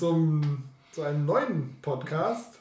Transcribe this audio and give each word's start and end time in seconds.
zum, 0.00 0.64
zu 0.92 1.02
einem 1.02 1.26
neuen 1.26 1.76
Podcast 1.82 2.58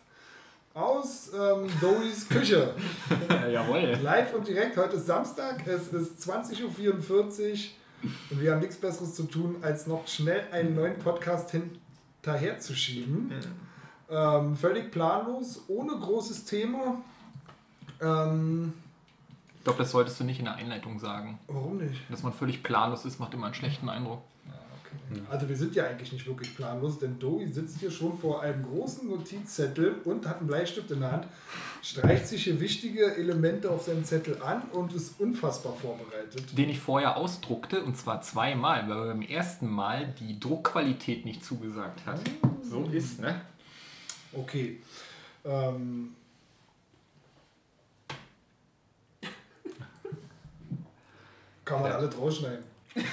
aus 0.74 1.32
ähm, 1.34 1.70
Doris 1.80 2.28
Küche. 2.28 2.76
Jawohl. 3.50 3.98
Live 4.04 4.34
und 4.34 4.46
direkt. 4.46 4.76
Heute 4.76 4.98
ist 4.98 5.06
Samstag, 5.06 5.66
es 5.66 5.88
ist 5.94 6.30
20.44 6.30 6.60
Uhr 6.64 6.70
und 8.30 8.42
wir 8.42 8.52
haben 8.52 8.60
nichts 8.60 8.76
Besseres 8.76 9.16
zu 9.16 9.24
tun, 9.24 9.56
als 9.62 9.88
noch 9.88 10.06
schnell 10.06 10.44
einen 10.52 10.76
neuen 10.76 11.00
Podcast 11.00 11.52
hinterher 11.52 12.60
zu 12.60 12.76
schieben. 12.76 13.32
Ähm, 14.10 14.58
völlig 14.58 14.92
planlos, 14.92 15.64
ohne 15.70 15.94
großes 15.94 16.44
Thema. 16.44 17.02
Ähm, 18.02 18.74
Ich 19.60 19.64
glaube, 19.64 19.80
das 19.80 19.92
solltest 19.92 20.20
du 20.20 20.26
nicht 20.26 20.40
in 20.40 20.46
der 20.46 20.56
Einleitung 20.56 21.00
sagen. 21.00 21.40
warum 21.48 21.78
nicht? 21.78 22.02
Dass 22.12 22.22
man 22.22 22.34
völlig 22.34 22.64
planlos 22.64 23.06
ist, 23.06 23.18
macht 23.18 23.34
immer 23.34 23.46
einen 23.46 23.56
schlechten 23.56 23.88
Eindruck. 23.88 24.24
Also 25.30 25.50
wir 25.50 25.56
sind 25.58 25.76
ja 25.76 25.86
eigentlich 25.86 26.12
nicht 26.12 26.26
wirklich 26.28 26.56
planlos, 26.56 27.00
denn 27.00 27.18
Doi 27.20 27.48
sitzt 27.48 27.80
hier 27.80 27.90
schon 27.92 28.18
vor 28.18 28.42
einem 28.42 28.64
großen 28.64 29.08
Notizzettel 29.08 29.96
und 30.04 30.28
hat 30.28 30.38
einen 30.40 30.48
Bleistift 30.48 30.92
in 30.92 31.00
der 31.00 31.12
Hand, 31.12 31.28
streicht 31.82 32.28
sich 32.28 32.44
hier 32.44 32.60
wichtige 32.60 33.16
Elemente 33.16 33.70
auf 33.72 33.86
seinem 33.86 34.04
Zettel 34.04 34.42
an 34.42 34.64
und 34.72 34.94
ist 34.94 35.20
unfassbar 35.20 35.74
vorbereitet. 35.74 36.58
Den 36.58 36.70
ich 36.70 36.80
vorher 36.80 37.18
ausdruckte, 37.18 37.84
und 37.84 37.98
zwar 37.98 38.22
zweimal, 38.22 38.88
weil 38.88 38.98
er 38.98 39.06
beim 39.08 39.22
ersten 39.24 39.68
Mal 39.68 40.14
die 40.20 40.40
Druckqualität 40.40 41.26
nicht 41.26 41.44
zugesagt 41.44 42.06
hat. 42.06 42.20
So 42.62 42.84
ist, 42.92 43.20
ne? 43.20 43.42
Okay. 44.34 44.80
Ähm, 45.46 46.16
kann 51.66 51.82
man 51.82 51.92
Ja. 51.92 51.98
alle 51.98 52.14
rausschneiden. 52.14 52.64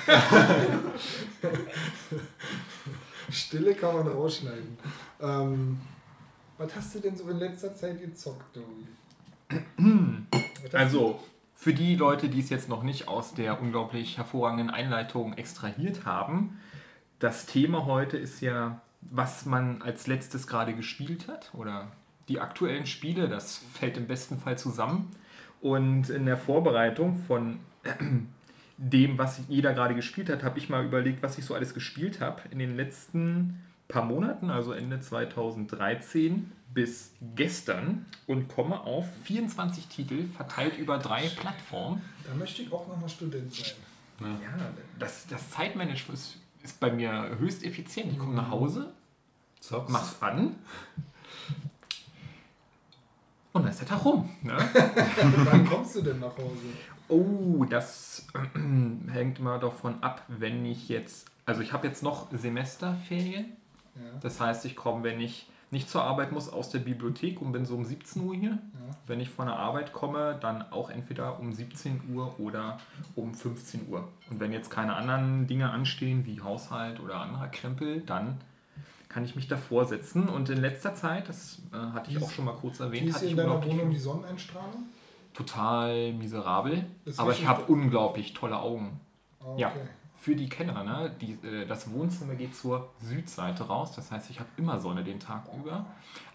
Stille 3.30 3.74
kann 3.74 3.96
man 3.96 4.08
rausschneiden. 4.08 4.78
Ähm, 5.20 5.80
was 6.58 6.74
hast 6.74 6.94
du 6.94 7.00
denn 7.00 7.16
so 7.16 7.28
in 7.28 7.38
letzter 7.38 7.74
Zeit 7.74 8.00
gezockt, 8.00 8.56
hast 8.56 8.64
Also, 10.72 11.20
für 11.54 11.72
die 11.72 11.96
Leute, 11.96 12.28
die 12.28 12.40
es 12.40 12.50
jetzt 12.50 12.68
noch 12.68 12.82
nicht 12.82 13.08
aus 13.08 13.34
der 13.34 13.60
unglaublich 13.60 14.18
hervorragenden 14.18 14.70
Einleitung 14.70 15.34
extrahiert 15.34 16.04
haben, 16.04 16.60
das 17.18 17.46
Thema 17.46 17.86
heute 17.86 18.16
ist 18.16 18.40
ja, 18.40 18.80
was 19.00 19.46
man 19.46 19.82
als 19.82 20.06
letztes 20.06 20.46
gerade 20.46 20.74
gespielt 20.74 21.28
hat 21.28 21.50
oder 21.54 21.90
die 22.28 22.40
aktuellen 22.40 22.86
Spiele, 22.86 23.28
das 23.28 23.58
fällt 23.72 23.96
im 23.96 24.06
besten 24.06 24.38
Fall 24.38 24.58
zusammen. 24.58 25.10
Und 25.60 26.10
in 26.10 26.26
der 26.26 26.36
Vorbereitung 26.36 27.16
von 27.16 27.60
dem, 28.78 29.18
was 29.18 29.40
jeder 29.48 29.72
gerade 29.72 29.94
gespielt 29.94 30.28
hat, 30.28 30.42
habe 30.42 30.58
ich 30.58 30.68
mal 30.68 30.84
überlegt, 30.84 31.22
was 31.22 31.38
ich 31.38 31.44
so 31.44 31.54
alles 31.54 31.74
gespielt 31.74 32.20
habe 32.20 32.42
in 32.50 32.58
den 32.58 32.76
letzten 32.76 33.62
paar 33.88 34.04
Monaten, 34.04 34.50
also 34.50 34.72
Ende 34.72 35.00
2013 35.00 36.50
bis 36.74 37.12
gestern 37.34 38.04
und 38.26 38.48
komme 38.48 38.80
auf 38.80 39.06
24 39.24 39.86
Titel 39.86 40.26
verteilt 40.26 40.76
über 40.76 40.98
drei 40.98 41.28
Plattformen. 41.28 42.02
Da 42.26 42.34
möchte 42.34 42.62
ich 42.62 42.72
auch 42.72 42.86
nochmal 42.88 43.08
Student 43.08 43.54
sein. 43.54 43.72
Ja, 44.20 44.58
das, 44.98 45.26
das 45.28 45.50
Zeitmanagement 45.50 46.18
ist, 46.18 46.38
ist 46.62 46.80
bei 46.80 46.90
mir 46.90 47.36
höchst 47.38 47.64
effizient. 47.64 48.12
Ich 48.12 48.18
komme 48.18 48.34
nach 48.34 48.50
Hause, 48.50 48.92
Zockst. 49.60 49.90
mach's 49.90 50.16
an 50.20 50.56
und 53.56 53.62
dann 53.62 53.72
ist 53.72 53.80
der 53.80 53.88
Tag 53.88 54.04
rum. 54.04 54.28
Ne? 54.42 54.54
Wann 55.50 55.66
kommst 55.66 55.96
du 55.96 56.02
denn 56.02 56.20
nach 56.20 56.36
Hause? 56.36 56.66
Oh, 57.08 57.64
das 57.68 58.26
hängt 59.12 59.38
immer 59.38 59.58
davon 59.58 60.02
ab, 60.02 60.22
wenn 60.28 60.64
ich 60.64 60.88
jetzt, 60.88 61.28
also 61.44 61.60
ich 61.60 61.72
habe 61.72 61.86
jetzt 61.86 62.02
noch 62.02 62.28
Semesterferien. 62.32 63.46
Ja. 63.94 64.02
Das 64.20 64.40
heißt, 64.40 64.64
ich 64.64 64.76
komme, 64.76 65.04
wenn 65.04 65.20
ich 65.20 65.48
nicht 65.70 65.90
zur 65.90 66.02
Arbeit 66.02 66.32
muss, 66.32 66.48
aus 66.48 66.70
der 66.70 66.78
Bibliothek 66.78 67.42
und 67.42 67.52
bin 67.52 67.64
so 67.64 67.74
um 67.74 67.84
17 67.84 68.22
Uhr 68.22 68.34
hier. 68.34 68.50
Ja. 68.50 68.96
Wenn 69.06 69.20
ich 69.20 69.30
von 69.30 69.46
der 69.46 69.56
Arbeit 69.56 69.92
komme, 69.92 70.36
dann 70.40 70.62
auch 70.70 70.90
entweder 70.90 71.40
um 71.40 71.52
17 71.52 72.14
Uhr 72.14 72.38
oder 72.38 72.78
um 73.14 73.34
15 73.34 73.88
Uhr. 73.88 74.08
Und 74.30 74.38
wenn 74.38 74.52
jetzt 74.52 74.70
keine 74.70 74.94
anderen 74.94 75.46
Dinge 75.46 75.70
anstehen, 75.70 76.24
wie 76.24 76.40
Haushalt 76.40 77.00
oder 77.00 77.16
anderer 77.16 77.48
Krempel, 77.48 78.00
dann 78.00 78.38
kann 79.08 79.24
ich 79.24 79.34
mich 79.34 79.48
davor 79.48 79.86
setzen. 79.86 80.28
Und 80.28 80.50
in 80.50 80.58
letzter 80.60 80.94
Zeit, 80.94 81.28
das 81.28 81.58
äh, 81.72 81.76
hatte 81.76 82.10
ich 82.10 82.20
Wie 82.20 82.22
auch 82.22 82.30
schon 82.30 82.44
mal 82.44 82.54
kurz 82.54 82.80
erwähnt, 82.80 83.08
ist 83.08 83.16
hatte 83.16 83.24
ich 83.24 83.30
in 83.32 83.36
deiner 83.36 83.64
Wohnung 83.64 83.90
die 83.90 83.98
Sonneneinstrahlung? 83.98 84.84
Total 85.36 86.12
miserabel. 86.14 86.86
Das 87.04 87.18
Aber 87.18 87.32
ich 87.32 87.46
habe 87.46 87.60
nicht- 87.60 87.70
unglaublich 87.70 88.32
tolle 88.34 88.58
Augen. 88.58 89.00
Ah, 89.40 89.54
Ja. 89.56 89.68
Okay. 89.68 89.80
Für 90.18 90.34
die 90.34 90.48
Kenner, 90.48 90.82
ne? 90.82 91.14
die, 91.20 91.34
äh, 91.46 91.66
das 91.66 91.92
Wohnzimmer 91.92 92.34
geht 92.34 92.56
zur 92.56 92.88
Südseite 93.00 93.62
raus. 93.64 93.92
Das 93.94 94.10
heißt, 94.10 94.28
ich 94.30 94.40
habe 94.40 94.48
immer 94.56 94.80
Sonne 94.80 95.04
den 95.04 95.20
Tag 95.20 95.44
über. 95.56 95.86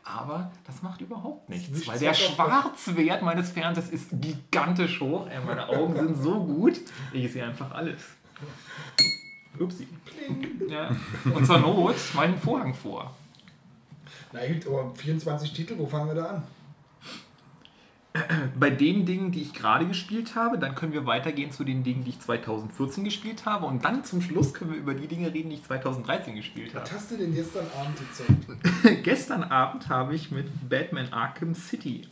Aber 0.05 0.49
das 0.65 0.81
macht 0.81 1.01
überhaupt 1.01 1.49
nichts, 1.49 1.69
Nichts 1.69 1.87
weil 1.87 1.99
der 1.99 2.13
Schwarzwert 2.13 3.21
meines 3.21 3.49
Fernsehers 3.51 3.89
ist 3.89 4.09
gigantisch 4.21 5.01
hoch. 5.01 5.27
Ey, 5.27 5.39
meine 5.45 5.67
Augen 5.67 5.93
sind 5.95 6.15
so 6.23 6.39
gut, 6.43 6.79
ich 7.11 7.31
sehe 7.33 7.43
einfach 7.43 7.71
alles. 7.71 8.01
Upsi. 9.59 9.87
Ja. 10.69 10.89
Und 11.33 11.45
zur 11.45 11.59
Not 11.59 11.95
mal 12.13 12.27
den 12.29 12.37
Vorhang 12.37 12.73
vor. 12.73 13.13
Na 14.31 14.39
gut, 14.47 14.65
aber 14.67 14.95
24 14.95 15.51
Titel, 15.53 15.77
wo 15.77 15.85
fangen 15.85 16.07
wir 16.07 16.15
da 16.15 16.25
an? 16.27 16.43
Bei 18.59 18.69
den 18.69 19.05
Dingen, 19.05 19.31
die 19.31 19.41
ich 19.41 19.53
gerade 19.53 19.85
gespielt 19.87 20.35
habe, 20.35 20.59
dann 20.59 20.75
können 20.75 20.91
wir 20.91 21.05
weitergehen 21.05 21.51
zu 21.51 21.63
den 21.63 21.83
Dingen, 21.83 22.03
die 22.03 22.09
ich 22.09 22.19
2014 22.19 23.05
gespielt 23.05 23.45
habe. 23.45 23.65
Und 23.65 23.85
dann 23.85 24.03
zum 24.03 24.21
Schluss 24.21 24.53
können 24.53 24.71
wir 24.71 24.77
über 24.77 24.93
die 24.93 25.07
Dinge 25.07 25.33
reden, 25.33 25.49
die 25.49 25.55
ich 25.55 25.63
2013 25.63 26.35
gespielt 26.35 26.75
habe. 26.75 26.83
Was 26.85 26.91
hast 26.91 27.11
du 27.11 27.17
denn 27.17 27.33
gestern 27.33 27.65
Abend 27.79 27.97
gezockt? 27.97 29.03
Gestern 29.03 29.43
Abend 29.45 29.87
habe 29.87 30.13
ich 30.13 30.29
mit 30.31 30.47
Batman 30.69 31.11
Arkham 31.13 31.55
City 31.55 32.05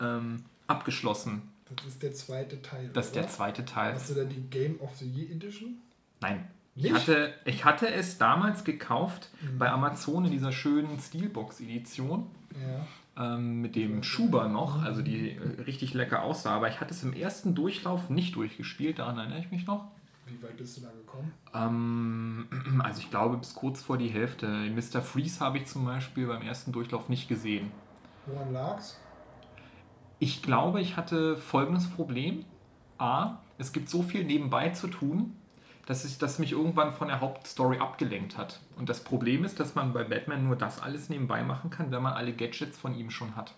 ähm, 0.00 0.42
abgeschlossen. 0.66 1.42
Das 1.74 1.86
ist 1.86 2.02
der 2.02 2.12
zweite 2.12 2.60
Teil. 2.60 2.90
Das 2.92 3.06
ist 3.06 3.14
der 3.14 3.22
oder? 3.22 3.32
zweite 3.32 3.64
Teil. 3.64 3.94
Hast 3.94 4.10
du 4.10 4.14
da 4.14 4.24
die 4.24 4.42
Game 4.50 4.78
of 4.80 4.94
the 4.98 5.06
Year 5.10 5.30
Edition? 5.30 5.78
Nein. 6.20 6.46
Ich 6.74 6.84
Nicht? 6.84 6.94
hatte, 6.94 7.34
ich 7.46 7.64
hatte 7.64 7.88
es 7.90 8.18
damals 8.18 8.64
gekauft 8.64 9.30
Mhm. 9.40 9.58
bei 9.58 9.70
Amazon 9.70 10.24
in 10.26 10.30
dieser 10.32 10.52
schönen 10.52 10.98
Steelbox-Edition 11.00 12.26
Ja. 12.54 12.86
Ähm, 13.16 13.60
mit 13.60 13.76
dem 13.76 14.02
Schuber 14.02 14.48
noch, 14.48 14.82
also 14.82 15.02
die 15.02 15.32
äh, 15.32 15.62
richtig 15.62 15.94
lecker 15.94 16.22
aussah. 16.22 16.56
Aber 16.56 16.68
ich 16.68 16.80
hatte 16.80 16.92
es 16.94 17.02
im 17.02 17.12
ersten 17.12 17.54
Durchlauf 17.54 18.10
nicht 18.10 18.36
durchgespielt, 18.36 18.98
daran 18.98 19.18
erinnere 19.18 19.40
ich 19.40 19.50
mich 19.50 19.66
noch. 19.66 19.86
Wie 20.26 20.42
weit 20.42 20.56
bist 20.56 20.76
du 20.76 20.82
da 20.82 20.90
gekommen? 20.90 21.32
Ähm, 21.54 22.80
also 22.82 23.00
ich 23.00 23.10
glaube 23.10 23.36
bis 23.36 23.54
kurz 23.54 23.82
vor 23.82 23.98
die 23.98 24.08
Hälfte. 24.08 24.46
Mr. 24.46 25.02
Freeze 25.02 25.40
habe 25.40 25.58
ich 25.58 25.66
zum 25.66 25.84
Beispiel 25.84 26.26
beim 26.26 26.42
ersten 26.42 26.72
Durchlauf 26.72 27.08
nicht 27.08 27.28
gesehen. 27.28 27.70
Woran 28.26 28.52
lag's? 28.52 28.98
Ich 30.18 30.42
glaube, 30.42 30.80
ich 30.80 30.96
hatte 30.96 31.36
folgendes 31.36 31.90
Problem. 31.90 32.44
A, 32.98 33.38
es 33.58 33.72
gibt 33.72 33.88
so 33.88 34.02
viel 34.02 34.24
nebenbei 34.24 34.68
zu 34.70 34.86
tun, 34.86 35.36
dass 35.86 36.04
ich, 36.04 36.18
das 36.18 36.38
mich 36.38 36.52
irgendwann 36.52 36.92
von 36.92 37.08
der 37.08 37.20
Hauptstory 37.20 37.78
abgelenkt 37.78 38.36
hat. 38.38 38.60
Und 38.78 38.88
das 38.88 39.02
Problem 39.02 39.44
ist, 39.44 39.58
dass 39.58 39.74
man 39.74 39.92
bei 39.92 40.04
Batman 40.04 40.44
nur 40.46 40.56
das 40.56 40.80
alles 40.80 41.08
nebenbei 41.08 41.42
machen 41.42 41.70
kann, 41.70 41.90
wenn 41.90 42.02
man 42.02 42.12
alle 42.12 42.32
Gadgets 42.32 42.78
von 42.78 42.94
ihm 42.94 43.10
schon 43.10 43.34
hat. 43.36 43.54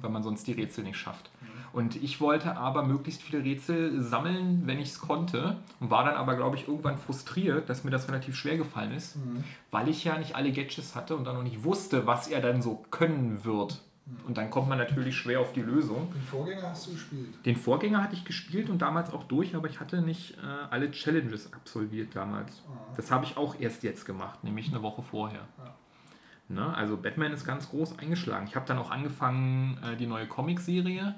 Weil 0.00 0.10
man 0.10 0.22
sonst 0.22 0.46
die 0.46 0.52
Rätsel 0.52 0.84
nicht 0.84 0.96
schafft. 0.96 1.30
Und 1.72 1.96
ich 1.96 2.20
wollte 2.20 2.56
aber 2.56 2.84
möglichst 2.84 3.20
viele 3.20 3.44
Rätsel 3.44 4.00
sammeln, 4.00 4.62
wenn 4.64 4.78
ich 4.78 4.90
es 4.90 5.00
konnte. 5.00 5.56
Und 5.80 5.90
war 5.90 6.04
dann 6.04 6.14
aber, 6.14 6.36
glaube 6.36 6.56
ich, 6.56 6.68
irgendwann 6.68 6.96
frustriert, 6.98 7.68
dass 7.68 7.84
mir 7.84 7.90
das 7.90 8.08
relativ 8.08 8.36
schwer 8.36 8.56
gefallen 8.56 8.92
ist, 8.92 9.16
weil 9.70 9.88
ich 9.88 10.04
ja 10.04 10.16
nicht 10.18 10.36
alle 10.36 10.52
Gadgets 10.52 10.94
hatte 10.94 11.16
und 11.16 11.24
dann 11.24 11.34
noch 11.34 11.42
nicht 11.42 11.64
wusste, 11.64 12.06
was 12.06 12.28
er 12.28 12.40
dann 12.40 12.62
so 12.62 12.84
können 12.90 13.44
wird. 13.44 13.82
Und 14.26 14.36
dann 14.36 14.50
kommt 14.50 14.68
man 14.68 14.78
natürlich 14.78 15.16
schwer 15.16 15.40
auf 15.40 15.52
die 15.52 15.62
Lösung. 15.62 16.12
Den 16.12 16.22
Vorgänger 16.22 16.70
hast 16.70 16.86
du 16.86 16.92
gespielt. 16.92 17.44
Den 17.44 17.56
Vorgänger 17.56 18.02
hatte 18.02 18.14
ich 18.14 18.24
gespielt 18.24 18.70
und 18.70 18.80
damals 18.80 19.12
auch 19.12 19.24
durch, 19.24 19.56
aber 19.56 19.68
ich 19.68 19.80
hatte 19.80 20.00
nicht 20.00 20.36
äh, 20.38 20.46
alle 20.70 20.90
Challenges 20.92 21.52
absolviert 21.52 22.14
damals. 22.14 22.62
Das 22.96 23.10
habe 23.10 23.24
ich 23.24 23.36
auch 23.36 23.58
erst 23.58 23.82
jetzt 23.82 24.04
gemacht, 24.06 24.44
nämlich 24.44 24.68
eine 24.68 24.82
Woche 24.82 25.02
vorher. 25.02 25.48
Ne? 26.48 26.72
Also 26.74 26.96
Batman 26.96 27.32
ist 27.32 27.44
ganz 27.44 27.68
groß 27.70 27.98
eingeschlagen. 27.98 28.46
Ich 28.46 28.54
habe 28.54 28.66
dann 28.66 28.78
auch 28.78 28.90
angefangen, 28.92 29.78
äh, 29.82 29.96
die 29.96 30.06
neue 30.06 30.28
Comicserie 30.28 31.16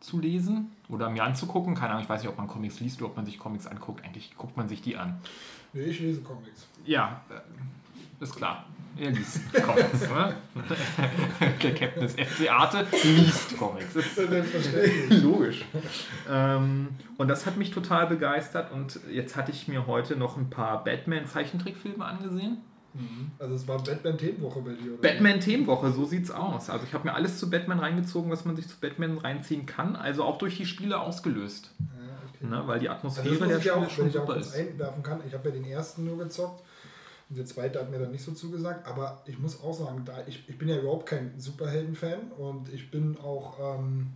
zu 0.00 0.18
lesen 0.18 0.72
oder 0.88 1.08
mir 1.10 1.22
anzugucken. 1.22 1.76
Keine 1.76 1.90
Ahnung, 1.90 2.02
ich 2.02 2.08
weiß 2.08 2.22
nicht, 2.22 2.30
ob 2.30 2.36
man 2.36 2.48
Comics 2.48 2.80
liest 2.80 3.00
oder 3.00 3.10
ob 3.10 3.16
man 3.16 3.24
sich 3.24 3.38
Comics 3.38 3.68
anguckt. 3.68 4.04
Eigentlich 4.04 4.36
guckt 4.36 4.56
man 4.56 4.68
sich 4.68 4.82
die 4.82 4.96
an. 4.96 5.20
Nee, 5.72 5.84
ich 5.84 6.00
lese 6.00 6.22
Comics. 6.22 6.66
Ja, 6.84 7.22
äh, 7.30 8.22
ist 8.22 8.34
klar. 8.34 8.66
Er 8.96 9.10
liest 9.10 9.40
Comics. 9.54 10.00
ne? 10.08 10.34
Der 11.62 11.74
Captain 11.74 12.02
des 12.02 12.12
FC 12.14 12.50
Arte 12.50 12.86
liest 13.02 13.56
Comics. 13.58 13.96
Ist 13.96 14.14
Selbstverständlich. 14.14 15.22
Logisch. 15.22 15.64
ähm, 16.30 16.88
und 17.18 17.28
das 17.28 17.46
hat 17.46 17.56
mich 17.56 17.70
total 17.70 18.06
begeistert 18.06 18.72
und 18.72 19.00
jetzt 19.10 19.36
hatte 19.36 19.50
ich 19.50 19.66
mir 19.68 19.86
heute 19.86 20.16
noch 20.16 20.36
ein 20.36 20.50
paar 20.50 20.84
Batman-Zeichentrickfilme 20.84 22.04
angesehen. 22.04 22.58
Also 23.40 23.54
es 23.56 23.66
war 23.66 23.82
Batman-Themenwoche 23.82 24.60
bei 24.60 24.70
dir, 24.74 24.92
oder? 24.92 25.02
Batman-Themenwoche, 25.02 25.90
so 25.90 26.04
sieht's 26.04 26.30
aus. 26.30 26.70
Also 26.70 26.86
ich 26.86 26.94
habe 26.94 27.08
mir 27.08 27.14
alles 27.14 27.38
zu 27.40 27.50
Batman 27.50 27.80
reingezogen, 27.80 28.30
was 28.30 28.44
man 28.44 28.54
sich 28.54 28.68
zu 28.68 28.76
Batman 28.80 29.18
reinziehen 29.18 29.66
kann, 29.66 29.96
also 29.96 30.22
auch 30.22 30.38
durch 30.38 30.56
die 30.58 30.66
Spiele 30.66 31.00
ausgelöst. 31.00 31.72
Ja, 31.80 31.86
okay. 32.28 32.46
ne? 32.46 32.62
weil 32.68 32.78
die 32.78 32.88
Also 32.88 32.98
Atmosphäre 32.98 33.30
das 33.30 33.40
muss 33.40 33.48
der 33.48 33.58
ich 33.58 33.64
ja 33.64 33.72
Spiele 33.72 33.74
auch, 33.74 33.88
wenn 33.88 33.90
schon 33.90 34.08
ich 34.10 34.18
auch 34.18 34.26
super 34.28 34.36
ist. 34.38 34.54
einwerfen 34.54 35.02
kann. 35.02 35.20
Ich 35.26 35.34
habe 35.34 35.48
ja 35.48 35.54
den 35.56 35.64
ersten 35.64 36.04
nur 36.04 36.18
gezockt. 36.18 36.62
Und 37.30 37.38
der 37.38 37.46
zweite 37.46 37.80
hat 37.80 37.90
mir 37.90 37.98
dann 37.98 38.10
nicht 38.12 38.24
so 38.24 38.32
zugesagt. 38.32 38.86
Aber 38.86 39.22
ich 39.26 39.38
muss 39.38 39.60
auch 39.62 39.72
sagen, 39.74 40.02
da 40.04 40.18
ich, 40.26 40.48
ich 40.48 40.58
bin 40.58 40.68
ja 40.68 40.76
überhaupt 40.78 41.06
kein 41.06 41.32
Superhelden-Fan 41.38 42.32
und 42.38 42.72
ich 42.72 42.90
bin 42.90 43.16
auch 43.18 43.58
ähm, 43.78 44.12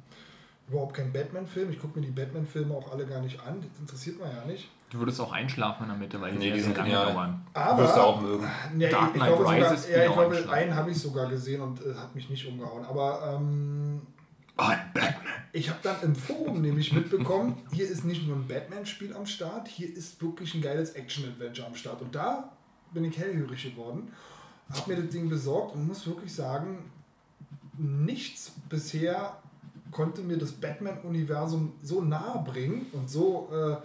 überhaupt 0.69 0.94
kein 0.94 1.12
Batman-Film. 1.12 1.70
Ich 1.70 1.81
gucke 1.81 1.99
mir 1.99 2.05
die 2.06 2.12
Batman-Filme 2.12 2.75
auch 2.75 2.93
alle 2.93 3.06
gar 3.06 3.20
nicht 3.20 3.40
an. 3.40 3.60
Das 3.60 3.81
interessiert 3.81 4.19
mich 4.20 4.28
ja 4.28 4.44
nicht. 4.44 4.69
Du 4.90 4.99
würdest 4.99 5.20
auch 5.20 5.32
einschlafen 5.32 5.82
in 5.84 5.88
der 5.90 5.99
Mitte, 5.99 6.20
weil 6.20 6.32
die 6.32 6.38
Nee, 6.38 6.44
sehr, 6.44 6.55
die 6.55 6.60
sehr 6.60 6.69
sind 6.69 6.76
lange 6.78 6.90
genial. 6.90 7.12
dauern. 7.12 7.46
Aber 7.52 7.82
Wirst 7.82 7.96
du 7.96 8.00
auch 8.00 8.20
mögen. 8.20 8.46
Ja, 8.78 8.88
Dark 8.88 9.08
ich, 9.10 9.16
ich 9.16 9.22
Knight 9.22 9.28
glaube 9.37 9.44
sogar, 9.44 9.70
Rises 9.72 9.88
ja, 9.88 9.96
ich 9.96 10.10
wieder 10.10 10.28
glaube, 10.28 10.52
einen 10.52 10.75
habe 10.75 10.90
ich 10.90 10.99
sogar 10.99 11.28
gesehen 11.28 11.60
und 11.60 11.81
äh, 11.84 11.94
hat 11.94 12.14
mich 12.14 12.31
nicht 12.31 12.46
umgehauen. 12.46 12.84
Aber 12.87 13.34
ähm, 13.37 14.00
ich 15.52 15.69
habe 15.70 15.78
dann 15.82 15.96
im 16.02 16.14
Forum 16.16 16.60
nämlich 16.62 16.93
mitbekommen, 16.93 17.56
hier 17.72 17.88
ist 17.88 18.05
nicht 18.05 18.26
nur 18.26 18.37
ein 18.37 18.46
Batman-Spiel 18.49 19.14
am 19.14 19.26
Start, 19.26 19.69
hier 19.69 19.94
ist 19.94 20.20
wirklich 20.22 20.55
ein 20.55 20.62
geiles 20.62 20.90
Action-Adventure 20.93 21.66
am 21.66 21.75
Start. 21.75 22.02
Und 22.02 22.14
da 22.14 22.50
bin 22.93 23.05
ich 23.05 23.19
hellhörig 23.19 23.62
geworden, 23.64 24.12
habe 24.70 24.93
mir 24.93 25.02
das 25.02 25.11
Ding 25.11 25.29
besorgt 25.29 25.75
und 25.75 25.87
muss 25.87 26.06
wirklich 26.06 26.32
sagen, 26.32 26.90
nichts 27.76 28.52
bisher 28.69 29.38
konnte 29.90 30.23
mir 30.23 30.37
das 30.37 30.52
Batman-Universum 30.52 31.73
so 31.82 32.02
nahe 32.02 32.43
bringen 32.44 32.87
und 32.93 33.08
so 33.08 33.49
äh, 33.52 33.76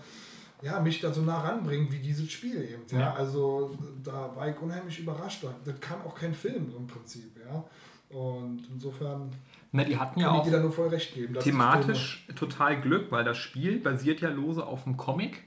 ja, 0.66 0.80
mich 0.80 1.02
da 1.02 1.12
so 1.12 1.22
nah 1.22 1.42
ranbringen 1.42 1.92
wie 1.92 2.00
dieses 2.00 2.32
Spiel 2.32 2.64
eben. 2.64 2.84
Ja? 2.92 3.00
Ja. 3.00 3.14
Also 3.14 3.78
da 4.02 4.34
war 4.36 4.48
ich 4.48 4.60
unheimlich 4.62 5.00
überrascht. 5.00 5.46
Das 5.66 5.80
kann 5.82 6.02
auch 6.02 6.16
kein 6.16 6.34
Film 6.34 6.72
im 6.76 6.88
Prinzip. 6.88 7.32
Ja? 7.46 7.64
Und 8.18 8.64
insofern 8.74 9.30
Na, 9.76 9.84
die 9.84 9.98
hatten 9.98 10.20
ja 10.20 10.30
auch 10.30 10.44
dir 10.44 10.52
da 10.52 10.60
nur 10.60 10.72
voll 10.72 10.90
recht 10.90 11.16
geben. 11.16 11.34
thematisch 11.40 12.28
total 12.36 12.80
Glück, 12.80 13.12
weil 13.12 13.24
das 13.24 13.38
Spiel 13.38 13.80
basiert 13.80 14.22
ja 14.22 14.30
lose 14.30 14.64
auf 14.64 14.84
dem 14.84 14.98
Comic, 14.98 15.46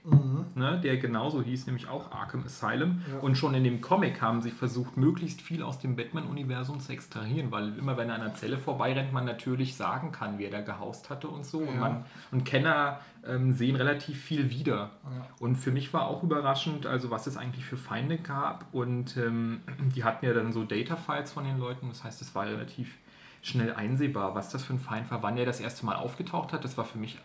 ne, 0.57 0.81
der 0.83 0.97
genauso 0.97 1.43
hieß, 1.43 1.67
nämlich 1.67 1.89
auch 1.89 2.11
Arkham 2.11 2.43
Asylum. 2.45 3.03
Ja. 3.09 3.21
Und 3.21 3.37
schon 3.39 3.55
in 3.55 3.63
dem 3.63 3.81
Comic 3.81 4.21
haben 4.21 4.43
sie 4.43 4.51
versucht, 4.51 4.97
möglichst 4.97 5.41
viel 5.43 5.63
aus 5.63 5.79
dem 5.79 5.95
Batman-Universum 5.95 6.81
zu 6.81 6.91
extrahieren, 6.93 7.53
weil 7.53 7.79
immer 7.79 7.97
wenn 7.97 8.09
er 8.09 8.17
an 8.17 8.23
einer 8.23 8.35
Zelle 8.35 8.59
vorbeirennt, 8.59 9.13
man 9.13 9.25
natürlich 9.27 9.77
sagen 9.77 10.11
kann, 10.11 10.39
wer 10.39 10.51
da 10.51 10.61
gehaust 10.61 11.09
hatte 11.09 11.29
und 11.29 11.47
so. 11.47 11.59
Und, 11.59 11.75
Ja. 11.75 11.81
man, 11.81 12.05
und 12.33 12.45
Kenner 12.45 12.99
ähm, 13.25 13.53
sehen 13.53 13.77
relativ 13.77 14.21
viel 14.21 14.51
wieder. 14.51 14.91
Ja. 15.05 15.27
Und 15.39 15.55
für 15.55 15.71
mich 15.71 15.93
war 15.95 16.09
auch 16.09 16.25
überraschend, 16.25 16.85
also 16.87 17.13
was 17.13 17.29
es 17.29 17.37
eigentlich 17.37 17.65
für 17.65 17.77
Feinde 17.77 18.19
gab. 18.19 18.67
Und 18.75 19.17
ähm, 19.17 19.61
die 19.95 20.03
hatten 20.03 20.27
ja 20.27 20.33
dann 20.35 20.53
so 20.53 20.65
Data-Files 20.65 21.31
von 21.31 21.45
den 21.45 21.59
Leuten. 21.61 21.87
Das 21.89 22.03
heißt, 22.03 22.21
es 22.23 22.35
war 22.35 22.47
relativ 22.47 22.99
schnell 23.47 23.73
einsehbar, 23.75 24.35
was 24.35 24.49
das 24.51 24.65
für 24.65 24.73
ein 24.75 24.81
Feind 24.81 25.11
war. 25.11 25.23
Wann 25.23 25.37
er 25.37 25.47
das 25.47 25.61
erste 25.61 25.87
Mal 25.87 25.97
aufgetaucht 25.97 26.53
hat, 26.53 26.65
das 26.65 26.77
war 26.77 26.85
für 26.85 26.99
mich 26.99 27.19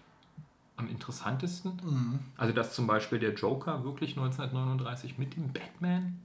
am 0.77 0.87
interessantesten. 0.87 1.79
Mhm. 1.83 2.19
Also, 2.37 2.53
dass 2.53 2.73
zum 2.73 2.87
Beispiel 2.87 3.19
der 3.19 3.33
Joker 3.33 3.83
wirklich 3.83 4.11
1939 4.17 5.17
mit 5.17 5.35
dem 5.35 5.51
Batman 5.51 6.19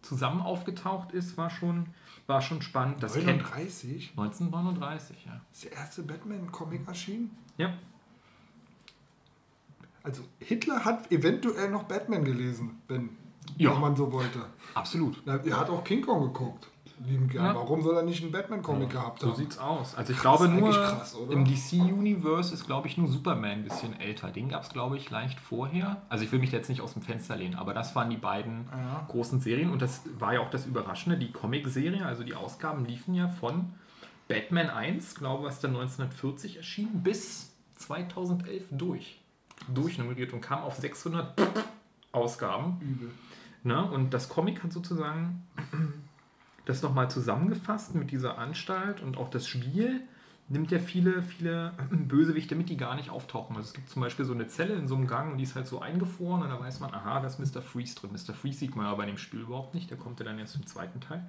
zusammen 0.00 0.40
aufgetaucht 0.40 1.12
ist, 1.12 1.36
war 1.36 1.50
schon, 1.50 1.86
war 2.26 2.40
schon 2.40 2.62
spannend. 2.62 3.02
Das 3.02 3.12
kennt 3.14 3.26
39 3.42 4.10
1939, 4.16 5.26
ja. 5.26 5.40
ist 5.52 5.64
der 5.64 5.72
erste 5.72 6.02
Batman-Comic 6.02 6.88
erschienen. 6.88 7.30
Ja, 7.58 7.72
Also 10.02 10.22
Hitler 10.40 10.84
hat 10.84 11.12
eventuell 11.12 11.70
noch 11.70 11.84
Batman 11.84 12.24
gelesen, 12.24 12.80
wenn, 12.88 13.10
Ja. 13.56 13.72
wenn 13.72 13.80
man 13.80 13.94
so 13.96 14.10
wollte. 14.10 14.46
absolut. 14.74 15.22
Er 15.26 15.56
hat 15.60 15.70
auch 15.70 15.84
King 15.84 16.02
Kong 16.02 16.22
geguckt. 16.32 16.68
Lieben 17.04 17.28
gern. 17.28 17.44
Ja. 17.46 17.54
Warum 17.54 17.82
soll 17.82 17.96
er 17.96 18.02
nicht 18.02 18.22
einen 18.22 18.30
Batman-Comic 18.32 18.90
gehabt 18.90 19.20
So 19.20 19.28
haben? 19.28 19.36
sieht's 19.36 19.58
aus. 19.58 19.94
Also 19.94 20.12
ich 20.12 20.18
Krass, 20.18 20.38
glaube 20.38 20.52
nur, 20.52 20.70
krass, 20.70 21.14
oder? 21.16 21.32
im 21.32 21.44
DC-Universe 21.44 22.54
ist, 22.54 22.64
glaube 22.66 22.88
ich, 22.88 22.96
nur 22.96 23.08
Superman 23.08 23.50
ein 23.50 23.64
bisschen 23.64 23.98
älter. 24.00 24.30
Den 24.30 24.48
gab 24.48 24.62
es, 24.62 24.68
glaube 24.70 24.96
ich, 24.96 25.10
leicht 25.10 25.40
vorher. 25.40 26.02
Also 26.08 26.24
ich 26.24 26.32
will 26.32 26.38
mich 26.38 26.52
jetzt 26.52 26.68
nicht 26.68 26.80
aus 26.80 26.92
dem 26.92 27.02
Fenster 27.02 27.36
lehnen, 27.36 27.54
aber 27.56 27.74
das 27.74 27.94
waren 27.96 28.10
die 28.10 28.16
beiden 28.16 28.66
Ja. 28.70 29.04
großen 29.08 29.40
Serien. 29.40 29.70
Und 29.70 29.82
das 29.82 30.02
war 30.18 30.34
ja 30.34 30.40
auch 30.40 30.50
das 30.50 30.66
Überraschende. 30.66 31.18
Die 31.18 31.32
Comic-Serie, 31.32 32.04
also 32.06 32.22
die 32.24 32.34
Ausgaben 32.34 32.84
liefen 32.84 33.14
ja 33.14 33.28
von 33.28 33.72
Batman 34.28 34.70
1, 34.70 35.14
glaube 35.16 35.44
was 35.44 35.60
dann 35.60 35.72
1940 35.72 36.56
erschien, 36.58 37.02
bis 37.02 37.52
2011 37.76 38.64
durch. 38.70 39.20
Durchnummeriert 39.72 40.32
und 40.32 40.40
kam 40.40 40.62
auf 40.62 40.76
600 40.76 41.34
Ausgaben. 42.12 42.78
Übel. 42.80 43.10
Ne? 43.64 43.82
Und 43.90 44.12
das 44.14 44.28
Comic 44.28 44.62
hat 44.64 44.72
sozusagen 44.72 45.46
das 46.64 46.82
nochmal 46.82 47.10
zusammengefasst 47.10 47.94
mit 47.94 48.10
dieser 48.10 48.38
Anstalt 48.38 49.02
und 49.02 49.16
auch 49.16 49.30
das 49.30 49.46
Spiel 49.48 50.02
nimmt 50.48 50.70
ja 50.70 50.78
viele, 50.78 51.22
viele 51.22 51.72
Bösewichte 51.90 52.54
mit, 52.54 52.68
die 52.68 52.76
gar 52.76 52.94
nicht 52.94 53.10
auftauchen. 53.10 53.56
Also 53.56 53.68
es 53.68 53.74
gibt 53.74 53.88
zum 53.88 54.02
Beispiel 54.02 54.24
so 54.24 54.34
eine 54.34 54.46
Zelle 54.46 54.74
in 54.74 54.86
so 54.86 54.94
einem 54.94 55.06
Gang 55.06 55.32
und 55.32 55.38
die 55.38 55.44
ist 55.44 55.56
halt 55.56 55.66
so 55.66 55.80
eingefroren 55.80 56.42
und 56.42 56.50
da 56.50 56.60
weiß 56.60 56.80
man, 56.80 56.92
aha, 56.92 57.20
da 57.20 57.26
ist 57.26 57.38
Mr. 57.38 57.62
Freeze 57.62 57.96
drin. 57.96 58.10
Mr. 58.12 58.34
Freeze 58.34 58.58
sieht 58.58 58.76
man 58.76 58.86
aber 58.86 59.02
in 59.02 59.08
dem 59.08 59.18
Spiel 59.18 59.40
überhaupt 59.40 59.74
nicht, 59.74 59.90
der 59.90 59.96
kommt 59.96 60.20
ja 60.20 60.26
dann 60.26 60.38
jetzt 60.38 60.54
im 60.54 60.66
zweiten 60.66 61.00
Teil. 61.00 61.26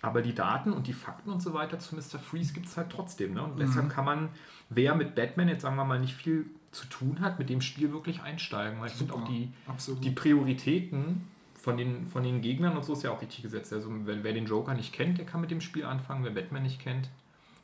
Aber 0.00 0.20
die 0.20 0.34
Daten 0.34 0.72
und 0.72 0.88
die 0.88 0.94
Fakten 0.94 1.30
und 1.30 1.40
so 1.40 1.54
weiter 1.54 1.78
zu 1.78 1.94
Mr. 1.94 2.18
Freeze 2.18 2.52
gibt 2.52 2.66
es 2.66 2.76
halt 2.76 2.90
trotzdem. 2.90 3.34
Ne? 3.34 3.44
Und 3.44 3.60
deshalb 3.60 3.88
kann 3.88 4.04
man, 4.04 4.30
wer 4.68 4.96
mit 4.96 5.14
Batman 5.14 5.46
jetzt 5.46 5.62
sagen 5.62 5.76
wir 5.76 5.84
mal 5.84 6.00
nicht 6.00 6.14
viel 6.14 6.46
zu 6.72 6.86
tun 6.86 7.20
hat, 7.20 7.38
mit 7.38 7.48
dem 7.48 7.60
Spiel 7.60 7.92
wirklich 7.92 8.20
einsteigen. 8.20 8.80
Weil 8.80 8.88
ich 8.88 8.94
finde 8.94 9.14
auch 9.14 9.24
die, 9.28 9.52
Absolut. 9.68 10.02
die 10.02 10.10
Prioritäten 10.10 11.28
von 11.62 11.76
den, 11.76 12.06
von 12.06 12.22
den 12.24 12.40
Gegnern 12.42 12.76
und 12.76 12.84
so 12.84 12.92
ist 12.92 13.04
ja 13.04 13.12
auch 13.12 13.22
richtig 13.22 13.42
gesetzt. 13.42 13.72
Also 13.72 13.88
wer, 14.04 14.22
wer 14.24 14.32
den 14.32 14.46
Joker 14.46 14.74
nicht 14.74 14.92
kennt, 14.92 15.18
der 15.18 15.24
kann 15.26 15.40
mit 15.40 15.50
dem 15.50 15.60
Spiel 15.60 15.84
anfangen. 15.84 16.24
Wer 16.24 16.32
Batman 16.32 16.64
nicht 16.64 16.80
kennt, 16.80 17.08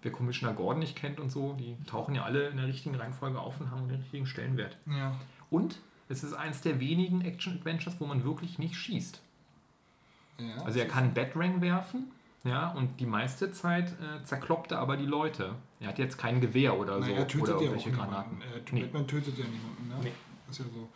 wer 0.03 0.13
Commissioner 0.13 0.55
Gordon 0.55 0.79
nicht 0.81 0.95
kennt 0.97 1.19
und 1.19 1.31
so, 1.31 1.55
die 1.55 1.77
tauchen 1.87 2.15
ja 2.15 2.23
alle 2.23 2.49
in 2.49 2.57
der 2.57 2.67
richtigen 2.69 2.95
Reihenfolge 2.95 3.41
auf 3.41 3.61
und 3.61 3.71
haben 3.71 3.89
den 3.89 3.99
richtigen 4.01 4.27
Stellenwert. 4.27 4.77
ja. 4.87 5.15
Und 5.51 5.81
es 6.11 6.25
ist 6.25 6.33
eins 6.33 6.61
der 6.63 6.81
wenigen 6.81 7.21
Action-Adventures, 7.23 7.97
wo 8.01 8.07
man 8.07 8.25
wirklich 8.25 8.59
nicht 8.59 8.77
schießt. 8.77 9.21
Ja. 10.39 10.63
Also 10.65 10.79
er 10.79 10.87
kann 10.87 11.13
Batrang 11.15 11.61
werfen, 11.61 12.11
ja, 12.45 12.69
und 12.71 13.01
die 13.01 13.07
meiste 13.07 13.51
Zeit 13.51 13.91
äh, 13.91 14.23
zerkloppt 14.25 14.73
er 14.73 14.79
aber 14.79 14.97
die 14.97 15.05
Leute. 15.07 15.57
Er 15.81 15.89
hat 15.89 15.99
jetzt 15.99 16.17
kein 16.17 16.41
Gewehr 16.41 16.79
oder 16.79 16.99
Nein, 17.01 17.11
so 17.11 17.15
er 17.17 17.27
tötet 17.29 17.43
oder 17.49 17.57
ja 17.57 17.61
irgendwelche. 17.63 17.91
Granaten. 17.91 18.41
Er, 18.41 18.73
Nee. 18.73 18.83
Batman 18.83 19.07
tötet 19.07 19.37
ja 19.39 19.45
niemanden. 19.45 19.89
Ne? 19.89 19.95
Nee. 20.05 20.13
Ist 20.51 20.61
ja 20.61 20.65
so. 20.73 20.89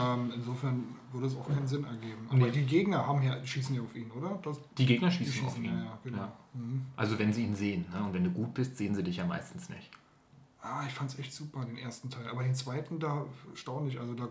Ähm, 0.00 0.32
insofern 0.34 0.84
würde 1.12 1.26
es 1.26 1.36
auch 1.36 1.46
keinen 1.48 1.66
Sinn 1.66 1.84
ergeben. 1.84 2.26
Aber 2.28 2.38
Nee. 2.46 2.50
die 2.50 2.64
Gegner 2.64 3.06
haben 3.06 3.22
ja, 3.22 3.44
schießen 3.44 3.74
ja 3.74 3.82
auf 3.82 3.94
ihn, 3.96 4.10
oder? 4.10 4.38
Das, 4.42 4.58
Die 4.76 4.86
Gegner 4.86 5.08
die 5.08 5.14
schießen, 5.24 5.46
auf 5.46 5.56
ihn. 5.58 5.64
ja, 5.64 5.84
ja, 5.84 5.98
genau. 6.04 6.18
Ja. 6.18 6.32
Mhm. 6.54 6.86
Also 6.96 7.18
wenn 7.18 7.32
sie 7.32 7.44
ihn 7.44 7.54
sehen. 7.54 7.86
Ne? 7.92 8.04
Und 8.04 8.14
wenn 8.14 8.24
du 8.24 8.30
gut 8.30 8.54
bist, 8.54 8.76
sehen 8.76 8.94
sie 8.94 9.02
dich 9.02 9.16
ja 9.16 9.26
meistens 9.26 9.68
nicht. 9.68 9.90
Ah, 10.60 10.82
ich 10.86 10.92
fand 10.92 11.10
es 11.10 11.18
echt 11.18 11.32
super, 11.32 11.64
den 11.64 11.78
ersten 11.78 12.10
Teil. 12.10 12.26
Aber 12.28 12.42
den 12.42 12.54
zweiten, 12.54 12.98
da 12.98 13.24
erstaunlich. 13.50 13.98
Also 14.00 14.14
da 14.14 14.28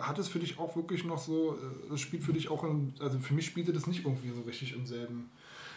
hat 0.00 0.18
es 0.18 0.28
für 0.28 0.38
dich 0.38 0.58
auch 0.58 0.74
wirklich 0.76 1.04
noch 1.04 1.18
so, 1.18 1.54
äh, 1.54 1.90
das 1.90 2.00
spielt 2.00 2.22
für 2.24 2.32
dich 2.32 2.48
auch, 2.50 2.64
in, 2.64 2.94
also 3.00 3.18
für 3.18 3.34
mich 3.34 3.46
spielte 3.46 3.72
das 3.72 3.86
nicht 3.86 4.04
irgendwie 4.04 4.30
so 4.30 4.40
richtig 4.42 4.74
im 4.74 4.86
selben. 4.86 5.30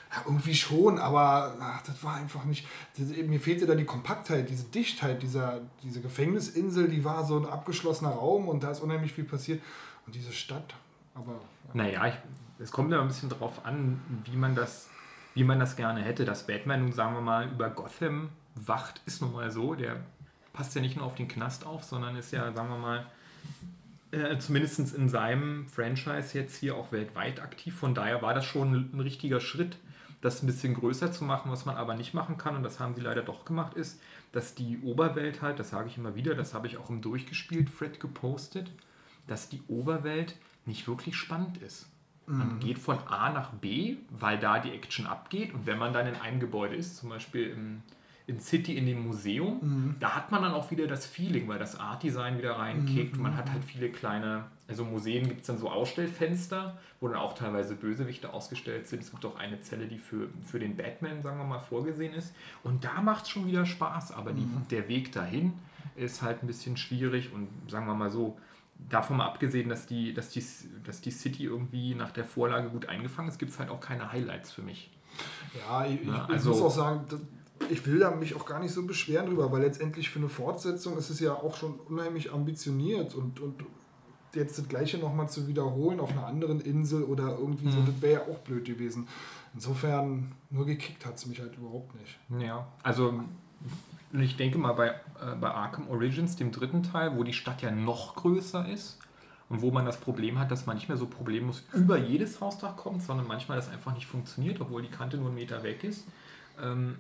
Ja, 0.10 0.22
irgendwie 0.26 0.56
schon, 0.56 1.00
aber 1.00 1.58
ach, 1.60 1.82
das 1.82 2.02
war 2.02 2.16
einfach 2.16 2.46
nicht. 2.46 2.66
Das, 2.98 3.10
mir 3.10 3.42
fehlte 3.42 3.66
da 3.66 3.76
die 3.76 3.84
Kompaktheit, 3.84 4.50
diese 4.50 4.64
Dichtheit, 4.64 5.22
dieser, 5.22 5.60
diese 5.84 6.00
Gefängnisinsel, 6.00 6.88
die 6.88 7.04
war 7.04 7.26
so 7.26 7.38
ein 7.38 7.46
abgeschlossener 7.46 8.12
Raum 8.12 8.48
und 8.48 8.64
da 8.64 8.72
ist 8.72 8.80
unheimlich 8.80 9.12
viel 9.12 9.26
passiert. 9.26 9.62
Und 10.08 10.16
diese 10.16 10.34
Stadt, 10.34 10.74
aber. 11.14 11.40
Naja, 11.74 12.08
ich, 12.08 12.16
es 12.60 12.72
kommt 12.72 12.92
ja 12.92 13.02
ein 13.02 13.08
bisschen 13.08 13.30
drauf 13.30 13.66
an, 13.66 14.02
wie 14.26 14.36
man 14.36 14.56
das, 14.56 14.90
wie 15.36 15.44
man 15.44 15.60
das 15.60 15.76
gerne 15.76 16.02
hätte. 16.02 16.26
Dass 16.26 16.48
Batman 16.48 16.82
nun, 16.82 16.92
sagen 16.94 17.14
wir 17.14 17.22
mal, 17.22 17.48
über 17.52 17.70
Gotham 17.70 18.30
wacht, 18.56 19.02
ist 19.06 19.22
nun 19.22 19.34
mal 19.34 19.52
so. 19.52 19.76
Der 19.76 19.98
passt 20.54 20.74
ja 20.74 20.82
nicht 20.82 20.96
nur 20.96 21.06
auf 21.06 21.16
den 21.16 21.28
Knast 21.28 21.66
auf, 21.66 21.84
sondern 21.84 22.16
ist 22.16 22.32
ja, 22.32 22.52
sagen 22.54 22.70
wir 22.70 22.78
mal, 22.78 23.06
äh, 24.12 24.38
zumindest 24.40 24.96
in 24.96 25.10
seinem 25.10 25.68
Franchise 25.68 26.38
jetzt 26.38 26.56
hier 26.56 26.76
auch 26.76 26.92
weltweit 26.92 27.42
aktiv. 27.42 27.76
Von 27.76 27.94
daher 27.94 28.22
war 28.22 28.34
das 28.34 28.46
schon 28.46 28.90
ein 28.94 29.00
richtiger 29.02 29.42
Schritt, 29.42 29.78
das 30.22 30.42
ein 30.42 30.48
bisschen 30.48 30.74
größer 30.74 31.12
zu 31.12 31.26
machen, 31.26 31.52
was 31.52 31.66
man 31.66 31.76
aber 31.76 31.94
nicht 31.94 32.14
machen 32.14 32.38
kann, 32.38 32.56
und 32.56 32.64
das 32.64 32.80
haben 32.80 32.96
sie 32.96 33.02
leider 33.02 33.22
doch 33.22 33.46
gemacht, 33.46 33.74
ist, 33.76 34.00
dass 34.32 34.56
die 34.56 34.80
Oberwelt 34.82 35.42
halt, 35.42 35.60
das 35.60 35.70
sage 35.70 35.90
ich 35.90 35.98
immer 35.98 36.16
wieder, 36.16 36.36
das 36.36 36.54
habe 36.54 36.68
ich 36.68 36.78
auch 36.78 36.90
im 36.90 37.02
Durchgespielt 37.02 37.70
Fred 37.70 38.00
gepostet, 38.00 38.72
dass 39.28 39.50
die 39.50 39.62
Oberwelt 39.68 40.36
nicht 40.66 40.88
wirklich 40.88 41.16
spannend 41.16 41.58
ist. 41.58 41.88
Man 42.30 42.60
geht 42.60 42.78
von 42.78 43.00
A 43.08 43.32
nach 43.32 43.52
B, 43.52 43.96
weil 44.10 44.38
da 44.38 44.60
die 44.60 44.72
Action 44.72 45.08
abgeht. 45.08 45.54
Und 45.54 45.66
wenn 45.66 45.78
man 45.78 45.94
dann 45.94 46.08
in 46.08 46.16
einem 46.16 46.42
Gebäude 46.42 46.76
ist, 46.76 46.98
zum 46.98 47.08
Beispiel 47.08 47.52
im, 47.52 47.82
in 48.26 48.42
City 48.42 48.78
in 48.78 48.86
dem 48.86 49.02
Museum, 49.08 49.96
da 50.02 50.14
hat 50.14 50.30
man 50.30 50.42
dann 50.42 50.52
auch 50.52 50.70
wieder 50.70 50.88
das 50.88 51.06
Feeling, 51.06 51.48
weil 51.48 51.58
das 51.58 51.80
Art-Design 51.80 52.38
wieder 52.38 52.58
reinkickt. 52.58 53.18
Man 53.18 53.38
hat 53.38 53.50
halt 53.50 53.64
viele 53.64 53.90
kleine, 53.90 54.44
also 54.68 54.84
Museen 54.84 55.30
gibt 55.30 55.42
es 55.42 55.48
dann 55.48 55.58
so 55.58 55.70
Ausstellfenster, 55.70 56.78
wo 57.00 57.08
dann 57.08 57.18
auch 57.18 57.34
teilweise 57.34 57.76
Bösewichte 57.76 58.34
ausgestellt 58.34 58.90
sind. 58.90 59.04
Es 59.04 59.12
gibt 59.12 59.24
auch 59.24 59.38
eine 59.38 59.62
Zelle, 59.62 59.88
die 59.88 59.98
für, 59.98 60.28
für 60.44 60.60
den 60.60 60.76
Batman, 60.76 61.22
sagen 61.22 61.38
wir 61.38 61.46
mal, 61.46 61.60
vorgesehen 61.60 62.14
ist. 62.14 62.36
Und 62.62 62.84
da 62.84 63.02
macht 63.02 63.24
es 63.24 63.30
schon 63.30 63.48
wieder 63.48 63.66
Spaß. 63.66 64.12
Aber 64.12 64.34
die, 64.34 64.46
der 64.70 64.90
Weg 64.90 65.14
dahin 65.14 65.54
ist 65.96 66.22
halt 66.22 66.44
ein 66.44 66.48
bisschen 66.48 66.76
schwierig 66.76 67.32
und 67.34 67.48
sagen 67.70 67.88
wir 67.88 67.96
mal 67.96 68.12
so, 68.12 68.38
davon 68.90 69.18
mal 69.18 69.26
abgesehen, 69.26 69.70
dass 69.70 69.86
die, 69.86 70.14
dass, 70.14 70.30
die, 70.30 70.44
dass 70.84 71.02
die 71.02 71.12
City 71.12 71.44
irgendwie 71.46 71.96
nach 71.96 72.12
der 72.12 72.24
Vorlage 72.26 72.70
gut 72.70 72.88
eingefangen 72.88 73.30
ist, 73.30 73.38
gibt 73.38 73.52
es 73.52 73.60
halt 73.60 73.70
auch 73.70 73.80
keine 73.82 74.12
Highlights 74.12 74.52
für 74.52 74.62
mich. 74.62 74.92
Ja, 75.58 75.86
ich, 75.86 76.04
Ja, 76.06 76.26
ich 76.26 76.34
also- 76.36 76.50
muss 76.52 76.62
auch 76.62 76.72
sagen, 76.72 77.06
ich 77.70 77.86
will 77.88 78.00
da 78.00 78.12
mich 78.12 78.36
auch 78.36 78.46
gar 78.46 78.60
nicht 78.60 78.72
so 78.72 78.86
beschweren 78.86 79.26
drüber, 79.26 79.52
weil 79.52 79.62
letztendlich 79.64 80.10
für 80.10 80.20
eine 80.20 80.30
Fortsetzung 80.30 80.96
ist 80.98 81.10
es 81.10 81.20
ja 81.20 81.34
auch 81.34 81.58
schon 81.58 81.74
unheimlich 81.80 82.32
ambitioniert 82.32 83.16
und, 83.16 83.40
und 83.40 83.64
jetzt 84.36 84.60
das 84.60 84.68
gleiche 84.68 85.00
nochmal 85.00 85.28
zu 85.28 85.48
wiederholen 85.48 86.00
auf 86.00 86.12
einer 86.12 86.28
anderen 86.28 86.60
Insel 86.62 87.04
oder 87.04 87.38
irgendwie 87.40 87.72
so, 87.72 87.80
Mhm. 87.80 87.86
das 87.88 88.02
wäre 88.02 88.14
ja 88.26 88.32
auch 88.32 88.38
blöd 88.40 88.66
gewesen. 88.66 89.08
Insofern, 89.56 90.34
nur 90.52 90.66
gekickt 90.68 91.04
hat 91.06 91.16
es 91.16 91.26
mich 91.26 91.40
halt 91.40 91.56
überhaupt 91.58 91.96
nicht. 92.00 92.20
Ja, 92.46 92.68
also 92.84 93.24
ich 94.14 94.38
denke 94.38 94.58
mal 94.58 94.74
bei, 94.74 94.90
äh, 94.90 95.36
bei 95.40 95.50
Arkham 95.50 95.88
Origins, 95.90 96.36
dem 96.36 96.52
dritten 96.52 96.84
Teil, 96.84 97.16
wo 97.16 97.24
die 97.24 97.34
Stadt 97.34 97.62
ja 97.62 97.72
noch 97.72 98.16
größer 98.16 98.68
ist 98.70 98.98
und 99.50 99.62
wo 99.62 99.72
man 99.72 99.86
das 99.86 99.98
Problem 99.98 100.40
hat, 100.40 100.52
dass 100.52 100.66
man 100.66 100.76
nicht 100.76 100.90
mehr 100.90 100.98
so 100.98 101.08
problemlos 101.08 101.64
über 101.74 101.98
jedes 101.98 102.42
Hausdach 102.42 102.76
kommt, 102.76 103.04
sondern 103.04 103.28
manchmal 103.28 103.58
das 103.58 103.70
einfach 103.70 103.94
nicht 103.94 104.06
funktioniert, 104.08 104.60
obwohl 104.62 104.82
die 104.82 104.90
Kante 104.90 105.18
nur 105.18 105.28
einen 105.28 105.36
Meter 105.36 105.64
weg 105.64 105.84
ist. 105.84 106.06
Ähm, 106.62 106.98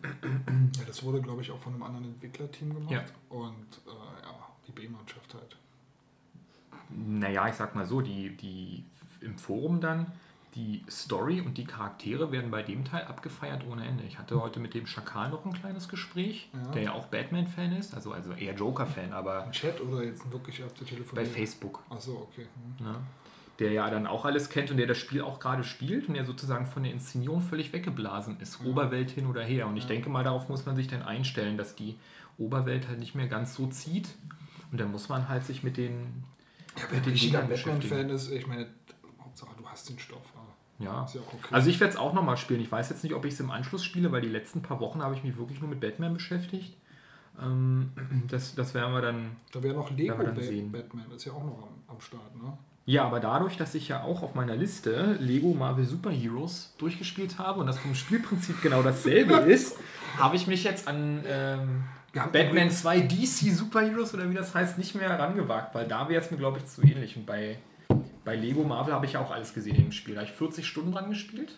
Ja, 0.78 0.86
das 0.86 1.04
wurde, 1.04 1.22
glaube 1.22 1.42
ich, 1.42 1.52
auch 1.52 1.60
von 1.60 1.74
einem 1.74 1.84
anderen 1.84 2.06
Entwicklerteam 2.06 2.74
gemacht. 2.74 2.92
Ja. 2.92 3.04
Und 3.30 3.82
äh, 3.86 3.90
ja, 4.24 4.36
die 4.68 4.72
B-Mannschaft 4.72 5.34
halt. 5.34 5.58
naja, 6.90 7.48
ich 7.48 7.56
sag 7.56 7.76
mal 7.76 7.86
so, 7.86 8.02
die, 8.02 8.36
die 8.38 8.84
im 9.22 9.38
Forum 9.38 9.82
dann, 9.82 10.12
die 10.58 10.84
Story 10.90 11.40
und 11.40 11.58
die 11.58 11.66
Charaktere 11.66 12.32
werden 12.32 12.50
bei 12.50 12.64
dem 12.64 12.84
Teil 12.84 13.06
abgefeiert 13.06 13.64
ohne 13.70 13.86
Ende. 13.86 14.04
Ich 14.04 14.18
hatte 14.18 14.42
heute 14.42 14.60
mit 14.60 14.74
dem 14.74 14.88
Schakal 14.88 15.30
noch 15.30 15.46
ein 15.46 15.54
kleines 15.54 15.88
Gespräch, 15.88 16.50
Ja. 16.52 16.72
der 16.72 16.82
ja 16.82 16.92
auch 16.94 17.06
Batman-Fan 17.06 17.74
ist, 17.74 17.94
also, 17.94 18.12
also 18.12 18.32
eher 18.34 18.56
Joker-Fan, 18.56 19.14
aber 19.14 19.46
Im 19.46 19.52
Chat 19.52 19.80
oder 19.80 20.04
jetzt 20.04 20.30
wirklich 20.32 20.64
auf 20.64 20.74
der 20.74 20.88
Telefon? 20.88 21.16
bei 21.16 21.26
Facebook. 21.26 21.84
Achso, 21.90 22.28
okay. 22.32 22.48
Hm. 22.80 22.86
Ne? 22.88 22.96
Der 23.60 23.72
ja 23.72 23.90
dann 23.90 24.08
auch 24.08 24.26
alles 24.26 24.50
kennt 24.50 24.70
und 24.72 24.78
der 24.78 24.88
das 24.88 24.98
Spiel 24.98 25.22
auch 25.22 25.40
gerade 25.40 25.64
spielt 25.64 26.08
und 26.08 26.16
der 26.16 26.26
sozusagen 26.26 26.66
von 26.66 26.84
der 26.84 26.92
Inszenierung 26.92 27.42
völlig 27.42 27.72
weggeblasen 27.72 28.40
ist. 28.40 28.60
Ja. 28.62 28.68
Oberwelt 28.68 29.12
hin 29.12 29.26
oder 29.28 29.44
her. 29.44 29.68
Und 29.68 29.78
ich 29.78 29.84
Ja. 29.84 29.90
denke 29.90 30.10
mal, 30.10 30.24
darauf 30.24 30.50
muss 30.50 30.66
man 30.66 30.76
sich 30.76 30.88
dann 30.88 31.02
einstellen, 31.04 31.58
dass 31.58 31.76
die 31.76 31.96
Oberwelt 32.40 32.88
halt 32.88 33.00
nicht 33.00 33.16
mehr 33.16 33.28
ganz 33.28 33.54
so 33.56 33.68
zieht. 33.68 34.10
Und 34.72 34.80
dann 34.80 34.92
muss 34.92 35.08
man 35.10 35.30
halt 35.30 35.46
sich 35.46 35.64
mit 35.64 35.78
den. 35.78 36.24
Ja, 36.76 36.84
wer 36.92 36.98
ein 37.00 37.04
richtiger 37.06 37.42
Batman-Fan 37.42 38.10
ist, 38.10 38.32
ich 38.32 38.46
meine, 38.48 38.68
Hauptsache 39.24 39.56
du 39.58 39.68
hast 39.68 39.90
den 39.90 39.98
Stoff. 39.98 40.34
Ja. 40.80 41.06
Ist 41.06 41.16
ja 41.16 41.22
auch 41.22 41.34
okay. 41.34 41.48
Also 41.52 41.70
ich 41.70 41.80
werde 41.80 41.94
es 41.94 42.00
auch 42.00 42.14
nochmal 42.14 42.38
spielen. 42.38 42.62
Ich 42.62 42.72
weiß 42.72 42.90
jetzt 42.90 43.04
nicht, 43.04 43.14
ob 43.14 43.26
ich 43.26 43.34
es 43.34 43.40
im 43.40 43.52
Anschluss 43.52 43.84
spiele, 43.84 44.12
weil 44.12 44.22
die 44.22 44.30
letzten 44.30 44.62
paar 44.62 44.80
Wochen 44.80 45.02
habe 45.02 45.16
ich 45.16 45.24
mich 45.24 45.38
wirklich 45.38 45.60
nur 45.60 45.70
mit 45.70 45.80
Batman 45.80 46.14
beschäftigt. 46.14 46.76
Ähm, 47.42 47.92
das, 48.30 48.56
das 48.56 48.74
werden 48.74 48.94
wir 48.94 49.02
dann 49.02 49.32
da 49.52 49.62
wäre 49.64 49.76
noch 49.76 49.92
Lego 49.92 50.22
dann 50.22 50.40
sehen. 50.40 50.72
Batman, 50.72 51.12
ist 51.16 51.26
ja 51.26 51.34
auch 51.34 51.44
noch 51.44 51.64
am, 51.64 51.96
am 51.96 52.02
Start, 52.02 52.36
ne? 52.36 52.58
Ja, 52.86 53.04
aber 53.04 53.20
dadurch, 53.20 53.58
dass 53.58 53.76
ich 53.76 53.90
ja 53.90 54.04
auch 54.04 54.24
auf 54.24 54.34
meiner 54.34 54.56
Liste 54.56 55.18
Lego 55.20 55.54
Marvel 55.54 55.84
Super 55.84 56.10
Heroes 56.10 56.74
durchgespielt 56.78 57.38
habe 57.38 57.60
und 57.60 57.68
das 57.68 57.78
vom 57.78 57.94
Spielprinzip 57.94 58.62
genau 58.62 58.82
dasselbe 58.82 59.34
ist, 59.52 59.76
habe 60.18 60.38
ich 60.38 60.48
mich 60.48 60.64
jetzt 60.64 60.88
an 60.88 61.22
ähm, 61.28 61.84
Batman 62.14 62.48
übrigens- 62.48 62.82
2 62.82 63.02
DC 63.02 63.54
Super 63.54 63.82
Heroes 63.82 64.14
oder 64.14 64.30
wie 64.30 64.34
das 64.36 64.56
heißt, 64.56 64.78
nicht 64.78 64.96
mehr 64.96 65.10
herangewagt, 65.10 65.76
weil 65.76 65.86
da 65.86 66.08
wäre 66.08 66.22
es 66.22 66.32
mir, 66.32 66.38
glaube 66.38 66.60
ich, 66.60 66.66
zu 66.66 66.82
ähnlich. 66.82 67.18
Und 67.18 67.26
bei, 67.26 67.58
bei 68.28 68.36
Lego 68.36 68.66
Marvel 68.66 68.94
habe 68.94 69.06
ich 69.06 69.14
ja 69.14 69.22
auch 69.22 69.32
alles 69.32 69.54
gesehen 69.54 69.78
im 69.78 69.92
Spiel. 69.94 70.16
Da 70.16 70.20
habe 70.20 70.30
ich 70.30 70.36
40 70.36 70.68
Stunden 70.68 70.92
dran 70.92 71.10
gespielt, 71.10 71.58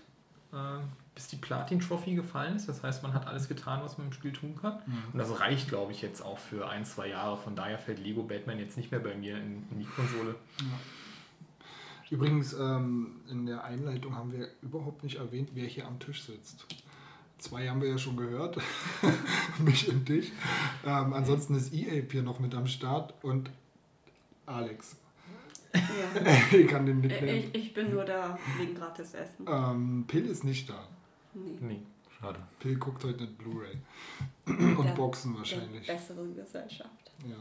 äh, 0.54 0.78
bis 1.16 1.28
die 1.28 1.38
Platin 1.38 1.80
Trophy 1.80 2.14
gefallen 2.14 2.58
ist. 2.58 2.70
Das 2.70 2.84
heißt, 2.84 3.02
man 3.02 3.16
hat 3.16 3.26
alles 3.26 3.48
getan, 3.48 3.82
was 3.82 3.98
man 3.98 4.06
im 4.08 4.14
Spiel 4.14 4.32
tun 4.32 4.56
kann. 4.56 4.78
Und 5.12 5.18
das 5.18 5.40
reicht, 5.40 5.68
glaube 5.68 5.94
ich, 5.94 6.04
jetzt 6.04 6.22
auch 6.22 6.38
für 6.38 6.70
ein, 6.70 6.86
zwei 6.86 7.08
Jahre. 7.08 7.38
Von 7.38 7.56
daher 7.56 7.80
fällt 7.80 7.98
Lego 7.98 8.22
Batman 8.22 8.60
jetzt 8.60 8.78
nicht 8.78 8.92
mehr 8.92 9.00
bei 9.00 9.16
mir 9.16 9.38
in, 9.38 9.66
in 9.72 9.80
die 9.80 9.86
Konsole. 9.86 10.36
Übrigens, 12.12 12.54
ähm, 12.54 13.16
in 13.32 13.48
der 13.48 13.64
Einleitung 13.64 14.16
haben 14.16 14.32
wir 14.32 14.48
überhaupt 14.62 15.04
nicht 15.04 15.16
erwähnt, 15.18 15.50
wer 15.56 15.66
hier 15.66 15.88
am 15.88 15.98
Tisch 15.98 16.22
sitzt. 16.22 16.68
Zwei 17.40 17.68
haben 17.68 17.82
wir 17.82 17.90
ja 17.90 17.98
schon 17.98 18.16
gehört, 18.16 18.58
mich 19.58 19.90
und 19.90 20.08
dich. 20.08 20.34
Ähm, 20.86 21.14
ansonsten 21.14 21.56
ist 21.56 21.74
E-Ape 21.74 22.10
hier 22.12 22.22
noch 22.22 22.40
mit 22.40 22.54
am 22.54 22.68
Start 22.68 23.16
und 23.24 23.50
Alex. 24.46 24.99
Ja. 25.74 26.58
ich 26.58 26.68
kann 26.68 26.86
den 26.86 27.02
Nickname. 27.02 27.32
Ich, 27.32 27.56
ich 27.56 27.74
bin 27.74 27.92
nur 27.92 28.04
da 28.06 28.38
wegen 28.58 28.74
gratis 28.76 29.14
Essen. 29.14 29.46
Ähm, 29.48 30.06
Pill 30.08 30.26
ist 30.26 30.44
nicht 30.44 30.70
da. 30.70 30.88
Nee. 31.34 31.58
Nee, 31.62 31.82
schade. 32.20 32.40
Pill 32.60 32.76
guckt 32.78 33.04
heute 33.04 33.22
nicht 33.24 33.38
Blu-ray. 33.38 33.78
Und 34.48 34.84
Der- 34.86 34.94
Boxen 34.94 35.32
Der 35.34 35.40
wahrscheinlich. 35.40 35.86
besseren 35.88 36.36
Gesellschaft. 36.36 37.12
Ja. 37.28 37.36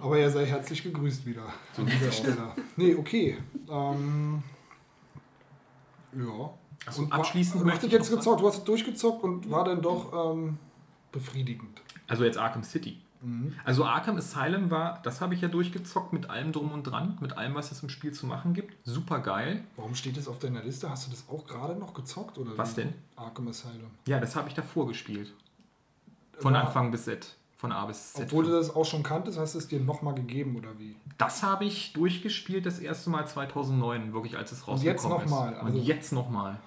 Aber 0.00 0.18
er 0.18 0.30
sei 0.30 0.46
herzlich 0.46 0.82
gegrüßt 0.82 1.26
wieder. 1.26 1.44
So 1.74 1.82
aus. 1.82 2.16
Stelle. 2.16 2.52
Nee, 2.76 2.94
okay. 2.94 3.36
Ähm, 3.70 4.42
ja. 6.16 6.50
Achso, 6.86 7.02
Und 7.02 7.12
abschließend 7.12 7.62
war, 7.62 7.72
du 7.72 7.76
hast 7.76 7.92
jetzt 7.92 8.10
gezockt, 8.10 8.40
du 8.40 8.48
hast 8.48 8.66
durchgezockt 8.66 9.22
und 9.22 9.50
war 9.50 9.64
dann 9.64 9.82
doch 9.82 10.32
ähm, 10.34 10.56
befriedigend. 11.12 11.82
Also 12.08 12.24
jetzt 12.24 12.38
Arkham 12.38 12.64
City. 12.64 12.96
Mhm. 13.22 13.54
Also 13.64 13.84
Arkham 13.84 14.16
Asylum 14.16 14.70
war, 14.70 15.00
das 15.02 15.20
habe 15.20 15.34
ich 15.34 15.40
ja 15.42 15.48
durchgezockt 15.48 16.12
mit 16.12 16.30
allem 16.30 16.52
drum 16.52 16.72
und 16.72 16.84
dran, 16.84 17.18
mit 17.20 17.36
allem, 17.36 17.54
was 17.54 17.70
es 17.70 17.82
im 17.82 17.88
Spiel 17.88 18.12
zu 18.12 18.26
machen 18.26 18.54
gibt. 18.54 18.74
Super 18.86 19.18
geil. 19.20 19.62
Warum 19.76 19.94
steht 19.94 20.16
es 20.16 20.26
auf 20.26 20.38
deiner 20.38 20.62
Liste? 20.62 20.88
Hast 20.88 21.06
du 21.06 21.10
das 21.10 21.24
auch 21.28 21.46
gerade 21.46 21.74
noch 21.78 21.92
gezockt? 21.94 22.38
Oder 22.38 22.56
Was 22.56 22.74
denn? 22.74 22.94
Arkham 23.16 23.48
Asylum. 23.48 23.90
Ja, 24.06 24.20
das 24.20 24.36
habe 24.36 24.48
ich 24.48 24.54
davor 24.54 24.86
gespielt. 24.88 25.32
Von 26.38 26.54
War- 26.54 26.62
Anfang 26.66 26.90
bis 26.90 27.04
Z. 27.04 27.36
Von 27.58 27.72
A 27.72 27.84
bis 27.84 28.14
Z. 28.14 28.24
Obwohl 28.24 28.46
du 28.46 28.52
das 28.52 28.74
auch 28.74 28.86
schon 28.86 29.02
kanntest, 29.02 29.38
hast 29.38 29.54
du 29.54 29.58
es 29.58 29.68
dir 29.68 29.80
nochmal 29.80 30.14
gegeben 30.14 30.56
oder 30.56 30.78
wie? 30.78 30.96
Das 31.18 31.42
habe 31.42 31.66
ich 31.66 31.92
durchgespielt 31.92 32.64
das 32.64 32.78
erste 32.78 33.10
Mal 33.10 33.26
2009, 33.26 34.14
wirklich 34.14 34.38
als 34.38 34.50
es 34.52 34.62
Und 34.62 34.68
rausgekommen 34.74 34.96
jetzt 34.96 35.08
noch 35.10 35.24
ist. 35.24 35.30
mal, 35.30 35.54
also- 35.54 35.66
Und 35.78 35.84
jetzt 35.84 36.12
nochmal. 36.14 36.58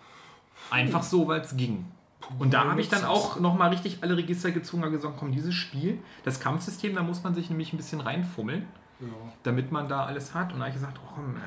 Einfach 0.69 1.01
so, 1.01 1.27
weil 1.27 1.41
es 1.41 1.57
ging. 1.57 1.85
Und 2.39 2.53
da 2.53 2.65
habe 2.69 2.81
ich 2.81 2.89
dann 2.89 3.03
auch 3.05 3.39
nochmal 3.39 3.69
richtig 3.69 3.99
alle 4.01 4.15
Register 4.17 4.51
gezogen 4.51 4.83
und 4.83 4.91
gesagt, 4.91 5.15
komm, 5.19 5.31
dieses 5.31 5.53
Spiel, 5.53 5.99
das 6.23 6.39
Kampfsystem, 6.39 6.95
da 6.95 7.03
muss 7.03 7.23
man 7.23 7.33
sich 7.35 7.49
nämlich 7.49 7.73
ein 7.73 7.77
bisschen 7.77 8.01
reinfummeln, 8.01 8.65
Ja. 8.99 9.07
damit 9.43 9.71
man 9.71 9.87
da 9.87 10.05
alles 10.05 10.33
hat. 10.33 10.53
Und 10.53 10.59
da 10.59 10.65
habe 10.65 10.69
ich 10.69 10.75
gesagt, 10.75 10.99
oh 11.03 11.11
komm, 11.15 11.35
äh, 11.37 11.39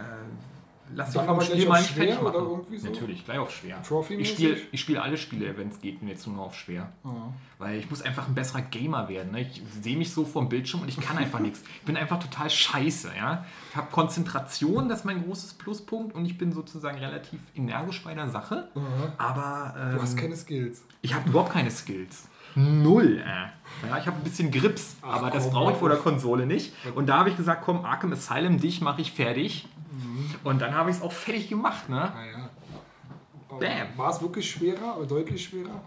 lass 0.95 1.11
dich 1.13 1.23
vom 1.23 1.41
Spiel 1.41 1.67
mal 1.69 1.81
nicht 1.81 1.91
schwer 1.93 2.05
fertig 2.05 2.23
machen. 2.23 2.37
oder 2.37 2.51
irgendwie 2.51 2.79
so? 2.79 2.89
Natürlich, 2.89 3.25
gleich 3.25 3.39
auf 3.39 3.51
schwer. 3.51 3.83
Trophy-mäßig? 3.83 4.21
Ich 4.21 4.31
spiele 4.37 4.57
ich 4.73 4.81
spiel 4.81 4.99
alle 4.99 5.17
Spiele, 5.17 5.57
wenn 5.57 5.69
es 5.69 5.81
geht, 5.81 6.01
und 6.03 6.09
jetzt 6.09 6.27
nur 6.27 6.41
auf 6.43 6.55
schwer. 6.55 6.93
Ja. 7.05 7.33
Weil 7.59 7.79
ich 7.79 7.89
muss 7.91 8.03
einfach 8.03 8.29
ein 8.29 8.35
besserer 8.35 8.63
Gamer 8.63 9.09
werden. 9.09 9.33
Ne? 9.33 9.41
Ich 9.43 9.63
sehe 9.81 9.97
mich 9.97 10.13
so 10.13 10.25
vom 10.25 10.49
Bildschirm 10.49 10.83
und 10.83 10.89
ich 10.89 11.01
kann 11.01 11.17
einfach 11.19 11.39
nichts. 11.41 11.63
Ich 11.81 11.83
bin 11.83 11.97
einfach 11.97 12.19
total 12.19 12.51
scheiße. 12.51 13.11
Ja? 13.17 13.45
Ich 13.71 13.77
habe 13.77 13.89
Konzentration, 13.91 14.89
das 14.89 15.01
ist 15.01 15.05
mein 15.05 15.25
großes 15.25 15.55
Pluspunkt 15.55 16.15
und 16.15 16.25
ich 16.27 16.37
bin 16.39 16.53
sozusagen 16.53 16.99
relativ 16.99 17.41
energisch 17.55 18.03
bei 18.05 18.15
der 18.15 18.29
Sache. 18.29 18.69
Aha. 18.75 19.13
Aber 19.19 19.75
ähm, 19.79 19.97
Du 19.97 20.03
hast 20.03 20.17
keine 20.17 20.37
Skills. 20.37 20.83
ich 21.03 21.15
habe 21.15 21.29
überhaupt 21.29 21.53
keine 21.53 21.71
Skills. 21.71 22.29
Null. 22.59 23.19
Äh. 23.19 23.87
Ja, 23.87 23.99
ich 23.99 24.07
habe 24.07 24.17
ein 24.17 24.25
bisschen 24.25 24.51
Grips, 24.51 24.97
Ach, 25.03 25.17
aber 25.17 25.31
das 25.31 25.51
brauche 25.51 25.73
ich 25.73 25.79
vor 25.79 25.91
der. 25.91 25.99
Konsole 25.99 26.47
nicht. 26.47 26.73
Und 26.95 27.07
da 27.07 27.19
habe 27.19 27.29
ich 27.29 27.37
gesagt, 27.37 27.63
komm, 27.63 27.85
Arkham 27.85 28.13
Asylum, 28.13 28.59
dich 28.59 28.81
mache 28.81 29.03
ich 29.03 29.13
fertig. 29.13 29.69
Und 30.47 30.61
dann 30.61 30.75
habe 30.75 30.91
ich 30.91 30.97
es 30.97 31.03
auch 31.03 31.13
fertig 31.13 31.49
gemacht. 31.49 31.89
Ne? 31.89 31.97
Naja. 31.97 32.51
Aber 33.49 33.59
Bam. 33.59 33.87
War 33.97 34.11
es 34.11 34.23
wirklich 34.23 34.51
schwerer 34.51 34.97
oder 34.97 35.07
deutlich 35.07 35.45
schwerer? 35.45 35.81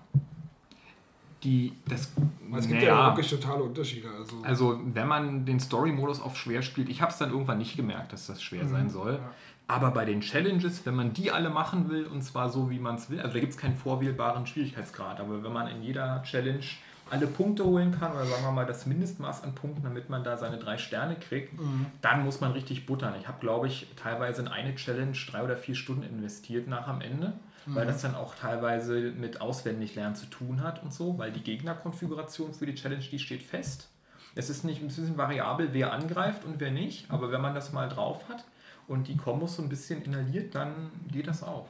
Die, 1.43 1.73
das, 1.87 2.11
es 2.57 2.67
gibt 2.67 2.81
ja, 2.81 2.95
naja. 2.95 3.07
wirklich 3.07 3.29
totale 3.29 3.63
Unterschiede. 3.63 4.09
Also, 4.09 4.41
Also, 4.43 4.79
wenn 4.83 5.07
man 5.07 5.45
den 5.45 5.59
Story-Modus 5.59 6.21
auf 6.21 6.35
schwer 6.35 6.61
spielt, 6.61 6.89
ich 6.89 7.01
habe 7.01 7.11
es 7.11 7.17
dann 7.17 7.31
irgendwann 7.31 7.59
nicht 7.59 7.77
gemerkt, 7.77 8.11
dass 8.11 8.27
das 8.27 8.43
schwer 8.43 8.67
sein 8.67 8.89
soll. 8.89 9.13
ja. 9.13 9.31
Aber 9.67 9.91
bei 9.91 10.03
den 10.03 10.21
Challenges, 10.21 10.83
wenn 10.87 10.95
man 10.95 11.13
die 11.13 11.31
alle 11.31 11.51
machen 11.51 11.89
will, 11.89 12.07
und 12.07 12.23
zwar 12.23 12.49
so, 12.49 12.71
wie 12.71 12.79
man 12.79 12.95
es 12.95 13.11
will, 13.11 13.21
also 13.21 13.35
da 13.35 13.39
gibt 13.39 13.51
es 13.51 13.57
keinen 13.57 13.75
vorwählbaren 13.75 14.47
Schwierigkeitsgrad, 14.47 15.19
aber 15.19 15.43
wenn 15.43 15.53
man 15.53 15.67
in 15.67 15.83
jeder 15.83 16.23
Challenge 16.23 16.65
alle 17.11 17.27
Punkte 17.27 17.65
holen 17.65 17.97
kann, 17.97 18.11
oder 18.11 18.25
sagen 18.25 18.43
wir 18.43 18.51
mal 18.51 18.65
das 18.65 18.85
Mindestmaß 18.85 19.43
an 19.43 19.55
Punkten, 19.55 19.83
damit 19.83 20.09
man 20.09 20.23
da 20.23 20.37
seine 20.37 20.57
drei 20.57 20.77
Sterne 20.77 21.15
kriegt, 21.15 21.53
dann 22.01 22.23
muss 22.23 22.41
man 22.41 22.51
richtig 22.51 22.85
buttern. 22.85 23.13
Ich 23.19 23.27
habe, 23.27 23.39
glaube 23.39 23.67
ich, 23.67 23.87
teilweise 23.95 24.41
in 24.41 24.47
eine 24.47 24.75
Challenge 24.75 25.17
drei 25.29 25.43
oder 25.43 25.57
vier 25.57 25.75
Stunden 25.75 26.03
investiert 26.03 26.67
nach 26.67 26.87
am 26.87 27.01
Ende, 27.01 27.33
weil 27.65 27.85
das 27.85 28.01
dann 28.01 28.15
auch 28.15 28.35
teilweise 28.35 29.11
mit 29.11 29.41
Auswendiglernen 29.41 30.15
zu 30.15 30.25
tun 30.25 30.63
hat 30.63 30.81
und 30.83 30.93
so, 30.93 31.17
weil 31.17 31.31
die 31.31 31.43
Gegnerkonfiguration 31.43 32.53
für 32.53 32.65
die 32.65 32.75
Challenge, 32.75 33.03
die 33.03 33.19
steht 33.19 33.43
fest. 33.43 33.89
Es 34.35 34.49
ist 34.49 34.63
nicht 34.63 34.81
ein 34.81 34.87
bisschen 34.87 35.17
variabel, 35.17 35.69
wer 35.71 35.91
angreift 35.91 36.45
und 36.45 36.59
wer 36.59 36.71
nicht, 36.71 37.09
aber 37.09 37.31
wenn 37.31 37.41
man 37.41 37.55
das 37.55 37.73
mal 37.73 37.89
drauf 37.89 38.29
hat 38.29 38.45
und 38.87 39.07
die 39.07 39.17
Kombos 39.17 39.55
so 39.55 39.63
ein 39.63 39.69
bisschen 39.69 40.01
inhaliert, 40.03 40.55
dann 40.55 40.91
geht 41.11 41.27
das 41.27 41.43
auch. 41.43 41.67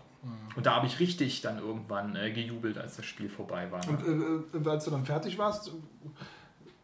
Und 0.56 0.66
da 0.66 0.76
habe 0.76 0.88
ich 0.88 1.00
richtig 1.00 1.42
dann 1.42 1.60
irgendwann 1.60 2.16
äh, 2.16 2.32
gejubelt, 2.32 2.78
als 2.78 2.98
das 2.98 3.06
Spiel 3.06 3.30
vorbei 3.30 3.72
war. 3.72 3.82
Und 3.88 4.54
äh, 4.54 4.58
äh, 4.58 4.70
als 4.70 4.86
du 4.86 4.92
dann 4.92 5.06
fertig 5.06 5.38
warst, 5.38 5.72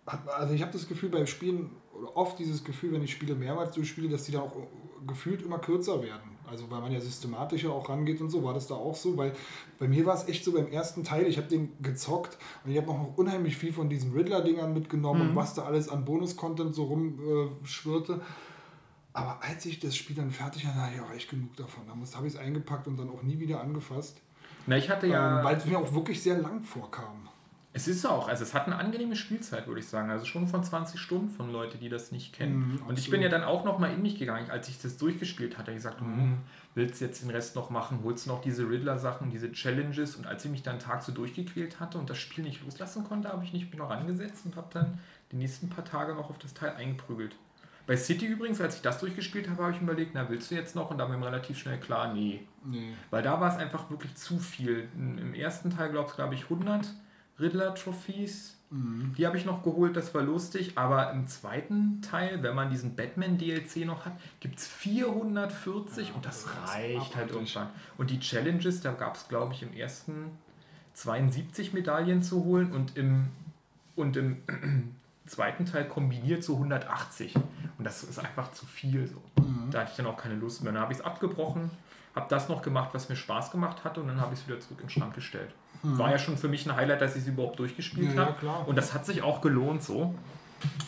also 0.06 0.54
ich 0.54 0.62
habe 0.62 0.72
das 0.72 0.88
Gefühl 0.88 1.10
beim 1.10 1.27
Spielen, 1.27 1.72
oder 1.94 2.15
oft 2.15 2.39
dieses 2.39 2.63
Gefühl, 2.63 2.94
wenn 2.94 3.04
ich 3.04 3.12
Spiele 3.12 3.36
mehrmals 3.36 3.72
durchspiele, 3.72 4.10
dass 4.10 4.24
die 4.24 4.32
dann 4.32 4.44
auch 4.44 4.56
äh, 4.56 5.06
gefühlt 5.08 5.42
immer 5.42 5.60
kürzer 5.60 6.01
werden. 6.01 6.36
Also 6.48 6.70
weil 6.70 6.80
man 6.80 6.92
ja 6.92 7.01
systematischer 7.01 7.72
auch 7.72 7.89
rangeht 7.89 8.22
und 8.22 8.30
so, 8.30 8.44
war 8.44 8.54
das 8.54 8.68
da 8.68 8.75
auch 8.75 8.96
so? 8.96 9.18
Weil 9.18 9.34
bei 9.80 9.88
mir 9.88 10.06
war 10.06 10.15
es 10.15 10.27
echt 10.27 10.44
so 10.46 10.51
beim 10.51 10.68
ersten 10.68 11.04
Teil, 11.04 11.25
ich 11.25 11.38
habe 11.38 11.48
den 11.48 11.72
gezockt 11.82 12.38
und 12.63 12.72
ich 12.72 12.77
habe 12.77 12.88
noch 12.88 13.18
unheimlich 13.18 13.58
viel 13.58 13.74
von 13.74 13.89
diesen 13.89 14.13
Riddler-Dingern 14.13 14.74
mitgenommen 14.74 15.30
und 15.30 15.36
was 15.36 15.56
da 15.56 15.63
alles 15.63 15.89
an 15.89 16.06
Bonus-Content 16.06 16.75
so 16.75 16.84
rumschwirrte. 16.84 18.22
Aber 19.15 19.39
als 19.41 19.65
ich 19.65 19.79
das 19.79 19.95
Spiel 19.95 20.15
dann 20.15 20.29
fertig 20.29 20.65
hatte, 20.65 20.81
hatte 20.81 20.95
ich 20.95 21.01
auch 21.01 21.12
echt 21.12 21.29
genug 21.29 21.55
davon. 21.55 21.84
Da 21.88 21.93
habe 22.17 22.27
ich 22.27 22.34
es 22.34 22.39
eingepackt 22.39 22.86
und 22.88 22.98
dann 22.98 23.10
auch 23.10 23.24
nie 23.24 23.39
wieder 23.39 23.62
angefasst. 23.62 24.22
Na, 24.67 24.75
ich 24.75 24.89
hatte 24.89 25.07
ja. 25.07 25.39
Ähm, 25.39 25.45
weil 25.45 25.55
es 25.55 25.65
mir 25.65 25.79
auch 25.79 25.93
wirklich 25.93 26.22
sehr 26.22 26.38
lang 26.38 26.63
vorkam. 26.63 27.29
Es 27.72 27.88
ist 27.89 28.05
auch, 28.05 28.29
also 28.29 28.43
es 28.43 28.53
hat 28.53 28.67
eine 28.67 28.77
angenehme 28.77 29.15
Spielzeit, 29.17 29.67
würde 29.67 29.79
ich 29.81 29.88
sagen. 29.88 30.10
Also 30.10 30.25
schon 30.25 30.48
von 30.48 30.63
20 30.63 31.00
Stunden 31.00 31.29
von 31.29 31.51
Leuten, 31.51 31.79
die 31.79 31.89
das 31.89 32.12
nicht 32.12 32.34
kennen. 32.34 32.74
Mhm, 32.74 32.88
und 32.88 33.00
ich 33.00 33.10
bin 33.10 33.22
ja 33.22 33.27
dann 33.27 33.43
auch 33.43 33.65
noch 33.65 33.79
mal 33.79 33.91
in 33.93 34.01
mich 34.01 34.17
gegangen, 34.17 34.50
als 34.50 34.69
ich 34.69 34.81
das 34.81 34.98
durchgespielt 34.98 35.57
hatte. 35.57 35.72
Ich 35.72 35.77
gesagt, 35.77 36.01
Mhm. 36.01 36.15
hm, 36.17 36.38
willst 36.74 37.00
du 37.00 37.05
jetzt 37.05 37.22
den 37.22 37.29
Rest 37.29 37.55
noch 37.55 37.69
machen? 37.69 38.00
Holst 38.03 38.25
du 38.25 38.29
noch 38.29 38.41
diese 38.41 38.69
Riddler-Sachen, 38.69 39.29
diese 39.29 39.51
Challenges? 39.51 40.15
Und 40.15 40.25
als 40.25 40.43
ich 40.45 40.51
mich 40.51 40.63
dann 40.63 40.79
Tag 40.79 41.03
so 41.03 41.12
durchgequält 41.12 41.79
hatte 41.79 41.98
und 41.98 42.10
das 42.10 42.17
Spiel 42.17 42.43
nicht 42.45 42.63
loslassen 42.63 43.03
konnte, 43.03 43.29
habe 43.29 43.43
ich 43.43 43.51
nicht 43.51 43.69
mich 43.69 43.77
noch 43.79 43.89
angesetzt 43.89 44.45
und 44.45 44.55
habe 44.55 44.67
dann 44.74 45.00
die 45.31 45.38
nächsten 45.38 45.67
paar 45.69 45.84
Tage 45.86 46.15
noch 46.15 46.29
auf 46.29 46.38
das 46.38 46.53
Teil 46.53 46.72
eingeprügelt. 46.75 47.36
Bei 47.88 47.96
City 47.98 48.25
übrigens, 48.25 48.60
als 48.62 48.75
ich 48.77 48.82
das 48.82 49.00
durchgespielt 49.00 49.50
habe, 49.50 49.62
habe 49.63 49.74
ich 49.74 49.82
überlegt, 49.82 50.12
na 50.15 50.27
willst 50.30 50.50
du 50.50 50.56
jetzt 50.56 50.75
noch? 50.75 50.89
Und 50.92 50.98
da 50.98 51.08
war 51.08 51.18
mir 51.18 51.25
relativ 51.25 51.58
schnell 51.60 51.80
klar, 51.80 52.13
nee, 52.13 52.42
Nee. 52.63 52.94
weil 53.12 53.22
da 53.22 53.39
war 53.39 53.51
es 53.51 53.58
einfach 53.58 53.89
wirklich 53.92 54.15
zu 54.15 54.39
viel. 54.39 54.88
Im 54.96 55.34
ersten 55.36 55.70
Teil, 55.70 55.92
glaube 55.92 56.12
glaube 56.15 56.34
ich, 56.34 56.44
100 56.50 56.94
Riddler-Trophies. 57.39 58.58
Mhm. 58.72 59.13
Die 59.18 59.27
habe 59.27 59.38
ich 59.38 59.46
noch 59.46 59.62
geholt, 59.63 59.96
das 59.96 60.13
war 60.15 60.24
lustig. 60.24 60.74
Aber 60.75 61.12
im 61.12 61.27
zweiten 61.27 62.01
Teil, 62.01 62.42
wenn 62.44 62.56
man 62.56 62.70
diesen 62.72 62.96
Batman-DLC 62.96 63.86
noch 63.86 64.06
hat, 64.06 64.13
gibt 64.39 64.58
es 64.60 64.68
440 64.68 66.13
und 66.15 66.25
das 66.25 66.44
das 66.46 66.74
reicht 66.74 67.15
halt 67.15 67.32
irgendwann. 67.32 67.70
Und 67.98 68.10
die 68.10 68.20
Challenges, 68.20 68.82
da 68.82 68.92
gab 68.94 69.15
es, 69.15 69.27
glaube 69.27 69.54
ich, 69.54 69.62
im 69.63 69.74
ersten 69.74 70.32
72 70.94 71.74
Medaillen 71.74 72.24
zu 72.24 72.44
holen 72.44 72.72
und 72.72 72.98
im, 72.98 73.27
und 73.96 74.18
im 74.18 74.38
zweiten 75.27 75.65
Teil 75.65 75.88
kombiniert 75.88 76.44
so 76.44 76.53
180. 76.53 77.36
Und 77.36 77.84
das 77.84 78.03
ist 78.03 78.20
einfach 78.20 78.51
zu 78.51 78.65
viel 78.65 79.08
so. 79.08 79.22
Da 79.72 79.79
hatte 79.82 79.91
ich 79.91 79.98
dann 79.98 80.05
auch 80.08 80.17
keine 80.17 80.36
Lust 80.36 80.63
mehr. 80.63 80.72
Dann 80.74 80.82
habe 80.82 80.94
ich 80.94 81.00
es 81.00 81.05
abgebrochen, 81.05 81.72
habe 82.15 82.27
das 82.29 82.48
noch 82.50 82.62
gemacht, 82.62 82.89
was 82.94 83.10
mir 83.10 83.15
Spaß 83.15 83.51
gemacht 83.51 83.84
hatte 83.84 84.01
und 84.01 84.08
dann 84.08 84.22
habe 84.22 84.34
ich 84.34 84.41
es 84.41 84.48
wieder 84.48 84.60
zurück 84.60 84.79
in 84.82 84.88
den 84.88 84.89
Schrank 84.91 85.13
gestellt. 85.15 85.53
War 85.84 86.10
ja 86.12 86.17
schon 86.17 86.38
für 86.38 86.48
mich 86.48 86.65
ein 86.65 86.75
Highlight, 86.75 87.01
dass 87.01 87.15
ich 87.15 87.24
es 87.24 87.27
überhaupt 87.27 87.60
durchgespielt 87.60 88.10
Ja, 88.10 88.15
ja, 88.15 88.25
habe. 88.27 88.34
klar. 88.39 88.67
Und 88.67 88.75
das 88.75 88.94
hat 88.94 89.05
sich 89.05 89.22
auch 89.22 89.41
gelohnt 89.41 89.84
so. 89.84 90.15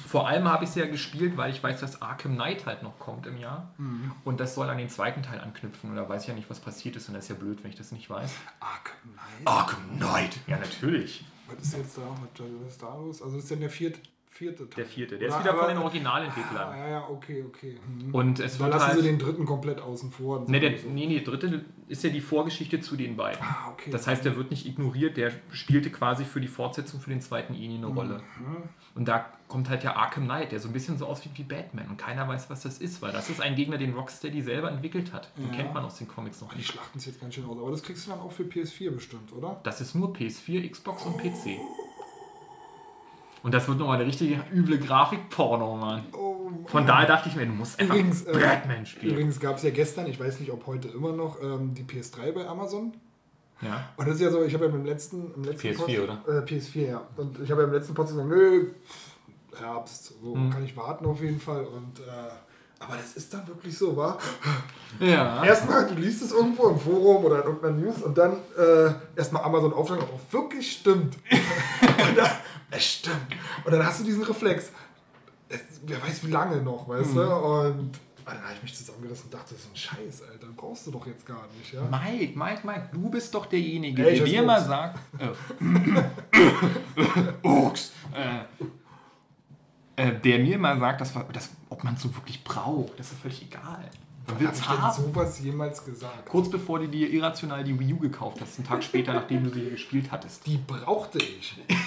Vor 0.08 0.27
allem 0.27 0.48
habe 0.48 0.63
ich 0.63 0.70
es 0.72 0.75
ja 0.75 0.86
gespielt, 0.88 1.36
weil 1.38 1.51
ich 1.51 1.62
weiß, 1.62 1.82
dass 1.82 2.01
Arkham 2.01 2.36
Knight 2.36 2.65
halt 2.65 2.82
noch 2.82 2.98
kommt 2.98 3.27
im 3.27 3.38
Jahr. 3.38 3.74
Mhm. 3.77 4.12
Und 4.24 4.39
das 4.39 4.56
soll 4.56 4.70
an 4.70 4.77
den 4.77 4.89
zweiten 4.89 5.22
Teil 5.22 5.41
anknüpfen. 5.41 5.89
Und 5.89 5.98
da 5.98 6.08
weiß 6.08 6.22
ich 6.24 6.29
ja 6.29 6.34
nicht, 6.34 6.50
was 6.50 6.60
passiert 6.62 6.96
ist. 6.96 7.10
Und 7.10 7.13
das 7.15 7.25
ist 7.25 7.29
ja 7.29 7.36
blöd, 7.36 7.62
wenn 7.63 7.70
ich 7.72 7.77
das 7.77 7.91
nicht 7.91 8.10
weiß. 8.10 8.32
Ark 8.60 8.96
Knight? 9.03 9.46
Arkham 9.46 9.98
Knight! 9.98 10.38
Ja, 10.48 10.58
natürlich. 10.58 11.25
Was 11.50 11.62
ist 11.67 11.77
jetzt 11.77 11.98
da? 11.98 12.01
Was 12.10 12.72
ist 12.74 12.82
da 12.82 12.96
los? 12.96 13.22
Also 13.22 13.36
das 13.36 13.44
ist 13.44 13.51
denn 13.51 13.60
der 13.60 13.70
vierte, 13.70 14.00
vierte 14.38 14.70
Teil? 14.70 14.75
Der 14.77 14.86
vierte. 14.86 15.17
Der 15.17 15.27
ist 15.29 15.34
Oder 15.36 15.44
wieder 15.44 15.53
von 15.56 15.67
den 15.70 15.77
Ah, 15.77 15.82
Originalentwicklern. 15.82 16.77
ja, 16.77 16.88
ja, 16.88 17.08
okay, 17.10 17.44
okay. 17.48 17.77
Mhm. 17.88 18.13
Und 18.13 18.39
es 18.39 18.58
da 18.58 18.67
lassen 18.67 18.88
halt... 18.88 18.98
sie 19.00 19.03
den 19.03 19.20
dritten 19.20 19.46
komplett 19.46 19.79
außen 19.82 20.12
vor. 20.12 20.46
Nee, 20.48 20.60
der, 20.60 20.77
so. 20.77 20.88
nee, 20.89 21.06
nee, 21.08 21.20
der 21.20 21.25
dritte 21.34 21.65
ist 21.88 22.03
ja 22.03 22.10
die 22.10 22.22
Vorgeschichte 22.22 22.79
zu 22.79 22.96
den 22.96 23.15
beiden. 23.17 23.41
Ah, 23.41 23.70
okay. 23.72 23.89
Das 23.91 24.08
heißt, 24.08 24.24
der 24.25 24.36
wird 24.36 24.51
nicht 24.51 24.65
ignoriert, 24.65 25.17
der 25.17 25.32
spielte 25.52 25.89
quasi 25.89 26.23
für 26.26 26.39
die 26.41 26.47
Fortsetzung 26.47 27.00
für 27.00 27.10
den 27.10 27.21
zweiten 27.21 27.54
Ini 27.56 27.78
eine 27.78 27.88
Rolle. 27.88 28.21
Und 28.95 29.08
da 29.08 29.26
kommt 29.47 29.69
halt 29.69 29.84
ja 29.84 29.95
Arkham 29.95 30.26
Knight, 30.26 30.52
der 30.52 30.60
so 30.60 30.67
ein 30.67 30.73
bisschen 30.73 30.97
so 30.97 31.06
aussieht 31.06 31.32
wie 31.36 31.43
Batman 31.43 31.88
und 31.88 31.97
keiner 31.97 32.28
weiß, 32.28 32.50
was 32.50 32.63
das 32.63 32.80
ist, 32.80 33.02
weil 33.02 33.12
das 33.13 33.30
ist 33.30 33.41
ein 33.41 33.56
Gegner, 33.56 33.78
den 33.78 33.93
Rocksteady 33.93 34.41
selber 34.41 34.69
entwickelt 34.71 35.13
hat. 35.13 35.30
Den 35.38 35.50
Ja. 35.50 35.56
kennt 35.56 35.73
man 35.73 35.86
aus 35.86 35.97
den 35.97 36.08
Comics 36.08 36.41
noch 36.41 36.54
Die 36.54 36.63
schlachten 36.63 36.97
es 37.00 37.06
jetzt 37.06 37.21
ganz 37.21 37.34
schön 37.36 37.45
aus. 37.45 37.58
Aber 37.58 37.71
das 37.71 37.82
kriegst 37.84 38.06
du 38.06 38.12
dann 38.12 38.19
auch 38.19 38.32
für 38.32 38.43
PS4 38.43 38.91
bestimmt, 38.91 39.32
oder? 39.34 39.60
Das 39.63 39.80
ist 39.80 39.95
nur 39.95 40.13
PS4, 40.13 40.69
Xbox 40.69 41.06
und 41.06 41.17
PC. 41.17 41.58
Und 43.43 43.54
das 43.54 43.67
wird 43.67 43.78
nochmal 43.80 43.97
eine 43.97 44.06
richtige 44.08 44.43
üble 44.54 44.78
Grafik-Porno, 44.80 45.76
Mann. 45.78 46.04
Oh, 46.13 46.50
Von 46.67 46.86
daher 46.88 47.08
dachte 47.08 47.30
ich 47.30 47.36
mir, 47.36 47.45
du 47.45 47.52
musst 47.54 47.80
einfach 47.80 47.95
Übrigens, 47.95 48.23
äh, 48.23 48.34
Batman 48.34 48.86
spielen. 48.86 49.13
Übrigens 49.13 49.39
gab 49.39 49.58
es 49.58 49.63
ja 49.63 49.69
gestern, 49.69 50.08
ich 50.08 50.19
weiß 50.19 50.39
nicht, 50.39 50.52
ob 50.52 50.65
heute 50.67 50.88
immer 50.89 51.12
noch, 51.12 51.41
ähm, 51.41 51.73
die 51.73 51.84
PS3 51.84 52.32
bei 52.32 52.47
Amazon. 52.47 52.93
Ja. 53.62 53.89
Und 53.95 54.08
das 54.08 54.15
ist 54.15 54.21
ja 54.21 54.30
so, 54.32 54.43
ich 54.43 54.54
habe 54.54 54.65
ja 54.65 54.71
im 54.71 54.86
letzten, 54.86 55.34
im 55.36 55.43
letzten 55.43 55.67
PS4, 55.69 56.06
Post- 56.06 56.28
Äh, 56.28 56.32
PS4, 56.56 56.88
ja. 56.89 57.02
Und 57.15 57.39
ich 57.39 57.50
habe 57.52 57.62
ja 57.62 57.67
im 57.67 57.73
letzten 57.73 57.93
Podcast 57.93 58.15
gesagt, 58.17 58.30
nö, 58.30 58.67
Herbst, 59.58 60.13
so 60.21 60.36
Hm. 60.36 60.50
kann 60.52 60.63
ich 60.63 60.76
warten 60.78 61.06
auf 61.06 61.21
jeden 61.21 61.39
Fall. 61.39 61.65
Und 61.65 62.00
äh, 62.00 62.04
aber 62.80 62.96
das 62.96 63.13
ist 63.13 63.34
dann 63.34 63.48
wirklich 63.48 63.78
so, 63.78 63.96
wa? 63.98 64.18
Ja. 65.00 65.44
Erstmal, 65.44 65.88
du 65.88 65.96
liest 65.96 66.22
es 66.22 66.32
irgendwo 66.32 66.70
im 66.70 66.80
Forum 66.80 67.26
oder 67.26 67.42
in 67.42 67.48
irgendeiner 67.48 67.78
News 67.78 68.02
und 68.04 68.18
dann 68.18 68.38
äh, 68.58 68.94
erstmal 69.16 69.44
Amazon 69.44 69.74
aufschlagen, 69.74 70.04
ob 70.04 70.20
es 70.28 70.34
wirklich 70.34 70.72
stimmt. 70.72 71.16
und 71.32 72.18
dann, 72.18 72.32
es 72.72 72.86
stimmt. 72.86 73.36
Und 73.66 73.72
dann 73.72 73.86
hast 73.86 74.00
du 74.00 74.04
diesen 74.04 74.24
Reflex. 74.24 74.72
Es, 75.50 75.62
wer 75.86 76.02
weiß 76.02 76.26
wie 76.26 76.32
lange 76.32 76.62
noch, 76.62 76.88
weißt 76.88 77.16
du? 77.16 77.22
Und 77.22 78.00
dann 78.26 78.42
habe 78.42 78.54
ich 78.56 78.63
mich 78.63 78.76
zusammengerissen 78.76 79.26
und 79.26 79.34
dachte, 79.34 79.54
das 79.54 79.63
ist 79.63 79.72
ein 79.72 79.76
Scheiß, 79.76 80.24
Alter. 80.30 80.48
Brauchst 80.56 80.86
du 80.86 80.92
doch 80.92 81.08
jetzt 81.08 81.26
gar 81.26 81.48
nicht, 81.58 81.74
ja? 81.74 81.82
Mike, 81.84 82.38
Mike, 82.38 82.62
Mike, 82.68 82.90
du 82.92 83.10
bist 83.10 83.34
doch 83.34 83.46
derjenige, 83.46 84.06
Ey, 84.06 84.13
ich 84.13 84.20
der 84.20 84.28
dir 84.28 84.44
mal 84.44 84.62
sagt. 84.62 85.00
Äh, 85.18 85.30
Ochs. 87.48 87.94
Äh, 88.13 88.44
äh, 89.96 90.20
der 90.20 90.40
mir 90.40 90.60
mal 90.60 90.78
sagt, 90.78 91.02
dass, 91.02 91.13
dass, 91.34 91.50
ob 91.69 91.84
man 91.84 91.95
es 91.95 92.01
so 92.01 92.15
wirklich 92.15 92.43
braucht. 92.43 92.99
Das 92.99 93.12
ist 93.12 93.19
völlig 93.19 93.41
egal. 93.43 93.89
Wann 94.27 94.53
ich 94.53 94.60
denn 94.60 95.06
sowas 95.06 95.39
jemals 95.39 95.86
gesagt? 95.86 96.27
Kurz 96.27 96.49
bevor 96.49 96.80
du 96.80 96.88
dir 96.88 97.10
irrational 97.10 97.63
die 97.63 97.80
Wii 97.80 97.93
U 97.93 97.97
gekauft 97.97 98.41
hast, 98.41 98.58
einen 98.58 98.67
Tag 98.67 98.84
später, 98.84 99.13
nachdem 99.13 99.45
du 99.45 99.49
sie 99.49 99.69
gespielt 99.69 100.12
hattest. 100.12 100.45
Die 100.45 100.58
brauchte 100.58 101.19
ich. 101.19 101.58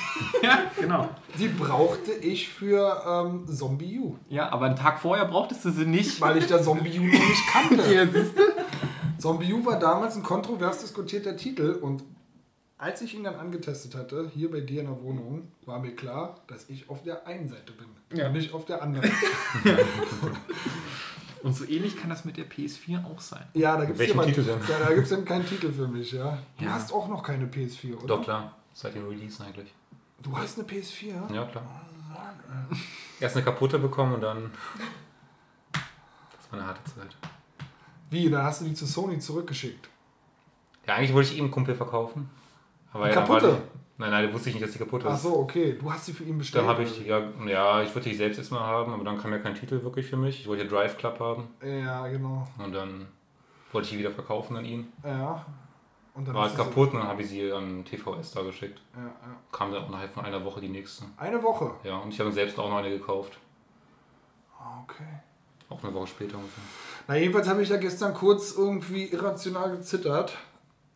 Ja, 0.43 0.59
genau. 0.79 1.09
Die 1.39 1.49
brauchte 1.49 2.13
ich 2.13 2.49
für 2.49 3.03
ähm, 3.07 3.47
Zombie 3.47 3.99
U. 3.99 4.17
Ja, 4.29 4.51
aber 4.53 4.67
einen 4.67 4.77
Tag 4.77 4.99
vorher 4.99 5.25
brauchtest 5.25 5.65
du 5.65 5.71
sie 5.71 5.87
nicht. 5.87 6.21
Weil 6.21 6.39
ich 6.39 6.47
da 6.47 6.63
Zombie 6.63 6.99
U 6.99 7.03
noch 7.05 7.13
nicht 7.13 7.47
kannte. 7.51 7.83
Ja? 7.95 8.07
Zombie 9.19 9.53
U 9.53 9.65
war 9.65 9.79
damals 9.79 10.17
ein 10.17 10.23
kontrovers 10.23 10.81
diskutierter 10.81 11.37
Titel 11.37 11.79
und 11.81 12.03
als 12.81 13.03
ich 13.03 13.15
ihn 13.15 13.25
dann 13.25 13.35
angetestet 13.37 13.95
hatte, 13.95 14.31
hier 14.35 14.51
bei 14.51 14.61
dir 14.61 14.81
in 14.81 14.87
der 14.87 15.01
Wohnung, 15.03 15.53
war 15.67 15.79
mir 15.79 15.95
klar, 15.95 16.41
dass 16.47 16.69
ich 16.71 16.89
auf 16.89 17.03
der 17.03 17.27
einen 17.27 17.47
Seite 17.49 17.73
bin 17.73 17.87
Ja. 18.19 18.27
und 18.29 18.33
nicht 18.33 18.53
auf 18.55 18.65
der 18.65 18.83
anderen. 18.83 19.11
Und 21.43 21.57
so 21.57 21.65
ähnlich 21.65 21.97
kann 21.97 22.11
das 22.11 22.27
mit 22.27 22.37
der 22.37 22.45
PS4 22.51 23.03
auch 23.07 23.19
sein. 23.21 23.47
Ja, 23.55 23.75
da 23.79 23.87
gibt 23.87 23.99
es 23.99 24.13
denn? 24.13 24.19
da, 24.69 24.79
da 24.89 24.95
gibt's 24.95 25.11
eben 25.11 25.25
keinen 25.25 25.47
Titel 25.47 25.73
für 25.73 25.89
mich, 25.89 26.13
ja. 26.13 26.37
Du 26.59 26.65
Ja. 26.67 26.73
hast 26.75 26.93
auch 26.93 27.09
noch 27.09 27.23
keine 27.23 27.47
PS4, 27.47 27.97
oder? 27.97 28.07
Doch, 28.09 28.23
klar. 28.23 28.57
Seit 28.75 28.95
dem 28.95 29.09
Release 29.09 29.43
eigentlich. 29.43 29.73
Du 30.23 30.37
hast 30.37 30.59
eine 30.59 30.69
PS4? 30.69 31.33
Ja, 31.35 31.47
klar. 31.47 31.65
Erst 33.21 33.37
eine 33.37 33.45
kaputte 33.45 33.79
bekommen 33.79 34.15
und 34.17 34.21
dann. 34.21 34.51
Das 35.73 36.53
war 36.53 36.59
eine 36.59 36.69
harte 36.69 36.85
Zeit. 36.85 37.17
Wie? 38.11 38.29
Dann 38.29 38.43
hast 38.43 38.61
du 38.61 38.67
die 38.67 38.75
zu 38.75 38.85
Sony 38.85 39.19
zurückgeschickt. 39.19 39.89
Ja, 40.87 40.97
eigentlich 40.97 41.15
wollte 41.15 41.31
ich 41.33 41.39
ihm 41.39 41.45
einen 41.45 41.53
Kumpel 41.53 41.75
verkaufen. 41.75 42.29
Aber 42.93 43.09
ja, 43.09 43.15
dann 43.15 43.29
war 43.29 43.39
kaputte? 43.41 43.57
die- 43.75 43.81
Nein, 43.99 44.11
nein, 44.13 44.33
wusste 44.33 44.49
ich 44.49 44.55
nicht, 44.55 44.65
dass 44.65 44.73
die 44.73 44.79
kaputt 44.79 45.03
Ach 45.07 45.13
ist. 45.15 45.23
so, 45.23 45.37
okay. 45.39 45.77
Du 45.79 45.93
hast 45.93 46.07
sie 46.07 46.15
für 46.15 46.25
ihn 46.25 46.39
bestellt. 46.39 46.63
Dann 46.65 46.71
habe 46.71 46.83
ich, 46.85 47.05
ja, 47.05 47.21
ja, 47.47 47.83
ich 47.83 47.95
wollte 47.95 48.09
die 48.09 48.15
selbst 48.15 48.39
erstmal 48.39 48.61
haben, 48.63 48.95
aber 48.95 49.05
dann 49.05 49.19
kam 49.19 49.31
ja 49.31 49.39
kein 49.39 49.55
Titel 49.55 49.83
wirklich 49.83 50.07
für 50.07 50.17
mich. 50.17 50.41
Ich 50.41 50.49
wollte 50.49 50.63
ja 50.65 50.69
Drive 50.71 50.97
Club 50.97 51.21
haben 51.21 51.49
Ja, 51.63 52.09
genau. 52.09 52.49
und 52.59 52.73
dann 52.73 53.09
wollte 53.73 53.85
ich 53.87 53.93
die 53.93 53.99
wieder 53.99 54.11
verkaufen 54.11 54.57
an 54.57 54.65
ihn. 54.65 54.91
Ja. 55.05 55.45
Und 56.15 56.27
dann 56.27 56.35
War 56.35 56.45
halt 56.49 56.57
kaputt 56.57 56.93
und 56.95 57.01
dann 57.01 57.09
habe 57.09 57.21
ich 57.23 57.29
sie 57.29 57.53
an 57.53 57.85
TVS 57.85 58.33
da 58.33 58.41
geschickt. 58.43 58.81
Ja, 58.97 59.03
ja. 59.05 59.13
Kam 59.53 59.71
dann 59.71 59.85
auch 59.85 59.89
innerhalb 59.89 60.13
von 60.15 60.25
einer 60.25 60.43
Woche 60.45 60.61
die 60.63 60.69
nächste. 60.71 61.05
Eine 61.19 61.43
Woche. 61.43 61.71
Ja, 61.85 61.99
und 61.99 62.13
ich 62.13 62.19
habe 62.21 62.33
selbst 62.33 62.59
auch 62.59 62.71
noch 62.71 62.79
eine 62.79 62.89
gekauft. 62.91 63.39
Ah, 64.59 64.81
Okay. 64.85 65.05
Auch 65.69 65.85
eine 65.85 65.95
Woche 65.95 66.09
später 66.09 66.37
ungefähr. 66.37 66.65
Na, 67.07 67.17
jedenfalls 67.17 67.49
habe 67.49 67.63
ich 67.63 67.69
da 67.69 67.77
gestern 67.77 68.13
kurz 68.13 68.57
irgendwie 68.57 69.05
irrational 69.05 69.71
gezittert. 69.77 70.37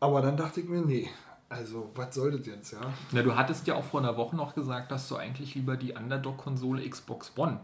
Aber 0.01 0.21
dann 0.21 0.37
dachte 0.37 0.61
ich 0.61 0.69
mir, 0.69 0.81
nee. 0.81 1.09
Also, 1.55 1.89
was 1.95 2.13
soll 2.13 2.33
das 2.33 2.47
jetzt, 2.47 2.73
ja? 2.73 2.81
Na, 3.13 3.23
du 3.23 3.37
hattest 3.37 3.67
ja 3.69 3.77
auch 3.77 3.85
vor 3.85 4.01
einer 4.01 4.17
Woche 4.17 4.35
noch 4.35 4.57
gesagt, 4.57 4.91
dass 4.91 5.09
du 5.09 5.15
eigentlich 5.15 5.55
lieber 5.55 5.77
die 5.77 5.93
Underdog-Konsole 5.93 6.89
Xbox 6.89 7.33
One. 7.37 7.61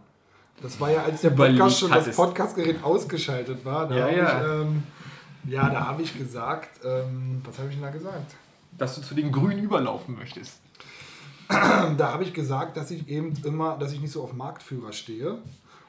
Das 0.62 0.78
war 0.78 0.90
ja, 0.90 1.02
als 1.02 1.22
der 1.22 1.30
Podcast 1.30 1.80
schon 1.80 1.90
das. 1.90 2.14
Podcastgerät 2.14 2.84
ausgeschaltet 2.84 3.64
war. 3.64 3.88
Da 3.88 3.96
Ja, 3.96 4.08
ja. 4.08 4.40
Ich, 4.40 4.48
ähm, 4.48 4.82
ja, 5.44 5.68
da 5.70 5.86
habe 5.86 6.02
ich 6.02 6.16
gesagt, 6.16 6.84
ähm, 6.84 7.40
was 7.44 7.58
habe 7.58 7.68
ich 7.68 7.74
denn 7.74 7.82
da 7.82 7.90
gesagt? 7.90 8.36
Dass 8.78 8.94
du 8.94 9.00
zu 9.00 9.14
den 9.14 9.32
Grünen 9.32 9.58
überlaufen 9.64 10.16
möchtest. 10.16 10.60
Da 11.48 12.12
habe 12.12 12.22
ich 12.22 12.32
gesagt, 12.32 12.76
dass 12.76 12.92
ich 12.92 13.08
eben 13.08 13.32
immer, 13.42 13.76
dass 13.76 13.92
ich 13.92 14.00
nicht 14.00 14.12
so 14.12 14.22
auf 14.22 14.32
Marktführer 14.34 14.92
stehe. 14.92 15.38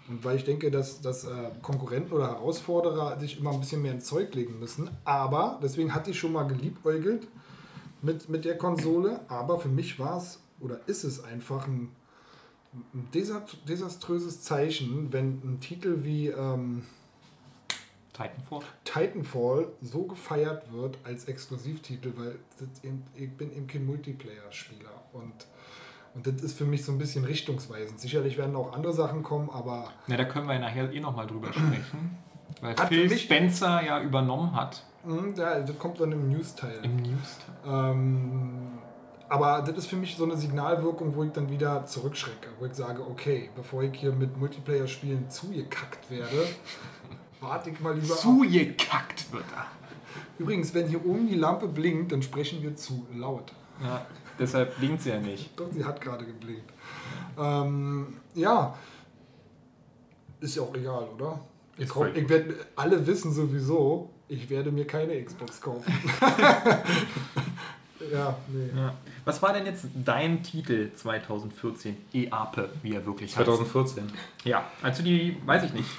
Und 0.10 0.26
weil 0.26 0.38
ich 0.38 0.44
denke, 0.44 0.72
dass, 0.72 1.02
dass 1.02 1.26
äh, 1.26 1.30
Konkurrenten 1.62 2.14
oder 2.14 2.30
Herausforderer 2.30 3.20
sich 3.20 3.40
immer 3.40 3.52
ein 3.52 3.60
bisschen 3.60 3.84
mehr 3.84 3.92
ins 3.92 4.06
Zeug 4.06 4.34
legen 4.34 4.58
müssen. 4.60 4.90
Aber, 5.06 5.60
deswegen 5.62 5.94
hatte 5.94 6.10
ich 6.10 6.18
schon 6.18 6.32
mal 6.32 6.48
geliebäugelt 6.48 7.28
mit, 8.02 8.30
mit 8.30 8.46
der 8.46 8.58
Konsole. 8.58 9.22
Aber 9.28 9.60
für 9.60 9.70
mich 9.70 10.00
war 10.00 10.18
es 10.18 10.42
oder 10.60 10.80
ist 10.88 11.04
es 11.04 11.24
einfach 11.24 11.68
ein, 11.68 11.90
ein 12.94 13.08
desast- 13.14 13.66
desaströses 13.68 14.44
Zeichen, 14.44 15.12
wenn 15.12 15.42
ein 15.44 15.60
Titel 15.60 16.04
wie 16.04 16.28
ähm, 16.28 16.84
Titanfall. 18.14 18.62
Titanfall 18.84 19.68
so 19.82 20.04
gefeiert 20.04 20.72
wird 20.72 20.98
als 21.04 21.26
Exklusivtitel, 21.26 22.14
weil 22.16 22.36
eben, 22.84 23.04
ich 23.16 23.32
bin 23.32 23.52
eben 23.56 23.68
kein 23.68 23.86
Multiplayer-Spieler 23.86 24.92
und, 25.14 25.34
und 26.14 26.28
das 26.28 26.44
ist 26.44 26.58
für 26.58 26.66
mich 26.66 26.84
so 26.84 26.92
ein 26.92 26.98
bisschen 26.98 27.24
richtungsweisend. 27.26 28.00
Sicherlich 28.00 28.38
werden 28.38 28.56
auch 28.56 28.74
andere 28.74 28.94
Sachen 28.94 29.24
kommen, 29.24 29.50
aber 29.50 29.92
Na, 30.08 30.18
da 30.18 30.26
können 30.26 30.48
wir 30.48 30.60
nachher 30.60 30.92
eh 30.92 31.00
nochmal 31.00 31.26
drüber 31.26 31.52
sprechen. 31.54 32.18
Weil 32.60 32.76
Phil 32.88 33.18
Spencer 33.18 33.82
ja 33.82 34.02
übernommen 34.04 34.54
hat 34.54 34.86
ja, 35.36 35.60
das 35.60 35.80
kommt 35.80 36.00
dann 36.00 36.12
im 36.12 36.30
News-Teil. 36.30 36.80
im 36.84 36.98
News. 36.98 37.38
Ähm, 37.66 38.80
aber 39.30 39.62
das 39.62 39.78
ist 39.78 39.88
für 39.88 39.96
mich 39.96 40.16
so 40.16 40.26
eine 40.26 40.36
Signalwirkung, 40.36 41.16
wo 41.16 41.24
ich 41.24 41.32
dann 41.32 41.50
wieder 41.50 41.86
zurückschrecke, 41.86 42.50
wo 42.60 42.66
ich 42.66 42.74
sage, 42.74 43.02
okay, 43.02 43.50
bevor 43.56 43.84
ich 43.84 43.98
hier 43.98 44.12
mit 44.12 44.38
Multiplayer-Spielen 44.38 45.30
zugekackt 45.30 46.10
werde, 46.12 46.48
warte 47.40 47.70
ich 47.70 47.80
mal 47.80 47.96
lieber. 47.96 48.16
Zugekackt 48.16 49.32
wird 49.32 49.46
er. 49.56 49.68
Übrigens, 50.38 50.74
wenn 50.74 50.88
hier 50.88 51.06
oben 51.06 51.28
die 51.28 51.36
Lampe 51.36 51.68
blinkt, 51.68 52.12
dann 52.12 52.22
sprechen 52.22 52.62
wir 52.62 52.76
zu 52.76 53.08
laut. 53.16 53.54
Ja, 53.82 54.06
deshalb 54.38 54.78
blinkt 54.78 55.02
sie 55.02 55.10
ja 55.10 55.20
nicht. 55.20 55.58
Doch, 55.60 55.72
sie 55.72 55.86
hat 55.86 56.02
gerade 56.02 56.26
geblinkt. 56.26 56.70
Ähm, 57.40 58.16
ja, 58.36 58.76
ist 60.42 60.56
ja 60.56 60.64
auch 60.64 60.76
egal, 60.76 61.08
oder? 61.16 61.40
Ich, 61.78 61.90
ich 61.90 62.30
werde, 62.30 62.56
alle 62.76 63.08
wissen 63.08 63.32
sowieso, 63.32 64.10
ich 64.32 64.50
werde 64.50 64.72
mir 64.72 64.86
keine 64.88 65.22
Xbox 65.22 65.60
kaufen. 65.60 65.92
ja, 68.12 68.38
nee. 68.48 68.70
Ja. 68.80 68.94
Was 69.26 69.42
war 69.42 69.54
denn 69.54 69.66
jetzt 69.66 69.88
dein 69.94 70.42
Titel 70.42 70.92
2014? 70.96 71.98
EAPE, 72.14 72.70
wie 72.82 72.94
er 72.96 73.06
wirklich 73.06 73.36
heißt. 73.36 73.46
2014. 73.46 74.12
Ja, 74.46 74.64
also 74.82 75.04
die, 75.04 75.38
weiß 75.46 75.64
ich 75.66 75.74
nicht. 75.74 75.90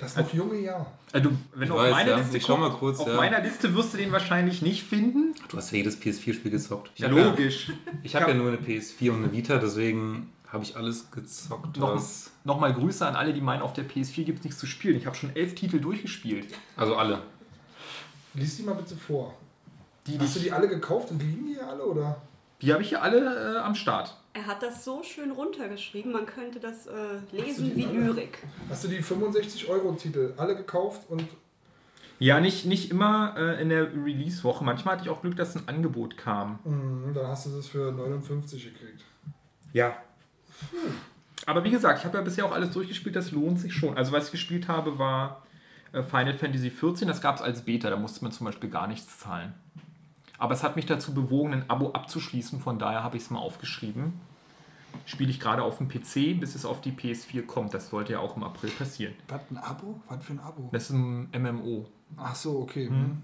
Das 0.00 0.16
noch 0.16 0.32
junge 0.32 0.58
Jahr. 0.58 0.92
Du, 1.12 1.30
wenn 1.54 1.62
Ich 1.62 1.68
du 1.68 1.74
auf 1.74 1.80
weiß, 1.80 1.90
meine 1.92 2.10
ja. 2.10 2.16
Liste 2.18 2.36
Ich 2.36 2.44
schau 2.44 2.56
mal 2.56 2.68
guckst, 2.68 2.80
kurz, 2.80 3.00
auf 3.00 3.08
ja. 3.08 3.16
meiner 3.16 3.40
Liste 3.40 3.74
wirst 3.74 3.94
du 3.94 3.98
den 3.98 4.12
wahrscheinlich 4.12 4.60
nicht 4.62 4.82
finden. 4.84 5.34
Du 5.48 5.56
hast 5.56 5.70
ja 5.72 5.78
jedes 5.78 6.00
PS4-Spiel 6.00 6.50
gezockt. 6.50 6.90
Ich 6.94 7.00
Ja, 7.00 7.08
habe 7.08 7.20
ja, 7.20 7.26
logisch. 7.26 7.72
ich 8.02 8.14
hab 8.14 8.28
ja 8.28 8.34
nur 8.34 8.48
eine 8.48 8.58
PS4 8.58 9.10
und 9.10 9.24
eine 9.24 9.32
Vita, 9.32 9.56
deswegen 9.58 10.32
habe 10.52 10.64
ich 10.64 10.76
alles 10.76 11.10
gezockt, 11.10 11.76
Noch. 11.78 12.00
Nochmal 12.44 12.72
Grüße 12.72 13.06
an 13.06 13.14
alle, 13.16 13.32
die 13.32 13.40
meinen, 13.40 13.62
auf 13.62 13.72
der 13.72 13.88
PS4 13.88 14.24
gibt 14.24 14.38
es 14.38 14.44
nichts 14.44 14.60
zu 14.60 14.66
spielen. 14.66 14.96
Ich 14.96 15.06
habe 15.06 15.16
schon 15.16 15.34
elf 15.34 15.54
Titel 15.54 15.80
durchgespielt. 15.80 16.46
Also 16.76 16.96
alle. 16.96 17.22
Lies 18.38 18.56
die 18.56 18.62
mal 18.62 18.74
bitte 18.74 18.96
vor. 18.96 19.34
Die, 20.06 20.18
Hast 20.18 20.36
du 20.36 20.40
die, 20.40 20.50
alle 20.52 20.68
gekauft 20.68 21.10
und 21.10 21.20
liegen 21.22 21.44
die 21.46 21.54
hier 21.54 21.68
alle, 21.68 21.84
oder? 21.84 22.22
die 22.62 22.72
habe 22.72 22.82
ich 22.82 22.88
hier 22.88 23.02
alle 23.02 23.54
äh, 23.56 23.58
am 23.58 23.74
Start. 23.74 24.16
Er 24.32 24.46
hat 24.46 24.62
das 24.62 24.84
so 24.84 25.02
schön 25.02 25.30
runtergeschrieben, 25.30 26.12
man 26.12 26.26
könnte 26.26 26.58
das 26.60 26.86
äh, 26.86 27.18
lesen 27.32 27.74
wie 27.76 27.84
alle? 27.86 27.98
Lyrik. 28.06 28.38
Hast 28.68 28.84
du 28.84 28.88
die 28.88 29.02
65-Euro-Titel 29.02 30.32
alle 30.36 30.56
gekauft 30.56 31.02
und 31.08 31.24
Ja, 32.18 32.40
nicht, 32.40 32.64
nicht 32.66 32.90
immer 32.90 33.34
äh, 33.36 33.60
in 33.62 33.68
der 33.68 33.92
Release-Woche. 33.92 34.64
Manchmal 34.64 34.94
hatte 34.96 35.04
ich 35.04 35.10
auch 35.10 35.20
Glück, 35.20 35.36
dass 35.36 35.54
ein 35.56 35.68
Angebot 35.68 36.16
kam. 36.16 36.58
mh, 36.64 37.12
dann 37.14 37.28
hast 37.28 37.46
du 37.46 37.50
das 37.50 37.66
für 37.68 37.92
59 37.92 38.64
gekriegt. 38.72 39.04
Ja. 39.72 39.96
Aber 41.46 41.62
wie 41.64 41.70
gesagt, 41.70 42.00
ich 42.00 42.04
habe 42.04 42.18
ja 42.18 42.24
bisher 42.24 42.44
auch 42.44 42.52
alles 42.52 42.70
durchgespielt, 42.72 43.14
das 43.16 43.30
lohnt 43.30 43.60
sich 43.60 43.72
schon. 43.72 43.96
Also 43.96 44.12
was 44.12 44.26
ich 44.26 44.32
gespielt 44.32 44.68
habe, 44.68 44.98
war 44.98 45.42
Final 45.92 46.34
Fantasy 46.34 46.70
XIV, 46.70 47.06
das 47.06 47.20
gab 47.20 47.36
es 47.36 47.42
als 47.42 47.62
Beta, 47.62 47.90
da 47.90 47.96
musste 47.96 48.22
man 48.22 48.32
zum 48.32 48.46
Beispiel 48.46 48.70
gar 48.70 48.86
nichts 48.86 49.18
zahlen. 49.18 49.54
Aber 50.38 50.54
es 50.54 50.62
hat 50.62 50.76
mich 50.76 50.86
dazu 50.86 51.14
bewogen, 51.14 51.52
ein 51.52 51.70
Abo 51.70 51.92
abzuschließen, 51.92 52.60
von 52.60 52.78
daher 52.78 53.02
habe 53.02 53.16
ich 53.16 53.24
es 53.24 53.30
mal 53.30 53.40
aufgeschrieben. 53.40 54.12
Spiele 55.04 55.30
ich 55.30 55.40
gerade 55.40 55.62
auf 55.62 55.78
dem 55.78 55.88
PC, 55.88 56.38
bis 56.38 56.54
es 56.54 56.64
auf 56.64 56.80
die 56.80 56.92
PS4 56.92 57.42
kommt. 57.42 57.74
Das 57.74 57.90
sollte 57.90 58.12
ja 58.12 58.20
auch 58.20 58.36
im 58.36 58.44
April 58.44 58.70
passieren. 58.70 59.14
Was, 59.28 59.40
ein 59.50 59.58
Abo? 59.58 60.00
Was 60.08 60.24
für 60.24 60.32
ein 60.34 60.40
Abo? 60.40 60.68
Das 60.72 60.84
ist 60.84 60.90
ein 60.90 61.28
MMO. 61.36 61.86
Ach 62.16 62.34
so, 62.34 62.60
okay. 62.60 62.88
Mhm. 62.88 63.22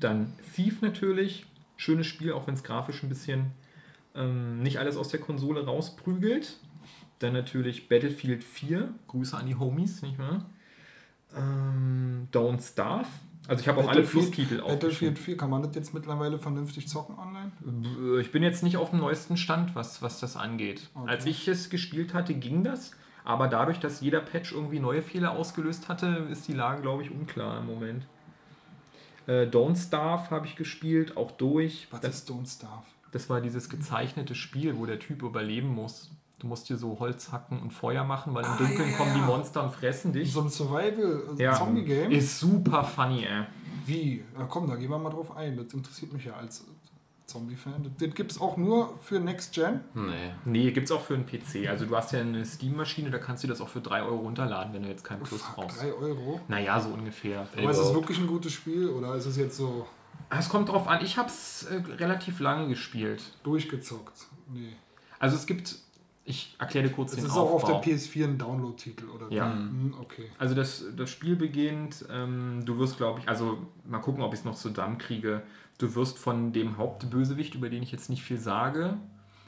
Dann 0.00 0.32
Thief 0.54 0.82
natürlich. 0.82 1.46
Schönes 1.76 2.06
Spiel, 2.06 2.32
auch 2.32 2.46
wenn 2.46 2.54
es 2.54 2.62
grafisch 2.62 3.02
ein 3.02 3.08
bisschen 3.08 3.52
ähm, 4.14 4.62
nicht 4.62 4.78
alles 4.78 4.96
aus 4.96 5.08
der 5.08 5.20
Konsole 5.20 5.64
rausprügelt. 5.64 6.58
Dann 7.18 7.32
natürlich 7.32 7.88
Battlefield 7.88 8.44
4. 8.44 8.92
Grüße 9.08 9.36
an 9.36 9.46
die 9.46 9.54
Homies, 9.54 10.02
nicht 10.02 10.18
wahr? 10.18 10.44
Ähm, 11.36 12.28
Don't 12.32 12.60
Starve. 12.62 13.06
Also 13.48 13.60
ich 13.62 13.68
habe 13.68 13.80
auch 13.80 13.88
alle 13.88 14.02
Battlefield- 14.02 14.24
Plustitel 14.32 14.56
Battlefield 14.58 14.82
aufgeschrieben. 14.84 15.16
4, 15.16 15.36
kann 15.36 15.50
man 15.50 15.62
das 15.62 15.74
jetzt 15.74 15.92
mittlerweile 15.94 16.38
vernünftig 16.38 16.86
zocken 16.88 17.16
online? 17.18 17.50
Ich 18.20 18.30
bin 18.30 18.42
jetzt 18.42 18.62
nicht 18.62 18.76
auf 18.76 18.90
dem 18.90 19.00
neuesten 19.00 19.36
Stand, 19.36 19.74
was, 19.74 20.00
was 20.00 20.20
das 20.20 20.36
angeht. 20.36 20.88
Okay. 20.94 21.10
Als 21.10 21.26
ich 21.26 21.48
es 21.48 21.68
gespielt 21.68 22.14
hatte, 22.14 22.34
ging 22.34 22.62
das. 22.62 22.92
Aber 23.24 23.48
dadurch, 23.48 23.78
dass 23.80 24.00
jeder 24.00 24.20
Patch 24.20 24.52
irgendwie 24.52 24.78
neue 24.80 25.02
Fehler 25.02 25.32
ausgelöst 25.32 25.88
hatte, 25.88 26.26
ist 26.30 26.46
die 26.48 26.52
Lage, 26.52 26.82
glaube 26.82 27.02
ich, 27.02 27.10
unklar 27.10 27.58
im 27.58 27.66
Moment. 27.66 28.06
Äh, 29.26 29.46
Don't 29.46 29.76
Starve 29.76 30.30
habe 30.30 30.46
ich 30.46 30.56
gespielt, 30.56 31.16
auch 31.16 31.30
durch. 31.32 31.86
Was 31.90 32.00
Das, 32.00 32.14
ist 32.16 32.30
Don't 32.30 32.48
Starve? 32.52 32.84
das 33.12 33.28
war 33.28 33.40
dieses 33.40 33.68
gezeichnete 33.68 34.34
Spiel, 34.34 34.76
wo 34.78 34.86
der 34.86 34.98
Typ 34.98 35.22
überleben 35.22 35.68
muss. 35.68 36.10
Du 36.42 36.48
musst 36.48 36.66
hier 36.66 36.76
so 36.76 36.98
Holz 36.98 37.30
hacken 37.30 37.60
und 37.62 37.70
Feuer 37.72 38.02
machen, 38.04 38.34
weil 38.34 38.44
im 38.44 38.50
Ah, 38.50 38.56
Dunkeln 38.56 38.90
ja, 38.90 38.96
kommen 38.96 39.14
die 39.14 39.20
ja. 39.20 39.26
Monster 39.26 39.62
und 39.62 39.72
fressen 39.72 40.12
dich. 40.12 40.32
So 40.32 40.40
ein 40.40 40.46
Ja. 40.46 40.50
Survival-Zombie-Game? 40.50 42.10
Ist 42.10 42.40
super 42.40 42.82
funny, 42.82 43.24
ey. 43.24 43.44
Wie? 43.86 44.24
Ja, 44.36 44.44
komm, 44.46 44.68
da 44.68 44.74
gehen 44.76 44.90
wir 44.90 44.98
mal 44.98 45.10
drauf 45.10 45.36
ein. 45.36 45.56
Das 45.56 45.72
interessiert 45.72 46.12
mich 46.12 46.24
ja 46.24 46.34
als 46.34 46.64
Zombie-Fan. 47.26 47.84
Das, 47.84 47.92
das 48.08 48.14
gibt 48.16 48.32
es 48.32 48.40
auch 48.40 48.56
nur 48.56 48.98
für 49.02 49.20
Next 49.20 49.54
Gen. 49.54 49.80
Nee. 49.94 50.32
Nee, 50.44 50.70
gibt's 50.72 50.90
auch 50.90 51.00
für 51.00 51.14
einen 51.14 51.26
PC. 51.26 51.68
Also 51.68 51.86
du 51.86 51.96
hast 51.96 52.12
ja 52.12 52.20
eine 52.20 52.44
Steam-Maschine, 52.44 53.10
da 53.10 53.18
kannst 53.18 53.44
du 53.44 53.48
das 53.48 53.60
auch 53.60 53.68
für 53.68 53.80
3 53.80 54.02
Euro 54.02 54.16
runterladen, 54.16 54.74
wenn 54.74 54.82
du 54.82 54.88
jetzt 54.88 55.04
kein 55.04 55.20
Plus 55.20 55.42
Fuck, 55.42 55.54
brauchst. 55.54 55.80
3 55.80 55.92
Euro. 55.94 56.40
Naja, 56.48 56.80
so 56.80 56.90
ungefähr. 56.90 57.46
Aber 57.56 57.70
ist 57.70 57.78
es 57.78 57.94
wirklich 57.94 58.18
ein 58.18 58.26
gutes 58.26 58.52
Spiel 58.52 58.88
oder 58.88 59.14
ist 59.14 59.26
es 59.26 59.36
jetzt 59.36 59.56
so 59.56 59.86
Es 60.30 60.48
kommt 60.48 60.68
drauf 60.70 60.88
an, 60.88 61.04
ich 61.04 61.16
habe 61.16 61.28
es 61.28 61.64
äh, 61.70 61.80
relativ 61.98 62.40
lange 62.40 62.66
gespielt. 62.68 63.22
durchgezockt? 63.44 64.26
Nee. 64.52 64.72
Also 65.20 65.36
es 65.36 65.46
gibt, 65.46 65.76
ich 66.24 66.56
erkläre 66.58 66.88
dir 66.88 66.94
kurz 66.94 67.12
Es 67.12 67.16
den 67.16 67.26
ist 67.26 67.32
auch 67.32 67.52
auf 67.52 67.64
Aufbau. 67.64 67.80
der 67.80 67.94
PS4 67.94 68.24
ein 68.24 68.38
Download-Titel, 68.38 69.08
oder? 69.08 69.30
Ja. 69.30 69.52
Hm, 69.52 69.94
okay. 70.00 70.30
Also 70.38 70.54
das, 70.54 70.84
das 70.96 71.10
Spiel 71.10 71.36
beginnt, 71.36 72.04
ähm, 72.10 72.62
du 72.64 72.78
wirst, 72.78 72.96
glaube 72.96 73.20
ich, 73.20 73.28
also 73.28 73.58
mal 73.84 73.98
gucken, 73.98 74.22
ob 74.22 74.32
ich 74.32 74.40
es 74.40 74.44
noch 74.44 74.54
zusammenkriege. 74.54 75.42
Du 75.78 75.94
wirst 75.94 76.18
von 76.18 76.52
dem 76.52 76.76
Hauptbösewicht, 76.76 77.54
über 77.56 77.68
den 77.68 77.82
ich 77.82 77.90
jetzt 77.90 78.08
nicht 78.08 78.22
viel 78.22 78.38
sage, 78.38 78.98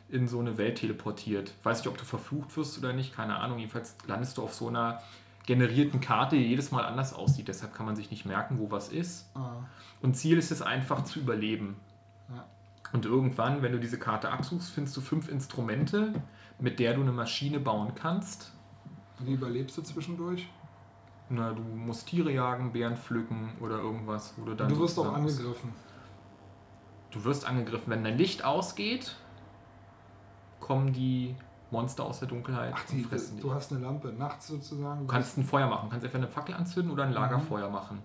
in 0.08 0.26
so 0.26 0.40
eine 0.40 0.58
Welt 0.58 0.78
teleportiert. 0.78 1.54
Weiß 1.62 1.78
nicht, 1.78 1.88
ob 1.88 1.96
du 1.96 2.04
verflucht 2.04 2.56
wirst 2.56 2.76
oder 2.78 2.92
nicht, 2.92 3.14
keine 3.14 3.36
Ahnung. 3.36 3.58
Jedenfalls 3.58 3.96
landest 4.06 4.38
du 4.38 4.42
auf 4.42 4.52
so 4.54 4.68
einer 4.68 5.00
generierten 5.46 6.00
Karte, 6.00 6.36
die 6.36 6.42
jedes 6.46 6.72
Mal 6.72 6.84
anders 6.84 7.12
aussieht. 7.12 7.48
Deshalb 7.48 7.74
kann 7.74 7.86
man 7.86 7.94
sich 7.96 8.10
nicht 8.10 8.24
merken, 8.24 8.58
wo 8.58 8.70
was 8.70 8.88
ist. 8.88 9.30
Ah, 9.34 9.64
Und 10.00 10.14
Ziel 10.16 10.38
ist 10.38 10.50
es 10.50 10.62
einfach 10.62 11.04
zu 11.04 11.20
überleben. 11.20 11.76
Ja. 12.30 12.46
Und 12.92 13.04
irgendwann, 13.06 13.60
wenn 13.62 13.72
du 13.72 13.78
diese 13.78 13.98
Karte 13.98 14.30
absuchst, 14.30 14.70
findest 14.70 14.96
du 14.96 15.00
fünf 15.00 15.28
Instrumente, 15.28 16.14
mit 16.64 16.78
der 16.78 16.94
du 16.94 17.02
eine 17.02 17.12
Maschine 17.12 17.60
bauen 17.60 17.94
kannst. 17.94 18.50
wie 19.18 19.34
überlebst 19.34 19.76
du 19.76 19.82
zwischendurch? 19.82 20.48
Na, 21.28 21.52
du 21.52 21.60
musst 21.60 22.08
Tiere 22.08 22.32
jagen, 22.32 22.72
Bären 22.72 22.96
pflücken 22.96 23.50
oder 23.60 23.78
irgendwas, 23.78 24.32
wo 24.38 24.46
du 24.46 24.54
dann. 24.54 24.70
Du 24.70 24.78
wirst 24.78 24.98
auch 24.98 25.12
angegriffen. 25.12 25.74
Du 27.10 27.22
wirst 27.24 27.46
angegriffen. 27.46 27.90
Wenn 27.90 28.02
dein 28.02 28.16
Licht 28.16 28.44
ausgeht, 28.44 29.14
kommen 30.58 30.94
die 30.94 31.36
Monster 31.74 32.04
aus 32.04 32.20
der 32.20 32.28
Dunkelheit 32.28 32.72
Ach, 32.74 32.84
und 32.88 32.96
die, 32.98 33.02
fressen 33.04 33.36
dich. 33.36 33.44
du 33.44 33.52
hast 33.52 33.72
eine 33.72 33.82
Lampe 33.82 34.08
nachts 34.16 34.46
sozusagen. 34.48 35.00
Du 35.00 35.06
kannst 35.06 35.36
ein 35.36 35.44
Feuer 35.44 35.66
machen. 35.66 35.86
Du 35.86 35.90
kannst 35.90 36.04
entweder 36.06 36.24
eine 36.24 36.32
Fackel 36.32 36.54
anzünden 36.54 36.90
oder 36.92 37.02
ein 37.02 37.10
Mhm. 37.10 37.14
Lagerfeuer 37.16 37.68
machen. 37.68 38.02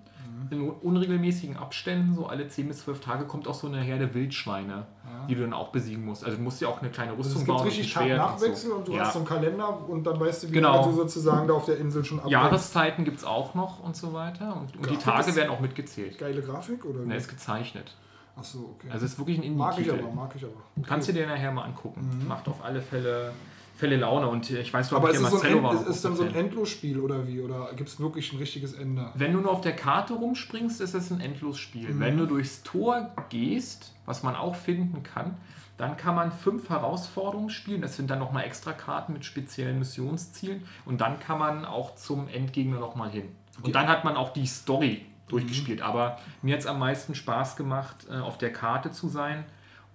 In 0.52 0.68
unregelmäßigen 0.70 1.58
Abständen, 1.58 2.16
so 2.16 2.26
alle 2.28 2.48
10 2.48 2.68
bis 2.70 2.80
12 2.84 3.02
Tage, 3.02 3.26
kommt 3.26 3.48
auch 3.48 3.54
so 3.54 3.68
eine 3.68 3.82
Herde 3.82 4.14
Wildschweine, 4.16 4.74
Ja. 5.06 5.26
die 5.28 5.36
du 5.36 5.42
dann 5.42 5.54
auch 5.54 5.70
besiegen 5.70 6.04
musst. 6.06 6.24
Also 6.26 6.38
du 6.38 6.44
musst 6.44 6.60
ja 6.62 6.68
auch 6.70 6.80
eine 6.82 6.90
kleine 6.90 7.12
Also 7.12 7.22
Rüstung 7.24 7.42
es 7.42 7.46
gibt 7.46 7.58
bauen. 7.58 7.68
richtig 7.68 7.96
und 7.96 8.02
ein 8.02 8.08
Schwert 8.08 8.20
Tag-Nachwechsel 8.20 8.72
und, 8.72 8.86
so. 8.86 8.92
du 8.92 8.98
ja. 8.98 9.04
hast 9.06 9.14
so 9.14 9.20
einen 9.20 9.28
Kalender 9.28 9.90
und 9.90 10.04
dann 10.08 10.20
weißt 10.20 10.44
du, 10.44 10.48
wie 10.48 10.52
Genau. 10.54 10.84
du 10.86 10.92
sozusagen 10.94 11.48
da 11.48 11.54
auf 11.54 11.66
der 11.66 11.78
Insel 11.78 12.04
schon 12.04 12.18
abhängst. 12.20 12.32
Jahreszeiten 12.32 13.06
gibt 13.06 13.18
es 13.20 13.24
auch 13.26 13.54
noch 13.54 13.80
und 13.84 13.96
so 13.96 14.14
weiter. 14.14 14.56
Und, 14.56 14.76
und 14.78 14.90
die 14.90 14.98
Tage 14.98 15.36
werden 15.36 15.50
auch 15.52 15.60
mitgezählt. 15.60 16.18
Geile 16.18 16.42
Grafik 16.42 16.84
oder 16.86 17.02
Und 17.02 17.12
er 17.12 17.18
ist 17.18 17.28
gezeichnet. 17.30 17.96
Ach 18.40 18.44
so, 18.44 18.74
okay. 18.78 18.88
Also 18.92 19.06
es 19.06 19.14
ist 19.14 19.20
wirklich 19.20 19.38
ein 19.44 19.58
mag 19.58 19.74
ich 19.74 19.80
Indie-Titel. 19.80 20.04
aber, 20.06 20.14
mag 20.16 20.32
ich 20.36 20.44
aber. 20.44 20.54
Kannst 20.88 21.10
du 21.10 21.14
dir 21.14 21.28
nachher 21.28 21.52
mal 21.52 21.64
angucken. 21.64 22.24
Macht 22.28 22.48
auf 22.48 22.64
alle 22.64 22.82
Fälle, 22.82 23.34
Fälle 23.80 23.96
Laune. 23.96 24.28
Und 24.28 24.50
ich 24.50 24.74
weiß, 24.74 24.90
glaube 24.90 25.08
ich, 25.08 25.18
der 25.18 25.22
so 25.22 25.36
Marcello 25.36 25.56
End, 25.56 25.64
war 25.64 25.74
es 25.74 25.82
noch 25.82 25.88
ist 25.88 26.06
dann 26.06 26.16
so 26.18 26.24
ein. 26.24 26.36
Endlosspiel 26.36 27.00
oder 27.00 27.26
wie? 27.28 27.40
Oder 27.40 27.72
gibt 27.76 27.88
es 27.88 28.00
wirklich 28.00 28.34
ein 28.34 28.38
richtiges 28.38 28.74
Ende? 28.74 29.10
Wenn 29.16 29.32
du 29.32 29.40
nur 29.40 29.52
auf 29.52 29.62
der 29.62 29.76
Karte 29.76 30.14
rumspringst, 30.14 30.82
ist 30.82 30.94
es 30.94 31.12
ein 31.12 31.22
Endlosspiel. 31.22 31.90
Mhm. 31.90 32.00
Wenn 32.02 32.18
du 32.18 32.26
durchs 32.26 32.62
Tor 32.64 33.12
gehst, 33.30 33.94
was 34.06 34.22
man 34.22 34.36
auch 34.36 34.56
finden 34.56 35.02
kann, 35.04 35.38
dann 35.78 35.96
kann 35.96 36.14
man 36.14 36.34
fünf 36.34 36.70
Herausforderungen 36.70 37.50
spielen. 37.50 37.82
Das 37.82 37.96
sind 37.96 38.10
dann 38.10 38.20
nochmal 38.20 38.44
extra 38.44 38.74
Karten 38.74 39.14
mit 39.14 39.24
speziellen 39.24 39.80
Missionszielen. 39.80 40.64
Und 40.84 41.00
dann 41.00 41.20
kann 41.20 41.40
man 41.40 41.64
auch 41.64 41.96
zum 41.96 42.28
Endgegner 42.28 42.80
nochmal 42.80 43.10
hin. 43.10 43.30
Und 43.62 43.76
dann 43.76 43.88
hat 43.88 44.04
man 44.04 44.18
auch 44.18 44.34
die 44.34 44.46
Story 44.46 45.06
durchgespielt. 45.30 45.82
Aber 45.82 46.18
mir 46.42 46.54
hat 46.54 46.60
es 46.60 46.68
am 46.68 46.80
meisten 46.80 47.16
Spaß 47.16 47.56
gemacht, 47.56 48.08
äh, 48.12 48.18
auf 48.18 48.38
der 48.38 48.52
Karte 48.52 48.92
zu 48.92 49.08
sein 49.08 49.46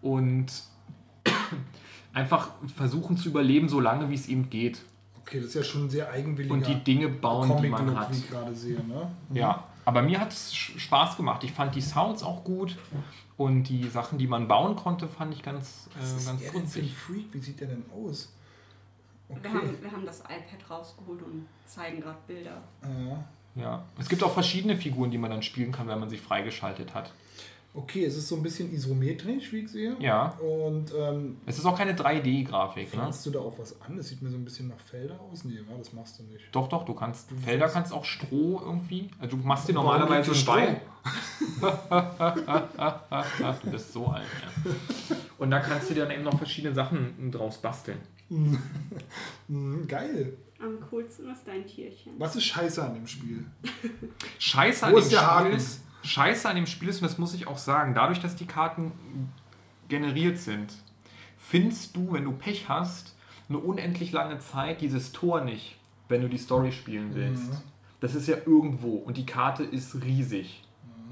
und 0.01 0.47
einfach 2.15 2.51
versuchen 2.75 3.17
zu 3.17 3.29
überleben, 3.29 3.69
so 3.69 3.81
lange 3.81 4.09
wie 4.11 4.15
es 4.15 4.29
eben 4.29 4.49
geht. 4.51 4.83
Okay, 5.21 5.39
das 5.39 5.49
ist 5.49 5.55
ja 5.55 5.63
schon 5.65 5.89
sehr 5.91 6.11
eigenwilliger 6.11 6.55
Und 6.55 6.67
die 6.67 6.77
Dinge 6.85 7.09
bauen, 7.09 7.61
die 7.61 7.69
man 7.69 7.99
hat. 7.99 8.11
wie 8.13 8.19
ich 8.19 8.31
gerade 8.31 8.55
sehe. 8.55 8.79
Ne? 8.85 9.11
Ja, 9.33 9.65
aber 9.85 10.03
mir 10.03 10.21
hat 10.21 10.33
es 10.33 10.55
Spaß 10.55 11.17
gemacht. 11.17 11.43
Ich 11.45 11.53
fand 11.53 11.75
die 11.75 11.81
Sounds 11.81 12.23
auch 12.23 12.45
gut 12.45 12.77
und 13.37 13.65
die 13.65 13.89
Sachen, 13.89 14.19
die 14.19 14.27
man 14.27 14.49
bauen 14.49 14.77
konnte, 14.77 15.09
fand 15.09 15.35
ich 15.35 15.43
ganz, 15.43 15.89
Was 15.99 16.13
äh, 16.13 16.17
ist 16.17 16.27
ganz 16.55 16.73
der 16.73 16.83
denn. 16.83 16.91
Freak? 16.91 17.27
Wie 17.33 17.39
sieht 17.41 17.61
der 17.61 17.69
denn 17.69 17.85
aus? 17.93 18.31
Wir, 19.29 19.37
Okay. 19.39 19.49
haben, 19.49 19.83
wir 19.83 19.91
haben 19.91 20.05
das 20.07 20.21
iPad 20.21 20.71
rausgeholt 20.71 21.23
und 21.23 21.47
zeigen 21.65 22.01
gerade 22.01 22.19
Bilder. 22.27 22.63
Ja. 22.83 23.25
Ja. 23.57 23.85
Es 23.99 24.09
gibt 24.09 24.23
auch 24.23 24.33
verschiedene 24.35 24.77
Figuren, 24.77 25.11
die 25.11 25.17
man 25.19 25.31
dann 25.31 25.43
spielen 25.43 25.73
kann, 25.73 25.89
wenn 25.89 25.99
man 26.01 26.11
sie 26.11 26.19
freigeschaltet 26.19 26.93
hat. 26.93 27.13
Okay, 27.77 28.05
es 28.05 28.17
ist 28.17 28.29
so 28.29 28.37
ein 28.37 28.43
bisschen 28.43 28.73
isometrisch, 28.73 29.53
wie 29.53 29.59
ich 29.59 29.69
sehe. 29.69 29.97
Ja. 29.99 30.29
Und 30.39 30.93
ähm, 30.97 31.39
Es 31.45 31.59
ist 31.59 31.67
auch 31.67 31.77
keine 31.77 31.95
3D-Grafik. 31.95 32.85
Ne? 32.85 32.89
pflanzt 32.89 33.27
du 33.27 33.31
da 33.31 33.41
auch 33.41 33.59
was 33.59 33.81
an? 33.83 33.97
Das 33.97 34.09
sieht 34.09 34.23
mir 34.23 34.31
so 34.31 34.37
ein 34.37 34.45
bisschen 34.45 34.69
nach 34.69 34.79
Felder 34.79 35.19
aus. 35.21 35.45
Nee, 35.45 35.59
wa, 35.69 35.77
das 35.77 35.93
machst 35.93 36.21
du 36.21 36.23
nicht. 36.23 36.45
Doch, 36.53 36.69
doch, 36.69 36.85
du 36.85 36.95
kannst 36.95 37.33
Du 37.33 37.37
Felder 37.37 37.69
kannst 37.69 37.93
auch 37.93 38.05
Stroh 38.05 38.61
irgendwie. 38.65 39.11
Also 39.19 39.37
du 39.37 39.45
machst 39.45 39.69
dir 39.69 39.73
normalerweise 39.73 40.33
Ball. 40.45 40.81
du 43.63 43.71
bist 43.71 43.93
so 43.93 44.07
alt, 44.07 44.25
ja. 44.41 44.73
Und 45.39 45.51
da 45.51 45.59
kannst 45.59 45.91
du 45.91 45.95
dir 45.95 46.05
dann 46.05 46.13
eben 46.13 46.23
noch 46.23 46.39
verschiedene 46.39 46.75
Sachen 46.75 47.33
draus 47.33 47.59
basteln. 47.59 47.99
Hm, 49.49 49.87
geil. 49.87 50.39
Am 50.59 50.81
coolsten 50.89 51.31
ist 51.31 51.47
dein 51.47 51.67
Tierchen. 51.67 52.13
Was 52.19 52.37
ist 52.37 52.45
scheiße 52.45 52.83
an 52.83 52.95
dem 52.95 53.07
Spiel? 53.07 53.45
Scheiße 54.39 54.87
an 54.87 54.93
Wo 54.93 54.97
dem 54.97 55.03
ist 55.03 55.13
der 55.13 55.19
Spiel 55.19 55.29
Haken? 55.29 55.53
Scheiße 56.05 56.49
an 56.49 56.57
dem 56.57 56.67
Spiel 56.67 56.89
ist, 56.89 57.01
und 57.01 57.09
das 57.09 57.19
muss 57.19 57.35
ich 57.35 57.47
auch 57.49 57.59
sagen, 57.59 57.95
dadurch, 57.95 58.21
dass 58.21 58.37
die 58.37 58.47
Karten 58.47 58.93
generiert 59.89 60.39
sind, 60.39 60.75
findest 61.37 61.97
du, 61.97 62.13
wenn 62.13 62.25
du 62.25 62.33
Pech 62.33 62.69
hast, 62.69 63.15
eine 63.49 63.59
unendlich 63.59 64.13
lange 64.13 64.39
Zeit 64.39 64.81
dieses 64.81 65.13
Tor 65.13 65.43
nicht, 65.43 65.77
wenn 66.09 66.23
du 66.23 66.29
die 66.29 66.39
Story 66.39 66.73
spielen 66.73 67.15
willst. 67.15 67.53
Mhm. 67.53 67.59
Das 68.01 68.15
ist 68.15 68.27
ja 68.27 68.37
irgendwo 68.45 68.97
und 68.97 69.17
die 69.17 69.27
Karte 69.27 69.65
ist 69.65 70.03
riesig. 70.03 70.63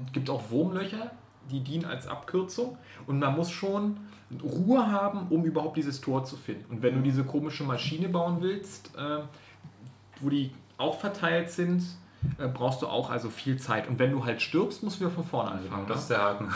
Es 0.05 0.11
gibt 0.11 0.29
auch 0.29 0.49
Wurmlöcher, 0.49 1.11
die 1.51 1.61
dienen 1.61 1.85
als 1.85 2.07
Abkürzung 2.07 2.77
und 3.07 3.19
man 3.19 3.35
muss 3.35 3.51
schon 3.51 3.97
Ruhe 4.41 4.91
haben, 4.91 5.27
um 5.29 5.43
überhaupt 5.45 5.77
dieses 5.77 6.01
Tor 6.01 6.23
zu 6.23 6.37
finden. 6.37 6.65
Und 6.71 6.81
wenn 6.81 6.95
du 6.95 7.01
diese 7.01 7.23
komische 7.23 7.63
Maschine 7.63 8.09
bauen 8.09 8.37
willst, 8.41 8.95
äh, 8.95 9.19
wo 10.19 10.29
die 10.29 10.51
auch 10.77 10.99
verteilt 10.99 11.51
sind, 11.51 11.83
äh, 12.37 12.47
brauchst 12.47 12.81
du 12.81 12.87
auch 12.87 13.09
also 13.09 13.29
viel 13.29 13.57
Zeit. 13.59 13.87
Und 13.87 13.99
wenn 13.99 14.11
du 14.11 14.25
halt 14.25 14.41
stirbst, 14.41 14.83
musst 14.83 14.97
du 14.97 15.05
wieder 15.05 15.11
von 15.11 15.23
vorne 15.23 15.51
anfangen. 15.51 15.87
Das 15.87 16.01
ist 16.01 16.09
der 16.09 16.21
Haken. 16.21 16.53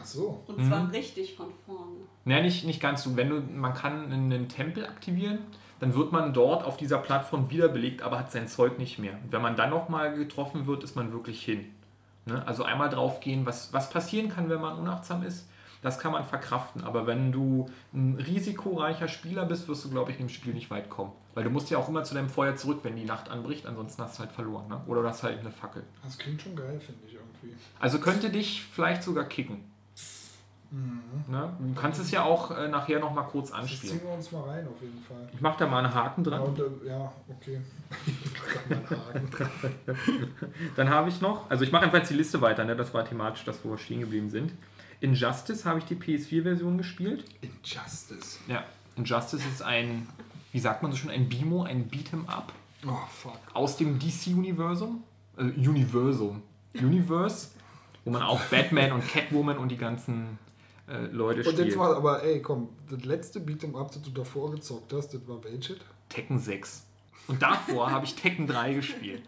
Ach 0.00 0.04
so. 0.04 0.42
Und 0.46 0.58
Mhm. 0.58 0.68
zwar 0.68 0.92
richtig 0.92 1.34
von 1.36 1.46
vorne. 1.66 1.92
Naja, 2.24 2.42
nicht, 2.42 2.64
nicht 2.64 2.80
ganz 2.80 3.02
so. 3.04 3.16
Wenn 3.16 3.28
du, 3.30 3.40
man 3.40 3.74
kann 3.74 4.12
einen 4.12 4.48
Tempel 4.48 4.84
aktivieren, 4.86 5.38
dann 5.80 5.94
wird 5.94 6.12
man 6.12 6.32
dort 6.32 6.64
auf 6.64 6.76
dieser 6.76 6.98
Plattform 6.98 7.50
wiederbelegt, 7.50 8.02
aber 8.02 8.18
hat 8.18 8.32
sein 8.32 8.48
Zeug 8.48 8.78
nicht 8.78 8.98
mehr. 8.98 9.12
Und 9.22 9.32
wenn 9.32 9.42
man 9.42 9.56
dann 9.56 9.70
nochmal 9.70 10.14
getroffen 10.14 10.66
wird, 10.66 10.82
ist 10.82 10.96
man 10.96 11.12
wirklich 11.12 11.44
hin. 11.44 11.66
Ne? 12.26 12.42
Also 12.46 12.64
einmal 12.64 12.88
draufgehen, 12.88 13.44
was, 13.46 13.72
was 13.72 13.90
passieren 13.90 14.28
kann, 14.30 14.48
wenn 14.48 14.60
man 14.60 14.78
unachtsam 14.78 15.22
ist, 15.22 15.48
das 15.82 15.98
kann 15.98 16.12
man 16.12 16.24
verkraften. 16.24 16.82
Aber 16.82 17.06
wenn 17.06 17.30
du 17.30 17.68
ein 17.92 18.16
risikoreicher 18.16 19.08
Spieler 19.08 19.44
bist, 19.44 19.68
wirst 19.68 19.84
du, 19.84 19.90
glaube 19.90 20.10
ich, 20.12 20.18
in 20.18 20.26
dem 20.26 20.30
Spiel 20.30 20.54
nicht 20.54 20.70
weit 20.70 20.88
kommen. 20.88 21.12
Weil 21.34 21.44
du 21.44 21.50
musst 21.50 21.68
ja 21.70 21.78
auch 21.78 21.88
immer 21.88 22.04
zu 22.04 22.14
deinem 22.14 22.28
Feuer 22.28 22.54
zurück, 22.56 22.80
wenn 22.84 22.94
die 22.96 23.04
Nacht 23.04 23.28
anbricht, 23.28 23.66
ansonsten 23.66 24.02
hast 24.02 24.16
du 24.16 24.20
halt 24.20 24.32
verloren. 24.32 24.68
Ne? 24.68 24.80
Oder 24.86 25.02
du 25.02 25.08
hast 25.08 25.22
halt 25.22 25.40
eine 25.40 25.50
Fackel. 25.50 25.82
Das 26.04 26.16
klingt 26.16 26.40
schon 26.40 26.54
geil, 26.54 26.78
finde 26.80 27.00
ich 27.06 27.14
irgendwie. 27.14 27.56
Also 27.80 27.98
könnte 27.98 28.30
dich 28.30 28.62
vielleicht 28.62 29.02
sogar 29.02 29.24
kicken. 29.24 29.64
Ne? 31.28 31.52
Du 31.60 31.80
kannst 31.80 32.00
es 32.00 32.10
ja 32.10 32.24
auch 32.24 32.50
äh, 32.50 32.66
nachher 32.68 32.98
nochmal 32.98 33.26
kurz 33.26 33.50
Das 33.50 33.60
anspielen. 33.60 33.98
ziehen 33.98 34.06
wir 34.08 34.12
uns 34.14 34.32
mal 34.32 34.42
rein, 34.42 34.66
auf 34.66 34.80
jeden 34.82 35.00
Fall. 35.02 35.28
Ich 35.32 35.40
mache 35.40 35.56
da 35.58 35.66
mal 35.68 35.84
einen 35.84 35.94
Haken 35.94 36.24
Ja, 36.24 36.30
dran. 36.30 36.42
und, 36.42 36.58
äh, 36.58 36.88
ja 36.88 37.12
okay. 37.28 37.60
Ich 38.06 38.68
mach 38.68 38.88
da 38.88 38.96
mal 38.96 39.12
einen 39.14 39.30
Haken. 39.32 40.52
Dann 40.76 40.90
habe 40.90 41.08
ich 41.10 41.20
noch, 41.20 41.48
also 41.48 41.62
ich 41.62 41.70
mache 41.70 41.84
einfach 41.84 41.98
jetzt 41.98 42.10
die 42.10 42.14
Liste 42.16 42.40
weiter, 42.40 42.64
ne? 42.64 42.74
das 42.74 42.92
war 42.92 43.04
thematisch 43.04 43.44
das, 43.44 43.64
wo 43.64 43.70
wir 43.70 43.78
stehen 43.78 44.00
geblieben 44.00 44.30
sind. 44.30 44.52
Injustice 45.00 45.64
habe 45.64 45.78
ich 45.78 45.84
die 45.84 45.94
PS4-Version 45.94 46.76
gespielt. 46.78 47.24
Injustice. 47.40 48.40
Ja. 48.48 48.64
Injustice 48.96 49.44
ist 49.46 49.62
ein, 49.62 50.08
wie 50.54 50.60
sagt 50.60 50.84
man 50.84 50.92
so 50.92 50.96
schon, 50.98 51.10
ein 51.10 51.28
Bimo, 51.28 51.64
ein 51.64 51.90
Beat'em 51.90 52.28
Up 52.28 52.52
Oh, 52.86 52.92
fuck. 53.10 53.38
aus 53.54 53.76
dem 53.76 53.98
DC-Universum. 53.98 55.02
Äh, 55.36 55.42
Universum. 55.42 56.42
Universe, 56.74 57.48
wo 58.04 58.12
man 58.12 58.22
auch 58.22 58.40
Batman 58.44 58.92
und 58.92 59.06
Catwoman 59.08 59.58
und 59.58 59.68
die 59.70 59.76
ganzen 59.76 60.38
äh, 60.88 61.06
Leute 61.06 61.40
Und 61.40 61.46
jetzt 61.46 61.58
spielt. 61.58 61.76
mal, 61.76 61.92
aber 61.94 62.22
ey, 62.22 62.40
komm, 62.40 62.68
das 62.88 63.04
letzte 63.04 63.40
Beat'em 63.40 63.74
Up, 63.76 63.90
das 63.90 64.02
du 64.02 64.10
davor 64.10 64.52
gezockt 64.52 64.92
hast, 64.92 65.08
das 65.12 65.26
war 65.26 65.42
welches? 65.42 65.78
Tekken 66.08 66.38
6. 66.38 66.84
Und 67.26 67.42
davor 67.42 67.90
habe 67.90 68.04
ich 68.04 68.14
Tekken 68.14 68.46
3 68.46 68.74
gespielt. 68.74 69.22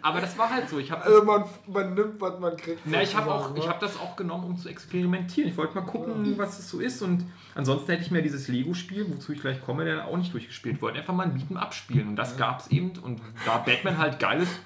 Aber 0.00 0.20
das 0.20 0.38
war 0.38 0.50
halt 0.50 0.68
so. 0.68 0.78
Ich 0.78 0.90
habe 0.90 1.04
Also 1.04 1.22
man, 1.24 1.44
man 1.66 1.94
nimmt, 1.94 2.20
was 2.20 2.38
man 2.40 2.56
kriegt. 2.56 2.80
Na, 2.86 3.02
ich 3.02 3.14
habe 3.14 3.32
auch, 3.32 3.54
ich 3.54 3.68
habe 3.68 3.78
das 3.80 3.98
auch 3.98 4.16
genommen, 4.16 4.44
um 4.44 4.56
zu 4.56 4.68
experimentieren. 4.68 5.50
Ich 5.50 5.56
wollte 5.56 5.74
mal 5.74 5.84
gucken, 5.84 6.36
was 6.38 6.58
es 6.58 6.70
so 6.70 6.80
ist. 6.80 7.02
Und 7.02 7.24
ansonsten 7.54 7.90
hätte 7.90 8.02
ich 8.02 8.10
mir 8.10 8.22
dieses 8.22 8.48
Lego-Spiel, 8.48 9.06
wozu 9.10 9.32
ich 9.32 9.40
gleich 9.40 9.62
komme, 9.64 9.84
dann 9.84 10.00
auch 10.00 10.16
nicht 10.16 10.32
durchgespielt. 10.32 10.80
Wollte 10.80 10.98
einfach 10.98 11.14
mal 11.14 11.26
ein 11.26 11.38
Beat'em 11.38 11.56
abspielen. 11.56 12.08
Und 12.08 12.16
das 12.16 12.36
gab 12.36 12.60
es 12.60 12.68
eben. 12.68 12.92
Und 13.02 13.20
da 13.44 13.58
Batman 13.58 13.98
halt 13.98 14.18
geil 14.18 14.40
ist, 14.40 14.58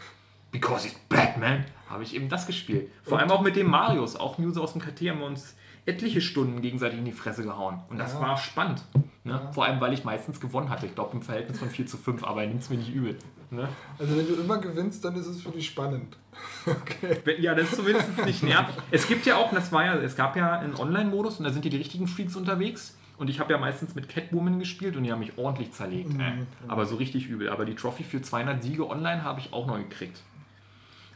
because 0.52 0.84
he's 0.84 0.94
Batman, 1.08 1.64
habe 1.88 2.02
ich 2.04 2.14
eben 2.14 2.28
das 2.28 2.46
gespielt. 2.46 2.90
Vor 3.02 3.18
allem 3.18 3.30
auch 3.30 3.42
mit 3.42 3.56
dem 3.56 3.68
Marius, 3.68 4.16
auch 4.16 4.38
News 4.38 4.56
aus 4.56 4.72
dem 4.72 4.80
KT, 4.82 5.10
haben 5.10 5.18
wir 5.20 5.26
uns 5.26 5.56
etliche 5.88 6.20
Stunden 6.20 6.60
gegenseitig 6.60 6.98
in 6.98 7.04
die 7.04 7.12
Fresse 7.12 7.42
gehauen. 7.42 7.80
Und 7.88 7.98
das 7.98 8.12
Ja. 8.14 8.20
war 8.20 8.36
spannend. 8.36 8.82
Ne? 9.24 9.40
Vor 9.52 9.64
allem, 9.64 9.80
weil 9.80 9.92
ich 9.92 10.04
meistens 10.04 10.40
gewonnen 10.40 10.70
hatte. 10.70 10.86
Ich 10.86 10.94
glaube 10.94 11.14
im 11.16 11.22
Verhältnis 11.22 11.58
von 11.58 11.68
4 11.70 11.86
zu 11.86 11.96
5, 11.96 12.24
aber 12.24 12.42
er 12.42 12.48
nimmt 12.48 12.62
es 12.62 12.70
mir 12.70 12.76
nicht 12.76 12.94
übel. 12.94 13.16
Ne? 13.50 13.68
Also 13.98 14.16
wenn 14.16 14.26
du 14.26 14.34
immer 14.34 14.58
gewinnst, 14.58 15.04
dann 15.04 15.16
ist 15.16 15.26
es 15.26 15.42
für 15.42 15.50
dich 15.50 15.66
spannend. 15.66 16.16
Okay. 16.66 17.40
Ja, 17.40 17.54
das 17.54 17.70
ist 17.70 17.76
zumindest 17.76 18.24
nicht 18.24 18.42
nervig. 18.44 18.74
Es 18.92 19.08
gibt 19.08 19.26
ja 19.26 19.36
auch, 19.36 19.50
das 19.52 19.72
war 19.72 19.84
ja, 19.84 19.94
es 19.96 20.14
gab 20.14 20.36
ja 20.36 20.58
einen 20.60 20.76
Online-Modus 20.76 21.38
und 21.38 21.44
da 21.44 21.50
sind 21.50 21.64
ja 21.64 21.70
die 21.70 21.78
richtigen 21.78 22.06
Freaks 22.06 22.36
unterwegs. 22.36 22.96
Und 23.16 23.28
ich 23.28 23.40
habe 23.40 23.52
ja 23.52 23.58
meistens 23.58 23.94
mit 23.96 24.08
Catwoman 24.08 24.58
gespielt 24.60 24.94
und 24.96 25.02
die 25.02 25.10
haben 25.10 25.18
mich 25.18 25.36
ordentlich 25.38 25.72
zerlegt. 25.72 26.12
Mhm. 26.12 26.20
Äh. 26.20 26.32
Aber 26.68 26.86
so 26.86 26.94
richtig 26.96 27.26
übel. 27.26 27.48
Aber 27.48 27.64
die 27.64 27.74
Trophy 27.74 28.04
für 28.04 28.22
200 28.22 28.62
Siege 28.62 28.88
online 28.88 29.24
habe 29.24 29.40
ich 29.40 29.52
auch 29.52 29.66
noch 29.66 29.78
gekriegt. 29.78 30.22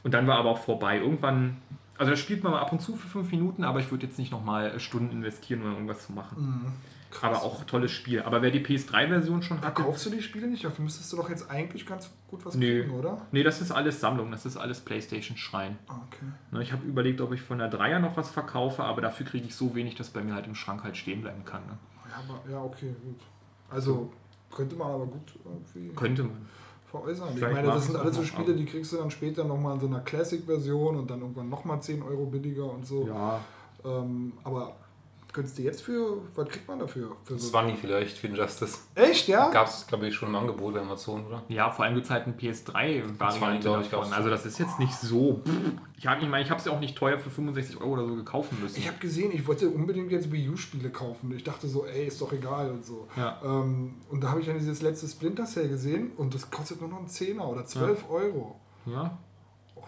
Und 0.03 0.13
dann 0.15 0.27
war 0.27 0.39
aber 0.39 0.51
auch 0.51 0.59
vorbei. 0.59 0.99
Irgendwann, 0.99 1.59
also 2.03 2.11
das 2.11 2.19
spielt 2.19 2.43
man 2.43 2.51
mal 2.51 2.59
ab 2.61 2.73
und 2.73 2.83
zu 2.83 2.97
für 2.97 3.07
fünf 3.07 3.31
Minuten, 3.31 3.63
aber 3.63 3.79
ich 3.79 3.89
würde 3.93 4.07
jetzt 4.07 4.19
nicht 4.19 4.33
nochmal 4.33 4.81
Stunden 4.81 5.13
investieren, 5.13 5.63
um 5.63 5.71
irgendwas 5.71 6.05
zu 6.05 6.13
machen. 6.13 6.37
Mhm. 6.37 6.73
Aber 7.21 7.45
auch 7.45 7.63
tolles 7.63 7.93
Spiel. 7.93 8.23
Aber 8.23 8.43
wer 8.43 8.51
die 8.51 8.59
PS3-Version 8.59 9.41
schon 9.45 9.61
hatte, 9.61 9.85
kaufst 9.85 10.07
du 10.07 10.11
die 10.11 10.21
Spiele 10.21 10.49
nicht? 10.49 10.65
Dafür 10.65 10.83
müsstest 10.83 11.13
du 11.13 11.17
doch 11.19 11.31
jetzt 11.31 11.49
eigentlich 11.49 11.87
ganz 11.87 12.11
gut 12.27 12.45
was 12.45 12.57
Nö. 12.57 12.83
kriegen, 12.83 12.99
oder? 12.99 13.25
nee, 13.31 13.45
das 13.45 13.61
ist 13.61 13.71
alles 13.71 14.01
Sammlung, 14.01 14.33
das 14.33 14.47
ist 14.47 14.57
alles 14.57 14.81
Playstation-Schrein. 14.81 15.79
Ah, 15.87 16.01
Okay. 16.09 16.25
Ne, 16.51 16.61
Ich 16.61 16.73
habe 16.73 16.85
überlegt, 16.85 17.21
ob 17.21 17.33
ich 17.33 17.41
von 17.41 17.59
der 17.59 17.69
Dreier 17.69 18.01
noch 18.01 18.17
was 18.17 18.31
verkaufe, 18.31 18.83
aber 18.83 19.01
dafür 19.01 19.25
kriege 19.25 19.47
ich 19.47 19.55
so 19.55 19.77
wenig, 19.77 19.95
dass 19.95 20.11
bei 20.11 20.25
mir 20.25 20.35
halt 20.35 20.49
im 20.49 20.57
Schrank 20.57 20.83
halt 20.83 20.97
stehen 20.97 21.21
bleiben 21.21 21.45
kann. 21.45 21.65
Ne? 21.67 21.79
Ja, 22.11 22.17
aber, 22.17 22.51
ja, 22.51 22.61
okay, 22.65 22.93
gut. 23.05 23.21
Also 23.71 24.13
könnte 24.51 24.75
man 24.75 24.91
aber 24.91 25.07
gut 25.07 25.35
irgendwie 25.45 25.95
Könnte 25.95 26.25
man. 26.25 26.47
Veräußern. 26.93 27.29
Ich 27.31 27.35
Vielleicht 27.37 27.55
meine, 27.55 27.67
mag 27.67 27.77
das 27.77 27.85
ich 27.85 27.91
sind 27.91 27.97
es 27.97 28.03
alles 28.03 28.17
so 28.17 28.25
Spiele, 28.25 28.55
die 28.55 28.65
kriegst 28.67 28.93
du 28.93 28.99
dann 28.99 29.11
später 29.11 29.45
nochmal 29.45 29.75
in 29.75 29.81
so 29.81 29.87
einer 29.87 30.01
Classic-Version 30.01 30.97
und 30.97 31.11
dann 31.11 31.21
irgendwann 31.21 31.49
nochmal 31.49 31.83
10 31.83 32.03
Euro 32.03 32.27
billiger 32.27 32.71
und 32.71 32.87
so. 32.87 33.07
Ja. 33.09 33.41
Ähm, 33.85 34.35
aber 34.45 34.75
könntest 35.33 35.59
du 35.59 35.63
jetzt 35.63 35.83
für, 35.83 36.19
was 36.35 36.49
kriegt 36.49 36.69
man 36.69 36.79
dafür? 36.79 37.17
Für 37.25 37.39
so 37.39 37.51
20 37.51 37.79
vielleicht 37.79 38.19
für 38.19 38.27
Injustice. 38.27 38.81
Echt, 38.95 39.29
ja? 39.29 39.51
Gab 39.51 39.67
es, 39.67 39.87
glaube 39.87 40.07
ich, 40.07 40.15
schon 40.15 40.29
im 40.29 40.37
Angebot 40.37 40.75
bei 40.75 40.81
Amazon, 40.81 41.27
oder? 41.27 41.43
Ja, 41.49 41.71
vor 41.71 41.85
allem 41.85 41.95
gibt 41.95 42.07
es 42.07 42.11
halt 42.11 42.27
ein 42.27 42.37
PS3-Variante 42.37 43.61
glaub 43.69 43.81
ich, 43.81 43.89
davon. 43.89 44.05
gab's. 44.07 44.17
Also 44.17 44.31
das 44.31 44.47
ist 44.47 44.59
jetzt 44.59 44.79
nicht 44.79 44.95
so. 44.95 45.41
Ich, 45.97 46.07
hab- 46.07 46.21
ich 46.23 46.29
meine, 46.29 46.43
ich 46.45 46.51
habe 46.51 46.59
es 46.61 46.67
ja 46.67 46.73
auch 46.73 46.81
nicht 46.81 46.97
teuer 46.97 47.19
für 47.19 47.31
65 47.31 47.81
Euro 47.81 47.93
oder 47.93 48.07
so 48.07 48.15
gekauft 48.15 48.53
müssen. 48.61 48.79
Ich 48.79 48.89
habe 48.89 48.99
gesehen, 48.99 49.33
ich 49.33 49.47
wollte 49.47 49.69
unbedingt 49.69 50.11
jetzt 50.11 50.31
Wii 50.33 50.49
U-Spiele 50.51 50.91
kaufen. 50.91 51.33
Ich 51.37 51.45
dachte 51.45 51.69
so, 51.69 51.85
ey, 51.87 52.07
ist 52.07 52.21
doch 52.21 52.33
egal 52.33 52.71
und 52.71 52.85
so. 52.85 53.09
Ja. 53.17 53.41
Ähm, 53.45 53.95
und 54.11 54.23
da 54.23 54.31
habe 54.31 54.41
ich 54.41 54.47
dann 54.47 54.59
dieses 54.59 54.83
letzte 54.83 55.07
Splinter 55.09 55.45
Cell 55.45 55.69
gesehen 55.69 56.13
und 56.17 56.35
das 56.35 56.51
kostet 56.51 56.81
nur 56.81 56.91
noch 56.91 56.99
einen 56.99 57.09
Zehner 57.09 57.49
oder 57.49 57.65
12 57.65 58.11
Euro. 58.11 58.61
ja. 58.87 59.19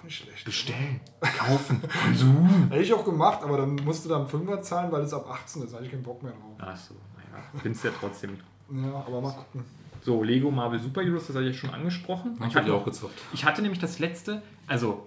Nicht 0.05 0.17
schlecht. 0.17 0.45
Bestellen, 0.45 1.01
kaufen, 1.21 1.83
Konsum. 2.05 2.69
Hätte 2.71 2.83
ich 2.83 2.93
auch 2.93 3.05
gemacht, 3.05 3.41
aber 3.43 3.57
dann 3.59 3.75
musst 3.77 4.05
du 4.05 4.09
dann 4.09 4.29
Fünfer 4.29 4.61
zahlen, 4.63 4.93
weil 4.93 5.03
es 5.03 5.13
ab 5.15 5.29
18 5.31 5.63
ist. 5.63 5.73
Da 5.73 5.77
habe 5.77 5.87
ich 5.87 5.91
keinen 5.91 6.03
Bock 6.03 6.23
mehr 6.23 6.33
drauf. 6.33 6.69
Achso, 6.69 6.95
naja. 7.17 7.45
Findest 7.63 7.85
ja 7.85 7.91
trotzdem. 7.99 8.39
Ja, 8.71 9.05
aber 9.07 9.21
mal 9.21 9.33
gucken. 9.33 9.65
So, 10.03 10.23
Lego 10.23 10.51
Marvel 10.51 10.79
Super 10.79 11.03
Heroes, 11.03 11.27
das 11.27 11.37
hatte 11.37 11.47
ich 11.47 11.57
ja 11.57 11.61
schon 11.61 11.71
angesprochen. 11.71 12.39
Ich 12.47 12.55
habe 12.55 12.67
die 12.67 12.73
auch 12.73 12.85
gezockt. 12.85 13.15
Ich 13.33 13.47
hatte 13.47 13.63
nämlich 13.63 13.81
das 13.81 13.99
letzte, 13.99 14.43
also 14.67 15.07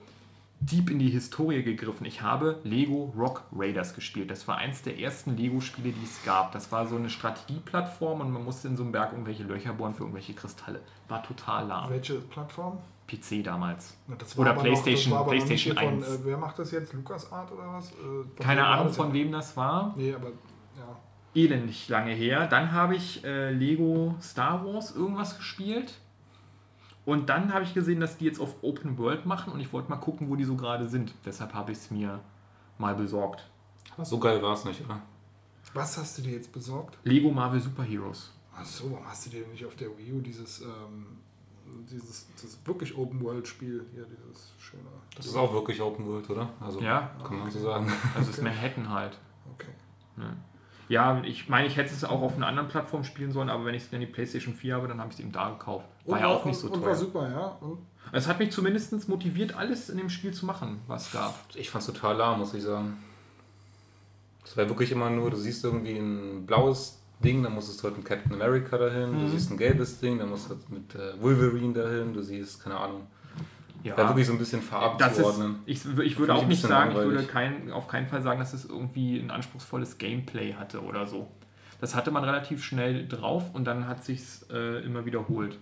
deep 0.59 0.89
in 0.89 0.97
die 0.97 1.09
Historie 1.09 1.61
gegriffen. 1.61 2.05
Ich 2.05 2.23
habe 2.23 2.59
Lego 2.63 3.13
Rock 3.15 3.43
Raiders 3.55 3.93
gespielt. 3.93 4.31
Das 4.31 4.47
war 4.47 4.57
eins 4.57 4.81
der 4.81 4.99
ersten 4.99 5.37
Lego-Spiele, 5.37 5.91
die 5.91 6.03
es 6.03 6.23
gab. 6.25 6.51
Das 6.51 6.71
war 6.71 6.87
so 6.87 6.95
eine 6.95 7.11
Strategieplattform 7.11 8.21
und 8.21 8.31
man 8.31 8.43
musste 8.43 8.67
in 8.67 8.75
so 8.75 8.81
einem 8.81 8.91
Berg 8.91 9.11
irgendwelche 9.11 9.43
Löcher 9.43 9.73
bohren 9.73 9.93
für 9.93 10.01
irgendwelche 10.01 10.33
Kristalle. 10.33 10.81
War 11.07 11.21
total 11.21 11.67
lahm. 11.67 11.91
Welche 11.91 12.15
Plattform? 12.15 12.79
PC 13.07 13.43
damals. 13.43 13.95
Das 14.17 14.37
Oder 14.37 14.51
aber 14.51 14.61
PlayStation- 14.63 14.85
noch, 14.85 14.93
das 14.93 15.11
war 15.11 15.19
aber 15.19 15.25
noch 15.25 15.45
PlayStation 15.45 15.75
nicht 15.75 15.81
hier 15.81 15.89
1. 15.91 16.05
Von, 16.07 16.15
äh, 16.15 16.25
wer 16.25 16.37
macht 16.37 16.59
das 16.59 16.71
jetzt? 16.71 16.93
LucasArt 16.93 17.51
oder 17.51 17.73
was? 17.73 17.91
Äh, 17.91 18.41
Keine 18.43 18.65
Ahnung, 18.65 18.91
von 18.93 19.07
denn? 19.07 19.13
wem 19.25 19.31
das 19.31 19.55
war. 19.55 19.93
Nee, 19.95 20.13
aber 20.13 20.27
ja. 20.77 20.97
Elendig 21.33 21.87
lange 21.89 22.11
her. 22.13 22.47
Dann 22.47 22.71
habe 22.71 22.95
ich 22.95 23.23
äh, 23.23 23.51
Lego 23.51 24.15
Star 24.21 24.65
Wars 24.65 24.95
irgendwas 24.95 25.37
gespielt. 25.37 25.99
Und 27.05 27.29
dann 27.29 27.53
habe 27.53 27.63
ich 27.63 27.73
gesehen, 27.73 28.01
dass 28.01 28.17
die 28.17 28.25
jetzt 28.25 28.39
auf 28.41 28.55
Open 28.63 28.97
World 28.97 29.25
machen 29.25 29.53
und 29.53 29.61
ich 29.61 29.71
wollte 29.71 29.89
mal 29.89 29.95
gucken, 29.95 30.29
wo 30.29 30.35
die 30.35 30.43
so 30.43 30.55
gerade 30.57 30.87
sind. 30.89 31.13
Deshalb 31.25 31.53
habe 31.53 31.71
ich 31.71 31.77
es 31.77 31.89
mir 31.91 32.19
mal 32.77 32.95
besorgt. 32.95 33.49
So 34.03 34.19
geil 34.19 34.41
war 34.43 34.53
es 34.53 34.65
nicht, 34.65 34.83
oder? 34.83 34.99
Was 35.73 35.97
hast 35.97 36.17
du 36.17 36.21
dir 36.23 36.33
jetzt 36.33 36.51
besorgt? 36.51 36.97
Lego 37.03 37.31
Marvel 37.31 37.59
Super 37.61 37.83
Heroes. 37.83 38.33
Ach 38.53 38.65
so, 38.65 38.91
warum 38.91 39.07
hast 39.07 39.25
du 39.25 39.29
dir 39.29 39.41
denn 39.41 39.51
nicht 39.51 39.65
auf 39.65 39.75
der 39.75 39.87
Wii 39.97 40.13
U 40.13 40.21
dieses, 40.21 40.61
ähm, 40.61 41.19
dieses 41.89 42.27
das 42.41 42.57
wirklich 42.65 42.97
Open-World-Spiel 42.97 43.85
hier, 43.93 44.05
dieses 44.05 44.53
schöne. 44.59 44.83
Das 45.15 45.25
ist 45.25 45.35
auch 45.35 45.53
wirklich 45.53 45.81
Open 45.81 46.05
World, 46.07 46.29
oder? 46.29 46.49
Also, 46.59 46.81
Ja, 46.81 47.11
kann 47.23 47.39
man 47.39 47.49
so 47.51 47.59
sagen. 47.59 47.91
also 48.15 48.29
ist 48.29 48.41
Manhattan 48.41 48.89
halt. 48.89 49.17
Okay. 49.53 49.71
Ja, 50.89 51.21
ich 51.23 51.49
meine, 51.49 51.67
ich 51.67 51.75
hätte 51.75 51.93
es 51.93 52.03
auch 52.05 52.21
auf 52.21 52.35
einer 52.37 52.47
anderen 52.47 52.69
Plattform 52.69 53.03
spielen 53.03 53.31
sollen, 53.31 53.49
aber 53.49 53.65
wenn 53.65 53.75
ich 53.75 53.83
es 53.83 53.89
dann 53.89 53.99
die 53.99 54.05
PlayStation 54.05 54.53
4 54.53 54.75
habe, 54.75 54.87
dann 54.87 54.99
habe 54.99 55.09
ich 55.09 55.15
es 55.15 55.19
eben 55.19 55.31
da 55.33 55.49
gekauft. 55.49 55.85
War 56.05 56.15
Und 56.15 56.19
ja 56.21 56.27
auch 56.27 56.45
nicht 56.45 56.57
so 56.57 56.67
und, 56.67 56.75
und 56.75 56.81
war 56.81 56.87
teuer. 56.89 56.95
super, 56.95 57.29
ja. 57.29 57.45
Und 57.59 57.79
Es 58.13 58.25
hat 58.27 58.39
mich 58.39 58.51
zumindest 58.51 59.09
motiviert, 59.09 59.53
alles 59.55 59.89
in 59.89 59.97
dem 59.97 60.09
Spiel 60.09 60.33
zu 60.33 60.45
machen, 60.45 60.79
was 60.87 61.07
es 61.07 61.11
gab. 61.11 61.35
Ich 61.55 61.69
fand's 61.69 61.87
total 61.87 62.15
lahm, 62.15 62.39
muss 62.39 62.53
ich 62.53 62.63
sagen. 62.63 62.97
Es 64.45 64.55
war 64.55 64.67
wirklich 64.69 64.91
immer 64.93 65.09
nur, 65.09 65.29
du 65.29 65.35
siehst 65.35 65.65
irgendwie 65.65 65.97
ein 65.97 66.45
blaues 66.45 66.99
Ding, 67.23 67.41
dann 67.43 67.53
musstest 67.53 67.79
du 67.81 67.85
halt 67.85 67.97
mit 67.97 68.05
Captain 68.05 68.33
America 68.33 68.77
dahin, 68.77 69.11
du 69.13 69.25
Mhm. 69.25 69.29
siehst 69.29 69.51
ein 69.51 69.57
gelbes 69.57 69.99
Ding, 69.99 70.19
dann 70.19 70.29
musst 70.29 70.45
du 70.49 70.55
halt 70.55 70.69
mit 70.69 70.93
äh, 70.95 71.19
Wolverine 71.21 71.73
dahin, 71.73 72.13
du 72.13 72.21
siehst, 72.21 72.63
keine 72.63 72.77
Ahnung. 72.77 73.07
Ja, 73.83 73.95
Da 73.95 74.09
wirklich 74.09 74.27
so 74.27 74.33
ein 74.33 74.39
bisschen 74.39 74.61
das 74.99 75.17
ist, 75.17 75.39
ich, 75.65 75.85
ich 75.99 76.19
würde 76.19 76.33
auch 76.35 76.45
nicht 76.47 76.61
sagen, 76.61 76.91
ich 76.91 76.97
würde 76.97 77.11
langweilig. 77.21 77.27
kein, 77.31 77.71
auf 77.71 77.87
keinen 77.87 78.07
Fall 78.07 78.21
sagen, 78.21 78.39
dass 78.39 78.53
es 78.53 78.65
irgendwie 78.65 79.17
ein 79.19 79.31
anspruchsvolles 79.31 79.97
Gameplay 79.97 80.53
hatte 80.53 80.81
oder 80.83 81.07
so. 81.07 81.27
Das 81.79 81.95
hatte 81.95 82.09
man 82.11 82.23
relativ 82.23 82.63
schnell 82.63 83.07
drauf 83.07 83.53
und 83.53 83.65
dann 83.65 83.87
hat 83.87 84.03
sich's 84.03 84.45
äh, 84.51 84.83
immer 84.83 85.05
wiederholt. 85.05 85.57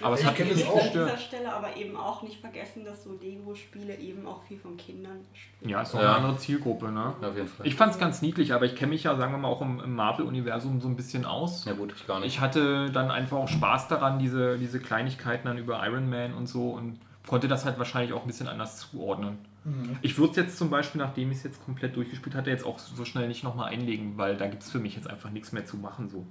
Aber 0.00 0.14
es 0.14 0.20
Ich 0.20 0.26
hat 0.26 0.38
mich 0.38 0.54
nicht 0.54 0.66
auch. 0.68 0.76
An 0.76 0.88
dieser 0.90 1.04
gestört. 1.04 1.20
Stelle 1.20 1.52
aber 1.52 1.76
eben 1.76 1.96
auch 1.96 2.22
nicht 2.22 2.40
vergessen, 2.40 2.84
dass 2.84 3.04
so 3.04 3.12
Lego-Spiele 3.20 3.96
eben 3.96 4.26
auch 4.26 4.42
viel 4.44 4.58
von 4.58 4.76
Kindern 4.76 5.20
spielen. 5.32 5.70
Ja, 5.70 5.82
ist 5.82 5.94
doch 5.94 6.00
Ja. 6.00 6.14
eine 6.16 6.24
andere 6.26 6.36
Zielgruppe, 6.38 6.90
ne? 6.92 7.14
Ja, 7.20 7.28
auf 7.28 7.36
jeden 7.36 7.48
Fall. 7.48 7.66
Ich 7.66 7.74
fand 7.74 7.92
es 7.94 7.98
ganz 7.98 8.22
niedlich, 8.22 8.52
aber 8.52 8.64
ich 8.66 8.76
kenne 8.76 8.90
mich 8.90 9.04
ja, 9.04 9.16
sagen 9.16 9.32
wir 9.32 9.38
mal, 9.38 9.48
auch 9.48 9.62
im, 9.62 9.80
im 9.80 9.94
Marvel-Universum 9.94 10.80
so 10.80 10.88
ein 10.88 10.96
bisschen 10.96 11.24
aus. 11.24 11.64
ja 11.64 11.72
gut, 11.72 11.92
ich 11.96 12.06
gar 12.06 12.20
nicht. 12.20 12.28
Ich 12.28 12.40
hatte 12.40 12.90
dann 12.90 13.10
einfach 13.10 13.38
auch 13.38 13.48
Spaß 13.48 13.88
daran, 13.88 14.18
diese, 14.18 14.58
diese 14.58 14.78
Kleinigkeiten 14.78 15.46
dann 15.48 15.58
über 15.58 15.84
Iron 15.86 16.08
Man 16.08 16.34
und 16.34 16.46
so 16.48 16.70
und 16.70 16.98
konnte 17.26 17.48
das 17.48 17.64
halt 17.64 17.78
wahrscheinlich 17.78 18.12
auch 18.12 18.22
ein 18.22 18.26
bisschen 18.26 18.48
anders 18.48 18.78
zuordnen. 18.78 19.38
Mhm. 19.64 19.96
Ich 20.02 20.18
würde 20.18 20.32
es 20.32 20.36
jetzt 20.36 20.58
zum 20.58 20.70
Beispiel, 20.70 21.00
nachdem 21.00 21.30
ich 21.30 21.38
es 21.38 21.44
jetzt 21.44 21.64
komplett 21.64 21.94
durchgespielt 21.96 22.34
hatte, 22.34 22.50
jetzt 22.50 22.64
auch 22.66 22.78
so 22.80 23.04
schnell 23.04 23.28
nicht 23.28 23.44
nochmal 23.44 23.70
einlegen, 23.72 24.18
weil 24.18 24.36
da 24.36 24.48
gibt 24.48 24.62
es 24.64 24.70
für 24.70 24.80
mich 24.80 24.96
jetzt 24.96 25.08
einfach 25.08 25.30
nichts 25.30 25.52
mehr 25.52 25.64
zu 25.64 25.76
machen. 25.76 26.08
So. 26.08 26.26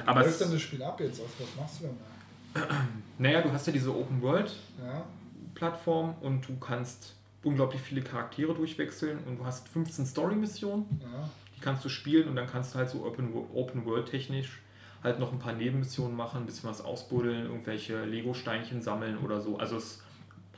aber 0.00 0.10
Aber 0.10 0.20
läuft 0.22 0.40
denn 0.42 0.52
das 0.52 0.60
Spiel 0.60 0.82
ab 0.82 1.00
jetzt 1.00 1.20
aus? 1.20 1.28
Was 1.38 1.56
machst 1.60 1.80
du 1.80 1.84
denn 1.86 1.96
da? 1.98 2.04
Naja, 3.18 3.42
du 3.42 3.50
hast 3.50 3.66
ja 3.66 3.72
diese 3.72 3.92
Open-World-Plattform 3.94 6.10
Ja, 6.10 6.16
und 6.26 6.48
du 6.48 6.56
kannst 6.58 7.16
unglaublich 7.42 7.80
viele 7.80 8.02
Charaktere 8.02 8.54
durchwechseln 8.54 9.18
und 9.26 9.38
du 9.38 9.44
hast 9.44 9.68
15 9.68 10.06
Story-Missionen, 10.06 11.00
ja. 11.02 11.28
die 11.56 11.60
kannst 11.60 11.84
du 11.84 11.88
spielen 11.88 12.28
und 12.28 12.36
dann 12.36 12.46
kannst 12.46 12.74
du 12.74 12.78
halt 12.78 12.90
so 12.90 13.04
Open-World-technisch 13.04 14.62
halt 15.02 15.18
noch 15.18 15.32
ein 15.32 15.38
paar 15.38 15.52
Nebenmissionen 15.52 16.16
machen, 16.16 16.42
ein 16.42 16.46
bisschen 16.46 16.68
was 16.68 16.80
ausbuddeln, 16.80 17.46
irgendwelche 17.46 18.04
Lego-Steinchen 18.04 18.82
sammeln 18.82 19.18
oder 19.18 19.40
so. 19.40 19.58
Also 19.58 19.76
es 19.76 19.84
ist 19.84 20.02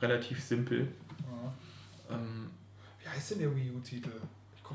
relativ 0.01 0.43
simpel. 0.43 0.87
ja. 2.09 2.15
Ähm, 2.15 2.49
Wie 3.01 3.09
heißt 3.09 3.31
denn 3.31 3.39
der 3.39 3.55
Wii 3.55 3.71
U-Titel? 3.71 4.11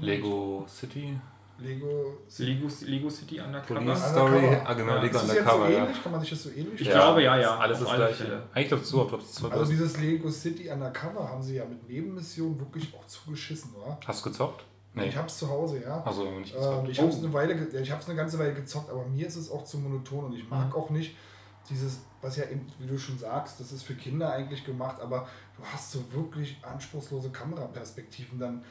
Lego 0.01 0.67
City. 0.69 1.19
Lego. 1.59 2.19
Lego, 2.39 2.69
Lego 2.85 3.09
City 3.11 3.41
Undercover. 3.41 3.81
Police 3.81 4.07
Undercover. 4.09 4.39
Story, 4.39 4.57
ah 4.65 4.75
genau, 4.75 4.95
Ja, 4.97 5.01
Lego 5.03 5.17
ist 5.17 5.29
das 5.29 5.35
jetzt 5.35 5.45
so 5.45 5.51
Undercover, 5.53 5.71
ja. 5.71 5.79
ähnlich? 5.85 6.03
Kann 6.03 6.13
man 6.13 6.21
sich 6.21 6.31
das 6.31 6.43
so 6.43 6.51
ähnlich 6.51 6.75
Ich 6.75 6.81
stellen? 6.81 6.93
glaube, 6.97 7.23
ja, 7.23 7.37
ja, 7.39 7.59
Alles 7.59 7.79
das 7.81 7.95
gleiche. 7.95 8.15
Fälle. 8.25 8.43
Eigentlich 8.55 8.69
glaube 8.69 8.83
ich 8.83 8.89
so, 8.89 9.03
ob 9.03 9.23
zwei 9.27 9.49
Also 9.51 9.65
dieses 9.73 9.97
Lego 10.01 10.31
City 10.31 10.71
Undercover 10.71 11.29
haben 11.29 11.43
sie 11.43 11.57
ja 11.57 11.65
mit 11.65 11.89
Nebenmissionen 11.89 12.59
wirklich 12.59 12.93
auch 12.95 13.07
zugeschissen, 13.07 13.73
oder? 13.75 13.99
Hast 14.07 14.25
du 14.25 14.31
gezockt? 14.31 14.65
Ich 14.95 15.15
hab's 15.17 15.39
zu 15.39 15.49
Hause, 15.51 15.83
ja. 15.83 16.03
Also 16.05 16.25
nicht 16.31 16.55
Ähm, 16.55 16.61
gezockt. 16.61 16.89
ich 16.91 16.99
habe 17.01 17.09
es 17.11 17.19
eine 17.19 17.33
Weile, 17.33 17.69
ja, 17.73 17.81
ich 17.81 17.91
habe 17.91 18.01
es 18.03 18.09
eine 18.09 18.17
ganze 18.17 18.39
Weile 18.39 18.55
gezockt, 18.55 18.89
aber 18.91 19.05
mir 19.07 19.27
ist 19.27 19.37
es 19.37 19.51
auch 19.51 19.63
zu 19.65 19.79
monoton 19.79 20.25
und 20.25 20.33
ich 20.35 20.49
mag 20.49 20.69
Mhm. 20.69 20.73
auch 20.75 20.89
nicht 20.91 21.15
dieses, 21.69 22.01
was 22.23 22.37
ja 22.37 22.45
eben, 22.45 22.67
wie 22.79 22.87
du 22.87 22.97
schon 22.99 23.19
sagst, 23.19 23.61
das 23.61 23.73
ist 23.73 23.83
für 23.83 23.95
Kinder 23.95 24.33
eigentlich 24.33 24.65
gemacht, 24.65 25.01
aber 25.01 25.29
du 25.59 25.63
hast 25.65 25.91
so 25.93 25.99
wirklich 26.13 26.57
anspruchslose 26.63 27.29
Kameraperspektiven 27.31 28.39
dann. 28.39 28.65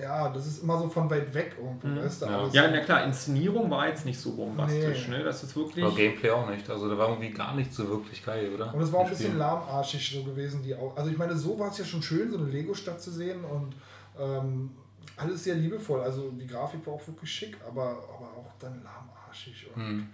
Ja, 0.00 0.28
das 0.28 0.46
ist 0.46 0.62
immer 0.62 0.78
so 0.78 0.88
von 0.88 1.10
weit 1.10 1.32
weg 1.34 1.56
irgendwo, 1.58 1.88
Mhm. 1.88 1.96
weißt 2.04 2.22
du? 2.22 2.26
Ja. 2.26 2.48
Ja, 2.52 2.70
na 2.70 2.80
klar, 2.80 3.04
Inszenierung 3.04 3.68
war 3.70 3.88
jetzt 3.88 4.04
nicht 4.04 4.20
so 4.20 4.32
bombastisch, 4.36 5.08
Nee. 5.08 5.18
ne? 5.18 5.24
Das 5.24 5.42
ist 5.42 5.56
wirklich. 5.56 5.84
Aber 5.84 5.94
Gameplay 5.94 6.30
auch 6.30 6.48
nicht. 6.48 6.68
Also 6.70 6.88
da 6.88 6.96
war 6.96 7.08
irgendwie 7.08 7.30
gar 7.30 7.54
nicht 7.56 7.72
so 7.74 7.88
wirklich 7.88 8.24
geil, 8.24 8.52
oder? 8.54 8.72
Und 8.74 8.80
es 8.80 8.92
war 8.92 9.00
auch 9.00 9.04
ein 9.04 9.10
bisschen 9.10 9.26
Spiel. 9.28 9.38
lahmarschig 9.38 10.10
so 10.14 10.22
gewesen. 10.24 10.62
Die 10.62 10.74
auch, 10.74 10.96
also 10.96 11.10
ich 11.10 11.16
meine, 11.18 11.36
so 11.36 11.58
war 11.58 11.70
es 11.70 11.78
ja 11.78 11.84
schon 11.84 12.02
schön, 12.02 12.30
so 12.30 12.38
eine 12.38 12.46
Lego-Stadt 12.48 13.00
zu 13.02 13.10
sehen 13.10 13.44
und 13.44 13.74
ähm, 14.20 14.70
alles 15.16 15.42
sehr 15.44 15.56
liebevoll. 15.56 16.00
Also 16.00 16.30
die 16.30 16.46
Grafik 16.46 16.86
war 16.86 16.94
auch 16.94 17.06
wirklich 17.08 17.30
schick, 17.30 17.56
aber, 17.66 17.82
aber 17.88 18.30
auch 18.36 18.50
dann 18.60 18.80
lahmarschig. 18.84 19.66
Und, 19.74 19.82
Hm. 19.82 20.08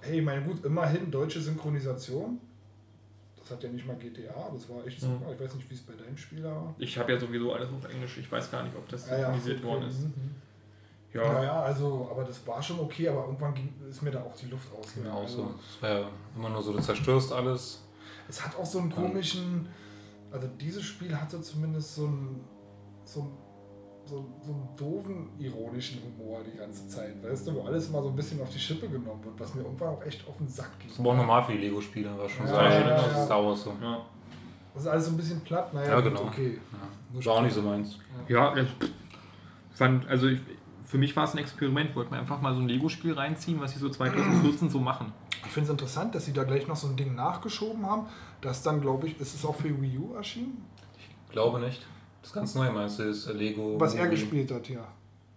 Hey, 0.00 0.20
meine 0.20 0.42
gut, 0.42 0.64
immerhin 0.64 1.10
deutsche 1.10 1.40
Synchronisation. 1.40 2.38
Das 3.44 3.50
hat 3.52 3.62
ja 3.62 3.68
nicht 3.68 3.86
mal 3.86 3.96
GTA, 3.96 4.50
das 4.54 4.68
war 4.70 4.86
echt 4.86 5.02
Mhm. 5.02 5.18
super. 5.18 5.32
Ich 5.34 5.40
weiß 5.40 5.54
nicht, 5.56 5.68
wie 5.70 5.74
es 5.74 5.82
bei 5.82 5.92
deinem 5.92 6.16
Spiel 6.16 6.42
war. 6.42 6.74
Ich 6.78 6.96
habe 6.96 7.12
ja 7.12 7.20
sowieso 7.20 7.52
alles 7.52 7.68
auf 7.70 7.84
Englisch. 7.92 8.16
Ich 8.16 8.32
weiß 8.32 8.50
gar 8.50 8.62
nicht, 8.62 8.74
ob 8.74 8.88
das 8.88 9.06
Ah, 9.10 9.18
ja, 9.18 9.24
synchronisiert 9.26 9.58
okay. 9.58 9.66
worden 9.68 9.88
ist. 9.88 10.00
Mhm. 10.00 10.34
Ja. 11.12 11.32
Naja, 11.32 11.62
also, 11.62 12.08
aber 12.10 12.24
das 12.24 12.44
war 12.46 12.60
schon 12.62 12.80
okay, 12.80 13.06
aber 13.08 13.24
irgendwann 13.26 13.52
ging, 13.54 13.72
ist 13.88 14.02
mir 14.02 14.10
da 14.10 14.22
auch 14.22 14.34
die 14.34 14.46
Luft 14.46 14.68
ausgegangen. 14.74 15.12
Ja, 15.14 15.18
auch 15.18 15.22
Also, 15.24 15.36
so. 15.36 15.54
Es 15.76 15.82
war 15.82 15.90
ja 16.00 16.10
immer 16.34 16.48
nur 16.48 16.62
so, 16.62 16.72
du 16.72 16.80
zerstörst 16.80 17.32
alles. 17.32 17.82
Es 18.28 18.44
hat 18.44 18.56
auch 18.56 18.64
so 18.64 18.78
einen 18.80 18.90
komischen, 18.90 19.68
also 20.32 20.48
dieses 20.58 20.82
Spiel 20.82 21.14
hatte 21.14 21.40
zumindest 21.42 21.94
so 21.96 22.06
einen, 22.06 22.40
so 23.04 23.20
einen, 23.20 23.36
so, 24.06 24.18
einen- 24.18 24.34
so 24.44 24.52
einen 24.52 24.68
doofen, 24.76 25.28
ironischen 25.38 26.00
Humor 26.02 26.40
die 26.44 26.56
ganze 26.58 26.86
Zeit, 26.88 27.22
weißt 27.22 27.46
du, 27.46 27.54
wo 27.54 27.62
alles 27.62 27.88
immer 27.88 28.02
so 28.02 28.08
ein 28.08 28.16
bisschen 28.16 28.40
auf 28.42 28.50
die 28.50 28.58
Schippe 28.58 28.88
genommen 28.88 29.24
wird, 29.24 29.38
was 29.38 29.54
mir 29.54 29.62
irgendwann 29.62 29.88
auch 29.88 30.02
echt 30.04 30.26
auf 30.28 30.36
den 30.38 30.48
Sack 30.48 30.78
ging. 30.78 30.88
Das 30.88 30.94
ist 30.96 31.00
aber 31.00 31.10
auch 31.12 31.16
normal 31.16 31.42
für 31.44 31.52
die 31.52 31.58
Lego-Spieler, 31.58 32.18
war 32.18 32.28
schon 32.28 32.46
Ja, 32.46 32.52
so. 32.52 32.56
Ja, 32.58 32.70
ja, 32.70 32.80
das 32.88 33.02
ja. 33.12 33.18
ist 33.20 33.24
Star 33.26 33.44
Wars 33.44 33.62
so. 33.64 33.72
Ja. 33.80 33.98
Das 34.74 34.82
ist 34.82 34.88
alles 34.88 35.04
so 35.06 35.10
ein 35.12 35.16
bisschen 35.16 35.40
platt, 35.40 35.72
naja, 35.72 35.88
Ja, 35.90 36.00
genau. 36.00 36.22
okay. 36.24 36.58
Ja. 36.72 37.26
War 37.26 37.34
auch 37.34 37.42
nicht 37.42 37.54
so 37.54 37.62
meins. 37.62 37.98
Ja, 38.28 38.54
das 38.54 38.66
fand, 39.72 40.06
also 40.08 40.26
ich, 40.28 40.40
für 40.84 40.98
mich 40.98 41.14
war 41.16 41.24
es 41.24 41.32
ein 41.32 41.38
Experiment. 41.38 41.94
Wollte 41.96 42.10
mir 42.10 42.18
einfach 42.18 42.40
mal 42.40 42.54
so 42.54 42.60
ein 42.60 42.68
Lego-Spiel 42.68 43.12
reinziehen, 43.14 43.60
was 43.60 43.72
sie 43.72 43.78
so 43.78 43.88
2014 43.88 44.68
so 44.70 44.78
machen. 44.80 45.12
Ich 45.46 45.52
finde 45.52 45.66
es 45.66 45.70
interessant, 45.70 46.14
dass 46.14 46.24
sie 46.24 46.32
da 46.32 46.42
gleich 46.44 46.66
noch 46.66 46.76
so 46.76 46.88
ein 46.88 46.96
Ding 46.96 47.14
nachgeschoben 47.14 47.86
haben, 47.86 48.06
das 48.40 48.62
dann, 48.62 48.80
glaube 48.80 49.06
ich, 49.06 49.20
ist 49.20 49.34
es 49.34 49.44
auch 49.44 49.54
für 49.54 49.80
Wii 49.80 49.98
U 49.98 50.14
erschienen? 50.14 50.64
Glaube 51.30 51.60
nicht. 51.60 51.86
Das 52.24 52.32
ganz 52.32 52.54
neu 52.54 52.70
meinst 52.72 52.98
du, 52.98 53.02
ist 53.04 53.28
Lego. 53.34 53.78
Was 53.78 53.94
er 53.94 54.08
gespielt 54.08 54.50
hat, 54.50 54.68
ja. 54.68 54.86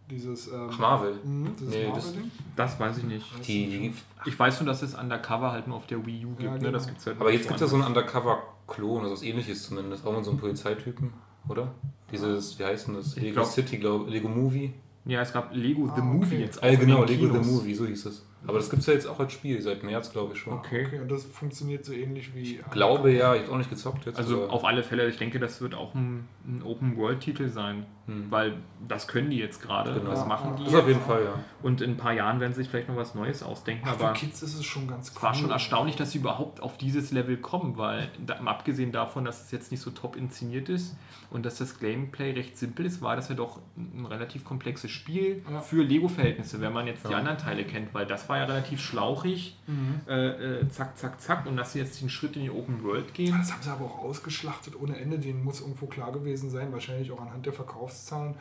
Dieses, 0.09 0.47
ähm, 0.47 0.69
Ach, 0.71 0.79
Marvel. 0.79 1.15
Mhm, 1.21 1.49
dieses 1.59 1.73
Nee, 1.73 1.91
das- 1.93 2.05
Marvel-Ding. 2.05 2.31
Das 2.55 2.79
weiß 2.79 2.97
ich 2.99 3.03
nicht. 3.03 3.25
Die, 3.45 3.67
die, 3.67 3.93
Ich 4.25 4.39
weiß 4.39 4.61
nur, 4.61 4.67
dass 4.67 4.81
es 4.81 4.95
Undercover 4.95 5.51
halt 5.51 5.67
nur 5.67 5.75
auf 5.75 5.85
der 5.87 6.05
Wii 6.05 6.25
U 6.25 6.29
gibt. 6.29 6.43
Ja, 6.43 6.51
ne? 6.53 6.59
genau. 6.59 6.71
Das 6.71 6.87
gibt's 6.87 7.05
halt 7.05 7.19
aber 7.19 7.29
jetzt 7.31 7.43
gibt 7.49 7.55
es 7.55 7.61
ja 7.61 7.67
so 7.67 7.75
einen. 7.75 7.85
Undercover-Klon, 7.85 9.01
also 9.01 9.13
was 9.13 9.23
ähnliches 9.23 9.63
zumindest. 9.63 10.05
Auch 10.07 10.15
mit 10.15 10.23
so 10.23 10.31
einem 10.31 10.39
Polizeitypen, 10.39 11.11
oder? 11.49 11.73
Dieses, 12.11 12.57
wie 12.57 12.63
heißt 12.63 12.87
denn 12.87 12.95
das? 12.95 13.17
Ich 13.17 13.23
Lego 13.23 13.33
glaub- 13.35 13.47
City, 13.47 13.77
glaube 13.77 14.09
Lego 14.09 14.29
Movie. 14.29 14.73
Ja, 15.03 15.21
es 15.21 15.31
gab 15.31 15.53
Lego 15.53 15.87
The 15.87 16.01
Ah, 16.01 16.03
Movie 16.03 16.25
okay. 16.35 16.39
jetzt. 16.41 16.63
Ah, 16.63 16.73
genau, 16.75 17.03
Lego 17.03 17.25
The 17.27 17.31
Kinos. 17.31 17.47
Movie, 17.47 17.73
so 17.73 17.85
hieß 17.85 18.05
es. 18.07 18.25
Aber 18.45 18.57
das 18.59 18.69
gibt 18.69 18.81
es 18.81 18.85
ja 18.87 18.93
jetzt 18.93 19.07
auch 19.07 19.19
als 19.19 19.33
Spiel, 19.33 19.61
seit 19.61 19.83
März, 19.83 20.11
glaube 20.11 20.33
ich 20.33 20.39
schon. 20.39 20.53
Okay. 20.53 20.85
Okay, 20.85 20.99
und 20.99 21.09
das 21.11 21.23
funktioniert 21.25 21.83
so 21.85 21.91
ähnlich 21.93 22.33
wie. 22.35 22.57
Ich 22.59 22.69
glaube 22.71 23.11
ja, 23.11 23.33
ich 23.35 23.43
habe 23.43 23.51
auch 23.53 23.57
nicht 23.57 23.69
gezockt 23.69 24.05
jetzt. 24.05 24.17
Also 24.17 24.47
auf 24.49 24.63
alle 24.63 24.83
Fälle, 24.83 25.07
ich 25.09 25.17
denke, 25.17 25.39
das 25.39 25.59
wird 25.61 25.75
auch 25.75 25.95
ein, 25.95 26.27
ein 26.47 26.63
Open-World-Titel 26.63 27.49
sein, 27.49 27.85
Hm. 28.07 28.31
weil 28.31 28.53
das 28.87 29.05
können 29.09 29.29
die 29.29 29.37
jetzt 29.37 29.61
gerade. 29.61 29.93
Genau. 29.93 30.11
Das 30.11 30.25
machen 30.25 30.55
die 30.57 30.63
Das 30.63 30.75
auf 30.75 30.87
jeden 30.87 30.99
jetzt. 30.99 31.07
Fall, 31.07 31.25
ja. 31.25 31.33
Und 31.61 31.81
in 31.81 31.91
ein 31.91 31.97
paar 31.97 32.13
Jahren 32.13 32.39
werden 32.39 32.53
sie 32.53 32.61
sich 32.61 32.69
vielleicht 32.69 32.87
noch 32.87 32.95
was 32.95 33.15
Neues 33.15 33.43
ausdenken. 33.43 33.83
Ach, 33.85 33.95
aber 33.99 34.15
für 34.15 34.25
Kids 34.25 34.41
ist 34.43 34.55
es 34.55 34.63
schon 34.63 34.87
ganz 34.87 35.09
es 35.09 35.21
war 35.21 35.33
schon 35.33 35.49
erstaunlich, 35.51 35.97
dass 35.97 36.11
sie 36.11 36.19
überhaupt 36.19 36.61
auf 36.61 36.77
dieses 36.77 37.11
Level 37.11 37.35
kommen, 37.35 37.75
weil 37.77 38.07
da, 38.25 38.35
abgesehen 38.45 38.93
davon, 38.93 39.25
dass 39.25 39.43
es 39.43 39.51
jetzt 39.51 39.71
nicht 39.71 39.81
so 39.81 39.91
top 39.91 40.15
inszeniert 40.15 40.69
ist 40.69 40.95
und 41.31 41.45
dass 41.45 41.57
das 41.57 41.79
Gameplay 41.79 42.31
recht 42.31 42.57
simpel 42.57 42.85
ist, 42.85 43.01
war 43.01 43.17
das 43.17 43.27
ja 43.27 43.35
doch 43.35 43.59
ein 43.75 44.05
relativ 44.05 44.45
komplexes 44.45 44.89
Spiel 44.89 45.43
Ja. 45.51 45.59
für 45.59 45.83
Lego-Verhältnisse, 45.83 46.61
wenn 46.61 46.71
man 46.71 46.87
jetzt 46.87 47.05
die 47.05 47.11
Ja. 47.11 47.17
anderen 47.17 47.37
Teile 47.37 47.65
kennt, 47.65 47.93
weil 47.93 48.05
das 48.05 48.29
war 48.29 48.37
ja 48.37 48.45
relativ 48.45 48.79
schlauchig, 48.79 49.57
Mhm. 49.67 49.99
äh, 50.07 50.59
äh, 50.61 50.69
zack, 50.69 50.97
zack, 50.97 51.19
zack, 51.19 51.45
und 51.45 51.57
dass 51.57 51.73
sie 51.73 51.79
jetzt 51.79 52.01
den 52.01 52.09
Schritt 52.09 52.37
in 52.37 52.43
die 52.43 52.51
Open 52.51 52.83
World 52.85 53.13
gehen. 53.13 53.35
Das 53.37 53.51
haben 53.51 53.61
sie 53.61 53.69
aber 53.69 53.83
auch 53.83 53.99
ausgeschlachtet 54.05 54.75
ohne 54.79 54.97
Ende. 54.97 55.19
Denen 55.19 55.43
muss 55.43 55.59
irgendwo 55.59 55.87
klar 55.87 56.13
gewesen 56.13 56.36
sein, 56.49 56.71
wahrscheinlich 56.71 57.11
auch 57.11 57.19
anhand 57.21 57.45
der 57.45 57.53
Verkaufszahlen, 57.53 58.35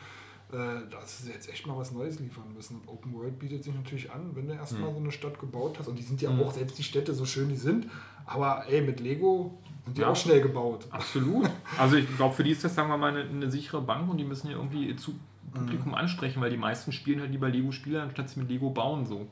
äh, 0.51 0.55
dass 0.89 1.19
sie 1.19 1.31
jetzt 1.31 1.49
echt 1.49 1.65
mal 1.67 1.77
was 1.77 1.91
Neues 1.91 2.19
liefern 2.19 2.53
müssen. 2.55 2.79
Und 2.81 2.87
Open 2.87 3.13
World 3.13 3.37
bietet 3.39 3.63
sich 3.63 3.73
natürlich 3.73 4.11
an, 4.11 4.31
wenn 4.35 4.47
du 4.47 4.53
erstmal 4.53 4.91
so 4.93 4.97
eine 4.99 5.11
Stadt 5.11 5.39
gebaut 5.39 5.77
hast. 5.79 5.87
Und 5.87 5.97
die 5.99 6.03
sind 6.03 6.21
ja 6.21 6.29
Mhm. 6.29 6.41
auch, 6.41 6.51
selbst 6.53 6.77
die 6.77 6.83
Städte, 6.83 7.13
so 7.13 7.25
schön 7.25 7.49
die 7.49 7.57
sind. 7.57 7.87
Aber 8.25 8.65
ey, 8.69 8.81
mit 8.81 8.99
Lego 8.99 9.57
sind 9.85 9.97
die 9.97 10.01
Ja. 10.01 10.09
auch 10.09 10.15
schnell 10.15 10.41
gebaut. 10.41 10.85
Absolut. 10.91 11.49
Also 11.77 11.95
ich 11.97 12.15
glaube, 12.15 12.33
für 12.35 12.43
die 12.43 12.51
ist 12.51 12.63
das, 12.63 12.75
sagen 12.75 12.89
wir 12.89 12.97
mal, 12.97 13.15
eine, 13.15 13.29
eine 13.29 13.51
sichere 13.51 13.81
Bank 13.81 14.09
und 14.09 14.17
die 14.17 14.23
müssen 14.25 14.47
ja 14.49 14.57
irgendwie 14.57 14.95
zu 14.95 15.15
Publikum 15.53 15.89
Mhm. 15.91 15.95
ansprechen, 15.95 16.41
weil 16.41 16.49
die 16.49 16.57
meisten 16.57 16.91
spielen 16.91 17.19
halt 17.21 17.31
lieber 17.31 17.49
Lego-Spieler, 17.49 18.03
anstatt 18.03 18.29
sie 18.29 18.39
mit 18.39 18.49
Lego 18.49 18.69
bauen 18.69 19.05
so. 19.05 19.27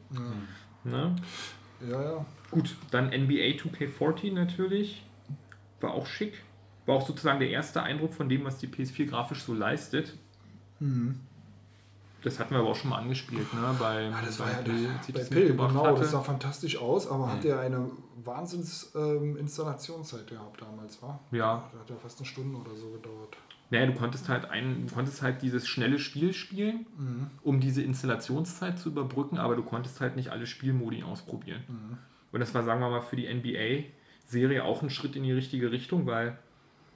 Ne? 0.83 1.15
Ja, 1.89 2.01
ja. 2.01 2.25
Gut, 2.51 2.75
dann 2.91 3.07
NBA 3.11 3.57
2K14 3.57 4.33
natürlich. 4.33 5.03
War 5.81 5.93
auch 5.93 6.05
schick. 6.07 6.41
War 6.85 6.95
auch 6.95 7.05
sozusagen 7.07 7.39
der 7.39 7.49
erste 7.49 7.81
Eindruck 7.83 8.13
von 8.13 8.29
dem, 8.29 8.43
was 8.45 8.57
die 8.57 8.67
PS4 8.67 9.07
grafisch 9.09 9.43
so 9.43 9.53
leistet. 9.53 10.17
Mhm. 10.79 11.19
Das 12.21 12.39
hatten 12.39 12.51
wir 12.55 12.59
aber 12.59 12.69
auch 12.69 12.75
schon 12.75 12.89
mal 12.89 12.97
angespielt, 12.97 13.53
ne? 13.53 13.75
Bei, 13.79 14.09
Ah, 14.11 14.21
das 14.25 14.37
bei 14.37 14.45
war 14.45 14.51
ja 14.51 14.57
bei 14.61 15.11
das 15.13 15.29
Pill, 15.29 15.39
mitgebracht 15.43 15.69
genau, 15.69 15.85
hatte. 15.85 15.99
das 16.01 16.11
sah 16.11 16.21
fantastisch 16.21 16.75
aus, 16.77 17.07
aber 17.07 17.31
hat 17.31 17.43
der 17.43 17.59
eine 17.59 17.87
Wahnsinns 18.23 18.91
ähm, 18.95 19.37
Installationszeit 19.37 20.25
gehabt 20.27 20.59
damals, 20.59 20.99
war? 21.03 21.19
Ja. 21.31 21.69
Das 21.71 21.81
hat 21.81 21.89
ja 21.91 21.95
fast 21.97 22.17
eine 22.19 22.25
Stunde 22.25 22.57
oder 22.57 22.75
so 22.75 22.89
gedauert. 22.89 23.37
Naja, 23.69 23.85
du 23.87 23.93
konntest 23.93 24.27
halt 24.27 24.45
ein, 24.45 24.87
du 24.87 24.93
konntest 24.95 25.21
halt 25.21 25.41
dieses 25.43 25.67
schnelle 25.67 25.99
Spiel 25.99 26.33
spielen, 26.33 26.85
um 27.43 27.59
diese 27.59 27.81
Installationszeit 27.83 28.77
zu 28.79 28.89
überbrücken, 28.89 29.37
aber 29.39 29.55
du 29.55 29.63
konntest 29.63 30.01
halt 30.01 30.15
nicht 30.15 30.29
alle 30.29 30.45
Spielmodi 30.47 31.03
ausprobieren. 31.03 31.63
Und 32.31 32.39
das 32.39 32.53
war, 32.53 32.63
sagen 32.63 32.79
wir 32.79 32.89
mal, 32.89 33.01
für 33.01 33.15
die 33.15 33.31
NBA-Serie 33.31 34.63
auch 34.63 34.81
ein 34.83 34.89
Schritt 34.91 35.15
in 35.15 35.23
die 35.23 35.31
richtige 35.31 35.71
Richtung, 35.71 36.05
weil 36.05 36.37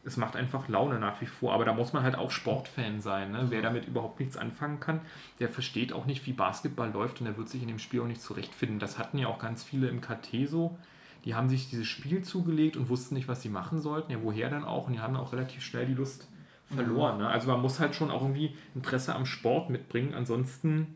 es 0.04 0.18
macht 0.18 0.36
einfach 0.36 0.68
Laune 0.68 1.00
nach 1.00 1.22
wie 1.22 1.26
vor. 1.26 1.54
Aber 1.54 1.66
da 1.66 1.74
muss 1.74 1.93
man 1.93 2.04
halt 2.04 2.16
auch 2.16 2.32
Sportfan 2.32 3.02
sein. 3.02 3.32
Ne? 3.32 3.47
Wer 3.50 3.62
damit 3.62 3.86
überhaupt 3.86 4.20
nichts 4.20 4.38
anfangen 4.38 4.80
kann, 4.80 5.02
der 5.39 5.50
versteht 5.50 5.93
auch 5.93 6.06
nicht, 6.06 6.26
wie 6.26 6.34
Basketball 6.34 6.91
läuft 6.91 7.20
und 7.20 7.26
der 7.26 7.38
wird 7.38 7.50
sich 7.50 7.62
in 7.62 7.68
dem 7.68 7.80
Spiel 7.80 8.02
auch 8.02 8.08
nicht 8.08 8.22
zurechtfinden. 8.22 8.80
Das 8.80 8.97
hatten 8.97 9.18
ja 9.18 9.28
auch 9.28 9.39
ganz 9.39 9.64
viele 9.64 9.88
im 9.88 10.02
KT 10.02 10.47
so. 10.47 10.78
Die 11.26 11.36
haben 11.36 11.50
sich 11.50 11.70
dieses 11.70 11.88
Spiel 11.88 12.24
zugelegt 12.24 12.78
und 12.78 12.89
wussten 12.89 13.16
nicht, 13.16 13.28
was 13.28 13.41
sie 13.41 13.50
machen 13.50 13.82
sollten. 13.82 14.12
Ja, 14.12 14.20
woher 14.22 14.50
dann 14.50 14.64
auch? 14.64 14.88
Und 14.88 14.93
die 14.93 15.00
haben 15.00 15.16
auch 15.16 15.34
relativ 15.34 15.64
schnell 15.64 15.86
die 15.86 15.93
Lust 15.93 16.28
verloren. 16.66 17.18
Ne? 17.18 17.28
Also 17.28 17.47
man 17.47 17.62
muss 17.62 17.80
halt 17.80 17.95
schon 17.95 18.12
auch 18.12 18.22
irgendwie 18.22 18.56
Interesse 18.76 19.16
am 19.16 19.26
Sport 19.26 19.70
mitbringen, 19.70 20.14
ansonsten, 20.14 20.95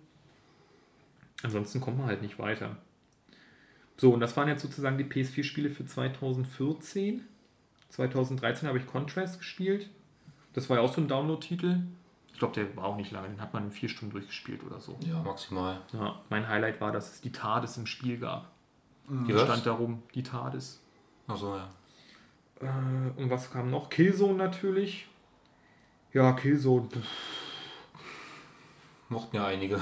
ansonsten 1.41 1.81
kommt 1.81 1.97
man 1.97 2.07
halt 2.07 2.21
nicht 2.21 2.39
weiter. 2.39 2.77
So, 3.97 4.13
und 4.13 4.19
das 4.19 4.35
waren 4.37 4.47
jetzt 4.47 4.61
sozusagen 4.61 4.97
die 4.97 5.03
PS4-Spiele 5.03 5.69
für 5.69 5.85
2014. 5.85 7.21
2013 7.93 8.67
habe 8.67 8.79
ich 8.79 8.87
Contrast 8.87 9.37
gespielt. 9.39 9.89
Das 10.53 10.69
war 10.69 10.77
ja 10.77 10.83
auch 10.83 10.93
so 10.93 10.99
ein 11.01 11.07
Download-Titel. 11.07 11.81
Ich 12.31 12.39
glaube, 12.39 12.53
der 12.55 12.75
war 12.75 12.85
auch 12.85 12.95
nicht 12.97 13.11
lange, 13.11 13.29
den 13.29 13.39
hat 13.39 13.53
man 13.53 13.65
in 13.65 13.71
vier 13.71 13.87
Stunden 13.89 14.11
durchgespielt 14.13 14.63
oder 14.63 14.79
so. 14.81 14.97
Ja, 15.01 15.21
maximal. 15.21 15.79
Ja, 15.93 16.19
mein 16.29 16.47
Highlight 16.47 16.81
war, 16.81 16.91
dass 16.91 17.13
es 17.13 17.21
die 17.21 17.31
TARDIS 17.31 17.77
im 17.77 17.85
Spiel 17.85 18.17
gab. 18.17 18.49
Die 19.07 19.25
Die 19.27 19.35
was? 19.35 19.43
stand 19.43 19.65
darum, 19.67 20.01
die 20.15 20.23
TARDIS. 20.23 20.81
Achso, 21.27 21.55
ja. 21.55 21.69
Äh, 22.61 23.21
und 23.21 23.29
was 23.29 23.51
kam 23.51 23.69
noch? 23.69 23.89
Killzone 23.89 24.33
natürlich. 24.35 25.07
Ja, 26.11 26.33
Killzone. 26.33 26.87
pff. 26.89 27.07
Mochten 29.09 29.35
ja 29.35 29.45
einige. 29.45 29.79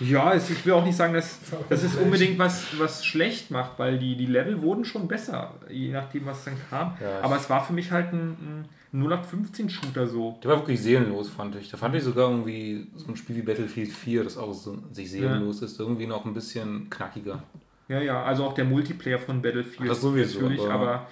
Ja, 0.00 0.32
es, 0.32 0.48
ich 0.50 0.64
will 0.64 0.72
auch 0.72 0.84
nicht 0.84 0.96
sagen, 0.96 1.12
dass, 1.14 1.38
Ist 1.42 1.52
es 1.70 1.80
schlecht. 1.92 1.98
unbedingt 2.04 2.38
was, 2.38 2.66
was 2.78 3.04
schlecht 3.04 3.50
macht, 3.50 3.78
weil 3.78 3.98
die, 3.98 4.16
die 4.16 4.26
Level 4.26 4.60
wurden 4.62 4.84
schon 4.84 5.06
besser, 5.08 5.54
je 5.68 5.92
nachdem, 5.92 6.24
was 6.26 6.44
dann 6.44 6.54
kam. 6.70 6.96
Ja, 7.00 7.20
Aber 7.22 7.36
es 7.36 7.48
war 7.50 7.62
für 7.64 7.72
mich 7.74 7.90
halt 7.90 8.12
ein, 8.12 8.64
ein 8.92 9.02
0815-Shooter 9.04 10.06
so. 10.06 10.38
Der 10.42 10.50
war 10.50 10.58
wirklich 10.58 10.80
seelenlos, 10.80 11.28
fand 11.28 11.54
ich. 11.56 11.70
Da 11.70 11.76
fand 11.76 11.94
ich 11.94 12.02
sogar 12.02 12.30
irgendwie 12.30 12.88
so 12.96 13.08
ein 13.08 13.16
Spiel 13.16 13.36
wie 13.36 13.42
Battlefield 13.42 13.90
4, 13.92 14.24
das 14.24 14.36
auch 14.38 14.52
so 14.54 14.78
sich 14.90 15.10
seelenlos 15.10 15.62
ist, 15.62 15.78
irgendwie 15.78 16.06
noch 16.06 16.24
ein 16.24 16.34
bisschen 16.34 16.88
knackiger. 16.90 17.42
Ja, 17.88 18.00
ja, 18.00 18.22
also 18.24 18.44
auch 18.46 18.54
der 18.54 18.64
Multiplayer 18.64 19.18
von 19.18 19.42
Battlefield. 19.42 19.88
Das 19.90 20.00
sowieso, 20.00 20.40
Natürlich, 20.40 20.60
aber- 20.62 20.72
aber 20.74 21.06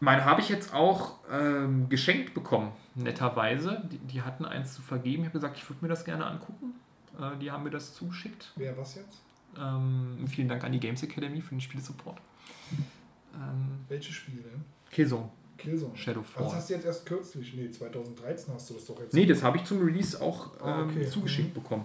mein 0.00 0.24
habe 0.24 0.40
ich 0.42 0.48
jetzt 0.48 0.74
auch 0.74 1.14
ähm, 1.32 1.88
geschenkt 1.88 2.34
bekommen, 2.34 2.72
netterweise. 2.94 3.82
Die, 3.90 3.98
die 3.98 4.22
hatten 4.22 4.44
eins 4.44 4.74
zu 4.74 4.82
vergeben. 4.82 5.22
Ich 5.22 5.28
habe 5.30 5.38
gesagt, 5.38 5.56
ich 5.56 5.68
würde 5.68 5.82
mir 5.82 5.88
das 5.88 6.04
gerne 6.04 6.26
angucken. 6.26 6.74
Äh, 7.20 7.36
die 7.40 7.50
haben 7.50 7.64
mir 7.64 7.70
das 7.70 7.94
zugeschickt. 7.94 8.52
Wer 8.56 8.76
was 8.76 8.94
jetzt? 8.96 9.20
Ähm, 9.58 10.18
vielen 10.28 10.48
Dank 10.48 10.64
an 10.64 10.72
die 10.72 10.80
Games 10.80 11.02
Academy 11.02 11.40
für 11.40 11.54
den 11.54 11.60
Spielesupport. 11.60 12.18
Ähm, 13.34 13.78
Welche 13.88 14.12
Spiele? 14.12 14.44
Killzone, 14.90 15.28
Killzone. 15.58 15.96
Shadowfall. 15.96 16.44
Das 16.44 16.54
hast 16.54 16.70
du 16.70 16.74
jetzt 16.74 16.84
erst 16.86 17.06
kürzlich. 17.06 17.54
Nee, 17.54 17.70
2013 17.70 18.52
hast 18.54 18.70
du 18.70 18.74
das 18.74 18.84
doch 18.86 18.98
jetzt. 19.00 19.14
Nee, 19.14 19.26
das 19.26 19.42
habe 19.42 19.56
ich 19.58 19.64
zum 19.64 19.82
Release 19.84 20.20
auch 20.20 20.52
ähm, 20.60 20.66
Ah, 20.66 20.82
okay. 20.84 21.06
zugeschickt 21.06 21.54
bekommen. 21.54 21.84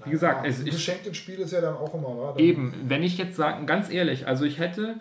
Na 0.00 0.06
wie 0.06 0.10
gesagt, 0.10 0.44
ja, 0.44 0.50
es 0.50 0.58
ist- 0.60 0.64
geschenktes 0.66 1.16
Spiel 1.16 1.38
ist 1.40 1.52
ja 1.52 1.60
dann 1.60 1.74
auch 1.76 1.92
immer, 1.94 2.08
wa? 2.16 2.32
Dann- 2.32 2.38
Eben, 2.38 2.74
wenn 2.84 3.02
ich 3.02 3.18
jetzt 3.18 3.36
sagen, 3.36 3.66
ganz 3.66 3.90
ehrlich, 3.90 4.26
also 4.26 4.44
ich 4.44 4.58
hätte 4.58 5.00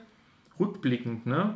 rückblickend, 0.60 1.26
ne, 1.26 1.56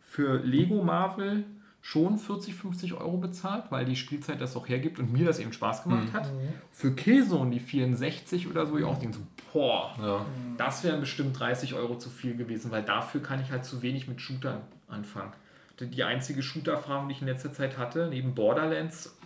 für 0.00 0.38
Lego 0.38 0.82
Marvel 0.82 1.44
schon 1.88 2.18
40, 2.18 2.52
50 2.52 2.94
Euro 2.94 3.16
bezahlt, 3.16 3.66
weil 3.70 3.84
die 3.84 3.94
Spielzeit 3.94 4.40
das 4.40 4.56
auch 4.56 4.68
hergibt 4.68 4.98
und 4.98 5.12
mir 5.12 5.24
das 5.24 5.38
eben 5.38 5.52
Spaß 5.52 5.84
gemacht 5.84 6.12
hat. 6.12 6.32
Mhm. 6.32 6.48
Für 6.72 6.92
Killzone 6.92 7.52
die 7.52 7.60
64 7.60 8.48
oder 8.50 8.66
so, 8.66 8.76
ich 8.76 8.84
auch 8.84 8.98
denke 8.98 9.18
so, 9.18 9.22
boah, 9.52 9.94
Ja. 10.02 10.26
das 10.56 10.82
wären 10.82 10.98
bestimmt 10.98 11.38
30 11.38 11.74
Euro 11.74 11.96
zu 11.96 12.10
viel 12.10 12.36
gewesen, 12.36 12.72
weil 12.72 12.82
dafür 12.82 13.22
kann 13.22 13.40
ich 13.40 13.52
halt 13.52 13.64
zu 13.64 13.82
wenig 13.82 14.08
mit 14.08 14.20
Shootern 14.20 14.62
anfangen. 14.88 15.32
Die- 15.78 15.86
Die 15.86 16.02
einzige 16.02 16.42
Shooter-Erfahrung, 16.42 17.06
die 17.06 17.14
ich 17.14 17.20
in 17.20 17.28
letzter 17.28 17.52
Zeit 17.52 17.78
hatte, 17.78 18.08
neben 18.10 18.34
Borderlands, 18.34 19.16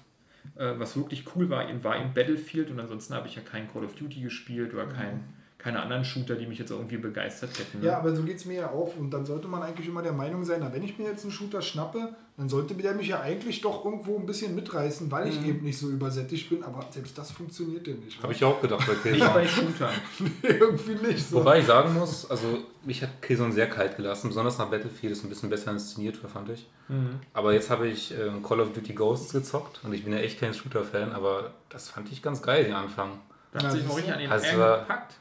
äh, 0.57 0.75
was 0.77 0.95
wirklich 0.99 1.25
cool 1.35 1.49
war, 1.49 1.67
eben- 1.67 1.83
war 1.83 1.97
in 1.97 2.13
Battlefield 2.13 2.71
und 2.71 2.79
ansonsten 2.79 3.15
habe 3.15 3.27
ich 3.27 3.37
ja 3.37 3.43
kein 3.43 3.73
Call 3.73 3.85
of 3.85 3.95
Duty 3.95 4.21
gespielt 4.21 4.75
oder 4.75 4.85
kein, 4.85 5.25
keine 5.63 5.81
anderen 5.83 6.05
Shooter, 6.05 6.35
die 6.37 6.47
mich 6.47 6.59
jetzt 6.59 6.71
irgendwie 6.71 6.97
begeistert 6.97 7.51
hätten. 7.59 7.81
ne? 7.81 7.87
Ja, 7.87 7.99
aber 7.99 8.15
so 8.17 8.23
geht 8.23 8.37
es 8.39 8.45
mir 8.47 8.55
ja 8.61 8.71
auch. 8.71 8.97
Und 8.97 9.11
dann 9.11 9.25
sollte 9.27 9.47
man 9.47 9.63
eigentlich 9.63 9.87
immer 9.87 10.03
der 10.03 10.13
Meinung 10.13 10.45
sein, 10.45 10.61
na, 10.63 10.73
wenn 10.73 10.83
ich 10.83 10.99
mir 10.99 11.05
jetzt 11.11 11.23
einen 11.23 11.33
Shooter 11.33 11.61
schnappe, 11.63 12.15
dann 12.37 12.49
sollte 12.49 12.75
der 12.75 12.95
mich 12.95 13.09
ja 13.09 13.21
eigentlich 13.21 13.61
doch 13.61 13.85
irgendwo 13.85 14.19
ein 14.19 14.25
bisschen 14.25 14.55
mitreißen, 14.55 15.11
weil 15.11 15.27
Mhm. 15.27 15.31
ich 15.31 15.47
eben 15.47 15.63
nicht 15.63 15.79
so 15.79 15.89
übersättigt 15.91 16.49
bin. 16.49 16.65
Aber 16.65 16.87
selbst 16.91 17.17
das 17.19 17.31
funktioniert 17.31 17.87
ja 17.87 17.95
nicht. 17.95 18.23
Habe 18.23 18.33
ich 18.33 18.43
auch 18.43 18.61
gedacht 18.61 18.87
bei 18.87 19.11
Nicht 19.11 19.21
bei 19.21 19.45
Killzone. 19.45 19.49
Shootern. 19.49 19.95
irgendwie 20.43 21.07
nicht 21.07 21.29
so. 21.29 21.37
Wobei 21.37 21.61
ich 21.61 21.67
sagen 21.67 21.93
muss, 21.95 22.31
also 22.31 22.59
mich 22.85 23.03
hat 23.03 23.21
Killzone 23.21 23.53
sehr 23.53 23.69
kalt 23.69 23.97
gelassen, 23.97 24.29
besonders 24.29 24.57
nach 24.59 24.69
Battlefield 24.71 25.13
ist 25.13 25.23
ein 25.25 25.29
bisschen 25.29 25.51
besser 25.51 25.71
inszeniert, 25.73 26.23
war, 26.23 26.31
fand 26.31 26.49
ich. 26.49 26.67
Mhm. 26.89 27.21
Aber 27.35 27.53
jetzt 27.53 27.69
habe 27.71 27.87
ich 27.89 28.13
ähm, 28.19 28.43
Call 28.43 28.61
of 28.61 28.73
Duty 28.73 28.95
Ghosts 28.95 29.33
gezockt 29.33 29.81
und 29.85 29.93
ich 29.93 30.03
bin 30.05 30.13
ja 30.15 30.19
echt 30.21 30.41
kein 30.41 30.55
Shooter-Fan, 30.55 31.13
aber 31.13 31.51
das 31.69 31.91
fand 31.91 32.11
ich 32.11 32.23
ganz 32.23 32.41
geil, 32.41 32.65
den 32.65 32.73
Anfang. 32.73 33.19
Da 33.53 33.63
hat 33.65 33.73
sich 33.73 33.85
noch 33.87 33.97
richtig 33.97 34.13
an 34.15 34.19
den 34.21 34.31
Also, 34.31 34.47
gepackt. 34.47 35.15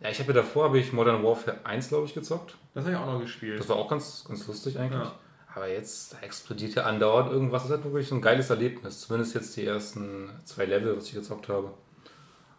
Ja, 0.00 0.08
ich 0.08 0.18
habe 0.18 0.32
ja 0.32 0.40
davor 0.40 0.64
habe 0.64 0.78
ich 0.78 0.92
Modern 0.92 1.22
Warfare 1.22 1.58
1, 1.64 1.88
glaube 1.88 2.06
ich, 2.06 2.14
gezockt. 2.14 2.56
Das 2.74 2.84
habe 2.84 2.94
ich 2.94 3.00
auch 3.00 3.06
noch 3.06 3.20
gespielt. 3.20 3.60
Das 3.60 3.68
war 3.68 3.76
auch 3.76 3.88
ganz, 3.88 4.24
ganz 4.26 4.46
lustig 4.46 4.78
eigentlich. 4.78 5.02
Ja. 5.02 5.12
Aber 5.54 5.68
jetzt 5.68 6.16
explodiert 6.22 6.74
ja 6.74 6.84
andauernd 6.84 7.30
irgendwas. 7.30 7.62
Das 7.62 7.70
ist 7.70 7.76
halt 7.76 7.84
wirklich 7.84 8.10
ein 8.12 8.22
geiles 8.22 8.50
Erlebnis. 8.50 9.00
Zumindest 9.00 9.34
jetzt 9.34 9.56
die 9.56 9.66
ersten 9.66 10.30
zwei 10.44 10.64
Level, 10.64 10.96
was 10.96 11.06
ich 11.06 11.14
gezockt 11.14 11.48
habe. 11.48 11.74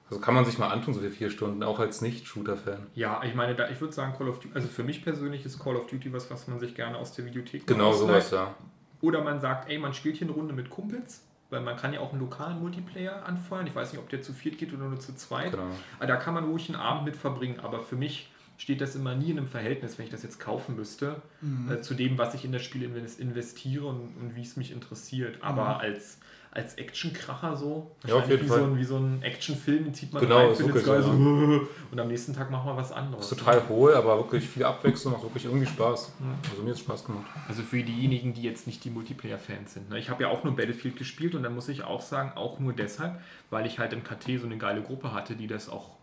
Also 0.09 0.19
kann 0.19 0.33
man 0.33 0.43
sich 0.43 0.57
mal 0.57 0.67
antun, 0.67 0.93
so 0.93 0.99
für 0.99 1.09
vier 1.09 1.29
Stunden, 1.29 1.63
auch 1.63 1.79
als 1.79 2.01
Nicht-Shooter-Fan. 2.01 2.87
Ja, 2.95 3.23
ich 3.23 3.33
meine, 3.33 3.55
da, 3.55 3.69
ich 3.69 3.79
würde 3.79 3.93
sagen, 3.93 4.13
Call 4.17 4.27
of 4.27 4.39
Duty, 4.39 4.53
also 4.53 4.67
für 4.67 4.83
mich 4.83 5.05
persönlich 5.05 5.45
ist 5.45 5.57
Call 5.57 5.77
of 5.77 5.87
Duty 5.87 6.11
was, 6.11 6.29
was 6.29 6.49
man 6.49 6.59
sich 6.59 6.75
gerne 6.75 6.97
aus 6.97 7.13
der 7.13 7.25
Videothek 7.25 7.65
Genau 7.65 7.93
sowas, 7.93 8.29
ja. 8.29 8.53
Oder 8.99 9.23
man 9.23 9.39
sagt, 9.39 9.69
ey, 9.69 9.79
man 9.79 9.93
spielt 9.93 10.17
hier 10.17 10.27
eine 10.27 10.35
Runde 10.35 10.53
mit 10.53 10.69
Kumpels, 10.69 11.23
weil 11.51 11.61
man 11.61 11.75
kann 11.75 11.93
ja 11.93 11.99
auch 11.99 12.11
einen 12.11 12.21
lokalen 12.21 12.59
Multiplayer 12.59 13.25
anfeuern. 13.25 13.67
Ich 13.67 13.75
weiß 13.75 13.91
nicht, 13.91 14.01
ob 14.01 14.09
der 14.09 14.21
zu 14.21 14.33
viert 14.33 14.57
geht 14.57 14.73
oder 14.73 14.85
nur 14.87 14.99
zu 14.99 15.13
zweit. 15.15 15.51
Genau. 15.51 15.67
Aber 15.99 16.07
da 16.07 16.15
kann 16.15 16.33
man 16.33 16.45
ruhig 16.45 16.69
einen 16.69 16.79
Abend 16.79 17.05
mit 17.05 17.15
verbringen. 17.17 17.59
Aber 17.59 17.81
für 17.81 17.95
mich 17.97 18.31
steht 18.57 18.79
das 18.79 18.95
immer 18.95 19.15
nie 19.15 19.31
in 19.31 19.37
einem 19.37 19.47
Verhältnis, 19.47 19.97
wenn 19.97 20.05
ich 20.05 20.11
das 20.11 20.23
jetzt 20.23 20.39
kaufen 20.39 20.75
müsste, 20.75 21.21
Mhm. 21.41 21.71
äh, 21.71 21.81
zu 21.81 21.93
dem, 21.93 22.17
was 22.17 22.33
ich 22.35 22.45
in 22.45 22.51
das 22.53 22.61
Spiel 22.63 22.83
invest- 22.83 23.19
investiere 23.19 23.85
und, 23.85 24.15
und 24.17 24.35
wie 24.35 24.41
es 24.43 24.55
mich 24.55 24.71
interessiert. 24.71 25.39
Aber 25.41 25.79
als, 25.79 26.19
als 26.51 26.75
Actionkracher 26.75 27.55
so. 27.55 27.91
Ja, 28.05 28.15
auf 28.15 28.29
jeden 28.29 28.43
wie, 28.43 28.47
Fall. 28.47 28.59
So 28.59 28.65
ein, 28.65 28.77
wie 28.77 28.83
so 28.83 28.97
ein 28.97 29.23
Actionfilm, 29.23 29.85
den 29.85 29.93
zieht 29.93 30.11
man 30.11 30.21
Genau, 30.21 30.37
rein, 30.37 30.51
ist 30.51 30.59
wirklich 30.59 30.85
geil, 30.85 31.01
so, 31.01 31.13
so, 31.13 31.17
und 31.91 31.99
am 31.99 32.07
nächsten 32.09 32.33
Tag 32.33 32.51
machen 32.51 32.67
wir 32.67 32.75
was 32.75 32.91
anderes. 32.91 33.31
Ist 33.31 33.39
total 33.39 33.67
hohl, 33.69 33.93
aber 33.93 34.17
wirklich 34.17 34.47
viel 34.47 34.65
Abwechslung, 34.65 35.13
macht 35.13 35.23
wirklich 35.23 35.45
irgendwie 35.45 35.65
Spaß. 35.65 36.11
Also 36.49 36.61
mir 36.61 36.69
hat 36.69 36.75
es 36.75 36.81
Spaß 36.81 37.05
gemacht. 37.05 37.25
Also 37.47 37.63
für 37.63 37.81
diejenigen, 37.81 38.33
die 38.33 38.41
jetzt 38.41 38.67
nicht 38.67 38.83
die 38.83 38.89
Multiplayer-Fans 38.89 39.73
sind. 39.73 39.89
Ne? 39.89 39.97
Ich 39.97 40.09
habe 40.09 40.23
ja 40.23 40.29
auch 40.29 40.43
nur 40.43 40.55
Battlefield 40.55 40.97
gespielt 40.97 41.35
und 41.35 41.43
dann 41.43 41.55
muss 41.55 41.69
ich 41.69 41.85
auch 41.85 42.01
sagen, 42.01 42.33
auch 42.35 42.59
nur 42.59 42.73
deshalb, 42.73 43.21
weil 43.49 43.65
ich 43.65 43.79
halt 43.79 43.93
im 43.93 44.03
KT 44.03 44.39
so 44.39 44.45
eine 44.45 44.57
geile 44.57 44.81
Gruppe 44.81 45.13
hatte, 45.13 45.35
die 45.35 45.47
das 45.47 45.69
auch 45.69 46.00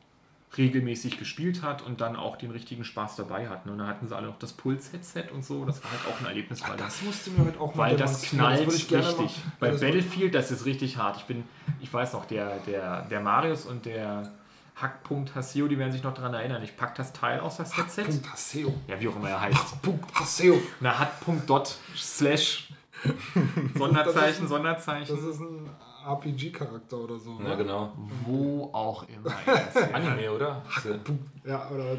regelmäßig 0.57 1.19
gespielt 1.19 1.63
hat 1.63 1.83
und 1.83 2.01
dann 2.01 2.17
auch 2.17 2.37
den 2.37 2.51
richtigen 2.51 2.85
Spaß 2.85 3.17
dabei 3.17 3.49
hatten. 3.49 3.69
Und 3.69 3.79
dann 3.79 3.87
hatten 3.87 4.07
sie 4.07 4.17
alle 4.17 4.29
noch 4.29 4.39
das 4.39 4.53
Puls-Headset 4.55 5.25
und 5.35 5.45
so. 5.45 5.65
Das 5.65 5.83
war 5.85 5.91
halt 5.91 6.01
auch 6.09 6.21
ein 6.21 6.27
Erlebnis, 6.27 6.63
weil 6.67 6.77
Das 6.77 7.03
musste 7.03 7.31
mir 7.31 7.45
heute 7.45 7.61
auch 7.61 7.75
mal 7.75 7.91
weil 7.91 7.97
das 7.97 8.23
knallt 8.23 8.89
gerne 8.89 9.09
richtig. 9.09 9.43
Bei 9.61 9.71
das 9.71 9.81
Battlefield, 9.81 10.35
das 10.35 10.51
ist 10.51 10.65
richtig 10.65 10.97
hart. 10.97 11.19
Ich 11.19 11.25
bin, 11.25 11.45
ich 11.81 11.93
weiß 11.93 12.15
noch, 12.15 12.25
der, 12.25 12.59
der, 12.61 13.03
der 13.03 13.21
Marius 13.21 13.67
und 13.67 13.85
der 13.85 14.33
Hackpunkt 14.77 15.35
Haseo, 15.35 15.69
die 15.69 15.79
werden 15.79 15.93
sich 15.93 16.03
noch 16.03 16.15
daran 16.15 16.33
erinnern. 16.35 16.63
Ich 16.63 16.77
pack 16.77 16.95
das 16.95 17.13
Teil 17.13 17.41
aus 17.41 17.57
das 17.57 17.77
Headset. 17.77 18.05
Punkt 18.05 18.33
Haseo. 18.33 18.75
Ja, 18.87 18.99
wie 19.01 19.09
auch 19.09 19.17
immer 19.17 19.29
er 19.29 19.41
heißt. 19.41 19.83
Punkt 19.83 20.15
Haseo. 20.15 20.61
Na, 20.81 20.99
hat 20.99 21.21
Punkt 21.21 21.51
Dot 21.51 21.77
slash 21.97 22.69
Sonderzeichen, 23.75 24.49
Sonderzeichen. 24.49 25.15
Das 25.15 25.25
ist 25.25 25.41
ein 25.41 25.69
RPG-Charakter 26.07 26.97
oder 26.97 27.19
so. 27.19 27.39
Ja, 27.43 27.51
ne? 27.51 27.57
genau. 27.57 27.93
Wo 28.25 28.71
auch 28.73 29.05
immer. 29.09 29.35
Anime, 29.93 30.33
oder? 30.33 30.63
Ja, 31.45 31.69
oder. 31.71 31.97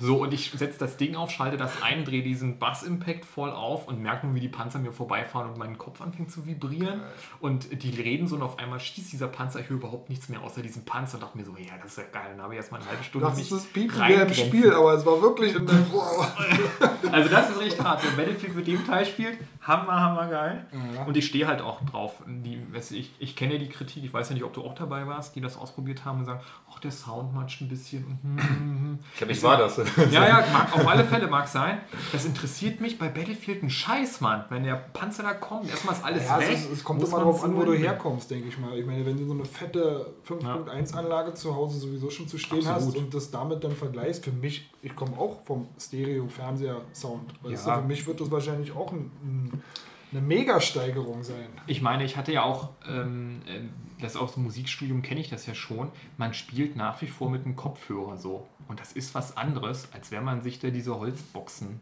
So, 0.00 0.22
und 0.22 0.32
ich 0.32 0.50
setze 0.50 0.78
das 0.78 0.96
Ding 0.96 1.16
auf, 1.16 1.30
schalte 1.30 1.56
das 1.56 1.82
ein, 1.82 2.04
drehe 2.04 2.22
diesen 2.22 2.58
Bass-Impact 2.58 3.24
voll 3.24 3.50
auf 3.50 3.88
und 3.88 4.00
merke 4.00 4.26
nur, 4.26 4.34
wie 4.34 4.40
die 4.40 4.48
Panzer 4.48 4.78
mir 4.78 4.92
vorbeifahren 4.92 5.50
und 5.50 5.58
mein 5.58 5.78
Kopf 5.78 6.00
anfängt 6.00 6.30
zu 6.30 6.46
vibrieren. 6.46 7.02
Und 7.40 7.82
die 7.82 7.90
reden 7.90 8.26
so 8.26 8.36
und 8.36 8.42
auf 8.42 8.58
einmal 8.58 8.80
schießt 8.80 9.12
dieser 9.12 9.28
Panzer, 9.28 9.60
ich 9.60 9.68
höre 9.68 9.76
überhaupt 9.76 10.08
nichts 10.08 10.28
mehr 10.28 10.42
außer 10.42 10.62
diesem 10.62 10.84
Panzer 10.84 11.16
und 11.16 11.22
dachte 11.22 11.38
mir 11.38 11.44
so, 11.44 11.56
ja, 11.56 11.74
das 11.82 11.92
ist 11.92 11.98
ja 11.98 12.04
geil. 12.12 12.30
Dann 12.30 12.42
habe 12.42 12.54
ich 12.54 12.58
erstmal 12.58 12.80
eine 12.80 12.90
halbe 12.90 13.04
Stunde 13.04 13.26
Das 13.26 13.36
mich 13.36 13.50
ist 13.50 13.52
das 13.52 13.66
Piepen 13.66 14.00
wie 14.08 14.12
im. 14.12 14.32
Spiel, 14.34 14.72
aber 14.72 14.94
es 14.94 15.04
war 15.06 15.20
wirklich 15.20 15.54
in 15.54 15.66
der 15.66 15.74
Boah. 15.92 16.32
Also 17.10 17.28
das 17.28 17.50
ist 17.50 17.60
richtig 17.60 17.84
hart. 17.84 18.02
Wer 18.02 18.24
Battlefield 18.24 18.56
mit 18.56 18.66
dem 18.66 18.86
Teil 18.86 19.04
spielt, 19.04 19.38
hammer, 19.60 20.00
hammer 20.00 20.28
geil. 20.28 20.66
Und 21.06 21.16
ich 21.16 21.26
stehe 21.26 21.46
halt 21.46 21.60
auch 21.60 21.84
drauf. 21.84 22.22
Die, 22.26 22.60
weißt 22.72 22.92
du, 22.92 22.96
ich 22.96 23.12
ich 23.18 23.36
kenne 23.42 23.54
ja 23.54 23.58
die 23.58 23.68
Kritik, 23.68 24.04
ich 24.04 24.12
weiß 24.14 24.28
ja 24.28 24.34
nicht, 24.34 24.44
ob 24.44 24.52
du 24.52 24.62
auch 24.62 24.74
dabei 24.76 25.04
warst, 25.08 25.34
die 25.34 25.40
das 25.40 25.56
ausprobiert 25.56 26.04
haben 26.04 26.20
und 26.20 26.26
sagen, 26.26 26.40
ach, 26.72 26.78
der 26.78 26.92
Sound 26.92 27.34
matscht 27.34 27.60
ein 27.60 27.68
bisschen. 27.68 28.04
und 28.04 28.18
hm, 28.22 28.38
hm, 28.38 28.58
hm. 28.58 28.98
Ich 29.12 29.18
glaube, 29.18 29.32
ich 29.32 29.42
war 29.42 29.56
das. 29.56 29.78
Ja, 30.12 30.28
ja, 30.28 30.44
mag, 30.52 30.72
auf 30.76 30.86
alle 30.86 31.04
Fälle 31.04 31.26
mag 31.26 31.48
sein. 31.48 31.80
Das 32.12 32.24
interessiert 32.24 32.80
mich 32.80 32.98
bei 33.00 33.08
Battlefield 33.08 33.64
ein 33.64 33.70
Scheiß, 33.70 34.20
Mann. 34.20 34.44
Wenn 34.48 34.62
der 34.62 34.76
Panzer 34.76 35.24
da 35.24 35.34
kommt, 35.34 35.68
erstmal 35.68 35.96
ist 35.96 36.04
alles 36.04 36.24
Ja, 36.24 36.38
weg. 36.38 36.50
es, 36.52 36.70
es 36.70 36.84
kommt 36.84 37.02
immer 37.02 37.18
darauf 37.18 37.42
an, 37.42 37.56
wo 37.56 37.64
du 37.64 37.72
herkommst, 37.74 38.30
denke 38.30 38.46
ich 38.48 38.58
mal. 38.58 38.78
Ich 38.78 38.86
meine, 38.86 39.04
wenn 39.04 39.16
du 39.16 39.26
so 39.26 39.32
eine 39.32 39.44
fette 39.44 40.14
5.1-Anlage 40.28 41.34
zu 41.34 41.54
Hause 41.56 41.78
sowieso 41.80 42.10
schon 42.10 42.28
zu 42.28 42.38
stehen 42.38 42.64
Absolut. 42.66 42.94
hast 42.94 43.02
und 43.02 43.14
das 43.14 43.30
damit 43.32 43.64
dann 43.64 43.72
vergleichst, 43.74 44.24
für 44.24 44.30
mich, 44.32 44.70
ich 44.82 44.94
komme 44.94 45.18
auch 45.18 45.42
vom 45.44 45.66
Stereo-Fernseher-Sound. 45.80 47.24
Weißt 47.42 47.66
Ja. 47.66 47.74
du, 47.76 47.82
für 47.82 47.88
mich 47.88 48.06
wird 48.06 48.20
das 48.20 48.30
wahrscheinlich 48.30 48.72
auch 48.72 48.92
ein, 48.92 49.10
ein, 49.22 49.62
eine 50.12 50.20
Mega-Steigerung 50.20 51.22
sein. 51.22 51.48
Ich 51.66 51.82
meine, 51.82 52.04
ich 52.04 52.16
hatte 52.16 52.32
ja 52.32 52.42
auch, 52.42 52.70
ähm, 52.86 53.42
äh, 53.46 53.60
das 54.00 54.16
aus 54.16 54.34
dem 54.34 54.44
Musikstudium 54.44 55.02
kenne 55.02 55.20
ich 55.20 55.30
das 55.30 55.46
ja 55.46 55.54
schon, 55.54 55.90
man 56.18 56.34
spielt 56.34 56.76
nach 56.76 57.00
wie 57.02 57.06
vor 57.06 57.30
mit 57.30 57.44
einem 57.44 57.56
Kopfhörer 57.56 58.18
so. 58.18 58.46
Und 58.68 58.80
das 58.80 58.92
ist 58.92 59.14
was 59.14 59.36
anderes, 59.36 59.88
als 59.92 60.10
wenn 60.10 60.24
man 60.24 60.42
sich 60.42 60.58
da 60.58 60.70
diese 60.70 60.98
Holzboxen 60.98 61.80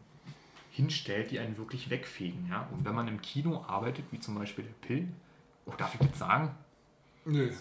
hinstellt, 0.71 1.31
die 1.31 1.39
einen 1.39 1.57
wirklich 1.57 1.89
wegfegen. 1.89 2.47
Ja? 2.49 2.67
Und 2.71 2.85
wenn 2.85 2.95
man 2.95 3.07
im 3.07 3.21
Kino 3.21 3.63
arbeitet, 3.67 4.05
wie 4.11 4.19
zum 4.19 4.35
Beispiel 4.35 4.63
der 4.63 4.87
Pill, 4.87 5.07
oh, 5.65 5.73
darf 5.77 5.93
ich 5.93 6.07
das 6.07 6.19
sagen? 6.19 6.55
Nö, 7.25 7.51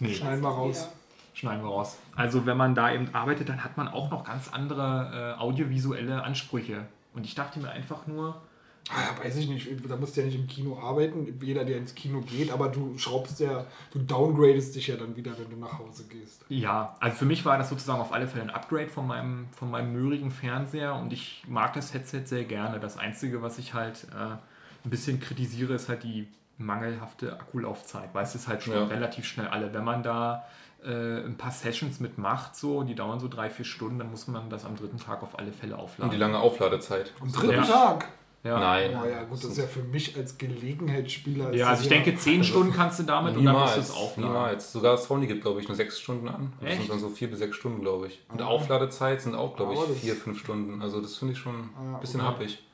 Nee, 0.00 0.14
schneiden 0.14 0.42
wir 0.42 0.50
raus. 0.50 0.88
Schneiden 1.34 1.62
wir 1.62 1.70
raus. 1.70 1.98
Also 2.14 2.46
wenn 2.46 2.56
man 2.56 2.74
da 2.74 2.92
eben 2.92 3.14
arbeitet, 3.14 3.48
dann 3.48 3.64
hat 3.64 3.76
man 3.76 3.88
auch 3.88 4.10
noch 4.10 4.24
ganz 4.24 4.48
andere 4.48 5.36
äh, 5.36 5.40
audiovisuelle 5.40 6.22
Ansprüche. 6.22 6.86
Und 7.14 7.24
ich 7.24 7.34
dachte 7.34 7.58
mir 7.60 7.70
einfach 7.70 8.06
nur, 8.06 8.40
Ah, 8.90 9.22
weiß 9.22 9.36
ich 9.36 9.48
nicht, 9.48 9.68
da 9.88 9.96
musst 9.96 10.16
du 10.16 10.20
ja 10.20 10.26
nicht 10.26 10.36
im 10.36 10.46
Kino 10.46 10.78
arbeiten, 10.78 11.38
jeder, 11.42 11.64
der 11.64 11.76
ins 11.78 11.94
Kino 11.94 12.20
geht, 12.22 12.50
aber 12.50 12.68
du 12.68 12.96
schraubst 12.96 13.38
ja, 13.40 13.66
du 13.92 13.98
downgradest 13.98 14.74
dich 14.74 14.86
ja 14.86 14.96
dann 14.96 15.14
wieder, 15.14 15.32
wenn 15.38 15.50
du 15.50 15.56
nach 15.56 15.78
Hause 15.78 16.04
gehst. 16.08 16.44
Ja, 16.48 16.96
also 17.00 17.16
für 17.18 17.24
mich 17.26 17.44
war 17.44 17.58
das 17.58 17.68
sozusagen 17.68 18.00
auf 18.00 18.12
alle 18.12 18.26
Fälle 18.28 18.44
ein 18.44 18.50
Upgrade 18.50 18.88
von 18.88 19.06
meinem, 19.06 19.46
von 19.52 19.70
meinem 19.70 19.92
möhrigen 19.92 20.30
Fernseher 20.30 20.94
und 20.94 21.12
ich 21.12 21.42
mag 21.46 21.74
das 21.74 21.92
Headset 21.92 22.22
sehr 22.24 22.44
gerne. 22.44 22.80
Das 22.80 22.96
Einzige, 22.98 23.42
was 23.42 23.58
ich 23.58 23.74
halt 23.74 24.06
äh, 24.14 24.16
ein 24.84 24.90
bisschen 24.90 25.20
kritisiere, 25.20 25.74
ist 25.74 25.88
halt 25.90 26.02
die 26.02 26.26
mangelhafte 26.56 27.34
Akkulaufzeit, 27.34 28.08
weil 28.14 28.24
es 28.24 28.34
ist 28.34 28.48
halt 28.48 28.62
schon 28.62 28.74
Ja. 28.74 28.84
relativ 28.84 29.24
schnell 29.26 29.48
alle. 29.48 29.72
Wenn 29.74 29.84
man 29.84 30.02
da 30.02 30.44
äh, 30.84 31.24
ein 31.24 31.36
paar 31.36 31.50
Sessions 31.50 32.00
mitmacht, 32.00 32.56
so, 32.56 32.82
die 32.84 32.94
dauern 32.94 33.20
so 33.20 33.28
drei, 33.28 33.50
vier 33.50 33.64
Stunden, 33.64 33.98
dann 33.98 34.10
muss 34.10 34.28
man 34.28 34.48
das 34.48 34.64
am 34.64 34.76
dritten 34.76 34.98
Tag 34.98 35.22
auf 35.22 35.38
alle 35.38 35.52
Fälle 35.52 35.74
Und 35.74 35.80
aufladen. 35.82 36.10
die 36.12 36.16
lange 36.16 36.38
Aufladezeit. 36.38 37.12
Am 37.20 37.30
dritten 37.32 37.52
Ja. 37.54 37.62
Tag. 37.64 38.08
Ja. 38.44 38.58
Nein. 38.58 38.98
Oh 39.02 39.06
ja, 39.06 39.24
gut, 39.24 39.38
das 39.38 39.50
ist 39.50 39.58
ja 39.58 39.66
für 39.66 39.82
mich 39.82 40.16
als 40.16 40.38
Gelegenheitsspieler. 40.38 41.52
Ja, 41.54 41.68
also 41.68 41.82
ich 41.82 41.88
denke, 41.88 42.14
zehn 42.16 42.42
Stunden 42.44 42.72
kannst 42.72 42.98
du 42.98 43.02
damit 43.02 43.36
und 43.36 43.44
dann 43.44 43.54
musst 43.58 43.76
du 43.76 43.80
es 43.80 43.88
Niemals, 43.88 44.02
aufladen. 44.10 44.32
niemals. 44.32 44.72
Sogar 44.72 44.96
Sony 44.96 45.26
gibt, 45.26 45.42
glaube 45.42 45.60
ich, 45.60 45.68
nur 45.68 45.76
sechs 45.76 45.98
Stunden 46.00 46.28
an. 46.28 46.52
Das 46.60 46.70
Echt? 46.70 46.80
sind 46.80 46.90
dann 46.90 46.98
so 47.00 47.08
vier 47.08 47.28
bis 47.30 47.38
sechs 47.40 47.56
Stunden, 47.56 47.80
glaube 47.80 48.06
ich. 48.08 48.20
Und 48.28 48.40
Ah. 48.42 48.46
Aufladezeit 48.46 49.20
sind 49.20 49.34
auch, 49.34 49.56
glaube 49.56 49.74
ich, 49.74 49.80
das- 49.80 49.98
vier, 49.98 50.14
fünf 50.14 50.38
Stunden. 50.38 50.80
Also 50.82 51.00
das 51.00 51.16
finde 51.16 51.32
ich 51.34 51.38
schon 51.38 51.70
Ah, 51.76 51.94
ein 51.94 52.00
bisschen 52.00 52.20
okay. 52.20 52.28
happig. 52.30 52.64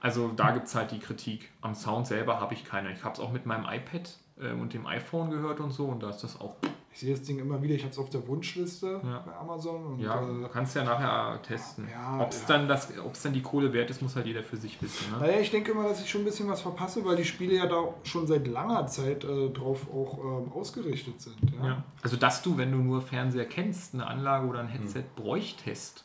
Also 0.00 0.28
da 0.34 0.52
gibt 0.52 0.66
es 0.66 0.74
halt 0.74 0.90
die 0.92 0.98
Kritik. 0.98 1.50
Am 1.60 1.74
Sound 1.74 2.06
selber 2.06 2.40
habe 2.40 2.54
ich 2.54 2.64
keine. 2.64 2.90
Ich 2.92 3.04
habe 3.04 3.14
es 3.14 3.20
auch 3.20 3.32
mit 3.32 3.44
meinem 3.44 3.64
iPad 3.64 4.08
äh, 4.40 4.52
und 4.52 4.72
dem 4.72 4.86
iPhone 4.86 5.30
gehört 5.30 5.60
und 5.60 5.72
so 5.72 5.84
und 5.86 6.02
da 6.02 6.08
ist 6.10 6.22
das 6.24 6.40
auch. 6.40 6.56
Ich 6.92 6.98
sehe 6.98 7.14
das 7.14 7.22
Ding 7.22 7.38
immer 7.38 7.62
wieder, 7.62 7.74
ich 7.76 7.82
habe 7.82 7.92
es 7.92 7.98
auf 7.98 8.10
der 8.10 8.26
Wunschliste 8.26 9.00
Ja. 9.04 9.20
bei 9.20 9.32
Amazon. 9.36 9.84
Und, 9.86 10.00
Ja, 10.00 10.20
äh, 10.20 10.48
kannst 10.52 10.74
ja 10.74 10.82
nachher 10.82 11.40
testen. 11.42 11.88
Ja, 11.90 12.20
Ob 12.20 12.30
es 12.30 12.40
ja. 12.42 12.48
dann, 12.48 12.66
das- 12.68 12.88
dann 13.22 13.32
die 13.32 13.42
Kohle 13.42 13.72
wert 13.72 13.90
ist, 13.90 14.02
muss 14.02 14.16
halt 14.16 14.26
jeder 14.26 14.42
für 14.42 14.56
sich 14.56 14.82
wissen. 14.82 15.12
Ne? 15.12 15.18
Naja, 15.18 15.38
ich 15.38 15.50
denke 15.52 15.70
immer, 15.70 15.84
dass 15.84 16.02
ich 16.02 16.10
schon 16.10 16.22
ein 16.22 16.24
bisschen 16.24 16.48
was 16.48 16.60
verpasse, 16.62 17.04
weil 17.04 17.14
die 17.16 17.24
Spiele 17.24 17.54
ja 17.54 17.66
da 17.66 17.94
schon 18.02 18.26
seit 18.26 18.46
langer 18.48 18.88
Zeit 18.88 19.22
äh, 19.22 19.50
drauf 19.50 19.86
auch 19.92 20.18
ähm, 20.18 20.52
ausgerichtet 20.52 21.20
sind. 21.20 21.36
Ja? 21.60 21.66
Ja. 21.66 21.84
Also 22.02 22.16
dass 22.16 22.42
du, 22.42 22.58
wenn 22.58 22.72
du 22.72 22.78
nur 22.78 23.00
Fernseher 23.02 23.46
kennst, 23.46 23.94
eine 23.94 24.06
Anlage 24.08 24.48
oder 24.48 24.58
ein 24.58 24.68
Headset 24.68 25.00
Hm. 25.02 25.04
bräuchtest, 25.14 26.04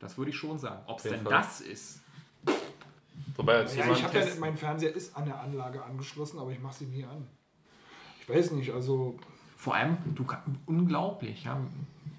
das 0.00 0.18
würde 0.18 0.32
ich 0.32 0.36
schon 0.36 0.58
sagen. 0.58 0.82
Ob 0.88 0.98
es 0.98 1.04
denn 1.04 1.22
Fall. 1.22 1.32
das 1.32 1.60
ist. 1.60 2.00
Wobei 3.36 3.54
als 3.58 3.76
Ja, 3.76 3.84
ich 3.92 4.02
habe 4.02 4.18
ja, 4.18 4.24
Test- 4.24 4.40
mein 4.40 4.56
Fernseher 4.56 4.94
ist 4.94 5.16
an 5.16 5.26
der 5.26 5.40
Anlage 5.40 5.82
angeschlossen, 5.84 6.38
aber 6.40 6.50
ich 6.50 6.60
mache 6.60 6.74
sie 6.74 6.86
nie 6.86 7.04
an. 7.04 7.26
Ich 8.20 8.28
weiß 8.28 8.50
nicht, 8.52 8.72
also 8.72 9.16
Vor 9.64 9.74
allem, 9.74 9.96
du 10.14 10.26
unglaublich, 10.66 11.44
ja. 11.44 11.58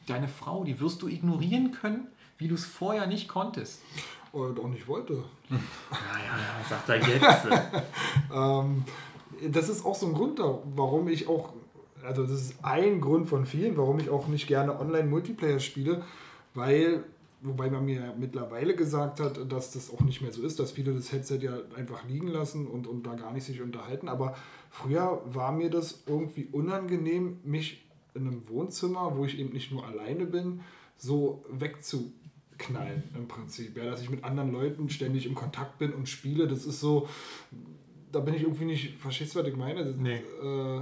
Deine 0.07 0.27
Frau, 0.27 0.63
die 0.63 0.79
wirst 0.79 1.03
du 1.03 1.07
ignorieren 1.07 1.71
können, 1.71 2.07
wie 2.39 2.47
du 2.47 2.55
es 2.55 2.65
vorher 2.65 3.05
nicht 3.05 3.27
konntest. 3.27 3.83
und 4.31 4.59
auch 4.59 4.67
nicht 4.67 4.87
wollte. 4.87 5.23
Naja, 5.49 5.59
ja, 5.91 6.67
sagt 6.67 6.89
er 6.89 6.97
jetzt. 6.97 7.47
Ähm, 8.33 8.83
das 9.51 9.69
ist 9.69 9.85
auch 9.85 9.93
so 9.93 10.07
ein 10.07 10.13
Grund, 10.15 10.39
warum 10.39 11.07
ich 11.07 11.27
auch, 11.27 11.53
also 12.03 12.23
das 12.23 12.31
ist 12.31 12.55
ein 12.63 12.99
Grund 12.99 13.29
von 13.29 13.45
vielen, 13.45 13.77
warum 13.77 13.99
ich 13.99 14.09
auch 14.09 14.27
nicht 14.27 14.47
gerne 14.47 14.79
Online-Multiplayer 14.79 15.59
spiele, 15.59 16.03
weil, 16.55 17.03
wobei 17.41 17.69
man 17.69 17.85
mir 17.85 18.15
mittlerweile 18.17 18.75
gesagt 18.75 19.19
hat, 19.19 19.39
dass 19.51 19.71
das 19.71 19.93
auch 19.93 20.01
nicht 20.01 20.21
mehr 20.21 20.33
so 20.33 20.41
ist, 20.41 20.59
dass 20.59 20.71
viele 20.71 20.93
das 20.93 21.11
Headset 21.11 21.37
ja 21.41 21.53
einfach 21.77 22.03
liegen 22.05 22.27
lassen 22.27 22.65
und, 22.65 22.87
und 22.87 23.05
da 23.05 23.13
gar 23.13 23.31
nicht 23.31 23.45
sich 23.45 23.61
unterhalten, 23.61 24.09
aber 24.09 24.35
früher 24.75 25.21
war 25.25 25.51
mir 25.51 25.69
das 25.69 26.03
irgendwie 26.05 26.47
unangenehm, 26.51 27.39
mich 27.43 27.85
in 28.13 28.27
einem 28.27 28.47
Wohnzimmer, 28.49 29.15
wo 29.15 29.25
ich 29.25 29.39
eben 29.39 29.53
nicht 29.53 29.71
nur 29.71 29.85
alleine 29.85 30.25
bin, 30.25 30.61
so 30.97 31.43
wegzuknallen 31.49 33.03
im 33.15 33.27
Prinzip. 33.27 33.77
Ja, 33.77 33.85
dass 33.85 34.01
ich 34.01 34.09
mit 34.09 34.23
anderen 34.23 34.51
Leuten 34.51 34.89
ständig 34.89 35.25
im 35.25 35.35
Kontakt 35.35 35.79
bin 35.79 35.93
und 35.93 36.09
spiele, 36.09 36.47
das 36.47 36.65
ist 36.65 36.79
so, 36.79 37.07
da 38.11 38.19
bin 38.19 38.33
ich 38.33 38.43
irgendwie 38.43 38.65
nicht, 38.65 38.95
verstehst 38.97 39.35
du, 39.35 39.39
was 39.39 39.47
ich 39.47 39.55
meine? 39.55 39.85
Das, 39.85 39.95
Nee. 39.95 40.15
Äh, 40.41 40.81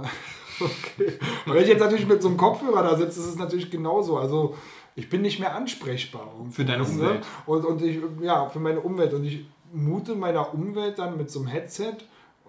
okay. 0.60 1.18
Wenn 1.46 1.62
ich 1.62 1.68
jetzt 1.68 1.80
natürlich 1.80 2.06
mit 2.06 2.22
so 2.22 2.28
einem 2.28 2.36
Kopfhörer 2.36 2.82
da 2.82 2.96
sitze, 2.96 3.20
ist 3.20 3.26
es 3.26 3.36
natürlich 3.36 3.70
genauso. 3.70 4.18
Also 4.18 4.56
ich 4.96 5.08
bin 5.08 5.22
nicht 5.22 5.40
mehr 5.40 5.54
ansprechbar. 5.54 6.32
Für 6.50 6.64
deine? 6.64 6.84
Umwelt. 6.84 7.24
Und, 7.46 7.64
und 7.64 7.82
ich, 7.82 7.98
ja, 8.20 8.48
für 8.48 8.60
meine 8.60 8.80
Umwelt. 8.80 9.12
Und 9.14 9.24
ich 9.24 9.44
mute 9.72 10.14
meiner 10.14 10.54
Umwelt 10.54 10.98
dann 10.98 11.16
mit 11.16 11.30
so 11.30 11.40
einem 11.40 11.48
Headset 11.48 11.96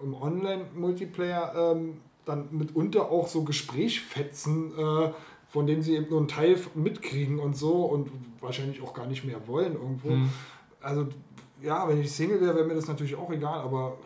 im 0.02 0.14
Online-Multiplayer 0.14 1.72
ähm, 1.72 2.00
dann 2.24 2.48
mitunter 2.50 3.10
auch 3.10 3.28
so 3.28 3.44
Gesprächfetzen, 3.44 4.72
äh, 4.76 5.12
von 5.48 5.66
denen 5.66 5.82
sie 5.82 5.94
eben 5.94 6.08
nur 6.10 6.18
einen 6.18 6.28
Teil 6.28 6.58
mitkriegen 6.74 7.38
und 7.38 7.56
so 7.56 7.84
und 7.84 8.10
wahrscheinlich 8.40 8.82
auch 8.82 8.92
gar 8.92 9.06
nicht 9.06 9.24
mehr 9.24 9.46
wollen 9.46 9.74
irgendwo. 9.74 10.10
Hm. 10.10 10.30
Also 10.80 11.08
ja, 11.62 11.88
wenn 11.88 12.00
ich 12.00 12.12
Single 12.12 12.40
wäre, 12.40 12.54
wäre 12.56 12.66
mir 12.66 12.74
das 12.74 12.88
natürlich 12.88 13.14
auch 13.14 13.30
egal, 13.30 13.60
aber 13.60 13.96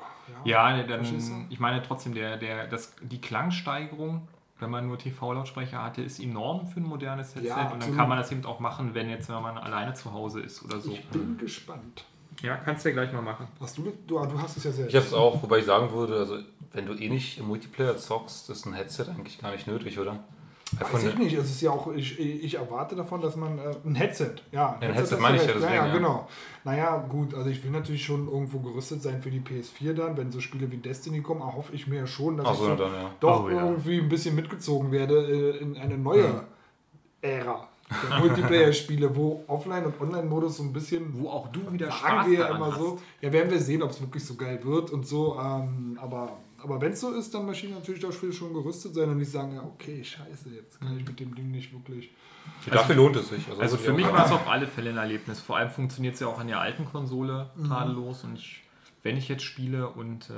Ja, 0.44 0.76
ne, 0.76 0.86
dann, 0.86 1.46
ich 1.48 1.58
meine 1.58 1.82
trotzdem, 1.82 2.14
der, 2.14 2.36
der, 2.36 2.66
das, 2.68 2.94
die 3.02 3.20
Klangsteigerung, 3.20 4.28
wenn 4.60 4.70
man 4.70 4.86
nur 4.86 4.98
TV-Lautsprecher 4.98 5.82
hatte, 5.82 6.02
ist 6.02 6.20
enorm 6.20 6.66
für 6.66 6.80
ein 6.80 6.86
modernes 6.86 7.34
Headset. 7.34 7.48
Ja, 7.48 7.70
und 7.72 7.82
dann 7.82 7.96
kann 7.96 8.08
man 8.08 8.18
das 8.18 8.30
eben 8.30 8.44
auch 8.44 8.60
machen, 8.60 8.94
wenn 8.94 9.08
jetzt 9.08 9.28
wenn 9.28 9.42
man 9.42 9.58
alleine 9.58 9.94
zu 9.94 10.12
Hause 10.12 10.40
ist 10.40 10.62
oder 10.64 10.78
so. 10.78 10.92
ich 10.92 11.08
bin 11.08 11.38
gespannt. 11.38 12.04
Ja, 12.42 12.56
kannst 12.56 12.84
du 12.84 12.88
ja 12.88 12.94
gleich 12.94 13.12
mal 13.12 13.22
machen. 13.22 13.46
Hast 13.60 13.76
du, 13.78 13.92
du, 14.06 14.18
ah, 14.18 14.26
du 14.26 14.40
hast 14.40 14.56
es 14.56 14.64
ja 14.64 14.72
selbst. 14.72 14.90
Ich 14.90 14.96
habe 14.96 15.06
es 15.06 15.12
auch, 15.14 15.42
wobei 15.42 15.58
ich 15.58 15.64
sagen 15.66 15.92
würde, 15.92 16.16
also 16.16 16.38
wenn 16.72 16.86
du 16.86 16.94
eh 16.94 17.08
nicht 17.08 17.38
im 17.38 17.46
Multiplayer 17.48 17.96
zockst, 17.96 18.48
ist 18.50 18.66
ein 18.66 18.74
Headset 18.74 19.04
eigentlich 19.10 19.38
gar 19.40 19.50
nicht 19.52 19.66
nötig, 19.66 19.98
oder? 19.98 20.20
Weiß 20.78 21.00
eine- 21.02 21.10
ich 21.10 21.18
nicht, 21.18 21.34
es 21.34 21.50
ist 21.50 21.60
ja 21.62 21.72
auch, 21.72 21.92
ich, 21.92 22.18
ich 22.20 22.54
erwarte 22.54 22.94
davon, 22.94 23.20
dass 23.20 23.34
man 23.34 23.58
äh, 23.58 23.74
ein 23.84 23.96
Headset, 23.96 24.36
ja. 24.52 24.74
ein 24.80 24.92
Headset 24.92 25.00
hast 25.02 25.12
du 25.12 25.16
meine 25.18 25.36
ich 25.36 25.42
ja, 25.42 25.52
deswegen, 25.52 25.74
ja, 25.74 25.86
ja. 25.88 25.92
genau. 25.92 26.28
Naja, 26.62 26.96
gut, 27.08 27.34
also 27.34 27.50
ich 27.50 27.64
will 27.64 27.72
natürlich 27.72 28.04
schon 28.04 28.28
irgendwo 28.28 28.60
gerüstet 28.60 29.02
sein 29.02 29.20
für 29.20 29.30
die 29.32 29.40
PS4 29.40 29.94
dann, 29.94 30.16
wenn 30.16 30.30
so 30.30 30.38
Spiele 30.40 30.70
wie 30.70 30.76
Destiny 30.76 31.22
kommen, 31.22 31.40
erhoffe 31.40 31.74
ich 31.74 31.88
mir 31.88 31.96
ja 31.96 32.06
schon, 32.06 32.36
dass 32.36 32.46
Ach 32.46 32.52
ich 32.52 32.58
so, 32.58 32.76
dann 32.76 32.92
ja. 32.92 33.10
doch 33.18 33.44
Oh, 33.46 33.50
ja. 33.50 33.66
irgendwie 33.66 33.98
ein 33.98 34.08
bisschen 34.08 34.36
mitgezogen 34.36 34.92
werde 34.92 35.14
äh, 35.28 35.56
in 35.58 35.76
eine 35.76 35.98
neue 35.98 36.44
Ära 37.20 37.66
der 37.68 37.69
Multiplayer-Spiele, 38.20 39.14
wo 39.16 39.44
Offline- 39.46 39.84
und 39.84 40.00
Online-Modus 40.00 40.58
so 40.58 40.62
ein 40.62 40.72
bisschen 40.72 41.12
Wo 41.18 41.28
auch 41.28 41.48
du 41.48 41.72
wieder 41.72 41.90
Spaß 41.90 42.26
wir 42.26 42.34
ja 42.34 42.40
daran 42.40 42.56
immer 42.56 42.72
hast. 42.72 42.78
so. 42.78 42.98
Ja, 43.20 43.32
werden 43.32 43.50
wir 43.50 43.60
sehen, 43.60 43.82
ob 43.82 43.90
es 43.90 44.00
wirklich 44.00 44.24
so 44.24 44.34
geil 44.36 44.60
wird 44.62 44.90
und 44.90 45.06
so. 45.06 45.38
Ähm, 45.38 45.98
aber 46.00 46.36
aber 46.62 46.80
wenn 46.80 46.92
es 46.92 47.00
so 47.00 47.12
ist, 47.12 47.32
dann 47.34 47.46
möchte 47.46 47.66
ich 47.66 47.72
natürlich 47.72 48.00
dafür 48.00 48.32
schon 48.32 48.52
gerüstet 48.52 48.94
sein 48.94 49.08
und 49.08 49.16
nicht 49.18 49.30
sagen, 49.30 49.54
ja, 49.54 49.62
okay, 49.62 50.04
scheiße, 50.04 50.50
jetzt 50.50 50.78
kann 50.80 50.98
ich 50.98 51.06
mit 51.06 51.18
dem 51.18 51.34
Ding 51.34 51.50
nicht 51.50 51.72
wirklich. 51.72 52.10
Dafür 52.70 52.96
lohnt 52.96 53.16
es 53.16 53.28
sich. 53.30 53.48
Also 53.48 53.76
das 53.76 53.76
für 53.76 53.92
mich 53.92 54.06
war 54.06 54.26
es 54.26 54.32
auf 54.32 54.46
alle 54.48 54.66
Fälle 54.66 54.90
ein 54.90 54.98
Erlebnis. 54.98 55.40
Vor 55.40 55.56
allem 55.56 55.70
funktioniert 55.70 56.14
es 56.14 56.20
ja 56.20 56.26
auch 56.26 56.38
an 56.38 56.48
der 56.48 56.60
alten 56.60 56.84
Konsole 56.84 57.50
tadellos. 57.66 58.24
Und 58.24 58.36
ich, 58.36 58.62
wenn 59.02 59.16
ich 59.16 59.28
jetzt 59.28 59.42
spiele 59.42 59.88
und 59.88 60.28
äh, 60.30 60.32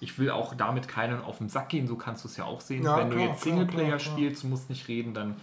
ich 0.00 0.18
will 0.18 0.30
auch 0.30 0.54
damit 0.54 0.88
keinen 0.88 1.20
auf 1.20 1.38
den 1.38 1.48
Sack 1.48 1.68
gehen, 1.68 1.86
so 1.86 1.96
kannst 1.96 2.24
du 2.24 2.28
es 2.28 2.36
ja 2.36 2.44
auch 2.44 2.60
sehen. 2.60 2.84
Ja, 2.84 2.98
wenn 2.98 3.10
du 3.10 3.16
klar, 3.16 3.28
jetzt 3.28 3.42
klar, 3.42 3.56
Singleplayer 3.56 3.86
klar, 3.88 3.98
klar. 3.98 4.12
spielst, 4.16 4.42
du 4.42 4.46
musst 4.48 4.70
nicht 4.70 4.88
reden, 4.88 5.12
dann 5.12 5.36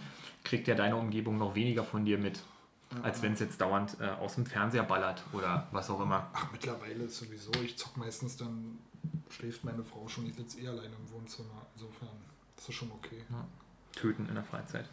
kriegt 0.44 0.68
ja 0.68 0.74
deine 0.74 0.96
Umgebung 0.96 1.38
noch 1.38 1.54
weniger 1.54 1.82
von 1.82 2.04
dir 2.04 2.18
mit. 2.18 2.40
Als 3.02 3.22
wenn 3.22 3.32
es 3.32 3.40
jetzt 3.40 3.60
dauernd 3.60 3.96
äh, 4.00 4.04
aus 4.04 4.36
dem 4.36 4.46
Fernseher 4.46 4.84
ballert 4.84 5.24
oder 5.32 5.66
was 5.72 5.90
auch 5.90 6.00
immer. 6.00 6.28
Ach, 6.32 6.52
mittlerweile 6.52 7.04
ist 7.04 7.16
sowieso, 7.16 7.50
ich 7.64 7.76
zock 7.76 7.96
meistens 7.96 8.36
dann, 8.36 8.78
schläft 9.30 9.64
meine 9.64 9.82
Frau 9.82 10.06
schon, 10.06 10.26
ich 10.26 10.34
sitze 10.34 10.60
eh 10.60 10.68
alleine 10.68 10.94
im 10.94 11.12
Wohnzimmer. 11.12 11.66
Insofern 11.74 12.08
ist 12.56 12.68
das 12.68 12.74
schon 12.74 12.92
okay. 12.92 13.24
Töten 13.96 14.26
in 14.28 14.34
der 14.34 14.44
Freizeit. 14.44 14.88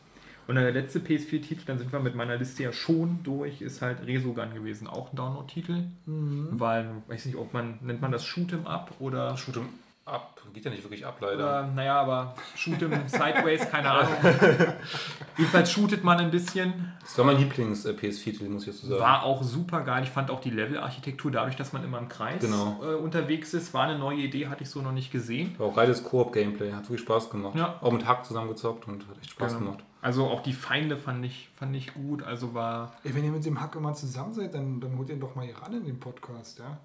Und 0.48 0.56
der 0.56 0.72
letzte 0.72 1.00
PS4-Titel, 1.00 1.62
dann 1.66 1.78
sind 1.78 1.94
wir 1.94 2.00
mit 2.00 2.16
meiner 2.16 2.38
Liste 2.38 2.64
ja 2.64 2.74
schon 2.74 3.22
durch, 3.24 3.62
ist 3.62 3.82
halt 3.82 4.06
Resogun 4.06 4.54
gewesen. 4.54 4.88
Auch 4.88 5.14
ein 5.14 5.16
Download-Titel. 5.16 5.84
Mhm. 6.06 6.48
Weil, 6.52 6.90
weiß 7.08 7.26
nicht, 7.26 7.38
ob 7.38 7.54
man, 7.54 7.78
nennt 7.82 8.02
man 8.02 8.12
das 8.12 8.26
Shoot'em 8.26 8.66
Up 8.66 8.96
oder 9.00 9.36
Shoot'em 9.36 9.66
Ab. 10.04 10.42
Geht 10.54 10.66
ja 10.66 10.72
nicht 10.72 10.84
wirklich 10.84 11.06
ab, 11.06 11.18
leider. 11.22 11.36
Oder, 11.36 11.68
naja, 11.68 12.02
aber 12.02 12.34
shoot 12.56 12.82
im 12.82 12.92
Sideways, 13.08 13.70
keine 13.70 13.90
Ahnung. 13.92 14.12
Jedenfalls 15.38 15.72
shootet 15.72 16.04
man 16.04 16.18
ein 16.18 16.32
bisschen. 16.32 16.92
Das 17.02 17.18
war 17.20 17.26
mein 17.26 17.38
Lieblings-PS4-Titel, 17.38 18.50
muss 18.50 18.64
ich 18.64 18.68
jetzt 18.70 18.82
so 18.82 18.88
sagen. 18.90 19.00
War 19.02 19.24
auch 19.24 19.44
super 19.44 19.82
geil. 19.82 20.04
Ich 20.04 20.10
fand 20.10 20.30
auch 20.32 20.42
die 20.42 20.50
Levelarchitektur, 20.50 21.32
dadurch, 21.32 21.56
dass 21.56 21.72
man 21.72 21.84
immer 21.84 22.00
im 22.00 22.10
Kreis 22.10 22.42
Genau. 22.42 22.80
äh, 22.84 22.96
unterwegs 22.96 23.54
ist, 23.54 23.74
war 23.74 23.84
eine 23.84 23.98
neue 24.00 24.18
Idee, 24.18 24.48
hatte 24.48 24.64
ich 24.64 24.70
so 24.70 24.82
noch 24.82 24.92
nicht 24.92 25.12
gesehen. 25.12 25.58
War 25.60 25.68
auch 25.68 25.76
geiles 25.76 26.04
Koop-Gameplay, 26.04 26.74
hat 26.74 26.84
wirklich 26.86 27.02
Spaß 27.02 27.30
gemacht. 27.30 27.56
Ja. 27.56 27.76
Auch 27.80 27.92
mit 27.92 28.06
Hack 28.06 28.26
zusammengezockt 28.26 28.88
und 28.88 29.08
hat 29.08 29.18
echt 29.22 29.32
Spaß 29.32 29.54
Genau. 29.58 29.66
gemacht. 29.72 29.84
Also 30.02 30.28
auch 30.28 30.42
die 30.42 30.54
Feinde 30.54 30.98
fand 30.98 31.24
ich, 31.24 31.50
fand 31.54 31.76
ich 31.76 31.94
gut. 31.94 32.24
Also 32.24 32.54
war, 32.56 32.94
Ey, 33.04 33.14
wenn 33.16 33.24
ihr 33.24 33.32
mit 33.32 33.46
dem 33.46 33.62
Hack 33.62 33.76
immer 33.76 33.94
zusammen 33.94 34.34
seid, 34.34 34.54
dann, 34.56 34.82
dann 34.82 34.98
holt 34.98 35.10
ihn 35.10 35.20
doch 35.20 35.36
mal 35.36 35.46
hier 35.46 35.58
ran 35.58 35.74
in 35.74 35.86
den 35.86 36.00
Podcast, 36.00 36.58
ja? 36.60 36.78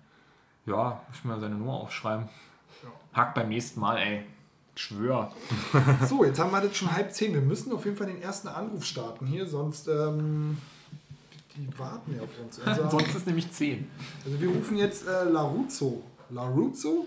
ja, 0.67 1.01
muss 1.09 1.19
ich 1.19 1.25
mal 1.25 1.41
seine 1.41 1.55
Nummer 1.57 1.75
aufschreiben. 1.75 2.29
Hack 3.13 3.35
beim 3.35 3.49
nächsten 3.49 3.81
Mal, 3.81 3.99
ey. 3.99 4.23
Ich 4.75 4.83
schwör. 4.83 5.33
So, 6.09 6.25
jetzt 6.25 6.39
haben 6.39 6.51
wir 6.51 6.61
das 6.61 6.77
schon 6.77 6.93
halb 6.93 7.13
zehn. 7.13 7.33
Wir 7.33 7.41
müssen 7.41 7.73
auf 7.73 7.85
jeden 7.85 7.97
Fall 7.97 8.09
den 8.09 8.21
ersten 8.21 8.49
Anruf 8.49 8.85
starten 8.85 9.27
hier, 9.27 9.47
sonst 9.47 9.89
ähm, 9.89 10.59
die 11.57 11.79
warten 11.79 12.15
ja 12.15 12.23
auf 12.23 12.29
uns. 12.43 12.61
Also, 12.61 12.91
Sonst 12.91 13.15
ist 13.15 13.27
nämlich 13.27 13.51
10. 13.51 13.89
also 14.25 14.41
wir 14.41 14.49
rufen 14.49 14.77
jetzt 14.77 15.07
äh, 15.07 15.25
Laruzzo. 15.25 16.03
Laruzzo? 16.31 17.07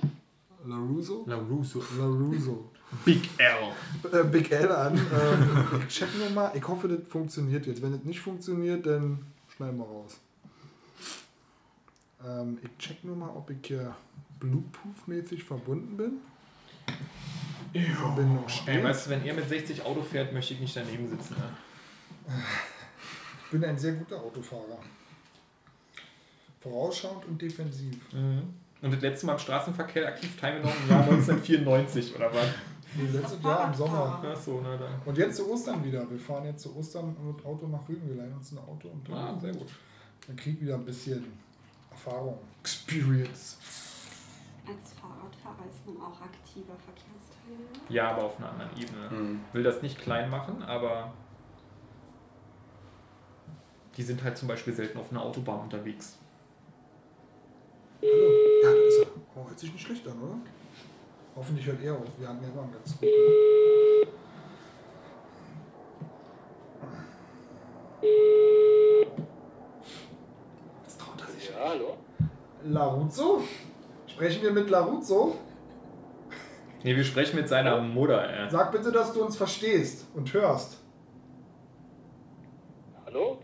Laruso? 0.66 1.24
LaRusso. 1.26 1.84
Laruso. 1.98 2.70
Big 3.06 3.30
L. 3.38 4.12
Äh, 4.12 4.24
Big 4.26 4.52
L 4.52 4.72
an. 4.72 4.98
Ähm, 4.98 5.66
ich 5.88 5.96
check 5.96 6.10
nur 6.18 6.30
mal. 6.32 6.52
Ich 6.56 6.68
hoffe, 6.68 6.88
das 6.88 7.08
funktioniert 7.08 7.66
jetzt. 7.68 7.82
Wenn 7.82 7.92
das 7.92 8.04
nicht 8.04 8.20
funktioniert, 8.20 8.86
dann 8.86 9.20
schneiden 9.56 9.78
wir 9.78 9.86
raus. 9.86 10.18
Ähm, 12.26 12.58
ich 12.64 12.78
check 12.78 13.04
nur 13.04 13.16
mal, 13.16 13.30
ob 13.30 13.50
ich 13.52 13.58
hier 13.64 13.96
Bluetooth-mäßig 14.40 15.44
verbunden 15.44 15.98
bin. 15.98 16.12
Die 17.74 17.84
Verbindung 17.86 18.44
Ey, 18.46 18.50
steht. 18.50 18.84
weißt 18.84 19.06
du, 19.06 19.10
wenn 19.12 19.26
er 19.26 19.34
mit 19.36 19.48
60 19.48 19.84
Auto 19.84 20.02
fährt, 20.02 20.34
möchte 20.34 20.54
ich 20.56 20.60
nicht 20.60 20.76
daneben 20.76 21.08
sitzen. 21.08 21.36
Ne? 21.38 22.34
Ich 23.46 23.52
bin 23.52 23.64
ein 23.64 23.78
sehr 23.78 23.94
guter 23.94 24.18
Autofahrer. 24.22 24.80
Vorausschauend 26.60 27.26
und 27.26 27.42
defensiv. 27.42 27.96
Und 28.82 28.94
das 28.94 29.02
letzte 29.02 29.26
Mal 29.28 29.34
im 29.34 29.40
Straßenverkehr 29.40 30.08
aktiv 30.08 30.38
teilgenommen 30.40 30.76
im 30.84 30.90
Jahr 30.90 31.02
1994 31.04 32.16
oder 32.16 32.34
was? 32.34 32.48
Nee, 32.96 33.08
letztes 33.12 33.42
Jahr 33.44 33.68
im 33.68 33.74
Sommer. 33.74 34.24
Ach 34.26 34.36
so, 34.36 34.60
na 34.64 34.76
dann. 34.76 34.94
Und 35.06 35.18
jetzt 35.18 35.38
zu 35.38 35.50
Ostern 35.52 35.84
wieder. 35.84 36.10
Wir 36.10 36.20
fahren 36.20 36.46
jetzt 36.46 36.64
zu 36.64 36.76
Ostern 36.76 37.16
mit 37.24 37.46
Auto 37.46 37.68
nach 37.68 37.88
Rügen. 37.88 38.08
Wir 38.10 38.16
leihen 38.16 38.34
uns 38.36 38.52
ein 38.52 38.58
Auto 38.58 38.90
und 38.90 39.10
Ah, 39.14 39.38
sehr 39.40 39.54
gut. 39.54 39.68
dann 40.28 40.36
kriegt 40.36 40.60
wieder 40.62 40.76
ein 40.76 40.86
bisschen 40.86 41.24
Erfahrung. 41.92 42.40
Experience. 42.62 43.58
Als 44.70 44.94
Fahrradfahrer 44.94 45.68
ist 45.68 45.84
man 45.88 45.98
auch 45.98 46.22
aktiver 46.22 46.76
Verkehrsteilnehmer. 46.76 47.90
Ja, 47.90 48.12
aber 48.12 48.26
auf 48.26 48.38
einer 48.38 48.52
anderen 48.52 48.78
Ebene. 48.78 49.10
Mhm. 49.10 49.42
Will 49.52 49.64
das 49.64 49.82
nicht 49.82 50.00
klein 50.00 50.30
machen, 50.30 50.62
aber 50.62 51.12
die 53.98 54.04
sind 54.04 54.24
halt 54.24 54.38
zum 54.38 54.48
Beispiel 54.48 54.74
selten 54.74 55.00
auf 55.00 55.10
einer 55.10 55.24
Autobahn 55.24 55.62
unterwegs. 55.62 56.20
Hallo. 58.02 58.12
Ja, 58.64 58.72
da 58.72 58.78
ist 58.88 59.00
er. 59.00 59.08
Oh, 59.36 59.48
hört 59.48 59.60
sich 59.60 59.74
nicht 59.74 59.84
schlecht 59.84 60.08
an, 60.08 60.22
oder? 60.22 60.38
Hoffentlich 61.36 61.66
hört 61.66 61.82
er 61.82 61.96
auf. 61.96 62.20
Wir 62.20 62.28
hatten 62.28 62.44
ja 62.44 62.50
immer 62.50 62.62
einen 62.62 62.74
ganz 62.74 62.92
guten. 62.92 63.08
Jetzt 70.84 71.02
traut 71.02 71.22
er 71.22 71.28
sich. 71.28 71.50
Ja, 71.50 71.56
hallo? 71.70 71.98
Laruzzo? 72.66 73.42
Sprechen 74.20 74.44
wir 74.44 74.52
mit 74.52 74.70
Laruzzo? 74.70 75.34
Nee, 76.84 76.94
wir 76.94 77.06
sprechen 77.06 77.38
mit 77.38 77.48
seiner 77.48 77.80
Mutter, 77.80 78.30
ey. 78.30 78.50
Sag 78.52 78.70
bitte, 78.74 78.92
dass 78.92 79.14
du 79.14 79.24
uns 79.24 79.38
verstehst 79.38 80.08
und 80.14 80.34
hörst. 80.34 80.84
Hallo? 83.06 83.42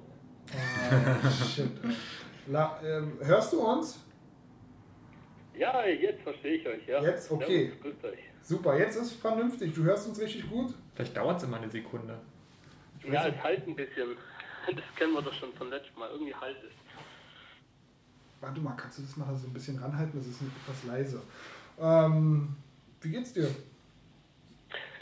Ah, 0.52 1.32
shit. 1.46 1.72
La, 2.48 2.78
ähm, 2.84 3.18
hörst 3.22 3.54
du 3.54 3.62
uns? 3.62 4.04
Ja, 5.58 5.86
jetzt 5.86 6.22
verstehe 6.24 6.56
ich 6.58 6.68
euch, 6.68 6.86
ja. 6.90 7.02
Jetzt? 7.02 7.32
Okay. 7.32 7.72
Grüßt 7.82 8.04
euch. 8.04 8.20
Super, 8.42 8.78
jetzt 8.78 8.98
ist 8.98 9.14
vernünftig. 9.14 9.74
Du 9.74 9.84
hörst 9.86 10.10
uns 10.10 10.20
richtig 10.20 10.50
gut? 10.50 10.74
Vielleicht 10.94 11.16
dauert 11.16 11.38
es 11.38 11.46
immer 11.46 11.56
eine 11.56 11.70
Sekunde. 11.70 12.20
Ja, 13.10 13.28
es 13.30 13.42
halt 13.42 13.66
ein 13.66 13.78
bisschen. 13.78 14.10
Das 14.68 14.84
kennen 14.98 15.14
wir 15.14 15.22
doch 15.22 15.34
schon 15.36 15.54
von 15.54 15.70
letztem 15.70 16.00
Mal. 16.00 16.10
Irgendwie 16.10 16.34
halt 16.34 16.58
es. 16.58 16.74
Warte 18.46 18.62
mal, 18.62 18.76
kannst 18.78 19.00
du 19.00 19.02
das 19.02 19.18
mal 19.18 19.36
so 19.36 19.48
ein 19.48 19.54
bisschen 19.54 19.80
ranhalten? 19.80 20.20
Das 20.20 20.28
ist 20.28 20.40
etwas 20.40 20.84
leise. 20.88 21.20
Ähm, 21.82 22.56
wie 23.02 23.10
geht's 23.10 23.34
dir? 23.34 23.50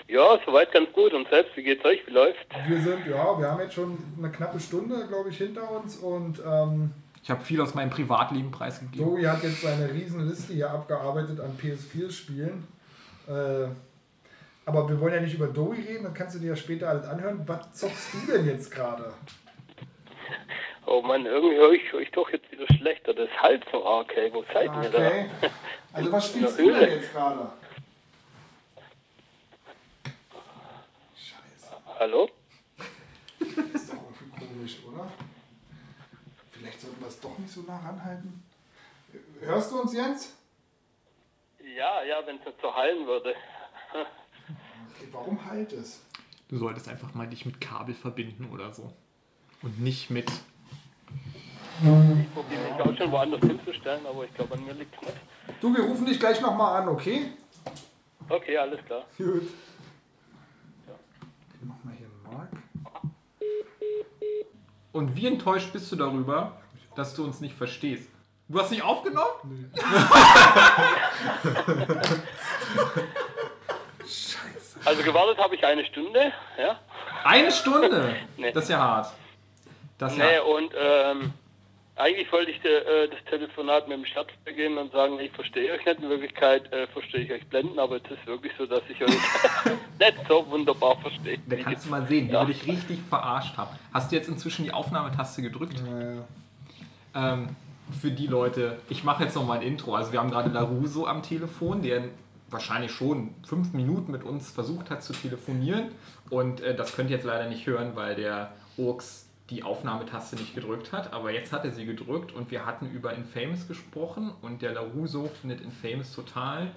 Ja, 0.08 0.40
soweit 0.46 0.72
ganz 0.72 0.94
gut. 0.94 1.14
Und 1.14 1.28
selbst, 1.28 1.58
wie 1.58 1.64
geht's 1.64 1.84
euch? 1.84 2.08
Wie 2.08 2.12
läuft? 2.12 2.38
Wir 2.68 2.82
sind, 2.82 3.06
ja, 3.06 3.38
wir 3.38 3.52
haben 3.52 3.60
jetzt 3.60 3.74
schon 3.74 3.98
eine 4.18 4.32
knappe 4.32 4.62
Stunde, 4.62 5.08
glaube 5.10 5.30
ich, 5.30 5.38
hinter 5.38 5.70
uns 5.72 5.98
und 5.98 6.42
ähm, 6.46 6.92
Ich 7.22 7.30
habe 7.30 7.44
viel 7.44 7.60
aus 7.60 7.74
meinem 7.74 7.90
Privatleben 7.90 8.50
preisgegeben. 8.50 9.06
Dogi 9.06 9.24
hat 9.24 9.44
jetzt 9.44 9.62
seine 9.62 9.94
riesen 9.94 10.26
Liste 10.26 10.54
hier 10.54 10.72
abgearbeitet 10.72 11.42
an 11.42 11.58
PS4-Spielen. 11.62 12.66
Äh, 13.28 13.68
aber 14.66 14.88
wir 14.88 15.02
wollen 15.02 15.16
ja 15.16 15.20
nicht 15.20 15.36
über 15.36 15.48
Dogi 15.48 15.82
reden, 15.82 16.06
das 16.06 16.14
kannst 16.14 16.36
du 16.36 16.40
dir 16.40 16.52
ja 16.52 16.56
später 16.56 16.88
alles 16.88 17.06
anhören. 17.08 17.42
Was 17.46 17.74
zockst 17.74 18.14
du 18.14 18.32
denn 18.32 18.46
jetzt 18.46 18.72
gerade? 18.72 19.12
Oh 20.86 21.02
Mann, 21.02 21.26
irgendwie 21.26 21.56
höre 21.56 21.72
ich 21.74 21.94
euch 21.94 22.12
doch 22.12 22.30
jetzt 22.32 22.52
wieder 22.52 22.68
schlechter. 22.78 23.14
Das 23.14 23.30
halt 23.42 23.64
so 23.72 23.86
arg, 23.86 24.12
ey. 24.16 24.34
Wo 24.34 24.44
seid 24.54 24.66
ihr 24.66 24.90
Okay. 24.94 25.30
da? 25.42 25.50
Also 25.94 26.12
was 26.12 26.28
spielst 26.30 26.60
du 26.60 26.72
denn 26.74 26.90
jetzt 26.90 27.12
gerade? 27.14 27.52
Scheiße. 31.16 31.76
Hallo? 32.00 32.30
ist 33.40 33.90
doch 33.90 33.96
irgendwie 33.96 34.46
komisch, 34.46 34.78
oder? 34.88 35.10
Vielleicht 36.52 36.82
sollten 36.82 37.00
wir 37.02 37.08
es 37.08 37.20
doch 37.20 37.38
nicht 37.38 37.52
so 37.52 37.62
nah 37.62 37.78
ranhalten. 37.78 38.44
Hörst 39.42 39.72
du 39.72 39.82
uns, 39.82 39.94
Jens? 39.94 40.36
Ja, 41.76 42.04
ja, 42.04 42.26
wenn 42.26 42.38
es 42.40 42.46
nicht 42.46 42.62
so 42.62 42.74
hallen 42.76 43.06
würde. 43.08 43.34
Okay, 44.96 45.08
warum 45.12 45.44
halt 45.46 45.72
es? 45.74 46.04
Du 46.50 46.58
solltest 46.58 46.88
einfach 46.88 47.14
mal 47.16 47.26
dich 47.28 47.46
mit 47.48 47.60
Kabel 47.60 47.96
verbinden 47.96 48.50
oder 48.54 48.72
so. 48.74 48.94
Und 49.64 49.80
nicht 49.82 50.12
mit. 50.12 50.32
Ich 51.82 52.34
probiere 52.34 52.62
mich 52.62 52.82
auch 52.82 52.98
schon 52.98 53.12
woanders 53.12 53.42
hinzustellen, 53.42 54.06
aber 54.06 54.24
ich 54.26 54.34
glaube, 54.34 54.54
an 54.54 54.64
mir 54.66 54.74
liegt 54.74 54.96
es 54.96 55.02
nicht. 55.02 55.18
Du, 55.62 55.76
wir 55.76 55.84
rufen 55.84 56.06
dich 56.06 56.20
gleich 56.20 56.40
nochmal 56.40 56.82
an, 56.82 56.88
okay? 56.90 57.32
Okay, 58.30 58.58
alles 58.58 58.80
klar. 58.86 59.04
Gut. 59.18 59.44
Ich 59.44 59.50
mach 61.62 61.84
mal 61.84 61.94
hier 61.98 62.08
einen 62.08 62.24
Mark. 62.38 62.50
Und 64.92 65.16
wie 65.16 65.28
enttäuscht 65.28 65.74
bist 65.74 65.92
du 65.92 65.96
darüber, 65.96 66.62
dass 66.96 67.16
du 67.16 67.24
uns 67.24 67.42
nicht 67.42 67.56
verstehst? 67.56 68.10
Du 68.48 68.60
hast 68.60 68.70
nicht 68.72 68.84
aufgenommen? 68.84 69.72
Scheiße. 74.02 74.80
Also 74.86 75.04
gewartet 75.04 75.38
habe 75.38 75.56
ich 75.56 75.66
eine 75.66 75.86
Stunde, 75.86 76.32
ja. 76.58 76.80
Eine 77.24 77.52
Stunde! 77.52 78.16
Nee. 78.38 78.52
Das 78.52 78.64
ist 78.66 78.70
ja 78.70 78.80
hart. 78.80 79.14
Das 79.98 80.12
ist 80.12 80.18
Nee, 80.20 80.34
ja. 80.36 80.42
und 80.44 80.72
ähm, 80.78 81.34
eigentlich 81.96 82.32
wollte 82.32 82.52
ich 82.52 82.58
äh, 82.66 83.08
das 83.08 83.24
Telefonat 83.30 83.88
mit 83.88 83.98
dem 83.98 84.06
Schatz 84.06 84.30
beginnen 84.44 84.78
und 84.78 84.92
sagen, 84.92 85.20
ich 85.20 85.32
verstehe 85.32 85.72
euch 85.74 85.86
nicht. 85.86 86.00
In 86.02 86.10
Wirklichkeit 86.10 86.72
äh, 86.74 86.88
verstehe 86.88 87.22
ich 87.22 87.32
euch 87.32 87.46
blenden, 87.48 87.78
aber 87.78 87.98
es 87.98 88.04
ist 88.12 88.26
wirklich 88.26 88.52
so, 88.58 88.66
dass 88.66 88.82
ich 88.90 89.00
euch 89.02 89.10
nicht 90.00 90.18
so 90.28 90.46
wunderbar 90.50 90.98
verstehe. 91.02 91.38
Da 91.48 91.56
kannst 91.58 91.86
du 91.86 91.90
mal 91.92 92.06
sehen, 92.08 92.30
wie 92.30 92.34
Ja. 92.34 92.48
wir 92.48 92.54
dich 92.54 92.66
richtig 92.68 93.00
verarscht 93.08 93.56
haben. 93.58 93.78
Hast 93.94 94.12
du 94.12 94.16
jetzt 94.16 94.28
inzwischen 94.28 94.64
die 94.66 94.72
Aufnahmetaste 94.74 95.42
gedrückt? 95.44 95.82
Naja. 95.86 96.24
Ähm, 97.16 97.56
für 98.02 98.10
die 98.12 98.28
Leute, 98.28 98.80
ich 98.90 99.04
mache 99.04 99.24
jetzt 99.24 99.36
noch 99.36 99.46
mal 99.46 99.60
ein 99.60 99.62
Intro. 99.68 99.94
Also 99.94 100.12
wir 100.12 100.20
haben 100.20 100.32
gerade 100.32 100.50
Laruso 100.50 101.06
am 101.06 101.22
Telefon, 101.22 101.84
der 101.84 102.06
wahrscheinlich 102.50 102.92
schon 102.92 103.36
fünf 103.46 103.74
Minuten 103.74 104.12
mit 104.12 104.24
uns 104.24 104.52
versucht 104.52 104.90
hat 104.90 105.04
zu 105.04 105.14
telefonieren. 105.14 105.90
Und 106.30 106.62
äh, 106.62 106.76
das 106.76 106.96
könnt 106.96 107.10
ihr 107.12 107.18
jetzt 107.18 107.26
leider 107.26 107.48
nicht 107.50 107.68
hören, 107.68 107.92
weil 107.96 108.16
der 108.16 108.52
Urks 108.78 109.23
die 109.50 109.64
Aufnahmetaste 109.64 110.36
nicht 110.36 110.56
gedrückt 110.56 110.92
hat. 110.92 111.14
Aber 111.14 111.32
jetzt 111.32 111.52
hat 111.52 111.66
er 111.66 111.72
sie 111.72 111.86
gedrückt 111.86 112.32
und 112.32 112.52
wir 112.52 112.66
hatten 112.66 112.90
über 112.90 113.14
Infamous 113.14 113.68
gesprochen. 113.68 114.32
Und 114.42 114.62
der 114.62 114.74
Laruso 114.74 115.28
findet 115.28 115.62
Infamous 115.62 116.14
total 116.14 116.72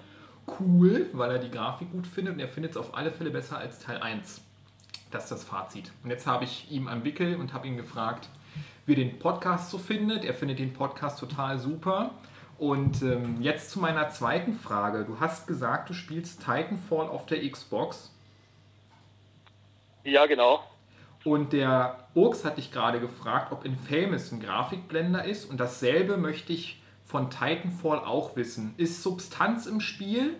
cool, 0.59 1.07
weil 1.13 1.31
er 1.31 1.39
die 1.39 1.51
Grafik 1.51 1.91
gut 1.91 2.07
findet. 2.07 2.35
Und 2.35 2.39
er 2.39 2.47
findet 2.47 2.71
es 2.71 2.77
auf 2.77 2.95
alle 2.95 3.11
Fälle 3.11 3.31
besser 3.31 3.57
als 3.57 3.79
Teil 3.79 3.97
1. 3.97 4.41
Das 5.11 5.23
ist 5.23 5.31
das 5.31 5.43
Fazit. 5.43 5.91
Und 6.03 6.09
jetzt 6.09 6.27
habe 6.27 6.43
ich 6.43 6.69
ihm 6.69 6.87
am 6.87 7.03
Wickel 7.03 7.37
und 7.37 7.53
habe 7.53 7.67
ihn 7.67 7.77
gefragt, 7.77 8.29
wie 8.85 8.93
er 8.93 8.97
den 8.97 9.19
Podcast 9.19 9.69
so 9.69 9.77
findet. 9.77 10.25
Er 10.25 10.33
findet 10.33 10.59
den 10.59 10.73
Podcast 10.73 11.19
total 11.19 11.59
super. 11.59 12.11
Und 12.57 13.01
ähm, 13.03 13.41
jetzt 13.41 13.71
zu 13.71 13.79
meiner 13.79 14.09
zweiten 14.09 14.53
Frage. 14.53 15.05
Du 15.05 15.19
hast 15.19 15.47
gesagt, 15.47 15.89
du 15.89 15.93
spielst 15.93 16.43
Titanfall 16.43 17.07
auf 17.07 17.25
der 17.27 17.47
Xbox. 17.49 18.11
Ja, 20.03 20.25
genau. 20.25 20.63
Und 21.23 21.53
der 21.53 22.07
Urks 22.13 22.45
hat 22.45 22.57
dich 22.57 22.71
gerade 22.71 22.99
gefragt, 22.99 23.51
ob 23.51 23.65
Infamous 23.65 24.31
ein 24.31 24.39
Grafikblender 24.39 25.25
ist. 25.25 25.49
Und 25.49 25.59
dasselbe 25.59 26.17
möchte 26.17 26.53
ich 26.53 26.81
von 27.03 27.29
Titanfall 27.29 27.99
auch 27.99 28.35
wissen. 28.35 28.73
Ist 28.77 29.03
Substanz 29.03 29.65
im 29.65 29.81
Spiel? 29.81 30.35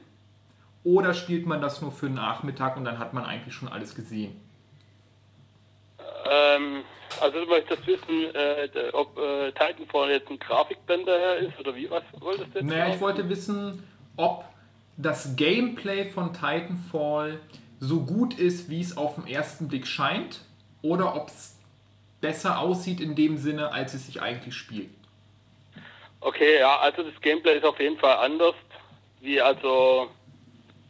Oder 0.84 1.14
spielt 1.14 1.46
man 1.46 1.62
das 1.62 1.82
nur 1.82 1.92
für 1.92 2.06
einen 2.06 2.16
Nachmittag 2.16 2.78
und 2.78 2.86
dann 2.86 3.00
hat 3.00 3.14
man 3.14 3.26
eigentlich 3.26 3.54
schon 3.54 3.68
alles 3.68 3.96
gesehen? 3.96 4.40
Ähm, 6.30 6.84
also 7.22 7.40
du 7.44 7.50
möchtest 7.50 7.86
wissen, 7.88 8.34
äh, 8.34 8.70
ob 8.94 9.18
äh, 9.18 9.52
Titanfall 9.52 10.12
jetzt 10.12 10.30
ein 10.30 10.40
Grafikblender 10.40 11.38
ist 11.38 11.60
oder 11.60 11.76
wie, 11.76 11.90
was 11.90 12.04
wolltest 12.20 12.54
du 12.54 12.60
jetzt? 12.60 12.68
Naja, 12.68 12.94
ich 12.94 13.02
wollte 13.02 13.28
wissen, 13.28 13.84
ob 14.16 14.46
das 14.98 15.36
Gameplay 15.36 16.06
von 16.06 16.34
Titanfall 16.34 17.40
so 17.80 18.02
gut 18.02 18.38
ist, 18.40 18.70
wie 18.70 18.82
es 18.82 18.98
auf 18.98 19.16
den 19.16 19.28
ersten 19.28 19.68
Blick 19.68 19.88
scheint, 19.88 20.42
oder 20.88 21.16
ob 21.16 21.28
es 21.28 21.56
besser 22.22 22.60
aussieht 22.60 23.00
in 23.00 23.16
dem 23.16 23.38
Sinne, 23.38 23.72
als 23.72 23.94
es 23.94 24.08
sich 24.08 24.22
eigentlich 24.22 24.56
spielt. 24.56 24.90
Okay, 26.20 26.60
ja, 26.60 26.80
also 26.80 27.04
das 27.04 27.20
Gameplay 27.22 27.58
ist 27.58 27.66
auf 27.66 27.80
jeden 27.80 27.98
Fall 27.98 28.18
anders. 28.18 28.56
Wie 29.22 29.40
also 29.40 30.10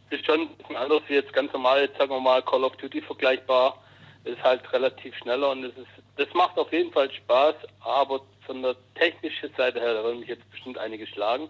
ist 0.10 0.26
schon 0.26 0.42
ein 0.42 0.56
bisschen 0.56 0.78
anders 0.78 1.02
wie 1.08 1.16
jetzt 1.16 1.34
ganz 1.34 1.52
normal, 1.52 1.82
jetzt 1.82 1.98
sagen 1.98 2.12
wir 2.12 2.20
mal 2.20 2.42
Call 2.42 2.64
of 2.64 2.76
Duty 2.78 3.02
vergleichbar. 3.02 3.82
Ist 4.24 4.42
halt 4.44 4.72
relativ 4.74 5.16
schneller 5.16 5.52
und 5.52 5.64
es 5.64 5.78
ist 5.78 5.88
das 6.18 6.34
macht 6.34 6.58
auf 6.58 6.72
jeden 6.74 6.92
Fall 6.92 7.12
Spaß, 7.12 7.56
aber 7.82 8.22
von 8.46 8.62
der 8.64 8.76
technischen 8.96 9.54
Seite 9.56 9.80
her, 9.80 9.94
da 9.94 10.04
werden 10.04 10.20
mich 10.20 10.30
jetzt 10.30 10.50
bestimmt 10.52 10.78
einige 10.78 11.06
schlagen. 11.06 11.48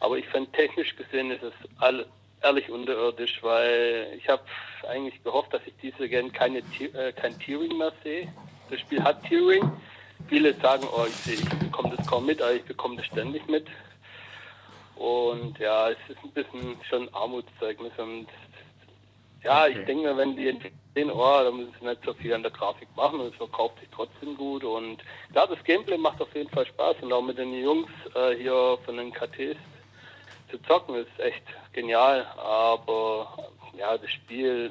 Aber 0.00 0.16
ich 0.16 0.26
finde 0.28 0.50
technisch 0.52 0.96
gesehen 0.96 1.30
ist 1.30 1.42
es 1.42 1.52
all, 1.78 2.06
ehrlich 2.42 2.70
unterirdisch, 2.70 3.42
weil 3.42 4.12
ich 4.16 4.28
habe 4.28 4.42
eigentlich 4.88 5.22
gehofft, 5.24 5.52
dass 5.52 5.62
ich 5.66 5.74
diese 5.82 6.08
Gen 6.08 6.32
keine 6.32 6.58
äh, 6.58 7.12
kein 7.12 7.38
Tiering 7.38 7.76
mehr 7.78 7.92
sehe. 8.02 8.32
Das 8.70 8.80
Spiel 8.80 9.02
hat 9.02 9.22
Tiering. 9.24 9.70
Viele 10.28 10.52
sagen, 10.54 10.86
oh, 10.92 11.06
ich, 11.06 11.32
ich 11.34 11.48
bekomme 11.48 11.94
das 11.96 12.06
kaum 12.06 12.26
mit, 12.26 12.42
aber 12.42 12.52
ich 12.54 12.64
bekomme 12.64 12.96
das 12.96 13.06
ständig 13.06 13.46
mit. 13.48 13.66
Und 14.96 15.58
ja, 15.58 15.90
es 15.90 15.98
ist 16.08 16.18
ein 16.24 16.32
bisschen 16.32 16.76
schon 16.88 17.08
Armutszeugnis. 17.14 17.92
Und 17.98 18.26
ja, 19.44 19.62
Okay. 19.64 19.78
ich 19.78 19.86
denke 19.86 20.02
mir, 20.08 20.16
wenn 20.16 20.36
die 20.36 20.58
sehen, 20.94 21.10
oh, 21.12 21.40
da 21.44 21.50
müssen 21.52 21.72
sie 21.80 21.86
nicht 21.86 22.04
so 22.04 22.12
viel 22.14 22.34
an 22.34 22.42
der 22.42 22.50
Grafik 22.50 22.88
machen 22.96 23.20
und 23.20 23.28
es 23.28 23.36
verkauft 23.36 23.78
sich 23.78 23.88
trotzdem 23.94 24.36
gut. 24.36 24.64
Und 24.64 24.98
klar, 25.32 25.46
das 25.46 25.62
Gameplay 25.64 25.96
macht 25.96 26.20
auf 26.20 26.34
jeden 26.34 26.50
Fall 26.50 26.66
Spaß 26.66 26.96
und 27.02 27.12
auch 27.12 27.22
mit 27.22 27.38
den 27.38 27.54
Jungs 27.54 27.88
äh, 28.16 28.34
hier 28.34 28.76
von 28.84 28.96
den 28.96 29.12
KTs 29.12 29.56
zu 30.50 30.58
zocken 30.62 30.96
ist 30.96 31.18
echt 31.18 31.42
genial. 31.72 32.26
Aber 32.36 33.50
ja, 33.76 33.96
das 33.96 34.10
Spiel 34.10 34.70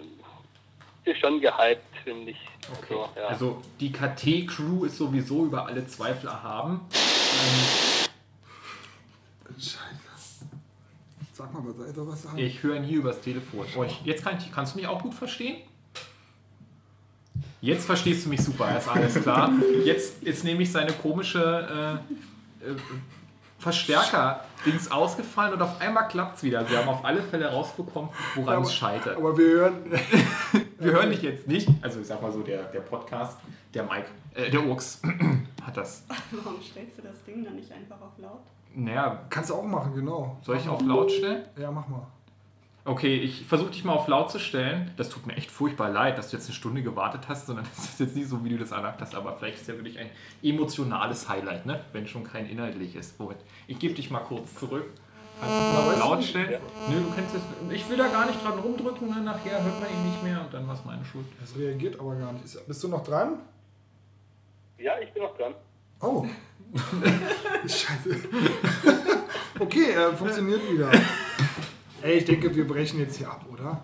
ist 1.05 1.19
schon 1.19 1.39
gehypt, 1.39 1.81
finde 2.03 2.31
ich. 2.31 2.39
So, 2.89 3.09
ja. 3.15 3.27
Also 3.27 3.61
die 3.79 3.91
KT-Crew 3.91 4.85
ist 4.85 4.97
sowieso 4.97 5.45
über 5.45 5.65
alle 5.65 5.87
Zweifel 5.87 6.27
erhaben. 6.27 6.81
Ähm, 6.91 8.07
Scheiße. 9.57 10.07
Sag 11.33 11.53
mal, 11.53 11.61
soll 11.93 12.07
was 12.07 12.23
sagen? 12.23 12.37
ich 12.39 12.63
höre 12.63 12.77
ihn 12.77 12.83
hier 12.83 12.97
übers 12.97 13.21
Telefon. 13.21 13.67
Oh, 13.77 13.83
ich, 13.83 14.01
jetzt 14.03 14.23
kann 14.23 14.37
ich, 14.37 14.51
kannst 14.51 14.73
du 14.73 14.79
mich 14.79 14.87
auch 14.87 15.01
gut 15.01 15.13
verstehen? 15.13 15.57
Jetzt 17.61 17.85
verstehst 17.85 18.25
du 18.25 18.29
mich 18.29 18.43
super, 18.43 18.75
ist 18.77 18.87
alles 18.87 19.21
klar. 19.21 19.51
Jetzt 19.83 20.23
ist 20.23 20.43
nämlich 20.43 20.71
seine 20.71 20.93
komische 20.93 22.01
äh, 22.61 22.69
äh, 22.69 22.75
Verstärker-Dings 24.57 24.91
ausgefallen 24.91 25.53
und 25.53 25.61
auf 25.61 25.79
einmal 25.81 26.07
klappt 26.07 26.37
es 26.37 26.43
wieder. 26.43 26.69
Wir 26.69 26.79
haben 26.79 26.89
auf 26.89 27.03
alle 27.05 27.21
Fälle 27.21 27.51
rausbekommen, 27.51 28.09
woran 28.35 28.63
es 28.63 28.73
scheitert. 28.73 29.17
Aber 29.17 29.37
wir 29.37 29.47
hören. 29.47 29.75
Wir 30.79 30.91
hören 30.91 31.09
dich 31.09 31.23
jetzt 31.23 31.47
nicht. 31.47 31.67
Also 31.81 32.01
ich 32.01 32.05
sag 32.05 32.21
mal 32.21 32.31
so, 32.31 32.43
der, 32.43 32.65
der 32.65 32.81
Podcast, 32.81 33.39
der 33.73 33.81
Mike, 33.83 34.09
äh, 34.35 34.51
der 34.51 34.63
Urks 34.63 35.01
hat 35.63 35.75
das. 35.75 36.03
Warum 36.29 36.61
stellst 36.61 36.99
du 36.99 37.01
das 37.01 37.23
Ding 37.23 37.43
dann 37.43 37.55
nicht 37.55 37.71
einfach 37.71 37.99
auf 37.99 38.11
laut? 38.19 38.41
Naja, 38.75 39.21
Kannst 39.31 39.49
du 39.49 39.55
auch 39.55 39.63
machen, 39.63 39.95
genau. 39.95 40.37
soll 40.43 40.57
ich 40.57 40.69
auf 40.69 40.79
laut 40.83 41.11
stellen? 41.11 41.45
Ja, 41.59 41.71
mach 41.71 41.87
mal. 41.87 42.05
Okay, 42.87 43.15
ich 43.17 43.45
versuche 43.45 43.71
dich 43.71 43.83
mal 43.83 43.91
auf 43.93 44.07
laut 44.07 44.31
zu 44.31 44.39
stellen. 44.39 44.91
Das 44.95 45.09
tut 45.09 45.27
mir 45.27 45.35
echt 45.35 45.51
furchtbar 45.51 45.89
leid, 45.89 46.17
dass 46.17 46.29
du 46.29 46.37
jetzt 46.37 46.45
eine 46.45 46.55
Stunde 46.55 46.81
gewartet 46.83 47.23
hast, 47.27 47.45
sondern 47.47 47.65
das 47.75 47.83
ist 47.85 47.99
jetzt 47.99 48.15
nicht 48.15 48.29
so, 48.29 48.43
wie 48.45 48.49
du 48.49 48.57
das 48.57 48.71
erlaubt 48.71 49.01
hast, 49.01 49.13
aber 49.13 49.35
vielleicht 49.35 49.55
ist 49.55 49.61
es 49.63 49.67
ja 49.67 49.73
wirklich 49.75 49.99
ein 49.99 50.09
emotionales 50.41 51.27
Highlight, 51.27 51.65
ne? 51.65 51.81
wenn 51.91 52.07
schon 52.07 52.23
kein 52.23 52.47
inhaltliches. 52.49 53.15
Moment, 53.17 53.41
ich 53.67 53.77
gebe 53.77 53.93
dich 53.93 54.09
mal 54.09 54.21
kurz 54.21 54.55
zurück. 54.55 54.85
Kannst 55.39 55.53
du 55.53 55.59
es 55.59 55.73
mal 55.73 55.93
auf 55.93 55.99
laut 55.99 56.23
stellen? 56.23 56.61
Nö, 56.89 56.95
du 57.01 57.13
kannst 57.13 57.35
es. 57.35 57.41
Ich 57.75 57.87
will 57.89 57.97
da 57.97 58.07
gar 58.07 58.25
nicht 58.25 58.41
dran 58.43 58.57
rumdrücken, 58.57 59.09
ne? 59.09 59.21
nachher 59.21 59.61
hört 59.63 59.79
man 59.81 59.89
ihn 59.89 60.09
nicht 60.09 60.23
mehr 60.23 60.39
und 60.41 60.53
dann 60.53 60.65
war 60.65 60.73
es 60.73 60.85
meine 60.85 61.03
Schuld. 61.03 61.25
Das 61.41 61.55
reagiert 61.57 61.99
aber 61.99 62.15
gar 62.15 62.31
nicht. 62.31 62.45
Ist- 62.45 62.65
Bist 62.67 62.83
du 62.83 62.87
noch 62.87 63.03
dran? 63.03 63.39
ja, 64.79 64.93
ich 65.03 65.11
bin 65.13 65.23
noch 65.23 65.35
dran. 65.37 65.53
Oh. 65.99 66.25
Scheiße. 67.63 68.15
okay, 69.59 69.91
äh, 69.91 70.15
funktioniert 70.15 70.61
wieder. 70.71 70.89
Ey, 72.07 72.19
ich 72.19 72.25
denke, 72.25 72.55
wir 72.55 72.65
brechen 72.65 73.01
jetzt 73.01 73.17
hier 73.17 73.29
ab, 73.29 73.45
oder? 73.51 73.83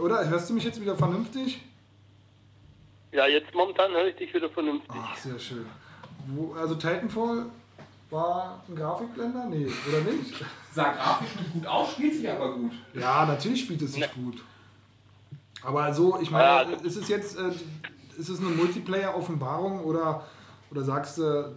Oder? 0.00 0.28
Hörst 0.28 0.48
du 0.48 0.54
mich 0.54 0.62
jetzt 0.62 0.80
wieder 0.80 0.94
vernünftig? 0.96 1.60
Ja, 3.10 3.26
jetzt 3.26 3.52
momentan 3.52 3.90
höre 3.90 4.06
ich 4.06 4.14
dich 4.14 4.32
wieder 4.32 4.48
vernünftig. 4.48 4.94
Ach, 4.96 5.16
sehr 5.16 5.36
schön. 5.40 5.66
Wo, 6.28 6.54
also 6.54 6.76
Titanfall 6.76 7.46
war 8.10 8.62
ein 8.68 8.76
Grafikblender? 8.76 9.46
Nee, 9.46 9.66
oder 9.88 10.12
nicht? 10.12 10.34
Sah 10.72 10.92
grafisch 10.92 11.34
nicht 11.34 11.52
gut 11.54 11.66
aus, 11.66 11.90
spielt 11.90 12.14
sich 12.14 12.30
aber 12.30 12.54
gut. 12.54 12.70
Ja, 12.94 13.26
natürlich 13.26 13.62
spielt 13.62 13.82
es 13.82 13.94
sich 13.94 14.12
gut. 14.14 14.40
Aber 15.64 15.82
also, 15.82 16.20
ich 16.20 16.30
Ja, 16.30 16.32
meine, 16.32 16.48
also- 16.74 16.84
ist 16.86 16.94
es 16.96 17.08
jetzt 17.08 17.36
äh, 17.36 17.50
ist 18.18 18.28
es 18.28 18.38
eine 18.38 18.50
Multiplayer-Offenbarung 18.50 19.80
oder, 19.80 20.28
oder 20.70 20.84
sagst 20.84 21.18
du, 21.18 21.56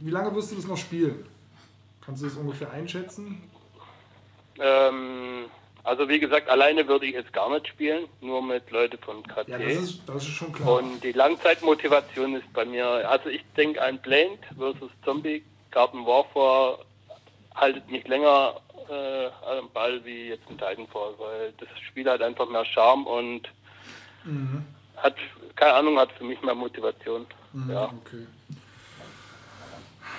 wie 0.00 0.10
lange 0.10 0.34
wirst 0.34 0.52
du 0.52 0.56
das 0.56 0.66
noch 0.66 0.76
spielen? 0.76 1.24
Kannst 2.04 2.20
du 2.22 2.26
das 2.26 2.36
ungefähr 2.36 2.70
einschätzen? 2.70 3.40
Ähm, 4.58 5.46
also 5.84 6.08
wie 6.08 6.20
gesagt, 6.20 6.48
alleine 6.48 6.86
würde 6.86 7.06
ich 7.06 7.14
jetzt 7.14 7.32
gar 7.32 7.50
nicht 7.50 7.66
spielen, 7.68 8.06
nur 8.20 8.42
mit 8.42 8.70
Leuten 8.70 8.98
von 8.98 9.22
KT. 9.24 9.48
Ja, 9.48 9.58
das 9.58 9.72
ist, 9.74 10.02
das 10.06 10.16
ist 10.22 10.28
schon 10.30 10.52
klar. 10.52 10.74
Und 10.76 11.00
die 11.02 11.12
Langzeitmotivation 11.12 12.36
ist 12.36 12.52
bei 12.52 12.64
mir, 12.64 12.86
also 13.08 13.28
ich 13.28 13.44
denke, 13.56 13.82
ein 13.82 13.98
Blade 14.00 14.38
versus 14.56 14.90
Zombie 15.04 15.44
Garden 15.72 16.06
Warfare 16.06 16.78
haltet 17.54 17.90
mich 17.90 18.06
länger 18.06 18.54
äh, 18.88 19.26
am 19.58 19.68
Ball 19.72 20.04
wie 20.04 20.28
jetzt 20.28 20.48
ein 20.48 20.58
Titanfall, 20.58 21.14
weil 21.18 21.52
das 21.58 21.68
Spiel 21.88 22.08
hat 22.08 22.22
einfach 22.22 22.48
mehr 22.48 22.64
Charme 22.64 23.06
und 23.06 23.48
Mhm. 24.24 24.64
hat, 24.98 25.16
keine 25.56 25.72
Ahnung, 25.74 25.98
hat 25.98 26.12
für 26.12 26.22
mich 26.22 26.40
mehr 26.42 26.54
Motivation. 26.54 27.26
Ja. 27.68 27.86
Okay. 27.86 28.24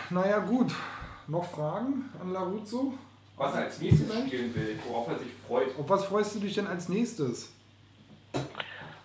Naja, 0.10 0.40
gut. 0.40 0.72
Noch 1.28 1.50
Fragen 1.52 2.10
an 2.22 2.34
Laruzzo? 2.34 2.94
Was 3.38 3.56
er 3.56 3.64
als 3.64 3.80
nächstes 3.80 4.08
spielen 4.14 4.54
will, 4.56 4.80
worauf 4.88 5.08
er 5.10 5.18
sich 5.20 5.30
freut. 5.48 5.78
Auf 5.78 5.90
was 5.90 6.06
freust 6.06 6.36
du 6.36 6.40
dich 6.40 6.54
denn 6.54 6.68
als 6.68 6.88
nächstes? 6.90 7.52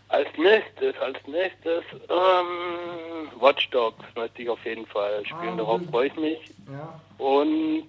Als 0.09 0.29
nächstes, 0.39 0.95
als 1.01 1.19
nächstes, 1.27 1.83
ähm, 2.09 3.41
Watch 3.41 3.69
Dogs 3.71 4.05
möchte 4.17 4.43
ich 4.43 4.49
auf 4.49 4.65
jeden 4.65 4.87
Fall 4.87 5.25
spielen, 5.27 5.55
Ah, 5.55 5.57
darauf 5.57 5.81
freue 5.91 6.07
ich 6.09 6.17
mich. 6.17 6.39
Ja. 6.71 6.99
Und, 7.19 7.89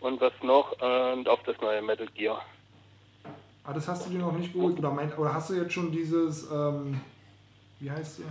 und 0.00 0.20
was 0.20 0.32
noch? 0.42 0.72
Und 0.80 1.28
auf 1.28 1.42
das 1.44 1.56
neue 1.60 1.82
Metal 1.82 2.06
Gear. 2.14 2.42
Ah, 3.64 3.72
das 3.72 3.88
hast 3.88 4.06
du 4.06 4.10
dir 4.10 4.18
noch 4.18 4.32
nicht 4.32 4.52
geholt? 4.52 4.78
Oder, 4.78 4.90
mein, 4.90 5.12
oder 5.14 5.32
hast 5.34 5.50
du 5.50 5.54
jetzt 5.54 5.72
schon 5.72 5.90
dieses, 5.90 6.50
ähm, 6.50 7.00
wie 7.80 7.90
heißt 7.90 8.18
der? 8.20 8.26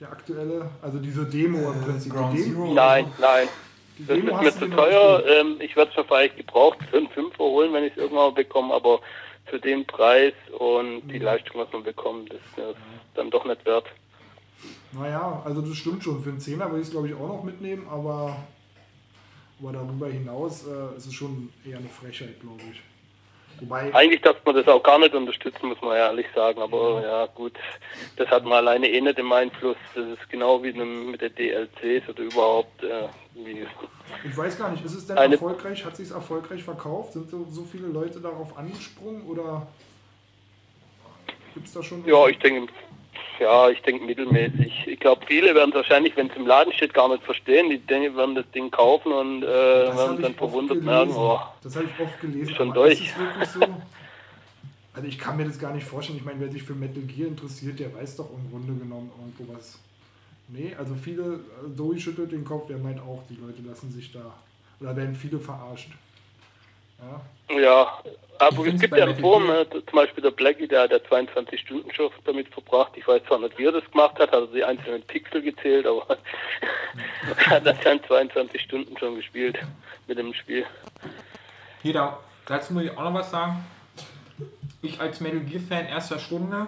Der 0.00 0.10
aktuelle, 0.12 0.70
also 0.82 0.98
diese 0.98 1.24
Demo 1.24 1.70
im 1.72 1.80
Prinzip. 1.82 2.12
Ground 2.12 2.36
die 2.36 2.42
Demo, 2.42 2.64
Zero? 2.64 2.74
Nein, 2.74 3.12
nein. 3.18 3.48
Das 3.98 4.18
ist 4.18 4.24
mir 4.24 4.52
zu 4.52 4.68
teuer. 4.68 5.22
Ähm, 5.26 5.56
ich 5.60 5.76
werde 5.76 5.90
es 5.90 5.96
mir 5.96 6.04
vielleicht 6.04 6.36
gebraucht 6.36 6.78
für 6.90 6.96
einen 6.96 7.08
Fünfer 7.08 7.44
holen, 7.44 7.72
wenn 7.72 7.84
ich 7.84 7.92
es 7.92 7.98
irgendwann 7.98 8.30
mal 8.30 8.32
bekomme, 8.32 8.74
aber 8.74 9.00
für 9.46 9.60
den 9.60 9.86
Preis 9.86 10.32
und 10.58 11.08
die 11.08 11.18
Leistung, 11.18 11.60
was 11.60 11.72
man 11.72 11.84
bekommt, 11.84 12.32
ist 12.32 12.56
mir 12.56 12.74
dann 13.14 13.30
doch 13.30 13.44
nicht 13.44 13.64
wert. 13.66 13.86
Naja, 14.92 15.42
also 15.44 15.60
das 15.60 15.76
stimmt 15.76 16.02
schon. 16.02 16.22
Für 16.22 16.30
einen 16.30 16.40
Zehner 16.40 16.66
würde 16.70 16.80
ich 16.80 16.86
es 16.86 16.90
glaube 16.90 17.08
ich 17.08 17.14
auch 17.14 17.28
noch 17.28 17.44
mitnehmen, 17.44 17.86
aber, 17.88 18.36
aber 19.60 19.72
darüber 19.72 20.08
hinaus 20.08 20.66
äh, 20.66 20.96
ist 20.96 21.06
es 21.06 21.14
schon 21.14 21.52
eher 21.64 21.78
eine 21.78 21.88
Frechheit, 21.88 22.40
glaube 22.40 22.62
ich. 22.72 22.80
Wobei, 23.60 23.94
Eigentlich 23.94 24.20
darf 24.22 24.36
man 24.44 24.56
das 24.56 24.66
auch 24.66 24.82
gar 24.82 24.98
nicht 24.98 25.14
unterstützen, 25.14 25.68
muss 25.68 25.80
man 25.80 25.96
ehrlich 25.96 26.26
sagen, 26.34 26.60
aber 26.60 27.02
ja 27.02 27.26
gut, 27.26 27.52
das 28.16 28.28
hat 28.28 28.44
man 28.44 28.54
alleine 28.54 28.88
eh 28.88 29.00
nicht 29.00 29.18
im 29.18 29.30
Einfluss. 29.30 29.76
Das 29.94 30.06
ist 30.06 30.28
genau 30.28 30.62
wie 30.62 30.72
mit 30.72 31.20
der 31.20 31.30
DLCs 31.30 32.08
oder 32.08 32.22
überhaupt 32.22 32.82
äh, 32.82 33.08
wie 33.34 33.66
ich 34.24 34.36
weiß 34.36 34.56
gar 34.58 34.70
nicht, 34.70 34.84
ist 34.84 34.94
es 34.94 35.06
denn 35.06 35.18
Eine- 35.18 35.34
erfolgreich? 35.34 35.84
Hat 35.84 35.96
sich 35.96 36.10
erfolgreich 36.10 36.62
verkauft? 36.62 37.14
Sind 37.14 37.30
so, 37.30 37.46
so 37.50 37.64
viele 37.64 37.88
Leute 37.88 38.20
darauf 38.20 38.56
angesprungen 38.56 39.22
oder 39.26 39.66
gibt 41.54 41.66
es 41.66 41.72
da 41.72 41.82
schon? 41.82 42.04
Ja, 42.06 42.26
ich 42.28 42.38
denke, 42.38 42.72
ja, 43.40 43.68
ich 43.70 43.80
denke 43.82 44.04
mittelmäßig. 44.04 44.86
Ich 44.86 45.00
glaube, 45.00 45.24
viele 45.26 45.54
werden 45.54 45.70
es 45.70 45.76
wahrscheinlich, 45.76 46.16
wenn 46.16 46.30
es 46.30 46.36
im 46.36 46.46
Laden 46.46 46.72
steht, 46.72 46.94
gar 46.94 47.08
nicht 47.08 47.24
verstehen. 47.24 47.70
Die 47.70 47.78
denken, 47.78 48.16
werden 48.16 48.34
das 48.36 48.48
Ding 48.52 48.70
kaufen 48.70 49.12
und 49.12 49.42
äh, 49.42 49.46
werden 49.46 50.22
dann 50.22 50.34
verwundert 50.34 50.82
merken, 50.82 51.12
oh, 51.16 51.40
Das 51.62 51.74
habe 51.76 51.86
ich 51.86 52.00
oft 52.04 52.20
gelesen. 52.20 52.54
Schon 52.54 52.72
durch. 52.72 53.00
Ist 53.00 53.10
es 53.12 53.18
wirklich 53.18 53.48
so? 53.48 53.60
Also 54.92 55.08
ich 55.08 55.18
kann 55.18 55.36
mir 55.36 55.44
das 55.44 55.58
gar 55.58 55.74
nicht 55.74 55.84
vorstellen. 55.86 56.18
Ich 56.18 56.24
meine, 56.24 56.38
wer 56.38 56.50
sich 56.52 56.62
für 56.62 56.74
Metal 56.74 57.02
Gear 57.02 57.26
interessiert, 57.26 57.80
der 57.80 57.92
weiß 57.92 58.16
doch 58.16 58.30
im 58.30 58.48
Grunde 58.50 58.74
genommen 58.80 59.10
irgendwo 59.18 59.52
was. 59.56 59.80
Nee, 60.48 60.74
also 60.78 60.94
viele, 60.94 61.22
äh, 61.64 61.76
Zoe 61.76 61.98
schüttelt 61.98 62.32
den 62.32 62.44
Kopf, 62.44 62.66
der 62.66 62.78
meint 62.78 63.00
auch, 63.00 63.22
die 63.28 63.36
Leute 63.36 63.62
lassen 63.62 63.90
sich 63.90 64.12
da, 64.12 64.34
oder 64.80 64.94
werden 64.96 65.14
viele 65.14 65.38
verarscht. 65.40 65.90
Ja, 67.50 67.98
aber 68.38 68.62
find's 68.64 68.76
es 68.76 68.80
gibt 68.82 68.96
ja 68.96 69.04
ein 69.04 69.08
Metal 69.10 69.20
Forum, 69.22 69.44
Gear- 69.44 69.64
ne? 69.64 69.84
zum 69.84 69.96
Beispiel 69.96 70.22
der 70.22 70.30
Blackie, 70.30 70.66
der 70.66 70.82
hat 70.82 70.90
ja 70.92 71.02
22 71.04 71.60
Stunden 71.60 71.92
schon 71.92 72.10
damit 72.24 72.48
verbracht. 72.48 72.92
Ich 72.96 73.06
weiß 73.06 73.22
zwar 73.26 73.38
nicht, 73.40 73.58
wie 73.58 73.64
er 73.66 73.72
das 73.72 73.90
gemacht 73.90 74.14
hat, 74.18 74.32
hat 74.32 74.40
er 74.40 74.46
die 74.46 74.64
einzelnen 74.64 75.02
Pixel 75.02 75.42
gezählt, 75.42 75.86
aber 75.86 76.16
er 77.36 77.46
hat 77.50 77.66
dann 77.84 78.02
22 78.04 78.60
Stunden 78.62 78.96
schon 78.96 79.16
gespielt 79.16 79.58
mit 80.06 80.16
dem 80.18 80.32
Spiel. 80.32 80.64
Hier, 81.82 81.92
da, 81.92 82.18
dazu 82.46 82.72
muss 82.72 82.84
ich 82.84 82.96
auch 82.96 83.04
noch 83.04 83.14
was 83.14 83.30
sagen. 83.30 83.64
Ich 84.80 84.98
als 85.00 85.20
Metal 85.20 85.40
Gear 85.40 85.62
Fan 85.68 85.86
erster 85.86 86.18
Stunde 86.18 86.66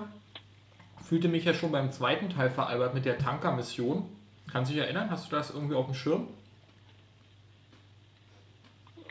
fühlte 1.08 1.28
mich 1.28 1.44
ja 1.44 1.54
schon 1.54 1.72
beim 1.72 1.92
zweiten 1.92 2.30
Teil 2.30 2.50
veralbert 2.50 2.94
mit 2.94 3.04
der 3.04 3.18
Tanker-Mission. 3.18 4.08
Kannst 4.50 4.70
du 4.70 4.74
dich 4.74 4.82
erinnern? 4.82 5.10
Hast 5.10 5.30
du 5.30 5.36
das 5.36 5.50
irgendwie 5.50 5.74
auf 5.74 5.86
dem 5.86 5.94
Schirm? 5.94 6.28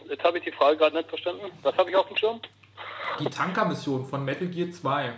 Jetzt 0.07 0.23
habe 0.23 0.37
ich 0.37 0.43
die 0.43 0.51
Frage 0.51 0.77
gerade 0.77 0.95
nicht 0.95 1.09
verstanden. 1.09 1.45
Was 1.61 1.75
habe 1.77 1.89
ich 1.89 1.95
auf 1.95 2.07
dem 2.07 2.17
Schirm? 2.17 2.39
Die 3.19 3.25
Tanker-Mission 3.25 4.05
von 4.05 4.23
Metal 4.25 4.47
Gear 4.47 4.71
2. 4.71 5.13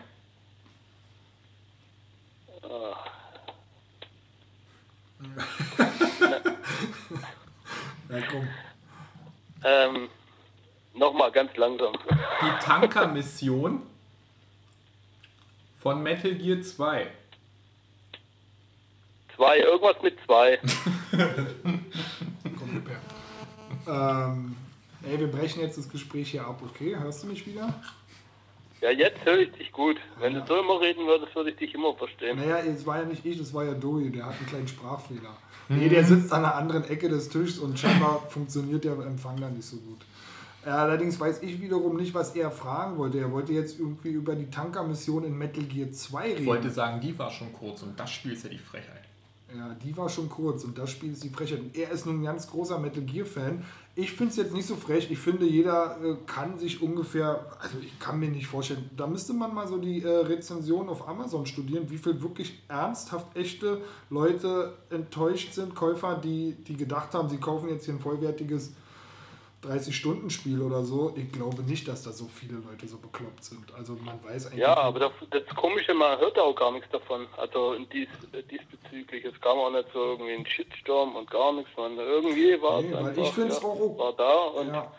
Ja, 8.10 8.18
komm. 8.32 8.48
Ähm, 9.64 10.10
Nochmal 10.98 11.32
ganz 11.32 11.56
langsam. 11.58 11.94
Die 12.42 12.66
Tanker-Mission 12.66 13.84
von 15.88 16.04
Metal 16.04 16.36
Gear 16.36 16.62
2. 16.62 17.08
Zwei, 19.34 19.60
irgendwas 19.60 19.96
mit 20.04 20.18
zwei. 20.26 20.60
Komm, 22.60 22.72
gib 22.74 22.90
her. 22.90 23.00
Ähm, 23.88 24.58
ey, 25.10 25.18
wir 25.18 25.32
brechen 25.32 25.62
jetzt 25.62 25.78
das 25.78 25.88
Gespräch 25.88 26.32
hier 26.32 26.46
ab, 26.46 26.62
okay? 26.62 26.94
Hörst 27.00 27.24
du 27.24 27.28
mich 27.28 27.48
wieder? 27.48 27.74
Ja, 28.82 28.92
jetzt 28.92 29.24
höre 29.24 29.40
ich 29.40 29.52
dich 29.54 29.72
gut. 29.72 29.96
Wenn 30.20 30.34
du 30.34 30.46
so 30.46 30.58
immer 30.58 30.82
reden 30.82 31.08
würdest, 31.08 31.34
würde 31.34 31.52
ich 31.52 31.56
dich 31.56 31.74
immer 31.74 31.94
verstehen. 31.94 32.36
Naja, 32.36 32.58
es 32.58 32.86
war 32.86 33.00
ja 33.00 33.06
nicht 33.06 33.26
ich, 33.26 33.38
das 33.38 33.54
war 33.54 33.64
ja 33.64 33.74
Doi, 33.74 34.10
der 34.10 34.26
hat 34.26 34.36
einen 34.40 34.48
kleinen 34.48 34.68
Sprachfehler. 34.68 35.38
Nee, 35.70 35.88
der 35.88 36.04
sitzt 36.04 36.34
an 36.34 36.44
einer 36.44 36.56
anderen 36.56 36.84
Ecke 36.84 37.08
des 37.08 37.30
Tisches 37.30 37.60
und 37.60 37.80
scheinbar 37.80 38.28
funktioniert 38.30 38.84
der 38.84 38.92
Empfang 38.92 39.40
da 39.40 39.50
nicht 39.50 39.64
so 39.64 39.78
gut. 39.78 40.02
Allerdings 40.74 41.20
weiß 41.20 41.44
ich 41.44 41.62
wiederum 41.62 41.96
nicht, 41.96 42.14
was 42.14 42.36
er 42.36 42.52
fragen 42.52 42.98
wollte. 42.98 43.20
Er 43.20 43.32
wollte 43.32 43.54
jetzt 43.54 43.80
irgendwie 43.80 44.10
über 44.10 44.36
die 44.36 44.50
Tanker-Mission 44.50 45.24
in 45.24 45.38
Metal 45.38 45.64
Gear 45.64 45.92
2 45.92 46.24
reden. 46.24 46.42
Ich 46.42 46.46
wollte 46.46 46.70
sagen, 46.70 47.00
die 47.00 47.18
war 47.18 47.32
schon 47.32 47.54
kurz 47.54 47.84
und 47.84 47.98
das 48.00 48.12
Spiel 48.12 48.34
ist 48.34 48.44
ja 48.44 48.50
die 48.50 48.58
Frechheit. 48.58 49.04
Ja, 49.56 49.74
die 49.82 49.96
war 49.96 50.10
schon 50.10 50.28
kurz 50.28 50.66
und 50.66 50.78
das 50.78 50.92
Spiel 50.92 51.14
ist 51.14 51.24
die 51.24 51.30
Frechheit. 51.30 51.62
Und 51.62 51.78
er 51.78 51.90
ist 51.92 52.06
nun 52.06 52.20
ein 52.20 52.24
ganz 52.24 52.50
großer 52.50 52.78
Metal 52.80 53.02
Gear-Fan. 53.02 53.64
Ich 53.96 54.12
finde 54.12 54.32
es 54.32 54.38
jetzt 54.38 54.54
nicht 54.54 54.68
so 54.68 54.76
frech. 54.76 55.10
Ich 55.10 55.20
finde, 55.20 55.46
jeder 55.46 55.98
äh, 56.04 56.18
kann 56.26 56.60
sich 56.60 56.82
ungefähr, 56.82 57.46
also 57.60 57.78
ich 57.82 57.98
kann 57.98 58.20
mir 58.20 58.30
nicht 58.30 58.48
vorstellen, 58.48 58.90
da 58.96 59.08
müsste 59.08 59.34
man 59.34 59.56
mal 59.56 59.68
so 59.68 59.78
die 59.78 60.04
äh, 60.04 60.08
Rezensionen 60.08 60.90
auf 60.90 61.08
Amazon 61.08 61.46
studieren, 61.46 61.90
wie 61.90 61.98
viel 61.98 62.22
wirklich 62.22 62.62
ernsthaft 62.68 63.36
echte 63.38 63.82
Leute 64.10 64.74
enttäuscht 64.90 65.54
sind, 65.54 65.74
Käufer, 65.76 66.20
die, 66.22 66.58
die 66.68 66.76
gedacht 66.76 67.14
haben, 67.14 67.30
sie 67.30 67.38
kaufen 67.38 67.70
jetzt 67.70 67.86
hier 67.86 67.94
ein 67.94 68.02
vollwertiges 68.02 68.74
30-Stunden-Spiel 69.68 70.62
oder 70.62 70.84
so. 70.84 71.14
Ich 71.16 71.32
glaube 71.32 71.64
nicht, 71.64 71.88
dass 71.88 72.04
da 72.04 72.12
so 72.12 72.26
viele 72.26 72.56
Leute 72.60 72.88
so 72.88 72.98
bekloppt 72.98 73.44
sind. 73.44 73.74
Also 73.76 73.98
man 74.04 74.24
weiß 74.24 74.48
eigentlich. 74.48 74.60
Ja, 74.60 74.78
aber 74.78 75.00
das, 75.00 75.12
das 75.30 75.44
Komische, 75.56 75.94
man 75.94 76.18
hört 76.20 76.38
auch 76.40 76.56
gar 76.56 76.72
nichts 76.72 76.90
davon. 76.92 77.28
Also 77.38 77.74
in 77.74 77.88
dies, 77.90 78.08
diesbezüglich. 78.50 79.26
Es 79.26 79.40
kam 79.42 79.58
auch 79.58 79.72
nicht 79.72 79.88
so 79.94 80.00
irgendwie 80.00 80.34
ein 80.34 80.46
Shitstorm 80.46 81.16
und 81.16 81.30
gar 81.30 81.54
nichts. 81.54 81.72
Man, 81.78 81.98
irgendwie 81.98 82.62
war 82.62 82.82
Nee, 82.82 82.90
es 82.92 82.96
einfach, 82.96 83.24
ich 83.24 83.30
find's 83.32 83.62
ja, 83.62 83.68
auch 83.68 83.98
war 83.98 84.14
da 84.14 84.34
und 84.60 84.68
Ja. 84.68 84.92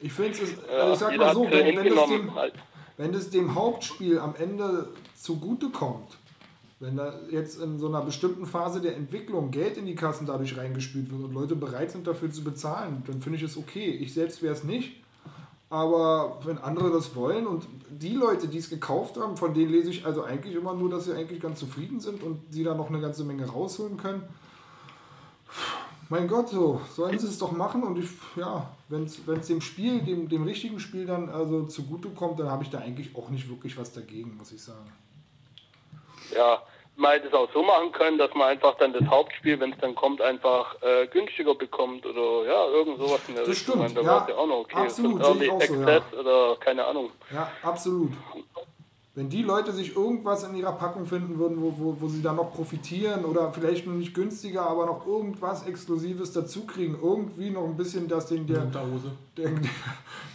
Ich 0.00 0.12
finde 0.12 0.30
es, 0.30 0.52
ja, 0.70 0.78
also 0.78 0.92
ich 0.92 0.98
sag 1.00 1.12
jeder 1.12 1.24
mal 1.26 1.34
so, 1.34 1.44
wenn, 1.44 1.50
wenn, 1.52 1.66
es 1.66 1.82
hingenommen. 1.82 2.20
dem, 2.26 2.34
Halt. 2.34 2.54
wenn 2.98 3.14
es 3.14 3.30
dem 3.30 3.54
Hauptspiel 3.54 4.18
am 4.20 4.34
Ende 4.36 4.88
zugute 5.16 5.70
kommt, 5.70 6.16
wenn 6.80 6.96
da 6.96 7.14
jetzt 7.30 7.60
in 7.60 7.78
so 7.78 7.88
einer 7.88 8.02
bestimmten 8.02 8.46
Phase 8.46 8.80
der 8.80 8.96
Entwicklung 8.96 9.50
Geld 9.50 9.76
in 9.76 9.86
die 9.86 9.96
Kassen 9.96 10.26
dadurch 10.26 10.56
reingespült 10.56 11.10
wird 11.10 11.24
und 11.24 11.34
Leute 11.34 11.56
bereit 11.56 11.90
sind 11.90 12.06
dafür 12.06 12.30
zu 12.30 12.44
bezahlen, 12.44 13.02
dann 13.06 13.20
finde 13.20 13.38
ich 13.38 13.42
es 13.42 13.56
okay. 13.56 13.90
Ich 13.90 14.14
selbst 14.14 14.42
wäre 14.42 14.54
es 14.54 14.62
nicht. 14.62 15.02
Aber 15.70 16.40
wenn 16.44 16.56
andere 16.58 16.90
das 16.90 17.14
wollen 17.14 17.46
und 17.46 17.66
die 17.90 18.14
Leute, 18.14 18.48
die 18.48 18.56
es 18.56 18.70
gekauft 18.70 19.18
haben, 19.18 19.36
von 19.36 19.52
denen 19.52 19.70
lese 19.70 19.90
ich 19.90 20.06
also 20.06 20.22
eigentlich 20.22 20.54
immer 20.54 20.72
nur, 20.72 20.88
dass 20.88 21.04
sie 21.04 21.12
eigentlich 21.12 21.40
ganz 21.40 21.58
zufrieden 21.58 22.00
sind 22.00 22.22
und 22.22 22.40
sie 22.50 22.64
da 22.64 22.74
noch 22.74 22.88
eine 22.88 23.00
ganze 23.00 23.24
Menge 23.24 23.44
rausholen 23.44 23.98
können. 23.98 24.22
Mein 26.08 26.26
Gott, 26.26 26.48
so 26.48 26.80
sollen 26.94 27.18
sie 27.18 27.26
es 27.26 27.38
doch 27.38 27.52
machen 27.52 27.82
und 27.82 27.98
ich, 27.98 28.08
ja, 28.36 28.70
wenn 28.88 29.04
es 29.04 29.46
dem 29.46 29.60
Spiel, 29.60 30.00
dem, 30.00 30.30
dem 30.30 30.44
richtigen 30.44 30.80
Spiel 30.80 31.04
dann 31.04 31.28
also 31.28 31.66
zugute 31.66 32.08
kommt, 32.10 32.40
dann 32.40 32.48
habe 32.48 32.62
ich 32.62 32.70
da 32.70 32.78
eigentlich 32.78 33.14
auch 33.14 33.28
nicht 33.28 33.50
wirklich 33.50 33.76
was 33.76 33.92
dagegen, 33.92 34.38
muss 34.38 34.52
ich 34.52 34.62
sagen. 34.62 34.90
Ja, 36.34 36.62
man 36.96 37.12
hätte 37.12 37.28
es 37.28 37.34
auch 37.34 37.48
so 37.52 37.62
machen 37.62 37.92
können, 37.92 38.18
dass 38.18 38.34
man 38.34 38.48
einfach 38.48 38.76
dann 38.78 38.92
das 38.92 39.06
Hauptspiel, 39.06 39.58
wenn 39.60 39.72
es 39.72 39.78
dann 39.78 39.94
kommt, 39.94 40.20
einfach 40.20 40.74
äh, 40.82 41.06
günstiger 41.06 41.54
bekommt 41.54 42.04
oder 42.04 42.44
ja, 42.46 42.66
irgend 42.66 42.98
sowas 42.98 43.20
in 43.28 43.34
der 43.34 43.44
Das 43.44 43.52
Richtung. 43.52 43.86
stimmt, 43.86 43.96
ja, 43.96 44.02
Da 44.02 44.26
wäre 44.26 44.30
ja 44.30 44.36
auch 44.36 44.46
noch 44.48 44.58
okay. 44.60 44.76
absolut, 44.76 45.24
So 45.24 45.34
sehe 45.34 45.44
ich 45.44 45.48
Early 45.48 45.62
auch 45.64 45.66
so, 45.68 45.74
Access 45.82 46.18
oder 46.18 46.56
keine 46.58 46.84
Ahnung. 46.84 47.10
Ja, 47.32 47.50
absolut. 47.62 48.10
Wenn 49.14 49.28
die 49.28 49.42
Leute 49.42 49.72
sich 49.72 49.96
irgendwas 49.96 50.44
in 50.44 50.54
ihrer 50.54 50.72
Packung 50.72 51.04
finden 51.04 51.38
würden, 51.38 51.60
wo, 51.60 51.72
wo, 51.76 51.96
wo 52.00 52.06
sie 52.08 52.22
dann 52.22 52.36
noch 52.36 52.52
profitieren 52.52 53.24
oder 53.24 53.52
vielleicht 53.52 53.84
nur 53.84 53.96
nicht 53.96 54.14
günstiger, 54.14 54.64
aber 54.64 54.86
noch 54.86 55.06
irgendwas 55.06 55.66
Exklusives 55.66 56.32
dazu 56.32 56.66
kriegen, 56.66 56.96
irgendwie 57.02 57.50
noch 57.50 57.64
ein 57.64 57.76
bisschen, 57.76 58.06
dass 58.06 58.26
denen 58.26 58.46
der, 58.46 58.66
der, 59.36 59.50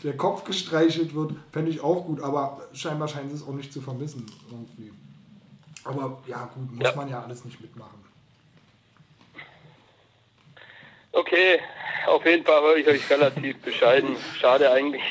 der 0.04 0.18
Kopf 0.18 0.44
gestreichelt 0.44 1.16
wird, 1.16 1.32
fände 1.52 1.72
ich 1.72 1.82
auch 1.82 2.06
gut, 2.06 2.22
aber 2.22 2.60
scheinbar 2.74 3.08
scheinen 3.08 3.30
sie 3.30 3.36
es 3.36 3.48
auch 3.48 3.54
nicht 3.54 3.72
zu 3.72 3.80
vermissen 3.80 4.26
irgendwie. 4.52 4.92
Aber 5.86 6.22
ja, 6.28 6.50
gut, 6.54 6.72
muss 6.72 6.84
Ja. 6.84 6.96
man 6.96 7.10
ja 7.10 7.22
alles 7.24 7.44
nicht 7.46 7.60
mitmachen. 7.62 8.04
Okay, 11.12 11.60
auf 12.08 12.26
jeden 12.26 12.44
Fall 12.44 12.62
höre 12.62 12.78
ich 12.78 12.88
euch 12.88 13.10
relativ 13.10 13.58
bescheiden. 13.62 14.16
Schade 14.40 14.72
eigentlich. 14.72 15.04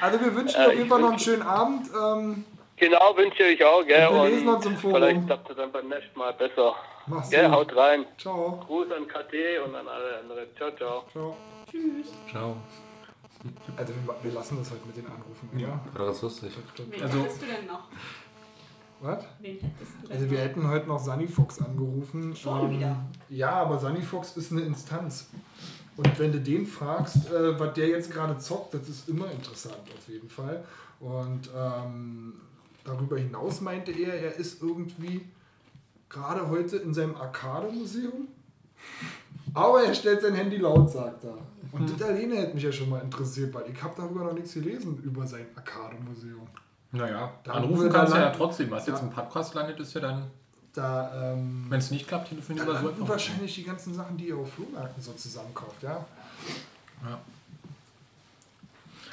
Also 0.00 0.20
wir 0.20 0.34
wünschen 0.34 0.60
Äh, 0.60 0.66
auf 0.66 0.72
jeden 0.74 0.88
Fall 0.88 1.00
noch 1.00 1.10
einen 1.10 1.18
schönen 1.18 1.42
Abend. 1.42 1.88
Ähm, 1.92 2.44
genau, 2.76 3.16
wünsche 3.16 3.42
ich 3.42 3.60
euch 3.60 3.66
auch, 3.68 3.84
gell? 3.84 4.06
Und 4.08 4.22
wir 4.22 4.28
lesen 4.30 4.48
uns 4.48 4.64
im 4.66 4.76
Forum. 4.76 4.96
vielleicht 4.96 5.26
klappt 5.26 5.50
es 5.50 5.56
dann 5.56 5.72
beim 5.72 5.88
nächsten 5.88 6.16
Mal 6.18 6.32
besser. 6.34 6.76
mach's 7.06 7.30
Gell, 7.30 7.46
gut. 7.48 7.52
haut 7.56 7.76
rein. 7.76 8.06
Ciao. 8.16 8.62
Gruß 8.64 8.86
an 8.92 9.08
KT 9.08 9.34
und 9.66 9.74
an 9.74 9.88
alle 9.88 10.18
anderen. 10.20 10.46
Ciao, 10.56 10.70
ciao. 10.76 11.04
Ciao. 11.10 11.36
Ciao. 12.30 12.56
Also 13.76 13.92
wir, 13.92 14.14
wir 14.22 14.32
lassen 14.32 14.56
das 14.58 14.70
heute 14.70 14.86
mit 14.86 14.96
den 14.96 15.06
Anrufen. 15.06 15.50
Ja. 15.58 15.80
War 15.98 16.06
das 16.06 16.22
lustig? 16.22 16.52
Wen 16.76 17.02
Also- 17.02 17.18
hättest 17.22 17.42
du 17.42 17.46
denn 17.46 17.66
noch? 17.66 17.88
Was? 19.04 19.22
Also 20.08 20.30
wir 20.30 20.38
hätten 20.38 20.66
heute 20.66 20.88
noch 20.88 20.98
Sunny 20.98 21.28
Fox 21.28 21.60
angerufen. 21.60 22.34
Schon 22.34 22.70
wieder? 22.70 22.96
Ja, 23.28 23.50
aber 23.50 23.78
Sunny 23.78 24.00
Fox 24.00 24.34
ist 24.38 24.50
eine 24.50 24.62
Instanz. 24.62 25.28
Und 25.98 26.18
wenn 26.18 26.32
du 26.32 26.40
den 26.40 26.66
fragst, 26.66 27.30
äh, 27.30 27.60
was 27.60 27.74
der 27.74 27.88
jetzt 27.88 28.10
gerade 28.10 28.38
zockt, 28.38 28.72
das 28.72 28.88
ist 28.88 29.08
immer 29.10 29.30
interessant 29.30 29.82
auf 29.94 30.08
jeden 30.08 30.30
Fall. 30.30 30.64
Und 31.00 31.50
ähm, 31.54 32.32
darüber 32.82 33.18
hinaus 33.18 33.60
meinte 33.60 33.92
er, 33.92 34.14
er 34.14 34.36
ist 34.36 34.62
irgendwie 34.62 35.20
gerade 36.08 36.48
heute 36.48 36.78
in 36.78 36.94
seinem 36.94 37.14
Arcade-Museum. 37.14 38.28
Aber 39.52 39.84
er 39.84 39.94
stellt 39.94 40.22
sein 40.22 40.34
Handy 40.34 40.56
laut, 40.56 40.90
sagt 40.90 41.24
er. 41.24 41.36
Und 41.72 41.90
das 41.90 42.08
alleine 42.08 42.36
hätte 42.36 42.54
mich 42.54 42.64
ja 42.64 42.72
schon 42.72 42.88
mal 42.88 43.00
interessiert, 43.00 43.52
weil 43.52 43.70
ich 43.70 43.82
habe 43.82 43.94
darüber 43.96 44.24
noch 44.24 44.32
nichts 44.32 44.54
gelesen, 44.54 44.98
über 45.04 45.26
sein 45.26 45.46
Arcade-Museum. 45.54 46.46
Naja, 46.94 47.30
Da 47.42 47.52
anrufen 47.52 47.90
kannst 47.92 48.14
du 48.14 48.18
ja 48.18 48.30
trotzdem. 48.30 48.70
Was 48.70 48.86
jetzt 48.86 49.00
Ja. 49.00 49.04
im 49.04 49.10
Podcast 49.10 49.54
landet, 49.54 49.78
ist 49.80 49.92
ja 49.94 50.00
dann, 50.00 50.30
Da, 50.72 51.32
ähm, 51.32 51.66
wenn 51.68 51.78
es 51.78 51.90
nicht 51.92 52.08
klappt, 52.08 52.28
telefonieren 52.30 52.66
wir 52.66 52.78
so 52.80 52.88
einfach. 52.88 53.08
wahrscheinlich 53.08 53.54
die 53.54 53.62
ganzen 53.64 53.94
Sachen, 53.94 54.16
die 54.16 54.28
ihr 54.28 54.36
auf 54.36 54.52
Flohmärkten 54.54 55.00
so 55.02 55.12
zusammenkauft, 55.12 55.82
ja? 55.82 56.04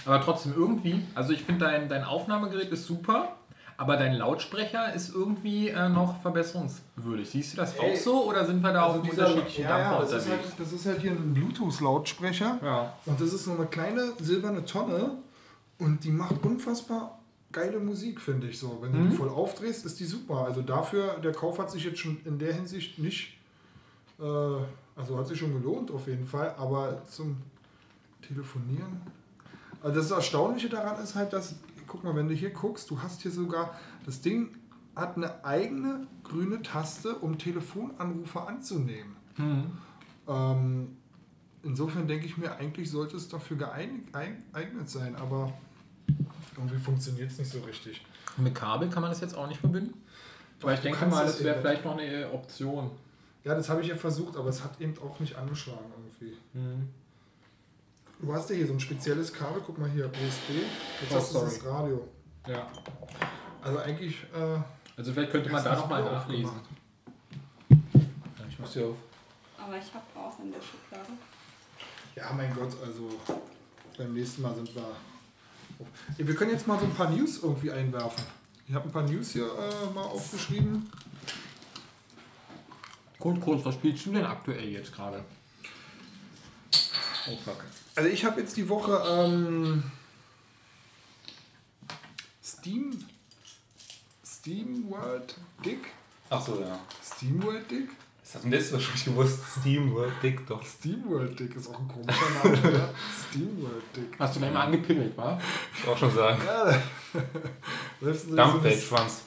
Aber 0.05 0.21
trotzdem 0.21 0.53
irgendwie, 0.55 1.05
also 1.13 1.33
ich 1.33 1.43
finde 1.43 1.65
dein, 1.65 1.87
dein 1.87 2.03
Aufnahmegerät 2.03 2.71
ist 2.71 2.85
super, 2.85 3.35
aber 3.77 3.97
dein 3.97 4.13
Lautsprecher 4.15 4.93
ist 4.93 5.13
irgendwie 5.13 5.69
äh, 5.69 5.89
noch 5.89 6.19
verbesserungswürdig. 6.21 7.29
Siehst 7.29 7.53
du 7.53 7.57
das 7.57 7.77
auch 7.77 7.83
Ey, 7.83 7.95
so 7.97 8.23
oder 8.27 8.45
sind 8.45 8.61
wir 8.61 8.73
da 8.73 8.83
auf 8.83 8.95
unterschiedlichen 9.01 9.63
ja, 9.63 9.69
ja, 9.69 9.77
Dampfer 9.91 10.01
das, 10.01 10.13
ist 10.13 10.25
unterwegs? 10.25 10.49
halt, 10.49 10.59
das 10.59 10.71
ist 10.73 10.85
halt 10.87 11.01
hier 11.01 11.11
ein 11.11 11.33
Bluetooth-Lautsprecher 11.35 12.59
Ja. 12.63 12.93
und 13.05 13.21
das 13.21 13.33
ist 13.33 13.45
so 13.45 13.51
eine 13.53 13.65
kleine 13.67 14.13
silberne 14.19 14.65
Tonne 14.65 15.11
und 15.77 16.03
die 16.03 16.11
macht 16.11 16.43
unfassbar 16.43 17.19
geile 17.51 17.79
Musik, 17.79 18.21
finde 18.21 18.47
ich 18.47 18.59
so. 18.59 18.79
Wenn 18.81 18.91
du 18.93 19.09
die 19.09 19.15
voll 19.15 19.29
aufdrehst, 19.29 19.85
ist 19.85 19.99
die 19.99 20.05
super. 20.05 20.45
Also 20.45 20.61
dafür, 20.61 21.19
der 21.19 21.31
Kauf 21.31 21.59
hat 21.59 21.71
sich 21.71 21.83
jetzt 21.83 21.99
schon 21.99 22.17
in 22.25 22.39
der 22.39 22.53
Hinsicht 22.53 22.99
nicht, 22.99 23.37
äh, 24.19 24.23
also 24.23 25.17
hat 25.17 25.27
sich 25.27 25.39
schon 25.39 25.53
gelohnt 25.53 25.91
auf 25.91 26.07
jeden 26.07 26.25
Fall, 26.25 26.55
aber 26.57 27.03
zum 27.05 27.37
Telefonieren. 28.21 29.01
Also 29.81 29.99
das 29.99 30.11
Erstaunliche 30.11 30.69
daran 30.69 31.03
ist 31.03 31.15
halt, 31.15 31.33
dass, 31.33 31.55
guck 31.87 32.03
mal, 32.03 32.15
wenn 32.15 32.27
du 32.27 32.33
hier 32.33 32.51
guckst, 32.51 32.89
du 32.89 33.01
hast 33.01 33.21
hier 33.21 33.31
sogar, 33.31 33.75
das 34.05 34.21
Ding 34.21 34.49
hat 34.95 35.17
eine 35.17 35.43
eigene 35.43 36.07
grüne 36.23 36.61
Taste, 36.61 37.15
um 37.15 37.37
Telefonanrufe 37.37 38.41
anzunehmen. 38.41 39.15
Ähm, 40.27 40.97
insofern 41.63 42.07
denke 42.07 42.25
ich 42.25 42.37
mir, 42.37 42.55
eigentlich 42.57 42.91
sollte 42.91 43.17
es 43.17 43.27
dafür 43.27 43.57
geeignet 43.57 44.89
sein, 44.89 45.15
aber 45.15 45.53
irgendwie 46.61 46.77
funktioniert 46.77 47.31
es 47.31 47.37
nicht 47.39 47.51
so 47.51 47.59
richtig. 47.61 48.01
Mit 48.37 48.55
Kabel 48.55 48.89
kann 48.89 49.01
man 49.01 49.11
das 49.11 49.21
jetzt 49.21 49.35
auch 49.35 49.47
nicht 49.47 49.59
verbinden? 49.59 49.93
Weil 50.61 50.75
ich 50.75 50.79
du 50.81 50.89
denke 50.89 51.05
mal, 51.07 51.25
das 51.25 51.43
wäre 51.43 51.59
vielleicht 51.59 51.83
noch 51.83 51.97
eine 51.97 52.31
Option. 52.31 52.91
Ja, 53.43 53.55
das 53.55 53.67
habe 53.69 53.81
ich 53.81 53.87
ja 53.87 53.95
versucht, 53.95 54.37
aber 54.37 54.49
es 54.49 54.63
hat 54.63 54.79
eben 54.79 54.93
auch 54.99 55.19
nicht 55.19 55.35
angeschlagen 55.35 55.85
irgendwie. 55.97 56.37
Du 58.21 58.31
hast 58.33 58.49
ja 58.51 58.55
hier 58.55 58.67
so 58.67 58.73
ein 58.73 58.79
spezielles 58.79 59.33
Kabel, 59.33 59.61
guck 59.65 59.79
mal 59.79 59.89
hier, 59.89 60.05
USB. 60.05 60.61
Jetzt 61.01 61.11
Oh, 61.11 61.15
hast 61.15 61.29
du 61.33 61.39
sorry. 61.39 61.51
das 61.55 61.65
Radio. 61.65 62.07
Ja. 62.47 62.67
Also 63.63 63.79
eigentlich. 63.79 64.23
Äh, 64.33 64.59
Also 64.97 65.13
vielleicht 65.13 65.31
könnte 65.31 65.49
man 65.49 65.63
da 65.63 65.69
du 65.71 65.75
das 65.75 65.79
nochmal 65.83 66.03
nachlesen. 66.03 66.45
aufgemacht. 66.45 66.69
Ich 68.49 68.59
muss 68.59 68.73
hier 68.73 68.85
auf. 68.85 68.95
Aber 69.57 69.77
ich 69.77 69.91
habe 69.93 70.05
auch 70.27 70.39
in 70.39 70.51
der 70.51 70.59
Schublade. 70.61 71.09
Ja, 72.15 72.31
mein 72.33 72.53
Gott, 72.53 72.75
also 72.85 73.09
beim 73.97 74.13
nächsten 74.13 74.41
Mal 74.43 74.53
sind 74.53 74.75
wir. 74.75 74.83
Auf- 75.81 76.17
Ja, 76.17 76.27
Wir 76.27 76.35
können 76.35 76.51
jetzt 76.51 76.67
mal 76.67 76.79
so 76.79 76.85
ein 76.85 76.93
paar 76.93 77.09
News 77.09 77.39
irgendwie 77.43 77.71
einwerfen. 77.71 78.23
Ich 78.67 78.73
habe 78.75 78.87
ein 78.87 78.91
paar 78.91 79.03
News 79.03 79.31
hier 79.31 79.45
äh, 79.45 79.93
mal 79.93 80.03
aufgeschrieben. 80.03 80.89
Gut, 83.19 83.39
kurz, 83.41 83.63
was 83.65 83.75
spielst 83.75 84.05
du 84.05 84.13
denn 84.13 84.25
aktuell 84.25 84.67
jetzt 84.69 84.93
gerade? 84.93 85.23
Oh 87.29 87.37
fuck. 87.45 87.63
Also 87.95 88.09
ich 88.09 88.23
habe 88.25 88.41
jetzt 88.41 88.55
die 88.57 88.67
Woche 88.67 89.03
ähm, 89.07 89.83
Steam 92.43 93.05
Steam 94.25 94.89
World 94.89 95.35
Dick. 95.63 95.79
Achso, 96.29 96.59
ja. 96.61 96.79
Steam 97.03 97.43
World 97.43 97.69
Dick? 97.69 97.89
Das 98.31 98.41
hat 98.41 98.49
mir 98.49 98.55
letztes 98.55 98.71
Mal 98.71 98.79
schon 98.79 98.93
nicht 98.93 99.05
gewusst. 99.05 99.39
Steam 99.59 99.93
World 99.93 100.13
Dick 100.23 100.47
doch. 100.47 100.65
Steam 100.65 101.03
World 101.09 101.37
Dick 101.37 101.53
ist 101.53 101.67
auch 101.67 101.79
ein 101.79 101.87
komischer 101.89 102.29
Name, 102.45 102.59
oder? 102.61 102.93
Steam 103.29 103.61
World 103.61 103.83
Dick. 103.93 104.17
Hast 104.17 104.35
du 104.37 104.39
da 104.39 104.47
immer 104.47 104.61
angepimmelt, 104.61 105.17
wa? 105.17 105.37
Ich 105.77 105.85
auch 105.85 105.97
schon 105.97 106.15
sagen. 106.15 106.41
Ja, 106.45 106.81
selbst 108.01 108.29
so 108.29 108.35
Dampffeldschwanz. 108.37 109.23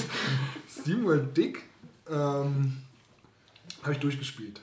Steam 0.70 1.06
World 1.06 1.34
Dick 1.34 1.62
ähm, 2.06 2.82
habe 3.82 3.92
ich 3.92 3.98
durchgespielt. 3.98 4.60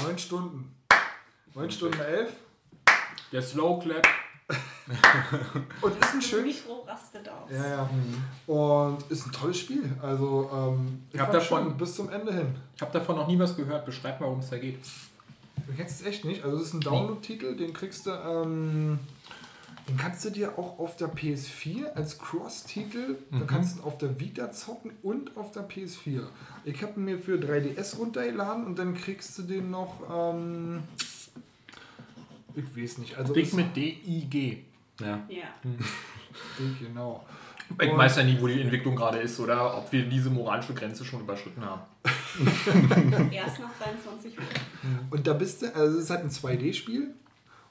Neun 0.00 0.16
Stunden. 0.16 0.76
Neun 1.54 1.72
Stunden 1.72 1.98
elf. 1.98 2.30
Der 3.32 3.42
Slow 3.42 3.82
Clap. 3.82 4.06
Und 5.82 5.92
ist 6.02 6.14
ein 6.14 6.22
schönes. 6.22 6.56
Rastet 6.86 7.28
aus. 7.28 7.50
Ja, 7.50 7.66
ja. 7.68 7.90
Und 8.46 8.98
ist 9.10 9.26
ein 9.26 9.32
tolles 9.32 9.58
Spiel. 9.58 9.84
Also, 10.02 10.50
ähm, 10.52 11.02
ich 11.12 11.20
Hab 11.20 11.26
fand 11.30 11.42
davon- 11.42 11.64
schon 11.64 11.76
bis 11.76 11.94
zum 11.94 12.08
Ende 12.08 12.32
hin. 12.32 12.54
Ich 12.74 12.80
habe 12.80 12.92
davon 12.92 13.16
noch 13.16 13.26
nie 13.28 13.38
was 13.38 13.54
gehört. 13.56 13.84
Beschreib 13.84 14.20
mal, 14.20 14.26
worum 14.26 14.40
es 14.40 14.48
da 14.50 14.56
geht. 14.58 14.78
Du 15.66 15.74
kennst 15.76 16.00
es 16.00 16.06
echt 16.06 16.24
nicht. 16.24 16.44
Also, 16.44 16.56
es 16.56 16.68
ist 16.68 16.74
ein 16.74 16.80
Download-Titel, 16.80 17.56
den 17.56 17.74
kriegst 17.74 18.06
du, 18.06 18.10
ähm, 18.10 18.98
den 19.86 19.96
kannst 19.98 20.24
du 20.24 20.30
dir 20.30 20.58
auch 20.58 20.78
auf 20.78 20.96
der 20.96 21.08
PS4 21.08 21.92
als 21.94 22.18
Cross-Titel, 22.18 23.16
da 23.30 23.40
kannst 23.46 23.76
du 23.76 23.80
ihn 23.80 23.84
auf 23.84 23.98
der 23.98 24.18
Vita 24.18 24.50
zocken 24.52 24.92
und 25.02 25.36
auf 25.36 25.50
der 25.52 25.68
PS4. 25.68 26.22
Ich 26.64 26.82
habe 26.82 26.94
ihn 26.98 27.04
mir 27.04 27.18
für 27.18 27.36
3DS 27.38 27.98
runtergeladen 27.98 28.64
und 28.66 28.78
dann 28.78 28.94
kriegst 28.94 29.36
du 29.38 29.42
den 29.42 29.70
noch, 29.70 30.00
ähm, 30.10 30.82
ich 32.54 32.76
weiß 32.76 32.98
nicht. 32.98 33.16
Also, 33.16 33.32
Dick 33.32 33.52
mit 33.54 33.76
D-I-G. 33.76 34.58
Ja. 35.00 35.24
Ja. 35.28 35.44
Dick, 35.62 36.80
genau. 36.80 37.24
Ich 37.80 37.96
weiß 37.96 38.16
ja 38.16 38.22
nie, 38.24 38.40
wo 38.40 38.46
die 38.46 38.60
Entwicklung 38.60 38.96
gerade 38.96 39.18
ist 39.18 39.38
oder 39.40 39.76
ob 39.76 39.92
wir 39.92 40.08
diese 40.08 40.30
moralische 40.30 40.72
Grenze 40.72 41.04
schon 41.04 41.20
überschritten 41.20 41.64
haben. 41.64 41.82
Erst 43.30 43.60
nach 43.60 43.70
23 43.78 44.38
Uhr. 44.38 44.44
Und 45.10 45.26
da 45.26 45.34
bist 45.34 45.62
du, 45.62 45.74
also 45.74 45.98
es 45.98 46.04
ist 46.04 46.10
halt 46.10 46.22
ein 46.22 46.30
2D-Spiel 46.30 47.14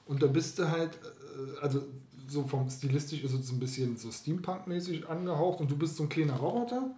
und 0.06 0.22
da 0.22 0.28
bist 0.28 0.58
du 0.58 0.70
halt, 0.70 0.92
äh, 0.94 1.60
also 1.60 1.84
so 2.28 2.44
vom 2.44 2.70
stilistisch 2.70 3.24
ist 3.24 3.32
es 3.32 3.50
ein 3.50 3.58
bisschen 3.58 3.96
so 3.96 4.10
Steampunk-mäßig 4.10 5.08
angehaucht 5.08 5.60
und 5.60 5.70
du 5.70 5.76
bist 5.76 5.96
so 5.96 6.04
ein 6.04 6.08
kleiner 6.08 6.36
Roboter 6.36 6.90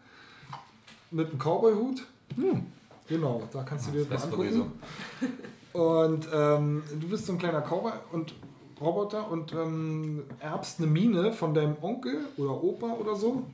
mit 1.11 1.31
einem 1.31 1.39
Cowboy-Hut. 1.39 2.03
Genau, 3.09 3.49
da 3.53 3.63
kannst 3.63 3.89
du 3.89 3.93
dir 3.93 4.05
das 4.05 4.27
mal 4.27 4.33
angucken. 4.33 4.73
Und 5.73 6.29
ähm, 6.33 6.83
du 7.01 7.09
bist 7.09 7.27
so 7.27 7.33
ein 7.33 7.39
kleiner 7.39 7.61
Cowboy 7.63 7.93
und 8.13 8.35
Roboter 8.81 9.31
und 9.31 9.53
ähm, 9.53 10.23
erbst 10.41 10.79
eine 10.79 10.89
Mine 10.89 11.33
von 11.33 11.55
deinem 11.55 11.77
Onkel 11.83 12.25
oder 12.37 12.63
Opa 12.63 12.93
oder 12.95 13.15
so 13.15 13.45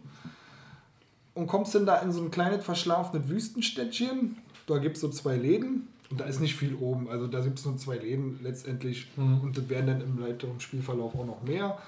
und 1.36 1.46
kommst 1.46 1.74
dann 1.74 1.84
da 1.84 1.98
in 1.98 2.12
so 2.12 2.22
ein 2.22 2.30
kleines 2.30 2.64
verschlafenes 2.64 3.28
Wüstenstädtchen. 3.28 4.38
Da 4.66 4.78
gibt 4.78 4.96
es 4.96 5.02
so 5.02 5.10
zwei 5.10 5.36
Läden 5.36 5.88
und 6.10 6.18
da 6.18 6.24
ist 6.24 6.40
nicht 6.40 6.56
viel 6.56 6.74
oben. 6.74 7.08
Also 7.10 7.26
da 7.26 7.40
gibt 7.40 7.58
es 7.58 7.66
nur 7.66 7.76
zwei 7.76 7.96
Läden 7.96 8.40
letztendlich 8.42 9.08
und 9.16 9.52
das 9.56 9.68
werden 9.68 9.86
dann 9.86 10.00
im 10.00 10.20
weiteren 10.20 10.58
Spielverlauf 10.60 11.14
auch 11.14 11.26
noch 11.26 11.42
mehr. 11.42 11.78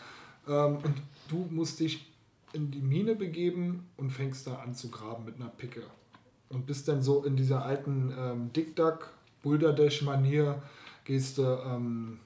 Ähm, 0.46 0.78
und 0.82 0.94
du 1.28 1.48
musst 1.50 1.80
dich 1.80 2.06
in 2.52 2.70
die 2.70 2.80
Mine 2.80 3.14
begeben 3.14 3.86
und 3.96 4.10
fängst 4.10 4.46
da 4.46 4.56
an 4.56 4.74
zu 4.74 4.90
graben 4.90 5.24
mit 5.24 5.36
einer 5.36 5.48
Picke. 5.48 5.82
Und 6.50 6.66
bist 6.66 6.88
dann 6.88 7.02
so 7.02 7.24
in 7.24 7.36
dieser 7.36 7.64
alten 7.64 8.12
ähm, 8.18 8.52
Dick-Duck, 8.52 9.12
Boulder-Dash-Manier, 9.42 10.62
gehst 11.04 11.38
du, 11.38 11.42
ähm, 11.42 12.20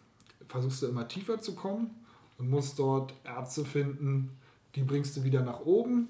versuchst 0.49 0.83
du 0.83 0.87
immer 0.87 1.07
tiefer 1.09 1.41
zu 1.41 1.55
kommen 1.55 1.91
und 2.39 2.51
musst 2.51 2.79
dort 2.79 3.15
Erze 3.25 3.65
finden, 3.65 4.31
die 4.75 4.83
bringst 4.83 5.17
du 5.17 5.25
wieder 5.25 5.43
nach 5.43 5.61
oben, 5.61 6.09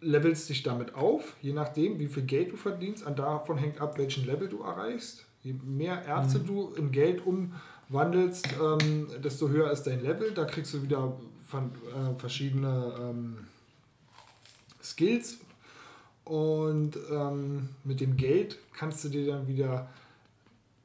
levelst 0.00 0.48
dich 0.48 0.62
damit 0.62 0.94
auf, 0.94 1.34
je 1.40 1.52
nachdem, 1.52 1.98
wie 1.98 2.06
viel 2.06 2.24
Geld 2.24 2.52
du 2.52 2.56
verdienst, 2.56 3.06
an 3.06 3.16
davon 3.16 3.58
hängt 3.58 3.80
ab, 3.80 3.98
welchen 3.98 4.26
Level 4.26 4.48
du 4.48 4.62
erreichst. 4.62 5.24
Je 5.42 5.52
mehr 5.52 6.04
Erze 6.04 6.40
du 6.40 6.72
in 6.74 6.90
Geld 6.90 7.22
umwandelst, 7.26 8.48
ähm, 8.62 9.08
desto 9.22 9.48
höher 9.48 9.70
ist 9.70 9.82
dein 9.82 10.02
Level. 10.02 10.32
Da 10.32 10.44
kriegst 10.44 10.72
du 10.72 10.82
wieder 10.82 11.16
von, 11.46 11.70
äh, 11.94 12.14
verschiedene 12.18 12.94
ähm, 12.98 13.38
Skills 14.82 15.38
und 16.24 16.96
ähm, 17.10 17.68
mit 17.84 18.00
dem 18.00 18.16
Geld 18.16 18.58
kannst 18.72 19.04
du 19.04 19.08
dir 19.08 19.26
dann 19.26 19.46
wieder 19.46 19.88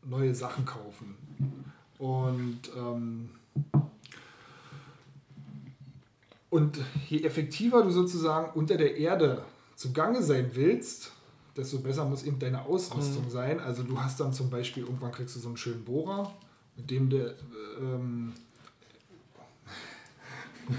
neue 0.03 0.35
Sachen 0.35 0.65
kaufen. 0.65 1.15
Und, 1.97 2.59
ähm, 2.75 3.29
und 6.49 6.79
je 7.07 7.23
effektiver 7.23 7.83
du 7.83 7.91
sozusagen 7.91 8.51
unter 8.53 8.77
der 8.77 8.97
Erde 8.97 9.43
zugange 9.75 10.21
sein 10.21 10.51
willst, 10.53 11.11
desto 11.55 11.79
besser 11.79 12.05
muss 12.05 12.23
eben 12.23 12.39
deine 12.39 12.63
Ausrüstung 12.63 13.29
sein. 13.29 13.59
Also 13.59 13.83
du 13.83 13.99
hast 13.99 14.19
dann 14.19 14.33
zum 14.33 14.49
Beispiel, 14.49 14.83
irgendwann 14.83 15.11
kriegst 15.11 15.35
du 15.35 15.39
so 15.39 15.49
einen 15.49 15.57
schönen 15.57 15.83
Bohrer, 15.83 16.33
mit 16.75 16.89
dem 16.89 17.09
der... 17.09 17.33
Ähm, 17.79 18.33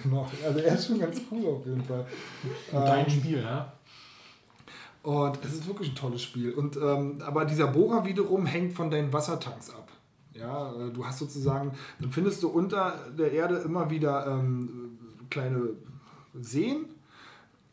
noch, 0.05 0.31
also 0.45 0.59
er 0.61 0.75
ist 0.75 0.87
schon 0.87 0.99
ganz 0.99 1.21
cool 1.31 1.47
auf 1.47 1.67
jeden 1.67 1.83
Fall. 1.83 2.07
Dein 2.73 3.07
Ähm, 3.07 3.11
Spiel, 3.11 3.43
ja? 3.43 3.73
Und 5.03 5.39
es 5.45 5.55
ist 5.55 5.67
wirklich 5.67 5.91
ein 5.91 5.95
tolles 5.95 6.23
Spiel. 6.23 6.53
Und, 6.53 6.77
ähm, 6.77 7.23
aber 7.25 7.45
dieser 7.45 7.69
Bohrer 7.69 8.05
wiederum 8.05 8.47
hängt 8.47 8.75
von 8.75 8.91
deinen 8.91 9.13
Wassertanks 9.13 9.71
ab. 9.71 9.89
Ja, 10.35 10.73
äh, 10.75 10.91
du 10.91 11.05
hast 11.05 11.19
sozusagen, 11.19 11.73
dann 12.01 12.11
findest 12.11 12.43
du 12.43 12.49
unter 12.49 12.95
der 13.19 13.33
Erde 13.33 13.57
immer 13.59 13.91
wieder 13.91 14.27
ähm, 14.27 14.99
kleine 15.31 15.71
Seen. 16.41 16.87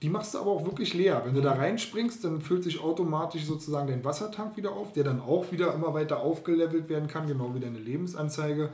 Die 0.02 0.10
machst 0.10 0.36
du 0.36 0.40
aber 0.40 0.52
auch 0.52 0.66
wirklich 0.66 0.94
leer. 0.94 1.24
Wenn 1.26 1.34
du 1.34 1.42
da 1.42 1.54
reinspringst, 1.54 2.24
dann 2.24 2.40
füllt 2.40 2.64
sich 2.64 2.80
automatisch 2.82 3.46
sozusagen 3.46 3.88
dein 3.88 4.06
Wassertank 4.06 4.56
wieder 4.56 4.72
auf, 4.72 4.94
der 4.94 5.04
dann 5.04 5.20
auch 5.20 5.52
wieder 5.52 5.74
immer 5.74 5.94
weiter 5.94 6.20
aufgelevelt 6.20 6.88
werden 6.88 7.08
kann, 7.08 7.28
genau 7.28 7.54
wie 7.56 7.60
deine 7.60 7.80
Lebensanzeige. 7.80 8.70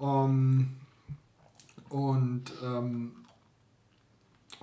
Ähm, 0.00 0.70
und, 1.90 2.44
ähm, 2.64 3.12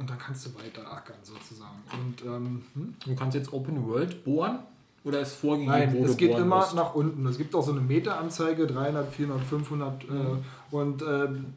und 0.02 0.10
dann 0.10 0.18
kannst 0.18 0.46
du 0.46 0.50
weiter 0.56 0.92
ackern 0.92 1.18
sozusagen. 1.24 1.78
Und 1.94 2.22
ähm, 2.26 2.62
hm? 2.74 2.96
Du 3.06 3.16
kannst 3.16 3.36
jetzt 3.36 3.54
Open 3.54 3.88
World 3.88 4.24
bohren 4.26 4.60
oder 5.04 5.22
ist 5.22 5.36
vorgegeben, 5.36 5.72
Nein, 5.72 5.94
wo 5.98 6.06
es 6.06 6.18
geht 6.18 6.38
immer 6.38 6.58
musst? 6.58 6.76
nach 6.76 6.94
unten. 6.96 7.26
Es 7.28 7.38
gibt 7.38 7.56
auch 7.56 7.64
so 7.64 7.72
eine 7.72 7.82
Meteranzeige, 7.82 8.68
300, 8.68 9.08
400, 9.14 9.44
500. 9.48 10.10
Mhm. 10.10 10.16
Äh, 10.18 10.76
und 10.76 11.02
ähm, 11.04 11.54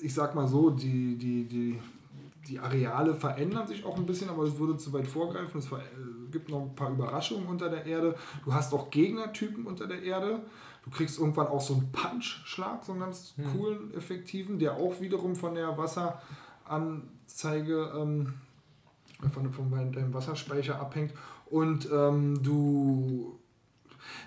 ich 0.00 0.12
sag 0.14 0.34
mal 0.34 0.48
so, 0.48 0.70
die, 0.70 1.16
die, 1.16 1.44
die, 1.44 1.78
die 2.48 2.58
Areale 2.58 3.14
verändern 3.14 3.66
sich 3.68 3.84
auch 3.84 3.96
ein 3.96 4.06
bisschen, 4.06 4.30
aber 4.30 4.44
das 4.46 4.58
würde 4.58 4.76
zu 4.78 4.92
weit 4.92 5.06
vorgreifen. 5.06 5.58
Es 5.60 5.66
äh, 5.66 5.76
gibt 6.32 6.48
noch 6.48 6.62
ein 6.62 6.74
paar 6.74 6.90
Überraschungen 6.90 7.46
unter 7.46 7.68
der 7.68 7.84
Erde. 7.86 8.14
Du 8.44 8.54
hast 8.54 8.72
auch 8.72 8.90
Gegnertypen 8.90 9.66
unter 9.66 9.86
der 9.86 10.02
Erde. 10.02 10.40
Du 10.82 10.90
kriegst 10.90 11.18
irgendwann 11.18 11.46
auch 11.48 11.60
so 11.60 11.74
einen 11.74 11.92
Punch-Schlag, 11.92 12.84
so 12.84 12.92
einen 12.92 13.02
ganz 13.02 13.34
Mhm. 13.36 13.44
coolen, 13.52 13.94
effektiven, 13.94 14.58
der 14.58 14.74
auch 14.76 14.98
wiederum 15.00 15.36
von 15.36 15.54
der 15.54 15.76
Wasseranzeige, 16.70 17.92
ähm, 17.96 18.34
von, 19.32 19.52
von 19.52 19.92
deinem 19.92 20.14
Wasserspeicher 20.14 20.80
abhängt. 20.80 21.12
Und 21.46 21.88
ähm, 21.92 22.42
du, 22.42 23.38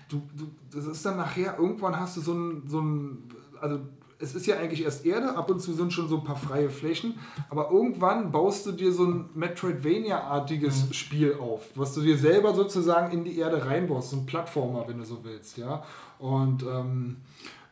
du, 0.08 0.22
du, 0.36 0.50
das 0.72 0.86
ist 0.86 1.04
dann 1.04 1.16
nachher, 1.16 1.58
irgendwann 1.58 1.98
hast 1.98 2.16
du 2.16 2.20
so 2.20 2.34
ein, 2.34 2.62
so 2.66 2.80
ein, 2.80 3.28
also 3.60 3.80
es 4.20 4.34
ist 4.34 4.46
ja 4.46 4.56
eigentlich 4.56 4.84
erst 4.84 5.04
Erde, 5.04 5.36
ab 5.36 5.50
und 5.50 5.60
zu 5.60 5.72
sind 5.74 5.92
schon 5.92 6.08
so 6.08 6.18
ein 6.18 6.24
paar 6.24 6.36
freie 6.36 6.70
Flächen, 6.70 7.18
aber 7.50 7.70
irgendwann 7.70 8.30
baust 8.30 8.64
du 8.66 8.72
dir 8.72 8.92
so 8.92 9.04
ein 9.04 9.28
Metroidvania-artiges 9.34 10.94
Spiel 10.94 11.34
auf, 11.34 11.70
was 11.74 11.94
du 11.94 12.02
dir 12.02 12.16
selber 12.16 12.54
sozusagen 12.54 13.12
in 13.12 13.24
die 13.24 13.38
Erde 13.38 13.66
reinbaust, 13.66 14.10
so 14.10 14.18
ein 14.18 14.26
Plattformer, 14.26 14.86
wenn 14.86 14.98
du 14.98 15.04
so 15.04 15.24
willst, 15.24 15.58
ja. 15.58 15.82
Und 16.18 16.62
ähm, 16.62 17.16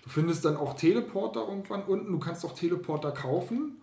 du 0.03 0.09
findest 0.09 0.45
dann 0.45 0.57
auch 0.57 0.75
Teleporter 0.75 1.47
irgendwann 1.49 1.85
unten, 1.85 2.11
du 2.11 2.19
kannst 2.19 2.45
auch 2.45 2.55
Teleporter 2.55 3.13
kaufen. 3.13 3.82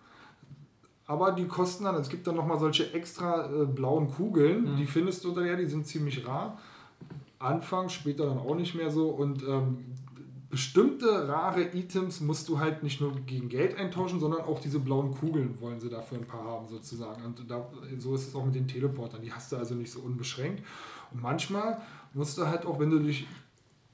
Aber 1.10 1.32
die 1.32 1.48
kosten 1.48 1.82
dann, 1.82 1.96
es 1.96 2.08
gibt 2.08 2.28
dann 2.28 2.36
nochmal 2.36 2.60
solche 2.60 2.94
extra 2.94 3.50
äh, 3.50 3.66
blauen 3.66 4.08
Kugeln, 4.12 4.76
die 4.76 4.86
findest 4.86 5.24
du 5.24 5.32
da 5.32 5.44
ja, 5.44 5.56
die 5.56 5.66
sind 5.66 5.84
ziemlich 5.84 6.24
rar. 6.24 6.56
Anfang, 7.40 7.88
später 7.88 8.26
dann 8.26 8.38
auch 8.38 8.54
nicht 8.54 8.76
mehr 8.76 8.92
so. 8.92 9.08
Und 9.08 9.42
ähm, 9.42 9.86
bestimmte 10.50 11.26
rare 11.26 11.62
Items 11.74 12.20
musst 12.20 12.48
du 12.48 12.60
halt 12.60 12.84
nicht 12.84 13.00
nur 13.00 13.16
gegen 13.26 13.48
Geld 13.48 13.76
eintauschen, 13.76 14.20
sondern 14.20 14.42
auch 14.42 14.60
diese 14.60 14.78
blauen 14.78 15.10
Kugeln 15.10 15.60
wollen 15.60 15.80
sie 15.80 15.88
dafür 15.88 16.18
ein 16.18 16.28
paar 16.28 16.44
haben, 16.44 16.68
sozusagen. 16.68 17.24
Und 17.24 17.50
da, 17.50 17.68
so 17.98 18.14
ist 18.14 18.28
es 18.28 18.34
auch 18.36 18.44
mit 18.44 18.54
den 18.54 18.68
Teleportern. 18.68 19.20
Die 19.20 19.32
hast 19.32 19.50
du 19.50 19.56
also 19.56 19.74
nicht 19.74 19.90
so 19.90 19.98
unbeschränkt. 19.98 20.62
Und 21.10 21.22
manchmal 21.22 21.82
musst 22.14 22.38
du 22.38 22.46
halt 22.46 22.64
auch, 22.64 22.78
wenn 22.78 22.90
du 22.90 23.00
dich 23.00 23.26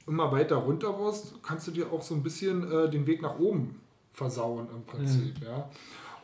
immer 0.06 0.30
weiter 0.32 0.56
runter 0.56 0.92
baust, 0.92 1.42
kannst 1.42 1.66
du 1.66 1.70
dir 1.70 1.90
auch 1.90 2.02
so 2.02 2.14
ein 2.14 2.22
bisschen 2.22 2.70
äh, 2.70 2.90
den 2.90 3.06
Weg 3.06 3.22
nach 3.22 3.38
oben 3.38 3.80
versauen 4.12 4.66
im 4.74 4.84
Prinzip, 4.84 5.40
ja. 5.42 5.70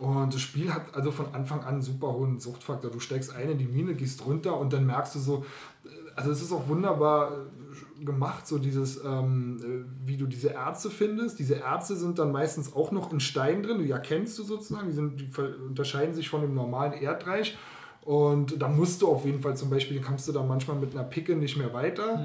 Und 0.02 0.34
das 0.34 0.40
Spiel 0.40 0.74
hat 0.74 0.96
also 0.96 1.12
von 1.12 1.32
Anfang 1.32 1.60
an 1.60 1.74
einen 1.74 1.82
super 1.82 2.12
hohen 2.12 2.40
Suchtfaktor. 2.40 2.90
Du 2.90 2.98
steigst 2.98 3.32
ein 3.36 3.50
in 3.50 3.58
die 3.58 3.68
Mine, 3.68 3.94
gehst 3.94 4.26
runter 4.26 4.58
und 4.58 4.72
dann 4.72 4.84
merkst 4.84 5.14
du 5.14 5.20
so, 5.20 5.44
äh, 5.84 5.88
also 6.16 6.32
es 6.32 6.42
ist 6.42 6.50
auch 6.50 6.66
wunderbar 6.66 7.30
äh, 7.30 8.04
gemacht, 8.04 8.44
so 8.48 8.58
dieses, 8.58 9.00
ähm, 9.04 9.60
äh, 9.62 10.08
wie 10.08 10.16
du 10.16 10.26
diese 10.26 10.54
Erze 10.54 10.90
findest. 10.90 11.38
Diese 11.38 11.60
Erze 11.60 11.94
sind 11.94 12.18
dann 12.18 12.32
meistens 12.32 12.74
auch 12.74 12.90
noch 12.90 13.12
in 13.12 13.20
Stein 13.20 13.62
drin, 13.62 13.78
die 13.78 13.92
erkennst 13.92 14.36
du 14.40 14.42
sozusagen, 14.42 14.88
die, 14.88 14.92
sind, 14.92 15.20
die 15.20 15.30
unterscheiden 15.68 16.14
sich 16.14 16.28
von 16.28 16.40
dem 16.40 16.52
normalen 16.52 16.94
Erdreich. 16.94 17.56
Und 18.04 18.60
da 18.60 18.66
musst 18.66 19.02
du 19.02 19.08
auf 19.08 19.24
jeden 19.24 19.40
Fall 19.40 19.56
zum 19.56 19.70
Beispiel, 19.70 20.00
kommst 20.00 20.26
du 20.26 20.32
da 20.32 20.42
manchmal 20.42 20.78
mit 20.78 20.96
einer 20.96 21.04
Picke 21.04 21.36
nicht 21.36 21.56
mehr 21.56 21.72
weiter. 21.72 22.24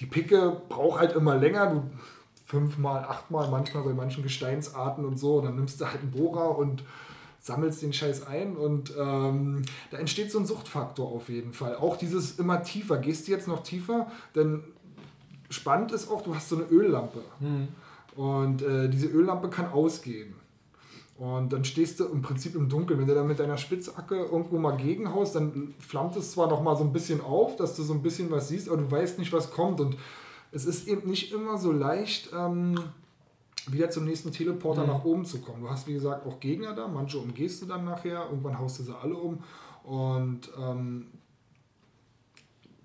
Die 0.00 0.06
Picke 0.06 0.60
braucht 0.68 0.98
halt 0.98 1.12
immer 1.12 1.36
länger, 1.36 1.70
du 1.70 1.82
fünfmal, 2.44 3.04
achtmal, 3.04 3.48
manchmal 3.48 3.84
bei 3.84 3.92
manchen 3.92 4.24
Gesteinsarten 4.24 5.04
und 5.04 5.20
so. 5.20 5.36
Und 5.36 5.44
dann 5.44 5.54
nimmst 5.54 5.80
du 5.80 5.84
halt 5.84 6.00
einen 6.00 6.10
Bohrer 6.10 6.58
und 6.58 6.82
sammelst 7.42 7.82
den 7.82 7.92
Scheiß 7.92 8.26
ein 8.26 8.56
und 8.56 8.94
ähm, 8.96 9.62
da 9.90 9.98
entsteht 9.98 10.30
so 10.30 10.38
ein 10.38 10.46
Suchtfaktor 10.46 11.10
auf 11.10 11.28
jeden 11.28 11.52
Fall. 11.52 11.76
Auch 11.76 11.96
dieses 11.96 12.38
immer 12.38 12.62
tiefer. 12.62 12.98
Gehst 12.98 13.26
du 13.26 13.32
jetzt 13.32 13.48
noch 13.48 13.64
tiefer? 13.64 14.06
Denn 14.36 14.62
spannend 15.50 15.90
ist 15.90 16.08
auch, 16.08 16.22
du 16.22 16.34
hast 16.34 16.48
so 16.48 16.56
eine 16.56 16.66
Öllampe. 16.66 17.20
Und 18.14 18.62
äh, 18.62 18.88
diese 18.88 19.08
Öllampe 19.08 19.48
kann 19.50 19.66
ausgehen. 19.70 20.34
Und 21.18 21.52
dann 21.52 21.64
stehst 21.64 21.98
du 21.98 22.06
im 22.06 22.22
Prinzip 22.22 22.54
im 22.54 22.68
Dunkeln. 22.68 23.00
Wenn 23.00 23.08
du 23.08 23.14
dann 23.14 23.26
mit 23.26 23.40
deiner 23.40 23.56
Spitzhacke 23.56 24.16
irgendwo 24.16 24.58
mal 24.58 24.76
gegenhaust, 24.76 25.34
dann 25.34 25.74
flammt 25.78 26.16
es 26.16 26.32
zwar 26.32 26.48
noch 26.48 26.62
mal 26.62 26.76
so 26.76 26.84
ein 26.84 26.92
bisschen 26.92 27.20
auf, 27.20 27.56
dass 27.56 27.74
du 27.74 27.82
so 27.82 27.92
ein 27.92 28.02
bisschen 28.02 28.30
was 28.30 28.48
siehst, 28.48 28.68
aber 28.68 28.78
du 28.78 28.90
weißt 28.90 29.18
nicht, 29.18 29.32
was 29.32 29.50
kommt. 29.50 29.80
Und 29.80 29.96
es 30.52 30.64
ist 30.64 30.86
eben 30.86 31.10
nicht 31.10 31.32
immer 31.32 31.58
so 31.58 31.72
leicht, 31.72 32.30
ähm, 32.36 32.76
wieder 33.68 33.90
zum 33.90 34.04
nächsten 34.04 34.32
Teleporter 34.32 34.86
nach 34.86 35.04
oben 35.04 35.24
zu 35.24 35.40
kommen. 35.40 35.62
Du 35.62 35.70
hast, 35.70 35.86
wie 35.86 35.94
gesagt, 35.94 36.26
auch 36.26 36.40
Gegner 36.40 36.74
da. 36.74 36.88
Manche 36.88 37.18
umgehst 37.18 37.62
du 37.62 37.66
dann 37.66 37.84
nachher. 37.84 38.26
Irgendwann 38.30 38.58
haust 38.58 38.78
du 38.78 38.82
sie 38.82 38.96
alle 38.96 39.14
um. 39.14 39.42
Und 39.84 40.50
ähm, 40.58 41.06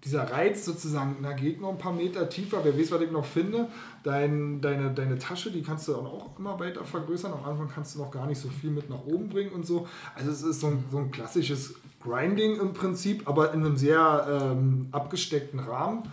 dieser 0.03 0.31
Reiz 0.31 0.63
sozusagen, 0.63 1.17
na 1.21 1.33
geht 1.33 1.59
noch 1.59 1.69
ein 1.69 1.77
paar 1.77 1.93
Meter 1.93 2.29
tiefer, 2.29 2.59
wer 2.63 2.77
weiß, 2.77 2.91
was 2.91 3.01
ich 3.01 3.11
noch 3.11 3.25
finde. 3.25 3.67
Dein, 4.03 4.61
deine, 4.61 4.93
deine 4.93 5.17
Tasche, 5.17 5.51
die 5.51 5.61
kannst 5.61 5.87
du 5.87 5.93
dann 5.93 6.05
auch 6.05 6.37
immer 6.37 6.59
weiter 6.59 6.85
vergrößern. 6.85 7.33
Am 7.33 7.43
Anfang 7.43 7.67
kannst 7.67 7.95
du 7.95 7.99
noch 7.99 8.11
gar 8.11 8.27
nicht 8.27 8.39
so 8.39 8.49
viel 8.49 8.69
mit 8.69 8.89
nach 8.89 9.05
oben 9.05 9.29
bringen 9.29 9.51
und 9.51 9.65
so. 9.65 9.87
Also 10.15 10.31
es 10.31 10.43
ist 10.43 10.59
so 10.61 10.67
ein, 10.67 10.85
so 10.91 10.99
ein 10.99 11.11
klassisches 11.11 11.75
Grinding 12.01 12.59
im 12.59 12.73
Prinzip, 12.73 13.27
aber 13.27 13.53
in 13.53 13.65
einem 13.65 13.75
sehr 13.75 14.27
ähm, 14.29 14.87
abgesteckten 14.91 15.59
Rahmen 15.59 16.03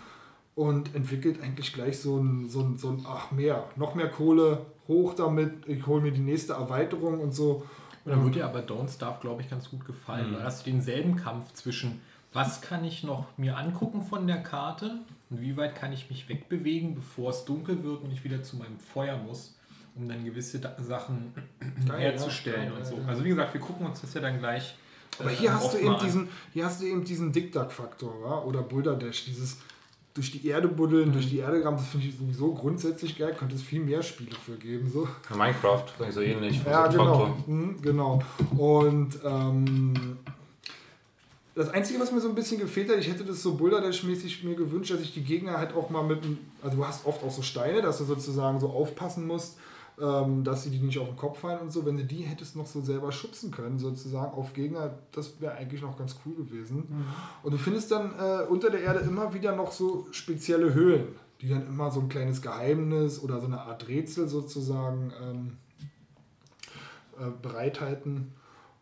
und 0.54 0.94
entwickelt 0.94 1.42
eigentlich 1.42 1.72
gleich 1.72 1.98
so 1.98 2.18
ein, 2.18 2.48
so 2.48 2.60
ein, 2.60 2.76
so 2.78 2.90
ein, 2.90 3.04
ach 3.08 3.30
mehr, 3.32 3.64
noch 3.76 3.94
mehr 3.94 4.08
Kohle, 4.08 4.66
hoch 4.86 5.14
damit, 5.14 5.66
ich 5.68 5.86
hole 5.86 6.00
mir 6.02 6.12
die 6.12 6.20
nächste 6.20 6.52
Erweiterung 6.52 7.20
und 7.20 7.32
so. 7.34 7.66
Und 8.04 8.10
dann 8.12 8.22
würde 8.22 8.38
dir 8.40 8.44
aber 8.44 8.60
Don't 8.60 8.88
Starve, 8.94 9.18
glaube 9.20 9.40
ich, 9.42 9.48
ganz 9.50 9.70
gut 9.70 9.84
gefallen. 9.84 10.30
Mhm. 10.30 10.36
Weil 10.36 10.44
hast 10.44 10.66
du 10.66 10.70
denselben 10.70 11.16
Kampf 11.16 11.52
zwischen, 11.54 12.00
was 12.32 12.60
kann 12.60 12.84
ich 12.84 13.02
noch 13.02 13.26
mir 13.38 13.56
angucken 13.56 14.02
von 14.02 14.26
der 14.26 14.42
Karte 14.42 14.98
und 15.30 15.40
wie 15.40 15.56
weit 15.56 15.74
kann 15.74 15.92
ich 15.92 16.10
mich 16.10 16.28
wegbewegen, 16.28 16.94
bevor 16.94 17.30
es 17.30 17.44
dunkel 17.46 17.82
wird 17.82 18.02
und 18.02 18.12
ich 18.12 18.22
wieder 18.22 18.42
zu 18.42 18.56
meinem 18.56 18.78
Feuer 18.78 19.16
muss, 19.16 19.56
um 19.96 20.06
dann 20.06 20.24
gewisse 20.24 20.58
Da- 20.60 20.76
Sachen 20.80 21.32
Geil, 21.88 22.00
herzustellen 22.12 22.72
ja, 22.72 22.76
und 22.78 22.84
so. 22.84 22.94
ja, 22.96 23.00
ja. 23.02 23.08
Also 23.08 23.24
wie 23.24 23.30
gesagt, 23.30 23.54
wir 23.54 23.60
gucken 23.60 23.86
uns 23.86 24.02
das 24.02 24.12
ja 24.14 24.20
dann 24.20 24.38
gleich. 24.38 24.76
Aber 25.18 25.30
äh, 25.30 25.34
hier 25.34 25.54
hast 25.54 25.72
du 25.72 25.78
eben 25.78 25.94
an. 25.94 26.04
diesen, 26.04 26.28
hier 26.52 26.66
hast 26.66 26.82
du 26.82 26.86
eben 26.86 27.04
diesen 27.04 27.32
Dick-Duck-Faktor, 27.32 28.22
wa? 28.22 28.38
oder 28.42 28.62
Boulder 28.62 28.96
Dash, 28.96 29.24
dieses 29.24 29.58
durch 30.14 30.30
die 30.30 30.46
Erde 30.46 30.68
buddeln, 30.68 31.12
durch 31.12 31.28
die 31.28 31.38
Erde 31.38 31.60
graben, 31.60 31.76
das 31.76 31.88
finde 31.88 32.06
ich 32.06 32.16
sowieso 32.16 32.54
grundsätzlich 32.54 33.18
geil, 33.18 33.34
könnte 33.36 33.56
es 33.56 33.62
viel 33.62 33.80
mehr 33.80 34.00
Spiele 34.00 34.36
für 34.36 34.56
geben. 34.56 34.88
So. 34.88 35.08
Minecraft, 35.34 35.86
so 36.10 36.20
ähnlich. 36.20 36.60
Ja, 36.64 36.90
so 36.90 36.98
genau. 36.98 37.18
Faktor. 37.18 37.44
Mhm, 37.48 37.82
genau. 37.82 38.22
Und 38.56 39.18
ähm, 39.24 40.18
das 41.56 41.68
Einzige, 41.70 41.98
was 41.98 42.12
mir 42.12 42.20
so 42.20 42.28
ein 42.28 42.34
bisschen 42.36 42.60
gefehlt 42.60 42.90
hat, 42.90 42.98
ich 42.98 43.08
hätte 43.08 43.24
das 43.24 43.42
so 43.42 43.54
Boulder 43.54 43.80
Dash-mäßig 43.80 44.44
mir 44.44 44.54
gewünscht, 44.54 44.92
dass 44.92 45.00
ich 45.00 45.12
die 45.12 45.22
Gegner 45.22 45.58
halt 45.58 45.74
auch 45.74 45.90
mal 45.90 46.04
mit, 46.04 46.20
also 46.62 46.76
du 46.76 46.86
hast 46.86 47.06
oft 47.06 47.22
auch 47.24 47.30
so 47.32 47.42
Steine, 47.42 47.82
dass 47.82 47.98
du 47.98 48.04
sozusagen 48.04 48.60
so 48.60 48.68
aufpassen 48.68 49.26
musst, 49.26 49.58
ähm, 50.00 50.42
dass 50.42 50.64
sie 50.64 50.70
die 50.70 50.78
nicht 50.78 50.98
auf 50.98 51.08
den 51.08 51.16
Kopf 51.16 51.40
fallen 51.40 51.60
und 51.60 51.72
so. 51.72 51.86
Wenn 51.86 51.96
du 51.96 52.04
die 52.04 52.22
hättest 52.22 52.56
noch 52.56 52.66
so 52.66 52.80
selber 52.80 53.12
schützen 53.12 53.50
können, 53.50 53.78
sozusagen 53.78 54.32
auf 54.32 54.52
Gegner, 54.52 54.98
das 55.12 55.40
wäre 55.40 55.54
eigentlich 55.54 55.82
noch 55.82 55.96
ganz 55.96 56.16
cool 56.24 56.34
gewesen. 56.34 56.84
Und 57.42 57.52
du 57.52 57.58
findest 57.58 57.90
dann 57.90 58.12
äh, 58.18 58.44
unter 58.46 58.70
der 58.70 58.80
Erde 58.80 59.00
immer 59.00 59.34
wieder 59.34 59.54
noch 59.54 59.72
so 59.72 60.06
spezielle 60.10 60.74
Höhlen, 60.74 61.08
die 61.40 61.48
dann 61.48 61.66
immer 61.66 61.90
so 61.90 62.00
ein 62.00 62.08
kleines 62.08 62.42
Geheimnis 62.42 63.22
oder 63.22 63.40
so 63.40 63.46
eine 63.46 63.60
Art 63.60 63.86
Rätsel 63.88 64.28
sozusagen 64.28 65.12
ähm, 65.22 65.56
äh, 67.18 67.30
bereithalten. 67.40 68.32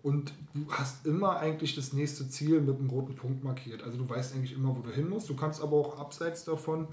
Und 0.02 0.32
du 0.52 0.66
hast 0.70 1.06
immer 1.06 1.36
eigentlich 1.36 1.76
das 1.76 1.92
nächste 1.92 2.28
Ziel 2.28 2.60
mit 2.60 2.76
einem 2.76 2.90
roten 2.90 3.14
Punkt 3.14 3.44
markiert. 3.44 3.84
Also 3.84 3.98
du 3.98 4.08
weißt 4.08 4.34
eigentlich 4.34 4.52
immer, 4.52 4.76
wo 4.76 4.80
du 4.80 4.90
hin 4.90 5.08
musst. 5.08 5.28
Du 5.28 5.36
kannst 5.36 5.62
aber 5.62 5.76
auch 5.76 5.98
abseits 5.98 6.44
davon. 6.44 6.88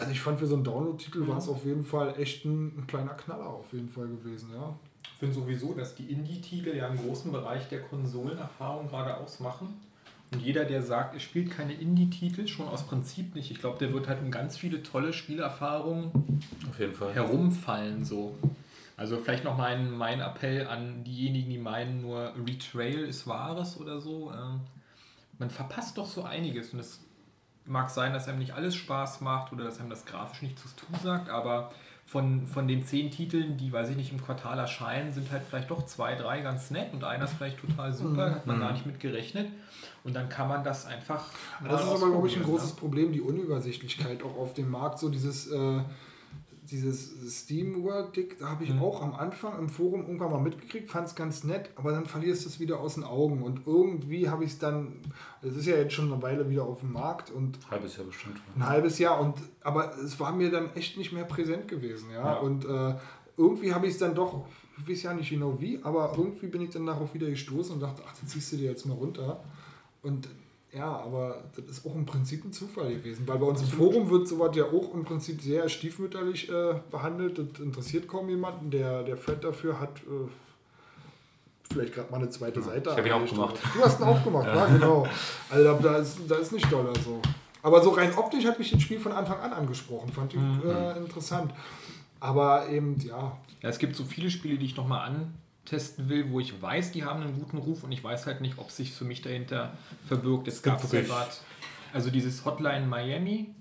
Also 0.00 0.12
ich 0.12 0.20
fand 0.20 0.38
für 0.38 0.46
so 0.46 0.54
einen 0.54 0.64
Download-Titel 0.64 1.28
war 1.28 1.36
es 1.36 1.46
auf 1.46 1.66
jeden 1.66 1.84
Fall 1.84 2.14
echt 2.18 2.46
ein, 2.46 2.78
ein 2.78 2.86
kleiner 2.86 3.12
Knaller 3.12 3.46
auf 3.46 3.70
jeden 3.74 3.90
Fall 3.90 4.08
gewesen, 4.08 4.48
ja. 4.54 4.74
Ich 5.02 5.18
finde 5.18 5.34
sowieso, 5.34 5.74
dass 5.74 5.94
die 5.94 6.10
Indie-Titel 6.10 6.74
ja 6.74 6.88
einen 6.88 6.96
großen 6.96 7.30
Bereich 7.30 7.68
der 7.68 7.82
Konsolenerfahrung 7.82 8.88
gerade 8.88 9.18
ausmachen. 9.18 9.78
Und 10.32 10.40
jeder, 10.40 10.64
der 10.64 10.82
sagt, 10.82 11.12
er 11.12 11.20
spielt 11.20 11.50
keine 11.50 11.74
Indie-Titel, 11.74 12.48
schon 12.48 12.66
aus 12.66 12.84
Prinzip 12.84 13.34
nicht. 13.34 13.50
Ich 13.50 13.58
glaube, 13.58 13.78
der 13.78 13.92
wird 13.92 14.08
halt 14.08 14.22
um 14.22 14.30
ganz 14.30 14.56
viele 14.56 14.82
tolle 14.82 15.12
Spielerfahrungen 15.12 16.40
Auf 16.70 16.78
jeden 16.78 16.94
Fall. 16.94 17.12
herumfallen. 17.12 18.02
So. 18.02 18.34
Also 18.96 19.18
vielleicht 19.18 19.44
noch 19.44 19.58
mein, 19.58 19.90
mein 19.90 20.20
Appell 20.20 20.66
an 20.66 21.04
diejenigen, 21.04 21.50
die 21.50 21.58
meinen, 21.58 22.00
nur 22.00 22.32
Retrail 22.46 23.00
ist 23.00 23.26
Wahres 23.26 23.78
oder 23.78 24.00
so. 24.00 24.32
Ähm, 24.32 24.60
man 25.38 25.50
verpasst 25.50 25.98
doch 25.98 26.06
so 26.06 26.22
einiges. 26.22 26.72
Und 26.72 26.78
es 26.78 27.00
mag 27.66 27.90
sein, 27.90 28.12
dass 28.12 28.28
einem 28.28 28.38
nicht 28.38 28.54
alles 28.54 28.74
Spaß 28.74 29.20
macht 29.20 29.52
oder 29.52 29.64
dass 29.64 29.80
einem 29.80 29.90
das 29.90 30.04
grafisch 30.04 30.42
nicht 30.42 30.58
zusagt, 30.58 31.28
aber 31.28 31.70
von, 32.04 32.48
von 32.48 32.66
den 32.66 32.84
zehn 32.84 33.12
Titeln, 33.12 33.56
die, 33.56 33.72
weiß 33.72 33.90
ich 33.90 33.96
nicht, 33.96 34.10
im 34.10 34.20
Quartal 34.20 34.58
erscheinen, 34.58 35.12
sind 35.12 35.30
halt 35.30 35.42
vielleicht 35.48 35.70
doch 35.70 35.84
zwei, 35.84 36.16
drei 36.16 36.40
ganz 36.40 36.72
nett 36.72 36.92
und 36.92 37.04
einer 37.04 37.24
ist 37.24 37.34
vielleicht 37.34 37.60
total 37.60 37.92
super, 37.92 38.32
hat 38.32 38.46
man 38.46 38.58
gar 38.58 38.72
nicht 38.72 38.84
mit 38.84 38.98
gerechnet. 38.98 39.46
Und 40.02 40.16
dann 40.16 40.28
kann 40.28 40.48
man 40.48 40.64
das 40.64 40.86
einfach. 40.86 41.26
Das 41.62 41.82
ist 41.82 41.88
aber, 41.88 42.10
glaube 42.10 42.26
ich, 42.26 42.34
ein 42.34 42.40
ausprobieren, 42.40 42.44
großes 42.44 42.72
Problem, 42.72 43.12
die 43.12 43.20
Unübersichtlichkeit 43.20 44.24
auch 44.24 44.36
auf 44.36 44.54
dem 44.54 44.70
Markt. 44.70 44.98
So 44.98 45.08
dieses, 45.08 45.52
äh, 45.52 45.80
dieses 46.70 47.10
Steam 47.40 47.82
World 47.84 48.16
Dick, 48.16 48.38
da 48.38 48.48
habe 48.50 48.64
ich 48.64 48.70
Mhm. 48.72 48.80
auch 48.82 49.02
am 49.02 49.14
Anfang 49.14 49.58
im 49.58 49.68
Forum 49.68 50.02
irgendwann 50.02 50.30
mal 50.30 50.40
mitgekriegt, 50.40 50.88
fand 50.88 51.06
es 51.08 51.14
ganz 51.14 51.44
nett, 51.44 51.70
aber 51.76 51.92
dann 51.92 52.06
verlierst 52.06 52.44
du 52.44 52.48
es 52.48 52.60
wieder 52.60 52.80
aus 52.80 52.94
den 52.94 53.04
Augen. 53.04 53.42
Und 53.42 53.66
irgendwie 53.66 54.28
habe 54.28 54.44
ich 54.44 54.52
es 54.52 54.58
dann, 54.58 55.00
es 55.42 55.56
ist 55.56 55.66
ja 55.66 55.76
jetzt 55.76 55.92
schon 55.94 56.12
eine 56.12 56.22
Weile 56.22 56.48
wieder 56.48 56.64
auf 56.64 56.80
dem 56.80 56.92
Markt 56.92 57.30
und 57.30 57.58
Halbes 57.70 57.96
Jahr 57.96 58.06
bestimmt. 58.06 58.36
ein 58.56 58.66
halbes 58.68 58.98
Jahr 58.98 59.20
und 59.20 59.34
aber 59.62 59.96
es 59.98 60.18
war 60.20 60.32
mir 60.32 60.50
dann 60.50 60.72
echt 60.74 60.96
nicht 60.96 61.12
mehr 61.12 61.24
präsent 61.24 61.68
gewesen, 61.68 62.10
ja. 62.10 62.24
Ja. 62.24 62.34
Und 62.38 62.64
äh, 62.64 62.94
irgendwie 63.36 63.72
habe 63.74 63.86
ich 63.86 63.92
es 63.92 63.98
dann 63.98 64.14
doch, 64.14 64.44
ich 64.78 64.88
weiß 64.88 65.02
ja 65.04 65.14
nicht 65.14 65.30
genau 65.30 65.60
wie, 65.60 65.80
aber 65.82 66.14
irgendwie 66.16 66.46
bin 66.46 66.60
ich 66.62 66.70
dann 66.70 66.86
darauf 66.86 67.12
wieder 67.14 67.28
gestoßen 67.28 67.74
und 67.74 67.80
dachte, 67.80 68.02
ach, 68.06 68.14
das 68.20 68.30
ziehst 68.30 68.52
du 68.52 68.56
dir 68.56 68.70
jetzt 68.70 68.86
mal 68.86 68.94
runter. 68.94 69.42
Und 70.02 70.28
ja, 70.72 70.86
aber 71.00 71.42
das 71.56 71.64
ist 71.78 71.86
auch 71.86 71.94
im 71.94 72.06
Prinzip 72.06 72.44
ein 72.44 72.52
Zufall 72.52 72.90
gewesen, 72.94 73.26
weil 73.26 73.38
bei 73.38 73.46
uns 73.46 73.60
im 73.62 73.68
Forum 73.68 74.08
wird 74.10 74.28
sowas 74.28 74.54
ja 74.56 74.64
auch 74.64 74.94
im 74.94 75.04
Prinzip 75.04 75.40
sehr 75.42 75.68
stiefmütterlich 75.68 76.48
äh, 76.50 76.74
behandelt. 76.90 77.38
Das 77.38 77.60
interessiert 77.60 78.06
kaum 78.08 78.28
jemanden. 78.28 78.70
Der, 78.70 79.02
der 79.02 79.16
Fred 79.16 79.42
dafür 79.42 79.80
hat 79.80 79.98
äh, 80.00 80.28
vielleicht 81.72 81.94
gerade 81.94 82.10
mal 82.10 82.18
eine 82.18 82.30
zweite 82.30 82.62
Seite. 82.62 82.90
ich 82.90 82.96
hab 82.96 83.06
ihn 83.06 83.12
aufgemacht. 83.12 83.56
Du 83.74 83.80
hast 83.84 84.00
ihn 84.00 84.04
aufgemacht, 84.04 84.46
ja, 84.46 84.66
genau. 84.66 85.06
Also 85.50 85.74
da, 85.82 85.96
ist, 85.98 86.18
da 86.28 86.34
ist 86.36 86.52
nicht 86.52 86.70
doller 86.70 86.92
so. 87.04 87.20
Aber 87.62 87.82
so 87.82 87.90
rein 87.90 88.16
optisch 88.16 88.44
hat 88.46 88.58
mich 88.58 88.70
das 88.70 88.80
Spiel 88.82 88.98
von 88.98 89.12
Anfang 89.12 89.38
an 89.40 89.52
angesprochen. 89.52 90.10
Fand 90.12 90.32
ich 90.34 90.40
Mhm. 90.40 90.62
äh, 90.66 90.96
interessant. 90.98 91.52
Aber 92.20 92.68
eben, 92.68 92.98
ja, 93.00 93.36
Ja, 93.62 93.68
es 93.68 93.78
gibt 93.78 93.96
so 93.96 94.04
viele 94.04 94.30
Spiele, 94.30 94.56
die 94.58 94.66
ich 94.66 94.76
nochmal 94.76 95.00
antesten 95.64 96.08
will, 96.08 96.30
wo 96.30 96.40
ich 96.40 96.60
weiß, 96.60 96.92
die 96.92 97.04
haben 97.04 97.22
einen 97.22 97.38
guten 97.38 97.58
Ruf 97.58 97.84
und 97.84 97.92
ich 97.92 98.02
weiß 98.02 98.26
halt 98.26 98.40
nicht, 98.40 98.58
ob 98.58 98.70
sich 98.70 98.92
für 98.92 99.04
mich 99.04 99.22
dahinter 99.22 99.72
verbirgt. 100.06 100.48
Es 100.48 100.62
gab 100.62 100.80
gerade, 100.90 101.30
also 101.92 102.10
dieses 102.10 102.44
Hotline 102.44 102.86
Miami 102.86 103.54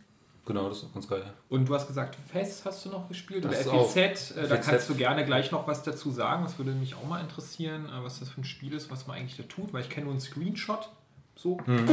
Genau, 0.45 0.67
das 0.67 0.81
ist 0.81 0.91
ganz 0.93 1.07
geil. 1.07 1.23
und 1.49 1.69
du 1.69 1.75
hast 1.75 1.85
gesagt, 1.85 2.17
FES 2.31 2.65
hast 2.65 2.83
du 2.83 2.89
noch 2.89 3.07
gespielt 3.07 3.45
Das 3.45 3.67
oder 3.67 3.83
FEZ. 3.83 4.31
Äh, 4.31 4.47
Da 4.47 4.57
kannst 4.57 4.89
du 4.89 4.95
gerne 4.95 5.23
gleich 5.23 5.51
noch 5.51 5.67
was 5.67 5.83
dazu 5.83 6.09
sagen. 6.09 6.43
Das 6.43 6.57
würde 6.57 6.71
mich 6.71 6.95
auch 6.95 7.05
mal 7.07 7.21
interessieren, 7.21 7.85
äh, 7.85 8.03
was 8.03 8.19
das 8.19 8.29
für 8.29 8.41
ein 8.41 8.45
Spiel 8.45 8.73
ist, 8.73 8.89
was 8.89 9.05
man 9.05 9.17
eigentlich 9.17 9.37
da 9.37 9.43
tut, 9.43 9.73
weil 9.73 9.81
ich 9.83 9.89
kenne 9.89 10.05
nur 10.05 10.13
einen 10.13 10.21
Screenshot. 10.21 10.89
So. 11.35 11.59
Mhm. 11.67 11.87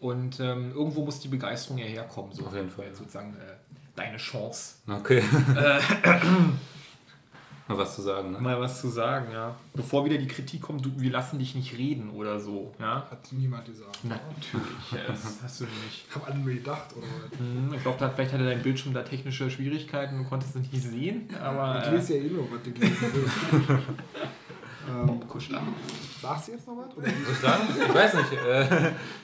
Und 0.00 0.40
ähm, 0.40 0.72
irgendwo 0.72 1.04
muss 1.04 1.20
die 1.20 1.28
Begeisterung 1.28 1.76
ja 1.76 1.84
herkommen. 1.84 2.32
So. 2.32 2.46
Auf 2.46 2.54
jeden 2.54 2.70
Fall. 2.70 2.94
Sozusagen 2.94 3.34
äh, 3.34 3.52
deine 3.96 4.16
Chance. 4.16 4.76
Okay. 4.88 5.22
Mal 7.66 7.78
was 7.78 7.94
zu 7.94 8.02
sagen, 8.02 8.32
ne? 8.32 8.38
Mal 8.40 8.60
was 8.60 8.80
zu 8.82 8.88
sagen, 8.88 9.32
ja. 9.32 9.54
Bevor 9.72 10.04
wieder 10.04 10.18
die 10.18 10.26
Kritik 10.26 10.60
kommt, 10.60 10.84
du, 10.84 10.90
wir 10.96 11.10
lassen 11.10 11.38
dich 11.38 11.54
nicht 11.54 11.78
reden 11.78 12.10
oder 12.10 12.38
so. 12.38 12.74
Ja? 12.78 13.06
hat 13.10 13.32
niemand 13.32 13.64
gesagt. 13.64 13.98
Natürlich, 14.04 14.92
ja, 14.92 14.98
das 15.06 15.38
hast 15.42 15.60
du 15.60 15.64
nicht. 15.64 16.04
Haben 16.14 16.24
alle 16.26 16.38
nur 16.40 16.52
gedacht, 16.52 16.94
oder 16.94 17.06
was? 17.06 17.38
Hm, 17.38 17.72
Ich 17.74 17.80
glaube, 17.82 18.10
vielleicht 18.14 18.32
hatte 18.34 18.44
dein 18.44 18.62
Bildschirm 18.62 18.92
da 18.92 19.02
technische 19.02 19.50
Schwierigkeiten 19.50 20.18
und 20.18 20.28
konntest 20.28 20.56
es 20.56 20.60
nicht 20.70 20.82
sehen, 20.82 21.28
aber. 21.42 21.82
Ich 21.86 21.90
lese 21.92 22.18
ja 22.18 22.24
eh 22.24 22.28
nur, 22.28 22.50
was 22.52 22.62
du 22.62 22.70
gelesen 22.72 23.06
ähm, 24.86 25.26
Kuschel. 25.28 25.58
sagst 26.20 26.48
du 26.48 26.52
jetzt 26.52 26.66
noch 26.66 26.76
was? 26.76 26.94
Oder? 26.96 27.06
Ich 27.08 27.38
sagen? 27.38 27.62
Ich 27.88 27.94
weiß 27.94 28.14
nicht. 28.14 28.32
Äh, 28.32 28.60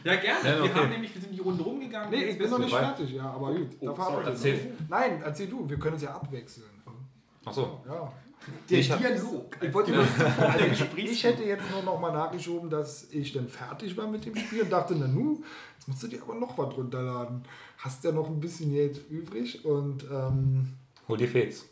Ja, 0.04 0.16
gerne. 0.16 0.48
Ja, 0.48 0.56
Wir 0.56 0.64
okay. 0.64 0.74
haben 0.74 0.88
nämlich, 0.88 1.14
wir 1.14 1.20
sind 1.20 1.34
die 1.34 1.40
Runde 1.40 1.62
rumgegangen. 1.62 2.08
Nee, 2.10 2.24
ich 2.24 2.38
bin 2.38 2.48
noch 2.50 2.58
nicht 2.58 2.72
weit. 2.72 2.96
fertig, 2.96 3.10
ja, 3.12 3.24
aber 3.30 3.52
gut. 3.52 3.68
Oh, 3.80 3.94
sorry. 3.94 4.22
ich 4.22 4.28
Erzähl. 4.28 4.72
Nein, 4.88 5.20
erzähl 5.22 5.46
du, 5.48 5.68
wir 5.68 5.78
können 5.78 5.92
uns 5.94 6.02
ja 6.02 6.14
abwechseln. 6.14 6.64
Achso. 7.44 7.80
Ja. 7.86 8.10
Der 8.68 8.78
Ich 8.78 8.90
hab- 8.90 8.98
Dialog. 8.98 9.56
Ich, 9.60 9.72
wollte 9.74 9.90
nur, 9.92 10.00
also 10.04 10.64
ich, 10.96 11.04
ich 11.10 11.24
hätte 11.24 11.42
jetzt 11.44 11.64
nur 11.70 11.82
noch 11.82 11.98
mal 12.00 12.12
nachgeschoben, 12.12 12.70
dass 12.70 13.10
ich 13.10 13.32
dann 13.32 13.48
fertig 13.48 13.96
war 13.96 14.06
mit 14.08 14.24
dem 14.24 14.34
Spiel 14.36 14.62
und 14.62 14.70
dachte, 14.70 14.94
na 14.98 15.06
nu, 15.08 15.42
jetzt 15.76 15.88
musst 15.88 16.02
du 16.02 16.08
dir 16.08 16.22
aber 16.22 16.34
noch 16.34 16.56
was 16.58 16.76
runterladen. 16.76 17.42
Hast 17.78 18.04
ja 18.04 18.12
noch 18.12 18.28
ein 18.28 18.40
bisschen 18.40 18.72
Geld 18.72 19.00
übrig 19.10 19.64
und 19.64 20.04
ähm, 20.10 20.68
Hol 21.08 21.16
dir 21.18 21.28
Fates. 21.28 21.64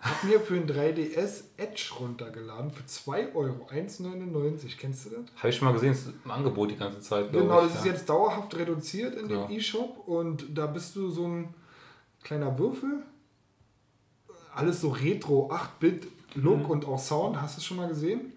hab 0.00 0.24
mir 0.24 0.40
für 0.40 0.54
ein 0.56 0.66
3DS 0.68 1.44
Edge 1.56 1.90
runtergeladen 1.98 2.70
für 2.70 2.84
2 2.84 3.34
Euro, 3.34 3.66
1,99. 3.70 4.76
Kennst 4.78 5.06
du 5.06 5.10
das? 5.10 5.20
Habe 5.36 5.48
ich 5.48 5.56
schon 5.56 5.66
mal 5.68 5.72
gesehen, 5.72 5.92
ist 5.92 6.08
im 6.24 6.30
Angebot 6.30 6.70
die 6.72 6.76
ganze 6.76 7.00
Zeit. 7.00 7.32
Genau, 7.32 7.60
ich, 7.64 7.68
das 7.68 7.78
ist 7.80 7.86
ja. 7.86 7.92
jetzt 7.92 8.08
dauerhaft 8.08 8.54
reduziert 8.56 9.14
in 9.14 9.28
Genau. 9.28 9.46
dem 9.46 9.56
E-Shop 9.56 10.02
und 10.06 10.46
da 10.56 10.66
bist 10.66 10.96
du 10.96 11.08
so 11.10 11.26
ein 11.28 11.54
kleiner 12.22 12.58
Würfel. 12.58 13.02
Alles 14.54 14.80
so 14.82 14.90
Retro, 14.90 15.50
8-Bit 15.50 16.08
Look 16.34 16.68
und 16.68 16.84
auch 16.86 16.98
Sound, 16.98 17.40
hast 17.40 17.56
du 17.56 17.58
es 17.60 17.64
schon 17.64 17.76
mal 17.76 17.88
gesehen? 17.88 18.32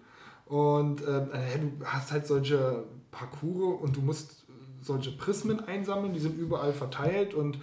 Und 0.46 1.00
ähm, 1.02 1.30
äh, 1.32 1.58
du 1.58 1.84
hast 1.84 2.12
halt 2.12 2.26
solche 2.26 2.84
Parcours 3.10 3.80
und 3.82 3.96
du 3.96 4.00
musst 4.00 4.44
solche 4.82 5.10
Prismen 5.12 5.60
einsammeln, 5.66 6.12
die 6.12 6.20
sind 6.20 6.38
überall 6.38 6.72
verteilt 6.72 7.34
und 7.34 7.58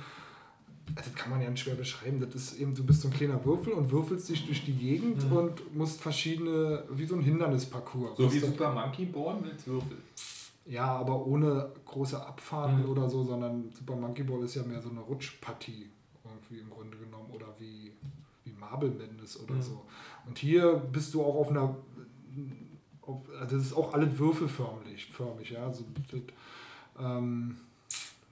das 0.95 1.14
kann 1.15 1.30
man 1.31 1.41
ja 1.41 1.49
nicht 1.49 1.61
schwer 1.64 1.76
beschreiben. 1.76 2.19
Das 2.19 2.35
ist 2.35 2.60
eben, 2.60 2.76
du 2.76 2.84
bist 2.84 3.01
so 3.01 3.07
ein 3.07 3.14
kleiner 3.14 3.43
Würfel 3.45 3.72
und 3.72 3.89
würfelst 3.91 4.27
dich 4.27 4.45
durch 4.45 4.65
die 4.65 4.73
Gegend 4.73 5.23
und 5.31 5.73
musst 5.73 6.01
verschiedene, 6.01 6.84
wie 6.91 7.05
so 7.05 7.15
ein 7.15 7.22
Hindernisparcours. 7.22 8.18
So 8.18 8.34
wie 8.34 8.39
Super 8.39 8.73
Monkey 8.73 9.05
Ball 9.05 9.35
mit 9.39 9.65
Würfel. 9.65 9.97
ja, 10.65 10.85
aber 10.88 11.26
ohne 11.26 11.69
große 11.85 12.22
Abfahrten 12.26 12.84
Mhm. 12.84 12.89
oder 12.89 13.10
so, 13.10 13.23
sondern 13.23 13.72
Super 13.73 13.95
Monkey 13.95 14.23
Ball 14.23 14.43
ist 14.43 14.55
ja 14.55 14.64
mehr 14.64 14.81
so 14.81 14.89
eine 14.89 14.99
Rutschpartie 14.99 15.89
irgendwie 16.26 16.61
im 16.61 16.69
Grunde 16.69 16.97
genommen 16.97 17.30
oder 17.31 17.47
wie, 17.60 17.93
wie 18.43 18.51
Marble 18.51 18.89
Madness 18.91 19.39
oder 19.41 19.53
Mhm. 19.55 19.61
so. 19.61 19.81
Und 20.25 20.37
hier 20.37 20.75
bist 20.91 21.13
du 21.13 21.23
auch 21.23 21.35
auf 21.35 21.49
einer, 21.49 21.75
auf, 23.01 23.21
also 23.39 23.57
das 23.57 23.65
ist 23.65 23.73
auch 23.73 23.93
alles 23.93 24.17
würfelförmig, 24.17 25.07
förmig, 25.11 25.51
ja. 25.51 25.65
Also 25.65 25.83
das, 26.11 26.21
ähm, 26.99 27.57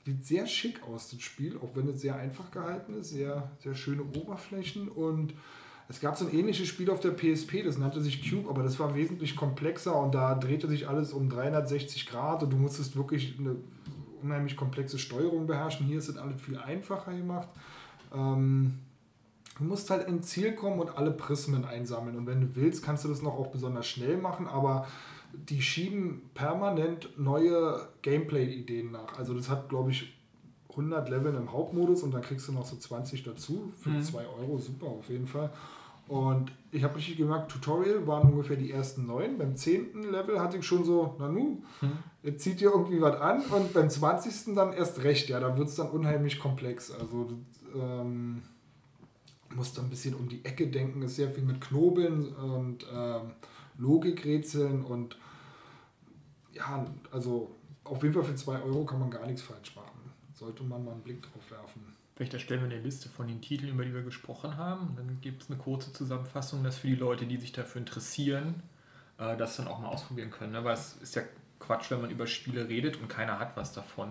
sieht 0.05 0.25
sehr 0.25 0.47
schick 0.47 0.81
aus, 0.83 1.09
das 1.09 1.21
Spiel, 1.21 1.57
auch 1.57 1.75
wenn 1.75 1.87
es 1.87 2.01
sehr 2.01 2.15
einfach 2.15 2.49
gehalten 2.51 2.95
ist, 2.95 3.09
sehr, 3.09 3.51
sehr 3.59 3.75
schöne 3.75 4.03
Oberflächen 4.03 4.89
und 4.89 5.33
es 5.89 5.99
gab 5.99 6.17
so 6.17 6.25
ein 6.25 6.33
ähnliches 6.33 6.69
Spiel 6.69 6.89
auf 6.89 7.01
der 7.01 7.11
PSP, 7.11 7.63
das 7.63 7.77
nannte 7.77 8.01
sich 8.01 8.27
Cube, 8.27 8.49
aber 8.49 8.63
das 8.63 8.79
war 8.79 8.95
wesentlich 8.95 9.35
komplexer 9.35 9.93
und 10.01 10.15
da 10.15 10.35
drehte 10.35 10.69
sich 10.69 10.87
alles 10.87 11.11
um 11.11 11.27
360 11.29 12.05
Grad 12.05 12.43
und 12.43 12.53
du 12.53 12.57
musstest 12.57 12.95
wirklich 12.95 13.35
eine 13.37 13.57
unheimlich 14.21 14.55
komplexe 14.55 14.97
Steuerung 14.97 15.47
beherrschen. 15.47 15.85
Hier 15.85 15.97
ist 15.97 16.07
es 16.07 16.15
alles 16.15 16.41
viel 16.41 16.57
einfacher 16.57 17.13
gemacht. 17.13 17.49
Ähm, 18.13 18.79
du 19.61 19.67
musst 19.67 19.89
halt 19.89 20.07
ins 20.07 20.27
Ziel 20.27 20.53
kommen 20.53 20.79
und 20.79 20.97
alle 20.97 21.11
Prismen 21.11 21.65
einsammeln 21.65 22.15
und 22.17 22.25
wenn 22.27 22.41
du 22.41 22.55
willst, 22.55 22.83
kannst 22.83 23.05
du 23.05 23.09
das 23.09 23.21
noch 23.21 23.33
auch 23.37 23.47
besonders 23.47 23.87
schnell 23.87 24.17
machen, 24.17 24.47
aber 24.47 24.87
die 25.33 25.61
schieben 25.61 26.23
permanent 26.33 27.17
neue 27.17 27.87
Gameplay-Ideen 28.01 28.91
nach. 28.91 29.17
Also 29.17 29.33
das 29.33 29.49
hat, 29.49 29.69
glaube 29.69 29.91
ich, 29.91 30.13
100 30.71 31.09
Level 31.09 31.35
im 31.35 31.51
Hauptmodus 31.51 32.03
und 32.03 32.13
dann 32.13 32.21
kriegst 32.21 32.47
du 32.47 32.51
noch 32.53 32.65
so 32.65 32.75
20 32.75 33.23
dazu 33.23 33.71
für 33.81 33.89
Mhm. 33.89 34.03
2 34.03 34.25
Euro. 34.39 34.57
Super, 34.57 34.87
auf 34.87 35.09
jeden 35.09 35.27
Fall. 35.27 35.49
Und 36.07 36.51
ich 36.71 36.83
habe 36.83 36.95
richtig 36.97 37.15
gemerkt, 37.17 37.51
Tutorial 37.51 38.05
waren 38.07 38.29
ungefähr 38.31 38.57
die 38.57 38.71
ersten 38.71 39.05
neun. 39.05 39.37
Beim 39.37 39.55
10. 39.55 40.03
Level 40.11 40.41
hatte 40.41 40.57
ich 40.57 40.65
schon 40.65 40.83
so, 40.83 41.15
na 41.19 41.29
nu, 41.29 41.61
jetzt 42.23 42.43
zieht 42.43 42.61
ihr 42.61 42.71
irgendwie 42.71 42.99
was 43.01 43.15
an. 43.21 43.41
Und 43.41 43.73
beim 43.73 43.89
20. 43.89 44.53
dann 44.55 44.73
erst 44.73 45.03
recht, 45.03 45.29
ja, 45.29 45.39
da 45.39 45.57
wird 45.57 45.69
es 45.69 45.75
dann 45.75 45.89
unheimlich 45.89 46.39
komplex. 46.39 46.91
Also 46.91 47.29
ähm, 47.73 48.41
musst 49.55 49.77
dann 49.77 49.85
ein 49.85 49.89
bisschen 49.89 50.15
um 50.15 50.29
die 50.29 50.43
Ecke 50.45 50.67
denken, 50.67 51.01
ist 51.01 51.15
sehr 51.15 51.31
viel 51.31 51.43
mit 51.43 51.61
Knobeln 51.61 52.33
und 52.35 52.85
ähm, 52.93 53.31
Logikrätseln 53.77 54.83
und 54.83 55.17
ja, 56.53 56.85
also 57.11 57.55
auf 57.83 58.03
jeden 58.03 58.13
Fall 58.13 58.23
für 58.23 58.35
2 58.35 58.61
Euro 58.61 58.85
kann 58.85 58.99
man 58.99 59.09
gar 59.09 59.25
nichts 59.25 59.41
falsch 59.41 59.75
machen. 59.75 60.11
Sollte 60.33 60.63
man 60.63 60.83
mal 60.83 60.91
einen 60.91 61.01
Blick 61.01 61.21
drauf 61.21 61.51
werfen. 61.51 61.81
Vielleicht 62.15 62.33
erstellen 62.33 62.61
wir 62.61 62.69
eine 62.69 62.81
Liste 62.81 63.09
von 63.09 63.27
den 63.27 63.41
Titeln, 63.41 63.73
über 63.73 63.85
die 63.85 63.93
wir 63.93 64.03
gesprochen 64.03 64.57
haben. 64.57 64.93
Dann 64.95 65.19
gibt 65.21 65.43
es 65.43 65.49
eine 65.49 65.57
kurze 65.57 65.91
Zusammenfassung, 65.93 66.63
dass 66.63 66.77
für 66.77 66.87
die 66.87 66.95
Leute, 66.95 67.25
die 67.25 67.37
sich 67.37 67.51
dafür 67.51 67.79
interessieren, 67.79 68.61
äh, 69.17 69.35
das 69.37 69.57
dann 69.57 69.67
auch 69.67 69.79
mal 69.79 69.87
ausprobieren 69.87 70.29
können. 70.29 70.51
Ne? 70.51 70.63
Weil 70.63 70.73
es 70.73 70.97
ist 70.97 71.15
ja 71.15 71.23
Quatsch, 71.59 71.89
wenn 71.89 72.01
man 72.01 72.11
über 72.11 72.27
Spiele 72.27 72.67
redet 72.67 72.97
und 73.01 73.07
keiner 73.07 73.39
hat 73.39 73.55
was 73.55 73.73
davon. 73.73 74.09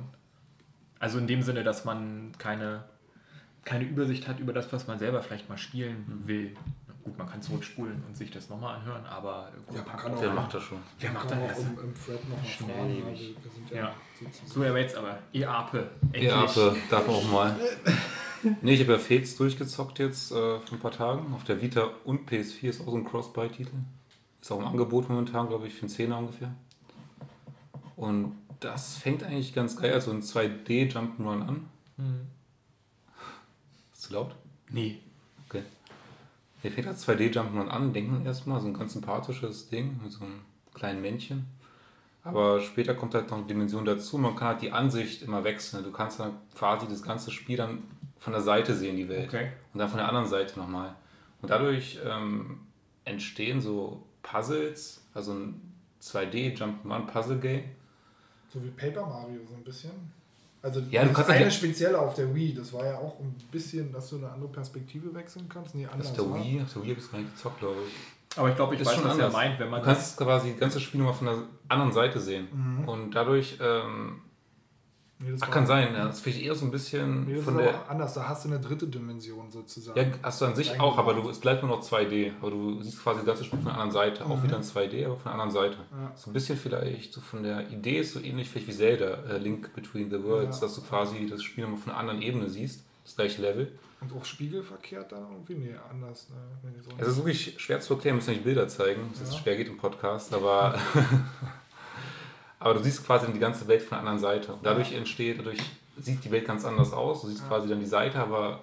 Also 0.98 1.18
in 1.18 1.26
dem 1.26 1.42
Sinne, 1.42 1.62
dass 1.62 1.84
man 1.84 2.32
keine, 2.38 2.84
keine 3.64 3.84
Übersicht 3.84 4.26
hat 4.28 4.38
über 4.40 4.52
das, 4.52 4.72
was 4.72 4.86
man 4.86 4.98
selber 4.98 5.22
vielleicht 5.22 5.48
mal 5.48 5.58
spielen 5.58 6.04
will. 6.26 6.54
Gut, 7.04 7.16
man 7.16 7.26
kann 7.28 7.40
zurückspulen 7.40 8.02
und 8.06 8.14
sich 8.16 8.30
das 8.30 8.48
nochmal 8.50 8.76
anhören, 8.76 9.04
aber 9.06 9.50
gut, 9.66 9.76
Ja, 9.78 9.82
man 9.86 9.96
kann 9.96 10.14
auch- 10.14 10.20
Wer 10.22 10.32
macht 10.34 10.52
das 10.54 10.62
schon? 10.62 10.78
wer 10.98 11.12
macht 11.12 11.28
kann 11.28 11.40
das? 11.40 11.56
auch 11.56 11.60
im, 11.62 11.78
im 11.78 11.94
Thread 11.94 12.28
nochmal 12.28 12.46
Schnell 12.46 12.76
fragen. 12.76 12.98
Ja, 12.98 13.50
sind 13.54 13.70
ja, 13.70 13.76
Ja. 13.76 13.94
So, 14.46 14.62
aber 14.62 14.78
jetzt 14.80 14.96
aber. 14.96 15.18
EAPE. 15.32 15.90
Ja, 16.14 16.34
aber 16.44 16.76
darf 16.90 17.06
man 17.06 17.16
auch 17.16 17.30
mal. 17.32 17.56
Nee, 18.62 18.72
ich 18.72 18.80
habe 18.80 18.92
ja 18.92 18.98
Fates 18.98 19.36
durchgezockt 19.36 19.98
jetzt 19.98 20.32
äh, 20.32 20.34
vor 20.34 20.62
ein 20.72 20.78
paar 20.80 20.90
Tagen. 20.92 21.30
Auf 21.34 21.44
der 21.44 21.60
Vita 21.60 21.90
und 22.06 22.26
PS4 22.26 22.70
ist 22.70 22.80
auch 22.80 22.86
so 22.86 22.96
ein 22.96 23.04
Cross-Buy-Titel. 23.04 23.72
Ist 24.40 24.50
auch 24.50 24.58
im 24.60 24.66
Angebot 24.66 25.10
momentan, 25.10 25.46
glaube 25.48 25.66
ich, 25.66 25.74
für 25.74 25.82
einen 25.82 25.90
Zehner 25.90 26.16
ungefähr. 26.16 26.50
Und 27.96 28.36
das 28.60 28.96
fängt 28.96 29.22
eigentlich 29.24 29.52
ganz 29.52 29.76
geil, 29.76 29.92
also 29.92 30.10
ein 30.10 30.22
2D 30.22 30.90
Jump'n'Run 30.90 31.42
an. 31.46 31.66
Hm. 31.98 32.20
Ist 34.00 34.06
zu 34.06 34.14
laut? 34.14 34.34
Nee. 34.70 34.98
Okay. 35.46 35.62
Der 36.64 36.70
fängt 36.70 36.86
als 36.86 37.06
2D 37.06 37.34
Jump'n'Run 37.34 37.68
an, 37.68 37.92
denken 37.92 38.24
erstmal, 38.24 38.58
so 38.58 38.66
ein 38.66 38.72
ganz 38.72 38.94
sympathisches 38.94 39.68
Ding 39.68 40.00
mit 40.02 40.10
so 40.10 40.24
einem 40.24 40.40
kleinen 40.72 41.02
Männchen. 41.02 41.44
Aber 42.24 42.62
später 42.62 42.94
kommt 42.94 43.14
halt 43.14 43.28
noch 43.30 43.36
eine 43.36 43.46
Dimension 43.46 43.84
dazu. 43.84 44.16
Man 44.16 44.36
kann 44.36 44.48
halt 44.48 44.62
die 44.62 44.72
Ansicht 44.72 45.20
immer 45.20 45.44
wechseln. 45.44 45.84
Du 45.84 45.92
kannst 45.92 46.18
dann 46.18 46.32
quasi 46.54 46.88
das 46.88 47.02
ganze 47.02 47.30
Spiel 47.30 47.58
dann 47.58 47.82
von 48.18 48.32
der 48.32 48.40
Seite 48.40 48.74
sehen, 48.74 48.96
die 48.96 49.06
Welt. 49.10 49.28
Okay. 49.28 49.52
Und 49.74 49.80
dann 49.80 49.90
von 49.90 49.98
der 49.98 50.08
anderen 50.08 50.28
Seite 50.28 50.58
nochmal. 50.58 50.94
Und 51.42 51.50
dadurch 51.50 52.00
ähm, 52.02 52.60
entstehen 53.04 53.60
so 53.60 54.06
Puzzles, 54.22 55.04
also 55.12 55.34
ein 55.34 55.74
2D 56.00 56.56
Jump'n'Run 56.56 57.04
Puzzle 57.04 57.38
Game. 57.38 57.64
So 58.48 58.64
wie 58.64 58.70
Paper 58.70 59.04
Mario 59.04 59.40
so 59.46 59.56
ein 59.56 59.62
bisschen. 59.62 59.90
Also 60.62 60.80
Ja, 60.90 61.02
du 61.02 61.08
das 61.08 61.16
kannst 61.16 61.30
eine 61.30 61.44
ja- 61.44 61.50
spezielle 61.50 61.98
auf 61.98 62.14
der 62.14 62.34
Wii, 62.34 62.54
das 62.54 62.72
war 62.72 62.84
ja 62.84 62.98
auch 62.98 63.18
ein 63.20 63.34
bisschen, 63.50 63.90
dass 63.92 64.10
du 64.10 64.16
eine 64.16 64.30
andere 64.30 64.50
Perspektive 64.50 65.14
wechseln 65.14 65.48
kannst. 65.48 65.74
Nee, 65.74 65.86
anders 65.90 66.08
Auf 66.10 66.16
der 66.16 66.30
war. 66.30 66.44
Wii, 66.44 66.60
auf 66.62 66.72
der 66.72 66.82
Wii 66.82 66.88
habe 66.90 66.98
ich 67.00 67.04
es 67.06 67.10
gar 67.10 67.18
nicht 67.18 67.34
gezockt, 67.34 67.58
glaube 67.60 67.76
ich. 67.88 68.38
Aber 68.38 68.48
ich 68.50 68.56
glaube, 68.56 68.74
ich 68.74 68.80
Ist 68.80 68.86
weiß, 68.86 68.94
schon 68.94 69.04
was 69.04 69.10
er 69.18 69.24
anders. 69.26 69.32
meint, 69.32 69.58
wenn 69.58 69.70
man 69.70 69.80
Du 69.80 69.86
kannst 69.86 70.16
quasi 70.16 70.50
das 70.50 70.60
ganze 70.60 70.80
Spiel 70.80 71.00
nochmal 71.00 71.14
von 71.16 71.26
der 71.26 71.38
anderen 71.68 71.92
Seite 71.92 72.20
sehen. 72.20 72.84
Und 72.86 73.12
dadurch, 73.14 73.58
ähm, 73.60 74.20
Nee, 75.22 75.32
das 75.32 75.42
ach, 75.42 75.50
kann 75.50 75.66
sein, 75.66 75.92
ja, 75.94 76.06
das 76.06 76.20
finde 76.20 76.38
ich 76.38 76.44
eher 76.46 76.54
so 76.54 76.64
ein 76.64 76.70
bisschen 76.70 77.26
Nee, 77.26 77.34
das 77.34 77.44
von 77.44 77.58
ist 77.58 77.64
der. 77.66 77.90
anders, 77.90 78.14
da 78.14 78.26
hast 78.28 78.44
du 78.44 78.48
eine 78.48 78.58
dritte 78.58 78.86
Dimension 78.86 79.50
sozusagen. 79.50 79.98
Ja, 79.98 80.06
hast 80.22 80.40
du 80.40 80.46
an 80.46 80.54
sich 80.54 80.80
auch, 80.80 80.96
aber 80.96 81.12
du, 81.12 81.28
es 81.28 81.38
bleibt 81.38 81.62
nur 81.62 81.76
noch 81.76 81.82
2D. 81.82 82.32
Aber 82.40 82.50
du 82.50 82.82
siehst 82.82 83.02
quasi 83.02 83.18
das 83.18 83.26
ganze 83.26 83.44
Spiel 83.44 83.58
von 83.58 83.66
der 83.66 83.74
anderen 83.74 83.92
Seite. 83.92 84.24
Auch 84.24 84.42
wieder 84.42 84.56
in 84.56 84.62
2D, 84.62 85.04
aber 85.04 85.16
von 85.16 85.24
der 85.24 85.32
anderen 85.32 85.50
Seite. 85.50 85.76
Ja. 85.90 86.12
So 86.16 86.30
ein 86.30 86.32
bisschen 86.32 86.56
vielleicht, 86.56 87.12
so 87.12 87.20
von 87.20 87.42
der 87.42 87.68
Idee 87.70 87.98
ist 88.00 88.14
so 88.14 88.20
ähnlich 88.20 88.48
vielleicht 88.48 88.68
wie 88.68 88.72
Zelda, 88.72 89.06
äh, 89.28 89.36
Link 89.36 89.74
Between 89.74 90.08
the 90.10 90.22
Worlds, 90.24 90.56
Ja. 90.56 90.66
dass 90.66 90.74
du 90.76 90.80
quasi 90.82 91.26
das 91.28 91.42
Spiel 91.42 91.64
nochmal 91.64 91.80
von 91.80 91.92
einer 91.92 92.00
anderen 92.00 92.22
Ebene 92.22 92.48
siehst. 92.48 92.84
das 93.04 93.16
gleiche 93.16 93.42
Level. 93.42 93.72
Und 94.00 94.14
auch 94.16 94.24
spiegelverkehrt 94.24 95.12
dann 95.12 95.26
irgendwie? 95.32 95.54
Nee, 95.54 95.74
anders. 95.90 96.28
Ne? 96.30 96.70
Es 96.98 97.08
ist 97.08 97.16
wirklich 97.16 97.54
schwer 97.58 97.80
zu 97.80 97.94
erklären, 97.94 98.16
müssen 98.16 98.30
nicht 98.30 98.44
Bilder 98.44 98.68
zeigen, 98.68 99.10
dass 99.18 99.28
es 99.30 99.36
schwer 99.36 99.56
geht 99.56 99.68
im 99.68 99.76
Podcast, 99.78 100.32
aber, 100.32 100.78
aber 102.60 102.74
du 102.74 102.82
siehst 102.82 103.04
quasi 103.04 103.32
die 103.32 103.38
ganze 103.38 103.66
Welt 103.66 103.82
von 103.82 103.96
der 103.96 103.98
anderen 104.00 104.18
Seite. 104.18 104.52
Und 104.52 104.64
dadurch 104.64 104.92
entsteht, 104.92 105.38
dadurch 105.38 105.58
sieht 105.98 106.24
die 106.24 106.30
Welt 106.30 106.46
ganz 106.46 106.64
anders 106.64 106.92
aus. 106.92 107.22
Du 107.22 107.28
siehst 107.28 107.48
quasi 107.48 107.68
dann 107.68 107.80
die 107.80 107.86
Seite, 107.86 108.18
aber 108.18 108.60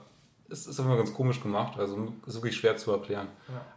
es 0.49 0.67
ist 0.67 0.79
einfach 0.79 0.95
ganz 0.95 1.13
komisch 1.13 1.41
gemacht. 1.41 1.79
Also 1.79 2.13
ist 2.25 2.35
wirklich 2.35 2.55
schwer 2.55 2.77
zu 2.77 2.91
erklären. 2.91 3.27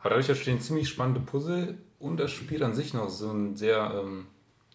Aber 0.01 0.11
dadurch 0.11 0.29
entstehen 0.29 0.61
ziemlich 0.61 0.89
spannende 0.89 1.21
Puzzle 1.21 1.79
und 1.99 2.19
das 2.19 2.31
Spiel 2.31 2.63
an 2.63 2.75
sich 2.75 2.93
noch 2.93 3.09
so 3.09 3.31
ein 3.31 3.57
sehr 3.57 3.93
ähm, 3.99 4.27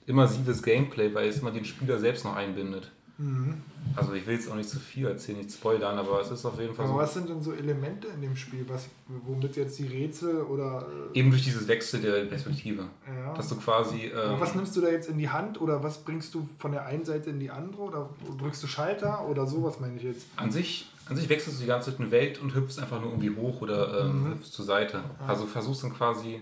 immersives 0.07 0.63
Gameplay, 0.63 1.13
weil 1.13 1.29
es 1.29 1.39
immer 1.39 1.51
den 1.51 1.65
Spieler 1.65 1.99
selbst 1.99 2.25
noch 2.25 2.35
einbindet. 2.35 2.91
Mhm. 3.17 3.61
Also 3.95 4.13
ich 4.13 4.25
will 4.27 4.33
jetzt 4.35 4.51
auch 4.51 4.55
nicht 4.55 4.67
zu 4.69 4.79
viel 4.79 5.07
erzählen, 5.07 5.37
nicht 5.37 5.51
spoilern, 5.51 5.97
aber 5.97 6.19
es 6.19 6.29
ist 6.31 6.43
auf 6.45 6.59
jeden 6.59 6.73
Fall 6.75 6.85
Aber 6.85 6.95
so. 6.95 6.99
was 6.99 7.13
sind 7.13 7.29
denn 7.29 7.41
so 7.41 7.53
Elemente 7.53 8.07
in 8.07 8.21
dem 8.21 8.35
Spiel, 8.35 8.65
was, 8.67 8.87
womit 9.25 9.55
jetzt 9.55 9.79
die 9.79 9.87
Rätsel 9.87 10.41
oder. 10.41 10.85
Äh, 11.13 11.19
Eben 11.19 11.29
durch 11.29 11.43
dieses 11.43 11.67
Wechsel 11.67 12.01
der 12.01 12.25
Perspektive. 12.25 12.85
ja. 13.07 13.33
Dass 13.33 13.47
du 13.49 13.55
quasi. 13.55 14.05
Ähm, 14.07 14.39
was 14.39 14.53
nimmst 14.55 14.75
du 14.75 14.81
da 14.81 14.89
jetzt 14.89 15.07
in 15.09 15.17
die 15.17 15.29
Hand 15.29 15.61
oder 15.61 15.81
was 15.83 15.99
bringst 15.99 16.33
du 16.33 16.47
von 16.57 16.71
der 16.73 16.85
einen 16.85 17.05
Seite 17.05 17.29
in 17.29 17.39
die 17.39 17.51
andere 17.51 17.81
oder 17.83 18.09
drückst 18.37 18.63
du 18.63 18.67
Schalter 18.67 19.25
oder 19.27 19.47
sowas 19.47 19.79
meine 19.79 19.95
ich 19.97 20.03
jetzt? 20.03 20.25
An 20.35 20.51
sich, 20.51 20.89
an 21.07 21.15
sich 21.15 21.29
wechselst 21.29 21.59
du 21.59 21.61
die 21.63 21.67
ganze 21.67 21.91
Zeit 21.91 21.99
eine 22.01 22.11
Welt 22.11 22.41
und 22.41 22.53
hüpfst 22.53 22.79
einfach 22.79 22.99
nur 22.99 23.11
irgendwie 23.11 23.29
hoch 23.35 23.61
oder 23.61 24.01
ähm, 24.05 24.23
Mhm. 24.25 24.31
hüpfst 24.33 24.51
zur 24.51 24.65
Seite. 24.65 25.01
Also 25.25 25.45
versuchst 25.45 25.83
dann 25.83 25.93
quasi. 25.93 26.41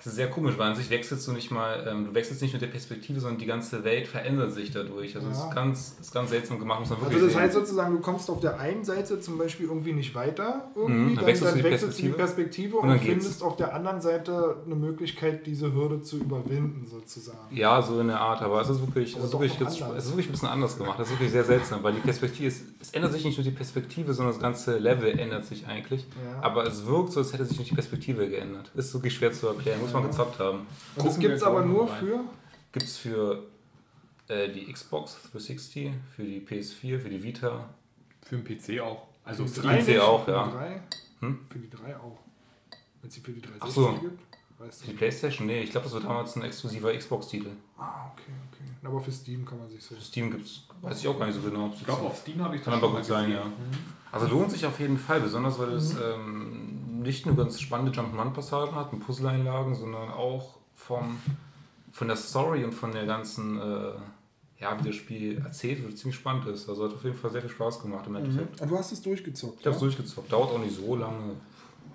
Es 0.00 0.06
ist 0.06 0.14
sehr 0.16 0.28
komisch, 0.30 0.56
weil 0.58 0.70
an 0.70 0.76
sich 0.76 0.90
wechselst 0.90 1.26
du 1.26 1.32
nicht 1.32 1.50
mal, 1.50 1.86
ähm, 1.88 2.04
du 2.06 2.14
wechselst 2.14 2.40
nicht 2.42 2.52
mit 2.52 2.62
der 2.62 2.68
Perspektive, 2.68 3.20
sondern 3.20 3.38
die 3.38 3.46
ganze 3.46 3.82
Welt 3.84 4.06
verändert 4.06 4.52
sich 4.52 4.70
dadurch. 4.70 5.16
Also 5.16 5.28
es 5.28 5.38
Ja. 5.38 5.48
ist 5.48 5.54
ganz, 5.54 5.96
ist 6.00 6.12
ganz 6.14 6.30
seltsam 6.30 6.58
gemacht, 6.58 6.80
muss 6.80 6.90
man 6.90 7.00
wirklich 7.00 7.14
Also 7.16 7.26
das 7.26 7.34
sehen. 7.34 7.42
heißt 7.42 7.54
sozusagen, 7.54 7.94
du 7.94 8.00
kommst 8.00 8.30
auf 8.30 8.40
der 8.40 8.58
einen 8.60 8.84
Seite 8.84 9.20
zum 9.20 9.38
Beispiel 9.38 9.66
irgendwie 9.66 9.92
nicht 9.92 10.14
weiter, 10.14 10.70
irgendwie, 10.74 10.92
Mhm, 11.00 11.06
dann 11.06 11.14
dann, 11.16 11.26
wechselst 11.26 11.52
dann 11.52 11.58
du 11.58 11.64
die 11.64 11.70
wechselst 11.72 11.98
du 11.98 12.02
die 12.02 12.08
Perspektive 12.10 12.76
und, 12.76 12.90
und 12.90 12.98
findest 13.00 13.42
auf 13.42 13.56
der 13.56 13.74
anderen 13.74 14.00
Seite 14.00 14.56
eine 14.64 14.74
Möglichkeit, 14.74 15.46
diese 15.46 15.72
Hürde 15.72 16.00
zu 16.02 16.18
überwinden 16.18 16.86
sozusagen. 16.88 17.38
Ja, 17.50 17.82
so 17.82 18.00
in 18.00 18.08
der 18.08 18.20
Art, 18.20 18.40
aber 18.42 18.60
es 18.60 18.68
ist 18.68 18.80
wirklich, 18.80 19.16
es 19.16 19.24
ist 19.24 19.32
wirklich, 19.32 19.60
es 19.60 19.70
ist 20.04 20.08
wirklich 20.10 20.28
ein 20.28 20.32
bisschen 20.32 20.48
anders 20.48 20.78
gemacht. 20.78 20.98
Das 20.98 21.08
ist 21.08 21.14
wirklich 21.14 21.32
sehr 21.32 21.44
seltsam, 21.44 21.82
weil 21.82 21.92
die 21.94 22.00
Perspektive, 22.00 22.46
ist, 22.48 22.62
es 22.80 22.90
ändert 22.90 23.12
sich 23.12 23.24
nicht 23.24 23.36
nur 23.36 23.44
die 23.44 23.50
Perspektive, 23.50 24.14
sondern 24.14 24.32
das 24.34 24.40
ganze 24.42 24.78
Level 24.78 25.18
ändert 25.18 25.44
sich 25.44 25.66
eigentlich. 25.66 26.02
Ja. 26.02 26.42
Aber 26.42 26.66
es 26.66 26.86
wirkt 26.86 27.12
so, 27.12 27.20
als 27.20 27.32
hätte 27.32 27.44
sich 27.44 27.58
nicht 27.58 27.70
die 27.70 27.74
Perspektive 27.74 28.28
geändert. 28.28 28.70
Ist 28.74 28.92
wirklich 28.94 29.14
schwer 29.14 29.32
zu 29.32 29.48
erklären, 29.48 29.80
muss 29.94 30.02
man 30.02 30.10
gezockt 30.10 30.38
haben. 30.38 30.66
Und 30.96 31.06
das 31.06 31.18
gibt 31.18 31.34
es 31.34 31.42
aber 31.42 31.64
nur 31.64 31.90
rein. 31.90 31.98
für. 32.00 32.20
Gibt 32.72 32.86
es 32.86 32.96
für 32.98 33.42
äh, 34.28 34.48
die 34.50 34.70
Xbox 34.72 35.16
360, 35.32 35.90
für 36.14 36.22
die 36.22 36.40
PS4, 36.40 36.98
für 37.00 37.08
die 37.08 37.22
Vita. 37.22 37.68
Für 38.22 38.36
den 38.36 38.44
PC 38.44 38.80
auch. 38.80 39.06
Also 39.24 39.46
für 39.46 39.62
für 39.62 39.68
die 39.68 39.78
PC 39.82 39.86
nicht, 39.88 39.98
auch, 40.00 40.24
für 40.24 40.30
ja. 40.32 40.44
Die 40.46 40.52
drei, 40.52 40.82
Hm? 41.20 41.38
Für 41.50 41.58
die 41.58 41.70
drei 41.70 41.96
auch. 41.96 42.18
Wenn 43.00 43.08
es 43.08 43.14
sie 43.14 43.20
für 43.20 43.32
die 43.32 43.40
360 43.40 43.62
Ach 43.62 43.74
so. 43.74 44.00
gibt. 44.00 44.22
Weißt 44.58 44.80
Für 44.80 44.86
die 44.88 44.92
du. 44.92 44.98
Playstation? 44.98 45.46
Nee, 45.46 45.62
ich 45.62 45.70
glaube, 45.70 45.84
das 45.84 45.94
war 45.94 46.00
damals 46.00 46.34
ein 46.34 46.42
exklusiver 46.42 46.92
Xbox-Titel. 46.92 47.50
Ah, 47.78 48.10
okay, 48.12 48.32
okay. 48.50 48.64
Aber 48.82 49.00
für 49.00 49.12
Steam 49.12 49.44
kann 49.44 49.58
man 49.58 49.68
sich 49.68 49.82
so. 49.82 49.94
Für 49.94 50.00
Steam 50.00 50.30
gibt 50.32 50.46
es, 50.46 50.62
weiß 50.82 50.98
ich 51.00 51.06
auch 51.08 51.16
gar 51.18 51.26
nicht 51.26 51.36
so 51.36 51.42
genau. 51.48 51.72
Ich 51.74 51.84
glaube, 51.84 52.02
auf 52.02 52.18
Steam 52.18 52.42
habe 52.42 52.56
ich 52.56 52.62
Kann 52.64 52.72
das 52.74 52.82
aber 52.82 52.88
schon 52.90 52.96
gut 52.96 53.04
sein, 53.06 53.30
gesehen. 53.30 53.44
ja. 53.46 53.52
Also 54.10 54.26
lohnt 54.26 54.50
sich 54.50 54.66
auf 54.66 54.80
jeden 54.80 54.98
Fall, 54.98 55.20
besonders 55.20 55.58
weil 55.60 55.72
es 55.74 55.94
ähm, 55.94 56.87
nicht 57.08 57.24
nur 57.26 57.34
ganz 57.36 57.58
spannende 57.60 57.90
Jump'n'Run-Passagen 57.98 58.74
hat 58.74 58.92
und 58.92 59.00
Puzzle-Einlagen, 59.00 59.74
sondern 59.74 60.10
auch 60.10 60.58
vom, 60.74 61.18
von 61.90 62.06
der 62.06 62.16
Story 62.16 62.64
und 62.64 62.72
von 62.72 62.92
der 62.92 63.06
ganzen, 63.06 63.58
äh, 63.58 63.92
ja, 64.60 64.78
wie 64.78 64.86
das 64.88 64.94
Spiel 64.96 65.38
erzählt 65.38 65.82
wird, 65.82 65.96
ziemlich 65.96 66.16
spannend 66.16 66.46
ist. 66.46 66.68
Also 66.68 66.84
hat 66.84 66.92
auf 66.94 67.02
jeden 67.04 67.16
Fall 67.16 67.30
sehr 67.30 67.40
viel 67.40 67.50
Spaß 67.50 67.80
gemacht 67.80 68.06
im 68.06 68.16
Endeffekt. 68.16 68.60
Ah, 68.60 68.66
du 68.66 68.76
hast 68.76 68.92
es 68.92 69.00
durchgezockt. 69.02 69.60
Ich 69.60 69.66
habe 69.66 69.74
es 69.74 69.80
durchgezockt. 69.80 70.30
Dauert 70.30 70.50
auch 70.52 70.58
nicht 70.58 70.76
so 70.76 70.94
lange. 70.96 71.34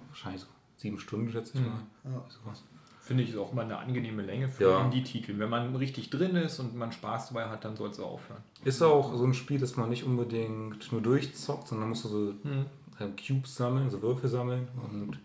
Wahrscheinlich 0.10 0.42
so 0.42 0.48
sieben 0.78 1.00
Stunden, 1.00 1.32
schätze 1.32 1.52
ich 1.58 1.62
Mhm. 1.62 1.68
mal. 1.68 2.12
Ja. 2.16 2.24
Sowas. 2.30 2.64
Finde 3.02 3.24
ich 3.24 3.30
ist 3.32 3.38
auch 3.38 3.52
immer 3.52 3.64
eine 3.64 3.78
angenehme 3.78 4.22
Länge 4.24 4.48
für 4.48 4.64
Ja. 4.64 4.82
Indie-Titel. 4.82 5.38
Wenn 5.38 5.50
man 5.50 5.76
richtig 5.76 6.10
drin 6.10 6.36
ist 6.38 6.60
und 6.60 6.74
man 6.76 6.92
Spaß 6.92 7.30
dabei 7.30 7.50
hat, 7.50 7.66
dann 7.66 7.76
soll 7.76 7.90
es 7.90 8.00
aufhören. 8.00 8.42
Ist 8.64 8.82
auch 8.82 9.14
so 9.16 9.26
ein 9.26 9.34
Spiel, 9.34 9.60
das 9.60 9.76
man 9.76 9.90
nicht 9.90 10.06
unbedingt 10.06 10.90
nur 10.92 11.02
durchzockt, 11.02 11.68
sondern 11.68 11.90
musst 11.90 12.06
du 12.06 12.10
so 12.10 12.34
Hm. 12.44 12.66
Ähm, 13.04 13.16
Cubes 13.16 13.56
sammeln, 13.56 13.90
so 13.90 14.02
Würfel 14.02 14.30
sammeln 14.30 14.68
und 14.84 15.20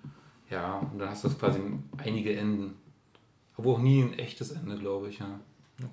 ja, 0.50 0.78
und 0.78 0.98
dann 0.98 1.10
hast 1.10 1.24
du 1.24 1.30
quasi 1.30 1.60
einige 1.98 2.34
Enden. 2.36 2.76
Aber 3.56 3.72
auch 3.72 3.78
nie 3.78 4.02
ein 4.02 4.18
echtes 4.18 4.52
Ende, 4.52 4.78
glaube 4.78 5.09
ich, 5.09 5.18
ja. 5.18 5.40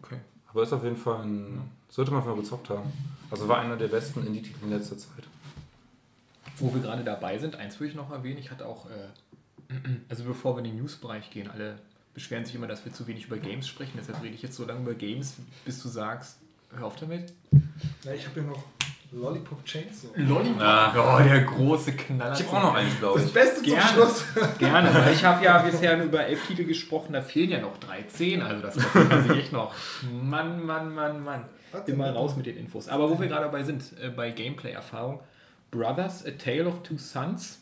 Okay. 0.02 0.20
Aber 0.48 0.64
ist 0.64 0.72
auf 0.72 0.84
jeden 0.84 0.96
Fall 0.96 1.24
ein. 1.24 1.62
Sollte 1.90 2.12
man 2.12 2.26
mal 2.26 2.36
gezockt 2.36 2.70
haben. 2.70 2.92
Also 3.30 3.48
war 3.48 3.60
einer 3.60 3.76
der 3.76 3.88
besten 3.88 4.26
Indie-Titel 4.26 4.64
in 4.64 4.70
letzter 4.70 4.98
Zeit. 4.98 5.26
Wo 6.58 6.74
wir 6.74 6.82
gerade 6.82 7.04
dabei 7.04 7.38
sind, 7.38 7.56
eins 7.56 7.80
würde 7.80 7.90
ich 7.90 7.96
noch 7.96 8.12
erwähnen. 8.12 8.38
Ich 8.38 8.52
hatte 8.52 8.66
auch, 8.66 8.88
äh, 8.90 9.74
also 10.10 10.24
bevor 10.24 10.56
wir 10.56 10.60
in 10.60 10.72
den 10.72 10.78
News-Bereich 10.78 11.30
gehen, 11.30 11.50
alle 11.50 11.80
beschweren 12.14 12.46
sich 12.46 12.56
immer, 12.56 12.68
dass 12.68 12.86
wir 12.86 12.94
zu 12.94 13.08
wenig 13.08 13.26
über 13.26 13.38
Games 13.38 13.68
sprechen. 13.68 13.94
Deshalb 13.98 14.24
rede 14.24 14.36
ich 14.36 14.42
jetzt 14.42 14.56
so 14.56 14.66
lange 14.66 14.82
über 14.82 14.94
Games, 14.94 15.36
bis 15.66 15.82
du 15.82 15.90
sagst, 15.90 16.38
hör 16.74 16.86
auf 16.86 16.96
damit. 16.96 17.34
Ja, 18.04 18.14
ich 18.14 18.26
habe 18.26 18.42
hier 18.42 18.50
noch 18.50 18.64
Lollipop 19.12 19.64
Chainsaw. 19.66 20.10
Lollipop. 20.16 20.62
Ah. 20.62 21.18
Oh, 21.20 21.24
der 21.24 21.42
große 21.44 21.94
Knaller. 21.94 22.34
Ich 22.40 22.46
habe 22.48 22.58
auch 22.58 22.64
noch 22.64 22.74
eins, 22.76 22.98
glaube 23.00 23.20
Das 23.20 23.28
ich. 23.30 23.34
Beste 23.34 23.56
zum 23.58 23.66
Gerne. 23.66 23.90
Schluss. 23.92 24.24
Gerne, 24.60 24.94
weil 24.94 25.14
ich 25.14 25.24
habe 25.24 25.44
ja 25.46 25.58
bisher 25.60 25.98
nur 25.98 26.08
über 26.08 26.26
elf 26.26 26.46
Titel 26.48 26.64
gesprochen, 26.66 27.14
da 27.14 27.22
fehlen 27.22 27.50
ja 27.52 27.62
noch 27.62 27.78
13, 27.78 28.42
also 28.42 28.62
das 28.62 28.76
kann 28.78 29.24
sich 29.28 29.38
echt 29.38 29.54
noch. 29.54 29.74
Mann, 30.22 30.66
Mann, 30.66 30.94
Mann, 30.94 31.24
Mann. 31.24 31.46
Immer 31.88 32.12
raus 32.12 32.36
mit 32.36 32.46
den 32.46 32.58
Infos. 32.58 32.88
Aber 32.88 33.10
wo 33.10 33.20
wir 33.20 33.28
gerade 33.28 33.46
dabei 33.46 33.64
sind, 33.64 33.84
äh, 34.02 34.10
bei 34.10 34.32
Gameplay-Erfahrung, 34.32 35.20
Brothers, 35.72 36.26
A 36.26 36.32
Tale 36.32 36.66
of 36.68 36.84
Two 36.84 36.98
Sons 36.98 37.62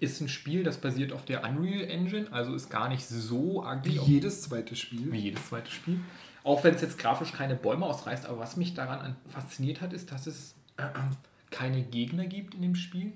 ist 0.00 0.20
ein 0.20 0.28
Spiel, 0.28 0.62
das 0.64 0.78
basiert 0.78 1.12
auf 1.12 1.24
der 1.24 1.42
Unreal 1.44 1.82
Engine, 1.90 2.26
also 2.30 2.54
ist 2.54 2.70
gar 2.70 2.88
nicht 2.88 3.06
so 3.06 3.62
Wie 3.64 3.66
agil 3.66 4.00
jedes 4.06 4.42
zweite 4.42 4.76
Spiel. 4.76 5.10
wie 5.12 5.18
jedes 5.18 5.48
zweite 5.48 5.70
Spiel. 5.70 6.00
Auch 6.44 6.64
wenn 6.64 6.74
es 6.74 6.80
jetzt 6.82 6.98
grafisch 6.98 7.32
keine 7.32 7.54
Bäume 7.56 7.86
ausreißt, 7.86 8.26
aber 8.26 8.38
was 8.38 8.56
mich 8.56 8.74
daran 8.74 9.00
an- 9.00 9.16
fasziniert 9.28 9.80
hat, 9.80 9.92
ist, 9.92 10.12
dass 10.12 10.26
es 10.26 10.54
keine 11.50 11.82
Gegner 11.82 12.26
gibt 12.26 12.54
in 12.54 12.62
dem 12.62 12.74
Spiel. 12.74 13.12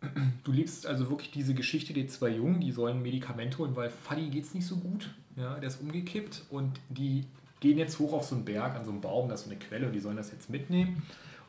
Du 0.44 0.52
liebst 0.52 0.86
also 0.86 1.10
wirklich 1.10 1.30
diese 1.32 1.54
Geschichte 1.54 1.92
der 1.92 2.06
zwei 2.08 2.28
Jungen, 2.28 2.60
die 2.60 2.70
sollen 2.70 3.02
Medikamente 3.02 3.58
holen, 3.58 3.74
weil 3.74 3.90
Fadi 3.90 4.28
geht 4.28 4.44
es 4.44 4.54
nicht 4.54 4.66
so 4.66 4.76
gut. 4.76 5.12
Ja, 5.36 5.54
der 5.58 5.68
ist 5.68 5.80
umgekippt 5.80 6.44
und 6.50 6.78
die 6.88 7.24
gehen 7.60 7.78
jetzt 7.78 7.98
hoch 7.98 8.12
auf 8.12 8.24
so 8.24 8.36
einen 8.36 8.44
Berg, 8.44 8.76
an 8.76 8.84
so 8.84 8.90
einem 8.90 9.00
Baum, 9.00 9.28
das 9.28 9.40
ist 9.40 9.46
so 9.46 9.50
eine 9.50 9.58
Quelle 9.58 9.86
und 9.86 9.92
die 9.92 10.00
sollen 10.00 10.16
das 10.16 10.30
jetzt 10.30 10.48
mitnehmen 10.50 11.02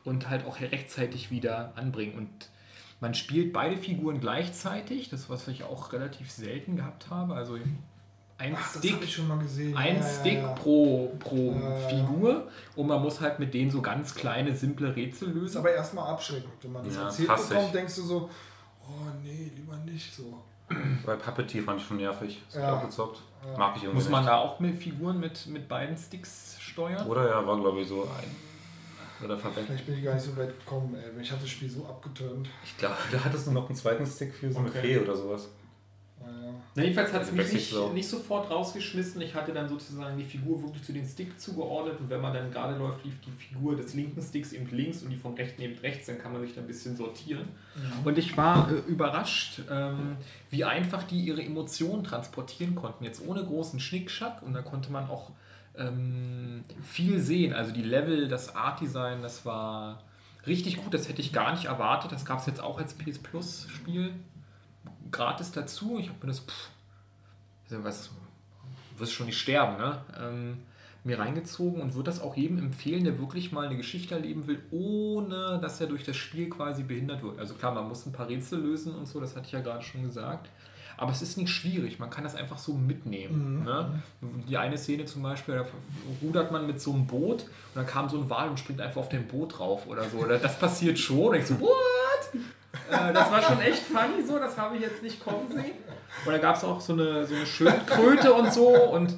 und 0.04 0.28
halt 0.28 0.44
auch 0.46 0.60
rechtzeitig 0.60 1.30
wieder 1.30 1.72
anbringen. 1.76 2.14
Und 2.16 2.28
man 3.00 3.14
spielt 3.14 3.52
beide 3.52 3.76
Figuren 3.76 4.20
gleichzeitig, 4.20 5.08
das 5.10 5.30
was 5.30 5.46
ich 5.48 5.62
auch 5.64 5.92
relativ 5.92 6.30
selten 6.30 6.76
gehabt 6.76 7.10
habe. 7.10 7.34
Also 7.34 7.58
ein 8.38 8.54
Ach, 8.56 8.76
Stick 8.78 8.94
habe 8.94 9.04
ich 9.04 9.12
schon 9.14 9.26
mal 9.28 9.38
gesehen. 9.38 9.76
ein 9.76 9.96
Ja, 9.96 10.00
ja, 10.02 10.08
Stick 10.20 10.38
ja. 10.38 10.48
pro, 10.52 11.12
pro 11.18 11.52
Ja, 11.52 11.78
ja. 11.78 11.88
Figur 11.88 12.48
und 12.76 12.86
man 12.86 13.02
muss 13.02 13.20
halt 13.20 13.38
mit 13.40 13.52
denen 13.52 13.70
so 13.70 13.82
ganz 13.82 14.14
kleine, 14.14 14.54
simple 14.54 14.94
Rätsel 14.94 15.28
Das 15.28 15.36
ist 15.36 15.42
lösen. 15.42 15.58
aber 15.58 15.72
erstmal 15.72 16.08
abschreckend. 16.12 16.52
Wenn 16.62 16.72
man 16.72 16.84
das 16.84 16.94
Ja, 16.94 17.04
erzählt 17.04 17.28
bekommt, 17.28 17.66
ich. 17.66 17.72
denkst 17.72 17.96
du 17.96 18.02
so, 18.02 18.30
oh 18.82 18.92
nee, 19.22 19.50
lieber 19.56 19.76
nicht 19.78 20.14
so. 20.14 20.42
Bei 21.06 21.16
Puppeteer 21.16 21.62
fand 21.62 21.80
ich 21.80 21.86
schon 21.86 21.96
nervig. 21.96 22.42
Das 22.46 22.56
Ja. 22.56 22.62
hab 22.62 22.68
ich 22.74 22.78
auch 22.78 22.84
gezockt. 22.86 23.22
Mag 23.56 23.76
ich 23.76 23.84
irgendwie 23.84 24.02
Muss 24.02 24.08
man 24.10 24.20
nicht. 24.22 24.30
da 24.30 24.36
auch 24.38 24.60
mit 24.60 24.76
Figuren 24.76 25.18
mit, 25.18 25.46
mit 25.46 25.66
beiden 25.68 25.96
Sticks 25.96 26.56
steuern? 26.60 27.06
Oder 27.06 27.28
ja, 27.28 27.46
war 27.46 27.58
glaube 27.58 27.80
ich 27.80 27.88
so 27.88 28.02
ein. 28.02 29.24
Oder 29.24 29.36
verwechselt. 29.36 29.66
Vielleicht 29.66 29.86
bin 29.86 29.98
ich 29.98 30.04
gar 30.04 30.14
nicht 30.14 30.24
so 30.24 30.36
weit 30.36 30.56
gekommen, 30.58 30.94
ey. 30.94 31.20
Ich 31.22 31.30
hatte 31.32 31.40
das 31.42 31.50
Spiel 31.50 31.68
so 31.70 31.84
abgeturnt. 31.86 32.48
Ich 32.64 32.76
glaube, 32.76 32.94
da 33.12 33.24
hattest 33.24 33.46
du 33.48 33.50
noch 33.52 33.66
einen 33.66 33.74
zweiten 33.76 34.06
Stick 34.06 34.32
für 34.34 34.52
so 34.52 34.58
eine 34.60 34.68
Okay. 34.68 34.80
Fee 34.80 34.98
oder 34.98 35.16
sowas. 35.16 35.48
Na, 36.74 36.82
jedenfalls 36.82 37.12
hat 37.12 37.22
es 37.22 37.32
mich 37.32 37.52
nicht, 37.52 37.74
auch. 37.74 37.92
nicht 37.92 38.08
sofort 38.08 38.50
rausgeschmissen. 38.50 39.20
Ich 39.20 39.34
hatte 39.34 39.52
dann 39.52 39.68
sozusagen 39.68 40.16
die 40.16 40.24
Figur 40.24 40.62
wirklich 40.62 40.82
zu 40.84 40.92
den 40.92 41.04
Stick 41.04 41.38
zugeordnet 41.40 41.98
und 41.98 42.08
wenn 42.08 42.20
man 42.20 42.32
dann 42.32 42.50
gerade 42.50 42.78
läuft, 42.78 43.04
lief 43.04 43.20
die 43.20 43.32
Figur 43.32 43.76
des 43.76 43.94
linken 43.94 44.22
Sticks 44.22 44.52
eben 44.52 44.68
links 44.70 45.02
und 45.02 45.10
die 45.10 45.16
vom 45.16 45.34
rechten 45.34 45.62
eben 45.62 45.78
rechts, 45.78 46.06
dann 46.06 46.18
kann 46.18 46.32
man 46.32 46.42
sich 46.42 46.54
da 46.54 46.60
ein 46.60 46.66
bisschen 46.66 46.96
sortieren. 46.96 47.48
Und 48.04 48.16
ich 48.18 48.36
war 48.36 48.70
äh, 48.70 48.90
überrascht, 48.90 49.62
ähm, 49.70 50.16
wie 50.50 50.64
einfach 50.64 51.02
die 51.02 51.20
ihre 51.20 51.42
Emotionen 51.42 52.04
transportieren 52.04 52.74
konnten. 52.74 53.04
Jetzt 53.04 53.26
ohne 53.26 53.44
großen 53.44 53.80
Schnickschnack 53.80 54.42
und 54.42 54.52
da 54.52 54.62
konnte 54.62 54.92
man 54.92 55.08
auch 55.08 55.32
ähm, 55.76 56.64
viel 56.82 57.18
sehen. 57.18 57.54
Also 57.54 57.72
die 57.72 57.82
Level, 57.82 58.28
das 58.28 58.54
Art-Design, 58.54 59.22
das 59.22 59.44
war 59.44 60.02
richtig 60.46 60.76
gut. 60.76 60.94
Das 60.94 61.08
hätte 61.08 61.22
ich 61.22 61.32
gar 61.32 61.52
nicht 61.52 61.66
erwartet. 61.66 62.12
Das 62.12 62.24
gab 62.24 62.38
es 62.38 62.46
jetzt 62.46 62.62
auch 62.62 62.78
als 62.78 62.94
PS 62.94 63.18
Plus 63.18 63.66
Spiel 63.68 64.12
gratis 65.10 65.52
dazu. 65.52 65.98
Ich 65.98 66.08
habe 66.08 66.18
mir 66.22 66.28
das, 66.28 66.40
pff, 66.40 66.70
was, 67.70 68.10
du 68.94 69.00
wirst 69.00 69.12
schon 69.12 69.26
nicht 69.26 69.38
sterben, 69.38 69.76
ne? 69.76 70.00
Ähm, 70.18 70.58
mir 71.04 71.18
reingezogen 71.18 71.80
und 71.80 71.94
würde 71.94 72.10
das 72.10 72.20
auch 72.20 72.36
jedem 72.36 72.58
empfehlen, 72.58 73.04
der 73.04 73.18
wirklich 73.18 73.52
mal 73.52 73.66
eine 73.66 73.76
Geschichte 73.76 74.14
erleben 74.14 74.46
will, 74.46 74.60
ohne 74.70 75.58
dass 75.62 75.80
er 75.80 75.86
durch 75.86 76.04
das 76.04 76.16
Spiel 76.16 76.50
quasi 76.50 76.82
behindert 76.82 77.22
wird. 77.22 77.38
Also 77.38 77.54
klar, 77.54 77.72
man 77.72 77.88
muss 77.88 78.04
ein 78.04 78.12
paar 78.12 78.28
Rätsel 78.28 78.60
lösen 78.60 78.94
und 78.94 79.06
so, 79.06 79.20
das 79.20 79.34
hatte 79.36 79.46
ich 79.46 79.52
ja 79.52 79.60
gerade 79.60 79.82
schon 79.84 80.02
gesagt. 80.02 80.50
aber 80.98 81.12
es 81.12 81.22
ist 81.22 81.38
nicht 81.38 81.50
schwierig. 81.50 82.00
Man 82.00 82.10
kann 82.10 82.24
das 82.24 82.34
einfach 82.34 82.58
so 82.58 82.74
mitnehmen. 82.74 83.62
Ne? 83.64 84.02
Die 84.48 84.58
eine 84.58 84.76
Szene 84.76 85.04
zum 85.04 85.22
Beispiel, 85.22 85.54
da 85.54 85.64
rudert 86.20 86.50
man 86.50 86.66
mit 86.66 86.80
so 86.80 86.92
einem 86.92 87.06
Boot 87.06 87.42
und 87.42 87.76
dann 87.76 87.86
kam 87.86 88.08
so 88.08 88.18
ein 88.18 88.28
Wal 88.28 88.48
und 88.50 88.58
springt 88.58 88.80
einfach 88.80 89.00
auf 89.00 89.08
dem 89.08 89.26
Boot 89.28 89.58
drauf 89.58 89.86
oder 89.86 90.04
so. 90.10 90.18
Oder 90.18 90.38
das 90.38 90.58
passiert 90.58 90.98
schon. 90.98 91.28
Und 91.28 91.36
ich 91.36 91.46
so, 91.46 91.58
what? 91.60 92.42
Äh, 92.90 93.12
das 93.12 93.30
war 93.30 93.42
schon 93.42 93.60
echt 93.60 93.82
funny 93.82 94.22
so, 94.26 94.38
das 94.38 94.56
habe 94.56 94.76
ich 94.76 94.82
jetzt 94.82 95.02
nicht 95.02 95.22
kommen 95.22 95.48
sehen. 95.50 95.72
Und 96.24 96.32
da 96.32 96.38
gab 96.38 96.56
es 96.56 96.64
auch 96.64 96.80
so 96.80 96.92
eine, 96.92 97.26
so 97.26 97.34
eine 97.34 97.46
Schildkröte 97.46 98.32
und 98.32 98.52
so 98.52 98.68
und 98.68 99.16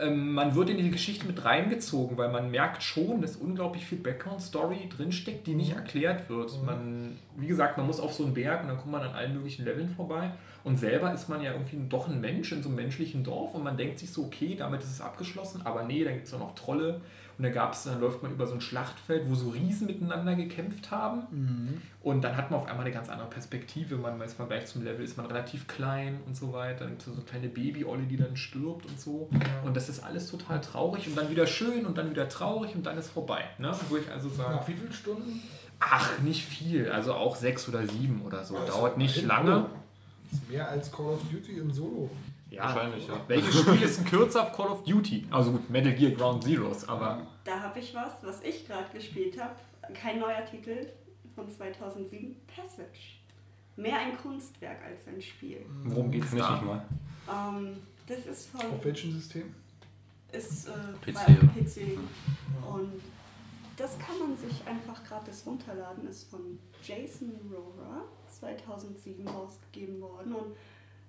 ähm, 0.00 0.32
man 0.32 0.54
wird 0.54 0.70
in 0.70 0.78
die 0.78 0.90
Geschichte 0.90 1.26
mit 1.26 1.44
reingezogen, 1.44 2.16
weil 2.16 2.30
man 2.30 2.50
merkt 2.50 2.82
schon, 2.82 3.20
dass 3.20 3.36
unglaublich 3.36 3.84
viel 3.84 3.98
Background-Story 3.98 4.88
drinsteckt, 4.96 5.46
die 5.46 5.54
nicht 5.54 5.74
erklärt 5.74 6.28
wird. 6.28 6.52
Man, 6.64 7.18
wie 7.36 7.46
gesagt, 7.46 7.76
man 7.76 7.86
muss 7.86 8.00
auf 8.00 8.12
so 8.12 8.24
einen 8.24 8.34
Berg 8.34 8.62
und 8.62 8.68
dann 8.68 8.76
kommt 8.76 8.92
man 8.92 9.02
an 9.02 9.14
allen 9.14 9.34
möglichen 9.34 9.64
Leveln 9.64 9.88
vorbei. 9.88 10.30
Und 10.64 10.76
selber 10.76 11.12
ist 11.12 11.28
man 11.28 11.42
ja 11.42 11.52
irgendwie 11.52 11.78
doch 11.88 12.08
ein 12.08 12.20
Mensch 12.20 12.52
in 12.52 12.62
so 12.62 12.68
einem 12.68 12.76
menschlichen 12.76 13.24
Dorf 13.24 13.54
und 13.54 13.64
man 13.64 13.76
denkt 13.76 13.98
sich 13.98 14.12
so, 14.12 14.24
okay, 14.24 14.54
damit 14.56 14.82
ist 14.82 14.90
es 14.90 15.00
abgeschlossen, 15.00 15.62
aber 15.64 15.84
nee, 15.84 16.04
da 16.04 16.12
gibt 16.12 16.26
es 16.26 16.32
ja 16.32 16.38
noch 16.38 16.54
Trolle. 16.54 17.00
Und 17.38 17.44
da 17.44 17.50
gab's, 17.50 17.84
dann 17.84 18.00
läuft 18.00 18.20
man 18.20 18.32
über 18.32 18.48
so 18.48 18.54
ein 18.54 18.60
Schlachtfeld, 18.60 19.30
wo 19.30 19.36
so 19.36 19.50
Riesen 19.50 19.86
miteinander 19.86 20.34
gekämpft 20.34 20.90
haben. 20.90 21.80
Und 22.02 22.22
dann 22.22 22.36
hat 22.36 22.50
man 22.50 22.58
auf 22.58 22.66
einmal 22.66 22.84
eine 22.84 22.92
ganz 22.92 23.08
andere 23.08 23.28
Perspektive. 23.30 23.96
Man 23.96 24.20
ist 24.20 24.40
man 24.40 24.48
gleich 24.48 24.66
zum 24.66 24.82
Level, 24.82 25.04
ist 25.04 25.16
man 25.16 25.26
relativ 25.26 25.68
klein 25.68 26.18
und 26.26 26.36
so 26.36 26.52
weiter. 26.52 26.80
Dann 26.80 26.90
gibt 26.90 27.02
es 27.02 27.06
so 27.06 27.12
eine 27.12 27.22
kleine 27.22 27.48
Babyolle, 27.48 28.02
die 28.02 28.16
dann 28.16 28.36
stirbt 28.36 28.86
und 28.86 29.00
so. 29.00 29.30
Und 29.64 29.76
das 29.76 29.88
ist 29.88 30.00
alles 30.00 30.28
total 30.28 30.60
traurig 30.60 31.06
und 31.06 31.16
dann 31.16 31.30
wieder 31.30 31.46
schön 31.46 31.86
und 31.86 31.96
dann 31.96 32.10
wieder 32.10 32.28
traurig 32.28 32.74
und 32.74 32.84
dann 32.84 32.98
ist 32.98 33.08
vorbei. 33.08 33.44
Ne? 33.58 33.72
Wo 33.88 33.96
ich 33.96 34.10
also 34.10 34.28
sage, 34.28 34.56
Nach 34.56 34.66
wie 34.66 34.72
vielen 34.74 34.92
Stunden? 34.92 35.40
ach, 35.78 36.18
nicht 36.20 36.44
viel. 36.44 36.90
Also 36.90 37.14
auch 37.14 37.36
sechs 37.36 37.68
oder 37.68 37.86
sieben 37.86 38.22
oder 38.22 38.44
so. 38.44 38.56
Also 38.56 38.72
Dauert 38.72 38.98
nicht 38.98 39.22
lange. 39.22 39.66
Das 40.30 40.40
ist 40.40 40.50
mehr 40.50 40.68
als 40.68 40.90
Call 40.90 41.06
of 41.06 41.20
Duty 41.30 41.58
im 41.58 41.70
Solo. 41.70 42.10
Ja, 42.50 42.62
Wahrscheinlich, 42.64 43.06
ja. 43.06 43.20
Welches 43.28 43.60
Spiel 43.60 43.82
ist 43.82 43.98
ein 43.98 44.04
kürzer 44.06 44.42
auf 44.44 44.52
Call 44.52 44.68
of 44.68 44.82
Duty? 44.84 45.26
Also 45.30 45.52
gut, 45.52 45.68
Metal 45.68 45.92
Gear 45.94 46.12
Ground 46.12 46.44
Zeroes, 46.44 46.88
aber 46.88 47.26
Da 47.44 47.60
habe 47.60 47.78
ich 47.78 47.94
was, 47.94 48.12
was 48.22 48.42
ich 48.42 48.66
gerade 48.66 48.88
gespielt 48.92 49.38
habe. 49.40 49.54
Kein 49.92 50.18
neuer 50.18 50.44
Titel 50.44 50.86
von 51.34 51.50
2007. 51.50 52.36
Passage. 52.46 53.18
Mehr 53.76 53.98
ein 53.98 54.16
Kunstwerk 54.16 54.78
als 54.84 55.06
ein 55.06 55.20
Spiel. 55.20 55.64
worum 55.84 56.10
geht's 56.10 56.30
Kenn 56.30 56.38
ich 56.38 56.44
da? 56.44 56.52
nicht 56.52 56.64
mal. 56.64 56.84
Ähm, 57.30 57.76
das 58.06 58.26
ist 58.26 58.48
von 58.50 58.60
Auf 58.72 58.84
welchem 58.84 59.12
System? 59.12 59.54
ist 60.32 60.68
äh, 60.68 60.72
PC? 61.12 61.16
PC. 61.54 61.98
Und 62.66 62.92
das 63.76 63.96
kann 63.98 64.18
man 64.18 64.36
sich 64.36 64.66
einfach 64.66 65.04
gratis 65.04 65.44
runterladen. 65.46 66.08
Ist 66.08 66.28
von 66.30 66.58
Jason 66.82 67.32
Rohrer 67.52 68.04
2007 68.40 69.26
rausgegeben 69.28 70.00
worden. 70.00 70.32
Und 70.32 70.56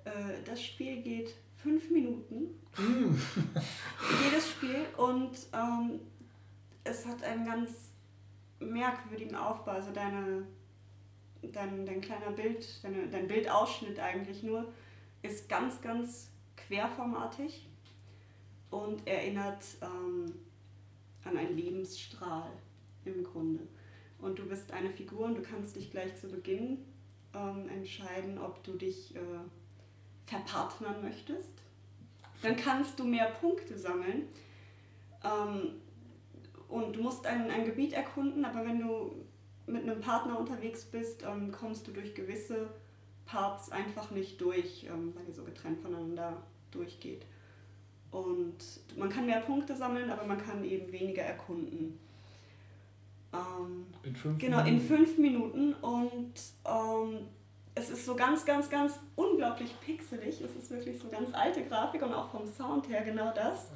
äh, 0.10 0.44
das 0.45 0.64
Spiel 0.64 1.02
geht 1.02 1.36
fünf 1.56 1.90
Minuten. 1.90 2.60
Jedes 4.23 4.49
Spiel. 4.52 4.86
Und 4.98 5.31
ähm, 5.53 5.99
es 6.84 7.06
hat 7.06 7.23
einen 7.23 7.45
ganz 7.45 7.91
merkwürdigen 8.60 9.36
Aufbau. 9.36 9.72
Also 9.72 9.91
deine, 9.91 10.48
dein, 11.41 11.86
dein 11.86 12.02
kleiner 12.02 12.31
Bild, 12.31 12.84
deine, 12.84 13.07
dein 13.07 13.27
Bildausschnitt 13.27 13.99
eigentlich 13.99 14.44
nur, 14.44 14.72
ist 15.22 15.49
ganz, 15.49 15.81
ganz 15.81 16.30
querformatig 16.56 17.68
und 18.69 19.06
erinnert 19.07 19.64
ähm, 19.81 20.34
an 21.26 21.38
einen 21.38 21.57
Lebensstrahl 21.57 22.52
im 23.06 23.23
Grunde. 23.23 23.68
Und 24.19 24.38
du 24.38 24.45
bist 24.48 24.72
eine 24.72 24.90
Figur 24.90 25.26
und 25.26 25.36
du 25.36 25.41
kannst 25.41 25.76
dich 25.76 25.91
gleich 25.91 26.15
zu 26.18 26.27
Beginn 26.27 26.86
ähm, 27.34 27.69
entscheiden, 27.69 28.38
ob 28.38 28.64
du 28.64 28.73
dich 28.73 29.15
äh, 29.15 29.19
verpartnern 30.30 31.01
möchtest. 31.01 31.53
Dann 32.41 32.56
kannst 32.56 32.99
du 32.99 33.03
mehr 33.03 33.31
Punkte 33.41 33.77
sammeln. 33.77 34.27
Ähm, 35.23 35.72
und 36.68 36.95
du 36.95 37.01
musst 37.01 37.26
ein, 37.26 37.49
ein 37.49 37.65
Gebiet 37.65 37.93
erkunden, 37.93 38.45
aber 38.45 38.64
wenn 38.65 38.80
du 38.80 39.11
mit 39.65 39.84
einem 39.84 39.99
Partner 39.99 40.39
unterwegs 40.39 40.85
bist, 40.85 41.23
ähm, 41.23 41.51
kommst 41.51 41.88
du 41.88 41.91
durch 41.91 42.14
gewisse 42.15 42.69
Parts 43.26 43.72
einfach 43.72 44.11
nicht 44.11 44.39
durch, 44.39 44.85
ähm, 44.85 45.14
weil 45.15 45.27
ihr 45.27 45.34
so 45.34 45.43
getrennt 45.43 45.80
voneinander 45.81 46.38
durchgeht. 46.72 47.26
Und 48.11 48.57
man 48.95 49.10
kann 49.10 49.26
mehr 49.26 49.41
Punkte 49.41 49.76
sammeln, 49.76 50.10
aber 50.10 50.26
man 50.26 50.38
kann 50.43 50.64
eben 50.64 50.91
weniger 50.91 51.22
erkunden. 51.22 51.99
Ähm, 53.34 53.85
In 54.03 54.15
fünf 54.15 54.39
Genau, 54.39 54.60
in 54.60 54.65
Minuten. 54.65 54.88
fünf 54.88 55.18
Minuten 55.19 55.73
und 55.76 56.34
ähm, 56.65 57.27
es 57.80 57.89
ist 57.89 58.06
so 58.06 58.15
ganz, 58.15 58.45
ganz, 58.45 58.69
ganz 58.69 58.99
unglaublich 59.15 59.73
pixelig. 59.80 60.41
Es 60.41 60.56
ist 60.56 60.69
wirklich 60.69 60.99
so 60.99 61.07
ganz 61.07 61.34
alte 61.34 61.64
Grafik 61.64 62.01
und 62.01 62.14
auch 62.14 62.30
vom 62.30 62.45
Sound 62.45 62.89
her 62.89 63.01
genau 63.03 63.31
das. 63.34 63.68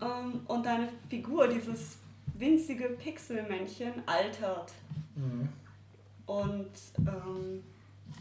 Ja. 0.00 0.20
Ähm, 0.20 0.40
und 0.46 0.64
deine 0.64 0.88
Figur, 1.08 1.48
dieses 1.48 1.98
winzige 2.34 2.90
Pixelmännchen, 2.90 3.94
altert. 4.06 4.72
Mhm. 5.16 5.48
Und 6.26 6.70
ähm, 6.98 7.64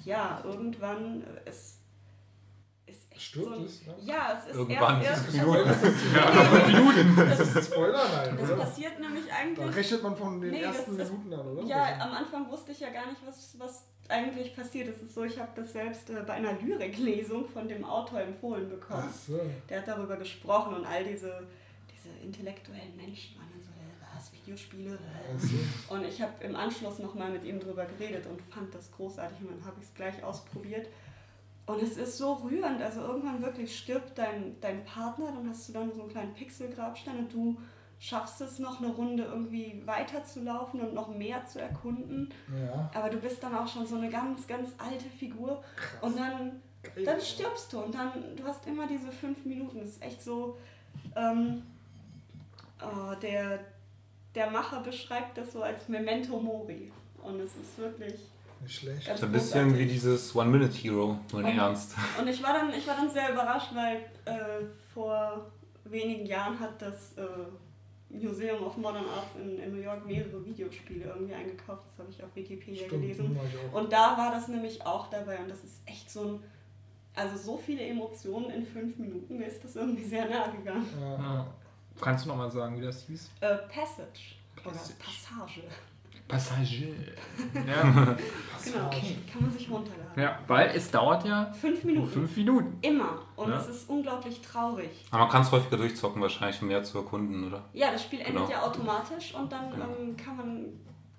ja, 0.03 0.41
irgendwann 0.43 1.23
ist, 1.45 1.79
Stirbt 3.19 3.53
so 3.57 3.63
es, 3.63 3.85
ja? 3.85 3.93
Ja, 4.01 4.39
es 4.39 4.49
ist 4.49 4.55
Irgendwann 4.55 5.01
erst, 5.01 5.27
ist 5.27 5.35
es 5.35 5.35
erst 5.35 5.45
Das 7.17 7.39
ist 7.41 7.57
ein 7.57 7.63
Spoiler, 7.63 8.03
nein, 8.15 8.37
das 8.39 8.49
oder? 8.49 8.63
passiert 8.63 8.99
nämlich 8.99 9.25
Da 9.27 9.35
eigentlich 9.35 9.75
rechnet 9.75 10.03
man 10.03 10.15
von 10.15 10.39
den 10.39 10.51
Nee, 10.51 10.61
ersten 10.61 10.95
Minuten 10.95 11.33
an, 11.33 11.47
oder? 11.47 11.63
Ja, 11.63 11.99
am 11.99 12.13
Anfang 12.13 12.49
wusste 12.49 12.71
ich 12.71 12.79
ja 12.79 12.89
gar 12.91 13.07
nicht, 13.07 13.19
was, 13.25 13.59
was 13.59 13.87
eigentlich 14.09 14.55
passiert. 14.55 14.87
Es 14.89 15.01
ist 15.01 15.13
so, 15.13 15.23
ich 15.23 15.39
habe 15.39 15.51
das 15.55 15.73
selbst 15.73 16.09
äh, 16.09 16.23
bei 16.25 16.33
einer 16.33 16.53
Lyriklesung 16.53 17.47
von 17.47 17.67
dem 17.67 17.85
Autor 17.85 18.21
empfohlen 18.21 18.69
bekommen. 18.69 19.03
Ach 19.07 19.13
so. 19.13 19.39
Der 19.69 19.79
hat 19.79 19.87
darüber 19.87 20.17
gesprochen 20.17 20.75
und 20.75 20.85
all 20.85 21.03
diese, 21.03 21.47
diese 21.93 22.09
intellektuellen 22.23 22.95
Menschen 22.95 23.37
waren 23.37 23.49
dann 23.51 23.61
so, 23.61 23.69
äh, 23.69 24.15
was, 24.15 24.33
Videospiele? 24.33 24.95
äh. 24.95 25.39
So. 25.39 25.93
Und 25.93 26.05
ich 26.05 26.21
habe 26.21 26.43
im 26.43 26.55
Anschluss 26.55 26.99
nochmal 26.99 27.31
mit 27.31 27.43
ihm 27.43 27.59
drüber 27.59 27.85
geredet 27.85 28.25
und 28.25 28.41
fand 28.41 28.73
das 28.73 28.91
großartig 28.91 29.37
und 29.41 29.51
dann 29.51 29.65
habe 29.65 29.77
ich 29.79 29.87
es 29.87 29.93
gleich 29.93 30.23
ausprobiert. 30.23 30.87
Und 31.65 31.83
es 31.83 31.97
ist 31.97 32.17
so 32.17 32.33
rührend, 32.33 32.81
also 32.81 33.01
irgendwann 33.01 33.43
wirklich 33.43 33.77
stirbt 33.77 34.17
dein, 34.17 34.59
dein 34.59 34.83
Partner, 34.85 35.31
dann 35.31 35.47
hast 35.47 35.69
du 35.69 35.73
dann 35.73 35.93
so 35.93 36.01
einen 36.01 36.09
kleinen 36.09 36.33
Pixelgrabstein 36.33 37.19
und 37.19 37.31
du 37.31 37.57
schaffst 37.99 38.39
es 38.41 38.59
noch 38.59 38.81
eine 38.81 38.91
Runde 38.93 39.23
irgendwie 39.23 39.81
weiterzulaufen 39.85 40.79
und 40.81 40.93
noch 40.93 41.09
mehr 41.09 41.45
zu 41.45 41.59
erkunden. 41.61 42.29
Ja. 42.57 42.89
Aber 42.93 43.09
du 43.09 43.17
bist 43.17 43.43
dann 43.43 43.53
auch 43.55 43.67
schon 43.67 43.85
so 43.85 43.95
eine 43.97 44.09
ganz, 44.09 44.47
ganz 44.47 44.69
alte 44.77 45.05
Figur 45.09 45.61
und 46.01 46.17
dann, 46.17 46.61
Geil. 46.81 47.03
dann 47.03 47.19
stirbst 47.19 47.73
du 47.73 47.79
und 47.81 47.93
dann, 47.93 48.11
du 48.37 48.43
hast 48.45 48.65
immer 48.67 48.87
diese 48.87 49.11
fünf 49.11 49.43
Minuten. 49.45 49.79
Das 49.79 49.89
ist 49.89 50.01
echt 50.01 50.23
so, 50.23 50.57
ähm, 51.15 51.63
oh, 52.81 53.13
der, 53.21 53.59
der 54.33 54.49
Macher 54.49 54.79
beschreibt 54.81 55.37
das 55.37 55.51
so 55.51 55.61
als 55.63 55.87
Memento 55.89 56.39
Mori. 56.39 56.91
Und 57.21 57.39
es 57.41 57.51
ist 57.57 57.77
wirklich 57.77 58.13
Nicht 58.61 58.75
schlecht. 58.79 59.07
ganz 59.07 59.19
So 59.19 59.25
ein 59.25 59.31
bisschen 59.33 59.63
großartig. 59.65 59.87
wie 59.89 59.91
dieses 59.91 60.33
One-Minute-Hero, 60.33 61.19
nur 61.33 61.41
in 61.41 61.53
Mhm. 61.53 61.59
Ernst. 61.59 61.95
Und 62.19 62.27
ich 62.29 62.41
war 62.41 62.53
dann, 62.53 62.73
ich 62.73 62.87
war 62.87 62.95
dann 62.95 63.09
sehr 63.09 63.33
überrascht, 63.33 63.71
weil 63.75 63.97
äh, 64.23 64.63
vor 64.93 65.51
wenigen 65.83 66.25
Jahren 66.25 66.57
hat 66.57 66.81
das 66.81 67.17
äh, 67.17 67.23
Museum 68.09 68.63
of 68.63 68.75
Modern 68.77 69.05
Arts 69.05 69.35
in, 69.35 69.59
in 69.59 69.71
New 69.71 69.81
York 69.81 70.05
mehrere 70.05 70.43
Videospiele 70.43 71.05
irgendwie 71.05 71.33
eingekauft. 71.33 71.83
Das 71.85 71.99
habe 71.99 72.09
ich 72.09 72.23
auf 72.23 72.35
Wikipedia 72.35 72.85
Stimmt, 72.85 73.01
gelesen. 73.01 73.39
Und 73.71 73.93
da 73.93 74.17
war 74.17 74.31
das 74.31 74.47
nämlich 74.47 74.85
auch 74.85 75.09
dabei 75.09 75.39
und 75.39 75.49
das 75.49 75.63
ist 75.63 75.81
echt 75.85 76.09
so 76.09 76.23
ein, 76.23 76.43
also 77.15 77.37
so 77.37 77.57
viele 77.57 77.81
Emotionen 77.81 78.49
in 78.49 78.65
fünf 78.65 78.97
Minuten, 78.97 79.37
mir 79.37 79.47
ist 79.47 79.63
das 79.63 79.75
irgendwie 79.75 80.05
sehr 80.05 80.27
nahe 80.27 80.51
gegangen. 80.51 80.87
Ja. 80.99 81.17
Ja. 81.17 81.47
Kannst 82.01 82.25
du 82.25 82.29
nochmal 82.29 82.49
sagen, 82.49 82.77
wie 82.79 82.85
das 82.85 83.03
hieß? 83.03 83.29
Äh, 83.41 83.57
Passage. 83.67 84.35
Oder 84.63 84.71
Passage. 84.71 85.61
Passagier. 86.29 86.87
Ja. 87.53 87.81
Genau, 88.63 88.89
Passage. 88.89 89.15
kann 89.31 89.41
man 89.41 89.51
sich 89.51 89.69
runterladen. 89.71 90.21
ja, 90.21 90.37
weil 90.47 90.69
es 90.75 90.91
dauert 90.91 91.25
ja 91.25 91.49
Fünf 91.53 91.83
Minuten. 91.85 92.09
fünf 92.09 92.35
Minuten. 92.35 92.77
Immer. 92.81 93.19
Und 93.37 93.49
Ja. 93.49 93.55
es 93.57 93.67
ist 93.69 93.89
unglaublich 93.89 94.41
traurig. 94.41 94.89
Aber 95.11 95.23
man 95.23 95.29
kann 95.31 95.41
es 95.43 95.51
häufiger 95.51 95.77
durchzocken, 95.77 96.21
wahrscheinlich, 96.21 96.61
um 96.61 96.67
mehr 96.67 96.83
zu 96.83 96.97
erkunden, 96.99 97.47
oder? 97.47 97.63
Ja, 97.73 97.91
das 97.91 98.03
Spiel 98.03 98.19
endet 98.19 98.35
Genau. 98.35 98.49
ja 98.49 98.61
automatisch 98.63 99.33
und 99.33 99.49
dann 99.51 99.71
Genau. 99.71 99.85
ähm, 99.85 100.15
kann, 100.17 100.35
man, 100.35 100.65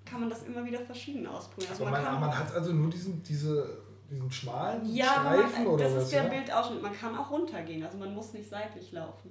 kann 0.04 0.20
man 0.20 0.28
das 0.30 0.42
immer 0.42 0.62
wieder 0.64 0.80
verschieden 0.80 1.26
ausprobieren. 1.26 1.70
Also 1.70 1.84
Aber 1.86 1.92
man 1.92 2.02
man, 2.02 2.12
kann, 2.12 2.20
man 2.20 2.38
hat 2.38 2.54
also 2.54 2.72
nur 2.74 2.90
diesen, 2.90 3.22
diese, 3.22 3.78
diesen 4.10 4.30
schmalen 4.30 4.84
ja, 4.94 5.16
aber 5.24 5.38
Streifen 5.38 5.64
man, 5.64 5.72
oder 5.74 5.84
das 5.84 5.96
was? 5.96 6.02
ist 6.04 6.12
der 6.12 6.24
ja? 6.24 6.28
Bildausschnitt. 6.28 6.82
Man 6.82 6.92
kann 6.92 7.16
auch 7.16 7.30
runtergehen, 7.30 7.82
also 7.82 7.96
man 7.96 8.14
muss 8.14 8.32
nicht 8.34 8.48
seitlich 8.50 8.92
laufen. 8.92 9.30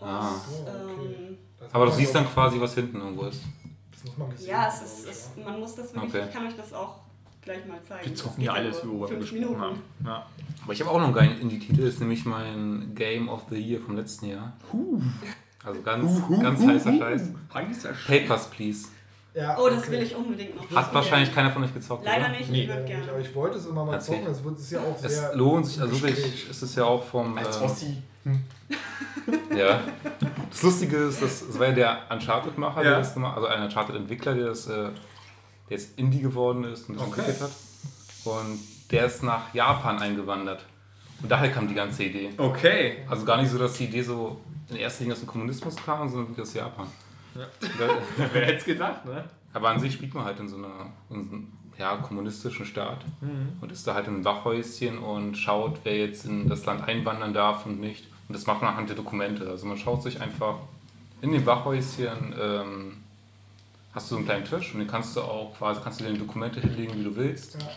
Und, 0.00 0.08
Ah. 0.08 0.34
So, 0.48 0.62
okay. 0.62 1.14
ähm, 1.28 1.38
Aber 1.72 1.86
du 1.86 1.92
siehst 1.92 2.14
dann 2.16 2.26
quasi, 2.26 2.60
was 2.60 2.74
hinten 2.74 2.96
irgendwo 2.98 3.26
ist. 3.26 3.42
Das 4.02 4.04
muss 4.10 4.18
man 4.18 4.30
gesehen 4.30 4.48
ja, 4.50 4.68
es 4.68 4.82
ist, 4.82 5.08
es, 5.08 5.30
ja. 5.36 5.44
man 5.44 5.60
muss 5.60 5.74
das 5.74 5.94
wirklich, 5.94 6.14
Okay. 6.14 6.24
ich 6.28 6.34
kann 6.34 6.46
euch 6.46 6.56
das 6.56 6.72
auch 6.72 6.96
gleich 7.42 7.66
mal 7.66 7.82
zeigen. 7.86 8.06
Wir 8.08 8.14
zocken 8.14 8.42
ja 8.44 8.52
alles, 8.52 8.84
worüber 8.84 9.00
wir 9.10 9.18
fünf 9.18 9.20
gesprochen 9.30 9.40
Minuten. 9.40 9.60
haben. 9.60 9.82
Ja. 10.04 10.26
Aber 10.64 10.72
ich 10.72 10.80
habe 10.80 10.90
auch 10.90 10.98
noch 10.98 11.04
einen 11.06 11.14
geilen 11.14 11.40
Indie-Titel, 11.40 11.82
das 11.82 11.94
ist 11.94 12.00
nämlich 12.00 12.24
mein 12.24 12.92
Game 12.94 13.28
of 13.28 13.42
the 13.50 13.56
Year 13.56 13.80
vom 13.80 13.96
letzten 13.96 14.26
Jahr. 14.26 14.52
Huh. 14.72 15.00
Also 15.64 15.82
ganz, 15.82 16.04
Huh, 16.04 16.22
huh, 16.28 16.40
ganz 16.42 16.60
huh, 16.60 16.68
heißer. 16.68 16.92
Scheiß. 16.98 17.22
Heißer 17.52 17.94
Scheiß. 17.94 18.20
Papers, 18.22 18.50
Please. 18.50 18.88
Ja, 19.34 19.56
Oh, 19.58 19.68
das 19.68 19.78
okay. 19.84 19.92
will 19.92 20.02
ich 20.02 20.14
unbedingt 20.16 20.56
noch. 20.56 20.70
Hat 20.76 20.92
wahrscheinlich 20.92 21.32
keiner 21.34 21.50
von 21.52 21.62
euch 21.62 21.72
gezockt. 21.72 22.04
Leider 22.04 22.26
oder? 22.26 22.36
nicht, 22.36 22.50
Nee. 22.50 22.62
ich 22.62 22.68
würde 22.68 22.80
Ja, 22.80 22.86
gerne. 22.86 23.10
aber 23.10 23.20
ich 23.20 23.32
wollte 23.34 23.58
es 23.58 23.66
immer 23.66 23.84
mal 23.84 24.00
zocken. 24.00 24.26
Es 24.26 24.42
wird- 24.42 24.58
ist 24.58 24.72
ja 24.72 24.80
auch 24.80 24.96
Es 25.02 25.16
sehr. 25.18 25.34
lohnt 25.36 25.66
sich, 25.66 25.80
also 25.80 26.02
wirklich, 26.02 26.46
es 26.50 26.62
ist 26.62 26.76
ja 26.76 26.84
auch 26.84 27.04
vom. 27.04 27.38
Als 27.38 27.56
ähm, 27.58 27.62
Ossi. 27.62 27.96
Ja. 29.56 29.80
Das 30.50 30.62
Lustige 30.62 30.96
ist, 30.96 31.22
das, 31.22 31.46
das 31.46 31.58
war 31.58 31.68
ja 31.68 31.72
der 31.72 31.98
Uncharted-Macher, 32.10 32.82
Ja. 32.82 32.90
der 32.90 32.98
das 32.98 33.14
gemacht 33.14 33.36
also 33.36 33.46
ein 33.48 33.62
Uncharted-Entwickler, 33.62 34.34
der, 34.34 34.46
das, 34.48 34.66
äh, 34.66 34.74
der 34.74 34.90
jetzt 35.68 35.98
Indie 35.98 36.20
geworden 36.20 36.64
ist 36.64 36.88
und 36.88 36.96
das 36.98 37.06
Okay. 37.06 37.20
entwickelt 37.20 37.42
hat. 37.42 37.50
Und 38.24 38.58
der 38.90 39.06
ist 39.06 39.22
nach 39.22 39.54
Japan 39.54 39.98
eingewandert. 40.00 40.64
Und 41.22 41.30
daher 41.30 41.50
kam 41.50 41.68
die 41.68 41.74
ganze 41.74 42.04
Idee. 42.04 42.30
Okay. 42.36 42.98
Also 43.08 43.24
gar 43.24 43.40
nicht 43.40 43.50
so, 43.50 43.58
dass 43.58 43.74
die 43.74 43.84
Idee 43.84 44.02
so 44.02 44.40
in 44.68 44.76
erster 44.76 45.00
Linie 45.04 45.14
aus 45.14 45.20
dem 45.20 45.28
Kommunismus 45.28 45.76
kam, 45.76 46.08
sondern 46.08 46.28
wirklich 46.28 46.46
aus 46.46 46.54
Japan. 46.54 46.86
Ja. 47.34 47.46
Wer 48.32 48.46
hätte 48.46 48.58
es 48.58 48.64
gedacht, 48.64 49.04
ne? 49.04 49.24
Aber 49.52 49.68
an 49.70 49.80
sich 49.80 49.92
spielt 49.94 50.14
man 50.14 50.24
halt 50.24 50.38
in 50.40 50.48
so 50.48 50.56
einer 50.56 50.92
in 51.10 51.24
so 51.24 51.34
einem, 51.34 51.52
ja, 51.78 51.96
kommunistischen 51.96 52.66
Staat 52.66 53.04
und 53.60 53.72
ist 53.72 53.86
da 53.86 53.94
halt 53.94 54.06
in 54.06 54.14
einem 54.16 54.24
Wachhäuschen 54.24 54.98
und 54.98 55.36
schaut, 55.36 55.78
wer 55.84 55.96
jetzt 55.96 56.26
in 56.26 56.46
das 56.48 56.66
Land 56.66 56.86
einwandern 56.86 57.32
darf 57.32 57.64
und 57.66 57.80
nicht. 57.80 58.06
Und 58.28 58.34
das 58.36 58.46
macht 58.46 58.60
man 58.60 58.72
anhand 58.72 58.90
der 58.90 58.96
Dokumente. 58.96 59.48
Also 59.48 59.66
man 59.66 59.78
schaut 59.78 60.02
sich 60.02 60.20
einfach 60.20 60.56
in 61.22 61.32
dem 61.32 61.44
Wachhäuschen, 61.46 62.34
ähm, 62.38 62.96
hast 63.94 64.10
du 64.10 64.14
so 64.14 64.16
einen 64.18 64.26
kleinen 64.26 64.44
Tisch 64.44 64.72
und 64.74 64.80
den 64.80 64.88
kannst 64.88 65.16
du 65.16 65.22
auch 65.22 65.54
quasi, 65.56 65.80
kannst 65.82 66.00
du 66.00 66.04
dir 66.04 66.12
Dokumente 66.18 66.60
hinlegen, 66.60 66.98
wie 66.98 67.04
du 67.04 67.16
willst 67.16 67.54
Ja. 67.60 67.68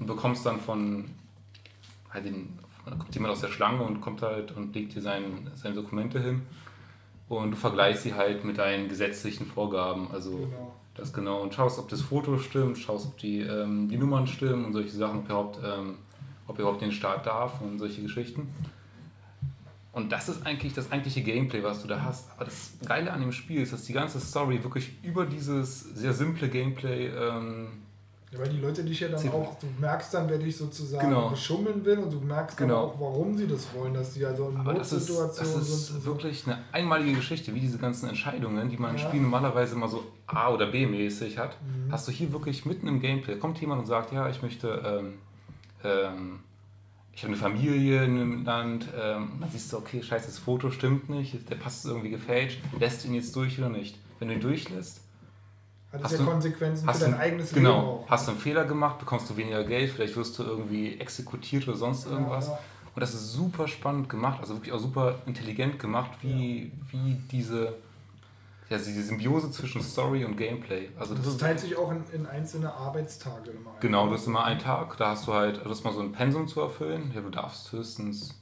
und 0.00 0.06
bekommst 0.06 0.44
dann 0.44 0.60
von, 0.60 1.04
halt 2.12 2.24
den, 2.26 2.58
da 2.84 2.90
kommt 2.96 3.14
jemand 3.14 3.32
aus 3.32 3.40
der 3.40 3.48
Schlange 3.48 3.82
und 3.82 4.00
kommt 4.00 4.20
halt 4.20 4.52
und 4.52 4.74
legt 4.74 4.94
dir 4.94 5.00
sein, 5.00 5.48
seine 5.54 5.74
Dokumente 5.76 6.20
hin 6.20 6.42
und 7.28 7.52
du 7.52 7.56
vergleichst 7.56 8.02
sie 8.02 8.14
halt 8.14 8.44
mit 8.44 8.58
deinen 8.58 8.88
gesetzlichen 8.88 9.46
Vorgaben. 9.46 10.10
Also 10.12 10.30
Genau. 10.30 10.74
das 10.94 11.12
genau 11.12 11.40
und 11.42 11.54
schaust, 11.54 11.78
ob 11.78 11.88
das 11.88 12.00
Foto 12.02 12.38
stimmt, 12.38 12.78
schaust, 12.78 13.06
ob 13.06 13.18
die, 13.18 13.40
ähm, 13.40 13.88
die 13.88 13.96
Nummern 13.96 14.26
stimmen 14.26 14.64
und 14.64 14.72
solche 14.72 14.90
Sachen, 14.90 15.20
ob 15.20 15.24
überhaupt, 15.26 15.58
ähm, 15.64 15.96
ob 16.46 16.58
überhaupt 16.58 16.82
den 16.82 16.92
Start 16.92 17.26
darf 17.26 17.60
und 17.60 17.78
solche 17.78 18.02
Geschichten. 18.02 18.48
Und 19.92 20.10
das 20.10 20.28
ist 20.28 20.44
eigentlich 20.44 20.74
das 20.74 20.90
eigentliche 20.90 21.22
Gameplay, 21.22 21.62
was 21.62 21.80
du 21.82 21.86
da 21.88 22.02
hast. 22.02 22.28
Aber 22.32 22.44
das 22.44 22.72
Geile 22.84 23.12
an 23.12 23.20
dem 23.20 23.30
Spiel 23.30 23.62
ist, 23.62 23.72
dass 23.72 23.84
die 23.84 23.92
ganze 23.92 24.18
Story 24.18 24.62
wirklich 24.64 24.92
über 25.04 25.24
dieses 25.24 25.80
sehr 25.82 26.12
simple 26.12 26.48
Gameplay 26.48 27.06
ähm, 27.08 27.68
Ja, 28.34 28.40
weil 28.40 28.48
die 28.48 28.60
Leute 28.60 28.82
dich 28.84 29.00
ja 29.00 29.08
dann 29.08 29.18
Zieht- 29.20 29.32
auch, 29.32 29.58
du 29.58 29.66
merkst 29.80 30.12
dann, 30.14 30.28
wer 30.28 30.38
dich 30.38 30.56
sozusagen 30.56 31.08
Genau. 31.08 31.30
beschummeln 31.30 31.84
will 31.84 31.98
und 31.98 32.12
du 32.12 32.20
merkst 32.20 32.58
dann 32.60 32.68
Genau. 32.68 32.80
auch, 32.84 33.00
warum 33.00 33.36
sie 33.36 33.46
das 33.46 33.66
wollen, 33.74 33.94
dass 33.94 34.12
die 34.14 34.24
also 34.24 34.48
in 34.48 34.56
Aber 34.56 34.74
das 34.74 34.92
ist, 34.92 35.08
das 35.08 35.16
Notsituationen 35.16 35.64
sind. 35.64 35.74
ist 35.74 36.02
so. 36.02 36.04
wirklich 36.06 36.46
eine 36.46 36.58
einmalige 36.72 37.12
Geschichte, 37.14 37.54
wie 37.54 37.60
diese 37.60 37.78
ganzen 37.78 38.08
Entscheidungen, 38.08 38.68
die 38.68 38.76
man 38.76 38.90
im 38.90 38.96
Ja. 38.96 39.08
Spiel 39.08 39.20
normalerweise 39.20 39.74
immer 39.74 39.88
so 39.88 40.04
A- 40.26 40.50
oder 40.52 40.66
B-mäßig 40.66 41.38
hat. 41.38 41.56
Mhm. 41.62 41.92
Hast 41.92 42.08
du 42.08 42.12
hier 42.12 42.32
wirklich 42.32 42.64
mitten 42.66 42.88
im 42.88 43.00
Gameplay, 43.00 43.36
kommt 43.36 43.60
jemand 43.60 43.80
und 43.82 43.86
sagt, 43.86 44.12
ja, 44.12 44.28
ich 44.28 44.42
möchte, 44.42 44.68
ähm, 44.84 45.14
ähm, 45.84 46.40
ich 47.12 47.22
habe 47.22 47.32
eine 47.32 47.40
Familie 47.40 48.02
in 48.04 48.10
einem 48.16 48.44
Land, 48.44 48.88
ähm, 49.00 49.32
dann 49.40 49.48
siehst 49.50 49.72
du, 49.72 49.76
okay, 49.76 50.02
scheiße, 50.02 50.26
das 50.26 50.38
Foto 50.38 50.70
stimmt 50.70 51.08
nicht, 51.08 51.48
der 51.48 51.54
passt 51.54 51.86
irgendwie 51.86 52.10
gefälscht, 52.10 52.60
lässt 52.80 53.04
du 53.04 53.08
ihn 53.08 53.14
jetzt 53.14 53.36
durch 53.36 53.58
oder 53.58 53.68
nicht? 53.68 53.96
Wenn 54.18 54.28
du 54.28 54.34
ihn 54.34 54.40
durchlässt, 54.40 55.00
Hat 55.94 56.04
hast 56.04 56.18
du- 56.18 56.24
Konsequenzen 56.24 56.86
hast 56.88 56.98
für 56.98 57.04
du, 57.06 57.10
dein 57.12 57.20
eigenes 57.20 57.52
Leben 57.52 57.64
genau, 57.66 57.78
auch. 58.04 58.10
hast 58.10 58.26
du 58.26 58.32
einen 58.32 58.40
Fehler 58.40 58.64
gemacht, 58.64 58.98
bekommst 58.98 59.30
du 59.30 59.36
weniger 59.36 59.64
Geld, 59.64 59.90
vielleicht 59.90 60.16
wirst 60.16 60.38
du 60.38 60.42
irgendwie 60.42 60.98
exekutiert 60.98 61.66
oder 61.68 61.76
sonst 61.76 62.06
irgendwas. 62.06 62.46
Ja, 62.48 62.52
ja. 62.54 62.58
Und 62.94 63.00
das 63.00 63.12
ist 63.14 63.32
super 63.32 63.66
spannend 63.68 64.08
gemacht, 64.08 64.38
also 64.40 64.54
wirklich 64.54 64.72
auch 64.72 64.78
super 64.78 65.16
intelligent 65.26 65.78
gemacht, 65.78 66.10
wie, 66.22 66.70
wie 66.90 67.14
diese, 67.30 67.74
ja, 68.70 68.78
diese 68.78 69.02
Symbiose 69.02 69.50
zwischen 69.50 69.82
Story 69.82 70.24
und 70.24 70.36
Gameplay. 70.36 70.90
Also 70.98 71.14
das 71.14 71.24
Das 71.24 71.36
teilt 71.38 71.58
sich 71.60 71.76
auch 71.76 71.90
in, 71.90 72.04
in 72.12 72.26
einzelne 72.26 72.72
Arbeitstage 72.72 73.50
immer 73.50 73.70
ein. 73.74 73.80
genau, 73.80 74.06
du 74.06 74.14
hast 74.14 74.26
immer 74.28 74.44
einen 74.44 74.60
Tag, 74.60 74.96
da 74.96 75.10
hast 75.10 75.26
du 75.26 75.32
halt, 75.32 75.64
du 75.64 75.68
hast 75.70 75.82
mal 75.84 75.92
so 75.92 76.00
ein 76.00 76.12
Pensum 76.12 76.46
zu 76.46 76.60
erfüllen. 76.60 77.10
Ja, 77.14 77.20
du 77.20 77.30
darfst 77.30 77.72
höchstens. 77.72 78.40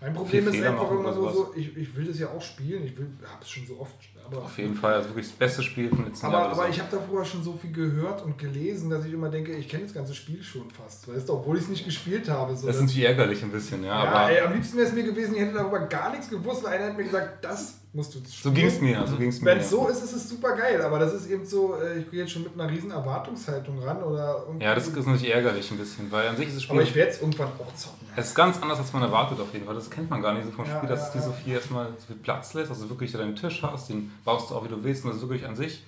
Mein 0.00 0.12
Problem 0.14 0.48
ist 0.48 0.62
einfach 0.62 0.90
immer 0.90 1.12
sowas. 1.12 1.34
so, 1.34 1.52
ich, 1.56 1.76
ich 1.76 1.96
will 1.96 2.06
das 2.06 2.18
ja 2.18 2.28
auch 2.28 2.42
spielen, 2.42 2.84
ich 2.84 2.92
habe 2.98 3.42
es 3.42 3.48
schon 3.48 3.66
so 3.66 3.78
oft, 3.80 3.94
aber, 4.26 4.42
Auf 4.42 4.56
jeden 4.58 4.74
Fall, 4.74 4.94
also 4.94 5.10
wirklich 5.10 5.28
das 5.28 5.36
beste 5.36 5.62
Spiel 5.62 5.88
von 5.88 6.04
letzten 6.04 6.30
Jahr. 6.30 6.50
aber 6.50 6.68
ich 6.68 6.80
habe 6.80 6.88
da 6.90 6.98
vorher 6.98 7.24
schon 7.24 7.42
so 7.42 7.52
viel 7.52 7.72
gehört 7.72 8.24
und 8.24 8.38
gelesen, 8.38 8.90
dass 8.90 9.04
ich 9.04 9.12
immer 9.12 9.28
denke, 9.28 9.52
ich 9.52 9.68
kenne 9.68 9.84
das 9.84 9.92
ganze 9.92 10.14
Spiel 10.14 10.42
schon 10.42 10.70
fast, 10.70 11.08
weißt 11.08 11.28
du, 11.28 11.34
obwohl 11.34 11.56
ich 11.56 11.64
es 11.64 11.68
nicht 11.68 11.84
gespielt 11.84 12.28
habe. 12.28 12.56
So 12.56 12.66
das 12.66 12.76
ist 12.76 12.82
natürlich 12.82 13.04
ärgerlich 13.04 13.42
ein 13.42 13.50
bisschen, 13.50 13.84
ja, 13.84 14.04
ja, 14.04 14.10
aber 14.10 14.30
ey, 14.30 14.40
am 14.40 14.54
liebsten 14.54 14.76
wäre 14.78 14.88
es 14.88 14.94
mir 14.94 15.04
gewesen, 15.04 15.34
ich 15.34 15.40
hätte 15.40 15.54
darüber 15.54 15.80
gar 15.80 16.10
nichts 16.10 16.28
gewusst 16.30 16.64
einer 16.66 16.86
hat 16.86 16.96
mir 16.96 17.04
gesagt, 17.04 17.44
das 17.44 17.80
musst 17.94 18.14
du 18.14 18.18
so 18.18 18.24
spielen. 18.30 18.54
ging 18.54 18.66
es 18.66 18.80
mir, 18.80 19.06
so 19.06 19.16
ging 19.16 19.28
es 19.28 19.40
mir. 19.40 19.46
Wenn 19.52 19.58
es 19.58 19.70
so 19.70 19.88
ist, 19.88 20.02
ist 20.02 20.12
es 20.12 20.28
super 20.28 20.56
geil, 20.56 20.82
aber 20.82 20.98
das 20.98 21.14
ist 21.14 21.30
eben 21.30 21.46
so, 21.46 21.76
äh, 21.76 22.00
ich 22.00 22.10
gehe 22.10 22.20
jetzt 22.20 22.32
schon 22.32 22.42
mit 22.42 22.52
einer 22.52 22.70
riesen 22.70 22.90
Erwartungshaltung 22.90 23.78
ran 23.78 24.02
oder 24.02 24.44
Ja, 24.60 24.74
das 24.74 24.88
ist 24.88 24.96
natürlich 24.96 25.30
ärgerlich 25.32 25.70
ein 25.70 25.78
bisschen, 25.78 26.10
weil 26.10 26.28
an 26.28 26.36
sich 26.36 26.48
ist 26.48 26.56
das 26.56 26.62
Spiel. 26.64 26.74
aber 26.76 26.82
ich 26.82 26.94
werde 26.94 27.12
es 27.12 27.20
irgendwann 27.20 27.48
auch 27.48 27.74
zocken. 27.74 28.06
Es 28.16 28.26
ist 28.26 28.34
ganz 28.34 28.60
anders, 28.60 28.78
als 28.78 28.92
man 28.92 29.02
erwartet 29.02 29.40
auf 29.40 29.52
jeden 29.52 29.64
Fall. 29.64 29.74
Das 29.74 29.88
kennt 29.90 30.10
man 30.10 30.20
gar 30.20 30.34
nicht 30.34 30.44
so 30.44 30.50
vom 30.50 30.66
Ja, 30.66 30.76
Spiel, 30.76 30.88
dass 30.88 31.00
ja, 31.00 31.06
es 31.06 31.12
dir 31.12 31.22
so 31.22 31.32
viel 31.32 31.54
erstmal 31.54 31.86
so 31.98 32.06
viel 32.06 32.16
Platz 32.16 32.52
lässt, 32.54 32.70
also 32.70 32.88
wirklich 32.90 33.12
deinen 33.12 33.36
Tisch 33.36 33.62
hast, 33.62 33.88
den 33.88 34.12
baust 34.24 34.50
du 34.50 34.56
auch 34.56 34.64
wie 34.64 34.68
du 34.68 34.82
willst 34.82 35.04
und 35.04 35.10
das 35.10 35.22
ist 35.22 35.28
wirklich 35.28 35.46
an 35.46 35.56
sich 35.56 35.82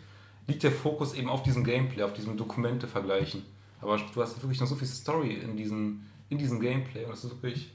liegt 0.49 0.63
der 0.63 0.71
Fokus 0.73 1.15
eben 1.15 1.29
auf 1.29 1.43
diesem 1.43 1.65
Gameplay, 1.65 2.03
auf 2.03 2.13
diesem 2.13 2.37
Dokumente 2.37 2.87
vergleichen. 2.87 3.43
Aber 3.81 3.97
du 3.97 4.23
hast 4.23 4.41
wirklich 4.43 4.61
noch 4.61 4.67
so 4.67 4.77
viel 4.77 4.87
Story 4.89 5.35
in 5.35 5.57
diesem, 5.57 6.03
in 6.29 6.39
diesem 6.39 6.61
Gameplay 6.61 7.05
und 7.05 7.11
das 7.11 7.25
ist 7.25 7.31
wirklich. 7.33 7.73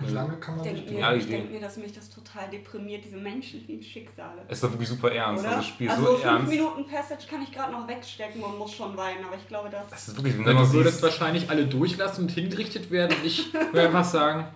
Wie 0.00 0.12
lange 0.12 0.36
kann 0.38 0.56
man 0.56 0.64
mir, 0.64 0.92
Ja, 0.98 1.14
ich 1.14 1.26
denke 1.26 1.52
mir, 1.52 1.60
dass 1.60 1.76
mich 1.76 1.92
das 1.92 2.10
total 2.10 2.50
deprimiert, 2.50 3.04
diese 3.04 3.16
menschlichen 3.16 3.82
Schicksale. 3.82 4.42
Es 4.48 4.58
ist 4.58 4.64
doch 4.64 4.70
wirklich 4.72 4.88
super 4.88 5.12
ernst. 5.12 5.42
Oder? 5.42 5.50
Also 5.50 5.60
das 5.62 5.68
Spiel 5.68 5.88
also 5.90 6.02
so 6.04 6.12
fünf 6.12 6.24
ernst. 6.24 6.48
Minuten 6.48 6.86
Passage 6.86 7.26
kann 7.28 7.42
ich 7.42 7.52
gerade 7.52 7.72
noch 7.72 7.86
wegstecken 7.86 8.42
und 8.42 8.58
muss 8.58 8.72
schon 8.74 8.96
weinen, 8.96 9.24
aber 9.24 9.36
ich 9.36 9.46
glaube, 9.46 9.70
das. 9.70 9.88
Das 9.88 10.08
ist 10.08 10.16
wirklich, 10.16 10.36
wenn 10.38 10.46
Ja, 10.46 10.62
du 10.62 10.72
würdest 10.72 11.02
wahrscheinlich 11.02 11.48
alle 11.48 11.66
durchlassen 11.66 12.24
und 12.24 12.30
hingerichtet 12.32 12.90
werden 12.90 13.16
und 13.16 13.24
ich 13.24 13.52
würde 13.72 13.82
einfach 13.82 14.04
sagen, 14.04 14.48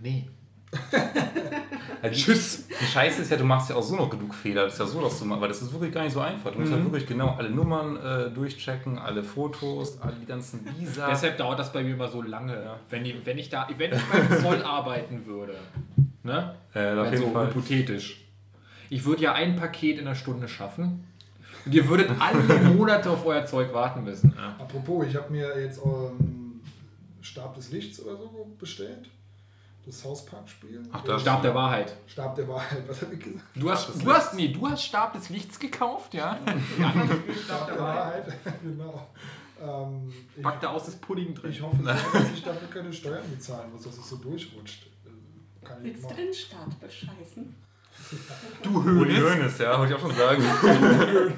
nee. 0.00 0.28
Ja, 2.02 2.08
die- 2.10 2.16
Tschüss. 2.16 2.66
Die 2.68 2.84
Scheiße 2.84 3.22
ist 3.22 3.30
ja, 3.30 3.36
du 3.36 3.44
machst 3.44 3.70
ja 3.70 3.76
auch 3.76 3.82
so 3.82 3.96
noch 3.96 4.10
genug 4.10 4.34
Fehler. 4.34 4.64
Das 4.64 4.74
ist 4.74 4.78
ja 4.80 4.86
so, 4.86 5.00
dass 5.00 5.18
du 5.18 5.24
mal, 5.24 5.40
weil 5.40 5.48
das 5.48 5.62
ist 5.62 5.72
wirklich 5.72 5.92
gar 5.92 6.02
nicht 6.04 6.12
so 6.12 6.20
einfach. 6.20 6.52
Du 6.52 6.58
musst 6.58 6.70
Mhm. 6.70 6.74
halt 6.76 6.84
wirklich 6.84 7.06
genau 7.06 7.34
alle 7.38 7.48
Nummern 7.50 7.96
äh, 7.96 8.30
durchchecken, 8.30 8.98
alle 8.98 9.22
Fotos, 9.22 9.98
alle 10.00 10.14
die 10.20 10.26
ganzen 10.26 10.66
Visa. 10.78 11.08
Deshalb 11.08 11.38
dauert 11.38 11.58
das 11.58 11.72
bei 11.72 11.82
mir 11.82 11.94
immer 11.94 12.08
so 12.08 12.20
lange. 12.20 12.74
Wenn, 12.90 13.04
ich, 13.06 13.14
wenn 13.24 13.38
ich 13.38 13.48
da, 13.48 13.66
wenn 13.76 13.92
ich 13.92 14.02
beim 14.04 14.40
Zoll 14.40 14.62
arbeiten 14.64 15.24
würde, 15.24 15.54
ne? 16.22 16.54
Äh, 16.74 16.92
auf 16.94 17.10
jeden 17.10 17.24
so 17.24 17.30
Fall. 17.30 17.46
hypothetisch. 17.48 18.20
Ich 18.90 19.04
würde 19.06 19.22
ja 19.22 19.32
ein 19.32 19.56
Paket 19.56 19.98
in 19.98 20.06
einer 20.06 20.14
Stunde 20.14 20.46
schaffen. 20.48 21.04
Und 21.64 21.74
ihr 21.74 21.88
würdet 21.88 22.10
alle 22.20 22.42
Monate 22.74 23.08
auf 23.10 23.24
euer 23.24 23.46
Zeug 23.46 23.72
warten 23.72 24.04
müssen. 24.04 24.34
Ja. 24.36 24.48
Apropos, 24.62 25.06
ich 25.08 25.16
habe 25.16 25.32
mir 25.32 25.58
jetzt 25.58 25.80
ähm, 25.82 26.60
Stab 27.22 27.54
des 27.54 27.70
Lichts 27.72 27.98
oder 28.04 28.18
so 28.18 28.46
bestellt. 28.58 29.08
Das 29.86 30.00
South 30.00 30.24
Park-Spiel. 30.24 30.82
Ach, 30.92 31.02
das- 31.02 31.20
Stab 31.22 31.42
der 31.42 31.54
Wahrheit. 31.54 31.94
Stab 32.06 32.34
der 32.34 32.48
Wahrheit, 32.48 32.88
was 32.88 33.02
habe 33.02 33.14
ich 33.14 33.20
gesagt? 33.20 33.44
Du 33.54 33.70
hast, 33.70 34.02
du 34.02 34.12
hast, 34.12 34.34
nee, 34.34 34.48
du 34.48 34.68
hast 34.68 34.82
Stab 34.82 35.12
des 35.12 35.28
Lichts 35.28 35.58
gekauft, 35.58 36.14
ja? 36.14 36.38
Spielen 36.74 37.36
Stab 37.44 37.66
der 37.66 37.78
Wahrheit. 37.78 38.32
genau. 38.62 39.08
Ähm, 39.60 40.12
ich, 40.36 40.42
Packt 40.42 40.62
da 40.62 40.70
aus 40.70 40.84
das 40.86 40.96
Pudding 40.96 41.34
drin. 41.34 41.50
ich 41.50 41.60
hoffe, 41.62 41.76
sehr, 41.82 41.94
dass 41.94 42.30
ich 42.34 42.42
dafür 42.42 42.68
keine 42.68 42.92
Steuern 42.92 43.30
bezahlen 43.30 43.70
muss, 43.72 43.82
dass 43.82 43.96
es 43.98 44.08
so 44.08 44.16
durchrutscht. 44.16 44.86
Äh, 45.04 45.64
Kann 45.66 45.84
ich 45.84 45.94
Willst 45.94 46.10
du 46.10 46.14
den 46.14 46.34
Start 46.34 46.80
bescheißen? 46.80 47.54
Du 48.62 48.78
Uli 48.80 49.16
Hönes. 49.16 49.58
Ja, 49.58 49.78
wollte 49.78 49.92
ich 49.94 49.98
auch 49.98 50.02
schon 50.02 50.14
sagen. 50.16 50.42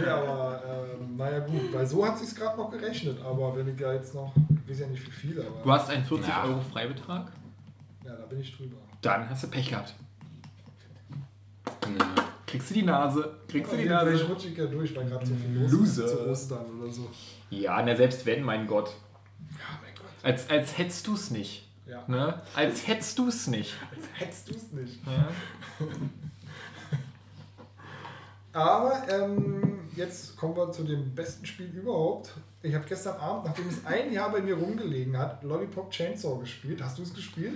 Nee, 0.00 0.06
aber 0.08 0.60
ähm, 0.66 1.16
naja 1.16 1.38
gut, 1.40 1.72
weil 1.72 1.86
so 1.86 2.04
hat 2.04 2.18
sich 2.18 2.34
gerade 2.34 2.56
noch 2.56 2.70
gerechnet, 2.70 3.18
aber 3.22 3.54
wenn 3.54 3.68
ich 3.72 3.78
ja 3.78 3.92
jetzt 3.92 4.14
noch, 4.14 4.32
ich 4.64 4.70
weiß 4.72 4.80
ja 4.80 4.86
nicht 4.88 5.06
wie 5.06 5.10
viel, 5.10 5.40
aber 5.40 5.62
Du 5.62 5.70
hast 5.70 5.90
einen 5.90 6.04
40 6.04 6.26
Ja. 6.28 6.44
Euro 6.44 6.60
Freibetrag. 6.60 7.30
ja, 8.04 8.14
da 8.16 8.24
bin 8.26 8.40
ich 8.40 8.56
drüber. 8.56 8.76
Dann 9.02 9.28
hast 9.28 9.44
du 9.44 9.48
Pech 9.48 9.68
gehabt. 9.68 9.94
Ja. 11.66 12.06
Kriegst 12.46 12.70
du 12.70 12.74
die 12.74 12.82
Nase. 12.82 13.36
Kriegst 13.46 13.70
du 13.72 13.76
die 13.76 13.84
Nase. 13.84 14.24
rutsche 14.26 14.48
ich 14.48 14.56
ja 14.56 14.66
durch, 14.66 14.96
weil 14.96 15.04
gerade 15.06 15.26
so 15.26 15.34
viel 15.34 15.60
los 15.60 15.70
Loser. 15.70 16.04
ist 16.06 16.10
zu 16.12 16.26
Ostern 16.28 16.80
oder 16.80 16.90
so. 16.90 17.08
Ja, 17.50 17.80
na 17.82 17.94
selbst 17.94 18.24
wenn, 18.26 18.42
mein 18.42 18.66
Gott. 18.66 18.88
Ja, 19.50 19.78
mein 19.82 19.94
Gott. 19.94 20.06
Als, 20.24 20.48
als 20.50 20.76
hättest 20.78 21.06
du 21.06 21.14
es 21.14 21.30
nicht. 21.30 21.67
Ja. 21.88 22.04
Ne? 22.06 22.42
Als 22.54 22.86
hättest 22.86 23.18
du 23.18 23.28
es 23.28 23.46
nicht. 23.46 23.74
Hättest 24.14 24.48
du 24.50 24.54
es 24.54 24.70
nicht. 24.72 25.00
Ja. 25.06 25.28
Aber 28.52 29.06
ähm, 29.10 29.88
jetzt 29.94 30.36
kommen 30.36 30.56
wir 30.56 30.70
zu 30.72 30.84
dem 30.84 31.14
besten 31.14 31.46
Spiel 31.46 31.66
überhaupt. 31.66 32.32
Ich 32.62 32.74
habe 32.74 32.84
gestern 32.88 33.16
Abend, 33.18 33.44
nachdem 33.46 33.68
es 33.68 33.84
ein 33.86 34.12
Jahr 34.12 34.30
bei 34.32 34.40
mir 34.40 34.54
rumgelegen 34.56 35.16
hat, 35.16 35.42
Lollipop 35.44 35.90
Chainsaw 35.90 36.38
gespielt. 36.40 36.82
Hast 36.82 36.98
du 36.98 37.02
es 37.02 37.14
gespielt? 37.14 37.54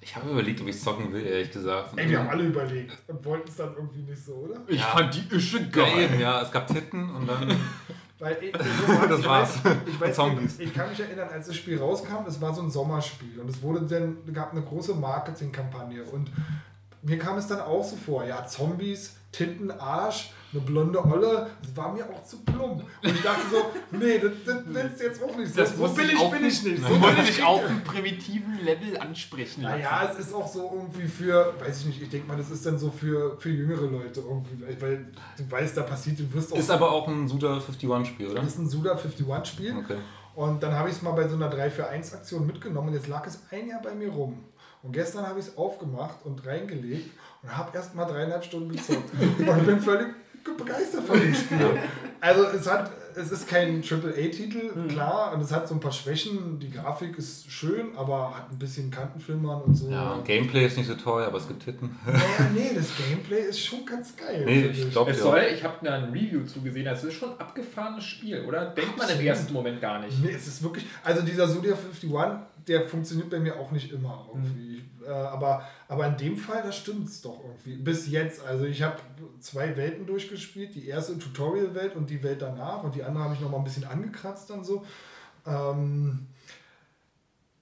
Ich 0.00 0.16
habe 0.16 0.30
überlegt, 0.30 0.60
ob 0.60 0.66
ich 0.66 0.80
zocken 0.80 1.12
will, 1.12 1.24
ehrlich 1.24 1.52
gesagt. 1.52 1.96
Ey, 1.96 2.10
wir 2.10 2.18
haben 2.18 2.28
alle 2.28 2.42
überlegt 2.44 2.92
und 3.06 3.24
wollten 3.24 3.48
es 3.48 3.54
dann 3.56 3.72
irgendwie 3.74 4.02
nicht 4.02 4.24
so, 4.24 4.32
oder? 4.34 4.60
Ich 4.66 4.80
Ja. 4.80 4.86
fand 4.86 5.14
die 5.14 5.34
Ische 5.36 5.58
Ja, 5.58 5.64
geil. 5.66 5.98
eben, 6.00 6.18
ja, 6.20 6.42
es 6.42 6.50
gab 6.50 6.66
Titten 6.66 7.08
und 7.14 7.26
dann. 7.28 7.48
Weil 8.22 8.38
ich, 8.40 8.52
so 8.54 9.06
Das 9.08 9.18
ich 9.18 9.26
war's. 9.26 9.64
Weiß, 9.64 9.76
ich, 9.84 10.00
weiß, 10.00 10.14
Zombies. 10.14 10.60
ich, 10.60 10.68
ich 10.68 10.74
kann 10.74 10.88
mich 10.88 11.00
erinnern, 11.00 11.28
als 11.28 11.48
das 11.48 11.56
Spiel 11.56 11.76
rauskam, 11.76 12.24
es 12.28 12.40
war 12.40 12.54
so 12.54 12.62
ein 12.62 12.70
Sommerspiel 12.70 13.40
und 13.40 13.50
es 13.50 13.60
wurde 13.62 13.82
dann, 13.82 14.32
gab 14.32 14.52
eine 14.52 14.62
große 14.62 14.94
Marketingkampagne 14.94 16.04
und 16.04 16.30
mir 17.02 17.18
kam 17.18 17.36
es 17.36 17.48
dann 17.48 17.58
auch 17.58 17.82
so 17.82 17.96
vor, 17.96 18.24
ja, 18.24 18.46
Zombies, 18.46 19.16
Tinten, 19.32 19.72
Arsch, 19.72 20.30
eine 20.52 20.60
blonde 20.62 21.02
Olle, 21.04 21.50
das 21.62 21.76
war 21.76 21.92
mir 21.92 22.04
auch 22.04 22.24
zu 22.24 22.38
plump. 22.44 22.82
Und 23.02 23.14
ich 23.14 23.22
dachte 23.22 23.40
so, 23.50 23.96
nee, 23.96 24.18
das, 24.18 24.32
das 24.44 24.56
willst 24.66 25.00
du 25.00 25.04
jetzt 25.04 25.22
auch 25.22 25.36
nicht. 25.36 25.54
So, 25.54 25.60
Das 25.60 25.76
so 25.76 25.88
billig 25.88 26.12
ich 26.20 26.30
bin 26.30 26.44
ich 26.44 26.62
nicht. 26.62 26.82
So 26.82 26.94
billig 26.98 27.28
ich 27.30 27.42
auf 27.42 27.64
einem 27.64 27.82
primitiven 27.82 28.58
Level 28.64 28.98
ansprechen 28.98 29.62
lassen. 29.62 29.76
Naja, 29.82 30.10
es 30.12 30.18
ist 30.18 30.34
auch 30.34 30.46
so 30.46 30.70
irgendwie 30.74 31.08
für, 31.08 31.54
weiß 31.58 31.80
ich 31.80 31.86
nicht, 31.86 32.02
ich 32.02 32.08
denke 32.10 32.28
mal, 32.28 32.36
das 32.36 32.50
ist 32.50 32.64
dann 32.66 32.78
so 32.78 32.90
für, 32.90 33.38
für 33.38 33.50
jüngere 33.50 33.86
Leute 33.90 34.20
irgendwie, 34.20 34.62
weil- 34.62 34.80
weil 34.82 35.06
du 35.38 35.50
weißt, 35.50 35.76
da 35.76 35.82
passiert, 35.82 36.18
du 36.18 36.32
wirst 36.34 36.52
auch. 36.52 36.58
Ist 36.58 36.70
aber 36.70 36.92
auch 36.92 37.08
ein 37.08 37.26
Suda 37.28 37.58
51-Spiel, 37.58 38.28
oder? 38.28 38.42
ist 38.42 38.58
ein 38.58 38.68
Suda 38.68 38.92
51 38.92 39.46
Spiel. 39.46 39.76
Okay. 39.76 39.96
Und 40.34 40.62
dann 40.62 40.72
habe 40.74 40.88
ich 40.88 40.96
es 40.96 41.02
mal 41.02 41.12
bei 41.12 41.28
so 41.28 41.36
einer 41.36 41.48
3 41.50 41.70
für 41.70 41.86
1 41.88 42.14
Aktion 42.14 42.46
mitgenommen 42.46 42.88
und 42.88 42.94
jetzt 42.94 43.06
lag 43.06 43.26
es 43.26 43.40
ein 43.50 43.68
Jahr 43.68 43.82
bei 43.82 43.94
mir 43.94 44.08
rum. 44.10 44.44
Und 44.82 44.92
gestern 44.92 45.26
habe 45.26 45.38
ich 45.38 45.46
es 45.46 45.56
aufgemacht 45.56 46.24
und 46.24 46.44
reingelegt 46.44 47.10
und 47.42 47.56
habe 47.56 47.70
erst 47.76 47.94
mal 47.94 48.04
dreieinhalb 48.06 48.42
Stunden 48.44 48.72
gezockt. 48.72 49.10
und 49.38 49.66
bin 49.66 49.80
völlig 49.80 50.08
begeistert 50.44 51.04
von 51.04 51.18
dem 51.20 51.34
Spiel. 51.34 51.58
Also 52.24 52.44
es 52.56 52.70
hat, 52.70 52.88
es 53.16 53.32
ist 53.32 53.48
kein 53.48 53.82
AAA-Titel, 53.82 54.70
Mhm. 54.76 54.86
klar, 54.86 55.32
und 55.34 55.40
es 55.40 55.50
hat 55.50 55.66
so 55.66 55.74
ein 55.74 55.80
paar 55.80 55.90
Schwächen. 55.90 56.60
Die 56.60 56.70
Grafik 56.70 57.18
ist 57.18 57.50
schön, 57.50 57.96
aber 57.96 58.36
hat 58.36 58.52
ein 58.52 58.58
bisschen 58.60 58.92
Kantenflimmern 58.92 59.62
und 59.62 59.74
so. 59.74 59.90
Ja, 59.90 60.20
Gameplay 60.24 60.66
ist 60.66 60.76
nicht 60.76 60.86
so 60.86 60.94
toll, 60.94 61.24
aber 61.24 61.38
es 61.38 61.48
gibt 61.48 61.64
Titten. 61.64 61.98
Naja, 62.06 62.20
nee, 62.54 62.70
das 62.76 62.90
Gameplay 62.96 63.48
ist 63.48 63.58
schon 63.58 63.84
ganz 63.84 64.14
geil. 64.16 64.44
Nee, 64.46 64.66
ich 64.66 64.88
glaube 64.92 65.10
Es 65.10 65.18
soll, 65.20 65.40
ich 65.52 65.64
habe 65.64 65.74
da 65.84 65.94
ein 65.94 66.12
Review 66.12 66.44
zugesehen, 66.44 66.84
das 66.84 67.02
ist 67.02 67.14
schon 67.14 67.30
ein 67.30 67.40
abgefahrenes 67.40 68.04
Spiel, 68.04 68.44
oder? 68.46 68.66
Denkt 68.66 68.90
man 68.96 69.06
im 69.08 69.10
Absolut. 69.14 69.26
ersten 69.26 69.52
Moment 69.52 69.80
gar 69.80 69.98
nicht. 69.98 70.22
Nee, 70.22 70.30
es 70.30 70.46
ist 70.46 70.62
wirklich, 70.62 70.86
also 71.02 71.22
dieser 71.22 71.48
Sudia 71.48 71.72
51, 71.74 72.08
der 72.68 72.88
funktioniert 72.88 73.30
bei 73.30 73.40
mir 73.40 73.58
auch 73.58 73.70
nicht 73.70 73.92
immer 73.92 74.26
irgendwie. 74.32 74.84
Äh, 75.04 75.10
aber, 75.10 75.68
aber 75.88 76.06
in 76.06 76.16
dem 76.16 76.36
Fall, 76.36 76.62
da 76.62 76.72
stimmt 76.72 77.08
es 77.08 77.20
doch 77.20 77.40
irgendwie. 77.44 77.76
Bis 77.76 78.08
jetzt, 78.08 78.44
also 78.44 78.64
ich 78.64 78.82
habe 78.82 78.96
zwei 79.40 79.76
Welten 79.76 80.06
durchgespielt, 80.06 80.74
die 80.74 80.86
erste 80.86 81.18
Tutorial-Welt 81.18 81.96
und 81.96 82.10
die 82.10 82.22
Welt 82.22 82.42
danach 82.42 82.82
und 82.84 82.94
die 82.94 83.02
andere 83.02 83.24
habe 83.24 83.34
ich 83.34 83.40
noch 83.40 83.50
mal 83.50 83.58
ein 83.58 83.64
bisschen 83.64 83.84
angekratzt 83.84 84.50
dann 84.50 84.64
so. 84.64 84.84
Ähm, 85.46 86.26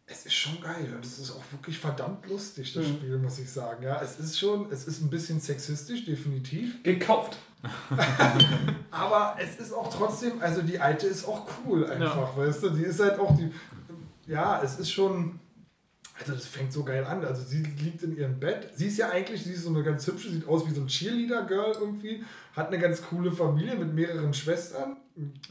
es 0.07 0.27
ist 0.27 0.35
schon 0.35 0.61
geil 0.61 0.93
und 0.95 1.05
es 1.05 1.19
ist 1.21 1.31
auch 1.31 1.43
wirklich 1.53 1.79
verdammt 1.79 2.29
lustig, 2.29 2.73
das 2.73 2.85
Spiel, 2.85 3.17
muss 3.19 3.39
ich 3.39 3.49
sagen. 3.49 3.85
Ja, 3.85 4.03
es 4.03 4.19
ist 4.19 4.39
schon, 4.39 4.71
es 4.73 4.89
ist 4.89 5.01
ein 5.01 5.09
bisschen 5.09 5.41
sexistisch, 5.41 6.05
definitiv. 6.05 6.83
Gekauft. 6.83 7.39
Aber 8.91 9.37
es 9.39 9.61
ist 9.61 9.73
auch 9.73 9.93
trotzdem, 9.95 10.41
also 10.41 10.63
die 10.63 10.81
alte 10.81 11.07
ist 11.07 11.27
auch 11.27 11.47
cool 11.65 11.87
einfach, 11.87 12.37
weißt 12.37 12.65
du? 12.65 12.71
Die 12.71 12.83
ist 12.83 12.99
halt 12.99 13.21
auch 13.21 13.37
die, 13.37 13.53
ja, 14.31 14.63
es 14.63 14.79
ist 14.79 14.93
schon, 14.93 15.41
also 16.19 16.33
das 16.33 16.47
fängt 16.47 16.73
so 16.73 16.85
geil 16.85 17.05
an. 17.05 17.25
Also 17.25 17.43
sie 17.43 17.63
liegt 17.63 18.03
in 18.03 18.17
ihrem 18.17 18.39
Bett. 18.39 18.71
Sie 18.77 18.87
ist 18.87 18.97
ja 18.97 19.11
eigentlich, 19.11 19.43
sie 19.43 19.53
ist 19.53 19.65
so 19.65 19.71
eine 19.71 19.83
ganz 19.83 20.07
hübsche, 20.07 20.31
sieht 20.31 20.47
aus 20.47 20.67
wie 20.69 20.75
so 20.75 20.83
ein 20.83 20.87
Cheerleader-Girl 20.87 21.77
irgendwie, 21.81 22.25
hat 22.57 22.69
eine 22.69 22.79
ganz 22.79 23.03
coole 23.03 23.31
Familie 23.33 23.77
mit 23.77 23.95
mehreren 23.95 24.35
Schwestern, 24.35 24.97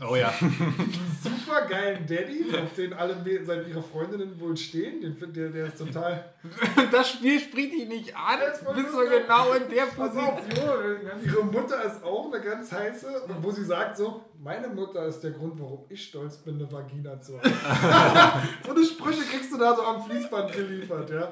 Oh 0.01 0.15
ja. 0.15 0.33
einen 0.41 1.15
super 1.21 1.67
geilen 1.67 2.05
Daddy, 2.07 2.45
auf 2.57 2.73
den 2.75 2.91
alle 2.93 3.15
seit 3.45 3.67
ihre 3.67 3.83
Freundinnen 3.83 4.39
wohl 4.39 4.57
stehen. 4.57 4.99
Den, 5.01 5.15
find- 5.15 5.35
der, 5.35 5.49
der 5.49 5.67
ist 5.67 5.77
total. 5.77 6.33
Das 6.91 7.11
Spiel 7.11 7.39
spricht 7.39 7.73
dich 7.73 7.87
nicht 7.87 8.15
an. 8.15 8.39
Du 8.65 8.73
bist 8.73 8.91
so 8.91 8.99
genau 8.99 9.51
in 9.53 9.69
der 9.69 9.83
Position. 9.83 10.97
Ihre 11.23 11.43
Mutter 11.43 11.83
ist 11.83 12.03
auch 12.03 12.31
eine 12.33 12.41
ganz 12.43 12.71
heiße, 12.71 13.07
wo 13.41 13.51
sie 13.51 13.63
sagt 13.65 13.97
so, 13.97 14.23
meine 14.41 14.69
Mutter 14.69 15.05
ist 15.05 15.19
der 15.19 15.31
Grund, 15.31 15.59
warum 15.59 15.85
ich 15.89 16.03
stolz 16.05 16.37
bin, 16.37 16.55
eine 16.55 16.71
Vagina 16.71 17.19
zu 17.21 17.37
haben. 17.39 18.41
so 18.65 18.71
eine 18.71 18.83
Sprüche 18.85 19.21
kriegst 19.21 19.51
du 19.53 19.57
da 19.57 19.75
so 19.75 19.83
am 19.83 20.03
Fließband 20.03 20.51
geliefert, 20.51 21.11
ja. 21.11 21.31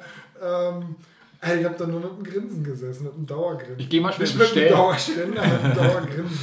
Ähm, 0.69 0.95
ey, 1.42 1.60
ich 1.60 1.66
habe 1.66 1.76
da 1.78 1.86
nur 1.86 2.00
mit 2.00 2.12
einem 2.12 2.24
Grinsen 2.24 2.64
gesessen, 2.64 3.06
mit 3.06 3.14
einem 3.14 3.26
Dauergrinsen. 3.26 3.80
Ich 3.80 3.90
geh 3.90 4.00
mal 4.00 4.14
schnell 4.14 4.28
Nicht 4.28 4.38
mit 4.38 4.48
einem 4.48 4.54
bestellen. 4.54 4.74
Dauerständer, 4.74 5.42
mit 5.42 5.64
einem 5.64 5.76
Dauergrinsen. 5.76 6.40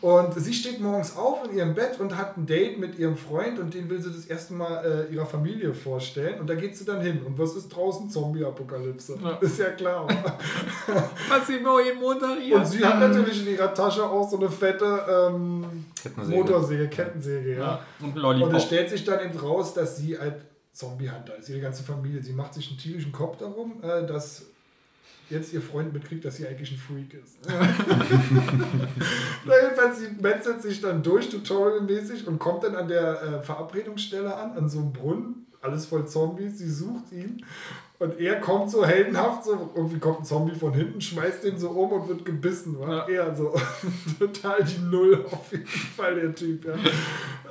Und 0.00 0.32
sie 0.34 0.54
steht 0.54 0.80
morgens 0.80 1.16
auf 1.16 1.44
in 1.44 1.56
ihrem 1.56 1.74
Bett 1.74 1.98
und 1.98 2.16
hat 2.16 2.36
ein 2.36 2.46
Date 2.46 2.78
mit 2.78 2.96
ihrem 3.00 3.16
Freund 3.16 3.58
und 3.58 3.74
den 3.74 3.90
will 3.90 4.00
sie 4.00 4.12
das 4.12 4.26
erste 4.26 4.54
Mal 4.54 5.08
äh, 5.10 5.12
ihrer 5.12 5.26
Familie 5.26 5.74
vorstellen. 5.74 6.38
Und 6.38 6.48
da 6.48 6.54
geht 6.54 6.76
sie 6.76 6.84
dann 6.84 7.00
hin. 7.00 7.20
Und 7.26 7.36
was 7.36 7.56
ist 7.56 7.68
draußen? 7.68 8.08
Zombie-Apokalypse. 8.08 9.18
Ja. 9.20 9.30
Ist 9.40 9.58
ja 9.58 9.70
klar. 9.70 10.06
Passiert 11.28 11.64
mir 11.64 11.84
jeden 11.84 11.98
Montag 11.98 12.38
hier. 12.38 12.56
Und 12.56 12.66
sie 12.66 12.84
hat 12.84 13.00
natürlich 13.00 13.44
in 13.44 13.54
ihrer 13.54 13.74
Tasche 13.74 14.04
auch 14.04 14.30
so 14.30 14.36
eine 14.36 14.48
fette 14.48 15.00
ähm, 15.10 15.64
Kettensäge. 16.00 16.38
Motorsäge, 16.38 16.88
Kettensäge, 16.88 17.56
ja. 17.56 17.58
Ja, 17.58 18.28
und 18.28 18.42
Und 18.42 18.54
es 18.54 18.62
stellt 18.62 18.90
sich 18.90 19.02
dann 19.02 19.18
eben 19.28 19.36
raus, 19.36 19.74
dass 19.74 19.96
sie 19.96 20.16
halt 20.16 20.36
Zombie-Hunter 20.78 21.36
ist, 21.36 21.48
ihre 21.48 21.60
ganze 21.60 21.82
Familie. 21.82 22.22
Sie 22.22 22.32
macht 22.32 22.54
sich 22.54 22.68
einen 22.68 22.78
tierischen 22.78 23.10
Kopf 23.10 23.36
darum, 23.38 23.82
äh, 23.82 24.06
dass 24.06 24.46
jetzt 25.28 25.52
ihr 25.52 25.60
Freund 25.60 25.92
mitkriegt, 25.92 26.24
dass 26.24 26.36
sie 26.36 26.46
eigentlich 26.46 26.70
ein 26.70 26.78
Freak 26.78 27.14
ist. 27.14 27.36
Na, 29.44 29.52
jedenfalls, 29.62 29.98
sie 29.98 30.08
metzelt 30.20 30.62
sich 30.62 30.80
dann 30.80 31.02
durch, 31.02 31.28
tutorialmäßig, 31.28 32.26
und 32.26 32.38
kommt 32.38 32.62
dann 32.64 32.76
an 32.76 32.88
der 32.88 33.22
äh, 33.22 33.42
Verabredungsstelle 33.42 34.34
an, 34.34 34.52
an 34.52 34.68
so 34.68 34.78
einem 34.78 34.92
Brunnen, 34.92 35.46
alles 35.60 35.86
voll 35.86 36.06
Zombies, 36.06 36.58
sie 36.58 36.70
sucht 36.70 37.10
ihn. 37.12 37.44
Und 37.98 38.20
er 38.20 38.38
kommt 38.38 38.70
so 38.70 38.86
heldenhaft, 38.86 39.42
so 39.44 39.72
irgendwie 39.74 39.98
kommt 39.98 40.20
ein 40.20 40.24
Zombie 40.24 40.54
von 40.54 40.72
hinten, 40.72 41.00
schmeißt 41.00 41.42
den 41.42 41.58
so 41.58 41.70
um 41.70 41.90
und 41.90 42.08
wird 42.08 42.24
gebissen. 42.24 42.78
War 42.78 43.10
Ja. 43.10 43.24
er 43.26 43.34
so 43.34 43.52
total 44.20 44.62
die 44.62 44.78
Null 44.84 45.26
auf 45.28 45.50
jeden 45.50 45.66
Fall, 45.66 46.14
der 46.14 46.32
Typ. 46.32 46.64
Ja. 46.64 46.74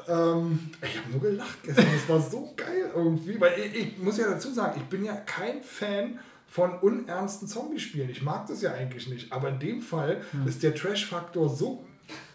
Ähm, 0.07 0.71
ich 0.81 0.97
habe 0.97 1.11
nur 1.11 1.21
gelacht 1.21 1.63
gestern, 1.63 1.85
das 1.93 2.09
war 2.09 2.21
so 2.21 2.53
geil 2.55 2.91
irgendwie, 2.95 3.39
weil 3.39 3.59
ich, 3.59 3.75
ich 3.75 3.97
muss 3.97 4.17
ja 4.17 4.29
dazu 4.29 4.51
sagen, 4.51 4.79
ich 4.81 4.87
bin 4.87 5.03
ja 5.03 5.15
kein 5.15 5.61
Fan 5.61 6.19
von 6.47 6.79
unernsten 6.79 7.47
Zombie-Spielen. 7.47 8.09
Ich 8.09 8.21
mag 8.21 8.47
das 8.47 8.61
ja 8.61 8.73
eigentlich 8.73 9.07
nicht, 9.09 9.31
aber 9.33 9.49
in 9.49 9.59
dem 9.59 9.81
Fall 9.81 10.21
ist 10.45 10.63
der 10.63 10.73
Trash-Faktor 10.73 11.49
so 11.49 11.85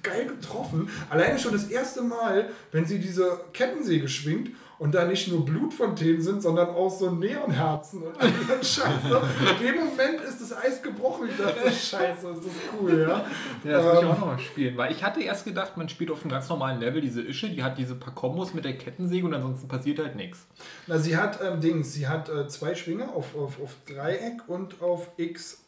geil 0.03 0.27
getroffen. 0.27 0.91
Alleine 1.09 1.39
schon 1.39 1.53
das 1.53 1.69
erste 1.69 2.03
Mal, 2.03 2.51
wenn 2.73 2.85
sie 2.85 2.99
diese 2.99 3.41
Kettensäge 3.53 4.09
schwingt 4.09 4.51
und 4.83 4.93
da 4.93 5.05
nicht 5.05 5.29
nur 5.29 5.45
Blutfontänen 5.45 6.21
sind, 6.21 6.43
sondern 6.43 6.71
auch 6.71 6.91
so 6.91 7.09
Neonherzen 7.09 8.03
und 8.03 8.17
dieser 8.21 8.57
Scheiße. 8.83 9.23
In 9.61 9.65
dem 9.65 9.77
Moment 9.77 10.21
ist 10.29 10.41
das 10.41 10.53
Eis 10.57 10.83
gebrochen. 10.83 11.29
Ich 11.31 11.37
dachte, 11.37 11.71
Scheiße, 11.71 12.31
ist 12.31 12.45
das 12.45 12.53
cool, 12.81 13.07
ja. 13.09 13.25
Ja, 13.63 13.81
das 13.81 13.85
muss 13.85 13.95
ich 13.95 14.03
Ähm, 14.03 14.09
auch 14.09 14.19
noch 14.19 14.27
mal 14.27 14.39
spielen. 14.41 14.77
Weil 14.77 14.91
ich 14.91 15.05
hatte 15.05 15.23
erst 15.23 15.45
gedacht, 15.45 15.77
man 15.77 15.89
spielt 15.89 16.11
auf 16.11 16.23
einem 16.23 16.33
ganz 16.33 16.49
normalen 16.49 16.81
Level 16.81 17.01
diese 17.01 17.23
Ische, 17.23 17.49
die 17.49 17.63
hat 17.63 17.79
diese 17.79 17.95
paar 17.95 18.13
Kombos 18.13 18.55
mit 18.55 18.65
der 18.65 18.77
Kettensäge 18.77 19.25
und 19.25 19.33
ansonsten 19.33 19.69
passiert 19.69 20.01
halt 20.01 20.17
nichts. 20.17 20.47
Na, 20.89 20.99
sie 20.99 21.17
hat 21.17 21.39
ähm, 21.45 21.61
Dings, 21.61 21.93
sie 21.93 22.09
hat 22.09 22.29
äh, 22.29 22.49
zwei 22.49 22.75
Schwinger 22.75 23.15
auf, 23.15 23.37
auf, 23.37 23.63
auf 23.63 23.77
Dreieck 23.87 24.49
und 24.49 24.83
auf 24.83 25.11
X 25.17 25.61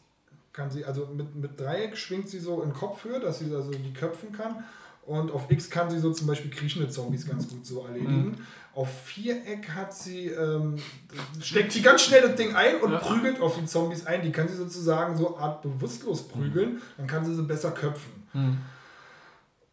kann 0.51 0.69
sie, 0.69 0.83
also 0.83 1.07
mit, 1.15 1.33
mit 1.35 1.57
Dreieck 1.57 1.95
schwingt 1.95 2.27
sie 2.27 2.39
so 2.39 2.61
in 2.63 2.73
Kopfhöhe, 2.73 3.21
dass 3.21 3.39
sie 3.39 3.45
also 3.55 3.71
die 3.71 3.93
köpfen 3.93 4.33
kann. 4.33 4.65
Und 5.05 5.31
auf 5.31 5.51
X 5.51 5.69
kann 5.69 5.89
sie 5.91 5.99
so 5.99 6.11
zum 6.11 6.25
Beispiel 6.25 6.49
kriechende 6.49 6.89
Zombies 6.89 7.27
ganz 7.27 7.47
gut 7.47 7.63
so 7.65 7.85
erledigen. 7.85 8.35
Auf 8.75 8.89
Viereck 9.05 9.69
hat 9.69 9.93
sie, 9.93 10.27
ähm, 10.27 10.75
steckt 11.41 11.71
sie 11.71 11.81
ganz 11.81 12.01
schnell 12.03 12.21
das 12.21 12.35
Ding 12.35 12.53
ein 12.55 12.81
und 12.81 12.91
Ja. 12.91 12.99
prügelt 12.99 13.39
auf 13.41 13.57
die 13.57 13.65
Zombies 13.65 14.05
ein. 14.05 14.21
Die 14.21 14.31
kann 14.31 14.47
sie 14.47 14.55
sozusagen 14.55 15.15
so 15.17 15.37
Art 15.37 15.61
bewusstlos 15.63 16.27
prügeln, 16.27 16.81
dann 16.97 17.07
kann 17.07 17.25
sie 17.25 17.33
sie 17.33 17.43
besser 17.43 17.71
köpfen. 17.71 18.11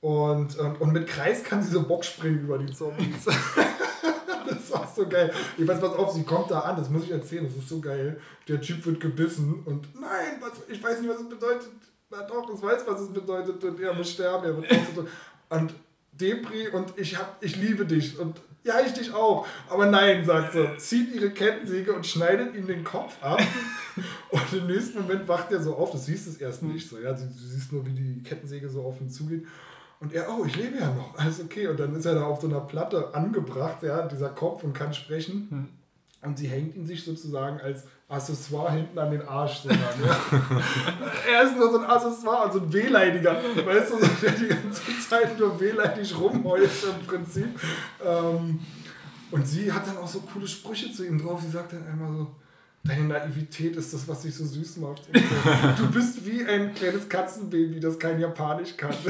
Und, 0.01 0.57
und, 0.57 0.81
und 0.81 0.93
mit 0.93 1.07
Kreis 1.09 1.43
kann 1.45 1.63
sie 1.63 1.71
so 1.73 1.83
Bock 1.83 2.05
springen 2.05 2.41
über 2.41 2.59
die 2.59 2.73
Zombies. 2.73 3.25
das 4.49 4.57
ist 4.59 4.75
auch 4.75 4.93
so 4.95 5.07
geil. 5.09 5.33
Ich 5.59 5.67
weiß, 5.67 5.81
pass 5.81 5.95
auf, 5.95 6.13
sie 6.13 6.23
kommt 6.25 6.51
da 6.51 6.61
an, 6.61 6.77
das 6.77 6.89
muss 6.89 7.05
ich 7.05 7.11
erzählen, 7.11 7.45
das 7.45 7.57
ist 7.57 7.69
so 7.69 7.81
geil. 7.81 8.21
Der 8.49 8.61
Typ 8.61 8.85
wird 8.87 9.01
gebissen 9.01 9.63
und 9.65 9.89
nein, 10.01 10.41
was, 10.41 10.53
ich 10.69 10.83
weiß 10.83 11.01
nicht, 11.01 11.11
was 11.11 11.21
es 11.21 11.29
bedeutet. 11.29 11.69
Na 12.11 12.23
doch, 12.23 12.49
ich 12.55 12.61
weiß, 12.63 12.83
was 12.87 13.01
es 13.01 13.13
bedeutet 13.13 13.63
und 13.65 13.81
er 13.81 13.95
muss 13.95 14.11
sterben, 14.11 14.45
er 14.45 14.57
wird. 14.57 14.67
Und 15.49 15.75
Depri 16.13 16.69
und 16.69 16.93
ich, 16.97 17.17
hab, 17.17 17.43
ich 17.43 17.57
liebe 17.57 17.87
dich 17.87 18.19
und 18.19 18.41
ja, 18.65 18.81
ich 18.81 18.93
dich 18.93 19.13
auch. 19.13 19.47
Aber 19.69 19.87
nein, 19.87 20.25
sagt 20.25 20.53
sie, 20.53 20.77
zieht 20.79 21.15
ihre 21.15 21.31
Kettensäge 21.31 21.93
und 21.93 22.07
schneidet 22.07 22.55
ihm 22.55 22.67
den 22.67 22.85
Kopf 22.85 23.23
ab. 23.23 23.41
Und 24.31 24.53
im 24.55 24.69
nächsten 24.69 25.03
Moment 25.03 25.29
wacht 25.29 25.53
er 25.53 25.61
so 25.61 25.77
auf, 25.77 25.91
du 25.91 25.99
siehst 25.99 26.27
es 26.27 26.39
erst 26.39 26.63
nicht 26.63 26.89
so, 26.89 26.99
ja, 26.99 27.13
du, 27.13 27.25
du 27.25 27.33
siehst 27.33 27.73
nur, 27.73 27.85
wie 27.85 27.93
die 27.93 28.23
Kettensäge 28.23 28.71
so 28.71 28.83
auf 28.83 28.99
ihn 29.03 29.11
zugeht. 29.11 29.47
Und 30.01 30.15
er, 30.15 30.31
oh, 30.31 30.45
ich 30.47 30.57
lebe 30.57 30.79
ja 30.79 30.91
noch, 30.95 31.15
alles 31.19 31.41
okay. 31.41 31.67
Und 31.67 31.79
dann 31.79 31.95
ist 31.95 32.07
er 32.07 32.15
da 32.15 32.25
auf 32.25 32.41
so 32.41 32.49
einer 32.49 32.61
Platte 32.61 33.15
angebracht, 33.15 33.83
ja, 33.83 34.07
dieser 34.09 34.31
Kopf 34.31 34.65
und 34.65 34.73
kann 34.73 34.95
sprechen. 34.95 35.69
Und 36.23 36.39
sie 36.39 36.47
hängt 36.47 36.77
ihn 36.77 36.87
sich 36.87 37.05
sozusagen 37.05 37.61
als 37.61 37.83
Accessoire 38.09 38.73
hinten 38.73 38.97
an 38.97 39.11
den 39.11 39.23
Arsch. 39.23 39.63
So 39.63 39.69
dran, 39.69 39.81
ja. 40.07 40.17
er 41.33 41.43
ist 41.43 41.57
nur 41.57 41.73
so 41.73 41.79
ein 41.81 41.85
Accessoire, 41.85 42.43
also 42.43 42.61
ein 42.61 42.73
wehleidiger, 42.73 43.37
weißt 43.65 43.93
du, 43.93 43.99
so, 43.99 44.07
der 44.23 44.31
die 44.31 44.47
ganze 44.47 44.83
Zeit 45.09 45.37
nur 45.37 45.59
wehleidig 45.59 46.17
rumheult 46.17 46.71
im 46.85 47.07
Prinzip. 47.07 47.49
Ähm, 48.05 48.61
und 49.33 49.49
sie 49.49 49.73
hat 49.73 49.87
dann 49.87 49.97
auch 49.97 50.07
so 50.07 50.21
coole 50.21 50.47
Sprüche 50.47 50.93
zu 50.93 51.05
ihm 51.05 51.21
drauf. 51.21 51.43
Sie 51.43 51.51
sagt 51.51 51.73
dann 51.73 51.87
einmal 51.89 52.13
so, 52.13 52.31
deine 52.85 53.05
Naivität 53.05 53.75
ist 53.75 53.93
das, 53.93 54.07
was 54.07 54.23
dich 54.23 54.37
so 54.37 54.45
süß 54.45 54.77
macht. 54.77 55.03
So, 55.07 55.85
du 55.85 55.91
bist 55.91 56.25
wie 56.25 56.45
ein 56.45 56.73
kleines 56.73 57.09
Katzenbaby, 57.09 57.81
das 57.81 57.99
kein 57.99 58.21
Japanisch 58.21 58.77
kann. 58.77 58.95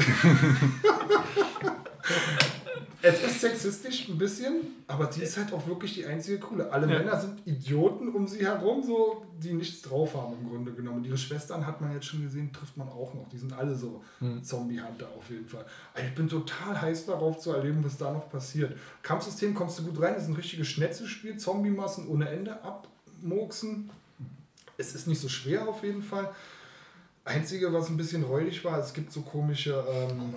Es 3.05 3.21
ist 3.21 3.41
sexistisch 3.41 4.07
ein 4.07 4.17
bisschen, 4.17 4.61
aber 4.87 5.11
sie 5.11 5.23
ist 5.23 5.35
halt 5.35 5.51
auch 5.51 5.67
wirklich 5.67 5.93
die 5.93 6.05
einzige 6.05 6.39
coole. 6.39 6.71
Alle 6.71 6.89
Ja. 6.89 6.99
Männer 6.99 7.19
sind 7.19 7.45
Idioten 7.45 8.07
um 8.07 8.25
sie 8.25 8.45
herum, 8.45 8.81
so, 8.81 9.25
die 9.43 9.51
nichts 9.53 9.81
drauf 9.81 10.15
haben 10.15 10.35
im 10.39 10.47
Grunde 10.47 10.71
genommen. 10.71 10.99
Und 10.99 11.05
ihre 11.07 11.17
Schwestern 11.17 11.67
hat 11.67 11.81
man 11.81 11.91
jetzt 11.93 12.05
schon 12.05 12.23
gesehen, 12.23 12.53
trifft 12.53 12.77
man 12.77 12.87
auch 12.87 13.13
noch. 13.13 13.27
Die 13.27 13.37
sind 13.37 13.51
alle 13.51 13.75
so 13.75 14.01
Zombie-Hunter 14.41 15.09
auf 15.17 15.29
jeden 15.29 15.45
Fall. 15.49 15.65
Also 15.93 16.07
ich 16.07 16.15
bin 16.15 16.29
total 16.29 16.81
heiß 16.81 17.05
darauf 17.05 17.39
zu 17.39 17.51
erleben, 17.51 17.83
was 17.83 17.97
da 17.97 18.09
noch 18.13 18.29
passiert. 18.31 18.77
Kampfsystem 19.01 19.53
kommst 19.53 19.79
du 19.79 19.83
gut 19.83 20.01
rein, 20.01 20.15
ist 20.15 20.29
ein 20.29 20.35
richtiges 20.35 20.67
Schnetzelspiel, 20.67 21.35
Zombie-Massen 21.35 22.07
ohne 22.07 22.29
Ende 22.29 22.57
abmurksen. 22.63 23.89
Es 24.77 24.95
ist 24.95 25.07
nicht 25.07 25.19
so 25.19 25.27
schwer 25.27 25.67
auf 25.67 25.83
jeden 25.83 26.01
Fall. 26.03 26.29
Einzige, 27.25 27.71
was 27.71 27.89
ein 27.89 27.95
bisschen 27.95 28.23
räudig 28.23 28.65
war, 28.65 28.79
es 28.79 28.93
gibt 28.93 29.11
so 29.11 29.21
komische 29.21 29.83
ähm, 29.89 30.33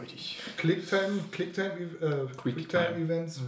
Quicktime, 0.57 1.19
Quicktime, 1.33 1.75
äh, 2.01 2.27
Quicktime-Events 2.37 3.41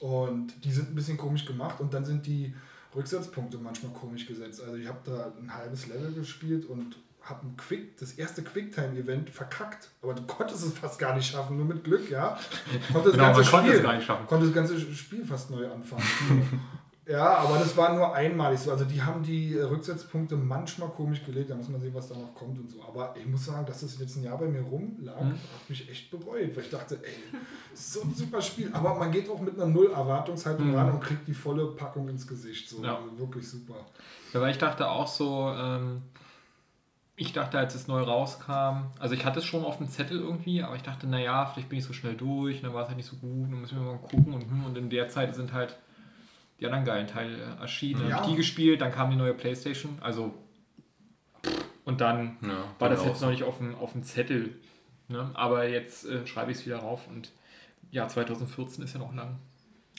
und 0.00 0.64
die 0.64 0.72
sind 0.72 0.90
ein 0.90 0.94
bisschen 0.94 1.18
komisch 1.18 1.44
gemacht 1.44 1.80
und 1.80 1.92
dann 1.92 2.06
sind 2.06 2.26
die 2.26 2.54
Rücksetzpunkte 2.94 3.58
manchmal 3.58 3.92
komisch 3.92 4.26
gesetzt. 4.26 4.62
Also 4.62 4.76
ich 4.76 4.88
habe 4.88 4.98
da 5.04 5.32
ein 5.38 5.52
halbes 5.52 5.88
Level 5.88 6.12
gespielt 6.12 6.64
und 6.64 6.96
habe 7.22 7.46
ein 7.46 7.56
Quick, 7.58 7.98
das 7.98 8.12
erste 8.12 8.42
Quicktime-Event 8.42 9.28
verkackt, 9.28 9.90
aber 10.00 10.14
du 10.14 10.22
konntest 10.22 10.64
es 10.64 10.72
fast 10.72 10.98
gar 10.98 11.14
nicht 11.14 11.30
schaffen, 11.30 11.58
nur 11.58 11.66
mit 11.66 11.84
Glück, 11.84 12.08
ja. 12.10 12.38
Konntest 12.92 13.16
Genau, 13.16 13.32
man 13.32 13.44
konnte 13.44 13.72
es 13.72 13.82
gar 13.82 13.94
nicht 13.94 14.06
schaffen. 14.06 14.26
Konnte 14.26 14.46
das 14.46 14.54
ganze 14.54 14.80
Spiel 14.94 15.24
fast 15.24 15.50
neu 15.50 15.70
anfangen. 15.70 16.02
Ja, 17.08 17.38
aber 17.38 17.56
das 17.58 17.74
war 17.74 17.94
nur 17.94 18.14
einmalig 18.14 18.58
so. 18.60 18.70
Also 18.70 18.84
die 18.84 19.00
haben 19.02 19.22
die 19.22 19.54
Rücksetzpunkte 19.56 20.36
manchmal 20.36 20.90
komisch 20.90 21.24
gelegt, 21.24 21.48
da 21.48 21.54
muss 21.54 21.68
man 21.70 21.80
sehen, 21.80 21.94
was 21.94 22.08
da 22.10 22.14
noch 22.14 22.34
kommt 22.34 22.58
und 22.58 22.70
so. 22.70 22.82
Aber 22.86 23.14
ich 23.18 23.24
muss 23.26 23.46
sagen, 23.46 23.64
dass 23.64 23.80
das 23.80 23.98
jetzt 23.98 24.16
ein 24.16 24.24
Jahr 24.24 24.36
bei 24.36 24.46
mir 24.46 24.60
rumlag, 24.60 25.18
Mhm. 25.22 25.30
hat 25.32 25.68
mich 25.70 25.88
echt 25.90 26.10
bereut, 26.10 26.54
weil 26.54 26.64
ich 26.64 26.70
dachte, 26.70 26.96
ey, 27.02 27.38
so 27.74 28.02
ein 28.02 28.14
super 28.14 28.42
Spiel. 28.42 28.70
Aber 28.74 28.94
man 28.94 29.10
geht 29.10 29.28
auch 29.30 29.40
mit 29.40 29.54
einer 29.54 29.66
Null-Erwartungshaltung 29.66 30.68
Mhm. 30.68 30.74
ran 30.74 30.90
und 30.92 31.00
kriegt 31.00 31.26
die 31.26 31.32
volle 31.32 31.68
Packung 31.68 32.08
ins 32.10 32.26
Gesicht. 32.26 32.68
So. 32.68 32.84
Ja. 32.84 32.96
Also 32.98 33.18
wirklich 33.18 33.48
super. 33.48 33.76
Ja, 34.34 34.40
weil 34.42 34.50
ich 34.50 34.58
dachte 34.58 34.90
auch 34.90 35.06
so, 35.06 35.50
ähm, 35.56 36.02
ich 37.16 37.32
dachte, 37.32 37.58
als 37.58 37.74
es 37.74 37.88
neu 37.88 38.02
rauskam, 38.02 38.90
also 39.00 39.14
ich 39.14 39.24
hatte 39.24 39.38
es 39.38 39.46
schon 39.46 39.64
auf 39.64 39.78
dem 39.78 39.88
Zettel 39.88 40.20
irgendwie, 40.20 40.62
aber 40.62 40.76
ich 40.76 40.82
dachte, 40.82 41.06
naja, 41.06 41.46
vielleicht 41.46 41.70
bin 41.70 41.78
ich 41.78 41.84
so 41.86 41.92
schnell 41.94 42.14
durch, 42.16 42.58
und 42.58 42.64
dann 42.64 42.74
war 42.74 42.82
es 42.82 42.88
halt 42.88 42.96
nicht 42.98 43.08
so 43.08 43.16
gut, 43.16 43.50
dann 43.50 43.60
müssen 43.62 43.78
wir 43.78 43.84
mal 43.92 43.98
gucken 43.98 44.34
und, 44.34 44.42
hm, 44.42 44.64
und 44.66 44.76
in 44.76 44.90
der 44.90 45.08
Zeit 45.08 45.34
sind 45.34 45.52
halt 45.54 45.76
die 46.60 46.66
anderen 46.66 46.84
geilen 46.84 47.06
Teile 47.06 47.36
erschienen. 47.60 48.00
Dann 48.00 48.10
Ja. 48.10 48.16
habe 48.16 48.26
ich 48.26 48.30
die 48.32 48.36
gespielt, 48.36 48.80
dann 48.80 48.92
kam 48.92 49.10
die 49.10 49.16
neue 49.16 49.34
Playstation, 49.34 49.98
also 50.00 50.34
und 51.84 52.00
dann 52.00 52.36
Ja, 52.42 52.64
war 52.78 52.88
das 52.88 53.00
genau. 53.00 53.12
jetzt 53.12 53.22
noch 53.22 53.30
nicht 53.30 53.44
auf 53.44 53.58
dem, 53.58 53.74
auf 53.76 53.92
dem 53.92 54.02
Zettel. 54.02 54.56
Ne? 55.08 55.30
Aber 55.34 55.66
jetzt 55.68 56.04
äh, 56.04 56.26
schreibe 56.26 56.50
ich 56.52 56.58
es 56.58 56.66
wieder 56.66 56.78
rauf 56.78 57.06
und 57.08 57.32
ja, 57.90 58.06
2014 58.06 58.84
ist 58.84 58.92
ja 58.92 58.98
noch 59.00 59.14
lang. 59.14 59.38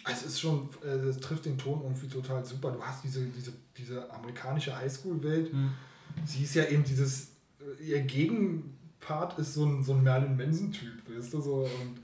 Es 0.07 0.23
ist 0.23 0.39
schon, 0.39 0.69
äh, 0.83 0.87
es 0.87 1.19
trifft 1.19 1.45
den 1.45 1.57
Ton 1.57 1.81
irgendwie 1.81 2.07
total 2.07 2.45
super. 2.45 2.71
Du 2.71 2.81
hast 2.81 3.03
diese, 3.03 3.25
diese, 3.25 3.53
diese 3.77 4.09
amerikanische 4.13 4.75
Highschool-Welt. 4.77 5.51
Sie 6.25 6.43
ist 6.43 6.53
ja 6.55 6.65
eben 6.65 6.83
dieses, 6.83 7.31
äh, 7.79 7.83
ihr 7.83 8.01
Gegenpart 8.01 9.39
ist 9.39 9.55
so 9.55 9.65
ein, 9.65 9.81
so 9.83 9.93
ein 9.93 10.03
Merlin 10.03 10.37
Manson-Typ, 10.37 10.93
weißt 11.17 11.33
du, 11.33 11.41
so. 11.41 11.55
Und 11.61 11.99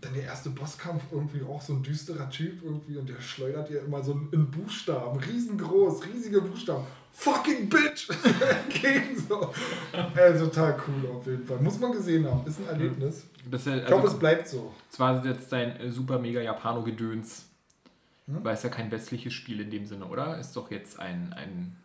dann 0.00 0.14
der 0.14 0.24
erste 0.24 0.50
Bosskampf 0.50 1.02
irgendwie 1.10 1.42
auch 1.42 1.60
so 1.60 1.74
ein 1.74 1.82
düsterer 1.82 2.28
Typ 2.30 2.62
irgendwie 2.62 2.96
und 2.96 3.08
der 3.08 3.20
schleudert 3.20 3.70
ihr 3.70 3.82
immer 3.82 4.02
so 4.02 4.12
einen, 4.12 4.50
Buchstaben, 4.50 5.18
riesengroß, 5.18 6.06
riesige 6.06 6.40
Buchstaben. 6.40 6.84
Fucking 7.12 7.68
Bitch! 7.68 8.08
Entgegen 8.68 9.18
so. 9.28 9.52
Äh, 9.92 10.38
total 10.38 10.76
cool 10.86 11.10
auf 11.10 11.26
jeden 11.26 11.44
Fall. 11.44 11.58
Muss 11.58 11.78
man 11.78 11.92
gesehen 11.92 12.24
haben. 12.24 12.46
Ist 12.46 12.60
ein 12.60 12.68
Erlebnis. 12.68 13.26
Das 13.50 13.64
ja, 13.66 13.76
Ich 13.76 13.82
hoffe, 13.84 13.94
also, 13.94 14.08
es 14.08 14.18
bleibt 14.18 14.48
so. 14.48 14.72
es 14.90 14.98
war 14.98 15.24
jetzt 15.24 15.52
dein 15.52 15.76
äh, 15.76 15.90
super 15.90 16.18
mega 16.18 16.40
Japano-Gedöns. 16.40 17.46
Hm? 18.26 18.44
Weil 18.44 18.54
es 18.54 18.62
ja 18.62 18.68
kein 18.70 18.90
westliches 18.90 19.32
Spiel 19.32 19.60
in 19.60 19.70
dem 19.70 19.86
Sinne, 19.86 20.06
oder? 20.06 20.38
Ist 20.38 20.54
doch 20.56 20.70
jetzt 20.70 20.98
ein, 20.98 21.32
ein, 21.34 21.76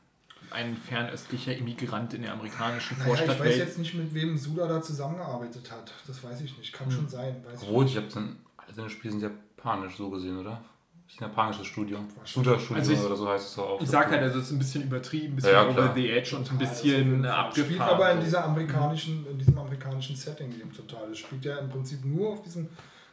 ein 0.55 0.75
fernöstlicher 0.77 1.55
Immigrant 1.55 2.13
in 2.13 2.23
der 2.23 2.33
amerikanischen 2.33 2.97
Naja, 2.97 3.13
ich 3.25 3.39
weiß 3.39 3.57
jetzt 3.57 3.77
nicht, 3.77 3.93
mit 3.93 4.13
wem 4.13 4.37
Suda 4.37 4.67
da 4.67 4.81
zusammengearbeitet 4.81 5.69
hat. 5.71 5.93
Das 6.07 6.23
weiß 6.23 6.41
ich 6.41 6.57
nicht. 6.57 6.73
Kann 6.73 6.87
Hm. 6.87 6.93
schon 6.95 7.09
sein. 7.09 7.35
Weiß 7.45 7.61
ich 7.61 7.67
Obwohl, 7.67 7.85
ich 7.85 7.95
habe 7.97 8.07
dann, 8.13 8.37
alle 8.57 8.73
seine 8.73 8.89
Spiele 8.89 9.11
sind 9.11 9.21
japanisch 9.21 9.95
so 9.97 10.09
gesehen, 10.09 10.39
oder? 10.39 10.61
Ist 11.07 11.21
ein 11.21 11.25
japanisches 11.29 11.67
Studio. 11.67 11.99
Shooter-Studio 12.23 12.77
Also 12.77 12.91
ich- 12.93 12.99
oder 12.99 13.15
so 13.15 13.29
heißt 13.29 13.47
es 13.51 13.59
auch. 13.59 13.79
Ich 13.79 13.87
sag 13.89 14.09
halt, 14.09 14.23
also 14.23 14.39
es 14.39 14.45
ist 14.45 14.51
ein 14.53 14.57
bisschen 14.57 14.83
übertrieben, 14.83 15.33
ein 15.33 15.35
bisschen 15.35 15.51
Ja, 15.51 15.61
ja, 15.61 15.69
over 15.69 15.73
klar. 15.83 15.93
the 15.95 16.09
edge 16.09 16.35
und 16.35 16.51
ein 16.51 16.59
Ja, 16.59 16.65
bisschen 16.67 17.23
äh, 17.23 17.27
Fall. 17.27 17.31
abgefahren. 17.37 17.65
Spielt 17.65 17.81
aber 17.81 18.11
in, 18.11 18.19
dieser 18.21 18.43
amerikanischen, 18.45 19.27
in 19.29 19.37
diesem 19.37 19.57
amerikanischen 19.57 20.15
Setting 20.15 20.51
eben 20.59 20.73
total. 20.73 21.11
Es 21.11 21.19
spielt 21.19 21.45
ja 21.45 21.57
im 21.59 21.69
Prinzip 21.69 22.03
nur 22.03 22.29
auf 22.31 22.41
diesem 22.41 22.67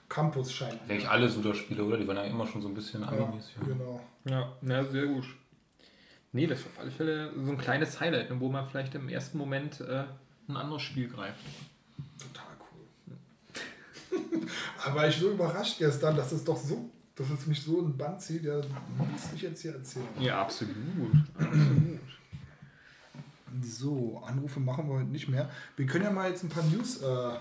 Campus 0.09 0.51
scheint. 0.53 0.79
Eigentlich 0.89 1.09
alle 1.09 1.29
Suda-Spiele, 1.29 1.85
oder? 1.85 1.99
Die 1.99 2.07
waren 2.09 2.17
ja 2.17 2.25
immer 2.25 2.47
schon 2.47 2.63
so 2.63 2.69
ein 2.69 2.75
bisschen 2.75 3.03
Ja, 3.03 3.09
animes. 3.09 3.51
Ja. 3.61 3.67
genau. 3.67 4.01
Ja, 4.25 4.53
na, 4.63 4.85
sehr 4.85 5.07
gut. 5.07 5.25
Nee, 6.33 6.47
das 6.47 6.61
ist 6.61 6.67
auf 6.67 6.79
alle 6.79 6.91
Fälle 6.91 7.31
so 7.37 7.51
ein 7.51 7.59
kleines 7.59 8.01
Highlight, 8.01 8.31
ne, 8.31 8.41
wo 8.41 8.49
man 8.49 8.67
vielleicht 8.67 8.95
im 8.95 9.09
ersten 9.09 9.37
Moment 9.37 9.81
äh, 9.83 10.05
ein 10.49 10.57
anderes 10.57 10.83
Spiel 10.83 11.09
greift. 11.09 11.41
Total 12.19 12.47
cool. 12.73 14.49
aber 14.87 15.09
ich 15.09 15.17
so 15.17 15.31
überrascht 15.31 15.79
gestern, 15.79 16.17
dass 16.17 16.33
es 16.33 16.43
doch 16.43 16.57
so, 16.57 16.89
dass 17.15 17.29
es 17.31 17.47
mich 17.47 17.63
so 17.63 17.81
in 17.81 17.89
den 17.89 17.99
Band 17.99 18.23
zieht. 18.23 18.45
Ja, 18.45 18.57
muss 18.97 19.33
ich 19.35 19.43
jetzt 19.43 19.61
hier 19.61 19.75
erzählen. 19.75 20.07
Ja, 20.19 20.41
absolut. 20.41 20.75
absolut. 21.39 22.01
So, 23.61 24.23
Anrufe 24.27 24.61
machen 24.61 24.89
wir 24.89 24.95
heute 24.95 25.11
nicht 25.11 25.29
mehr. 25.29 25.51
Wir 25.77 25.85
können 25.85 26.05
ja 26.05 26.11
mal 26.11 26.31
jetzt 26.31 26.43
ein 26.43 26.49
paar 26.49 26.65
News 26.65 27.03
äh, 27.03 27.37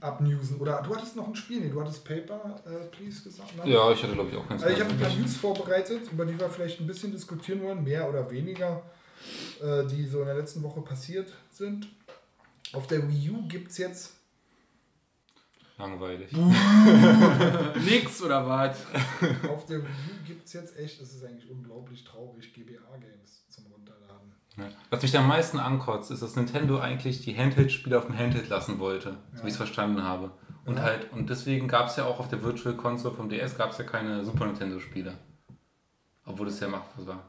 abnewsen. 0.00 0.58
Oder 0.58 0.82
du 0.82 0.94
hattest 0.94 1.16
noch 1.16 1.26
ein 1.26 1.34
Spiel, 1.34 1.60
nee, 1.60 1.70
du 1.70 1.80
hattest 1.80 2.04
Paper, 2.04 2.60
äh, 2.66 2.86
Please 2.86 3.22
gesagt. 3.22 3.56
ne? 3.56 3.70
Ja, 3.70 3.90
ich 3.90 4.02
hatte 4.02 4.12
glaube 4.12 4.30
ich 4.30 4.36
auch 4.36 4.48
ganz 4.48 4.62
Also 4.62 4.74
ich 4.74 4.80
habe 4.80 4.90
ein 4.90 5.00
paar 5.00 5.14
News 5.14 5.36
vorbereitet, 5.36 6.12
über 6.12 6.26
die 6.26 6.38
wir 6.38 6.48
vielleicht 6.48 6.80
ein 6.80 6.86
bisschen 6.86 7.12
diskutieren 7.12 7.62
wollen, 7.62 7.82
mehr 7.82 8.08
oder 8.08 8.30
weniger, 8.30 8.82
äh, 9.62 9.84
die 9.86 10.06
so 10.06 10.20
in 10.20 10.26
der 10.26 10.36
letzten 10.36 10.62
Woche 10.62 10.82
passiert 10.82 11.32
sind. 11.50 11.88
Auf 12.72 12.86
der 12.86 13.08
Wii 13.08 13.30
U 13.30 13.48
gibt 13.48 13.70
es 13.70 13.78
jetzt, 13.78 14.12
langweilig. 15.78 16.32
Nix 17.84 18.22
oder 18.22 18.46
was? 18.46 18.78
auf 19.48 19.66
der 19.66 19.82
Wii 19.82 19.88
U 19.88 20.26
gibt 20.26 20.46
es 20.46 20.52
jetzt 20.52 20.78
echt, 20.78 21.00
es 21.00 21.14
ist 21.14 21.24
eigentlich 21.24 21.50
unglaublich 21.50 22.04
traurig, 22.04 22.52
GBA-Games 22.52 23.44
zum 23.48 23.66
Runterladen. 23.66 23.75
Ja. 24.56 24.64
Was 24.90 25.02
mich 25.02 25.16
am 25.18 25.28
meisten 25.28 25.58
ankotzt, 25.58 26.10
ist, 26.10 26.22
dass 26.22 26.36
Nintendo 26.36 26.78
eigentlich 26.78 27.22
die 27.22 27.36
Handheld-Spiele 27.36 27.98
auf 27.98 28.06
dem 28.06 28.16
Handheld 28.16 28.48
lassen 28.48 28.78
wollte, 28.78 29.18
so 29.34 29.42
wie 29.42 29.48
ich 29.48 29.52
es 29.52 29.56
verstanden 29.56 30.02
habe. 30.02 30.30
Und 30.64 30.80
halt, 30.80 31.12
und 31.12 31.30
deswegen 31.30 31.68
gab 31.68 31.88
es 31.88 31.96
ja 31.96 32.06
auch 32.06 32.18
auf 32.18 32.28
der 32.28 32.42
Virtual 32.42 32.74
Console 32.74 33.14
vom 33.14 33.28
DS 33.28 33.56
gab 33.56 33.70
es 33.70 33.78
ja 33.78 33.84
keine 33.84 34.24
Super 34.24 34.46
Nintendo-Spiele. 34.46 35.14
Obwohl 36.24 36.48
es 36.48 36.58
ja 36.58 36.68
machbar 36.68 37.06
war. 37.06 37.22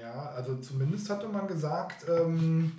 Ja, 0.00 0.30
also 0.30 0.56
zumindest 0.56 1.10
hatte 1.10 1.28
man 1.28 1.46
gesagt, 1.46 2.06
ähm, 2.08 2.72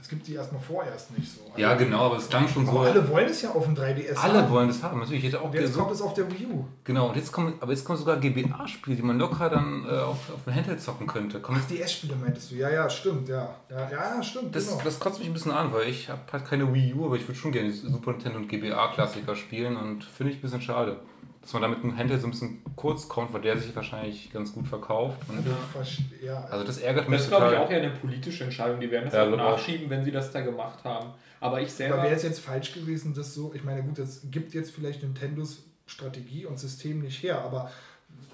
es 0.00 0.08
gibt 0.08 0.26
die 0.28 0.34
erstmal 0.34 0.60
vorerst 0.60 1.10
nicht 1.18 1.28
so. 1.28 1.40
Also, 1.46 1.58
Ja, 1.60 1.74
genau, 1.74 2.06
aber 2.06 2.18
es 2.18 2.28
klang 2.28 2.46
schon 2.46 2.64
so. 2.64 2.70
Aber 2.70 2.82
alle 2.82 3.08
wollen 3.08 3.26
es 3.26 3.42
ja 3.42 3.50
auf 3.50 3.64
dem 3.64 3.74
3DS 3.74 4.14
Alle 4.16 4.42
haben. 4.42 4.50
wollen 4.50 4.68
das 4.68 4.80
haben. 4.82 5.00
Natürlich, 5.00 5.24
ich 5.24 5.32
hätte 5.32 5.40
auch 5.40 5.46
Und 5.46 5.54
jetzt 5.54 5.76
kommt 5.76 5.90
es 5.90 6.00
auf 6.00 6.14
der 6.14 6.30
Wii 6.30 6.46
U. 6.46 6.64
Genau, 6.84 7.08
und 7.08 7.16
jetzt 7.16 7.32
kommen, 7.32 7.54
aber 7.60 7.72
jetzt 7.72 7.84
kommen 7.84 7.98
sogar 7.98 8.16
GBA-Spiele, 8.18 8.94
die 8.96 9.02
man 9.02 9.18
locker 9.18 9.50
dann 9.50 9.84
äh, 9.84 9.98
auf, 9.98 10.32
auf 10.32 10.44
dem 10.46 10.54
Handheld 10.54 10.80
zocken 10.80 11.06
könnte. 11.08 11.40
Kommt 11.40 11.58
Ach, 11.60 11.66
DS-Spiele 11.68 12.14
meintest 12.14 12.52
du? 12.52 12.54
Ja, 12.54 12.70
ja, 12.70 12.88
stimmt, 12.88 13.28
ja. 13.28 13.56
Ja, 13.68 13.90
ja, 13.90 14.22
stimmt, 14.22 14.54
Das, 14.54 14.68
genau. 14.68 14.80
das 14.84 15.00
kotzt 15.00 15.18
mich 15.18 15.26
ein 15.28 15.34
bisschen 15.34 15.52
an, 15.52 15.72
weil 15.72 15.88
ich 15.88 16.08
habe 16.08 16.20
halt 16.32 16.44
keine 16.44 16.72
Wii 16.72 16.94
U, 16.94 17.06
aber 17.06 17.16
ich 17.16 17.26
würde 17.26 17.38
schon 17.38 17.50
gerne 17.50 17.72
Super 17.72 18.12
Nintendo 18.12 18.38
und 18.38 18.48
GBA-Klassiker 18.48 19.34
spielen 19.34 19.76
und 19.76 20.04
finde 20.04 20.32
ich 20.32 20.38
ein 20.38 20.42
bisschen 20.42 20.62
schade, 20.62 21.00
dass 21.48 21.54
man 21.54 21.62
damit 21.62 21.82
mit 21.82 21.92
dem 21.94 21.98
Handheld 21.98 22.20
so 22.20 22.26
ein 22.26 22.30
bisschen 22.32 22.60
kurz 22.76 23.08
kommt, 23.08 23.32
weil 23.32 23.40
der 23.40 23.56
sich 23.56 23.74
wahrscheinlich 23.74 24.30
ganz 24.30 24.52
gut 24.52 24.66
verkauft. 24.66 25.18
Also, 25.34 25.88
ja, 26.22 26.44
also 26.44 26.62
das 26.62 26.76
ärgert 26.76 27.08
mich 27.08 27.16
Das 27.20 27.24
ist, 27.26 27.30
glaube 27.34 27.52
ich, 27.54 27.58
auch 27.58 27.70
eher 27.70 27.78
eine 27.80 27.90
politische 27.90 28.44
Entscheidung. 28.44 28.78
Die 28.80 28.90
werden 28.90 29.06
das 29.06 29.14
Ja, 29.14 29.22
auch 29.22 29.28
glaube 29.28 29.42
auch. 29.42 29.50
nachschieben, 29.52 29.88
wenn 29.88 30.04
sie 30.04 30.10
das 30.12 30.30
da 30.30 30.42
gemacht 30.42 30.84
haben. 30.84 31.08
Aber 31.40 31.62
ich 31.62 31.72
selber. 31.72 31.94
Aber 31.94 32.02
wäre 32.04 32.14
es 32.16 32.22
jetzt 32.22 32.40
falsch 32.40 32.74
gewesen, 32.74 33.14
das 33.14 33.32
so, 33.32 33.52
ich 33.54 33.64
meine, 33.64 33.82
gut, 33.82 33.98
das 33.98 34.20
gibt 34.30 34.52
jetzt 34.52 34.72
vielleicht 34.72 35.02
Nintendos 35.02 35.62
Strategie 35.86 36.44
und 36.44 36.58
System 36.58 37.00
nicht 37.00 37.22
her, 37.22 37.40
aber 37.42 37.70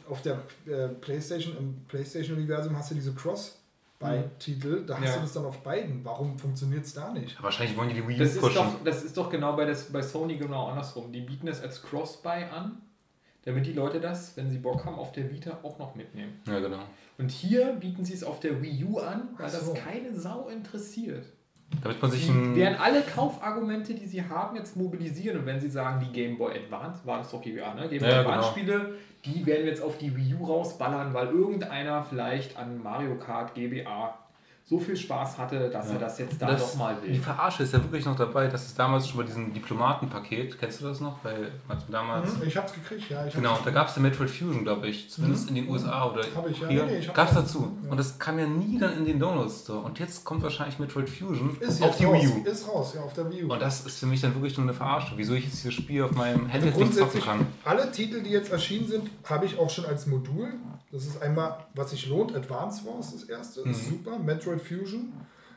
auf 0.09 0.21
der 0.23 0.41
äh, 0.67 0.89
PlayStation, 0.89 1.57
im 1.57 1.85
PlayStation-Universum 1.87 2.77
hast 2.77 2.91
du 2.91 2.97
diese 2.97 3.13
Cross-Buy-Titel, 3.15 4.85
da 4.87 4.99
hast 4.99 5.05
Ja. 5.05 5.15
du 5.17 5.21
das 5.21 5.33
dann 5.35 5.45
auf 5.45 5.63
beiden. 5.63 6.05
Warum 6.05 6.37
funktioniert 6.37 6.85
es 6.85 6.95
da 6.95 7.13
nicht? 7.13 7.41
Wahrscheinlich 7.41 7.77
wollen 7.77 7.91
die 7.91 7.95
die 7.95 8.09
Wii 8.09 8.19
Das 8.19 8.31
ist, 8.35 8.41
pushen. 8.41 8.57
doch, 8.57 8.85
das 8.85 9.05
ist 9.05 9.17
doch 9.17 9.31
genau 9.31 9.55
bei, 9.55 9.67
das, 9.67 9.85
bei 9.93 10.03
Sony 10.03 10.37
genau 10.37 10.67
andersrum. 10.67 11.13
Die 11.13 11.21
bieten 11.21 11.47
es 11.47 11.61
als 11.63 11.81
Cross-Buy 11.83 12.45
an, 12.53 12.79
damit 13.45 13.67
die 13.67 13.73
Leute 13.73 14.01
das, 14.01 14.37
wenn 14.37 14.51
sie 14.51 14.59
Bock 14.59 14.85
haben, 14.85 14.97
auf 14.97 15.13
der 15.13 15.31
Vita 15.31 15.59
auch 15.63 15.79
noch 15.79 15.95
mitnehmen. 15.95 16.41
Ja, 16.47 16.61
genau. 16.61 16.81
Und 17.19 17.31
hier 17.31 17.75
bieten 17.75 18.05
sie 18.05 18.15
es 18.15 18.25
auf 18.25 18.41
der 18.41 18.63
Wii 18.63 18.85
U 18.85 18.99
an, 18.99 19.29
weil 19.37 19.49
so. 19.49 19.75
das 19.75 19.85
keine 19.85 20.15
Sau 20.15 20.49
interessiert. 20.49 21.27
Damit 21.83 22.01
man 22.01 22.11
sich 22.11 22.27
Die 22.27 22.57
werden 22.57 22.79
alle 22.79 23.03
Kaufargumente, 23.03 23.95
die 23.95 24.07
sie 24.07 24.23
haben, 24.23 24.57
jetzt 24.57 24.77
mobilisieren. 24.77 25.41
Und 25.41 25.47
wenn 25.47 25.61
sie 25.61 25.69
sagen, 25.69 26.05
die 26.07 26.13
Game 26.13 26.39
Boy 26.39 26.57
Advance, 26.57 27.05
war 27.05 27.19
das 27.19 27.31
doch 27.31 27.43
GBA, 27.43 27.75
ne? 27.75 27.89
Game 27.89 28.01
Boy 28.01 28.11
Ja, 28.11 28.21
Advance 28.21 28.53
genau. 28.55 28.77
Spiele, 28.83 28.95
die 29.25 29.47
werden 29.47 29.65
wir 29.65 29.71
jetzt 29.71 29.83
auf 29.83 29.99
die 29.99 30.15
Wii 30.17 30.35
U 30.35 30.45
rausballern, 30.45 31.13
weil 31.15 31.29
irgendeiner 31.29 32.05
vielleicht 32.05 32.57
an 32.57 32.83
Mario 32.83 33.17
Kart 33.17 33.55
GBA 33.55 34.15
so 34.67 34.79
viel 34.81 34.97
Spaß 34.97 35.37
hatte, 35.37 35.69
dass 35.69 35.91
er 35.91 35.99
das 35.99 36.19
jetzt 36.19 36.41
da 36.41 36.47
Das- 36.47 36.73
doch 36.73 36.79
mal 36.79 36.97
Die 37.05 37.09
will. 37.11 37.21
Verarsche 37.21 37.65
ist 37.65 37.75
ja 37.75 37.83
wirklich 37.83 38.07
noch 38.07 38.17
dabei. 38.17 38.47
Das 38.47 38.65
ist 38.65 38.79
damals 38.79 39.07
schon 39.07 39.19
bei 39.19 39.25
diesem 39.25 39.53
Diplomatenpaket. 39.53 40.59
Kennst 40.59 40.81
du 40.81 40.87
das 40.87 41.01
noch? 41.01 41.23
Weil 41.23 41.53
damals. 41.91 42.33
Hm, 42.35 42.47
Ich 42.49 42.57
hab's 42.57 42.73
gekriegt, 42.73 43.11
ja. 43.11 43.19
Ich 43.21 43.25
hab's 43.27 43.35
Genau, 43.35 43.59
da 43.63 43.71
gab 43.71 43.89
es 43.89 43.97
ja 43.97 44.03
Metroid 44.03 44.31
Fusion, 44.31 44.63
glaube 44.65 44.89
ich. 44.89 45.11
Zumindest 45.11 45.49
in 45.51 45.57
den 45.57 45.69
USA 45.69 46.11
oder 46.11 46.23
Hab 46.35 46.49
ich, 46.49 46.59
ja. 46.61 46.69
hier. 46.69 46.85
Nee, 46.87 46.93
nee, 46.93 46.99
ich 46.99 47.09
hab 47.09 47.15
gab 47.15 47.29
es 47.29 47.35
das. 47.35 47.45
dazu. 47.45 47.77
Ja. 47.85 47.91
Und 47.91 47.97
das 47.99 48.19
kam 48.19 48.39
ja 48.39 48.47
nie 48.47 48.79
dann 48.79 48.97
in 48.97 49.05
den 49.05 49.19
Download 49.21 49.51
Store. 49.51 49.81
Und 49.81 49.99
jetzt 49.99 50.25
kommt 50.25 50.43
wahrscheinlich 50.43 50.79
Metroid 50.79 51.11
Fusion 51.11 51.57
Ist 51.61 51.83
auf 51.83 51.97
die 51.99 52.05
raus. 52.07 52.23
Wii 52.23 52.29
U. 52.29 52.45
Ist 52.49 52.67
raus, 52.69 52.93
ja, 52.95 53.03
auf 53.03 53.13
der 53.13 53.31
Wii 53.31 53.45
U. 53.45 53.53
Und 53.53 53.61
das 53.61 53.85
ist 53.85 53.99
für 53.99 54.07
mich 54.07 54.23
dann 54.23 54.35
wirklich 54.35 54.57
nur 54.57 54.65
eine 54.65 54.75
Verarsche. 54.75 55.13
Wieso 55.17 55.35
ich 55.35 55.45
jetzt 55.45 55.59
dieses 55.63 55.75
Spiel 55.75 56.03
auf 56.05 56.13
meinem 56.13 56.45
Also 56.47 56.53
Handheld 56.55 56.77
nicht 56.79 56.95
zocken 56.95 57.21
kann. 57.21 57.47
alle 57.65 57.91
Titel, 57.93 58.23
die 58.23 58.31
jetzt 58.31 58.51
erschienen 58.51 58.89
sind, 58.89 59.11
habe 59.25 59.45
ich 59.45 59.59
auch 59.59 59.69
schon 59.69 59.85
als 59.85 60.07
Modul. 60.07 60.55
Das 60.91 61.07
ist 61.07 61.21
einmal, 61.21 61.59
was 61.75 61.91
sich 61.91 62.07
lohnt, 62.07 62.37
Advance 62.37 62.83
Wars, 62.87 63.13
das 63.13 63.25
erste, 63.25 63.63
ist 63.63 63.89
super. 63.89 64.17
Metroid 64.17 64.54
Fusion, 64.59 65.13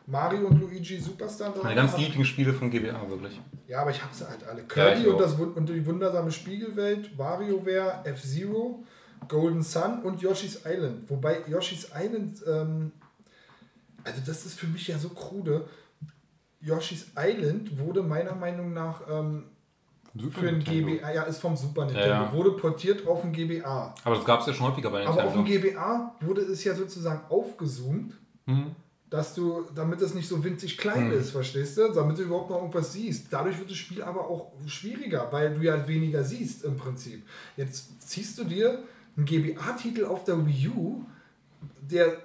Mario 0.07 0.47
und 0.47 0.59
Luigi 0.61 0.99
Superstar. 0.99 1.53
Meine 1.61 1.75
ganzen 1.75 1.99
Lieblingsspiele 1.99 2.53
von 2.53 2.69
GBA, 2.71 3.09
wirklich. 3.09 3.39
Ja, 3.67 3.81
aber 3.81 3.91
ich 3.91 4.01
habe 4.01 4.13
sie 4.13 4.27
halt 4.27 4.47
alle. 4.47 4.63
Kirby 4.63 5.01
ich 5.01 5.07
und, 5.07 5.19
das, 5.19 5.33
und 5.33 5.67
die 5.67 5.85
wundersame 5.85 6.31
Spiegelwelt, 6.31 7.17
WarioWare, 7.17 8.05
F-Zero, 8.05 8.83
Golden 9.27 9.61
Sun 9.61 10.01
und 10.03 10.21
Yoshi's 10.21 10.61
Island. 10.65 11.09
Wobei 11.09 11.41
Yoshi's 11.47 11.89
Island, 11.93 12.41
ähm, 12.47 12.93
also 14.03 14.21
das 14.25 14.45
ist 14.45 14.57
für 14.57 14.67
mich 14.67 14.87
ja 14.87 14.97
so 14.97 15.09
krude. 15.09 15.67
Yoshi's 16.61 17.07
Island 17.17 17.77
wurde 17.77 18.01
meiner 18.01 18.33
Meinung 18.33 18.73
nach 18.73 19.01
ähm, 19.09 19.43
für 20.31 20.47
ein 20.47 20.63
GBA, 20.63 21.11
ja, 21.11 21.23
ist 21.23 21.39
vom 21.39 21.55
Super 21.57 21.85
Nintendo, 21.85 22.07
ja. 22.07 22.33
wurde 22.33 22.51
portiert 22.51 23.05
auf 23.05 23.23
ein 23.25 23.33
GBA. 23.33 23.93
Aber 24.03 24.15
das 24.15 24.25
gab 24.25 24.39
es 24.39 24.47
ja 24.47 24.53
schon 24.53 24.67
häufiger 24.67 24.89
bei 24.89 25.05
Aber 25.05 25.25
auf 25.25 25.33
dem 25.33 25.43
Nintendo. 25.43 25.69
GBA 25.69 26.15
wurde 26.21 26.41
es 26.41 26.63
ja 26.63 26.73
sozusagen 26.73 27.21
aufgezoomt, 27.29 28.15
Hm. 28.47 28.75
Dass 29.09 29.33
du, 29.35 29.65
damit 29.73 30.01
es 30.01 30.13
nicht 30.13 30.27
so 30.27 30.43
winzig 30.43 30.77
klein 30.77 31.11
Hm. 31.11 31.19
ist, 31.19 31.31
verstehst 31.31 31.77
du? 31.77 31.93
Damit 31.93 32.17
du 32.17 32.23
überhaupt 32.23 32.49
noch 32.49 32.57
irgendwas 32.57 32.91
siehst. 32.93 33.27
Dadurch 33.31 33.57
wird 33.57 33.69
das 33.71 33.77
Spiel 33.77 34.01
aber 34.03 34.21
auch 34.29 34.51
schwieriger, 34.65 35.27
weil 35.31 35.53
du 35.53 35.61
ja 35.61 35.87
weniger 35.87 36.23
siehst 36.23 36.63
im 36.65 36.75
Prinzip. 36.75 37.25
Jetzt 37.55 38.01
ziehst 38.07 38.37
du 38.37 38.43
dir 38.43 38.83
einen 39.15 39.25
GBA-Titel 39.25 40.05
auf 40.05 40.23
der 40.25 40.45
Wii 40.45 40.67
U, 40.75 41.01
der 41.81 42.17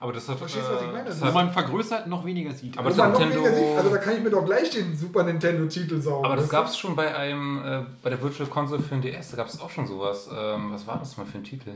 Aber 0.00 0.12
das 0.12 0.28
hat. 0.28 0.38
Verstehst 0.38 0.64
was 0.70 0.80
ich 0.82 0.86
meine? 0.90 1.04
das 1.04 1.18
Das 1.20 1.28
hat 1.28 1.34
man 1.34 1.50
vergrößert 1.52 2.06
noch 2.08 2.24
weniger 2.24 2.52
sieht. 2.52 2.76
Aber 2.78 2.88
das 2.88 2.96
man 2.98 3.12
noch 3.12 3.18
Nintendo- 3.20 3.44
weniger 3.44 3.56
sieht. 3.68 3.76
Also 3.76 3.90
da 3.90 3.98
kann 3.98 4.16
ich 4.16 4.22
mir 4.22 4.30
doch 4.30 4.44
gleich 4.44 4.70
den 4.70 4.96
Super 4.96 5.22
Nintendo-Titel 5.24 6.00
saugen. 6.00 6.24
Aber 6.24 6.36
das 6.36 6.48
gab 6.48 6.66
es 6.66 6.76
schon 6.78 6.96
bei 6.96 7.14
einem, 7.14 7.62
äh, 7.64 7.82
bei 8.02 8.10
der 8.10 8.20
Virtual 8.22 8.48
Console 8.48 8.82
für 8.82 8.94
den 8.96 9.02
DS, 9.02 9.30
da 9.32 9.36
gab 9.36 9.48
es 9.48 9.60
auch 9.60 9.70
schon 9.70 9.86
sowas. 9.86 10.28
Ähm, 10.34 10.72
was 10.72 10.86
war 10.86 10.98
das 10.98 11.16
mal 11.18 11.26
für 11.26 11.38
ein 11.38 11.44
Titel? 11.44 11.72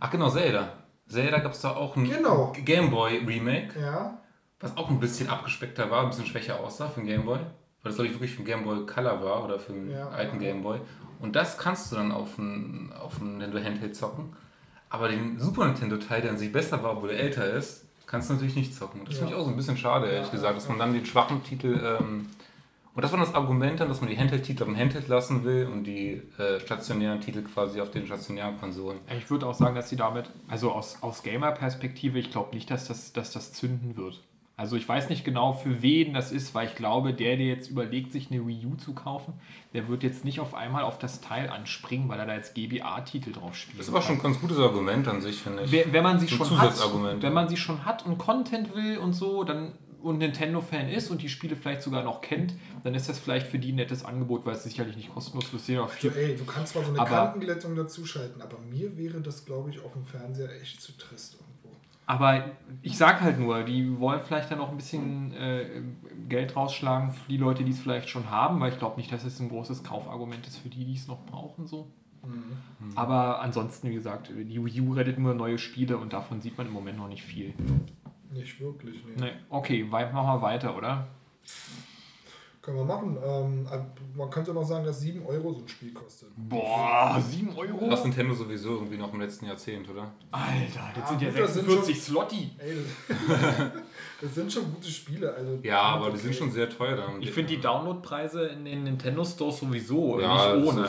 Ach 0.00 0.10
genau, 0.10 0.30
Zelda. 0.30 0.72
Zelda 1.08 1.38
gab 1.38 1.52
es 1.52 1.60
da 1.60 1.70
auch 1.74 1.96
ein 1.96 2.04
Genau. 2.04 2.52
Gameboy 2.64 3.18
Remake, 3.26 3.78
Ja, 3.80 4.18
was 4.60 4.76
auch 4.76 4.90
ein 4.90 5.00
bisschen 5.00 5.28
abgespeckter 5.28 5.90
war, 5.90 6.02
ein 6.02 6.08
bisschen 6.10 6.26
schwächer 6.26 6.60
aussah 6.60 6.88
für 6.88 7.00
den 7.00 7.06
Gameboy. 7.06 7.38
Weil 7.38 7.90
das 7.90 7.94
glaube 7.94 8.06
ich 8.08 8.14
wirklich 8.14 8.32
für 8.32 8.38
den 8.42 8.46
Gameboy 8.46 8.86
Color 8.86 9.22
war 9.22 9.44
oder 9.44 9.58
für 9.58 9.72
den 9.72 9.90
Ja. 9.90 10.08
alten 10.08 10.38
Gameboy. 10.40 10.80
Und 11.20 11.36
das 11.36 11.56
kannst 11.58 11.90
du 11.92 11.96
dann 11.96 12.12
auf 12.12 12.34
dem 12.36 12.92
auf 12.92 13.20
Nintendo 13.20 13.58
Handheld 13.58 13.94
zocken. 13.96 14.34
Aber 14.90 15.08
den 15.08 15.38
Super 15.38 15.66
Nintendo 15.66 15.96
Teil, 15.98 16.22
der 16.22 16.30
an 16.32 16.38
sich 16.38 16.50
besser 16.52 16.82
war, 16.82 16.92
obwohl 16.96 17.10
er 17.10 17.20
älter 17.20 17.44
ist, 17.52 17.84
kannst 18.06 18.30
du 18.30 18.34
natürlich 18.34 18.56
nicht 18.56 18.74
zocken. 18.74 19.04
Das 19.04 19.14
Ja. 19.14 19.18
finde 19.20 19.34
ich 19.34 19.38
auch 19.40 19.44
so 19.44 19.50
ein 19.50 19.56
bisschen 19.56 19.76
schade, 19.76 20.06
ehrlich 20.06 20.26
Ja, 20.28 20.32
gesagt, 20.32 20.56
dass 20.56 20.68
man 20.68 20.78
dann 20.78 20.92
den 20.92 21.04
schwachen 21.06 21.42
Titel 21.44 21.78
ähm, 22.00 22.26
und 22.98 23.02
das 23.02 23.12
war 23.12 23.20
das 23.20 23.32
Argument 23.32 23.78
dann, 23.78 23.86
dass 23.86 24.00
man 24.00 24.10
die 24.10 24.18
Handheld-Titel 24.18 24.64
dem 24.64 24.76
Handheld 24.76 25.06
lassen 25.06 25.44
will 25.44 25.68
und 25.72 25.84
die 25.84 26.20
äh, 26.36 26.58
stationären 26.58 27.20
Titel 27.20 27.42
quasi 27.42 27.80
auf 27.80 27.92
den 27.92 28.06
stationären 28.06 28.58
Konsolen. 28.58 28.98
Ich 29.16 29.30
würde 29.30 29.46
auch 29.46 29.54
sagen, 29.54 29.76
dass 29.76 29.88
sie 29.88 29.94
damit, 29.94 30.28
also 30.48 30.72
aus, 30.72 31.00
aus 31.00 31.22
Gamer-Perspektive, 31.22 32.18
ich 32.18 32.32
glaube 32.32 32.56
nicht, 32.56 32.68
dass 32.72 32.88
das, 32.88 33.12
dass 33.12 33.30
das 33.30 33.52
zünden 33.52 33.96
wird. 33.96 34.20
Also 34.56 34.74
ich 34.74 34.88
weiß 34.88 35.10
nicht 35.10 35.24
genau, 35.24 35.52
für 35.52 35.80
wen 35.80 36.12
das 36.12 36.32
ist, 36.32 36.56
weil 36.56 36.66
ich 36.66 36.74
glaube, 36.74 37.14
der, 37.14 37.36
der 37.36 37.46
jetzt 37.46 37.70
überlegt, 37.70 38.10
sich 38.10 38.32
eine 38.32 38.44
Wii 38.44 38.66
U 38.66 38.74
zu 38.74 38.94
kaufen, 38.94 39.34
der 39.74 39.86
wird 39.86 40.02
jetzt 40.02 40.24
nicht 40.24 40.40
auf 40.40 40.56
einmal 40.56 40.82
auf 40.82 40.98
das 40.98 41.20
Teil 41.20 41.50
anspringen, 41.50 42.08
weil 42.08 42.18
er 42.18 42.26
da 42.26 42.34
jetzt 42.34 42.56
GBA-Titel 42.56 43.30
drauf 43.30 43.54
spielt. 43.54 43.78
Das 43.78 43.86
ist 43.86 43.94
aber 43.94 44.02
schon 44.02 44.16
ein 44.16 44.22
ganz 44.22 44.40
gutes 44.40 44.58
Argument 44.58 45.06
an 45.06 45.20
sich, 45.20 45.36
finde 45.36 45.62
ich. 45.62 45.70
Wenn, 45.70 45.92
wenn 45.92 46.02
man 46.02 46.18
sie 46.18 46.26
schon 46.26 46.60
hat, 46.60 46.74
wenn 47.20 47.32
man 47.32 47.48
sie 47.48 47.56
schon 47.56 47.84
hat 47.84 48.04
und 48.04 48.18
Content 48.18 48.74
will 48.74 48.98
und 48.98 49.12
so, 49.12 49.44
dann 49.44 49.74
und 50.02 50.18
Nintendo-Fan 50.18 50.88
ist 50.88 51.10
und 51.10 51.22
die 51.22 51.28
Spiele 51.28 51.56
vielleicht 51.56 51.82
sogar 51.82 52.02
noch 52.04 52.20
kennt, 52.20 52.54
dann 52.84 52.94
ist 52.94 53.08
das 53.08 53.18
vielleicht 53.18 53.46
für 53.46 53.58
die 53.58 53.72
ein 53.72 53.76
nettes 53.76 54.04
Angebot, 54.04 54.46
weil 54.46 54.54
es 54.54 54.62
sicherlich 54.64 54.96
nicht 54.96 55.12
kostenlos 55.12 55.46
auf 55.78 55.94
also, 55.94 56.08
ey, 56.10 56.36
du 56.36 56.44
kannst 56.44 56.72
zwar 56.72 56.84
so 56.84 56.90
eine 56.90 57.00
Aber- 57.00 57.10
Kantenglättung 57.10 57.74
dazuschalten, 57.74 58.40
aber 58.42 58.58
mir 58.58 58.96
wäre 58.96 59.20
das, 59.20 59.44
glaube 59.44 59.70
ich, 59.70 59.80
auf 59.84 59.92
dem 59.92 60.04
Fernseher 60.04 60.50
echt 60.60 60.80
zu 60.80 60.96
trist 60.96 61.34
irgendwo. 61.34 61.76
Aber 62.06 62.52
ich 62.80 62.96
sag 62.96 63.20
halt 63.20 63.38
nur, 63.38 63.64
die 63.64 63.98
wollen 63.98 64.20
vielleicht 64.26 64.50
dann 64.50 64.60
auch 64.60 64.70
ein 64.70 64.76
bisschen 64.78 65.32
äh, 65.34 65.82
Geld 66.28 66.56
rausschlagen 66.56 67.12
für 67.12 67.28
die 67.28 67.36
Leute, 67.36 67.64
die 67.64 67.72
es 67.72 67.80
vielleicht 67.80 68.08
schon 68.08 68.30
haben, 68.30 68.60
weil 68.60 68.72
ich 68.72 68.78
glaube 68.78 68.96
nicht, 68.96 69.12
dass 69.12 69.24
es 69.24 69.40
ein 69.40 69.50
großes 69.50 69.84
Kaufargument 69.84 70.46
ist 70.46 70.56
für 70.56 70.70
die, 70.70 70.86
die 70.86 70.94
es 70.94 71.06
noch 71.06 71.26
brauchen. 71.26 71.66
So. 71.66 71.90
Aber 72.94 73.40
ansonsten, 73.40 73.90
wie 73.90 73.94
gesagt, 73.94 74.28
die 74.34 74.64
Wii 74.64 74.80
U 74.80 74.92
rettet 74.94 75.18
nur 75.18 75.34
neue 75.34 75.58
Spiele 75.58 75.98
und 75.98 76.12
davon 76.12 76.40
sieht 76.40 76.56
man 76.58 76.66
im 76.66 76.72
Moment 76.72 76.98
noch 76.98 77.08
nicht 77.08 77.22
viel. 77.22 77.54
Nicht 78.30 78.60
wirklich, 78.60 79.02
nee. 79.06 79.14
Nee, 79.26 79.32
okay, 79.48 79.84
machen 79.84 80.12
wir 80.14 80.42
weiter, 80.42 80.76
oder? 80.76 81.06
Können 82.60 82.76
wir 82.76 82.84
machen. 82.84 83.16
Ähm, 83.24 83.66
man 84.14 84.28
könnte 84.28 84.52
noch 84.52 84.64
sagen, 84.64 84.84
dass 84.84 85.00
7 85.00 85.24
Euro 85.24 85.54
so 85.54 85.60
ein 85.60 85.68
Spiel 85.68 85.94
kostet. 85.94 86.28
Boah, 86.36 87.18
7 87.18 87.56
Euro? 87.56 87.88
Das 87.88 88.04
Nintendo 88.04 88.34
sowieso 88.34 88.74
irgendwie 88.74 88.98
noch 88.98 89.10
im 89.14 89.20
letzten 89.20 89.46
Jahrzehnt, 89.46 89.88
oder? 89.88 90.12
Alter, 90.30 90.90
das 90.94 91.02
Ja, 91.02 91.06
sind 91.08 91.22
ja 91.22 91.30
gut, 91.30 91.38
das 91.40 91.54
sind 91.54 91.66
46 91.70 92.02
Slotti. 92.02 92.50
Ey, 92.58 92.76
das, 94.20 94.34
sind 94.34 94.52
schon 94.52 94.70
gute 94.74 94.88
Spiele. 94.90 95.32
Also, 95.32 95.58
Ja, 95.62 95.80
aber 95.80 96.06
die 96.06 96.12
okay. 96.12 96.20
sind 96.24 96.34
schon 96.34 96.50
sehr 96.50 96.68
teuer 96.68 96.96
dann. 96.96 97.22
Ich 97.22 97.30
finde 97.30 97.54
die 97.54 97.60
Downloadpreise 97.60 98.48
in 98.48 98.66
den 98.66 98.84
Nintendo 98.84 99.24
Stores 99.24 99.60
sowieso 99.60 100.20
Ja, 100.20 100.54
nicht 100.54 100.66
ohne. 100.66 100.86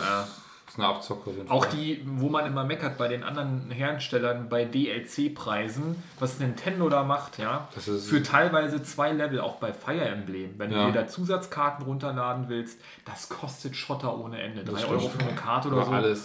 Ja. 0.77 0.93
Das 0.93 1.05
ist 1.05 1.11
eine 1.11 1.17
Abzocke. 1.19 1.31
Auch 1.49 1.65
die, 1.65 2.01
wo 2.05 2.29
man 2.29 2.45
immer 2.45 2.63
meckert 2.63 2.97
bei 2.97 3.07
den 3.07 3.23
anderen 3.23 3.71
Herstellern 3.71 4.49
bei 4.49 4.65
DLC-Preisen, 4.65 5.95
was 6.19 6.39
Nintendo 6.39 6.89
da 6.89 7.03
macht, 7.03 7.39
ja. 7.39 7.67
Das 7.75 7.87
ist- 7.87 8.07
für 8.07 8.21
teilweise 8.21 8.83
zwei 8.83 9.11
Level, 9.11 9.41
auch 9.41 9.55
bei 9.55 9.73
Fire 9.73 10.01
Emblem. 10.05 10.51
Wenn 10.57 10.71
Ja. 10.71 10.85
du 10.85 10.91
dir 10.91 11.01
da 11.01 11.07
Zusatzkarten 11.07 11.85
runterladen 11.85 12.49
willst, 12.49 12.79
das 13.05 13.29
kostet 13.29 13.75
Schotter 13.75 14.17
ohne 14.17 14.39
Ende. 14.41 14.63
3 14.63 14.77
stimmt. 14.77 14.91
Euro 14.93 15.09
für 15.09 15.19
eine 15.19 15.33
Karte 15.35 15.67
oder 15.69 15.85
so. 15.85 15.91
alles. 15.91 16.21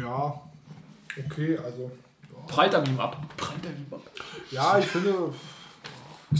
Ja, 0.00 0.40
okay, 1.26 1.58
also. 1.58 1.90
Prallt 2.48 2.74
an 2.74 2.86
ihm 2.86 3.00
ab. 3.00 3.16
Prallt 3.36 3.64
an 3.66 3.72
ihm 3.76 3.94
ab. 3.94 4.00
Ja, 4.50 4.78
ich 4.78 4.86
finde. 4.86 5.14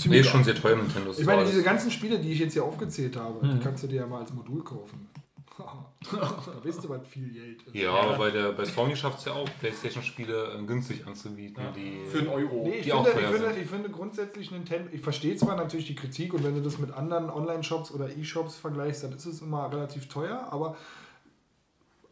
Nee, 0.06 0.18
ist 0.20 0.28
schon 0.28 0.44
sehr 0.44 0.54
teuer 0.54 0.76
Nintendo 0.76 1.12
Ich 1.16 1.24
meine, 1.24 1.44
diese 1.44 1.62
ganzen 1.62 1.90
Spiele, 1.90 2.18
die 2.18 2.32
ich 2.32 2.40
jetzt 2.40 2.52
hier 2.52 2.64
aufgezählt 2.64 3.16
habe, 3.16 3.44
Mhm. 3.44 3.58
die 3.58 3.64
kannst 3.64 3.82
du 3.84 3.86
dir 3.88 4.00
ja 4.00 4.06
mal 4.06 4.20
als 4.20 4.32
Modul 4.32 4.62
kaufen. 4.62 5.08
Da 5.58 6.42
weißt 6.64 6.84
du, 6.84 6.88
was 6.88 7.06
viel 7.06 7.30
Geld 7.32 7.62
ist. 7.62 7.74
Ja, 7.74 7.92
aber 7.92 8.18
bei, 8.18 8.30
der, 8.30 8.52
bei 8.52 8.64
Sony 8.64 8.94
schafft 8.94 9.20
es 9.20 9.24
ja 9.24 9.32
auch, 9.32 9.48
Playstation-Spiele 9.60 10.58
äh, 10.58 10.62
günstig 10.64 11.06
anzubieten. 11.06 11.62
Die, 11.74 12.04
Für 12.06 12.18
einen 12.18 12.28
Euro. 12.28 12.62
Nee, 12.64 12.76
ich 12.76 12.84
die 12.84 12.92
auch 12.92 13.06
finde, 13.06 13.20
ich, 13.20 13.26
teuer 13.26 13.40
finde, 13.40 13.60
ich 13.60 13.70
finde 13.70 13.90
grundsätzlich 13.90 14.50
Nintendo, 14.50 14.90
ich 14.92 15.00
verstehe 15.00 15.36
zwar 15.36 15.56
natürlich 15.56 15.86
die 15.86 15.94
Kritik 15.94 16.34
und 16.34 16.44
wenn 16.44 16.54
du 16.54 16.60
das 16.60 16.78
mit 16.78 16.92
anderen 16.92 17.30
Online-Shops 17.30 17.90
oder 17.90 18.14
E-Shops 18.14 18.56
vergleichst, 18.56 19.04
dann 19.04 19.12
ist 19.12 19.26
es 19.26 19.40
immer 19.40 19.72
relativ 19.72 20.08
teuer, 20.08 20.48
aber 20.50 20.76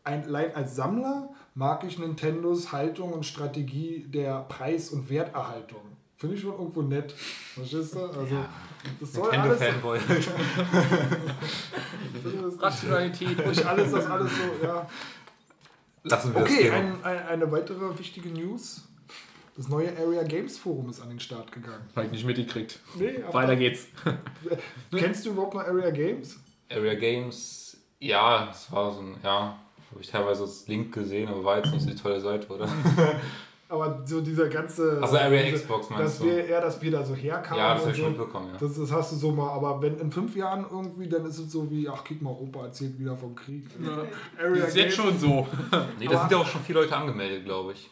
ein, 0.04 0.24
allein 0.24 0.54
als 0.54 0.76
Sammler 0.76 1.30
mag 1.54 1.84
ich 1.84 1.98
Nintendos 1.98 2.72
Haltung 2.72 3.12
und 3.12 3.24
Strategie 3.24 4.06
der 4.08 4.40
Preis- 4.40 4.90
und 4.90 5.08
Werterhaltung. 5.08 5.80
Finde 6.16 6.36
ich 6.36 6.42
schon 6.42 6.52
irgendwo 6.52 6.82
nett. 6.82 7.12
Verstehst 7.12 7.94
du? 7.94 8.04
Also, 8.04 8.44
das 9.00 9.12
soll 9.12 9.30
das 9.32 9.60
nicht- 9.60 9.82
Rationalität. 12.62 13.46
Nicht 13.46 13.64
alles, 13.64 13.92
das 13.92 14.06
alles 14.06 14.30
so, 14.32 14.66
ja. 14.66 14.88
Lassen 16.04 16.34
wir 16.34 16.42
Okay, 16.42 16.64
das 16.64 16.72
ein, 16.74 17.04
ein, 17.04 17.26
eine 17.28 17.50
weitere 17.52 17.98
wichtige 17.98 18.28
News. 18.28 18.82
Das 19.56 19.68
neue 19.68 19.96
Area 19.96 20.22
Games 20.24 20.58
Forum 20.58 20.90
ist 20.90 21.00
an 21.00 21.08
den 21.10 21.20
Start 21.20 21.52
gegangen. 21.52 21.88
Hab 21.94 22.04
ich 22.04 22.10
nicht 22.10 22.26
mitgekriegt. 22.26 22.80
Nee, 22.96 23.22
aber- 23.22 23.34
Weiter 23.34 23.56
geht's. 23.56 23.86
Kennst 24.90 25.24
du 25.26 25.30
überhaupt 25.30 25.54
noch 25.54 25.62
Area 25.62 25.90
Games? 25.90 26.36
Area 26.70 26.94
Games, 26.94 27.76
ja, 28.00 28.46
das 28.46 28.70
war 28.72 28.92
so 28.92 29.00
ein, 29.00 29.16
ja, 29.22 29.56
habe 29.90 30.00
ich 30.00 30.08
teilweise 30.10 30.42
als 30.42 30.66
Link 30.66 30.92
gesehen, 30.92 31.28
aber 31.28 31.44
war 31.44 31.58
jetzt 31.58 31.70
nicht 31.72 31.82
so 31.82 31.90
die 31.90 31.94
tolle 31.96 32.20
Seite, 32.20 32.48
oder? 32.48 32.68
Aber 33.68 34.02
so 34.04 34.20
dieser 34.20 34.48
ganze. 34.48 34.98
Also 35.00 35.16
Area 35.16 35.42
diese, 35.42 35.56
Xbox 35.56 35.88
meinst 35.90 36.04
dass 36.04 36.18
du? 36.18 36.26
wir, 36.26 36.48
Ja, 36.48 36.60
dass 36.60 36.80
wir 36.82 36.90
da 36.90 37.02
so 37.04 37.14
herkamen. 37.14 37.58
Ja, 37.58 37.74
das 37.74 37.82
habe 37.82 37.92
ich 37.92 37.96
schon 37.96 38.04
so. 38.14 38.20
mitbekommen, 38.20 38.48
ja. 38.52 38.58
Das, 38.60 38.78
das 38.78 38.92
hast 38.92 39.12
du 39.12 39.16
so 39.16 39.30
mal, 39.32 39.48
aber 39.50 39.80
wenn 39.82 39.98
in 39.98 40.12
fünf 40.12 40.36
Jahren 40.36 40.66
irgendwie, 40.70 41.08
dann 41.08 41.24
ist 41.24 41.38
es 41.38 41.50
so 41.50 41.70
wie, 41.70 41.88
ach, 41.88 42.04
guck 42.06 42.20
mal, 42.22 42.30
Opa 42.30 42.64
erzählt 42.66 42.98
wieder 42.98 43.16
vom 43.16 43.34
Krieg. 43.34 43.64
Area 44.38 44.64
Ist 44.64 44.76
jetzt 44.76 44.94
schon 44.96 45.18
so. 45.18 45.46
Nee, 45.98 46.06
da 46.06 46.20
sind 46.20 46.30
ja 46.32 46.38
auch 46.38 46.46
schon 46.46 46.60
viele 46.60 46.80
Leute 46.80 46.94
angemeldet, 46.96 47.44
glaube 47.44 47.72
ich. 47.72 47.90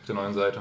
Auf 0.00 0.06
der 0.06 0.14
neuen 0.16 0.34
Seite. 0.34 0.60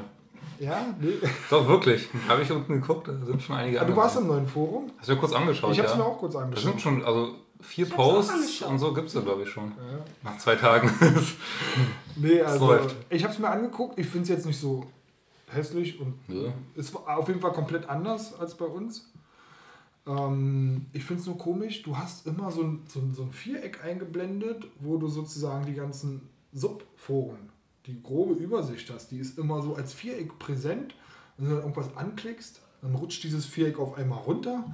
Ja, 0.59 0.93
nee. 0.99 1.13
Doch, 1.49 1.67
wirklich. 1.67 2.07
Habe 2.29 2.43
ich 2.43 2.51
unten 2.51 2.79
geguckt, 2.79 3.07
da 3.07 3.13
sind 3.25 3.41
schon 3.41 3.55
einige 3.55 3.81
Ah, 3.81 3.85
du 3.85 3.95
warst 3.95 4.17
im 4.17 4.27
neuen 4.27 4.45
Forum? 4.45 4.91
Hast 4.99 5.09
du 5.09 5.13
ja 5.13 5.19
kurz 5.19 5.33
angeschaut, 5.33 5.71
Ich 5.71 5.79
hab's 5.79 5.91
ja? 5.93 5.97
mir 5.97 6.05
auch 6.05 6.19
kurz 6.19 6.35
angeschaut. 6.35 6.63
sind 6.63 6.79
schon, 6.81 7.03
also 7.03 7.29
vier 7.61 7.87
Posts 7.89 8.61
und 8.63 8.79
so 8.79 8.93
gibt 8.93 9.07
es 9.07 9.13
da, 9.13 9.21
glaube 9.21 9.43
ich, 9.43 9.49
schon. 9.49 9.69
Ja. 9.71 10.03
Nach 10.31 10.37
zwei 10.37 10.55
Tagen. 10.55 10.91
Nee, 12.17 12.41
also 12.41 12.67
läuft. 12.67 12.95
ich 13.09 13.23
hab's 13.23 13.39
mir 13.39 13.49
angeguckt. 13.49 13.97
Ich 13.97 14.05
finde 14.05 14.23
es 14.23 14.29
jetzt 14.29 14.45
nicht 14.45 14.59
so 14.59 14.85
hässlich 15.47 15.99
und 15.99 16.15
Ja. 16.27 16.51
ist 16.75 16.93
auf 16.95 17.27
jeden 17.29 17.39
Fall 17.39 17.53
komplett 17.53 17.87
anders 17.89 18.33
als 18.37 18.55
bei 18.55 18.65
uns. 18.65 19.09
Ähm, 20.05 20.87
ich 20.93 21.03
finde 21.05 21.21
es 21.21 21.27
nur 21.27 21.37
komisch, 21.37 21.83
du 21.83 21.97
hast 21.97 22.27
immer 22.27 22.51
so 22.51 22.63
ein, 22.63 22.83
so, 22.87 22.99
ein, 22.99 23.13
so 23.13 23.23
ein 23.23 23.31
Viereck 23.31 23.83
eingeblendet, 23.83 24.67
wo 24.79 24.97
du 24.97 25.07
sozusagen 25.07 25.65
die 25.65 25.73
ganzen 25.73 26.29
Subforen, 26.53 27.49
die 27.85 28.01
grobe 28.01 28.33
Übersicht 28.33 28.89
hast, 28.93 29.11
die 29.11 29.19
ist 29.19 29.37
immer 29.37 29.61
so 29.61 29.75
als 29.75 29.93
Viereck 29.93 30.37
präsent. 30.39 30.95
Wenn 31.37 31.45
du 31.47 31.51
dann 31.55 31.61
irgendwas 31.61 31.95
anklickst, 31.95 32.61
dann 32.81 32.95
rutscht 32.95 33.23
dieses 33.23 33.45
Viereck 33.45 33.79
auf 33.79 33.95
einmal 33.97 34.19
runter. 34.19 34.65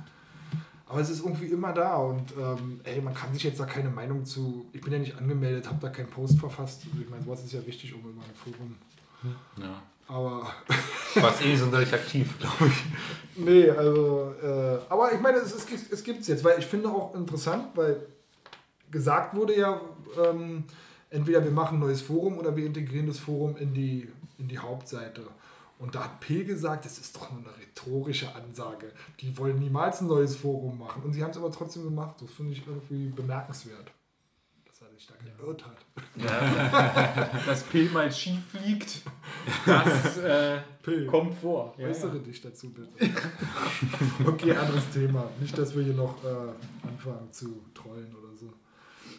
Aber 0.89 1.01
es 1.01 1.09
ist 1.09 1.19
irgendwie 1.19 1.47
immer 1.47 1.73
da 1.73 1.97
und 1.97 2.31
ähm, 2.39 2.79
ey, 2.83 3.01
man 3.01 3.13
kann 3.13 3.33
sich 3.33 3.43
jetzt 3.43 3.59
da 3.59 3.65
keine 3.65 3.89
Meinung 3.89 4.23
zu. 4.25 4.65
Ich 4.71 4.79
bin 4.81 4.93
ja 4.93 4.99
nicht 4.99 5.17
angemeldet, 5.17 5.67
habe 5.67 5.79
da 5.81 5.89
keinen 5.89 6.09
Post 6.09 6.39
verfasst. 6.39 6.83
Also 6.89 7.03
ich 7.03 7.09
meine, 7.09 7.23
sowas 7.23 7.43
ist 7.43 7.51
ja 7.53 7.65
wichtig, 7.65 7.93
um 7.93 7.99
immer 8.09 8.23
ein 8.23 8.33
Forum. 8.35 8.75
Ja. 9.57 9.81
Aber 10.07 10.47
Warst 11.15 11.43
eh 11.43 11.49
nicht 11.49 11.59
sonderlich 11.59 11.93
aktiv, 11.93 12.39
glaube 12.39 12.67
ich. 12.67 13.43
Nee, 13.43 13.69
also, 13.69 14.33
äh, 14.41 14.77
aber 14.87 15.11
ich 15.13 15.19
meine, 15.19 15.39
es, 15.39 15.53
es, 15.53 15.65
gibt- 15.65 15.91
es 15.91 16.03
gibt 16.03 16.21
es 16.21 16.27
jetzt, 16.27 16.43
weil 16.45 16.57
ich 16.59 16.65
finde 16.65 16.87
auch 16.89 17.13
interessant, 17.15 17.65
weil 17.75 18.05
gesagt 18.89 19.35
wurde 19.35 19.57
ja, 19.57 19.81
ähm, 20.23 20.63
entweder 21.09 21.43
wir 21.43 21.51
machen 21.51 21.77
ein 21.77 21.81
neues 21.81 22.01
Forum 22.01 22.37
oder 22.37 22.55
wir 22.55 22.65
integrieren 22.65 23.07
das 23.07 23.19
Forum 23.19 23.57
in 23.57 23.73
die, 23.73 24.07
in 24.37 24.47
die 24.47 24.57
Hauptseite. 24.59 25.23
Und 25.79 25.93
da 25.93 26.05
hat 26.05 26.19
P 26.21 26.43
gesagt, 26.43 26.85
das 26.85 26.97
ist 26.97 27.15
doch 27.15 27.31
nur 27.31 27.41
eine 27.41 27.55
rhetorische 27.55 28.33
Ansage. 28.33 28.91
Die 29.19 29.37
wollen 29.37 29.59
niemals 29.59 30.01
ein 30.01 30.07
neues 30.07 30.35
Forum 30.35 30.79
machen. 30.79 31.03
Und 31.03 31.13
sie 31.13 31.23
haben 31.23 31.29
es 31.29 31.37
aber 31.37 31.51
trotzdem 31.51 31.83
gemacht. 31.83 32.15
Das 32.19 32.31
finde 32.31 32.53
ich 32.53 32.65
irgendwie 32.65 33.09
bemerkenswert. 33.09 33.91
Dass 34.65 34.81
er 34.81 34.89
sich 34.89 35.07
da 35.07 35.13
geirrt 35.23 35.63
hat. 35.65 35.77
Dass 37.45 37.63
Pill 37.63 37.89
mal 37.91 38.11
schief 38.11 38.39
fliegt, 38.49 39.03
das 39.65 40.17
äh, 40.17 40.57
P, 40.81 41.05
kommt 41.05 41.35
vor. 41.35 41.75
Ja, 41.77 41.87
äußere 41.87 42.19
dich 42.19 42.41
dazu 42.41 42.71
bitte. 42.71 42.89
okay, 44.25 44.55
anderes 44.55 44.89
Thema. 44.89 45.29
Nicht, 45.39 45.55
dass 45.57 45.75
wir 45.75 45.83
hier 45.83 45.93
noch 45.93 46.23
äh, 46.23 46.87
anfangen 46.87 47.31
zu 47.31 47.61
trollen 47.75 48.15
oder 48.15 48.35
so. 48.35 48.51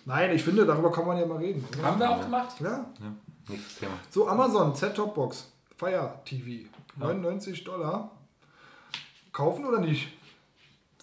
Nein, 0.05 0.35
ich 0.35 0.43
finde, 0.43 0.67
darüber 0.67 0.91
kann 0.91 1.07
man 1.07 1.19
ja 1.19 1.27
mal 1.27 1.39
reden. 1.39 1.65
Haben 1.83 2.01
wir 2.01 2.11
auch 2.11 2.21
gemacht? 2.21 2.61
Ja. 2.61 2.91
Ja, 2.99 3.15
nächstes 3.49 3.79
Thema. 3.79 3.93
So, 4.11 4.27
Amazon, 4.27 4.75
Z-Top-Box, 4.75 5.53
Fire 5.79 6.21
TV, 6.25 6.67
99 6.97 7.63
Dollar. 7.65 8.11
Kaufen 9.33 9.65
oder 9.65 9.79
nicht? 9.81 10.09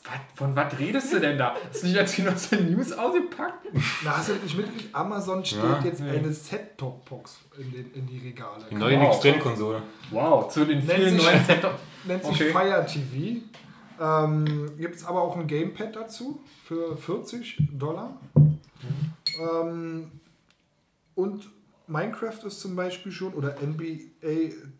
Was, 0.03 0.14
von 0.35 0.56
was 0.56 0.77
redest 0.77 1.14
du 1.14 1.19
denn 1.19 1.38
da? 1.38 1.56
Hast 1.69 1.81
du 1.84 1.88
nicht 1.88 1.97
als 1.97 2.19
aus 2.27 2.49
der 2.49 2.60
News 2.61 2.91
ausgepackt? 2.91 3.65
Na, 4.03 4.18
hast 4.18 4.30
du 4.30 4.34
nicht 4.34 4.56
mitgekriegt? 4.57 4.93
Amazon 4.93 5.43
stellt 5.45 5.64
Ja, 5.64 5.81
jetzt 5.84 6.02
nee. 6.02 6.10
eine 6.10 6.31
Set-Top-Box 6.31 7.39
in, 7.57 7.72
den, 7.72 7.91
in 7.93 8.06
die 8.06 8.19
Regale. 8.19 8.65
Die 8.69 8.76
neue 8.76 8.97
Wow. 8.99 9.03
Next-Gen-Konsole. 9.03 9.81
Wow, 10.11 10.49
zu 10.52 10.65
den 10.65 10.80
Nennt 10.85 10.91
vielen 10.91 11.15
sich- 11.15 11.23
neuen 11.26 11.45
Setup. 11.45 11.80
Nennt 12.03 12.23
sich 12.26 12.34
Okay. 12.35 12.52
Fire 12.52 12.85
TV. 12.85 13.41
Ähm, 13.99 14.77
Gibt 14.77 14.95
es 14.95 15.06
aber 15.06 15.22
auch 15.22 15.38
ein 15.38 15.47
Gamepad 15.47 15.95
dazu 15.95 16.41
für 16.65 16.97
40 16.97 17.57
Dollar. 17.72 18.19
Ähm, 19.39 20.11
und 21.15 21.49
Minecraft 21.88 22.45
ist 22.45 22.60
zum 22.60 22.76
Beispiel 22.76 23.12
schon, 23.12 23.34
oder 23.34 23.56
NBA 23.62 24.06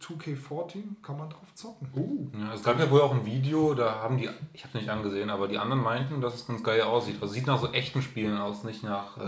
2K14, 0.02 1.02
kann 1.04 1.18
man 1.18 1.30
drauf 1.30 1.54
zocken. 1.54 1.88
Uh, 1.96 2.28
Ja, 2.40 2.54
es 2.54 2.64
gab 2.64 2.80
ja 2.80 2.90
wohl 2.90 3.02
auch 3.02 3.14
ein 3.14 3.26
Video, 3.26 3.74
da 3.74 4.02
haben 4.02 4.18
die, 4.18 4.30
ich 4.54 4.64
habe 4.64 4.70
es 4.70 4.82
nicht 4.82 4.90
angesehen, 4.90 5.30
aber 5.30 5.48
die 5.48 5.58
anderen 5.58 5.84
meinten, 5.84 6.22
dass 6.22 6.36
es 6.36 6.48
ganz 6.48 6.64
geil 6.64 6.82
aussieht. 6.82 7.18
Also 7.22 7.34
sieht 7.34 7.48
nach 7.48 7.60
so 7.60 7.72
echten 7.72 8.02
Spielen 8.02 8.38
aus, 8.38 8.64
nicht 8.64 8.84
nach. 8.84 9.18
Äh, 9.18 9.22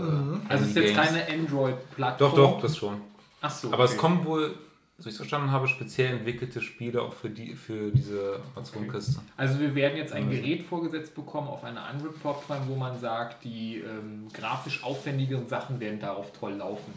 also 0.48 0.64
es 0.64 0.70
ist 0.70 0.76
jetzt 0.76 0.94
keine 0.94 1.28
Android-Plattform. 1.28 2.30
Doch, 2.30 2.36
doch, 2.36 2.60
das 2.60 2.76
schon. 2.76 3.00
Ach 3.40 3.50
so. 3.50 3.72
Aber 3.72 3.84
es 3.84 3.92
okay. 3.92 4.00
kommen 4.00 4.24
wohl, 4.24 4.54
so 4.98 5.08
ich 5.08 5.12
es 5.12 5.16
verstanden 5.16 5.52
habe, 5.52 5.68
speziell 5.68 6.16
entwickelte 6.16 6.60
Spiele 6.60 7.00
auch 7.00 7.12
für, 7.12 7.30
die, 7.30 7.54
für 7.54 7.92
diese 7.92 8.40
Amazon-Kiste. 8.56 9.20
Also 9.36 9.60
wir 9.60 9.76
werden 9.76 9.96
jetzt 9.96 10.12
ein 10.12 10.28
Gerät 10.28 10.64
vorgesetzt 10.64 11.14
bekommen 11.14 11.46
auf 11.46 11.62
einer 11.62 11.84
Android-Plattform, 11.84 12.62
wo 12.66 12.74
man 12.74 12.98
sagt, 12.98 13.44
die 13.44 13.76
ähm, 13.76 14.26
grafisch 14.32 14.82
aufwendigeren 14.82 15.46
Sachen 15.46 15.78
werden 15.78 16.00
darauf 16.00 16.32
toll 16.32 16.54
laufen. 16.54 16.92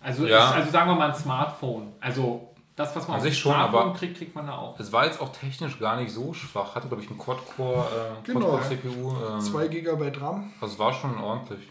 Also, 0.00 0.26
Ja. 0.26 0.48
ist, 0.50 0.54
also 0.56 0.70
sagen 0.70 0.90
wir 0.90 0.94
mal 0.96 1.10
ein 1.10 1.14
Smartphone. 1.16 1.92
Also 2.00 2.48
das, 2.76 2.94
was 2.94 3.08
man 3.08 3.20
An 3.20 3.26
auf 3.26 3.32
schon, 3.34 3.52
Smartphone 3.52 3.80
aber- 3.82 3.92
kriegt, 3.94 4.16
kriegt 4.18 4.34
man 4.34 4.46
da 4.46 4.56
auch. 4.56 4.78
Es 4.78 4.92
war 4.92 5.04
jetzt 5.06 5.20
auch 5.20 5.30
technisch 5.32 5.78
gar 5.80 5.96
nicht 6.00 6.12
so 6.12 6.32
schwach. 6.32 6.74
Hatte, 6.74 6.86
glaube 6.88 7.02
ich, 7.02 7.10
einen 7.10 7.18
Quad-Core, 7.18 7.86
äh, 8.22 8.26
Genau. 8.26 8.58
Quad-Core-CPU. 8.58 9.16
Ähm, 9.34 9.40
2 9.40 9.68
GB 9.68 10.12
RAM. 10.20 10.52
Das 10.60 10.78
war 10.78 10.92
schon 10.92 11.18
ordentlich. 11.18 11.68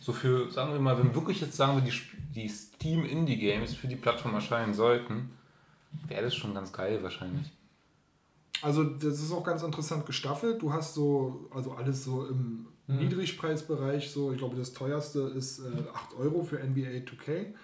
So 0.00 0.12
für, 0.12 0.50
sagen 0.50 0.72
wir 0.74 0.80
mal, 0.80 0.98
wenn 0.98 1.14
wirklich 1.14 1.40
jetzt 1.40 1.56
sagen 1.56 1.76
wir, 1.76 1.80
die, 1.90 1.98
die 2.34 2.48
Steam 2.48 3.06
Indie 3.06 3.38
Games 3.38 3.74
für 3.74 3.86
die 3.88 3.96
Plattform 3.96 4.34
erscheinen 4.34 4.74
sollten, 4.74 5.34
wäre 6.06 6.24
das 6.24 6.34
schon 6.34 6.52
ganz 6.52 6.70
geil 6.72 7.02
wahrscheinlich. 7.02 7.50
Also 8.60 8.84
das 8.84 9.20
ist 9.20 9.32
auch 9.32 9.44
ganz 9.44 9.62
interessant 9.62 10.04
gestaffelt. 10.04 10.60
Du 10.60 10.72
hast 10.72 10.92
so, 10.94 11.48
also 11.54 11.72
alles 11.72 12.04
so 12.04 12.26
im 12.26 12.66
Niedrigpreisbereich, 12.86 14.10
so 14.10 14.32
ich 14.32 14.38
glaube 14.38 14.56
das 14.56 14.72
teuerste 14.72 15.20
ist 15.34 15.60
äh, 15.60 15.88
8 15.92 16.16
Euro 16.18 16.42
für 16.42 16.56
NBA 16.56 17.04
2K. 17.04 17.54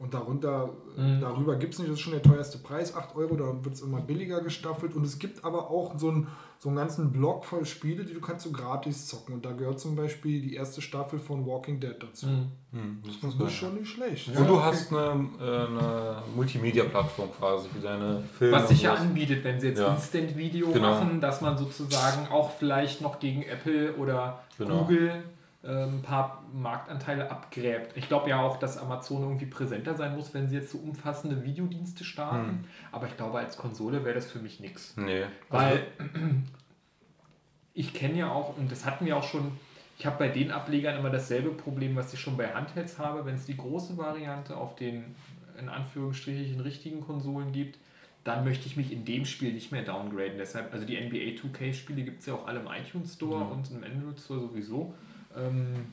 Und 0.00 0.14
darunter, 0.14 0.70
äh, 0.96 1.20
darüber 1.20 1.56
gibt 1.56 1.74
es 1.74 1.78
nicht, 1.78 1.90
das 1.90 1.98
ist 1.98 2.00
schon 2.00 2.14
der 2.14 2.22
teuerste 2.22 2.56
Preis, 2.56 2.96
8 2.96 3.14
Euro, 3.16 3.36
da 3.36 3.44
wird 3.62 3.74
es 3.74 3.82
immer 3.82 4.00
billiger 4.00 4.40
gestaffelt. 4.40 4.94
Und 4.94 5.04
es 5.04 5.18
gibt 5.18 5.44
aber 5.44 5.70
auch 5.70 5.98
so 5.98 6.08
einen, 6.08 6.26
so 6.58 6.70
einen 6.70 6.78
ganzen 6.78 7.12
Block 7.12 7.44
voll 7.44 7.66
Spiele, 7.66 8.06
die 8.06 8.14
du 8.14 8.20
kannst 8.22 8.44
so 8.46 8.50
gratis 8.50 9.06
zocken. 9.08 9.34
Und 9.34 9.44
da 9.44 9.52
gehört 9.52 9.78
zum 9.78 9.96
Beispiel 9.96 10.40
die 10.40 10.54
erste 10.54 10.80
Staffel 10.80 11.18
von 11.18 11.44
Walking 11.46 11.80
Dead 11.80 11.96
dazu. 12.00 12.26
Hm, 12.28 13.02
das 13.04 13.20
Das 13.20 13.34
ist 13.34 13.40
ist 13.42 13.52
schon 13.52 13.74
nicht 13.74 13.88
schlecht. 13.88 14.34
Und 14.34 14.48
du 14.48 14.62
hast 14.62 14.90
eine, 14.90 15.28
äh, 15.38 15.66
eine 15.66 16.22
Multimedia-Plattform 16.34 17.28
quasi 17.38 17.68
für 17.68 17.80
deine 17.80 18.22
Filme. 18.38 18.56
Was 18.56 18.70
sich 18.70 18.80
ja 18.80 18.94
anbietet, 18.94 19.44
wenn 19.44 19.60
sie 19.60 19.68
jetzt 19.68 19.80
Ja. 19.80 19.92
Instant-Video 19.92 20.68
Genau. 20.72 20.92
machen, 20.92 21.20
dass 21.20 21.42
man 21.42 21.58
sozusagen 21.58 22.26
auch 22.32 22.50
vielleicht 22.52 23.02
noch 23.02 23.20
gegen 23.20 23.42
Apple 23.42 23.94
oder 23.96 24.40
Genau. 24.56 24.78
Google 24.84 25.24
ein 25.62 26.00
paar 26.00 26.42
Marktanteile 26.54 27.30
abgräbt. 27.30 27.94
Ich 27.96 28.08
glaube 28.08 28.30
ja 28.30 28.40
auch, 28.40 28.58
dass 28.58 28.78
Amazon 28.78 29.22
irgendwie 29.22 29.46
präsenter 29.46 29.94
sein 29.94 30.16
muss, 30.16 30.32
wenn 30.32 30.48
sie 30.48 30.56
jetzt 30.56 30.70
so 30.70 30.78
umfassende 30.78 31.44
Videodienste 31.44 32.02
starten. 32.02 32.48
Hm. 32.48 32.64
Aber 32.92 33.06
ich 33.06 33.16
glaube, 33.16 33.38
als 33.38 33.58
Konsole 33.58 34.04
wäre 34.04 34.14
das 34.14 34.30
für 34.30 34.38
mich 34.38 34.60
nichts. 34.60 34.94
Nee. 34.96 35.24
Weil 35.50 35.86
ich 37.74 37.92
kenne 37.92 38.18
ja 38.18 38.32
auch, 38.32 38.56
und 38.56 38.72
das 38.72 38.86
hatten 38.86 39.04
wir 39.04 39.18
auch 39.18 39.24
schon, 39.24 39.52
ich 39.98 40.06
habe 40.06 40.16
bei 40.18 40.28
den 40.28 40.50
Ablegern 40.50 40.98
immer 40.98 41.10
dasselbe 41.10 41.50
Problem, 41.50 41.94
was 41.94 42.14
ich 42.14 42.20
schon 42.20 42.38
bei 42.38 42.54
Handhelds 42.54 42.98
habe, 42.98 43.26
wenn 43.26 43.34
es 43.34 43.44
die 43.44 43.56
große 43.56 43.98
Variante 43.98 44.56
auf 44.56 44.76
den 44.76 45.14
in 45.58 45.68
Anführungsstrichen 45.68 46.60
richtigen 46.60 47.02
Konsolen 47.02 47.52
gibt, 47.52 47.78
dann 48.24 48.44
möchte 48.44 48.66
ich 48.66 48.76
mich 48.76 48.92
in 48.92 49.04
dem 49.04 49.26
Spiel 49.26 49.52
nicht 49.52 49.72
mehr 49.72 49.82
downgraden. 49.82 50.38
Deshalb, 50.38 50.72
also 50.72 50.86
die 50.86 50.98
NBA 50.98 51.40
2K-Spiele 51.42 52.02
gibt 52.02 52.20
es 52.20 52.26
ja 52.26 52.34
auch 52.34 52.46
alle 52.46 52.60
im 52.60 52.66
iTunes 52.66 53.14
Store 53.14 53.44
und 53.44 53.70
im 53.70 53.84
Android 53.84 54.18
Store 54.18 54.40
sowieso. 54.40 54.94
Ähm, 55.36 55.86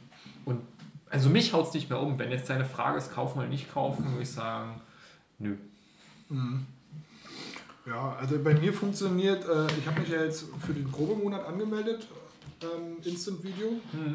und 0.45 0.61
also 1.09 1.29
mich 1.29 1.53
haut 1.53 1.67
es 1.67 1.73
nicht 1.73 1.89
mehr 1.89 2.01
um. 2.01 2.17
Wenn 2.19 2.31
jetzt 2.31 2.49
deine 2.49 2.65
Frage 2.65 2.97
ist, 2.97 3.13
kaufen 3.13 3.39
oder 3.39 3.47
nicht 3.47 3.71
kaufen, 3.71 4.05
würde 4.11 4.23
ich 4.23 4.31
sagen, 4.31 4.81
nö. 5.39 5.55
Ja, 7.85 8.17
also 8.19 8.37
bei 8.43 8.53
mir 8.53 8.73
funktioniert, 8.73 9.45
äh, 9.45 9.67
ich 9.79 9.87
habe 9.87 10.01
mich 10.01 10.09
ja 10.09 10.23
jetzt 10.23 10.45
für 10.59 10.73
den 10.73 10.91
Probemonat 10.91 11.45
angemeldet, 11.45 12.07
ähm, 12.61 12.97
Instant 13.03 13.43
Video, 13.43 13.67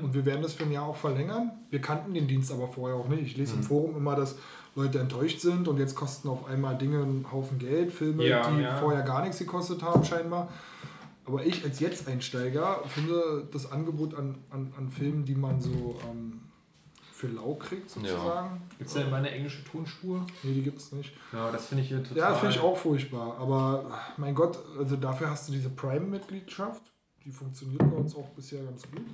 und 0.02 0.12
wir 0.12 0.26
werden 0.26 0.42
das 0.42 0.52
für 0.52 0.64
ein 0.64 0.72
Jahr 0.72 0.84
auch 0.84 0.96
verlängern. 0.96 1.52
Wir 1.70 1.80
kannten 1.80 2.12
den 2.12 2.26
Dienst 2.26 2.52
aber 2.52 2.68
vorher 2.68 2.96
auch 2.96 3.08
nicht. 3.08 3.22
Ich 3.22 3.36
lese 3.36 3.54
im 3.54 3.62
Forum 3.62 3.96
immer, 3.96 4.14
dass 4.14 4.36
Leute 4.74 4.98
enttäuscht 4.98 5.40
sind 5.40 5.68
und 5.68 5.78
jetzt 5.78 5.94
kosten 5.94 6.28
auf 6.28 6.46
einmal 6.46 6.76
Dinge 6.76 7.02
einen 7.02 7.26
Haufen 7.30 7.58
Geld, 7.58 7.92
Filme, 7.92 8.26
Ja, 8.26 8.50
die 8.50 8.62
ja. 8.62 8.78
vorher 8.78 9.02
gar 9.02 9.22
nichts 9.22 9.38
gekostet 9.38 9.82
haben, 9.82 10.04
scheinbar. 10.04 10.48
Aber 11.24 11.44
ich 11.46 11.64
als 11.64 11.78
Jetzt-Einsteiger 11.80 12.82
finde 12.88 13.48
das 13.52 13.70
Angebot 13.70 14.14
an, 14.14 14.38
an, 14.50 14.72
an 14.76 14.90
Filmen, 14.90 15.24
die 15.24 15.36
man 15.36 15.60
so 15.60 15.98
ähm, 16.10 16.40
für 17.12 17.28
lau 17.28 17.54
kriegt, 17.54 17.88
sozusagen. 17.88 18.62
Gibt 18.78 18.88
es 18.88 18.94
denn 18.94 19.08
mal 19.08 19.18
eine 19.18 19.30
englische 19.30 19.62
Tonspur? 19.64 20.26
Nee, 20.42 20.54
die 20.54 20.62
gibt 20.62 20.80
es 20.80 20.90
nicht. 20.90 21.12
Ja, 21.32 21.52
das 21.52 21.66
finde 21.66 21.84
ich 21.84 21.88
hier 21.88 22.02
total. 22.02 22.18
Ja, 22.18 22.34
finde 22.34 22.56
ich 22.56 22.60
auch 22.60 22.76
furchtbar. 22.76 23.38
Aber 23.38 24.00
mein 24.16 24.34
Gott, 24.34 24.58
also 24.76 24.96
dafür 24.96 25.30
hast 25.30 25.48
du 25.48 25.52
diese 25.52 25.70
Prime-Mitgliedschaft. 25.70 26.82
Die 27.24 27.30
funktioniert 27.30 27.78
bei 27.78 27.96
uns 27.96 28.16
auch 28.16 28.28
bisher 28.30 28.64
ganz 28.64 28.82
gut. 28.82 29.04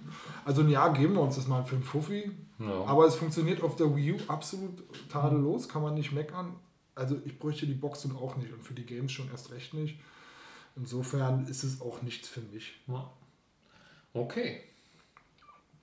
Also 0.46 0.62
ein 0.62 0.70
Jahr 0.70 0.94
geben 0.94 1.14
wir 1.14 1.20
uns 1.20 1.36
das 1.36 1.46
mal 1.46 1.62
für 1.64 1.74
einen 1.74 1.84
Fuffi. 1.84 2.30
Ja. 2.58 2.84
Aber 2.86 3.04
es 3.04 3.16
funktioniert 3.16 3.62
auf 3.62 3.76
der 3.76 3.94
Wii 3.94 4.14
U 4.14 4.16
absolut 4.28 4.82
tadellos, 5.10 5.68
kann 5.68 5.82
man 5.82 5.92
nicht 5.92 6.12
meckern. 6.12 6.54
Also 6.94 7.16
ich 7.26 7.38
bräuchte 7.38 7.66
die 7.66 7.74
Box 7.74 8.06
nun 8.06 8.16
auch 8.16 8.36
nicht 8.36 8.52
und 8.54 8.64
für 8.64 8.72
die 8.72 8.86
Games 8.86 9.12
schon 9.12 9.30
erst 9.30 9.52
recht 9.52 9.74
nicht. 9.74 10.00
Insofern 10.78 11.46
ist 11.46 11.64
es 11.64 11.80
auch 11.80 12.02
nichts 12.02 12.28
für 12.28 12.40
mich. 12.40 12.74
Ja. 12.86 13.10
Okay. 14.14 14.62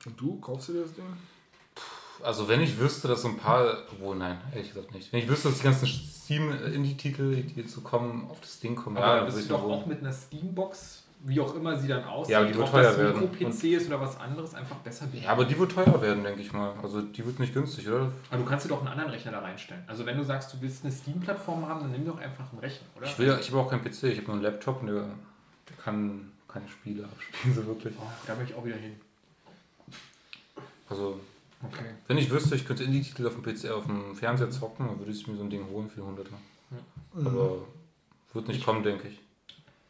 Und 0.05 0.19
du, 0.19 0.39
kaufst 0.39 0.69
du 0.69 0.73
dir 0.73 0.81
das 0.83 0.93
Ding? 0.93 1.05
Also 2.23 2.47
wenn 2.47 2.61
ich 2.61 2.79
wüsste, 2.79 3.07
dass 3.07 3.23
so 3.23 3.27
ein 3.27 3.37
paar, 3.37 3.83
obwohl 3.91 4.15
nein, 4.15 4.39
ehrlich 4.53 4.73
gesagt 4.73 4.93
nicht. 4.93 5.11
Wenn 5.11 5.19
ich 5.19 5.27
wüsste, 5.27 5.49
dass 5.49 5.57
die 5.57 5.63
ganzen 5.63 5.87
Steam-Indie-Titel, 5.87 7.35
die 7.35 7.59
jetzt 7.59 7.73
so 7.73 7.81
kommen, 7.81 8.29
auf 8.29 8.39
das 8.39 8.59
Ding 8.59 8.75
kommen, 8.75 8.97
Aber 8.97 9.17
dann 9.17 9.25
bist 9.25 9.37
würde 9.37 9.47
du 9.47 9.53
ich 9.55 9.61
doch 9.61 9.69
auch 9.69 9.85
mit 9.85 9.99
einer 9.99 10.13
Steambox 10.13 11.04
wie 11.27 11.39
auch 11.39 11.55
immer 11.55 11.77
sie 11.77 11.87
dann 11.87 12.03
aussieht, 12.03 12.33
Ja, 12.33 12.39
aber 12.39 12.47
die 12.47 12.55
wird 12.55 12.67
ob 12.67 12.73
das 12.73 12.95
teuer 12.95 13.05
werden. 13.05 13.29
Mikro-PC 13.31 13.63
ist 13.63 13.87
oder 13.87 13.99
was 13.99 14.19
anderes, 14.19 14.53
einfach 14.53 14.75
besser 14.77 15.07
Ja, 15.13 15.31
aber 15.31 15.45
die 15.45 15.57
wird 15.57 15.71
teuer 15.71 16.01
werden, 16.01 16.23
denke 16.23 16.41
ich 16.41 16.53
mal. 16.53 16.73
Also 16.81 17.01
die 17.01 17.25
wird 17.25 17.39
nicht 17.39 17.53
günstig, 17.53 17.87
oder? 17.89 18.11
Aber 18.29 18.43
du 18.43 18.45
kannst 18.45 18.65
dir 18.65 18.69
doch 18.69 18.79
einen 18.79 18.89
anderen 18.89 19.09
Rechner 19.11 19.31
da 19.31 19.39
reinstellen. 19.39 19.83
Also 19.87 20.05
wenn 20.05 20.17
du 20.17 20.23
sagst, 20.23 20.53
du 20.53 20.61
willst 20.61 20.83
eine 20.83 20.93
Steam-Plattform 20.93 21.67
haben, 21.67 21.81
dann 21.81 21.91
nimm 21.91 22.05
doch 22.05 22.19
einfach 22.19 22.51
einen 22.51 22.59
Rechner, 22.59 22.87
oder? 22.95 23.07
Ich, 23.07 23.17
will, 23.17 23.37
ich 23.39 23.47
habe 23.49 23.59
auch 23.59 23.69
keinen 23.69 23.83
PC, 23.83 24.03
ich 24.03 24.17
habe 24.17 24.27
nur 24.27 24.33
einen 24.33 24.43
Laptop 24.43 24.81
und 24.81 24.87
der, 24.87 24.95
der 24.95 25.77
kann 25.83 26.31
keine 26.47 26.67
Spiele 26.69 27.05
abspielen, 27.05 27.55
so 27.55 27.65
wirklich. 27.65 27.93
Oh, 27.99 28.03
da 28.27 28.35
möchte 28.35 28.53
ich 28.53 28.57
auch 28.59 28.65
wieder 28.65 28.77
hin. 28.77 28.95
Also, 30.89 31.19
Okay. 31.63 31.85
wenn 32.07 32.17
ich 32.17 32.29
wüsste, 32.29 32.55
ich 32.55 32.65
könnte 32.67 32.83
Indie-Titel 32.83 33.25
auf 33.25 33.33
dem 33.33 33.41
PC, 33.41 33.71
auf 33.71 33.85
dem 33.85 34.15
Fernseher 34.15 34.51
zocken, 34.51 34.87
dann 34.87 34.99
würde 34.99 35.11
ich 35.11 35.27
mir 35.27 35.35
so 35.35 35.43
ein 35.43 35.49
Ding 35.49 35.65
holen 35.71 35.89
für 35.89 36.01
100er. 36.01 36.27
Mhm. 37.15 37.27
Aber 37.27 37.57
wird 38.33 38.47
nicht 38.49 38.63
kommen, 38.63 38.83
denke 38.83 39.07
ich. 39.07 39.19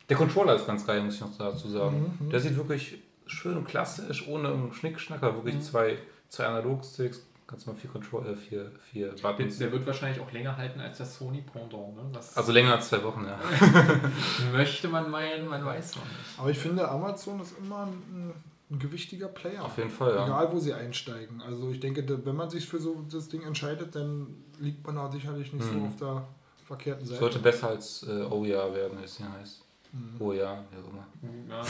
Der 0.09 0.17
Controller 0.17 0.55
ist 0.55 0.67
ganz 0.67 0.85
geil, 0.85 1.01
muss 1.01 1.15
ich 1.15 1.21
noch 1.21 1.35
dazu 1.37 1.67
sagen. 1.69 2.15
Mhm. 2.19 2.29
Der 2.29 2.39
sieht 2.39 2.55
wirklich 2.55 2.99
schön 3.25 3.57
und 3.57 3.65
klassisch, 3.67 4.27
ohne 4.27 4.49
einen 4.49 4.71
Schnickschnacker. 4.73 5.33
Wirklich 5.35 5.55
Mhm. 5.55 5.61
zwei, 5.61 5.97
zwei 6.29 6.45
Analog-Sticks, 6.45 7.25
ganz 7.47 7.65
mal 7.65 7.75
vier, 7.75 7.89
Control 7.89 8.25
äh, 8.27 8.35
vier, 8.35 8.71
vier 8.91 9.15
Buttons. 9.21 9.57
Der 9.57 9.71
wird 9.71 9.85
wahrscheinlich 9.87 10.21
auch 10.21 10.31
länger 10.31 10.55
halten 10.57 10.79
als 10.79 10.99
das 10.99 11.17
Sony 11.17 11.41
Pendant. 11.41 11.95
Ne? 11.95 12.19
Also 12.35 12.51
länger 12.51 12.73
als 12.75 12.89
zwei 12.89 13.03
Wochen, 13.03 13.25
ja. 13.25 13.39
möchte 14.51 14.87
man 14.87 15.09
meinen, 15.09 15.47
man 15.47 15.65
weiß 15.65 15.95
noch 15.95 16.03
nicht. 16.03 16.15
Aber 16.39 16.49
ich 16.49 16.57
finde, 16.57 16.87
Amazon 16.89 17.39
ist 17.41 17.57
immer 17.57 17.87
ein, 17.87 18.33
ein 18.69 18.79
gewichtiger 18.79 19.27
Player. 19.27 19.63
Auf 19.65 19.77
jeden 19.77 19.89
Fall, 19.91 20.15
ja. 20.15 20.25
Egal, 20.25 20.51
wo 20.51 20.59
sie 20.59 20.73
einsteigen. 20.73 21.41
Also 21.41 21.69
ich 21.71 21.79
denke, 21.79 22.03
wenn 22.25 22.35
man 22.35 22.49
sich 22.49 22.67
für 22.67 22.79
so 22.79 23.03
das 23.11 23.27
Ding 23.29 23.41
entscheidet, 23.43 23.95
dann 23.95 24.27
liegt 24.59 24.85
man 24.85 24.95
da 24.95 25.11
sicherlich 25.11 25.53
nicht 25.53 25.65
so 25.65 25.71
Mhm. 25.73 25.85
auf 25.87 25.95
der 25.97 26.27
verkehrten 26.65 27.05
Seite. 27.05 27.19
Sollte 27.19 27.39
besser 27.39 27.69
als 27.69 28.03
äh, 28.03 28.21
ja 28.21 28.73
werden, 28.73 28.97
wie 28.99 29.03
es 29.05 29.17
hier 29.17 29.31
heißt. 29.31 29.64
Mhm. 29.95 30.21
Oh 30.21 30.33
ja, 30.33 30.63
wie 30.71 30.77
auch 30.77 30.89
immer. 30.91 31.07
Ja. 31.49 31.63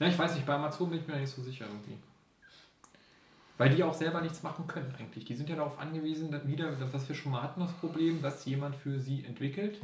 ja, 0.00 0.06
ich 0.06 0.18
weiß 0.18 0.34
nicht, 0.34 0.46
bei 0.46 0.54
Amazon 0.54 0.90
bin 0.90 1.00
ich 1.00 1.06
mir 1.06 1.16
nicht 1.16 1.34
so 1.34 1.42
sicher 1.42 1.66
irgendwie. 1.66 1.98
Weil 3.56 3.70
die 3.70 3.84
auch 3.84 3.94
selber 3.94 4.20
nichts 4.20 4.42
machen 4.42 4.66
können 4.66 4.92
eigentlich. 4.98 5.24
Die 5.24 5.34
sind 5.34 5.48
ja 5.48 5.54
darauf 5.56 5.78
angewiesen, 5.78 6.30
dass 6.30 6.46
wieder, 6.46 6.72
das, 6.72 6.92
was 6.92 7.08
wir 7.08 7.14
schon 7.14 7.32
mal 7.32 7.42
hatten, 7.42 7.60
das 7.60 7.72
Problem, 7.72 8.20
dass 8.20 8.44
jemand 8.46 8.74
für 8.74 8.98
sie 8.98 9.24
entwickelt. 9.24 9.80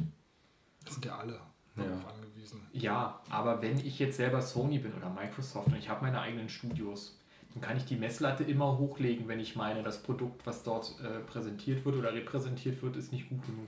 Das 0.83 0.95
sind 0.95 1.05
ja 1.05 1.17
alle 1.17 1.39
Ja. 1.77 1.83
darauf 1.85 2.07
angewiesen. 2.07 2.61
Ja, 2.73 3.21
aber 3.29 3.61
wenn 3.61 3.77
ich 3.77 3.97
jetzt 3.99 4.17
selber 4.17 4.41
Sony 4.41 4.79
bin 4.79 4.93
oder 4.93 5.09
Microsoft 5.09 5.67
und 5.67 5.77
ich 5.77 5.87
habe 5.89 6.03
meine 6.03 6.19
eigenen 6.19 6.49
Studios, 6.49 7.17
dann 7.53 7.61
kann 7.61 7.77
ich 7.77 7.85
die 7.85 7.95
Messlatte 7.95 8.43
immer 8.43 8.77
hochlegen, 8.77 9.27
wenn 9.29 9.39
ich 9.39 9.55
meine, 9.55 9.83
das 9.83 10.03
Produkt, 10.03 10.45
was 10.45 10.63
dort 10.63 10.93
äh, 11.01 11.19
präsentiert 11.19 11.85
wird 11.85 11.95
oder 11.95 12.13
repräsentiert 12.13 12.81
wird, 12.81 12.95
ist 12.97 13.11
nicht 13.13 13.29
gut 13.29 13.45
genug. 13.45 13.67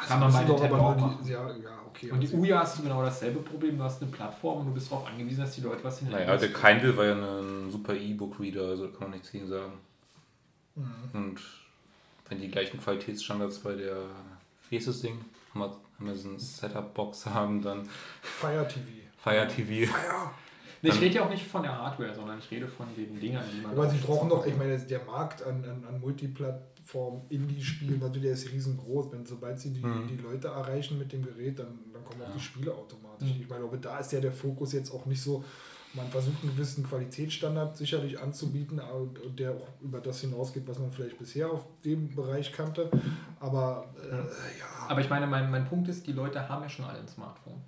Also 0.00 0.08
Kann 0.12 0.20
man 0.20 0.32
bei 0.32 0.44
doch 0.44 0.48
Nintendo 0.60 0.76
aber 0.76 0.84
auch 0.86 0.96
machen. 0.96 1.18
die, 1.24 1.30
ja, 1.30 1.50
ja, 1.50 1.78
okay. 1.86 2.10
Und 2.10 2.20
die 2.20 2.26
also- 2.26 2.38
UJA 2.38 2.60
hast 2.60 2.78
du 2.78 2.82
genau 2.84 3.02
dasselbe 3.02 3.40
Problem. 3.40 3.76
Du 3.76 3.84
hast 3.84 4.00
eine 4.02 4.10
Plattform 4.10 4.60
und 4.60 4.66
du 4.66 4.72
bist 4.72 4.90
darauf 4.90 5.06
angewiesen, 5.06 5.40
dass 5.40 5.54
die 5.54 5.60
Leute 5.60 5.84
was 5.84 6.00
in 6.00 6.08
Naja, 6.10 6.36
der 6.36 6.52
Kindle 6.52 6.96
war 6.96 7.04
ja 7.04 7.14
ein 7.14 7.70
super 7.70 7.94
E-Book-Reader, 7.94 8.62
also 8.62 8.86
da 8.86 8.92
kann 8.92 9.02
man 9.02 9.10
nichts 9.12 9.30
gegen 9.30 9.46
sagen. 9.46 9.72
Mhm. 10.76 10.92
Und 11.12 11.40
wenn 12.28 12.40
die 12.40 12.48
gleichen 12.48 12.80
Qualitätsstandards 12.80 13.58
bei 13.58 13.74
der, 13.74 13.96
wie 14.70 14.76
ist 14.76 14.88
das 14.88 15.00
Ding? 15.02 15.20
Ama- 15.54 15.76
Amazon 15.98 16.38
Setup-Box 16.38 17.26
haben, 17.34 17.60
dann 17.62 17.86
Fire 18.22 18.66
TV. 18.66 18.86
Fire 19.18 19.46
TV. 19.48 19.92
Fire! 19.92 20.30
Nee, 20.82 20.88
ich 20.88 21.00
rede 21.02 21.16
ja 21.16 21.24
auch 21.26 21.28
nicht 21.30 21.46
von 21.46 21.62
der 21.62 21.76
Hardware, 21.76 22.14
sondern 22.14 22.38
ich 22.38 22.50
rede 22.50 22.66
von 22.66 22.86
den 22.96 23.20
Dingern, 23.20 23.44
die 23.54 23.60
man. 23.60 23.72
Aber 23.72 23.90
sie 23.90 23.98
auch 23.98 24.06
brauchen 24.06 24.30
doch, 24.30 24.46
ich 24.46 24.56
meine, 24.56 24.78
der 24.78 25.04
Markt 25.04 25.42
an, 25.42 25.62
an, 25.62 25.84
an 25.86 26.00
Multiplattform 26.94 27.22
Indie-Spielen, 27.28 28.00
natürlich 28.00 28.22
der 28.22 28.32
ist 28.32 28.50
riesengroß. 28.52 29.12
Wenn 29.12 29.26
sobald 29.26 29.58
sie 29.60 29.70
die, 29.72 29.80
Mhm. 29.84 30.08
die 30.08 30.16
Leute 30.16 30.48
erreichen 30.48 30.98
mit 30.98 31.12
dem 31.12 31.22
Gerät, 31.24 31.58
dann, 31.58 31.78
dann 31.92 32.04
kommen 32.04 32.22
auch 32.22 32.28
Ja. 32.28 32.34
die 32.34 32.40
Spiele 32.40 32.74
automatisch. 32.74 33.28
Mhm. 33.34 33.42
Ich 33.42 33.48
meine, 33.48 33.64
aber 33.64 33.76
da 33.76 33.98
ist 33.98 34.12
ja 34.12 34.20
der 34.20 34.32
Fokus 34.32 34.72
jetzt 34.72 34.90
auch 34.92 35.06
nicht 35.06 35.22
so, 35.22 35.44
man 35.94 36.06
versucht 36.08 36.42
einen 36.42 36.52
gewissen 36.52 36.84
Qualitätsstandard 36.86 37.76
sicherlich 37.76 38.20
anzubieten, 38.20 38.78
aber- 38.78 39.00
und 39.24 39.38
der 39.38 39.52
auch 39.52 39.68
über 39.82 40.00
das 40.00 40.20
hinausgeht, 40.20 40.66
was 40.68 40.78
man 40.78 40.90
vielleicht 40.92 41.18
bisher 41.18 41.50
auf 41.50 41.64
dem 41.84 42.14
Bereich 42.14 42.52
kannte. 42.52 42.90
Aber 43.40 43.92
äh, 44.00 44.16
ja. 44.16 44.66
Aber 44.88 45.00
ich 45.00 45.10
meine, 45.10 45.26
mein, 45.26 45.50
mein 45.50 45.66
Punkt 45.66 45.88
ist, 45.88 46.06
die 46.06 46.12
Leute 46.12 46.48
haben 46.48 46.62
ja 46.62 46.68
schon 46.68 46.84
alle 46.84 47.00
ein 47.00 47.08
Smartphone. 47.08 47.60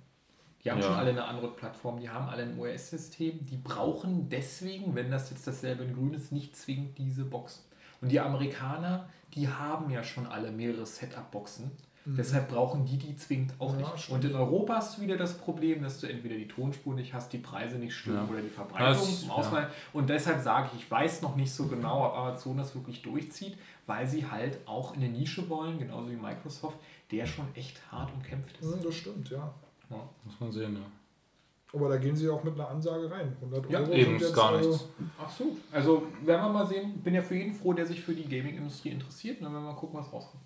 Die 0.63 0.71
haben 0.71 0.79
Ja. 0.79 0.85
schon 0.85 0.95
alle 0.95 1.09
eine 1.09 1.25
Android-Plattform, 1.25 1.99
die 1.99 2.07
haben 2.09 2.29
alle 2.29 2.43
ein 2.43 2.57
OS-System, 2.57 3.45
die 3.45 3.57
brauchen 3.57 4.29
deswegen, 4.29 4.95
wenn 4.95 5.11
das 5.11 5.29
jetzt 5.29 5.45
dasselbe 5.45 5.83
in 5.83 5.93
grün 5.93 6.13
ist, 6.13 6.31
nicht 6.31 6.55
zwingend 6.55 6.97
diese 6.97 7.25
Box. 7.25 7.65
Und 8.03 8.09
die 8.09 8.19
Amerikaner, 8.19 9.09
die 9.33 9.47
haben 9.47 9.89
ja 9.89 10.03
schon 10.03 10.27
alle 10.27 10.51
mehrere 10.51 10.85
Setup-Boxen. 10.85 11.71
Deshalb 12.05 12.49
brauchen 12.49 12.83
die 12.83 12.97
die 12.97 13.15
zwingend 13.15 13.53
auch 13.59 13.73
Mhm. 13.75 13.79
Ja, 13.79 13.91
nicht. 13.93 14.03
stimmt. 14.03 14.25
Und 14.25 14.29
in 14.31 14.35
Europa 14.35 14.75
hast 14.75 14.97
du 14.97 15.01
wieder 15.03 15.15
das 15.15 15.37
Problem, 15.37 15.81
dass 15.83 16.01
du 16.01 16.07
entweder 16.07 16.35
die 16.35 16.49
Tonspur 16.49 16.93
nicht 16.95 17.13
hast, 17.13 17.31
die 17.31 17.37
Preise 17.37 17.77
nicht 17.77 17.95
stimmen 17.95 18.17
Ja. 18.17 18.29
oder 18.29 18.41
die 18.41 18.49
Verbreitung 18.49 19.05
Das- 19.07 19.23
im 19.23 19.31
Auswahl. 19.31 19.69
Und 19.93 20.09
deshalb 20.09 20.41
sage 20.43 20.67
ich, 20.75 20.81
ich 20.83 20.91
weiß 20.91 21.21
noch 21.21 21.37
nicht 21.37 21.53
so 21.53 21.65
genau, 21.67 22.05
ob 22.07 22.13
Amazon 22.17 22.57
das 22.57 22.75
wirklich 22.75 23.01
durchzieht, 23.03 23.57
weil 23.87 24.05
sie 24.05 24.29
halt 24.29 24.57
auch 24.67 24.93
in 24.95 25.01
eine 25.01 25.13
Nische 25.13 25.47
wollen, 25.47 25.79
genauso 25.79 26.11
wie 26.11 26.17
Microsoft, 26.17 26.77
der 27.09 27.25
schon 27.25 27.45
echt 27.55 27.79
hart 27.89 28.11
umkämpft 28.13 28.57
ist. 28.59 28.73
Hm, 28.75 28.83
Das 28.83 28.95
stimmt, 28.95 29.29
ja. 29.29 29.53
Ja. 29.89 30.09
Muss 30.25 30.39
man 30.41 30.51
sehen, 30.51 30.73
ja. 30.75 30.81
Aber 31.75 31.89
da 31.89 31.97
gehen 31.97 32.15
sie 32.15 32.29
auch 32.29 32.43
mit 32.43 32.53
einer 32.53 32.69
Ansage 32.69 33.09
rein. 33.09 33.35
100 33.41 33.69
Ja, 33.71 33.79
Euro 33.79 33.91
eben, 33.93 34.19
sind 34.19 34.21
ist 34.29 34.35
gar 34.35 34.51
also- 34.53 34.69
nichts. 34.69 34.85
Ach 35.19 35.29
so, 35.29 35.57
also 35.71 36.03
werden 36.23 36.41
wir 36.45 36.49
mal 36.49 36.67
sehen. 36.67 37.01
Bin 37.01 37.15
ja 37.15 37.21
für 37.23 37.35
jeden 37.35 37.53
froh, 37.55 37.73
der 37.73 37.85
sich 37.87 37.99
für 37.99 38.13
die 38.13 38.23
Gaming-Industrie 38.29 38.89
interessiert. 38.89 39.39
Und 39.39 39.45
dann 39.45 39.53
werden 39.53 39.63
wir 39.65 39.71
mal 39.73 39.77
gucken, 39.79 39.99
was 39.99 40.13
rauskommt. 40.13 40.43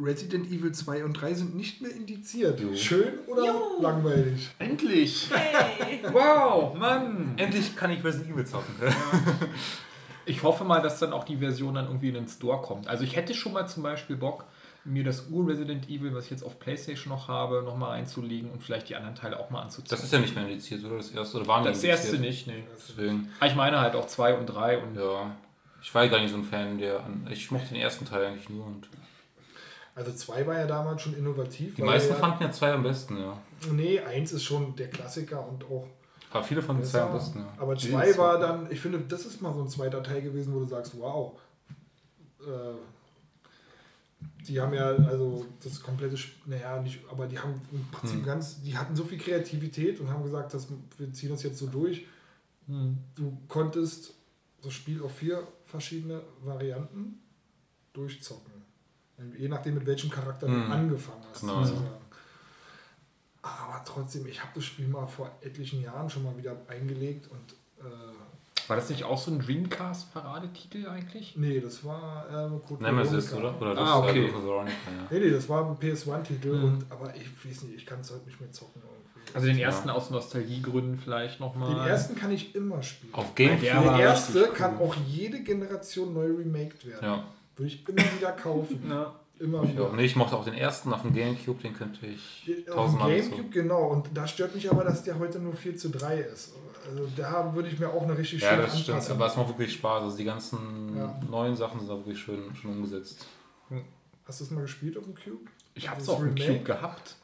Resident 0.00 0.46
Evil 0.46 0.70
2 0.72 1.04
und 1.04 1.14
3 1.14 1.34
sind 1.34 1.56
nicht 1.56 1.82
mehr 1.82 1.90
indiziert. 1.90 2.60
Jo. 2.60 2.72
Schön 2.74 3.18
oder 3.26 3.46
Jo. 3.46 3.82
langweilig? 3.82 4.48
Endlich! 4.58 5.28
Hey! 5.34 6.00
Wow, 6.12 6.74
Mann! 6.76 7.34
Endlich 7.36 7.74
kann 7.74 7.90
ich 7.90 8.02
Resident 8.04 8.32
Evil 8.32 8.46
zocken. 8.46 8.74
Ich 10.24 10.42
hoffe 10.42 10.62
mal, 10.62 10.82
dass 10.82 10.98
dann 10.98 11.14
auch 11.14 11.24
die 11.24 11.38
Version 11.38 11.72
dann 11.74 11.86
irgendwie 11.86 12.08
in 12.08 12.14
den 12.14 12.28
Store 12.28 12.60
kommt. 12.60 12.86
Also 12.86 13.02
ich 13.02 13.16
hätte 13.16 13.32
schon 13.32 13.54
mal 13.54 13.66
zum 13.66 13.82
Beispiel 13.82 14.14
Bock, 14.14 14.44
mir 14.84 15.04
das 15.04 15.28
Ur-Resident 15.28 15.88
Evil, 15.88 16.14
was 16.14 16.24
ich 16.24 16.30
jetzt 16.30 16.42
auf 16.42 16.58
Playstation 16.58 17.12
noch 17.12 17.28
habe, 17.28 17.62
nochmal 17.62 17.98
einzulegen 17.98 18.50
und 18.50 18.62
vielleicht 18.62 18.88
die 18.88 18.96
anderen 18.96 19.14
Teile 19.14 19.38
auch 19.38 19.50
mal 19.50 19.62
anzuzocken. 19.62 19.90
Das 19.90 20.04
ist 20.04 20.12
ja 20.12 20.18
nicht 20.18 20.34
mehr 20.34 20.46
indiziert, 20.46 20.84
oder? 20.84 20.96
Das 20.96 21.10
erste, 21.10 21.38
oder 21.38 21.46
war 21.46 21.60
nicht 21.60 21.70
das 21.70 21.84
erste 21.84 22.18
nicht, 22.18 22.46
nee. 22.46 22.64
Deswegen, 22.74 23.30
Aber 23.38 23.50
ich 23.50 23.56
meine 23.56 23.80
halt 23.80 23.94
auch 23.94 24.06
zwei 24.06 24.34
und 24.34 24.46
drei 24.46 24.78
und 24.78 24.96
ja. 24.96 25.36
Ich 25.80 25.94
war 25.94 26.08
gar 26.08 26.20
nicht 26.20 26.30
so 26.30 26.36
ein 26.36 26.44
Fan, 26.44 26.78
der 26.78 27.04
an, 27.04 27.26
ich 27.30 27.50
mochte 27.50 27.68
den 27.68 27.80
ersten 27.80 28.04
Teil 28.04 28.26
eigentlich 28.26 28.48
nur 28.48 28.66
und 28.66 28.88
Also 29.94 30.12
2 30.12 30.46
war 30.46 30.58
ja 30.58 30.66
damals 30.66 31.02
schon 31.02 31.14
innovativ. 31.14 31.76
die 31.76 31.82
meisten 31.82 32.12
ja, 32.12 32.18
fanden 32.18 32.42
ja 32.42 32.50
zwei 32.50 32.72
am 32.72 32.82
besten, 32.82 33.16
ja. 33.18 33.38
Nee, 33.70 34.00
1 34.00 34.32
ist 34.32 34.44
schon 34.44 34.74
der 34.76 34.88
Klassiker 34.90 35.46
und 35.46 35.64
auch. 35.64 35.86
Aber 36.30 36.42
viele 36.42 36.62
fanden 36.62 36.84
zwei 36.84 37.02
am 37.02 37.12
besten, 37.12 37.40
ja. 37.40 37.52
Aber 37.58 37.76
2 37.76 38.18
war 38.18 38.38
dann, 38.38 38.70
ich 38.70 38.80
finde, 38.80 39.00
das 39.00 39.24
ist 39.24 39.40
mal 39.40 39.52
so 39.52 39.62
ein 39.62 39.68
zweiter 39.68 40.02
Teil 40.02 40.22
gewesen, 40.22 40.54
wo 40.54 40.60
du 40.60 40.66
sagst, 40.66 40.98
wow. 40.98 41.38
Äh, 42.40 42.74
die 44.48 44.60
haben 44.60 44.72
ja, 44.74 44.86
also 44.88 45.46
das 45.62 45.80
komplette, 45.82 46.16
naja, 46.46 46.80
nicht, 46.82 47.00
aber 47.10 47.26
die 47.26 47.38
haben 47.38 47.60
im 47.72 47.86
Prinzip 47.90 48.18
Hm. 48.20 48.24
ganz, 48.24 48.60
die 48.62 48.76
hatten 48.76 48.96
so 48.96 49.04
viel 49.04 49.18
Kreativität 49.18 50.00
und 50.00 50.08
haben 50.10 50.22
gesagt, 50.24 50.54
dass 50.54 50.68
wir 50.96 51.12
ziehen 51.12 51.30
das 51.30 51.42
jetzt 51.42 51.58
so 51.58 51.66
durch. 51.66 52.06
Du 53.14 53.38
konntest 53.48 54.14
das 54.62 54.72
Spiel 54.74 55.02
auf 55.02 55.14
vier 55.16 55.46
verschiedene 55.64 56.20
Varianten 56.42 57.20
durchzocken. 57.92 58.52
Je 59.36 59.48
nachdem, 59.48 59.74
mit 59.74 59.86
welchem 59.86 60.10
Charakter 60.10 60.46
du 60.46 60.52
Mhm. 60.52 60.70
angefangen 60.72 61.22
hast. 61.30 61.40
Genau, 61.40 61.64
sozusagen. 61.64 61.86
Aber 63.42 63.82
trotzdem, 63.84 64.26
ich 64.26 64.40
habe 64.42 64.52
das 64.54 64.64
Spiel 64.64 64.88
mal 64.88 65.06
vor 65.06 65.30
etlichen 65.40 65.80
Jahren 65.80 66.10
schon 66.10 66.24
mal 66.24 66.36
wieder 66.36 66.56
eingelegt 66.68 67.28
und 67.28 67.52
äh, 67.84 67.84
war 68.68 68.76
das 68.76 68.88
nicht 68.90 69.04
auch 69.04 69.18
so 69.18 69.30
ein 69.30 69.38
Dreamcast-Paradetitel 69.40 70.86
eigentlich? 70.88 71.34
nee, 71.36 71.60
das 71.60 71.84
war 71.84 72.26
ähm, 72.32 72.60
Code 72.66 72.82
Nemesis, 72.82 73.30
Veronica. 73.32 73.56
oder? 73.58 73.60
Oder 73.62 73.74
das 73.74 73.88
Ah, 73.88 73.98
okay. 74.00 74.26
äh, 74.26 74.32
Veronica, 74.32 74.72
ja. 74.86 75.06
Nee, 75.10 75.20
nee, 75.20 75.30
das 75.30 75.48
war 75.48 75.66
ein 75.68 75.76
PS1-Titel, 75.76 76.52
Mhm. 76.54 76.78
aber 76.90 77.14
ich 77.14 77.26
weiß 77.44 77.62
nicht, 77.64 77.76
ich 77.76 77.86
kann 77.86 78.00
es 78.00 78.10
heute 78.12 78.26
nicht 78.26 78.40
mehr 78.40 78.50
zocken. 78.52 78.82
Irgendwie. 78.82 79.34
Also 79.34 79.46
den 79.46 79.58
Ja. 79.58 79.66
ersten 79.66 79.90
aus 79.90 80.10
Nostalgiegründen 80.10 80.96
vielleicht 80.96 81.38
nochmal. 81.40 81.74
den 81.74 81.86
ersten 81.86 82.14
kann 82.16 82.30
ich 82.32 82.54
immer 82.54 82.82
spielen. 82.82 83.12
Auf 83.14 83.34
Game 83.34 83.60
Der 83.60 83.72
erste 83.98 84.40
richtig 84.40 84.54
kann 84.54 84.76
cool. 84.80 84.86
auch 84.88 84.94
jede 85.06 85.42
Generation 85.42 86.14
neu 86.14 86.26
remaked 86.26 86.86
werden. 86.86 87.04
Ja. 87.04 87.24
Würde 87.56 87.66
ich 87.72 87.86
immer 87.88 88.02
wieder 88.16 88.32
kaufen. 88.32 88.82
Ja. 88.88 89.14
Immer 89.40 89.62
Ja, 89.62 89.68
wieder. 89.70 89.92
nee, 89.92 90.04
ich 90.04 90.16
mochte 90.16 90.34
auch 90.36 90.44
den 90.44 90.54
ersten 90.54 90.92
auf 90.92 91.02
dem 91.02 91.14
Gamecube, 91.14 91.62
den 91.62 91.72
könnte 91.72 92.06
ich 92.06 92.52
Auf 92.74 92.90
dem 92.90 92.98
Gamecube, 92.98 93.30
zocken. 93.36 93.50
genau. 93.52 93.82
Und 93.86 94.08
da 94.12 94.26
stört 94.26 94.52
mich 94.56 94.68
aber, 94.68 94.82
dass 94.82 95.04
der 95.04 95.16
heute 95.20 95.38
nur 95.38 95.52
4 95.54 95.76
zu 95.76 95.90
3 95.90 96.18
ist. 96.18 96.54
Also 96.88 97.08
da 97.16 97.54
würde 97.54 97.68
ich 97.68 97.78
mir 97.78 97.88
auch 97.88 98.02
eine 98.02 98.16
richtig 98.16 98.40
Ja, 98.42 98.50
schöne 98.50 98.62
das 98.62 98.72
stimmt, 98.80 98.88
Anpassung 98.96 99.16
aber 99.16 99.26
es 99.26 99.36
macht 99.36 99.48
wirklich 99.48 99.72
Spaß. 99.74 100.02
Also 100.04 100.16
die 100.16 100.24
ganzen 100.24 100.96
Ja. 100.96 101.20
neuen 101.30 101.54
Sachen 101.56 101.80
sind 101.80 101.88
da 101.88 101.96
wirklich 101.96 102.18
schön, 102.18 102.54
schön 102.56 102.70
umgesetzt. 102.70 103.26
Hast 104.26 104.40
du 104.40 104.44
es 104.44 104.50
mal 104.50 104.62
gespielt 104.62 104.96
auf 104.96 105.04
dem 105.04 105.14
Cube? 105.14 105.50
Ich 105.74 105.88
habe 105.88 106.00
es 106.00 106.06
Das 106.06 106.14
auf 106.14 106.20
dem? 106.22 106.34
Cube 106.34 106.64
gehabt. 106.64 107.16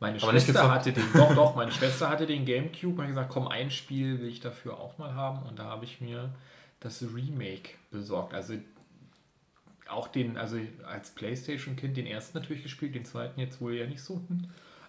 Meine 0.00 0.22
Aber 0.22 0.30
Schwester 0.30 0.70
hatte 0.70 0.92
den, 0.92 1.04
doch, 1.12 1.34
doch, 1.34 1.56
meine 1.56 1.72
Schwester 1.72 2.08
hatte 2.08 2.26
den 2.26 2.44
Gamecube 2.44 2.94
und 2.96 3.02
hat 3.02 3.08
gesagt, 3.08 3.30
komm, 3.30 3.48
ein 3.48 3.70
Spiel 3.70 4.20
will 4.20 4.28
ich 4.28 4.38
dafür 4.40 4.78
auch 4.78 4.96
mal 4.98 5.14
haben. 5.14 5.42
Und 5.48 5.58
da 5.58 5.64
habe 5.64 5.84
ich 5.84 6.00
mir 6.00 6.32
das 6.80 7.02
Remake 7.02 7.70
besorgt. 7.90 8.32
Also 8.34 8.54
auch 9.88 10.06
den, 10.08 10.36
also 10.36 10.56
als 10.86 11.10
Playstation-Kind 11.10 11.96
den 11.96 12.06
ersten 12.06 12.38
natürlich 12.38 12.62
gespielt, 12.62 12.94
den 12.94 13.04
zweiten 13.04 13.40
jetzt 13.40 13.60
wohl 13.60 13.74
ja 13.74 13.86
nicht 13.86 14.02
so. 14.02 14.20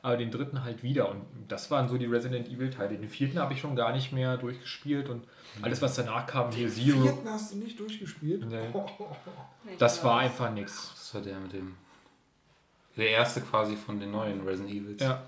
Aber 0.02 0.18
den 0.18 0.32
dritten 0.32 0.64
halt 0.64 0.84
wieder. 0.84 1.10
Und 1.10 1.26
das 1.48 1.70
waren 1.72 1.90
so 1.90 1.98
die 1.98 2.06
Resident 2.06 2.48
Evil-Teile. 2.48 2.98
Den 2.98 3.10
vierten 3.10 3.40
habe 3.40 3.54
ich 3.54 3.60
schon 3.60 3.76
gar 3.76 3.92
nicht 3.92 4.12
mehr 4.12 4.38
durchgespielt 4.38 5.10
und 5.10 5.26
alles, 5.62 5.82
was 5.82 5.96
danach 5.96 6.26
kam, 6.26 6.52
hier 6.52 6.70
Zero, 6.70 7.02
Vierten 7.02 7.30
hast 7.30 7.54
du 7.54 7.58
nicht 7.58 7.80
durchgespielt? 7.80 8.46
Nee. 8.46 8.70
Oh, 8.74 8.86
das 9.78 10.04
war 10.04 10.20
einfach 10.20 10.52
nix. 10.52 10.92
Das 10.96 11.14
war 11.16 11.22
der 11.22 11.40
mit 11.40 11.54
dem. 11.54 11.76
Der 12.96 13.10
erste 13.10 13.42
quasi 13.42 13.76
von 13.76 14.00
den 14.00 14.12
neuen 14.12 14.42
Resident 14.46 14.76
Evils. 14.76 15.02
Ja, 15.02 15.24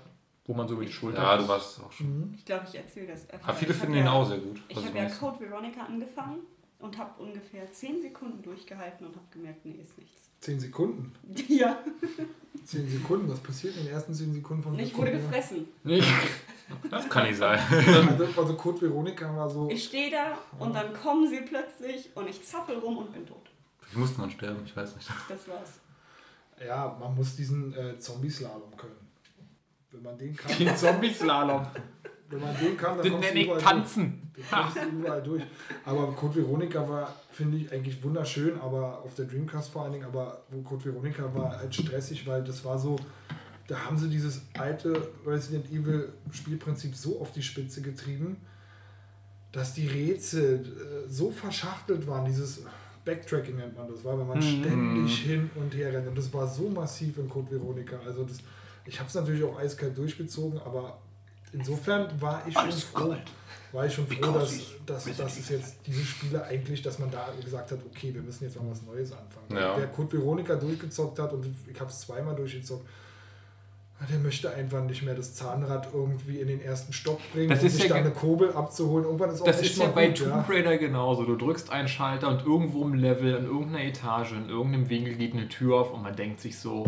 wo 0.46 0.54
man 0.54 0.68
so 0.68 0.74
über 0.74 0.84
die 0.84 0.92
Schulter. 0.92 1.22
Ja, 1.22 1.36
du 1.36 1.48
warst 1.48 1.80
auch 1.80 1.92
schon. 1.92 2.34
Ich 2.36 2.44
glaube, 2.44 2.66
ich 2.68 2.74
erzähle 2.74 3.08
das 3.08 3.28
öfter. 3.30 3.48
Aber 3.48 3.54
viele 3.54 3.74
finden 3.74 3.96
ihn 3.96 4.04
ja, 4.04 4.12
auch 4.12 4.26
sehr 4.26 4.38
gut. 4.38 4.60
Ich 4.68 4.84
habe 4.84 4.98
ja. 4.98 5.08
Code 5.08 5.40
Veronica 5.40 5.82
angefangen 5.82 6.40
und 6.78 6.98
habe 6.98 7.22
ungefähr 7.22 7.70
10 7.70 8.02
Sekunden 8.02 8.42
durchgehalten 8.42 9.06
und 9.06 9.14
habe 9.16 9.26
gemerkt, 9.30 9.64
nee, 9.64 9.78
ist 9.80 9.96
nichts. 9.96 10.31
Zehn 10.42 10.60
Sekunden. 10.60 11.12
Ja, 11.48 11.78
Zehn 12.64 12.88
Sekunden. 12.88 13.28
Was 13.28 13.40
passiert 13.40 13.76
in 13.76 13.84
den 13.84 13.92
ersten 13.92 14.14
zehn 14.14 14.32
Sekunden 14.32 14.62
von 14.62 14.78
ich 14.78 14.96
wurde 14.96 15.12
gefressen. 15.12 15.66
Nee. 15.82 16.02
Das 16.90 17.08
kann 17.08 17.26
nicht 17.26 17.36
sein. 17.38 17.58
Also, 17.58 18.40
also 18.40 18.54
Code 18.54 18.82
Veronica 18.82 19.34
war 19.36 19.48
so. 19.50 19.68
Ich 19.70 19.84
stehe 19.84 20.10
da 20.10 20.38
und 20.58 20.74
dann 20.74 20.94
kommen 20.94 21.28
sie 21.28 21.40
plötzlich 21.40 22.10
und 22.14 22.28
ich 22.28 22.42
zappel 22.44 22.78
rum 22.78 22.98
und 22.98 23.12
bin 23.12 23.26
tot. 23.26 23.50
Vielleicht 23.80 23.98
musste 23.98 24.20
man 24.20 24.30
sterben, 24.30 24.62
ich 24.64 24.76
weiß 24.76 24.94
nicht. 24.96 25.08
Das 25.28 25.48
war's. 25.48 25.80
Ja, 26.64 26.96
man 26.98 27.14
muss 27.14 27.36
diesen 27.36 27.74
äh, 27.74 27.98
Zombie-Slalom 27.98 28.76
können. 28.76 29.08
Wenn 29.90 30.02
man 30.02 30.16
den 30.16 30.34
kann, 30.36 30.56
Den 30.58 30.76
Zombie-Slalom. 30.76 31.66
Wenn 32.32 32.40
man 32.40 32.56
den 32.56 32.76
kann, 32.76 32.98
dann 32.98 33.10
kommst 33.12 33.34
du 33.34 33.42
überall 33.42 33.60
Tanzen. 33.60 34.32
durch. 34.34 34.48
Du 34.48 34.56
kommst 34.56 34.76
überall 34.92 35.22
durch. 35.22 35.42
Aber 35.84 36.12
Code 36.12 36.36
Veronica 36.36 36.88
war, 36.88 37.14
finde 37.30 37.58
ich, 37.58 37.72
eigentlich 37.72 38.02
wunderschön, 38.02 38.58
aber 38.58 39.02
auf 39.02 39.14
der 39.14 39.26
Dreamcast 39.26 39.70
vor 39.70 39.82
allen 39.82 39.92
Dingen, 39.92 40.04
aber 40.04 40.42
wo 40.50 40.62
Code 40.62 40.86
Veronica 40.86 41.34
war 41.34 41.58
halt 41.58 41.74
stressig, 41.74 42.26
weil 42.26 42.42
das 42.42 42.64
war 42.64 42.78
so, 42.78 42.96
da 43.68 43.78
haben 43.78 43.98
sie 43.98 44.08
dieses 44.08 44.42
alte 44.58 45.10
Resident 45.26 45.66
Evil 45.70 46.12
Spielprinzip 46.30 46.96
so 46.96 47.20
auf 47.20 47.32
die 47.32 47.42
Spitze 47.42 47.82
getrieben, 47.82 48.38
dass 49.52 49.74
die 49.74 49.86
Rätsel 49.86 50.64
äh, 51.06 51.08
so 51.08 51.30
verschachtelt 51.30 52.06
waren, 52.06 52.24
dieses 52.24 52.64
Backtracking 53.04 53.56
nennt 53.56 53.76
man 53.76 53.88
das, 53.88 54.04
war, 54.04 54.18
wenn 54.18 54.28
man 54.28 54.40
ständig 54.40 55.18
hin 55.18 55.50
und 55.56 55.74
her 55.74 55.92
rennt. 55.92 56.08
Und 56.08 56.16
das 56.16 56.32
war 56.32 56.46
so 56.46 56.68
massiv 56.68 57.18
in 57.18 57.28
Code 57.28 57.50
Veronica. 57.50 57.98
Also 58.06 58.24
das, 58.24 58.38
ich 58.86 58.98
habe 58.98 59.08
es 59.08 59.14
natürlich 59.14 59.42
auch 59.42 59.58
eiskalt 59.58 59.98
durchgezogen, 59.98 60.60
aber 60.60 60.98
insofern 61.52 62.08
war 62.20 62.42
ich 62.46 62.54
schon 62.54 62.72
froh, 62.72 63.16
war 63.72 63.86
ich 63.86 63.94
schon 63.94 64.06
froh, 64.06 64.32
dass, 64.32 64.58
dass, 64.86 65.16
dass 65.16 65.38
es 65.38 65.48
jetzt 65.48 65.76
diese 65.86 66.04
Spiele 66.04 66.44
eigentlich, 66.44 66.82
dass 66.82 66.98
man 66.98 67.10
da 67.10 67.28
gesagt 67.42 67.72
hat, 67.72 67.78
okay, 67.90 68.12
wir 68.14 68.22
müssen 68.22 68.44
jetzt 68.44 68.60
mal 68.60 68.70
was 68.70 68.82
Neues 68.82 69.12
anfangen. 69.12 69.46
Ja. 69.62 69.76
Wer 69.76 69.86
Code 69.88 70.12
Veronica 70.18 70.56
durchgezockt 70.56 71.18
hat 71.18 71.32
und 71.32 71.46
ich 71.70 71.80
habe 71.80 71.90
es 71.90 72.00
zweimal 72.00 72.34
durchgezockt, 72.34 72.86
der 74.10 74.18
möchte 74.18 74.52
einfach 74.52 74.82
nicht 74.82 75.04
mehr 75.04 75.14
das 75.14 75.32
Zahnrad 75.34 75.88
irgendwie 75.94 76.40
in 76.40 76.48
den 76.48 76.60
ersten 76.60 76.92
Stock 76.92 77.20
bringen, 77.32 77.50
Das 77.50 77.60
um 77.60 77.66
ist 77.66 77.74
sich 77.74 77.84
ja 77.84 77.88
da 77.90 77.94
ge- 77.94 78.04
eine 78.06 78.10
Kurbel 78.12 78.52
abzuholen. 78.52 79.04
Irgendwann 79.04 79.30
ist 79.30 79.40
auch 79.40 79.44
Das 79.46 79.62
ist 79.62 79.76
ja 79.78 79.86
bei 79.88 80.08
gut, 80.08 80.18
Tomb 80.18 80.48
Raider 80.48 80.76
genauso. 80.76 81.22
Du 81.24 81.36
drückst 81.36 81.70
einen 81.70 81.86
Schalter 81.86 82.28
und 82.28 82.44
irgendwo 82.44 82.82
im 82.82 82.94
Level, 82.94 83.36
in 83.36 83.44
irgendeiner 83.44 83.84
Etage, 83.84 84.32
in 84.32 84.48
irgendeinem 84.48 84.88
Winkel 84.90 85.14
geht 85.14 85.34
eine 85.34 85.48
Tür 85.48 85.76
auf 85.82 85.92
und 85.94 86.02
man 86.02 86.16
denkt 86.16 86.40
sich 86.40 86.58
so, 86.58 86.84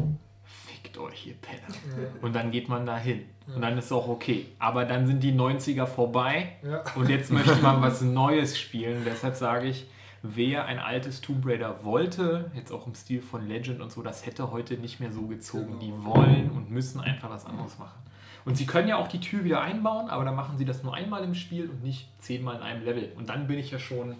fickt 0.84 0.98
euch, 0.98 1.26
ihr 1.26 1.34
Penner. 1.34 1.74
Und 2.22 2.34
dann 2.34 2.50
geht 2.50 2.68
man 2.68 2.84
da 2.86 2.96
hin. 2.98 3.22
Und 3.54 3.62
dann 3.62 3.76
ist 3.78 3.90
auch 3.92 4.08
okay. 4.08 4.46
Aber 4.58 4.84
dann 4.84 5.06
sind 5.06 5.22
die 5.22 5.32
90er 5.32 5.86
vorbei 5.86 6.52
Ja. 6.62 6.82
und 6.94 7.08
jetzt 7.08 7.30
möchte 7.32 7.56
man 7.56 7.80
was 7.82 8.00
Neues 8.02 8.58
spielen. 8.58 9.02
Deshalb 9.04 9.34
sage 9.34 9.66
ich, 9.68 9.86
wer 10.22 10.64
ein 10.66 10.78
altes 10.78 11.20
Tomb 11.20 11.46
Raider 11.46 11.84
wollte, 11.84 12.50
jetzt 12.54 12.72
auch 12.72 12.86
im 12.86 12.94
Stil 12.94 13.20
von 13.22 13.46
Legend 13.46 13.80
und 13.80 13.92
so, 13.92 14.02
das 14.02 14.24
hätte 14.26 14.50
heute 14.50 14.74
nicht 14.74 15.00
mehr 15.00 15.12
so 15.12 15.22
gezogen. 15.22 15.78
Die 15.80 15.92
wollen 16.04 16.50
und 16.50 16.70
müssen 16.70 17.00
einfach 17.00 17.30
was 17.30 17.44
anderes 17.46 17.78
machen. 17.78 17.98
Und 18.46 18.56
sie 18.56 18.66
können 18.66 18.88
ja 18.88 18.96
auch 18.98 19.08
die 19.08 19.20
Tür 19.20 19.42
wieder 19.44 19.62
einbauen, 19.62 20.10
aber 20.10 20.24
dann 20.24 20.34
machen 20.34 20.58
sie 20.58 20.66
das 20.66 20.82
nur 20.82 20.94
einmal 20.94 21.24
im 21.24 21.34
Spiel 21.34 21.68
und 21.70 21.82
nicht 21.82 22.08
zehnmal 22.18 22.56
in 22.56 22.62
einem 22.62 22.84
Level. 22.84 23.10
Und 23.16 23.30
dann 23.30 23.46
bin 23.46 23.58
ich 23.58 23.70
ja 23.70 23.78
schon 23.78 24.16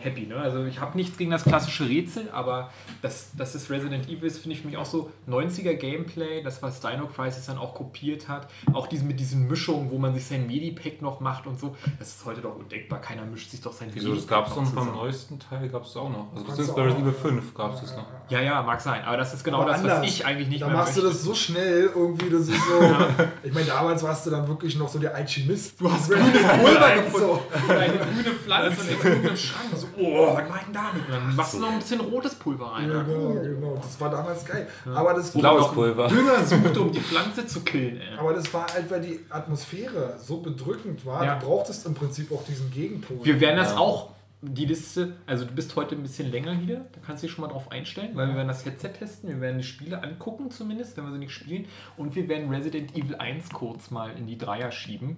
happy. 0.00 0.26
Ne? 0.26 0.36
Also 0.36 0.64
ich 0.64 0.80
habe 0.80 0.96
nichts 0.96 1.16
gegen 1.18 1.30
das 1.30 1.44
klassische 1.44 1.88
Rätsel, 1.88 2.30
aber 2.32 2.70
das, 3.02 3.30
das 3.36 3.54
ist 3.54 3.70
Resident 3.70 4.08
Evil, 4.08 4.24
ist, 4.24 4.38
finde 4.38 4.54
ich 4.56 4.62
für 4.62 4.68
mich 4.68 4.76
auch 4.76 4.86
so 4.86 5.10
90er 5.28 5.74
Gameplay, 5.74 6.42
das 6.42 6.62
was 6.62 6.80
Dino 6.80 7.06
Crisis 7.06 7.46
dann 7.46 7.58
auch 7.58 7.74
kopiert 7.74 8.28
hat. 8.28 8.48
Auch 8.72 8.86
diesen, 8.86 9.08
mit 9.08 9.20
diesen 9.20 9.48
Mischungen, 9.48 9.90
wo 9.90 9.98
man 9.98 10.14
sich 10.14 10.26
sein 10.26 10.46
Medipack 10.46 11.02
noch 11.02 11.20
macht 11.20 11.46
und 11.46 11.58
so. 11.58 11.76
Das 11.98 12.08
ist 12.08 12.24
heute 12.24 12.40
doch 12.40 12.56
undenkbar. 12.56 13.00
Keiner 13.00 13.24
mischt 13.24 13.50
sich 13.50 13.60
doch 13.60 13.72
sein 13.72 13.90
Wieso, 13.92 14.14
das 14.14 14.26
Medipack 14.26 14.44
gab 14.44 14.48
es 14.48 14.56
noch 14.56 14.84
beim 14.84 14.94
neuesten 14.94 15.38
Teil, 15.38 15.68
gab 15.68 15.84
es 15.84 15.96
auch 15.96 16.08
noch. 16.08 16.28
Also 16.32 16.44
beziehungsweise 16.44 16.68
du 16.68 16.74
bei 16.74 16.82
Resident 16.82 17.06
Evil 17.06 17.12
noch. 17.12 17.42
5 17.42 17.54
gab 17.54 17.74
es 17.74 17.80
das 17.80 17.96
noch. 17.96 18.06
Ja, 18.28 18.40
ja, 18.40 18.62
mag 18.62 18.80
sein. 18.80 19.04
Aber 19.04 19.16
das 19.16 19.34
ist 19.34 19.44
genau 19.44 19.62
Aber 19.62 19.70
das, 19.70 19.80
anders. 19.80 20.00
was 20.00 20.06
ich 20.06 20.24
eigentlich 20.24 20.48
nicht 20.48 20.62
da 20.62 20.66
mehr 20.68 20.76
machst 20.76 20.96
du 20.96 21.02
möchte. 21.02 21.16
das 21.16 21.24
so 21.24 21.34
schnell 21.34 21.90
irgendwie, 21.94 22.30
das 22.30 22.42
ist 22.42 22.50
so. 22.54 22.96
Ich 23.42 23.52
meine, 23.52 23.66
damals 23.66 24.02
warst 24.02 24.26
du 24.26 24.30
dann 24.30 24.46
wirklich 24.48 24.76
noch 24.76 24.88
so 24.88 24.98
der 24.98 25.14
Alchemist. 25.14 25.80
Du 25.80 25.90
hast 25.90 26.10
grünes 26.10 26.42
Pulver 26.42 26.94
gefunden. 26.96 27.38
Eine 27.68 27.98
grüne 27.98 28.34
Pflanze 28.44 28.90
in 28.90 28.98
irgendeinem 28.98 29.36
Schrank. 29.58 29.76
So, 29.76 29.86
oh, 29.98 30.26
was 30.28 30.48
war 30.48 30.60
denn 30.64 30.72
damit? 30.72 31.06
Und 31.06 31.12
dann 31.12 31.36
machst 31.36 31.54
du 31.54 31.58
noch 31.58 31.70
ein 31.72 31.78
bisschen 31.78 32.00
rotes 32.00 32.34
Pulver 32.34 32.66
rein. 32.72 32.88
Ja, 32.90 33.02
genau, 33.02 33.32
genau. 33.32 33.74
Das 33.76 34.00
war 34.00 34.10
damals 34.10 34.44
geil. 34.44 34.66
Aber 34.94 35.14
das, 35.14 35.30
Blaues 35.32 35.72
Pulver. 35.72 36.08
Dünger 36.08 36.44
sucht, 36.44 36.76
um 36.76 36.92
die 36.92 37.00
Pflanze 37.00 37.46
zu 37.46 37.60
killen. 37.60 38.00
Ey. 38.00 38.18
aber 38.18 38.32
das 38.34 38.52
war 38.54 38.66
halt, 38.72 38.90
weil 38.90 39.00
die 39.00 39.20
Atmosphäre 39.30 40.16
so 40.20 40.38
bedrückend 40.40 41.04
war. 41.04 41.24
Ja. 41.24 41.38
Du 41.38 41.46
brauchtest 41.46 41.86
im 41.86 41.94
Prinzip 41.94 42.30
auch 42.32 42.44
diesen 42.44 42.70
Gegenpol. 42.70 43.18
Wir 43.22 43.40
werden 43.40 43.56
das 43.56 43.72
Ja. 43.72 43.78
auch, 43.78 44.10
die 44.40 44.66
Liste, 44.66 45.16
also 45.26 45.44
du 45.44 45.52
bist 45.52 45.74
heute 45.74 45.96
ein 45.96 46.02
bisschen 46.02 46.30
länger 46.30 46.52
hier, 46.52 46.76
da 46.92 47.00
kannst 47.04 47.22
du 47.22 47.26
dich 47.26 47.34
schon 47.34 47.44
mal 47.44 47.50
drauf 47.50 47.72
einstellen, 47.72 48.10
weil 48.14 48.28
wir 48.28 48.36
werden 48.36 48.46
das 48.46 48.64
Headset 48.64 48.90
testen, 48.90 49.28
wir 49.30 49.40
werden 49.40 49.58
die 49.58 49.64
Spiele 49.64 50.00
angucken 50.00 50.52
zumindest, 50.52 50.96
wenn 50.96 51.04
wir 51.06 51.12
sie 51.12 51.18
nicht 51.18 51.32
spielen 51.34 51.66
und 51.96 52.14
wir 52.14 52.28
werden 52.28 52.48
Resident 52.48 52.94
Evil 52.96 53.16
1 53.16 53.50
kurz 53.50 53.90
mal 53.90 54.12
in 54.16 54.28
die 54.28 54.38
Dreier 54.38 54.70
schieben, 54.70 55.16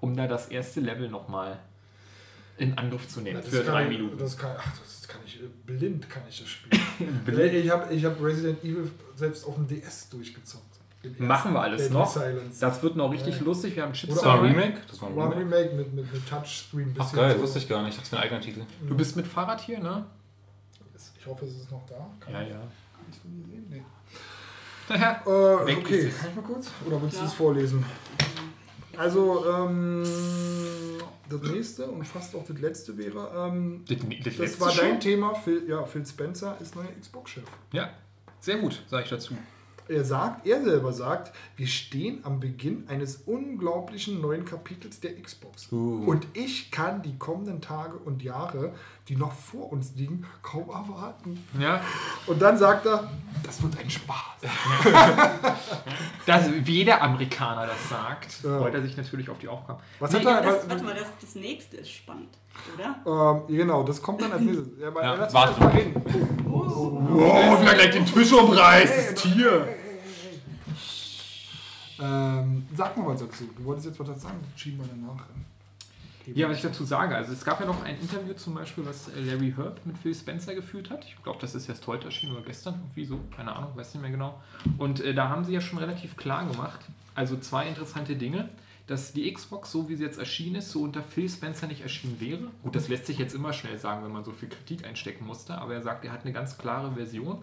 um 0.00 0.16
da 0.16 0.26
das 0.26 0.48
erste 0.48 0.80
Level 0.80 1.10
nochmal 1.10 1.58
in 2.58 2.76
Angriff 2.78 3.08
zu 3.08 3.20
nehmen 3.20 3.40
das 3.40 3.48
für 3.48 3.62
kann 3.62 3.66
drei 3.72 3.82
ich, 3.84 3.88
Minuten. 3.88 4.18
Das 4.18 4.36
kann, 4.36 4.56
ach, 4.58 4.72
das 4.78 5.08
kann 5.08 5.20
ich, 5.26 5.40
äh, 5.42 5.46
blind 5.66 6.08
kann 6.08 6.22
ich 6.28 6.40
das 6.40 6.48
spielen. 6.48 6.82
ich 7.54 7.70
habe 7.70 7.92
ich 7.94 8.04
hab 8.04 8.22
Resident 8.22 8.62
Evil 8.62 8.90
selbst 9.16 9.44
auf 9.46 9.54
dem 9.56 9.66
DS 9.66 10.08
durchgezockt. 10.10 10.66
Machen 11.18 11.52
wir 11.54 11.60
alles 11.62 11.82
Deadly 11.82 11.98
noch. 11.98 12.12
Silence. 12.12 12.60
Das 12.60 12.80
wird 12.82 12.94
noch 12.94 13.10
richtig 13.10 13.36
Ja. 13.36 13.42
lustig, 13.42 13.74
wir 13.74 13.82
haben 13.82 13.92
Chips 13.92 14.14
Das 14.14 14.24
war 14.24 14.40
ein. 14.40 14.50
Remake? 14.52 14.80
Das 14.88 15.02
war 15.02 15.08
ein 15.08 15.18
Remake? 15.18 15.40
Remake 15.40 15.74
mit, 15.74 15.92
mit, 15.94 16.12
mit 16.12 16.28
Touchscreen. 16.28 16.94
Ach 16.96 17.12
geil, 17.12 17.34
so. 17.36 17.42
wusste 17.42 17.58
ich 17.58 17.68
gar 17.68 17.82
nicht. 17.82 17.96
Ich 17.96 18.02
dachte, 18.04 18.16
ein 18.18 18.22
eigener 18.22 18.40
Titel. 18.40 18.62
Du 18.88 18.96
bist 18.96 19.16
mit 19.16 19.26
Fahrrad 19.26 19.60
hier, 19.60 19.80
ne? 19.80 20.06
Ich 21.18 21.26
hoffe, 21.26 21.44
es 21.46 21.56
ist 21.56 21.70
noch 21.70 21.84
da. 21.88 22.08
Kann 22.20 22.34
Ja, 22.34 22.42
ich 22.42 22.48
ja. 22.50 22.54
gar 22.54 23.06
nicht 23.08 23.20
von 23.20 23.30
dir 23.32 23.44
sehen? 23.46 23.66
Nee. 23.68 23.82
ja. 24.96 25.22
Äh, 25.24 25.66
Weg 25.66 25.78
okay, 25.78 25.98
ist 25.98 26.14
es. 26.14 26.18
kann 26.20 26.30
ich 26.30 26.36
mal 26.36 26.42
kurz? 26.42 26.70
Oder 26.86 27.02
willst 27.02 27.16
du 27.16 27.20
Ja. 27.20 27.26
es 27.26 27.32
vorlesen? 27.34 27.84
Also, 28.96 29.44
ähm, 29.48 30.02
das 31.38 31.50
nächste 31.50 31.86
und 31.86 32.06
fast 32.06 32.34
auch 32.34 32.44
das 32.44 32.58
letzte 32.58 32.96
wäre, 32.98 33.30
ähm, 33.52 33.84
Das, 33.88 33.98
das, 34.24 34.36
das 34.36 34.60
war 34.60 34.70
schon? 34.70 34.84
dein 34.84 35.00
Thema. 35.00 35.34
Phil, 35.34 35.68
ja, 35.68 35.84
Phil 35.84 36.06
Spencer 36.06 36.56
ist 36.60 36.76
neuer 36.76 36.88
Xbox-Chef. 37.00 37.44
Ja, 37.72 37.90
sehr 38.40 38.58
gut, 38.58 38.82
sage 38.88 39.04
ich 39.04 39.10
dazu. 39.10 39.34
Er 39.88 40.04
sagt, 40.04 40.46
er 40.46 40.62
selber 40.62 40.92
sagt, 40.92 41.34
wir 41.56 41.66
stehen 41.66 42.20
am 42.22 42.38
Beginn 42.38 42.84
eines 42.88 43.16
unglaublichen 43.26 44.20
neuen 44.20 44.44
Kapitels 44.44 45.00
der 45.00 45.20
Xbox. 45.20 45.70
Uh. 45.72 46.04
Und 46.06 46.26
ich 46.34 46.70
kann 46.70 47.02
die 47.02 47.18
kommenden 47.18 47.60
Tage 47.60 47.96
und 47.98 48.22
Jahre, 48.22 48.74
die 49.08 49.16
noch 49.16 49.32
vor 49.32 49.72
uns 49.72 49.94
liegen, 49.96 50.24
kaum 50.42 50.68
erwarten. 50.70 51.42
Ja, 51.58 51.80
Und 52.26 52.40
dann 52.40 52.56
sagt 52.56 52.86
er, 52.86 53.10
das 53.42 53.60
wird 53.62 53.76
ein 53.78 53.90
Spaß. 53.90 54.16
das, 56.26 56.50
wie 56.52 56.72
jeder 56.76 57.02
Amerikaner 57.02 57.66
das 57.66 57.88
sagt, 57.88 58.42
Ja. 58.44 58.58
freut 58.58 58.74
er 58.74 58.82
sich 58.82 58.96
natürlich 58.96 59.28
auf 59.28 59.38
die 59.38 59.48
Aufgaben. 59.48 59.80
Was 59.98 60.12
Nee, 60.12 60.18
hat 60.20 60.26
er? 60.26 60.42
Das, 60.42 60.54
was- 60.62 60.70
warte 60.70 60.84
mal, 60.84 60.94
das, 60.94 61.08
das 61.20 61.34
nächste 61.34 61.78
ist 61.78 61.90
spannend, 61.90 62.28
oder? 62.76 63.42
Ähm, 63.48 63.56
genau, 63.56 63.82
das 63.82 64.00
kommt 64.00 64.22
dann 64.22 64.32
als 64.32 64.42
nächstes. 64.42 64.68
Ja, 64.80 64.88
aber 64.88 65.02
Ja, 65.02 65.14
lass 65.14 65.34
warte. 65.34 65.60
mal 65.60 65.68
reden. 65.70 66.02
Oh, 66.48 67.60
wie 67.60 67.66
er 67.66 67.74
gleich 67.74 67.90
den 67.90 68.06
Tisch 68.06 68.32
umreißt, 68.32 69.12
das 69.14 69.14
Tier. 69.22 69.68
Ähm, 72.00 72.66
sag 72.74 72.96
mal 72.96 73.06
was 73.06 73.20
dazu. 73.20 73.44
Du 73.56 73.64
wolltest 73.64 73.86
jetzt 73.88 74.00
was 74.00 74.08
dazu 74.08 74.20
sagen, 74.20 74.40
schieben 74.56 74.78
wir 74.80 74.86
danach. 74.88 75.24
Ja, 76.34 76.48
was 76.48 76.56
ich 76.58 76.62
dazu 76.62 76.84
sage, 76.84 77.16
also 77.16 77.32
es 77.32 77.44
gab 77.44 77.60
ja 77.60 77.66
noch 77.66 77.82
ein 77.84 77.98
Interview 77.98 78.34
zum 78.34 78.54
Beispiel, 78.54 78.84
was 78.86 79.08
äh, 79.08 79.20
Larry 79.20 79.52
Herb 79.56 79.80
mit 79.84 79.98
Phil 79.98 80.14
Spencer 80.14 80.54
geführt 80.54 80.90
hat. 80.90 81.04
Ich 81.04 81.20
glaube, 81.22 81.38
das 81.40 81.54
ist 81.54 81.68
erst 81.68 81.86
heute 81.86 82.06
erschienen 82.06 82.32
oder 82.36 82.42
gestern, 82.44 82.74
irgendwie 82.74 83.04
so, 83.04 83.20
keine 83.36 83.54
Ahnung, 83.54 83.70
weiß 83.74 83.94
nicht 83.94 84.02
mehr 84.02 84.10
genau. 84.10 84.40
Und 84.78 85.00
äh, 85.00 85.14
da 85.14 85.28
haben 85.28 85.44
sie 85.44 85.52
ja 85.52 85.60
schon 85.60 85.78
relativ 85.78 86.16
klar 86.16 86.46
gemacht, 86.46 86.80
also 87.14 87.36
zwei 87.38 87.66
interessante 87.68 88.16
Dinge, 88.16 88.48
dass 88.86 89.12
die 89.12 89.32
Xbox, 89.32 89.70
so 89.70 89.88
wie 89.88 89.96
sie 89.96 90.04
jetzt 90.04 90.18
erschienen 90.18 90.56
ist, 90.56 90.70
so 90.70 90.82
unter 90.82 91.02
Phil 91.02 91.28
Spencer 91.28 91.66
nicht 91.66 91.82
erschienen 91.82 92.20
wäre. 92.20 92.48
Gut, 92.62 92.74
das 92.74 92.88
lässt 92.88 93.06
sich 93.06 93.18
jetzt 93.18 93.34
immer 93.34 93.52
schnell 93.52 93.78
sagen, 93.78 94.04
wenn 94.04 94.12
man 94.12 94.24
so 94.24 94.32
viel 94.32 94.48
Kritik 94.48 94.84
einstecken 94.86 95.24
musste, 95.24 95.56
aber 95.58 95.74
er 95.74 95.82
sagt, 95.82 96.04
er 96.04 96.12
hat 96.12 96.22
eine 96.22 96.32
ganz 96.32 96.58
klare 96.58 96.92
Version. 96.92 97.38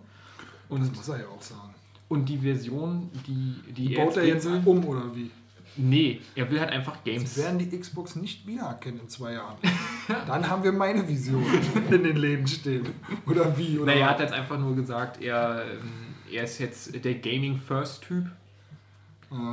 Das 0.70 0.80
Und, 0.80 0.96
muss 0.96 1.08
er 1.08 1.20
ja 1.22 1.28
auch 1.28 1.42
sagen. 1.42 1.74
und 2.10 2.28
die 2.28 2.38
Version, 2.38 3.10
die, 3.26 3.72
die 3.72 3.96
Baut 3.96 4.18
er 4.18 4.26
jetzt 4.26 4.46
um 4.46 4.86
oder 4.86 5.16
wie? 5.16 5.32
Nee, 5.78 6.22
er 6.36 6.50
will 6.52 6.60
halt 6.60 6.72
einfach 6.72 6.98
Sie 7.04 7.12
Games. 7.12 7.38
werden 7.38 7.60
die 7.60 7.80
Xbox 7.80 8.16
nicht 8.16 8.46
wiedererkennen 8.46 9.02
in 9.02 9.10
zwei 9.10 9.34
Jahren. 9.34 9.56
Dann 10.28 10.48
haben 10.50 10.64
wir 10.64 10.72
meine 10.72 11.08
Vision 11.08 11.46
in 11.90 12.04
den 12.04 12.18
Läden 12.18 12.48
stehen. 12.48 12.88
Oder 13.26 13.58
wie? 13.58 13.78
Oder 13.78 13.94
Naja, 13.94 14.06
er 14.06 14.10
hat 14.12 14.20
jetzt 14.20 14.34
einfach 14.34 14.60
nur 14.60 14.76
gesagt, 14.76 15.22
er, 15.22 15.64
ähm, 15.72 15.90
er 16.32 16.44
ist 16.44 16.60
jetzt 16.60 17.04
der 17.04 17.16
Gaming-First-Typ. 17.16 18.26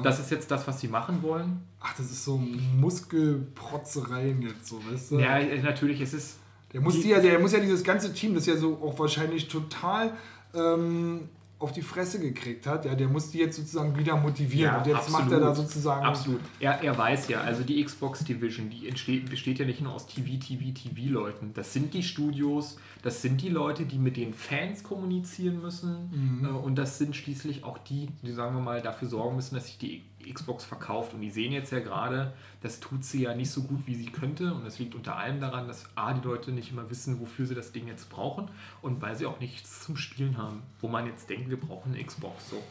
Das 0.03 0.19
ist 0.19 0.31
jetzt 0.31 0.51
das, 0.51 0.67
was 0.67 0.81
sie 0.81 0.89
machen 0.89 1.23
wollen. 1.23 1.61
Ach, 1.81 1.95
das 1.97 2.07
ist 2.07 2.25
so 2.25 2.39
Muskelprotzereien 2.39 4.41
jetzt, 4.43 4.67
so, 4.67 4.81
weißt 4.91 5.13
du? 5.13 5.19
Ja, 5.19 5.39
äh, 5.39 5.61
natürlich, 5.61 6.01
es 6.01 6.15
ist. 6.15 6.39
Der 6.73 6.81
muss, 6.81 7.01
die, 7.01 7.11
ja, 7.11 7.21
der 7.21 7.39
muss 7.39 7.53
ja 7.53 7.61
dieses 7.61 7.85
ganze 7.85 8.13
Team, 8.13 8.35
das 8.35 8.47
ja 8.47 8.57
so 8.57 8.77
auch 8.83 8.99
wahrscheinlich 8.99 9.49
total 9.49 10.13
ähm, 10.55 11.29
auf 11.59 11.73
die 11.73 11.83
Fresse 11.83 12.21
gekriegt 12.21 12.67
hat, 12.67 12.85
ja, 12.85 12.95
der 12.95 13.09
muss 13.09 13.31
die 13.31 13.39
jetzt 13.39 13.57
sozusagen 13.57 13.97
wieder 13.97 14.17
motivieren. 14.17 14.73
Ja, 14.73 14.79
und 14.79 14.87
jetzt 14.87 14.97
absolut. 14.97 15.21
macht 15.21 15.33
er 15.33 15.41
da 15.41 15.55
sozusagen. 15.55 16.05
Absolut. 16.05 16.41
Er, 16.61 16.83
er 16.83 16.97
weiß 16.97 17.29
ja, 17.29 17.41
also 17.41 17.63
die 17.63 17.83
Xbox 17.83 18.25
Division, 18.25 18.69
die 18.69 18.89
entsteht, 18.89 19.31
besteht 19.31 19.59
ja 19.59 19.65
nicht 19.65 19.81
nur 19.81 19.95
aus 19.95 20.07
TV, 20.07 20.39
TV, 20.39 20.75
TV-Leuten. 20.75 21.53
Das 21.55 21.73
sind 21.73 21.95
die 21.95 22.03
Studios, 22.03 22.77
das 23.03 23.23
sind 23.23 23.41
die 23.43 23.49
Leute, 23.49 23.85
die 23.85 23.99
mit 23.99 24.17
den 24.17 24.35
Fans 24.35 24.83
kommunizieren 24.83 25.61
müssen. 25.61 26.43
Äh, 26.45 26.49
Und 26.49 26.77
das 26.77 26.99
sind 26.99 27.15
schließlich 27.15 27.65
auch 27.65 27.79
die, 27.79 28.09
die, 28.23 28.33
sagen 28.33 28.55
wir 28.57 28.63
mal, 28.63 28.83
dafür 28.83 29.09
sorgen 29.09 29.37
müssen, 29.37 29.55
dass 29.55 29.67
sich 29.67 29.79
die 29.79 30.03
Xbox 30.33 30.65
verkauft. 30.65 31.15
Und 31.15 31.21
die 31.21 31.31
sehen 31.31 31.53
jetzt 31.53 31.71
ja 31.71 31.79
gerade, 31.81 32.33
das 32.63 32.81
tut 32.81 33.05
sie 33.05 33.23
ja 33.23 33.35
nicht 33.35 33.51
so 33.51 33.63
gut, 33.63 33.87
wie 33.87 33.95
sie 33.95 34.07
könnte. 34.07 34.53
Und 34.53 34.65
das 34.65 34.79
liegt 34.79 34.95
unter 34.95 35.17
allem 35.17 35.41
daran, 35.41 35.69
dass 35.69 35.87
A, 35.95 36.15
die 36.15 36.27
Leute 36.27 36.51
nicht 36.51 36.73
immer 36.73 36.91
wissen, 36.91 37.21
wofür 37.21 37.47
sie 37.47 37.55
das 37.55 37.71
Ding 37.73 37.87
jetzt 37.87 38.11
brauchen. 38.11 38.49
Und 38.83 39.03
weil 39.03 39.15
sie 39.15 39.27
auch 39.27 39.39
nichts 39.39 39.85
zum 39.85 39.97
Spielen 39.97 40.37
haben, 40.37 40.63
wo 40.81 40.89
man 40.89 41.07
jetzt 41.07 41.31
denkt, 41.31 41.49
wir 41.49 41.61
brauchen 41.61 41.95
eine 41.95 42.03
Xbox. 42.03 42.51
So. 42.51 42.63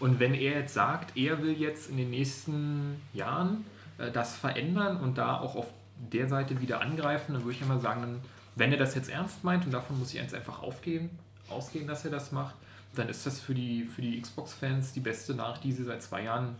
Und 0.00 0.20
wenn 0.20 0.32
er 0.34 0.60
jetzt 0.60 0.74
sagt, 0.74 1.16
er 1.16 1.42
will 1.42 1.52
jetzt 1.52 1.90
in 1.90 1.96
den 1.98 2.10
nächsten 2.10 2.96
Jahren 3.12 3.66
äh, 3.98 4.10
das 4.10 4.34
verändern 4.34 4.96
und 4.96 5.18
da 5.18 5.38
auch 5.38 5.54
auf 5.54 5.66
der 6.12 6.28
Seite 6.28 6.60
wieder 6.60 6.80
angreifen, 6.80 7.34
dann 7.34 7.44
würde 7.44 7.56
ich 7.56 7.62
immer 7.62 7.78
sagen, 7.78 8.00
dann, 8.00 8.20
wenn 8.54 8.72
er 8.72 8.78
das 8.78 8.94
jetzt 8.94 9.10
ernst 9.10 9.44
meint, 9.44 9.64
und 9.64 9.72
davon 9.72 9.98
muss 9.98 10.08
ich 10.08 10.20
jetzt 10.20 10.34
einfach 10.34 10.62
aufgehen, 10.62 11.10
ausgehen, 11.48 11.86
dass 11.86 12.04
er 12.04 12.10
das 12.10 12.32
macht, 12.32 12.54
dann 12.94 13.08
ist 13.08 13.24
das 13.24 13.40
für 13.40 13.54
die, 13.54 13.84
für 13.84 14.02
die 14.02 14.20
Xbox-Fans 14.20 14.92
die 14.92 15.00
beste 15.00 15.34
Nachricht, 15.34 15.64
die 15.64 15.72
sie 15.72 15.84
seit 15.84 16.02
zwei 16.02 16.24
Jahren 16.24 16.56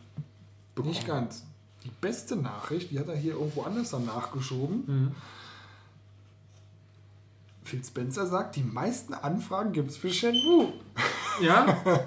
bekommen. 0.75 0.95
Nicht 0.95 1.07
ganz. 1.07 1.45
Die 1.85 1.91
beste 2.01 2.37
Nachricht, 2.37 2.91
die 2.91 2.99
hat 2.99 3.09
er 3.09 3.17
hier 3.17 3.35
irgendwo 3.35 3.63
anders 3.63 3.91
dann 3.91 4.07
nachgeschoben. 4.07 4.85
Mhm. 4.87 5.15
Phil 7.73 7.83
Spencer 7.83 8.27
sagt, 8.27 8.57
die 8.57 8.63
meisten 8.63 9.15
Anfragen 9.15 9.73
gibt 9.73 9.89
es 9.89 9.97
für 9.97 10.11
Shenmue. 10.11 10.75
Ja. 11.41 11.79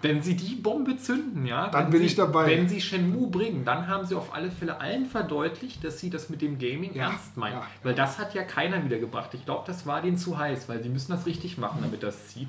Wenn 0.00 0.22
sie 0.22 0.34
die 0.34 0.54
Bombe 0.54 0.96
zünden, 0.96 1.44
ja, 1.44 1.68
Dann 1.68 1.90
bin 1.90 2.00
sie, 2.00 2.06
ich 2.06 2.14
dabei. 2.14 2.46
Wenn 2.46 2.66
sie 2.66 2.80
Shenmue 2.80 3.28
bringen, 3.30 3.66
dann 3.66 3.88
haben 3.88 4.06
sie 4.06 4.14
auf 4.14 4.34
alle 4.34 4.50
Fälle 4.50 4.80
allen 4.80 5.04
verdeutlicht, 5.04 5.84
dass 5.84 6.00
sie 6.00 6.08
das 6.08 6.30
mit 6.30 6.40
dem 6.40 6.58
Gaming 6.58 6.94
Ja, 6.94 7.10
ernst 7.10 7.36
meinen. 7.36 7.56
ja. 7.56 7.66
Weil 7.82 7.94
das 7.94 8.18
hat 8.18 8.32
ja 8.34 8.42
keiner 8.42 8.82
wiedergebracht. 8.82 9.34
Ich 9.34 9.44
glaube, 9.44 9.64
das 9.66 9.84
war 9.86 10.00
denen 10.00 10.16
zu 10.16 10.38
heiß, 10.38 10.66
weil 10.70 10.82
sie 10.82 10.88
müssen 10.88 11.12
das 11.12 11.26
richtig 11.26 11.58
machen, 11.58 11.80
damit 11.82 12.02
das 12.02 12.28
zieht. 12.28 12.48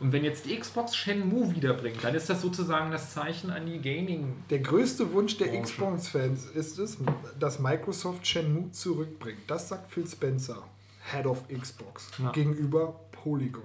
Und 0.00 0.10
wenn 0.10 0.24
jetzt 0.24 0.46
die 0.46 0.58
Xbox 0.58 0.96
Shenmue 0.96 1.54
wiederbringt, 1.54 2.02
dann 2.02 2.16
ist 2.16 2.28
das 2.28 2.42
sozusagen 2.42 2.90
das 2.90 3.12
Zeichen 3.12 3.50
an 3.50 3.66
die 3.66 3.78
Gaming. 3.80 4.34
Der 4.50 4.58
größte 4.58 5.12
Wunsch 5.12 5.36
der. 5.38 5.62
Xbox-Fans 5.62 6.46
ist 6.46 6.80
es, 6.80 6.98
dass 7.38 7.60
Microsoft 7.60 8.26
Shenmue 8.26 8.72
zurückbringt. 8.72 9.42
Das 9.46 9.68
sagt 9.68 9.92
Phil 9.92 10.08
Spencer, 10.08 10.64
Head 11.12 11.26
of 11.26 11.44
Xbox, 11.48 12.10
Ja. 12.18 12.30
gegenüber 12.30 13.00
Polygon. 13.12 13.62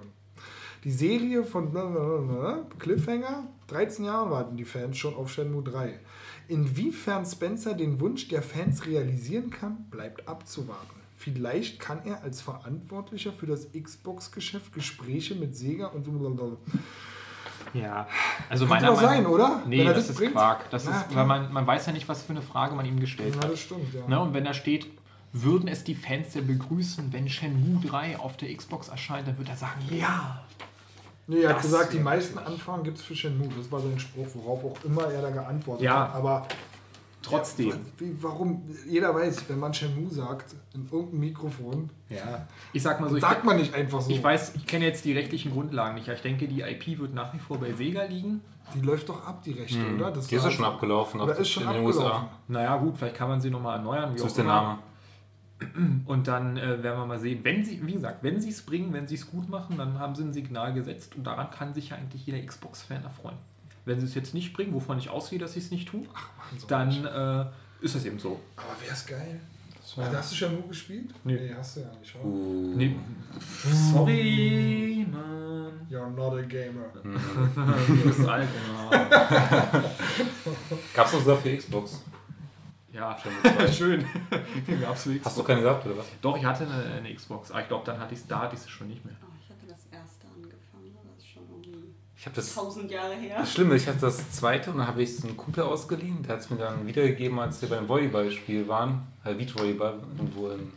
Die 0.84 0.92
Serie 0.92 1.44
von 1.44 1.74
Cliffhanger, 2.80 3.44
13 3.68 4.06
Jahre 4.06 4.32
warten 4.32 4.56
die 4.56 4.64
Fans 4.66 4.98
schon 4.98 5.14
auf 5.14 5.30
Shenmue 5.32 5.64
3. 5.64 6.00
Inwiefern 6.48 7.26
Spencer 7.26 7.74
den 7.74 8.00
Wunsch 8.00 8.28
der 8.30 8.42
Fans 8.42 8.86
realisieren 8.86 9.50
kann, 9.50 9.86
bleibt 9.92 10.28
abzuwarten. 10.28 10.96
Vielleicht 11.18 11.80
kann 11.82 12.00
er 12.06 12.24
als 12.24 12.40
Verantwortlicher 12.42 13.34
für 13.34 13.46
das 13.46 13.68
Xbox-Geschäft 13.74 14.74
Gespräche 14.74 15.36
mit 15.36 15.56
Sega 15.56 15.88
und 15.88 16.08
Ja, 17.74 18.08
also 18.50 18.66
Könnte 18.66 18.86
meiner 18.86 18.94
doch 18.96 19.02
sein, 19.02 19.26
oder? 19.26 19.62
Nee, 19.68 19.84
das, 19.84 19.96
das 19.96 20.10
ist 20.12 20.18
bringt? 20.18 20.32
Quark. 20.32 20.70
Das 20.72 20.86
Na, 20.86 21.02
ist, 21.02 21.14
weil 21.16 21.26
man, 21.26 21.52
man 21.52 21.68
weiß 21.68 21.86
ja 21.88 21.92
nicht, 21.92 22.08
was 22.08 22.24
für 22.24 22.32
eine 22.32 22.42
Frage 22.42 22.74
man 22.74 22.86
ihm 22.86 23.00
gestellt 23.00 23.36
Ja, 23.36 23.42
hat. 23.44 23.52
das 23.52 23.60
stimmt, 23.60 23.94
ja. 23.94 24.08
Ne? 24.08 24.20
Und 24.20 24.34
wenn 24.34 24.46
da 24.46 24.54
steht, 24.54 24.88
würden 25.34 25.68
es 25.68 25.84
die 25.84 25.96
Fans 25.96 26.34
denn 26.34 26.48
begrüßen, 26.48 27.12
wenn 27.14 27.30
Shenmue 27.30 27.80
3 27.86 28.20
auf 28.20 28.38
der 28.38 28.54
Xbox 28.56 28.88
erscheint, 28.90 29.28
dann 29.28 29.38
wird 29.38 29.50
er 29.50 29.56
sagen, 29.56 29.82
ja. 29.92 30.42
Nee, 31.28 31.42
er 31.42 31.52
hat 31.56 31.62
gesagt, 31.62 31.94
die 31.94 32.00
meisten 32.00 32.40
Anfragen 32.40 32.84
gibt 32.84 32.98
es 32.98 33.04
für 33.04 33.16
Shenmue. 33.16 33.50
Das 33.56 33.72
war 33.72 33.80
sein 33.80 34.00
Spruch, 34.00 34.28
worauf 34.34 34.64
auch 34.66 34.84
immer 34.84 35.04
er 35.06 35.22
da 35.22 35.30
geantwortet 35.30 35.84
Ja. 35.86 36.08
hat. 36.08 36.16
Aber 36.16 36.48
Trotzdem. 37.22 37.68
Ja, 37.70 37.76
wie, 37.98 38.16
warum? 38.24 38.64
Jeder 38.88 39.14
weiß, 39.14 39.44
wenn 39.50 39.60
man 39.60 39.74
Shenmue 39.74 40.10
sagt, 40.10 40.56
in 40.74 40.86
irgendeinem 40.90 41.20
Mikrofon, 41.20 41.90
Ja. 42.08 42.48
Ich 42.72 42.82
sag 42.82 43.02
mal 43.02 43.10
so, 43.10 43.18
ich, 43.18 43.22
sagt 43.22 43.44
man 43.44 43.58
nicht 43.58 43.74
einfach 43.76 44.00
so. 44.02 44.10
ich 44.10 44.24
weiß, 44.24 44.56
ich 44.56 44.66
kenne 44.66 44.86
jetzt 44.86 45.04
die 45.04 45.12
rechtlichen 45.12 45.52
Grundlagen 45.52 45.96
nicht. 45.96 46.08
Ich 46.08 46.22
denke, 46.22 46.48
die 46.48 46.62
IP 46.62 46.98
wird 46.98 47.14
nach 47.14 47.34
wie 47.34 47.40
vor 47.40 47.58
bei 47.60 47.74
Sega 47.74 48.04
liegen. 48.06 48.42
Die 48.74 48.80
läuft 48.82 49.10
doch 49.10 49.26
ab, 49.28 49.44
die 49.44 49.52
Rechte, 49.52 49.80
oder? 49.96 50.12
Das 50.12 50.28
Die 50.28 50.36
ist 50.36 50.46
ja 50.46 50.50
schon 50.52 50.64
abgelaufen 50.66 51.20
Oder 51.20 51.36
ist 51.36 51.50
schon 51.50 51.64
in 51.64 51.70
den 51.70 51.86
abgelaufen. 51.86 52.06
USA. 52.06 52.30
Naja, 52.48 52.78
gut, 52.78 52.98
vielleicht 52.98 53.16
kann 53.16 53.28
man 53.28 53.42
sie 53.42 53.50
nochmal 53.50 53.78
erneuern. 53.78 54.14
Wie 54.14 54.18
So 54.18 54.24
auch 54.24 54.28
ist 54.28 54.38
der. 54.38 54.46
Name. 54.46 54.80
Und 56.06 56.28
dann 56.28 56.56
äh, 56.58 56.82
werden 56.84 57.00
wir 57.00 57.06
mal 57.06 57.20
sehen, 57.20 57.40
wenn 57.44 57.66
sie, 57.66 57.86
wie 57.86 57.94
gesagt, 57.94 58.24
wenn 58.24 58.40
sie 58.40 58.50
es 58.50 58.62
bringen, 58.62 58.94
wenn 58.94 59.08
sie 59.08 59.16
es 59.16 59.30
gut 59.30 59.50
machen, 59.50 59.78
dann 59.78 60.00
haben 60.00 60.16
sie 60.16 60.24
ein 60.24 60.32
Signal 60.34 60.74
gesetzt 60.74 61.16
und 61.18 61.26
daran 61.28 61.50
kann 61.52 61.74
sich 61.74 61.90
ja 61.90 61.98
eigentlich 61.98 62.26
jeder 62.26 62.40
Xbox-Fan 62.46 63.04
erfreuen. 63.04 63.36
Wenn 63.86 64.00
sie 64.00 64.06
es 64.06 64.16
jetzt 64.16 64.34
nicht 64.34 64.54
bringen, 64.54 64.74
wovon 64.74 64.98
ich 65.00 65.10
ausgehe, 65.10 65.38
dass 65.40 65.54
sie 65.54 65.60
es 65.60 65.70
nicht 65.72 65.90
tun, 65.90 66.08
Machen 66.14 66.58
sie 66.58 66.64
auch 66.64 66.68
dann 66.68 67.06
äh, 67.06 67.46
ist 67.86 67.96
das 67.96 68.06
eben 68.06 68.20
so. 68.20 68.40
Aber 68.56 68.68
wär's 68.88 69.06
geil. 69.06 69.40
wär- 69.96 70.08
Ach, 70.10 70.14
hast 70.14 70.32
du 70.32 70.36
Shenmue 70.38 70.68
gespielt? 70.68 71.10
Nee. 71.26 71.54
hast 71.58 71.76
du 71.78 71.82
ja 71.82 71.88
nicht. 72.00 72.16
oder? 72.16 72.26
Uh. 72.26 72.74
Nee, 72.76 72.96
sorry, 73.94 75.06
Mann. 75.12 75.72
You're 75.90 76.10
not 76.12 76.38
a 76.38 76.42
gamer. 76.44 76.86
Du 77.88 77.96
bist 78.04 78.28
alt, 78.30 78.48
ja. 78.92 78.92
Gab's 80.94 81.14
noch 81.14 81.20
sogar 81.22 81.38
für 81.38 81.56
Xbox? 81.58 82.04
Ja, 83.00 83.18
Shenmue 83.18 83.42
2. 83.58 83.72
schön. 83.72 84.06
Gab's 84.82 85.04
für 85.04 85.20
Hast 85.24 85.38
du 85.38 85.44
keine 85.44 85.62
gehabt, 85.62 85.86
oder 85.86 85.98
was? 85.98 86.06
Doch, 86.22 86.38
ich 86.38 86.44
hatte 86.46 86.66
eine, 86.68 86.94
eine 86.98 87.16
Xbox, 87.16 87.52
aber 87.52 87.62
ich 87.62 87.68
glaube, 87.68 87.86
dann 87.86 88.00
hatte 88.00 88.14
ich 88.14 88.26
da 88.28 88.40
hatte 88.42 88.56
ich 88.56 88.62
sie 88.62 88.70
schon 88.70 88.88
nicht 88.90 89.04
mehr. 89.06 89.16
Oh, 89.24 89.28
ich 89.42 89.50
hatte 89.50 89.66
das 89.68 89.80
erste 89.92 90.26
angefangen, 90.28 90.96
aber 91.00 91.10
das 91.16 91.24
ist 91.24 91.30
schon 91.32 91.44
irgendwie 91.50 91.94
Ich 92.18 92.26
habe 92.26 92.36
das. 92.36 92.54
tausend 92.54 92.92
Jahre 92.92 93.14
her. 93.16 93.38
Das 93.40 93.54
Schlimme, 93.54 93.76
ich 93.76 93.88
hatte 93.88 94.00
das 94.02 94.32
zweite 94.32 94.72
und 94.72 94.80
dann 94.80 94.88
habe 94.88 95.02
ich 95.02 95.10
es 95.12 95.24
einem 95.24 95.38
Kumpel 95.38 95.64
ausgeliehen. 95.64 96.22
Der 96.24 96.34
hat 96.36 96.42
es 96.42 96.50
mir 96.50 96.58
dann 96.58 96.86
wiedergegeben, 96.86 97.40
als 97.40 97.62
wir 97.62 97.70
beim 97.70 97.88
Volleyballspiel 97.88 98.68
waren. 98.68 99.08
Halt 99.24 99.38
Beachvolleyball 99.38 100.00
irgendwo 100.18 100.50
in, 100.50 100.72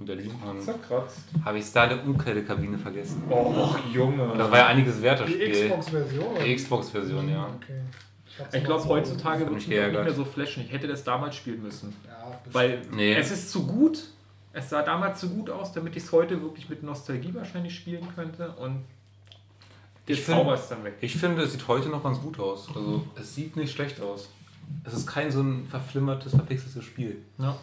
in 0.00 0.06
Berlin. 0.06 0.30
Und 0.46 0.62
Zerkratzt. 0.62 1.18
habe 1.44 1.58
ich 1.58 1.64
es 1.64 1.72
da 1.72 1.84
in 1.84 1.90
der 1.90 2.04
Umkleidekabine 2.04 2.78
vergessen. 2.78 3.22
Oh, 3.28 3.74
Junge. 3.92 4.24
Und 4.24 4.38
das 4.38 4.50
war 4.50 4.58
ja 4.58 4.66
einiges 4.68 5.00
wert, 5.02 5.20
das 5.20 5.26
Die 5.26 5.34
Spiel. 5.34 5.68
Xbox-Version? 5.68 6.26
Die 6.44 6.54
Xbox-Version, 6.56 7.28
ja. 7.30 7.48
Okay. 7.56 7.80
Ich 8.48 8.52
mal 8.52 8.62
glaube, 8.64 8.82
zu- 8.82 8.88
heutzutage 8.88 9.40
wird 9.48 9.60
es 9.60 9.66
nicht 9.66 9.76
mehr 9.92 10.12
so 10.14 10.24
flashen. 10.24 10.64
Ich 10.64 10.72
hätte 10.72 10.86
das 10.88 11.04
damals 11.04 11.36
spielen 11.36 11.62
müssen. 11.62 11.94
Ja. 12.06 12.38
Weil 12.52 12.82
Nee. 12.92 13.14
es 13.14 13.30
ist 13.30 13.50
zu 13.50 13.66
gut. 13.66 13.98
Es 14.52 14.70
sah 14.70 14.82
damals 14.82 15.20
zu 15.20 15.30
gut 15.30 15.50
aus, 15.50 15.72
damit 15.72 15.96
ich 15.96 16.04
es 16.04 16.12
heute 16.12 16.40
wirklich 16.40 16.68
mit 16.68 16.82
Nostalgie 16.82 17.34
wahrscheinlich 17.34 17.74
spielen 17.74 18.06
könnte. 18.14 18.50
Und 18.52 18.84
der 20.06 20.14
Ich 20.16 20.22
find- 20.22 20.36
Zauber 20.38 20.54
ist 20.54 20.68
dann 20.68 20.84
weg. 20.84 20.94
Ich 21.00 21.16
finde, 21.16 21.42
es 21.42 21.52
sieht 21.52 21.66
heute 21.66 21.88
noch 21.88 22.02
ganz 22.02 22.20
gut 22.20 22.38
aus. 22.38 22.68
Also, 22.68 23.04
es 23.16 23.34
sieht 23.34 23.56
nicht 23.56 23.72
schlecht 23.72 24.00
aus. 24.00 24.28
Es 24.84 24.94
ist 24.94 25.06
kein 25.06 25.30
so 25.30 25.40
ein 25.42 25.66
verflimmertes, 25.68 26.32
verpixeltes 26.32 26.84
Spiel. 26.84 27.22
Ja. 27.38 27.56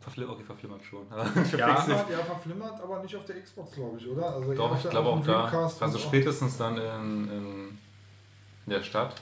Verflim 0.00 0.30
okay, 0.30 0.42
verflimmert 0.44 0.82
schon. 0.84 1.06
Ja. 1.10 1.24
Verflimmert, 1.24 2.10
ja, 2.10 2.18
verflimmert, 2.18 2.80
aber 2.80 3.02
nicht 3.02 3.14
auf 3.16 3.24
der 3.24 3.40
Xbox, 3.40 3.72
glaube 3.72 3.98
ich, 3.98 4.06
oder? 4.08 4.34
Also 4.34 4.52
Doch, 4.54 4.76
ich 4.84 4.90
glaube 4.90 5.08
auch 5.08 5.24
da. 5.24 5.70
Also 5.80 5.98
spätestens 5.98 6.56
dann 6.58 6.76
in, 6.76 7.30
in, 7.30 7.78
in 8.66 8.70
der 8.70 8.82
Stadt. 8.82 9.14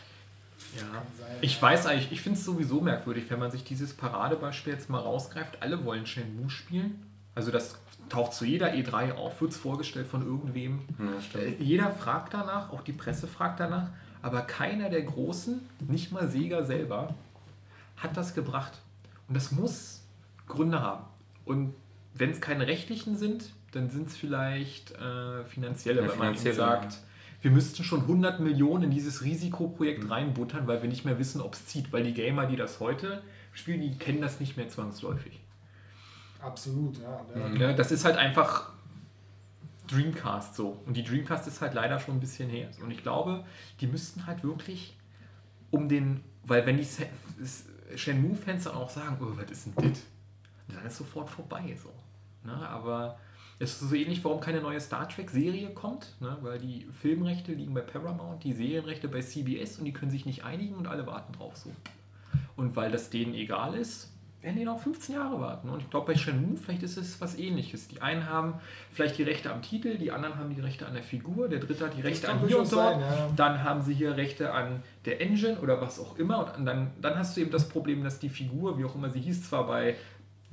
Ja. 0.76 1.02
Ich 1.40 1.60
weiß 1.60 1.86
eigentlich, 1.86 2.12
ich 2.12 2.20
finde 2.20 2.38
es 2.38 2.44
sowieso 2.44 2.80
merkwürdig, 2.80 3.24
wenn 3.28 3.38
man 3.38 3.50
sich 3.50 3.64
dieses 3.64 3.94
Paradebeispiel 3.94 4.72
jetzt 4.72 4.88
mal 4.90 4.98
rausgreift. 4.98 5.62
Alle 5.62 5.84
wollen 5.84 6.06
Shenmue 6.06 6.50
spielen. 6.50 7.06
Also 7.34 7.50
das 7.50 7.76
taucht 8.08 8.34
zu 8.34 8.44
jeder 8.44 8.72
E3 8.72 9.12
auf, 9.14 9.40
wird 9.40 9.52
es 9.52 9.56
vorgestellt 9.56 10.06
von 10.06 10.26
irgendwem. 10.26 10.80
Ja. 10.98 11.40
Äh, 11.40 11.54
Jeder 11.58 11.90
fragt 11.90 12.34
danach, 12.34 12.70
auch 12.70 12.82
die 12.82 12.92
Presse 12.92 13.26
fragt 13.26 13.60
danach, 13.60 13.88
aber 14.20 14.42
keiner 14.42 14.90
der 14.90 15.02
Großen, 15.02 15.60
nicht 15.88 16.12
mal 16.12 16.28
Sega 16.28 16.64
selber, 16.64 17.14
hat 17.96 18.16
das 18.16 18.34
gebracht. 18.34 18.72
Und 19.28 19.36
das 19.36 19.52
muss 19.52 20.02
Gründe 20.48 20.82
haben. 20.82 21.04
Und 21.44 21.74
wenn 22.14 22.30
es 22.30 22.40
keine 22.40 22.66
rechtlichen 22.66 23.16
sind, 23.16 23.50
dann 23.72 23.88
sind 23.88 24.08
es 24.08 24.16
vielleicht 24.16 24.90
äh, 24.92 25.44
finanzielle, 25.44 26.02
Ja, 26.02 26.08
weil 26.08 26.16
man 26.16 26.34
ihnen 26.34 26.54
sagt, 26.54 26.98
wir 27.40 27.50
müssten 27.50 27.84
schon 27.84 28.02
100 28.02 28.40
Millionen 28.40 28.84
in 28.84 28.90
dieses 28.90 29.22
Risikoprojekt 29.22 30.10
reinbuttern, 30.10 30.66
weil 30.66 30.82
wir 30.82 30.88
nicht 30.88 31.04
mehr 31.04 31.18
wissen, 31.18 31.40
ob 31.40 31.54
es 31.54 31.66
zieht. 31.66 31.92
Weil 31.92 32.04
die 32.04 32.12
Gamer, 32.12 32.46
die 32.46 32.56
das 32.56 32.80
heute 32.80 33.22
spielen, 33.52 33.80
die 33.80 33.96
kennen 33.96 34.20
das 34.20 34.40
nicht 34.40 34.56
mehr 34.56 34.68
zwangsläufig. 34.68 35.40
Absolut, 36.40 36.98
ja. 36.98 37.24
Der, 37.34 37.48
Mhm. 37.48 37.56
Ja, 37.56 37.72
das 37.72 37.92
ist 37.92 38.04
halt 38.04 38.16
einfach 38.16 38.70
Dreamcast 39.88 40.54
so. 40.54 40.80
Und 40.86 40.96
die 40.96 41.02
Dreamcast 41.02 41.46
ist 41.48 41.60
halt 41.60 41.74
leider 41.74 41.98
schon 41.98 42.16
ein 42.16 42.20
bisschen 42.20 42.48
her. 42.48 42.70
Und 42.82 42.90
ich 42.90 43.02
glaube, 43.02 43.44
die 43.80 43.86
müssten 43.86 44.26
halt 44.26 44.44
wirklich 44.44 44.96
um 45.70 45.88
den, 45.88 46.22
weil 46.44 46.66
wenn 46.66 46.76
die 46.76 46.86
Shenmue-Fans 47.96 48.64
dann 48.64 48.74
auch 48.74 48.90
sagen, 48.90 49.16
oh, 49.20 49.36
was 49.36 49.50
ist 49.50 49.66
denn 49.66 49.90
das? 49.90 50.02
Dann 50.68 50.86
ist 50.86 50.96
sofort 50.96 51.28
vorbei 51.28 51.76
so. 51.82 51.92
Ne? 52.44 52.52
Aber 52.68 53.18
Es 53.62 53.72
ist 53.82 53.90
so 53.90 53.94
ähnlich, 53.94 54.24
warum 54.24 54.40
keine 54.40 54.62
neue 54.62 54.80
Star 54.80 55.06
Trek-Serie 55.06 55.68
kommt, 55.70 56.14
ne? 56.20 56.34
weil 56.40 56.58
die 56.58 56.86
Filmrechte 57.02 57.52
liegen 57.52 57.74
bei 57.74 57.82
Paramount, 57.82 58.42
die 58.42 58.54
Serienrechte 58.54 59.06
bei 59.06 59.20
CBS 59.20 59.78
und 59.78 59.84
die 59.84 59.92
können 59.92 60.10
sich 60.10 60.24
nicht 60.24 60.44
einigen 60.44 60.76
und 60.76 60.86
alle 60.86 61.06
warten 61.06 61.34
drauf 61.34 61.56
so. 61.56 61.70
Und 62.56 62.74
weil 62.74 62.90
das 62.90 63.10
denen 63.10 63.34
egal 63.34 63.74
ist, 63.74 64.10
werden 64.40 64.56
die 64.56 64.64
noch 64.64 64.80
15 64.80 65.14
Jahre 65.14 65.38
warten. 65.40 65.68
Und 65.68 65.82
ich 65.82 65.90
glaube, 65.90 66.06
bei 66.06 66.18
Shenmue 66.18 66.56
vielleicht 66.56 66.82
ist 66.82 66.96
es 66.96 67.20
was 67.20 67.38
ähnliches. 67.38 67.88
Die 67.88 68.00
einen 68.00 68.26
haben 68.26 68.54
vielleicht 68.92 69.18
die 69.18 69.24
Rechte 69.24 69.52
am 69.52 69.60
Titel, 69.60 69.98
die 69.98 70.10
anderen 70.10 70.38
haben 70.38 70.54
die 70.54 70.60
Rechte 70.62 70.86
an 70.86 70.94
der 70.94 71.02
Figur, 71.02 71.48
der 71.48 71.58
dritte 71.58 71.84
hat 71.84 71.96
die 71.96 72.00
Rechte 72.00 72.30
an 72.30 72.38
hier 72.46 72.58
und 72.58 72.72
dort. 72.72 72.94
sein, 72.94 73.00
ja. 73.00 73.30
Dann 73.36 73.62
haben 73.62 73.82
sie 73.82 73.92
hier 73.92 74.16
Rechte 74.16 74.54
an 74.54 74.82
der 75.04 75.20
Engine 75.20 75.58
oder 75.60 75.82
was 75.82 76.00
auch 76.00 76.16
immer. 76.18 76.54
Und 76.56 76.64
dann, 76.64 76.92
dann 77.02 77.18
hast 77.18 77.36
du 77.36 77.42
eben 77.42 77.50
das 77.50 77.68
Problem, 77.68 78.02
dass 78.02 78.18
die 78.18 78.30
Figur, 78.30 78.78
wie 78.78 78.86
auch 78.86 78.94
immer 78.94 79.10
sie 79.10 79.20
hieß, 79.20 79.50
zwar 79.50 79.66
bei 79.66 79.96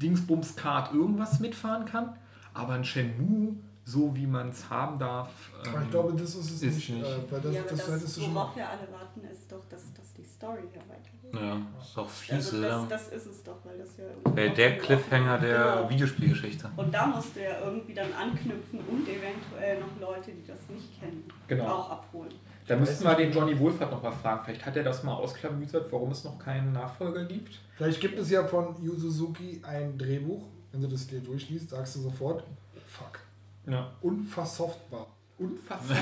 Dingsbums 0.02 0.58
Kart 0.58 0.94
irgendwas 0.94 1.40
mitfahren 1.40 1.86
kann, 1.86 2.18
aber 2.58 2.74
ein 2.74 2.84
Shenmue, 2.84 3.56
so 3.86 4.14
wie 4.16 4.28
man 4.28 4.50
es 4.50 4.70
haben 4.70 5.00
darf, 5.00 5.30
Aber 5.62 5.70
ich 5.80 5.86
ähm, 5.86 5.92
glaube, 5.92 6.12
das 6.14 6.36
ist 6.36 6.52
es 6.52 6.62
ist 6.62 6.64
nicht. 6.64 6.90
nicht. 6.90 7.06
Äh, 7.06 7.32
weil 7.32 7.40
das, 7.42 7.54
ja, 7.56 7.62
das, 7.64 7.86
das, 8.02 8.22
schon. 8.22 8.36
worauf 8.36 8.56
wir 8.56 8.68
alle 8.68 8.88
warten, 8.92 9.22
ist 9.32 9.50
doch, 9.52 9.64
dass, 9.70 9.94
dass 9.94 10.14
die 10.14 10.26
Story 10.26 10.60
ja 10.76 10.82
weitergeht. 10.82 11.18
Ja, 11.34 11.82
ist 11.82 11.98
auch 11.98 12.10
fies, 12.10 12.54
Also 12.54 12.62
das, 12.62 12.88
das 12.90 13.08
ist 13.10 13.26
es 13.28 13.44
doch, 13.44 13.58
weil 13.64 13.78
das 13.78 13.90
ja 13.98 14.04
auch 14.24 14.34
der 14.56 14.78
Cliffhanger 14.78 15.38
der 15.40 15.76
Genau. 15.78 15.90
Videospielgeschichte. 15.90 16.70
Und 16.76 16.94
da 16.94 17.08
musst 17.08 17.36
du 17.36 17.44
ja 17.44 17.60
irgendwie 17.64 17.94
dann 17.94 18.12
anknüpfen 18.14 18.80
und 18.80 19.08
eventuell 19.08 19.80
noch 19.80 20.00
Leute, 20.02 20.32
die 20.32 20.46
das 20.46 20.60
nicht 20.70 21.00
kennen, 21.00 21.24
Genau. 21.48 21.66
auch 21.68 21.90
abholen. 21.92 22.34
Da 22.68 22.76
müssten 22.76 23.06
wir 23.06 23.16
den 23.16 23.32
Johnny 23.32 23.58
Wohlfahrt 23.58 23.92
noch 23.92 24.04
mal 24.04 24.12
fragen. 24.12 24.42
Vielleicht 24.44 24.66
hat 24.66 24.76
er 24.76 24.84
das 24.84 25.02
mal 25.04 25.14
ausklamüsert, 25.14 25.90
warum 25.94 26.12
es 26.12 26.26
noch 26.26 26.38
keinen 26.38 26.74
Nachfolger 26.74 27.24
gibt. 27.24 27.60
Vielleicht 27.78 28.02
gibt 28.02 28.20
es 28.20 28.30
ja 28.30 28.46
von 28.46 28.76
Yu 28.84 28.94
Suzuki 28.98 29.62
ein 29.66 29.98
Drehbuch. 29.98 30.44
Wenn 30.72 30.82
du 30.82 30.88
das 30.88 31.08
dir 31.08 31.20
durchliest, 31.20 31.70
sagst 31.70 31.96
du 31.96 32.02
sofort, 32.02 32.44
fuck. 32.86 33.20
Ja. 33.66 33.92
Unversoftbar. 34.02 35.08
Unfassbar. 35.38 35.98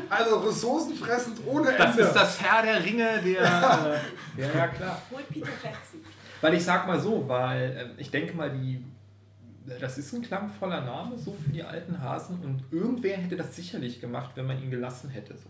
Also 0.08 0.38
ressourcenfressend 0.38 1.40
ohne 1.46 1.68
Ende. 1.70 1.78
Das 1.78 1.96
ist 1.98 2.12
das 2.14 2.40
Herr 2.40 2.62
der 2.62 2.82
Ringe, 2.82 3.20
der. 3.22 3.42
Äh, 3.42 4.40
ja, 4.40 4.54
ja, 4.54 4.68
klar. 4.68 5.02
Holt 5.10 5.28
Peter 5.28 5.48
Jackson. 5.62 6.00
Weil 6.40 6.54
ich 6.54 6.64
sag 6.64 6.86
mal 6.86 6.98
so, 6.98 7.28
weil 7.28 7.76
ähm, 7.78 7.90
ich 7.98 8.10
denke 8.10 8.34
mal, 8.34 8.50
die. 8.50 8.84
Das 9.78 9.98
ist 9.98 10.12
ein 10.14 10.22
klangvoller 10.22 10.80
Name, 10.80 11.16
so 11.16 11.32
für 11.32 11.50
die 11.50 11.62
alten 11.62 12.00
Hasen. 12.00 12.42
Und 12.42 12.64
irgendwer 12.72 13.18
hätte 13.18 13.36
das 13.36 13.54
sicherlich 13.54 14.00
gemacht, 14.00 14.30
wenn 14.34 14.46
man 14.46 14.60
ihn 14.60 14.70
gelassen 14.70 15.10
hätte. 15.10 15.36
So. 15.36 15.48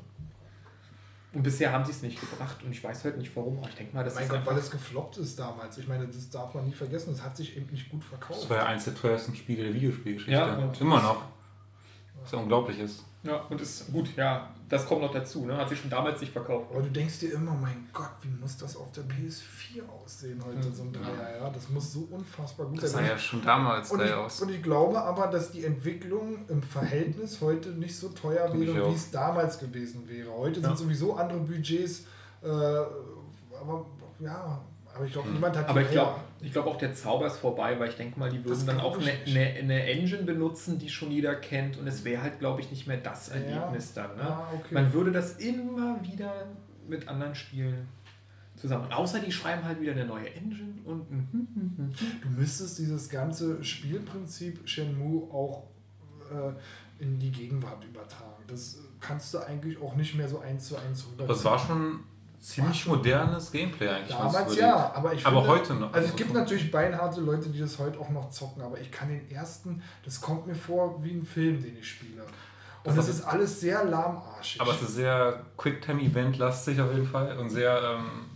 Und 1.33 1.43
bisher 1.45 1.71
haben 1.73 1.85
sie 1.85 1.93
es 1.93 2.03
nicht 2.03 2.19
gebracht 2.21 2.57
und 2.65 2.73
ich 2.73 2.83
weiß 2.83 3.05
halt 3.05 3.17
nicht 3.19 3.35
warum, 3.37 3.59
aber 3.59 3.69
ich 3.69 3.77
denke 3.77 3.95
mal, 3.95 4.03
das 4.03 4.15
mein 4.17 4.25
ist 4.25 4.31
Gott, 4.31 4.39
einfach. 4.41 4.53
weil 4.53 4.59
es 4.59 4.71
gefloppt 4.71 5.17
ist 5.19 5.39
damals. 5.39 5.79
Ich 5.79 5.87
meine, 5.87 6.07
das 6.07 6.29
darf 6.29 6.55
man 6.55 6.65
nie 6.67 6.73
vergessen. 6.73 7.13
Es 7.15 7.23
hat 7.23 7.37
sich 7.37 7.57
eben 7.57 7.71
nicht 7.71 7.89
gut 7.89 8.03
verkauft. 8.03 8.43
Das 8.43 8.51
war 8.51 8.57
ja 8.57 8.67
eins 8.67 8.85
der 8.85 8.97
teuersten 8.97 9.35
Spiele 9.37 9.63
der 9.65 9.75
Videospielgeschichte. 9.75 10.33
Ja, 10.33 10.57
und- 10.57 10.81
Immer 10.81 11.01
noch. 11.01 11.23
Was 12.23 12.33
ja 12.33 12.39
unglaublich 12.39 12.81
ist. 12.81 13.05
Ja, 13.23 13.37
und 13.51 13.61
ist 13.61 13.93
gut, 13.93 14.17
ja, 14.17 14.49
das 14.69 14.87
kommt 14.87 15.03
noch 15.03 15.13
dazu, 15.13 15.45
ne? 15.45 15.55
Hat 15.55 15.69
sich 15.69 15.79
schon 15.79 15.91
damals 15.91 16.21
nicht 16.23 16.33
verkauft. 16.33 16.71
Aber 16.73 16.81
du 16.81 16.89
denkst 16.91 17.19
dir 17.19 17.35
immer, 17.35 17.53
mein 17.53 17.87
Gott, 17.93 18.13
wie 18.23 18.29
muss 18.29 18.57
das 18.57 18.77
auf 18.77 18.91
der 18.93 19.05
PS4 19.05 19.87
aussehen 19.87 20.43
heute, 20.43 20.73
so 20.73 20.85
ein 20.85 20.93
Dreier, 20.93 21.37
ja? 21.39 21.51
Das 21.51 21.69
muss 21.69 21.93
so 21.93 22.09
unfassbar 22.11 22.67
gut 22.67 22.83
Das 22.83 22.93
sah 22.93 22.99
sein. 22.99 23.09
ja 23.09 23.19
schon 23.19 23.43
damals 23.43 23.91
Und 23.93 24.01
ich, 24.01 24.13
aus. 24.13 24.41
und 24.41 24.49
ich 24.51 24.63
glaube 24.63 24.99
aber, 25.03 25.27
dass 25.27 25.53
die 25.53 25.65
Entwicklung 25.67 26.49
im 26.49 26.63
Verhältnis 26.63 27.43
heute 27.43 27.71
nicht 27.71 27.95
so 27.95 28.09
teuer 28.09 28.51
ich 28.55 28.59
wäre, 28.61 28.89
wie 28.91 28.95
es 28.95 29.11
damals 29.11 29.59
gewesen 29.59 30.09
wäre. 30.09 30.33
Heute 30.33 30.61
Ja. 30.61 30.69
sind 30.69 30.79
sowieso 30.79 31.15
andere 31.17 31.41
Budgets, 31.41 32.05
äh, 32.43 32.47
aber 32.47 33.85
ja, 34.19 34.65
aber 35.01 35.07
ich 35.07 35.13
glaube, 35.13 35.29
Hm. 35.29 35.35
niemand 35.35 35.57
hat 35.57 35.69
Aber 35.69 35.81
die 35.81 35.87
ich 35.87 35.93
glaube 35.93 36.21
glaub 36.53 36.67
auch, 36.67 36.77
der 36.77 36.95
Zauber 36.95 37.27
ist 37.27 37.39
vorbei, 37.39 37.79
weil 37.81 37.89
ich 37.89 37.97
denke 37.97 38.19
mal, 38.19 38.29
die 38.29 38.39
würden 38.45 38.51
Das 38.51 38.67
dann 38.67 38.81
auch 38.81 38.99
eine, 39.01 39.13
eine, 39.27 39.41
eine 39.59 39.85
Engine 39.85 40.25
benutzen, 40.25 40.79
die 40.79 40.91
schon 40.91 41.11
jeder 41.11 41.35
kennt 41.37 41.79
und 41.79 41.87
es 41.87 42.05
wäre 42.05 42.23
halt, 42.23 42.39
glaube 42.39 42.61
ich, 42.61 42.71
nicht 42.71 42.87
mehr 42.87 42.99
das 42.99 43.29
Ja. 43.29 43.35
Erlebnis 43.37 43.95
dann. 43.95 44.15
Ne? 44.17 44.23
Ja, 44.23 44.49
okay. 44.55 44.75
Man 44.75 44.93
würde 44.93 45.11
das 45.11 45.37
immer 45.37 45.99
wieder 46.03 46.47
mit 46.87 47.09
anderen 47.09 47.35
Spielen 47.35 47.89
zusammen. 48.57 48.85
Und 48.85 48.93
außer 48.93 49.21
die 49.21 49.33
schreiben 49.33 49.65
halt 49.65 49.81
wieder 49.81 49.93
eine 49.93 50.05
neue 50.05 50.29
Engine 50.35 50.75
und 50.85 51.11
mhm, 51.11 51.29
mhm. 51.33 51.93
Du 52.23 52.29
müsstest 52.29 52.79
dieses 52.79 53.09
ganze 53.09 53.65
Spielprinzip 53.65 54.69
Shenmue 54.69 55.33
auch 55.33 55.65
äh, 56.31 57.03
in 57.03 57.19
die 57.19 57.31
Gegenwart 57.31 57.83
übertragen. 57.85 58.43
Das 58.49 58.79
kannst 59.01 59.33
du 59.33 59.39
eigentlich 59.39 59.81
auch 59.81 59.95
nicht 59.95 60.15
mehr 60.15 60.29
so 60.29 60.41
eins 60.41 60.67
zu 60.69 60.77
eins 60.77 61.07
rüber. 61.11 61.33
Es 61.33 61.43
war 61.45 61.59
schon 61.59 62.01
ziemlich 62.41 62.87
modernes 62.87 63.53
Gameplay 63.53 63.89
eigentlich. 63.89 64.17
Damals 64.17 64.57
ja, 64.57 64.93
aber 64.95 65.13
ich 65.13 65.27
Aber 65.27 65.43
finde, 65.43 65.49
heute 65.57 65.75
noch. 65.75 65.93
Also 65.93 66.09
es 66.09 66.17
gibt 66.17 66.33
natürlich 66.33 66.71
beinharte 66.71 67.21
Leute, 67.21 67.51
die 67.51 67.61
das 67.61 67.79
heute 67.79 67.99
auch 68.01 68.09
noch 68.11 68.31
zocken, 68.31 68.63
aber 68.63 68.81
ich 68.81 68.91
kann 68.91 69.09
den 69.09 69.31
ersten, 69.31 69.83
das 70.05 70.21
kommt 70.21 70.47
mir 70.47 70.55
vor 70.55 71.03
wie 71.05 71.13
ein 71.13 71.25
Film, 71.25 71.63
den 71.63 71.77
ich 71.79 71.89
spiele. 71.89 72.23
Und 72.23 72.97
Das 72.97 72.97
das 72.97 73.09
ist- 73.09 73.25
alles 73.25 73.61
sehr 73.61 73.85
lahmarschig. 73.85 74.61
Aber 74.61 74.73
es 74.73 74.81
ist 74.81 74.95
sehr 74.95 75.45
Quicktime-Event-lastig 75.59 76.81
auf 76.81 76.93
jeden 76.93 77.07
Fall 77.07 77.37
und 77.37 77.51
sehr 77.51 77.79
ähm, 77.99 78.31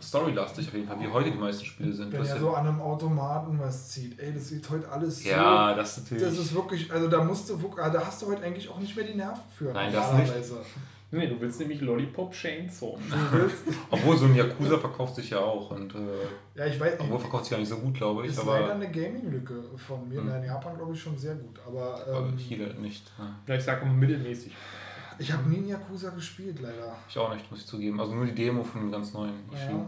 Story-lastig 0.00 0.66
auf 0.68 0.74
jeden 0.74 0.88
Fall, 0.88 0.98
wie 0.98 1.08
heute 1.08 1.30
die 1.30 1.36
meisten 1.36 1.64
Spiele 1.64 1.92
sind. 1.92 2.12
wenn 2.12 2.24
er 2.24 2.38
so 2.38 2.54
an 2.54 2.66
einem 2.66 2.80
Automaten 2.80 3.58
was 3.60 3.90
zieht, 3.90 4.18
ey, 4.18 4.32
das 4.32 4.48
sieht 4.48 4.68
heute 4.70 4.90
alles 4.90 5.22
ja, 5.24 5.74
das 5.74 5.96
so. 5.96 6.00
natürlich. 6.00 6.24
Das 6.24 6.38
ist 6.38 6.54
wirklich, 6.54 6.90
also 6.92 7.08
da 7.08 7.22
musst 7.22 7.48
du 7.50 7.54
also 7.54 7.98
da 7.98 8.04
hast 8.04 8.22
du 8.22 8.26
heute 8.26 8.42
eigentlich 8.42 8.68
auch 8.68 8.78
nicht 8.78 8.96
mehr 8.96 9.04
die 9.04 9.14
Nerven 9.14 9.42
für. 9.56 9.72
Nein, 9.72 9.92
das 9.92 10.06
normalerweise. 10.10 10.56
Nee, 11.14 11.28
du 11.28 11.38
willst 11.38 11.60
nämlich 11.60 11.82
Lollipop 11.82 12.32
Chainsaw. 12.32 12.96
Obwohl 13.90 14.16
so 14.16 14.24
ein 14.24 14.34
Yakuza 14.34 14.78
verkauft 14.78 15.14
sich 15.16 15.28
ja 15.28 15.40
auch 15.40 15.70
und 15.70 15.94
äh, 15.94 15.98
ja, 16.54 16.64
ich 16.64 16.80
weiß, 16.80 16.94
obwohl 17.00 17.18
verkauft 17.18 17.44
sich 17.44 17.52
ja 17.52 17.58
nicht 17.58 17.68
so 17.68 17.76
gut, 17.76 17.92
glaube 17.92 18.24
ich. 18.24 18.30
ist 18.32 18.38
leider 18.38 18.64
Aber, 18.64 18.74
eine 18.74 18.90
Gaming-Lücke 18.90 19.62
von 19.76 20.08
mir. 20.08 20.20
Hm. 20.20 20.36
In 20.36 20.44
Japan 20.44 20.74
glaube 20.74 20.94
ich 20.94 21.02
schon 21.02 21.18
sehr 21.18 21.34
gut. 21.34 21.60
Aber 21.66 22.00
aber 22.06 22.28
ähm, 22.28 22.38
hier 22.38 22.72
nicht. 22.74 23.12
Ja. 23.18 23.36
Ja, 23.46 23.54
ich 23.56 23.62
sage 23.62 23.82
immer 23.82 23.92
mittelmäßig. 23.92 24.56
ich 25.18 25.30
habe 25.30 25.46
nie 25.50 25.58
in 25.58 25.68
Yakuza 25.68 26.08
gespielt, 26.10 26.60
leider. 26.60 26.96
Ich 27.06 27.18
auch 27.18 27.34
nicht, 27.34 27.50
muss 27.50 27.60
ich 27.60 27.66
zugeben. 27.66 28.00
Also 28.00 28.14
nur 28.14 28.24
die 28.24 28.34
Demo 28.34 28.64
von 28.64 28.80
dem 28.80 28.90
ganz 28.90 29.12
neuen 29.12 29.34
Ja. 29.52 29.86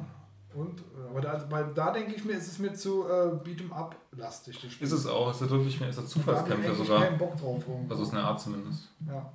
Und, 0.55 0.80
äh, 0.80 1.09
aber 1.10 1.20
da, 1.20 1.46
weil 1.51 1.72
da 1.74 1.90
denke 1.90 2.14
ich 2.14 2.24
mir, 2.24 2.34
ist 2.34 2.46
es 2.46 2.59
mir 2.59 2.72
zu 2.74 3.05
äh, 3.09 3.32
Beat'em 3.42 3.72
Up 3.72 3.96
lastig. 4.12 4.80
Ist 4.80 4.92
es 4.92 5.06
auch, 5.06 5.30
es 5.30 5.40
ist 5.40 5.51
wirklich 5.51 5.80
mehr, 5.80 5.88
ist 5.88 5.98
das 5.98 6.12
Da 6.12 6.20
habe 6.20 6.20
ich 6.20 6.44
Zufallskämpfer 6.44 6.74
sogar. 6.74 7.02
keinen 7.02 7.18
Bock 7.18 7.36
drauf. 7.36 7.64
irgendwo. 7.66 7.90
Also 7.92 8.05
ist 8.05 8.12
eine 8.12 8.22
Art 8.22 8.40
zumindest. 8.40 8.90
Ja. 9.09 9.32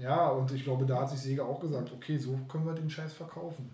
Ja, 0.00 0.28
und 0.28 0.50
ich 0.52 0.64
glaube, 0.64 0.86
da 0.86 1.00
hat 1.00 1.10
sich 1.10 1.20
Sega 1.20 1.42
auch 1.44 1.60
gesagt, 1.60 1.92
okay, 1.92 2.18
so 2.18 2.38
können 2.48 2.66
wir 2.66 2.74
den 2.74 2.90
Scheiß 2.90 3.12
verkaufen. 3.12 3.70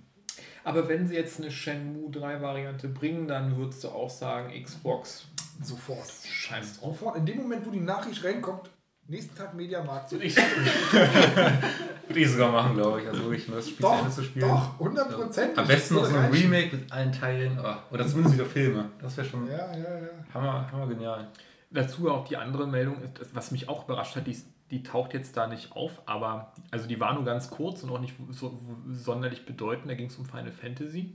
Aber 0.65 0.89
wenn 0.89 1.07
sie 1.07 1.15
jetzt 1.15 1.41
eine 1.41 1.51
Shenmue 1.51 2.11
3 2.11 2.43
Variante 2.43 2.89
bringen, 2.89 3.29
dann 3.29 3.57
würdest 3.57 3.85
du 3.85 3.89
auch 3.89 4.11
sagen, 4.11 4.53
Xbox 4.63 5.27
Sofort. 5.63 6.07
scheiß 6.29 6.81
drauf. 6.81 6.99
Sofort. 6.99 7.17
In 7.17 7.25
dem 7.27 7.39
Moment, 7.39 7.65
wo 7.67 7.71
die 7.71 7.81
Nachricht 7.81 8.23
reinkommt, 8.25 8.69
nächsten 9.07 9.35
Tag 9.37 9.55
Mediamarkt. 9.55 10.11
So, 10.11 10.17
Ich, 10.19 10.37
Würde 12.07 12.21
ich 12.21 12.31
sogar 12.31 12.51
machen, 12.51 12.75
glaube 12.77 13.01
ich. 13.01 13.09
Also 13.09 13.23
wirklich 13.25 13.47
nur 13.49 13.57
das 13.59 13.67
Spiel 13.69 13.77
zu 13.77 13.83
doch, 13.83 13.99
Ende 14.01 14.11
zu 14.11 14.23
spielen. 14.25 14.49
doch, 14.49 14.73
100 14.81 15.11
Prozent. 15.13 15.59
Am 15.59 15.67
besten 15.67 15.95
noch 15.95 16.05
so 16.07 16.17
ein 16.17 16.31
Remake 16.31 16.77
mit 16.77 16.93
allen 16.93 17.13
Teilen. 17.13 17.59
Oh, 17.63 17.95
oder 17.95 18.07
zumindest 18.07 18.35
wieder 18.37 18.47
Filme. 18.47 18.91
Das 19.01 19.17
wäre 19.17 19.27
schon 19.27 19.47
Ja, 19.47 19.73
ja, 19.77 19.99
ja. 20.01 20.09
hammer, 20.35 20.71
hammer 20.71 20.87
genial. 20.89 21.29
Dazu 21.71 22.11
auch 22.11 22.27
die 22.27 22.37
andere 22.37 22.67
Meldung, 22.67 22.97
was 23.33 23.51
mich 23.51 23.69
auch 23.69 23.85
überrascht 23.85 24.17
hat, 24.17 24.27
die, 24.27 24.37
die 24.71 24.83
taucht 24.83 25.15
jetzt 25.15 25.37
da 25.37 25.47
nicht 25.47 25.73
auf, 25.73 26.03
aber 26.07 26.53
also 26.71 26.89
die 26.89 26.99
war 26.99 27.15
nur 27.15 27.25
ganz 27.25 27.51
kurz 27.51 27.83
und 27.83 27.91
auch 27.91 28.01
nicht 28.01 28.15
so 28.31 28.59
sonderlich 28.89 29.45
bedeutend. 29.47 29.89
Da 29.91 29.95
ging 29.95 30.07
es 30.09 30.17
um 30.17 30.27
Final 30.27 30.51
Fantasy. 30.53 31.15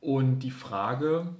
Und 0.00 0.38
die 0.40 0.50
Frage, 0.50 1.34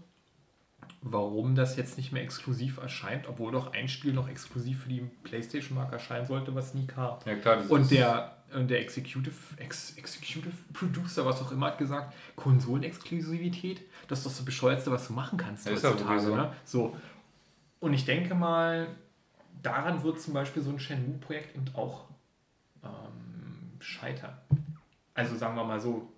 warum 1.02 1.55
das 1.55 1.76
jetzt 1.76 1.97
nicht 1.97 2.12
mehr 2.12 2.22
exklusiv 2.22 2.78
erscheint, 2.78 3.28
obwohl 3.28 3.52
doch 3.52 3.72
ein 3.72 3.88
Spiel 3.88 4.12
noch 4.12 4.28
exklusiv 4.28 4.82
für 4.82 4.88
die 4.88 5.09
PlayStation-Marke 5.24 5.93
erscheinen 5.94 6.26
sollte, 6.26 6.55
was 6.55 6.74
nie 6.74 6.86
kam. 6.86 7.18
Ja 7.24 7.36
klar, 7.36 7.59
Und 7.68 7.90
der, 7.90 8.36
und 8.55 8.68
der 8.68 8.80
Executive, 8.80 9.34
Ex, 9.59 9.97
Executive 9.97 10.52
Producer, 10.72 11.24
was 11.24 11.40
auch 11.43 11.52
immer, 11.52 11.66
hat 11.66 11.78
gesagt, 11.78 12.12
Konsolenexklusivität, 12.34 13.82
das 14.09 14.18
ist 14.20 14.26
doch 14.26 14.32
das 14.32 14.44
Bescheuerste, 14.44 14.90
was 14.90 15.06
du 15.06 15.12
machen 15.12 15.38
kannst 15.38 15.66
Ja, 15.66 15.72
ist 15.72 15.82
ja 15.84 15.90
heutzutage. 15.90 16.20
sowieso. 16.20 16.36
ne? 16.36 16.52
so. 16.64 16.97
Und 17.80 17.93
ich 17.94 18.05
denke 18.05 18.34
mal, 18.34 18.88
daran 19.62 20.02
wird 20.02 20.20
zum 20.20 20.34
Beispiel 20.34 20.62
so 20.62 20.70
ein 20.70 20.78
Shenmue-Projekt 20.78 21.56
eben 21.56 21.66
auch 21.74 22.06
ähm, 22.82 23.80
scheitern. 23.80 24.36
Also 25.14 25.36
sagen 25.36 25.56
wir 25.56 25.64
mal 25.64 25.80
so, 25.80 26.12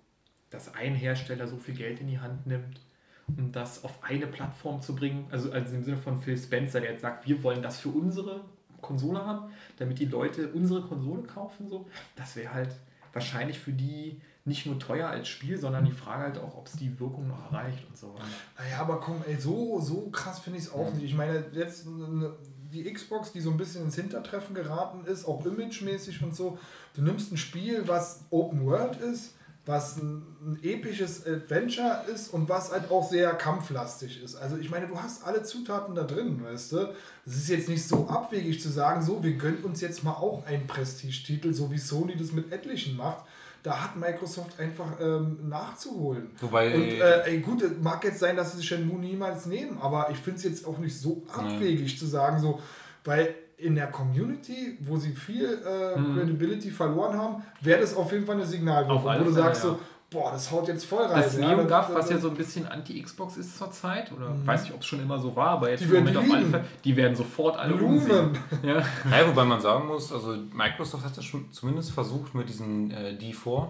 dass 0.49 0.73
ein 0.73 0.95
Hersteller 0.95 1.47
so 1.47 1.57
viel 1.57 1.75
Geld 1.75 1.99
in 1.99 2.07
die 2.07 2.19
Hand 2.19 2.47
nimmt, 2.47 2.81
um 3.27 3.51
das 3.51 3.83
auf 3.83 4.03
eine 4.03 4.27
Plattform 4.27 4.81
zu 4.81 4.95
bringen, 4.95 5.27
also, 5.31 5.51
also 5.51 5.75
im 5.75 5.83
Sinne 5.83 5.97
von 5.97 6.17
Phil 6.17 6.37
Spencer, 6.37 6.81
der 6.81 6.91
jetzt 6.91 7.01
sagt, 7.01 7.27
wir 7.27 7.41
wollen 7.43 7.61
das 7.61 7.79
für 7.79 7.89
unsere 7.89 8.43
Konsole 8.81 9.25
haben, 9.25 9.51
damit 9.77 9.99
die 9.99 10.05
Leute 10.05 10.49
unsere 10.49 10.81
Konsole 10.81 11.23
kaufen, 11.23 11.67
so, 11.69 11.87
das 12.15 12.35
wäre 12.35 12.53
halt 12.53 12.75
wahrscheinlich 13.13 13.59
für 13.59 13.71
die 13.73 14.21
nicht 14.45 14.65
nur 14.65 14.79
teuer 14.79 15.07
als 15.07 15.27
Spiel, 15.27 15.57
sondern 15.57 15.85
die 15.85 15.91
Frage 15.91 16.23
halt 16.23 16.37
auch, 16.39 16.57
ob 16.57 16.67
es 16.67 16.73
die 16.73 16.99
Wirkung 16.99 17.27
noch 17.27 17.51
erreicht 17.51 17.85
und 17.87 17.97
so. 17.97 18.15
Naja, 18.57 18.79
aber 18.79 18.99
komm, 18.99 19.21
ey, 19.27 19.35
so, 19.35 19.79
so 19.79 20.09
krass 20.09 20.39
finde 20.39 20.59
ich 20.59 20.65
es 20.65 20.71
auch 20.71 20.91
nicht. 20.93 21.03
Ich 21.03 21.15
meine, 21.15 21.45
jetzt 21.53 21.85
ne, 21.87 22.33
die 22.71 22.91
Xbox, 22.91 23.31
die 23.31 23.41
so 23.41 23.51
ein 23.51 23.57
bisschen 23.57 23.83
ins 23.83 23.95
Hintertreffen 23.95 24.53
geraten 24.53 25.05
ist, 25.05 25.25
auch 25.25 25.45
imagemäßig 25.45 26.21
und 26.23 26.35
so. 26.35 26.57
Du 26.95 27.01
nimmst 27.01 27.31
ein 27.31 27.37
Spiel, 27.37 27.87
was 27.87 28.21
Open 28.29 28.65
World 28.65 28.97
ist, 29.01 29.33
was 29.65 29.97
ein, 29.97 30.23
ein, 30.41 30.59
episches 30.63 31.25
Adventure 31.27 32.03
ist 32.13 32.33
und 32.33 32.49
was 32.49 32.71
halt 32.71 32.89
auch 32.89 33.07
sehr 33.07 33.31
kampflastig 33.33 34.23
ist. 34.23 34.35
Also 34.35 34.57
ich 34.57 34.69
meine, 34.69 34.87
du 34.87 34.99
hast 34.99 35.25
alle 35.25 35.43
Zutaten 35.43 35.95
da 35.95 36.03
drin, 36.03 36.43
weißt 36.43 36.71
du. 36.71 36.93
Es 37.25 37.35
ist 37.35 37.49
jetzt 37.49 37.69
nicht 37.69 37.87
so 37.87 38.07
abwegig 38.07 38.61
zu 38.61 38.69
sagen, 38.69 39.01
so, 39.01 39.23
wir 39.23 39.33
gönnen 39.33 39.63
uns 39.63 39.81
jetzt 39.81 40.03
mal 40.03 40.13
auch 40.13 40.45
einen 40.45 40.65
Prestige-Titel, 40.65 41.53
so 41.53 41.71
wie 41.71 41.77
Sony 41.77 42.15
das 42.15 42.31
mit 42.31 42.51
etlichen 42.51 42.97
macht. 42.97 43.25
Da 43.61 43.83
hat 43.83 43.95
Microsoft 43.97 44.59
einfach 44.59 44.99
ähm, 45.01 45.49
nachzuholen. 45.49 46.29
Wobei, 46.39 46.73
und 46.73 46.81
äh, 46.81 47.23
ey, 47.25 47.39
gut, 47.39 47.61
es 47.61 47.71
mag 47.81 48.03
jetzt 48.03 48.19
sein, 48.19 48.37
dass 48.37 48.55
sie 48.55 48.63
Shenmue 48.63 48.99
niemals 48.99 49.45
nehmen, 49.45 49.77
aber 49.79 50.09
ich 50.11 50.17
finde 50.17 50.37
es 50.37 50.43
jetzt 50.45 50.65
auch 50.65 50.77
nicht 50.77 50.97
so 50.97 51.23
abwegig 51.33 51.99
zu 51.99 52.05
sagen, 52.05 52.39
so, 52.39 52.59
weil 53.03 53.35
in 53.57 53.75
der 53.75 53.87
Community, 53.87 54.77
wo 54.79 54.97
sie 54.97 55.11
viel 55.11 55.61
äh, 55.65 55.99
mhm. 55.99 56.15
Credibility 56.15 56.71
verloren 56.71 57.17
haben, 57.17 57.43
wäre 57.61 57.81
das 57.81 57.93
auf 57.93 58.11
jeden 58.11 58.25
Fall 58.25 58.35
eine 58.35 58.45
Signalwirkung, 58.45 59.03
wo 59.03 59.23
du 59.25 59.31
sagst 59.31 59.63
ja. 59.63 59.71
so, 59.71 59.79
boah, 60.09 60.31
das 60.31 60.51
haut 60.51 60.67
jetzt 60.67 60.85
voll 60.85 61.03
rein. 61.03 61.21
Das 61.21 61.37
NeoGAF, 61.37 61.89
ja, 61.89 61.95
was 61.95 62.09
ja 62.09 62.17
so 62.17 62.29
ein 62.29 62.35
bisschen 62.35 62.67
anti-Xbox 62.67 63.37
ist 63.37 63.57
zurzeit, 63.57 64.11
oder 64.11 64.29
mhm. 64.29 64.45
weiß 64.45 64.63
nicht, 64.63 64.73
ob 64.73 64.81
es 64.81 64.87
schon 64.87 65.01
immer 65.01 65.19
so 65.19 65.35
war, 65.35 65.49
aber 65.49 65.69
jetzt 65.69 65.81
die 65.81 65.85
im 65.85 65.91
Moment 65.93 66.17
auf 66.17 66.31
alle 66.31 66.45
Fälle, 66.45 66.65
die 66.83 66.95
werden 66.95 67.15
sofort 67.15 67.57
alle 67.57 67.75
Blumen. 67.75 67.99
Ja. 68.63 68.77
ja, 68.77 69.27
wobei 69.27 69.45
man 69.45 69.61
sagen 69.61 69.87
muss, 69.87 70.11
also 70.11 70.35
Microsoft 70.51 71.05
hat 71.05 71.17
das 71.17 71.23
schon 71.23 71.51
zumindest 71.51 71.91
versucht 71.91 72.35
mit 72.35 72.49
diesem 72.49 72.91
äh, 72.91 73.11
D4, 73.11 73.67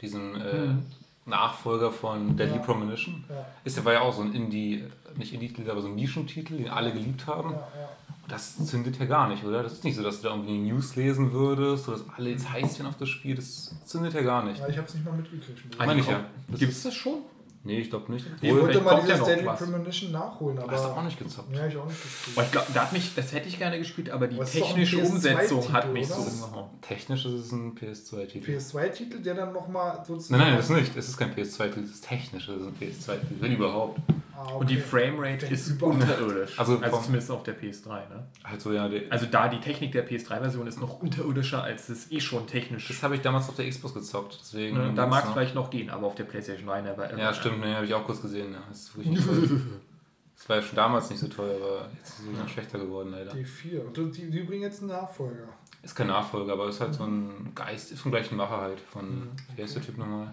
diesem 0.00 0.34
äh, 0.34 0.66
mhm. 0.66 0.82
Nachfolger 1.26 1.92
von 1.92 2.36
Deadly 2.36 2.56
ja. 2.56 2.62
Premonition. 2.62 3.24
Ja. 3.28 3.46
Ist 3.64 3.76
ja 3.76 3.84
war 3.84 3.92
ja 3.92 4.00
auch 4.00 4.12
so 4.12 4.22
ein 4.22 4.32
Indie, 4.34 4.84
nicht 5.16 5.32
Indie-Titel, 5.32 5.70
aber 5.70 5.80
so 5.80 5.88
ein 5.88 5.94
Nischentitel, 5.94 6.56
den 6.56 6.68
alle 6.68 6.92
geliebt 6.92 7.26
haben. 7.26 7.52
Ja, 7.52 7.56
ja 7.56 7.88
das 8.28 8.64
zündet 8.66 8.98
ja 8.98 9.06
gar 9.06 9.28
nicht, 9.28 9.44
oder? 9.44 9.62
Das 9.62 9.72
ist 9.72 9.84
nicht 9.84 9.96
so, 9.96 10.02
dass 10.02 10.20
du 10.20 10.28
da 10.28 10.34
irgendwie 10.34 10.58
News 10.58 10.96
lesen 10.96 11.32
würdest 11.32 11.88
oder 11.88 11.98
dass 11.98 12.06
alle 12.16 12.30
jetzt 12.30 12.50
heiß 12.50 12.76
sind 12.76 12.86
auf 12.86 12.96
das 12.96 13.08
Spiel. 13.08 13.34
Das 13.34 13.74
zündet 13.84 14.14
ja 14.14 14.22
gar 14.22 14.44
nicht. 14.44 14.60
Ja, 14.60 14.68
ich 14.68 14.76
habe 14.76 14.86
es 14.86 14.94
nicht 14.94 15.04
mal 15.04 15.12
mitgekriegt. 15.12 15.78
Meine 15.78 16.00
ich 16.00 16.06
ja. 16.06 16.24
Gibt 16.56 16.72
es 16.72 16.82
das 16.82 16.94
schon? 16.94 17.18
Nee, 17.64 17.78
ich 17.78 17.90
glaube 17.90 18.10
nicht. 18.10 18.26
Ich 18.40 18.52
wollte 18.52 18.80
mal 18.80 19.00
dieses 19.00 19.20
ja 19.20 19.24
Daily 19.24 19.46
Premonition 19.46 20.10
nachholen, 20.10 20.58
aber. 20.58 20.72
Hast 20.72 20.84
du 20.84 20.88
auch 20.88 21.02
nicht 21.04 21.16
gezockt? 21.16 21.54
Ja, 21.54 21.66
ich 21.66 21.76
auch 21.76 21.86
nicht 21.86 21.96
ich 21.96 22.74
da 22.74 22.82
hat 22.82 22.92
mich, 22.92 23.14
das 23.14 23.32
hätte 23.32 23.48
ich 23.48 23.56
gerne 23.56 23.78
gespielt, 23.78 24.10
aber 24.10 24.26
die 24.26 24.38
technische 24.38 24.98
Umsetzung 24.98 25.72
hat 25.72 25.92
mich 25.92 26.08
so 26.08 26.22
umgehauen. 26.22 26.70
Technisch 26.80 27.24
ist 27.24 27.32
es 27.32 27.52
ein 27.52 27.76
PS2-Titel. 27.76 28.50
PS2-Titel, 28.50 29.22
der 29.22 29.34
dann 29.34 29.52
nochmal 29.52 30.02
sozusagen. 30.04 30.40
Nein, 30.40 30.50
nein, 30.50 30.56
das 30.56 30.70
ist 30.70 30.76
nicht. 30.76 30.96
Es 30.96 31.08
ist 31.08 31.16
kein 31.16 31.32
PS2-Titel, 31.32 31.84
es 31.84 31.90
ist 31.90 32.04
technisch, 32.04 32.46
das 32.46 32.56
ist 32.56 32.66
ein 32.66 32.76
PS2-Titel, 32.80 33.40
wenn 33.40 33.52
überhaupt. 33.52 34.00
Ah, 34.34 34.44
okay. 34.44 34.54
Und 34.54 34.70
die 34.70 34.78
Framerate 34.78 35.46
ist 35.46 35.82
unterirdisch. 35.82 36.58
Also, 36.58 36.78
also 36.78 36.98
zumindest 36.98 37.30
auf 37.30 37.42
der 37.42 37.58
PS3. 37.58 38.08
Ne? 38.08 38.26
Also, 38.42 38.72
ja, 38.72 38.88
also 39.10 39.26
da 39.26 39.48
die 39.48 39.60
Technik 39.60 39.92
der 39.92 40.08
PS3-Version 40.08 40.66
ist 40.66 40.80
noch 40.80 41.00
unterirdischer, 41.00 41.62
als 41.62 41.88
es 41.88 42.10
eh 42.10 42.20
schon 42.20 42.46
technisch 42.46 42.88
Das 42.88 43.02
habe 43.02 43.16
ich 43.16 43.20
damals 43.20 43.48
auf 43.48 43.56
der 43.56 43.68
Xbox 43.68 43.94
gezockt. 43.94 44.38
Deswegen 44.40 44.78
ne, 44.78 44.92
da 44.94 45.06
mag 45.06 45.24
es 45.24 45.30
vielleicht 45.32 45.54
noch 45.54 45.70
gehen, 45.70 45.90
aber 45.90 46.06
auf 46.06 46.14
der 46.14 46.24
PlayStation 46.24 46.66
3 46.66 46.82
never 46.82 47.18
Ja, 47.18 47.34
stimmt, 47.34 47.60
ne, 47.60 47.74
habe 47.74 47.86
ich 47.86 47.94
auch 47.94 48.04
kurz 48.04 48.22
gesehen. 48.22 48.52
Ja. 48.52 48.62
Das, 48.68 48.80
ist 48.80 48.92
das 50.36 50.48
war 50.48 50.56
ja 50.56 50.62
schon 50.62 50.76
damals 50.76 51.10
nicht 51.10 51.20
so 51.20 51.28
teuer, 51.28 51.56
aber 51.56 51.88
jetzt 51.98 52.20
ist 52.20 52.26
es 52.32 52.38
noch 52.38 52.48
schlechter 52.48 52.78
geworden, 52.78 53.10
leider. 53.10 53.32
D4. 53.32 53.80
Und 53.80 54.16
die, 54.16 54.30
die 54.30 54.40
bringen 54.40 54.62
jetzt 54.62 54.80
einen 54.80 54.88
Nachfolger. 54.88 55.48
Ist 55.82 55.94
kein 55.94 56.06
Nachfolger, 56.06 56.52
aber 56.52 56.68
ist 56.68 56.80
halt 56.80 56.94
so 56.94 57.04
ein 57.04 57.52
Geist, 57.54 57.92
ist 57.92 58.00
vom 58.00 58.12
gleichen 58.12 58.36
Macher 58.36 58.60
halt. 58.60 58.80
Von, 58.80 59.04
mhm. 59.04 59.30
Wie 59.56 59.62
heißt 59.62 59.74
der 59.74 59.82
Typ 59.82 59.98
nochmal? 59.98 60.32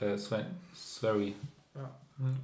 Äh, 0.00 0.16
Swery. 0.18 1.34
Ja. 1.74 1.90
Mhm. 2.18 2.36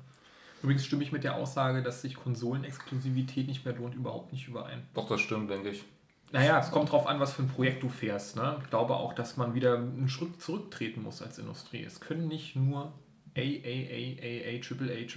Übrigens 0.62 0.84
stimme 0.84 1.02
ich 1.02 1.12
mit 1.12 1.24
der 1.24 1.36
Aussage, 1.36 1.82
dass 1.82 2.02
sich 2.02 2.14
Konsolenexklusivität 2.14 3.46
nicht 3.48 3.64
mehr 3.64 3.74
lohnt, 3.74 3.94
überhaupt 3.94 4.32
nicht 4.32 4.46
überein. 4.48 4.82
Doch, 4.94 5.08
das 5.08 5.20
stimmt, 5.20 5.50
denke 5.50 5.70
ich. 5.70 5.84
Naja, 6.32 6.60
es 6.60 6.70
kommt 6.70 6.92
drauf 6.92 7.06
an, 7.06 7.18
was 7.18 7.32
für 7.32 7.42
ein 7.42 7.48
Projekt 7.48 7.82
du 7.82 7.88
fährst. 7.88 8.36
Ne? 8.36 8.58
Ich 8.62 8.70
glaube 8.70 8.94
auch, 8.94 9.14
dass 9.14 9.36
man 9.36 9.54
wieder 9.54 9.78
einen 9.78 10.08
Schritt 10.08 10.40
zurücktreten 10.40 11.02
muss 11.02 11.22
als 11.22 11.38
Industrie. 11.38 11.82
Es 11.82 12.00
können 12.00 12.28
nicht 12.28 12.54
nur 12.54 12.92
A, 13.36 13.40
A, 13.40 13.42
A, 13.42 14.16
A, 14.22 14.56
A, 14.56 14.60
Triple 14.60 14.92
A, 14.92 15.08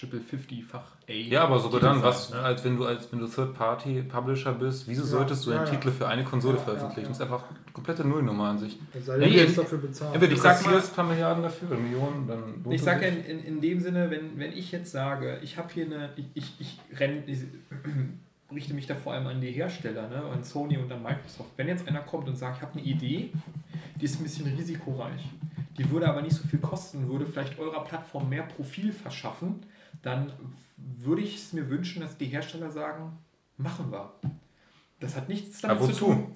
Triple 0.00 0.18
A, 0.18 0.20
Triple, 0.20 0.20
Triple 0.20 0.20
Triple 0.20 0.20
50-fach 0.20 0.82
A. 1.08 1.12
Ja, 1.12 1.44
aber 1.44 1.60
sogar 1.60 1.80
dann, 1.80 2.02
was, 2.02 2.30
ne? 2.30 2.38
als 2.38 2.64
wenn 2.64 2.76
du 2.76 2.86
als 2.86 3.12
wenn 3.12 3.18
du 3.18 3.26
Third-Party-Publisher 3.26 4.52
bist, 4.52 4.88
wieso 4.88 5.02
ja, 5.02 5.08
solltest 5.08 5.46
du 5.46 5.50
einen 5.50 5.66
ja, 5.66 5.70
Titel 5.70 5.90
für 5.90 6.08
eine 6.08 6.24
Konsole 6.24 6.56
ja, 6.56 6.62
veröffentlichen? 6.62 7.08
Das 7.08 7.18
ist 7.18 7.22
einfach 7.22 7.44
eine 7.48 7.72
komplette 7.72 8.06
Nullnummer 8.06 8.44
an 8.44 8.58
sich. 8.58 8.78
Sei 9.04 9.18
ja, 9.18 9.26
jetzt 9.26 9.58
dafür 9.58 9.78
bezahlt. 9.78 10.14
Entweder 10.14 10.34
du 10.34 10.40
kassierst 10.40 10.92
ein 10.92 10.96
paar 10.96 11.04
Milliarden 11.06 11.42
dafür 11.42 11.70
oder 11.70 11.78
Millionen, 11.78 12.26
dann. 12.26 12.72
Ich 12.72 12.82
sage 12.82 13.06
in, 13.06 13.24
in, 13.24 13.44
in, 13.44 13.60
dem 13.60 13.80
Sinne, 13.80 14.10
wenn, 14.10 14.38
wenn 14.38 14.52
ich 14.52 14.72
jetzt 14.72 14.92
sage, 14.92 15.38
ich 15.42 15.58
habe 15.58 15.72
hier 15.72 15.86
eine, 15.86 16.10
ich, 16.16 16.26
ich, 16.34 16.54
ich 16.60 17.00
renne, 17.00 17.22
ich, 17.26 17.40
richte 18.52 18.74
mich 18.74 18.86
da 18.86 18.94
vor 18.94 19.12
allem 19.12 19.26
an 19.26 19.40
die 19.40 19.52
Hersteller, 19.52 20.08
ne, 20.08 20.22
an 20.22 20.42
Sony 20.42 20.76
und 20.78 20.90
an 20.90 21.02
Microsoft. 21.02 21.50
Wenn 21.56 21.68
jetzt 21.68 21.86
einer 21.86 22.00
kommt 22.00 22.28
und 22.28 22.36
sagt, 22.36 22.56
ich 22.56 22.62
habe 22.62 22.78
eine 22.78 22.82
Idee, 22.82 23.30
die 24.00 24.04
ist 24.04 24.18
ein 24.18 24.24
bisschen 24.24 24.46
risikoreich, 24.46 25.22
die 25.78 25.90
würde 25.90 26.08
aber 26.08 26.22
nicht 26.22 26.34
so 26.34 26.46
viel 26.48 26.58
kosten, 26.58 27.08
würde 27.08 27.26
vielleicht 27.26 27.58
eurer 27.58 27.84
Plattform 27.84 28.28
mehr 28.28 28.42
Profil 28.42 28.92
verschaffen, 28.92 29.60
dann 30.02 30.32
würde 30.76 31.22
ich 31.22 31.36
es 31.36 31.52
mir 31.52 31.68
wünschen, 31.68 32.02
dass 32.02 32.16
die 32.16 32.26
Hersteller 32.26 32.70
sagen, 32.70 33.18
machen 33.56 33.90
wir. 33.90 34.12
Das 34.98 35.16
hat 35.16 35.28
nichts 35.28 35.60
damit 35.60 35.82
zu 35.82 35.92
tun. 35.92 36.34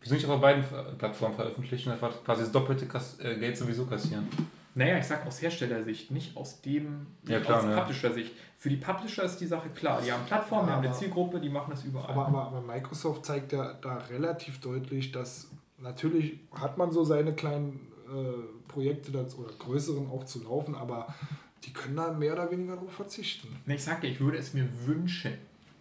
Wir 0.00 0.08
sind 0.08 0.16
nicht 0.18 0.28
auf 0.28 0.40
beiden 0.40 0.64
Plattformen 0.98 1.34
veröffentlicht 1.34 1.86
und 1.86 1.92
einfach 1.92 2.24
quasi 2.24 2.42
das 2.42 2.52
doppelte 2.52 2.86
äh, 3.20 3.38
Geld 3.38 3.56
sowieso 3.56 3.86
kassieren. 3.86 4.28
Naja, 4.74 4.98
ich 4.98 5.04
sag 5.04 5.26
aus 5.26 5.42
Herstellersicht, 5.42 6.10
nicht 6.10 6.36
aus 6.36 6.62
dem, 6.62 7.06
ja, 7.28 7.40
klar, 7.40 7.58
aus 7.58 7.64
ne. 7.66 7.76
Publisher-Sicht. 7.76 8.32
Für 8.56 8.70
die 8.70 8.76
Publisher 8.76 9.24
ist 9.24 9.36
die 9.36 9.46
Sache 9.46 9.68
klar. 9.68 10.00
Die 10.00 10.10
haben 10.10 10.24
Plattformen, 10.24 10.66
die 10.66 10.72
haben 10.72 10.84
eine 10.84 10.94
Zielgruppe, 10.94 11.40
die 11.40 11.50
machen 11.50 11.70
das 11.70 11.84
überall. 11.84 12.10
Aber, 12.10 12.26
aber, 12.26 12.42
aber 12.46 12.60
Microsoft 12.62 13.26
zeigt 13.26 13.52
ja 13.52 13.74
da 13.74 13.98
relativ 14.10 14.60
deutlich, 14.60 15.12
dass 15.12 15.50
natürlich 15.78 16.40
hat 16.52 16.78
man 16.78 16.90
so 16.90 17.04
seine 17.04 17.34
kleinen 17.34 17.80
äh, 18.08 18.68
Projekte 18.68 19.12
das, 19.12 19.36
oder 19.36 19.50
größeren 19.52 20.10
auch 20.10 20.24
zu 20.24 20.42
laufen, 20.42 20.74
aber 20.74 21.14
die 21.64 21.72
können 21.72 21.96
da 21.96 22.12
mehr 22.12 22.32
oder 22.32 22.50
weniger 22.50 22.74
darauf 22.74 22.92
verzichten. 22.92 23.48
Ich 23.66 23.84
sage 23.84 24.06
ja, 24.06 24.12
ich 24.12 24.20
würde 24.20 24.38
es 24.38 24.54
mir 24.54 24.68
wünschen, 24.86 25.32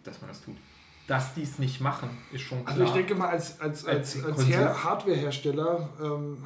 dass 0.03 0.21
man 0.21 0.29
das 0.29 0.41
tut. 0.41 0.55
Dass 1.07 1.33
die 1.33 1.41
es 1.41 1.59
nicht 1.59 1.81
machen, 1.81 2.09
ist 2.31 2.41
schon 2.41 2.63
klar. 2.63 2.77
Also 2.77 2.83
ich 2.85 2.91
denke 2.91 3.15
mal, 3.15 3.29
als, 3.29 3.59
als, 3.59 3.85
als, 3.85 4.23
als, 4.23 4.39
als 4.39 4.83
Hardware-Hersteller 4.83 5.89
ähm, 6.01 6.43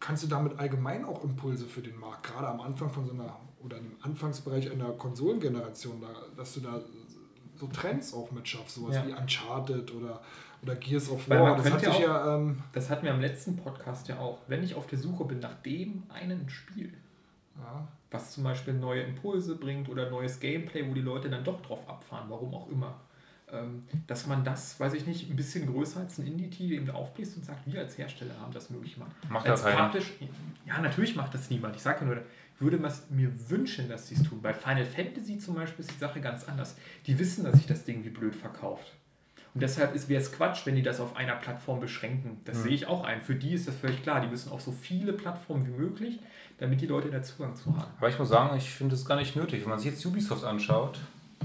kannst 0.00 0.22
du 0.22 0.26
damit 0.26 0.58
allgemein 0.58 1.04
auch 1.04 1.22
Impulse 1.22 1.66
für 1.66 1.82
den 1.82 1.98
Markt, 1.98 2.26
gerade 2.26 2.48
am 2.48 2.60
Anfang 2.60 2.90
von 2.90 3.06
so 3.06 3.12
einer, 3.12 3.38
oder 3.62 3.76
im 3.76 3.92
Anfangsbereich 4.00 4.70
einer 4.70 4.90
Konsolengeneration, 4.92 6.00
da, 6.00 6.08
dass 6.36 6.54
du 6.54 6.60
da 6.60 6.80
so 7.54 7.66
Trends 7.66 8.14
auch 8.14 8.30
mit 8.30 8.48
schaffst, 8.48 8.76
sowas 8.76 8.96
ja. 8.96 9.06
wie 9.06 9.12
Uncharted 9.12 9.94
oder, 9.94 10.22
oder 10.62 10.74
Gears 10.76 11.10
of 11.10 11.28
War. 11.28 11.56
Das, 11.56 11.70
hat 11.70 11.86
auch, 11.86 12.00
ja, 12.00 12.36
ähm, 12.36 12.62
das 12.72 12.88
hatten 12.88 13.04
wir 13.04 13.12
am 13.12 13.20
letzten 13.20 13.56
Podcast 13.56 14.08
ja 14.08 14.18
auch. 14.18 14.38
Wenn 14.48 14.64
ich 14.64 14.74
auf 14.74 14.86
der 14.86 14.98
Suche 14.98 15.26
bin 15.26 15.40
nach 15.40 15.54
dem 15.62 16.04
einen 16.08 16.48
Spiel, 16.48 16.94
ja 17.56 17.88
was 18.10 18.32
zum 18.32 18.44
Beispiel 18.44 18.74
neue 18.74 19.02
Impulse 19.02 19.56
bringt 19.56 19.88
oder 19.88 20.10
neues 20.10 20.40
Gameplay, 20.40 20.88
wo 20.88 20.94
die 20.94 21.00
Leute 21.00 21.30
dann 21.30 21.44
doch 21.44 21.62
drauf 21.62 21.88
abfahren, 21.88 22.28
warum 22.28 22.54
auch 22.54 22.68
immer. 22.68 23.00
Ähm, 23.52 23.82
dass 24.06 24.26
man 24.26 24.44
das, 24.44 24.78
weiß 24.78 24.94
ich 24.94 25.06
nicht, 25.06 25.28
ein 25.28 25.34
bisschen 25.34 25.66
größer 25.72 26.00
als 26.00 26.18
ein 26.18 26.26
Indie-Titel 26.26 26.72
eben 26.72 26.90
aufbläst 26.90 27.36
und 27.36 27.44
sagt, 27.44 27.66
wir 27.66 27.80
als 27.80 27.98
Hersteller 27.98 28.38
haben 28.40 28.52
das 28.52 28.70
möglich 28.70 28.94
gemacht. 28.94 29.10
Macht 29.28 29.48
als 29.48 29.62
das 29.62 29.74
praktisch, 29.74 30.12
Ja, 30.66 30.80
natürlich 30.80 31.16
macht 31.16 31.34
das 31.34 31.50
niemand. 31.50 31.74
Ich 31.74 31.82
sage 31.82 32.04
nur, 32.04 32.16
ich 32.16 32.60
würde 32.60 32.78
mir 33.10 33.50
wünschen, 33.50 33.88
dass 33.88 34.06
sie 34.06 34.14
es 34.14 34.22
tun. 34.22 34.40
Bei 34.40 34.54
Final 34.54 34.84
Fantasy 34.84 35.38
zum 35.38 35.56
Beispiel 35.56 35.84
ist 35.84 35.92
die 35.92 35.98
Sache 35.98 36.20
ganz 36.20 36.44
anders. 36.44 36.76
Die 37.06 37.18
wissen, 37.18 37.42
dass 37.42 37.56
sich 37.56 37.66
das 37.66 37.84
Ding 37.84 38.04
wie 38.04 38.10
blöd 38.10 38.36
verkauft. 38.36 38.92
Und 39.52 39.62
deshalb 39.62 40.08
wäre 40.08 40.22
es 40.22 40.30
Quatsch, 40.30 40.64
wenn 40.64 40.76
die 40.76 40.82
das 40.82 41.00
auf 41.00 41.16
einer 41.16 41.34
Plattform 41.34 41.80
beschränken. 41.80 42.40
Das 42.44 42.58
mhm. 42.58 42.62
sehe 42.62 42.72
ich 42.72 42.86
auch 42.86 43.02
ein. 43.02 43.20
Für 43.20 43.34
die 43.34 43.54
ist 43.54 43.66
das 43.66 43.74
völlig 43.74 44.02
klar. 44.04 44.20
Die 44.20 44.28
müssen 44.28 44.52
auf 44.52 44.60
so 44.60 44.70
viele 44.70 45.12
Plattformen 45.12 45.66
wie 45.66 45.72
möglich 45.72 46.20
damit 46.60 46.80
die 46.80 46.86
Leute 46.86 47.10
da 47.10 47.22
Zugang 47.22 47.56
zu 47.56 47.74
haben. 47.76 47.90
Aber 47.98 48.08
ich 48.08 48.18
muss 48.18 48.28
sagen, 48.28 48.56
ich 48.56 48.70
finde 48.70 48.94
es 48.94 49.04
gar 49.04 49.16
nicht 49.16 49.34
nötig. 49.34 49.62
Wenn 49.62 49.70
man 49.70 49.78
sich 49.78 49.90
jetzt 49.90 50.04
Ubisoft 50.04 50.44
anschaut, 50.44 50.98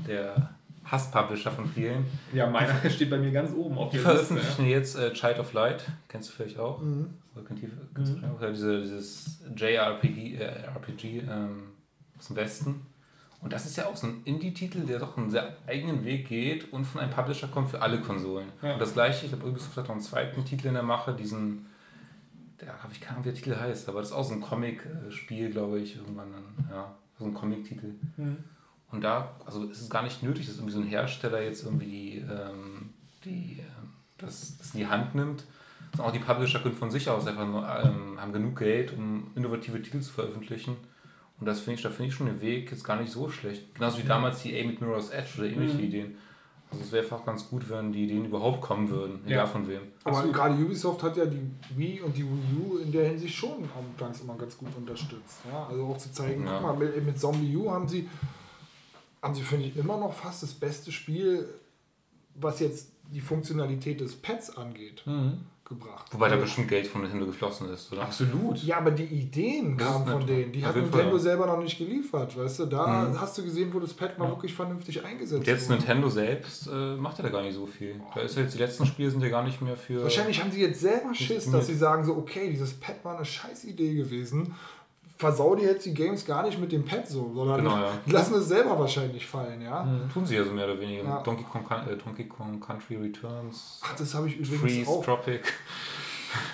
der 0.06 0.50
Hasspublisher 0.84 1.52
von 1.52 1.66
vielen. 1.68 2.06
Ja, 2.34 2.48
meiner 2.48 2.78
steht 2.90 3.10
bei 3.10 3.18
mir 3.18 3.32
ganz 3.32 3.52
oben 3.54 3.78
auf 3.78 3.92
die 3.92 3.98
veröffentlichen 3.98 4.66
ja. 4.66 4.72
jetzt 4.72 4.96
äh, 4.96 5.14
Child 5.14 5.40
of 5.40 5.54
Light, 5.54 5.84
kennst 6.10 6.30
du 6.30 6.34
vielleicht 6.34 6.60
auch? 6.60 6.82
Mhm. 6.82 7.16
Oder 7.34 7.46
kennt 7.46 7.64
ihr, 7.64 7.70
mhm. 7.70 8.22
du 8.22 8.28
auch? 8.28 8.52
Diese, 8.52 8.82
dieses 8.82 9.40
JRPG 9.56 10.36
äh, 10.36 10.44
RPG, 10.76 11.20
ähm, 11.20 11.72
aus 12.18 12.28
dem 12.28 12.36
Westen. 12.36 12.86
Und 13.42 13.54
das 13.54 13.66
ist 13.66 13.78
ja 13.78 13.88
auch 13.88 13.96
so 13.96 14.08
ein 14.08 14.22
Indie-Titel, 14.26 14.82
der 14.82 15.00
doch 15.00 15.18
einen 15.18 15.30
sehr 15.30 15.56
eigenen 15.68 16.04
Weg 16.04 16.28
geht 16.28 16.72
und 16.74 16.86
von 16.86 17.02
einem 17.02 17.12
Publisher 17.12 17.48
kommt 17.48 17.70
für 17.70 17.82
alle 17.82 18.00
Konsolen. 18.00 18.48
Ja. 18.62 18.74
Und 18.74 18.82
das 18.82 18.94
gleiche, 18.94 19.26
ich 19.26 19.32
glaube, 19.32 19.48
Ubisoft 19.48 19.78
hat 19.78 19.86
noch 19.86 19.96
einen 19.96 20.02
zweiten 20.02 20.44
Titel 20.46 20.68
in 20.68 20.74
der 20.74 20.84
Mache, 20.84 21.14
diesen 21.14 21.68
der 22.61 22.82
habe 22.82 22.94
ich 22.94 23.02
keine 23.02 23.18
Ahnung, 23.18 23.26
wie 23.26 23.30
der 23.30 23.38
Titel 23.38 23.56
heißt, 23.56 23.90
aber 23.90 23.99
das 23.99 24.10
ist 24.10 24.15
auch 24.15 24.23
so 24.23 24.34
ein 24.34 24.41
Comic-Spiel, 24.41 25.52
glaube 25.52 25.80
ich, 25.80 25.98
irgendwann 25.98 26.32
dann, 26.32 26.69
ja, 26.69 26.95
so 27.18 27.26
ein 27.26 27.34
Comic-Titel. 27.34 27.95
Mhm. 28.18 28.38
Und 28.91 29.03
da, 29.03 29.36
also 29.45 29.65
ist 29.65 29.82
es 29.82 29.90
gar 29.90 30.03
nicht 30.03 30.23
nötig, 30.23 30.45
dass 30.48 30.56
irgendwie 30.56 30.73
so 30.73 30.80
ein 30.80 30.88
Hersteller 30.88 31.41
jetzt 31.41 31.65
irgendwie 31.65 32.18
ähm, 32.19 32.94
die, 33.26 33.60
ähm, 33.60 33.90
das, 34.18 34.57
das 34.57 34.73
in 34.73 34.82
die 34.82 34.88
Hand 34.88 35.15
nimmt. 35.15 35.44
Sondern 35.95 36.07
auch 36.07 36.18
die 36.18 36.23
Publisher 36.23 36.60
können 36.60 36.76
von 36.76 36.91
sich 36.91 37.10
aus 37.10 37.27
einfach 37.27 37.48
nur, 37.48 37.68
ähm, 37.68 38.19
haben 38.19 38.34
genug 38.34 38.57
Geld, 38.60 38.94
um 38.94 39.32
innovative 39.36 39.82
Titel 39.82 40.02
zu 40.02 40.11
veröffentlichen. 40.11 40.77
Und 41.40 41.45
das 41.45 41.60
finde 41.60 41.76
ich, 41.76 41.82
da 41.82 41.90
finde 41.90 42.10
ich 42.10 42.15
schon 42.15 42.27
den 42.27 42.41
Weg 42.41 42.72
jetzt 42.72 42.84
gar 42.84 42.99
nicht 42.99 43.11
so 43.11 43.30
schlecht. 43.30 43.76
Genauso 43.76 43.98
wie 43.98 44.07
damals 44.07 44.41
die 44.41 44.57
A 44.60 44.65
mit 44.65 44.80
Mirror's 44.80 45.10
Edge 45.10 45.40
oder 45.40 45.48
ähnliche 45.48 45.77
mhm. 45.77 45.84
Ideen. 45.84 46.15
Also 46.76 46.86
es 46.88 46.92
wäre 46.92 47.04
einfach 47.04 47.26
ganz 47.26 47.50
gut, 47.50 47.70
wenn 47.70 47.92
die 47.92 48.04
Ideen 48.06 48.26
überhaupt 48.26 48.62
kommen 48.62 48.90
würden, 48.90 49.20
egal 49.26 49.38
Ja. 49.38 49.46
von 49.46 49.68
wem. 49.68 49.82
Aber 50.04 50.18
Absolut. 50.18 50.36
gerade 50.36 50.56
Ubisoft 50.64 51.04
hat 51.04 51.18
ja 51.18 51.26
die 51.26 51.42
Wii 51.76 52.02
und 52.02 52.16
die 52.16 52.24
Wii 52.24 52.58
U 52.68 52.78
in 52.78 52.92
der 52.92 53.08
Hinsicht 53.10 53.34
schon 53.36 53.64
anfangs 53.78 54.22
immer 54.22 54.36
ganz 54.36 54.58
gut 54.58 54.70
unterstützt. 54.78 55.40
Ja? 55.52 55.68
Also 55.68 55.86
auch 55.86 55.98
zu 55.98 56.12
zeigen, 56.12 56.46
Ja. 56.46 56.60
guck 56.60 56.62
mal, 56.62 56.78
mit, 56.78 57.06
mit 57.06 57.20
Zombie 57.20 57.56
U 57.56 57.72
haben 57.72 57.88
sie, 57.88 58.10
haben 59.22 59.34
sie, 59.36 59.42
finde 59.44 59.66
ich, 59.68 59.78
immer 59.78 59.98
noch 59.98 60.14
fast 60.14 60.44
das 60.44 60.54
beste 60.54 60.92
Spiel, 60.92 61.48
was 62.36 62.60
jetzt 62.60 62.92
die 63.12 63.22
Funktionalität 63.22 64.02
des 64.02 64.16
Pads 64.16 64.58
angeht, 64.58 65.04
gebracht. 65.66 66.06
Wobei 66.12 66.28
da 66.28 66.34
Also- 66.36 66.46
bestimmt 66.46 66.68
Geld 66.68 66.86
von 66.88 67.02
Nintendo 67.02 67.26
geflossen 67.26 67.70
ist, 67.74 67.92
oder? 67.92 68.04
Absolut. 68.04 68.62
Ja, 68.64 68.78
aber 68.78 68.92
die 68.92 69.04
Ideen 69.04 69.76
kamen 69.78 70.06
von 70.06 70.26
denen. 70.26 70.52
Die 70.52 70.64
hat 70.64 70.76
Nintendo 70.76 71.14
ja. 71.14 71.20
selber 71.20 71.48
noch 71.48 71.60
nicht 71.60 71.78
geliefert, 71.78 72.38
weißt 72.38 72.60
du? 72.60 72.66
Da 72.68 73.12
hast 73.20 73.38
du 73.38 73.44
gesehen, 73.44 73.74
wo 73.74 73.80
das 73.80 73.94
Pad 73.94 74.18
mal 74.20 74.30
wirklich 74.30 74.54
vernünftig 74.54 75.04
eingesetzt 75.04 75.40
Und 75.40 75.48
jetzt 75.48 75.68
wurde. 75.68 75.80
Nintendo 75.80 76.10
selbst 76.10 76.68
äh, 76.68 76.96
macht 76.96 77.18
ja 77.18 77.24
da 77.24 77.30
gar 77.30 77.42
nicht 77.42 77.56
so 77.56 77.66
viel. 77.66 78.00
Da 78.14 78.22
ist 78.22 78.36
ja 78.36 78.44
jetzt 78.44 78.54
die 78.54 78.60
letzten 78.60 78.86
Spiele 78.86 79.10
sind 79.10 79.22
ja 79.22 79.30
gar 79.30 79.44
nicht 79.44 79.62
mehr 79.62 79.76
für. 79.76 80.04
Wahrscheinlich 80.04 80.40
haben 80.42 80.52
sie 80.52 80.62
jetzt 80.62 80.82
selber 80.82 81.14
Schiss, 81.16 81.50
dass 81.50 81.68
sie 81.68 81.76
sagen 81.76 82.06
so, 82.06 82.16
okay, 82.16 82.50
dieses 82.52 82.74
Pad 82.76 83.04
war 83.04 83.16
eine 83.16 83.26
scheiß 83.26 83.66
Idee 83.66 83.94
gewesen. 83.96 84.54
Versau 85.18 85.56
dir 85.56 85.64
jetzt 85.70 85.86
die 85.86 85.94
Games 85.94 86.26
gar 86.26 86.44
nicht 86.44 86.60
mit 86.60 86.72
dem 86.74 86.84
Pad 86.84 87.08
so, 87.08 87.32
sondern 87.34 87.58
Genau, 87.64 87.78
ja. 87.78 87.92
lassen 88.08 88.36
es 88.36 88.48
selber 88.50 88.78
wahrscheinlich 88.78 89.26
fallen, 89.26 89.62
ja. 89.62 89.88
Tun 90.14 90.26
sie 90.26 90.36
ja 90.36 90.44
so 90.44 90.52
mehr 90.52 90.66
oder 90.66 90.80
weniger. 90.80 91.04
Ja. 91.04 91.22
Donkey, 91.22 91.44
Kong, 91.44 91.64
äh, 91.88 91.96
Donkey 91.96 92.26
Kong 92.28 92.60
Country 92.60 92.98
Returns, 92.98 93.80
Ach, 93.84 93.96
das 93.96 94.14
habe 94.14 94.28
ich 94.28 94.36
übrigens 94.36 94.62
Freeze, 94.62 94.90
auch. 94.90 95.04
Tropic. 95.06 95.42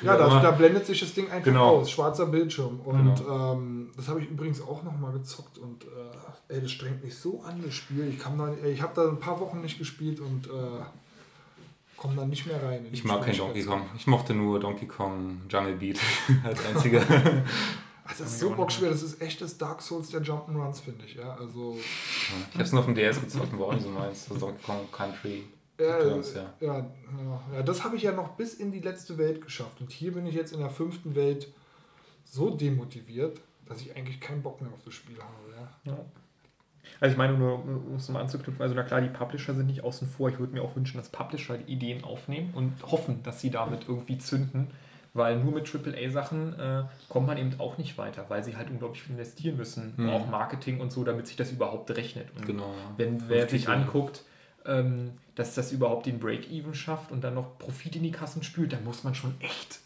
Ja, 0.04 0.16
da, 0.16 0.40
da 0.40 0.52
blendet 0.52 0.86
sich 0.86 1.00
das 1.00 1.12
Ding 1.16 1.26
einfach 1.32 1.46
Genau. 1.46 1.78
aus, 1.80 1.90
schwarzer 1.90 2.28
Bildschirm. 2.28 2.82
Und 2.82 3.16
ähm, 3.28 3.90
das 3.98 4.10
habe 4.10 4.22
ich 4.22 4.30
übrigens 4.30 4.62
auch 4.62 4.84
nochmal 4.84 5.12
gezockt 5.14 5.58
und 5.58 5.86
äh, 5.86 6.54
ey, 6.54 6.62
das 6.62 6.70
strengt 6.70 7.04
mich 7.04 7.16
so 7.18 7.42
an, 7.42 7.64
das 7.66 7.74
Spiel. 7.74 8.08
Ich, 8.10 8.20
kam 8.20 8.38
da- 8.38 8.54
ey, 8.64 8.74
ich 8.74 8.82
habe 8.84 8.92
da 8.96 9.08
ein 9.10 9.20
paar 9.20 9.40
Wochen 9.40 9.62
nicht 9.62 9.80
gespielt 9.80 10.20
und 10.20 10.46
äh, 10.46 10.84
komme 11.98 12.16
dann 12.16 12.30
nicht 12.30 12.46
mehr 12.46 12.62
rein. 12.62 12.86
in 12.86 12.94
Ich 12.94 13.04
mag 13.06 13.24
kein 13.26 13.36
Donkey 13.36 13.64
Schwierigkeitsgrad. 13.64 13.82
Ich 13.98 14.06
mochte 14.06 14.36
nur 14.36 14.60
Donkey 14.60 14.86
Kong 14.86 15.42
Jungle 15.50 15.74
Beat 15.74 15.98
als 16.44 16.64
einziger. 16.64 17.02
Das 18.18 18.28
ist 18.28 18.40
so 18.40 18.52
bockschwer, 18.52 18.90
das 18.90 19.04
ist 19.04 19.22
echt 19.22 19.42
das 19.42 19.58
Dark 19.58 19.82
Souls 19.82 20.10
der 20.10 20.22
Jump'n'Runs, 20.22 20.82
finde 20.82 21.06
ich. 21.06 21.16
Ja, 21.16 21.36
also, 21.36 21.78
ich 22.54 22.60
hab's 22.60 22.72
nur 22.72 22.82
auf 22.82 22.86
dem 22.86 22.96
DS 22.96 23.22
gezockt 23.22 23.54
und 23.54 23.60
war 23.60 23.68
auch 23.68 23.74
nicht 23.74 23.84
so 23.84 23.90
meins. 23.90 24.30
Also 24.30 24.48
Donkey 24.48 24.64
Kong 24.64 24.92
Country 24.92 25.44
ja, 25.80 25.98
Returns, 25.98 26.34
ja. 26.34 26.54
ja, 26.60 26.78
ja, 26.78 27.44
ja, 27.54 27.64
das 27.64 27.84
habe 27.84 27.96
ich 27.96 28.04
ja 28.04 28.12
noch 28.12 28.30
bis 28.36 28.54
in 28.56 28.72
die 28.72 28.80
letzte 28.80 29.18
Welt 29.18 29.42
geschafft. 29.42 29.82
Und 29.82 29.92
hier 29.92 30.14
bin 30.14 30.26
ich 30.26 30.36
jetzt 30.36 30.54
in 30.54 30.60
der 30.60 30.70
fünften 30.70 31.16
Welt 31.16 31.48
so 32.24 32.50
demotiviert, 32.50 33.42
dass 33.66 33.82
ich 33.82 33.96
eigentlich 33.96 34.20
keinen 34.20 34.42
Bock 34.42 34.62
mehr 34.62 34.72
auf 34.72 34.84
das 34.84 34.94
Spiel 34.94 35.18
habe. 35.18 35.70
Ja. 35.86 36.06
Also 37.00 37.14
ich 37.14 37.18
meine 37.18 37.38
nur, 37.38 37.64
um 37.64 37.96
es 37.96 38.10
mal 38.10 38.22
anzuknüpfen, 38.22 38.62
also 38.62 38.76
na 38.76 38.84
klar, 38.84 39.02
die 39.02 39.10
Publisher 39.10 39.54
sind 39.54 39.68
nicht 39.68 39.84
außen 39.84 40.08
vor. 40.08 40.30
Ich 40.30 40.40
würde 40.40 40.54
mir 40.54 40.62
auch 40.62 40.76
wünschen, 40.76 40.98
dass 40.98 41.10
Publisher 41.10 41.58
die 41.58 41.72
Ideen 41.72 42.04
aufnehmen 42.04 42.54
und 42.54 42.74
hoffen, 42.84 43.24
dass 43.24 43.42
sie 43.42 43.50
damit 43.50 43.88
irgendwie 43.88 44.18
zünden. 44.18 44.68
Weil 45.14 45.40
nur 45.40 45.52
mit 45.52 45.68
AAA-Sachen 45.74 46.58
äh, 46.58 46.84
kommt 47.10 47.28
man 47.28 47.38
eben 47.38 47.60
auch 47.60 47.78
nicht 47.78 47.98
weiter, 47.98 48.26
weil 48.30 48.44
sie 48.46 48.56
halt 48.56 48.70
unglaublich 48.70 49.04
viel 49.04 49.14
investieren 49.16 49.58
müssen, 49.58 49.94
Mhm. 49.98 50.10
auch 50.10 50.28
Marketing 50.28 50.80
und 50.80 50.92
so, 50.92 51.04
damit 51.04 51.28
sich 51.28 51.36
das 51.36 51.52
überhaupt 51.52 51.92
rechnet. 51.92 52.28
Und 52.38 52.46
Genau. 52.46 52.68
ja. 52.70 52.94
wenn 52.98 53.28
wer 53.28 53.50
sich 53.50 53.68
anguckt, 53.68 54.24
ähm, 54.66 55.12
dass 55.36 55.54
das 55.56 55.72
überhaupt 55.74 56.06
den 56.06 56.20
Break-Even 56.20 56.74
schafft 56.74 57.12
und 57.12 57.24
dann 57.24 57.34
noch 57.34 57.58
Profit 57.58 57.98
in 57.98 58.04
die 58.04 58.12
Kassen 58.12 58.42
spült, 58.44 58.72
dann 58.74 58.84
muss 58.86 59.04
man 59.04 59.14
schon 59.14 59.34
echt. 59.42 59.80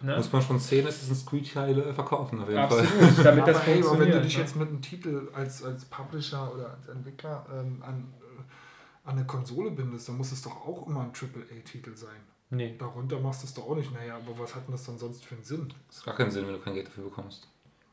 Ne? 0.00 0.16
Muss 0.16 0.32
man 0.32 0.42
schon 0.42 0.58
zehn 0.60 0.86
Assassin's 0.86 1.24
Creed-Teile 1.26 1.92
verkaufen, 1.94 2.40
auf 2.40 2.48
jeden 2.48 2.68
Fall. 2.68 2.80
Absolut, 2.80 3.24
damit 3.24 3.46
das 3.46 3.56
aber, 3.56 3.66
ey, 3.68 3.72
aber 3.78 3.88
funktioniert. 3.88 4.00
wenn 4.00 4.12
du 4.12 4.20
dich 4.22 4.36
ne? 4.36 4.42
jetzt 4.42 4.56
mit 4.56 4.68
einem 4.68 4.80
Titel 4.82 5.28
als, 5.34 5.62
als 5.62 5.84
Publisher 5.86 6.52
oder 6.54 6.70
als 6.70 6.88
Entwickler 6.88 7.44
ähm, 7.52 7.82
an, 7.82 8.12
äh, 8.20 9.08
an 9.08 9.16
eine 9.16 9.26
Konsole 9.26 9.70
bindest, 9.70 10.08
dann 10.08 10.16
muss 10.16 10.30
es 10.32 10.40
doch 10.42 10.66
auch 10.66 10.86
immer 10.86 11.00
ein 11.00 11.12
AAA-Titel 11.12 11.94
sein. 11.96 12.10
Nee. 12.54 12.74
Darunter 12.78 13.20
machst 13.20 13.42
du 13.42 13.46
es 13.46 13.54
doch 13.54 13.68
auch 13.68 13.76
nicht. 13.76 13.92
Naja, 13.92 14.16
aber 14.16 14.38
was 14.38 14.54
hat 14.54 14.66
denn 14.66 14.72
das 14.72 14.84
dann 14.84 14.98
sonst 14.98 15.24
für 15.24 15.34
einen 15.34 15.44
Sinn? 15.44 15.72
Das 15.88 15.98
ist 15.98 16.04
gar 16.04 16.16
keinen 16.16 16.30
Sinn, 16.30 16.46
wenn 16.46 16.54
du 16.54 16.60
kein 16.60 16.74
Geld 16.74 16.86
dafür 16.86 17.04
bekommst. 17.04 17.48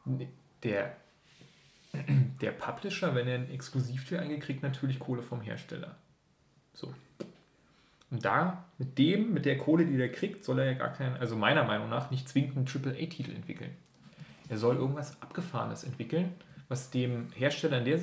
Nee, 0.05 0.29
Der, 0.63 0.95
der 2.41 2.51
Publisher, 2.51 3.13
wenn 3.15 3.27
er 3.27 3.35
einen 3.35 3.51
Exklusivtitel 3.51 4.19
eingekriegt, 4.21 4.63
natürlich 4.63 4.99
Kohle 4.99 5.21
vom 5.21 5.41
Hersteller. 5.41 5.95
So. 6.73 6.93
Und 8.09 8.25
da, 8.25 8.65
mit 8.77 8.97
dem, 8.97 9.33
mit 9.33 9.45
der 9.45 9.57
Kohle, 9.57 9.85
die 9.85 9.97
der 9.97 10.11
kriegt, 10.11 10.43
soll 10.43 10.59
er 10.59 10.65
ja 10.65 10.73
gar 10.73 10.91
keinen, 10.91 11.15
also 11.17 11.35
meiner 11.35 11.63
Meinung 11.63 11.89
nach, 11.89 12.11
nicht 12.11 12.27
zwingend 12.27 12.57
einen 12.57 12.67
AAA-Titel 12.67 13.31
entwickeln. 13.31 13.71
Er 14.49 14.57
soll 14.57 14.75
irgendwas 14.75 15.21
Abgefahrenes 15.21 15.85
entwickeln, 15.85 16.33
was 16.67 16.89
dem 16.89 17.31
Hersteller 17.33 17.77
in 17.77 17.85
der, 17.85 17.99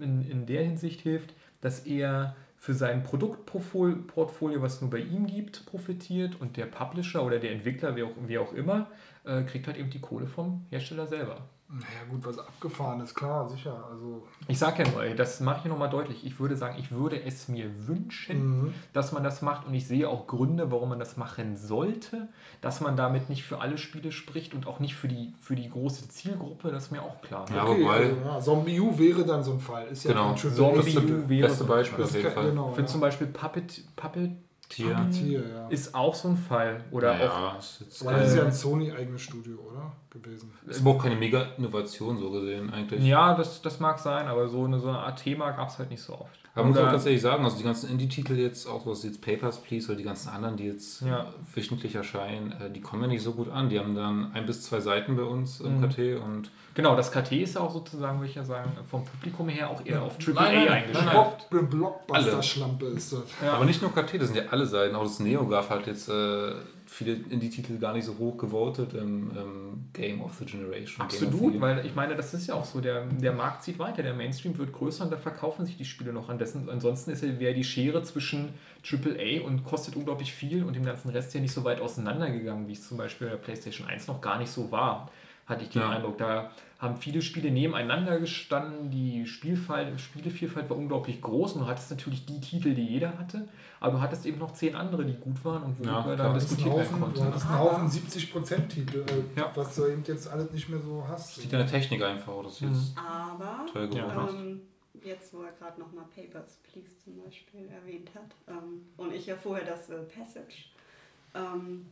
in, 0.00 0.30
in 0.30 0.46
der 0.46 0.62
Hinsicht 0.62 1.00
hilft, 1.00 1.34
dass 1.60 1.80
er 1.80 2.36
für 2.68 2.74
sein 2.74 3.02
Produktportfolio, 3.02 4.60
was 4.60 4.82
nur 4.82 4.90
bei 4.90 4.98
ihm 4.98 5.26
gibt, 5.26 5.64
profitiert 5.64 6.38
und 6.38 6.58
der 6.58 6.66
Publisher 6.66 7.24
oder 7.24 7.38
der 7.38 7.52
Entwickler, 7.52 7.96
wer 7.96 8.04
auch, 8.04 8.12
wer 8.26 8.42
auch 8.42 8.52
immer, 8.52 8.90
äh, 9.24 9.42
kriegt 9.44 9.66
halt 9.66 9.78
eben 9.78 9.88
die 9.88 10.02
Kohle 10.02 10.26
vom 10.26 10.66
Hersteller 10.68 11.06
selber. 11.06 11.48
Naja, 11.70 11.84
gut, 12.08 12.24
was 12.24 12.38
abgefahren 12.38 12.98
ist, 13.02 13.14
klar, 13.14 13.46
sicher. 13.46 13.86
Also, 13.90 14.26
Ich 14.46 14.58
sage 14.58 14.82
ja 14.84 14.90
nur, 14.90 15.02
ey, 15.02 15.14
das 15.14 15.40
mache 15.40 15.58
ich 15.58 15.64
nochmal 15.66 15.90
deutlich. 15.90 16.24
Ich 16.24 16.40
würde 16.40 16.56
sagen, 16.56 16.76
ich 16.78 16.90
würde 16.90 17.22
es 17.22 17.46
mir 17.48 17.86
wünschen, 17.86 18.60
Mhm. 18.62 18.74
dass 18.94 19.12
man 19.12 19.22
das 19.22 19.42
macht 19.42 19.66
und 19.66 19.74
ich 19.74 19.86
sehe 19.86 20.08
auch 20.08 20.26
Gründe, 20.26 20.72
warum 20.72 20.88
man 20.88 20.98
das 20.98 21.18
machen 21.18 21.58
sollte, 21.58 22.28
dass 22.62 22.80
man 22.80 22.96
damit 22.96 23.28
nicht 23.28 23.44
für 23.44 23.60
alle 23.60 23.76
Spiele 23.76 24.12
spricht 24.12 24.54
und 24.54 24.66
auch 24.66 24.80
nicht 24.80 24.94
für 24.94 25.08
die, 25.08 25.34
für 25.40 25.56
die 25.56 25.68
große 25.68 26.08
Zielgruppe, 26.08 26.70
das 26.70 26.84
ist 26.84 26.90
mir 26.90 27.02
auch 27.02 27.20
klar. 27.20 27.44
Ja, 27.54 27.66
okay, 27.66 27.82
wobei- 27.84 27.96
also, 27.96 28.16
ja, 28.24 28.40
Zombie 28.40 28.80
U 28.80 28.98
wäre 28.98 29.26
dann 29.26 29.42
so 29.44 29.52
ein 29.52 29.60
Fall. 29.60 29.88
Ist 29.88 30.04
ja 30.04 30.12
Genau. 30.12 30.34
Zombie 30.36 30.76
Das 30.76 30.86
ist 30.86 30.96
das 30.96 31.04
U 31.04 31.28
wäre 31.28 31.48
beste 31.48 31.64
Beispiel 31.64 31.98
Das 31.98 32.10
auf 32.10 32.16
jeden 32.16 32.32
Fall. 32.32 32.44
genau, 32.50 32.68
Ich 32.70 32.74
finde 32.76 32.88
ja. 32.88 32.92
zum 32.92 33.00
Beispiel 33.02 33.26
Puppet, 33.26 33.84
Puppet 33.94 34.30
Tier. 34.68 35.08
Tier, 35.10 35.42
ja. 35.48 35.68
ist 35.68 35.94
auch 35.94 36.14
so 36.14 36.28
ein 36.28 36.36
Fall. 36.36 36.84
Oder 36.90 37.12
auch 37.14 37.18
Ja, 37.20 37.56
ist 37.58 37.80
jetzt 37.80 38.02
Aber 38.06 38.18
das 38.18 38.30
ist 38.30 38.36
ja 38.36 38.44
ein 38.44 38.52
Sony-eigenes 38.52 39.20
Studio, 39.22 39.56
oder? 39.70 39.92
Gewesen. 40.10 40.50
ist 40.66 40.80
aber 40.80 40.90
auch 40.90 41.02
keine 41.02 41.16
Mega-Innovation 41.16 42.16
so 42.18 42.30
gesehen 42.30 42.72
eigentlich. 42.72 43.04
Ja, 43.04 43.34
das, 43.34 43.62
das 43.62 43.78
mag 43.80 43.98
sein, 43.98 44.26
aber 44.26 44.48
so 44.48 44.64
eine, 44.64 44.78
so 44.80 44.88
eine 44.88 44.98
Art 44.98 45.22
Thema 45.22 45.50
gab 45.52 45.68
es 45.68 45.78
halt 45.78 45.90
nicht 45.90 46.02
so 46.02 46.14
oft. 46.14 46.38
Aber 46.54 46.64
man 46.64 46.70
muss 46.70 46.78
Oder- 46.78 46.88
auch 46.88 46.92
ganz 46.92 47.06
ehrlich 47.06 47.20
sagen, 47.22 47.44
also 47.44 47.56
die 47.58 47.62
ganzen 47.64 47.90
Indie-Titel 47.90 48.34
jetzt, 48.34 48.66
auch 48.66 48.84
was 48.86 49.04
jetzt 49.04 49.22
Papers, 49.22 49.62
Please 49.62 49.86
oder 49.86 49.96
die 49.96 50.02
ganzen 50.04 50.30
anderen, 50.30 50.56
die 50.56 50.64
jetzt 50.64 51.02
Ja. 51.02 51.26
wöchentlich 51.54 51.94
erscheinen, 51.94 52.52
äh, 52.52 52.70
die 52.70 52.80
kommen 52.80 53.02
ja 53.02 53.08
nicht 53.08 53.22
so 53.22 53.32
gut 53.32 53.48
an. 53.50 53.68
Die 53.68 53.78
haben 53.78 53.94
dann 53.94 54.32
ein 54.32 54.44
bis 54.46 54.62
zwei 54.62 54.80
Seiten 54.80 55.16
bei 55.16 55.22
uns 55.22 55.60
im 55.60 55.80
Mhm. 55.80 55.88
KT 55.88 56.16
und 56.16 56.50
Genau, 56.78 56.94
das 56.94 57.10
KT 57.10 57.32
ist 57.32 57.56
ja 57.56 57.60
auch 57.62 57.72
sozusagen, 57.72 58.20
würde 58.20 58.30
ich 58.30 58.36
ja 58.36 58.44
sagen, 58.44 58.70
vom 58.88 59.04
Publikum 59.04 59.48
her 59.48 59.68
auch 59.68 59.84
eher 59.84 60.00
auf 60.00 60.16
AAA. 60.16 60.76
Block- 61.50 61.68
Blockbuster-Schlampe 61.70 62.86
ist 62.86 63.12
das. 63.12 63.22
Ja. 63.44 63.54
Aber 63.54 63.64
nicht 63.64 63.82
nur 63.82 63.90
KT, 63.92 64.14
das 64.20 64.28
sind 64.28 64.36
ja 64.36 64.44
alle 64.52 64.64
Seiten. 64.64 64.94
Auch 64.94 65.02
das 65.02 65.18
NeoGAF 65.18 65.70
hat 65.70 65.88
jetzt 65.88 66.08
äh, 66.08 66.52
viele 66.86 67.14
Indie-Titel 67.14 67.78
gar 67.80 67.94
nicht 67.94 68.04
so 68.04 68.16
hoch 68.16 68.38
gewotet 68.38 68.94
im, 68.94 69.32
im 69.36 69.88
Game 69.92 70.22
of 70.22 70.34
the 70.38 70.44
Generation. 70.44 71.04
Absolut, 71.04 71.60
weil 71.60 71.84
ich 71.84 71.96
meine, 71.96 72.14
das 72.14 72.32
ist 72.32 72.46
ja 72.46 72.54
auch 72.54 72.64
so, 72.64 72.80
der, 72.80 73.06
der 73.06 73.32
Markt 73.32 73.64
zieht 73.64 73.80
weiter, 73.80 74.04
der 74.04 74.14
Mainstream 74.14 74.56
wird 74.56 74.72
größer 74.72 75.02
und 75.02 75.10
da 75.10 75.16
verkaufen 75.16 75.66
sich 75.66 75.76
die 75.76 75.84
Spiele 75.84 76.12
noch 76.12 76.28
an 76.28 76.38
dessen. 76.38 76.70
Ansonsten 76.70 77.10
ist 77.10 77.24
ja 77.24 77.40
wäre 77.40 77.54
die 77.54 77.64
Schere 77.64 78.04
zwischen 78.04 78.50
AAA 78.88 79.44
und 79.44 79.64
kostet 79.64 79.96
unglaublich 79.96 80.32
viel 80.32 80.62
und 80.62 80.76
dem 80.76 80.84
ganzen 80.84 81.08
Rest 81.08 81.34
ja 81.34 81.40
nicht 81.40 81.52
so 81.52 81.64
weit 81.64 81.80
auseinandergegangen, 81.80 82.68
wie 82.68 82.72
es 82.74 82.86
zum 82.86 82.98
Beispiel 82.98 83.26
bei 83.26 83.32
der 83.32 83.40
PlayStation 83.40 83.88
1 83.88 84.06
noch 84.06 84.20
gar 84.20 84.38
nicht 84.38 84.52
so 84.52 84.70
war, 84.70 85.10
hatte 85.48 85.64
ich 85.64 85.70
den 85.70 85.82
Ja. 85.82 85.90
Eindruck. 85.90 86.18
Da 86.18 86.50
haben 86.78 86.96
viele 86.98 87.22
Spiele 87.22 87.50
nebeneinander 87.50 88.20
gestanden, 88.20 88.90
die 88.90 89.26
Spielfalt, 89.26 90.00
Spielevielfalt 90.00 90.68
war 90.70 90.76
unglaublich 90.76 91.20
groß 91.20 91.54
und 91.54 91.62
du 91.62 91.66
hattest 91.66 91.90
natürlich 91.90 92.24
die 92.26 92.40
Titel, 92.40 92.74
die 92.74 92.84
jeder 92.86 93.18
hatte, 93.18 93.48
aber 93.80 93.94
du 93.94 94.00
hattest 94.00 94.26
eben 94.26 94.38
noch 94.38 94.52
zehn 94.52 94.76
andere, 94.76 95.04
die 95.04 95.14
gut 95.14 95.44
waren 95.44 95.62
und 95.64 95.84
Ja, 95.84 95.96
worüber 96.04 96.14
klar. 96.14 96.28
dann 96.28 96.36
ist 96.36 96.50
diskutiert 96.50 96.76
werden 96.76 96.86
Haufen, 96.86 97.00
du 97.00 97.04
konnte. 97.06 97.24
hattest 97.24 97.46
einen 97.46 97.58
Haufen 97.58 97.88
70%-Titel, 97.88 99.04
äh, 99.08 99.40
Ja. 99.40 99.50
was 99.54 99.74
du 99.74 99.86
eben 99.86 100.04
jetzt 100.06 100.28
alles 100.28 100.52
nicht 100.52 100.68
mehr 100.68 100.78
so 100.80 101.04
hast. 101.08 101.36
Das 101.38 101.42
liegt 101.44 101.54
an 101.54 101.60
der 101.60 101.68
Technik 101.68 102.02
einfach, 102.02 102.32
oder 102.34 102.48
das 102.48 102.60
jetzt 102.60 102.92
Aber 102.96 103.66
teuer 103.72 103.86
geworden 103.88 104.12
Ja. 104.16 104.24
ist. 104.26 104.34
ähm, 104.34 104.60
jetzt, 105.04 105.34
wo 105.34 105.42
er 105.42 105.52
gerade 105.52 105.80
nochmal 105.80 106.04
Papers, 106.14 106.58
Please 106.70 106.90
zum 107.02 107.16
Beispiel 107.24 107.68
erwähnt 107.68 108.10
hat 108.14 108.30
ähm, 108.48 108.82
und 108.96 109.12
ich 109.12 109.26
ja 109.26 109.34
vorher 109.36 109.64
das 109.66 109.88
äh, 109.90 109.96
Passage, 110.02 110.66
ähm, 111.34 111.86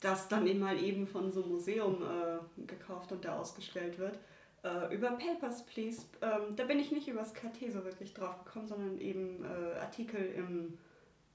das 0.00 0.28
dann 0.28 0.46
eben 0.46 0.60
mal 0.60 0.78
eben 0.82 1.06
von 1.06 1.32
so 1.32 1.42
einem 1.42 1.52
Museum 1.52 2.02
äh, 2.02 2.66
gekauft 2.66 3.12
und 3.12 3.24
da 3.24 3.38
ausgestellt 3.38 3.98
wird. 3.98 4.18
Äh, 4.62 4.94
über 4.94 5.10
Papers, 5.12 5.64
Please, 5.66 6.02
ähm, 6.22 6.54
da 6.56 6.64
bin 6.64 6.78
ich 6.78 6.90
nicht 6.92 7.08
übers 7.08 7.32
KT 7.34 7.72
so 7.72 7.84
wirklich 7.84 8.12
drauf 8.14 8.44
gekommen, 8.44 8.66
sondern 8.68 8.98
eben 8.98 9.44
äh, 9.44 9.78
Artikel 9.78 10.20
im 10.36 10.76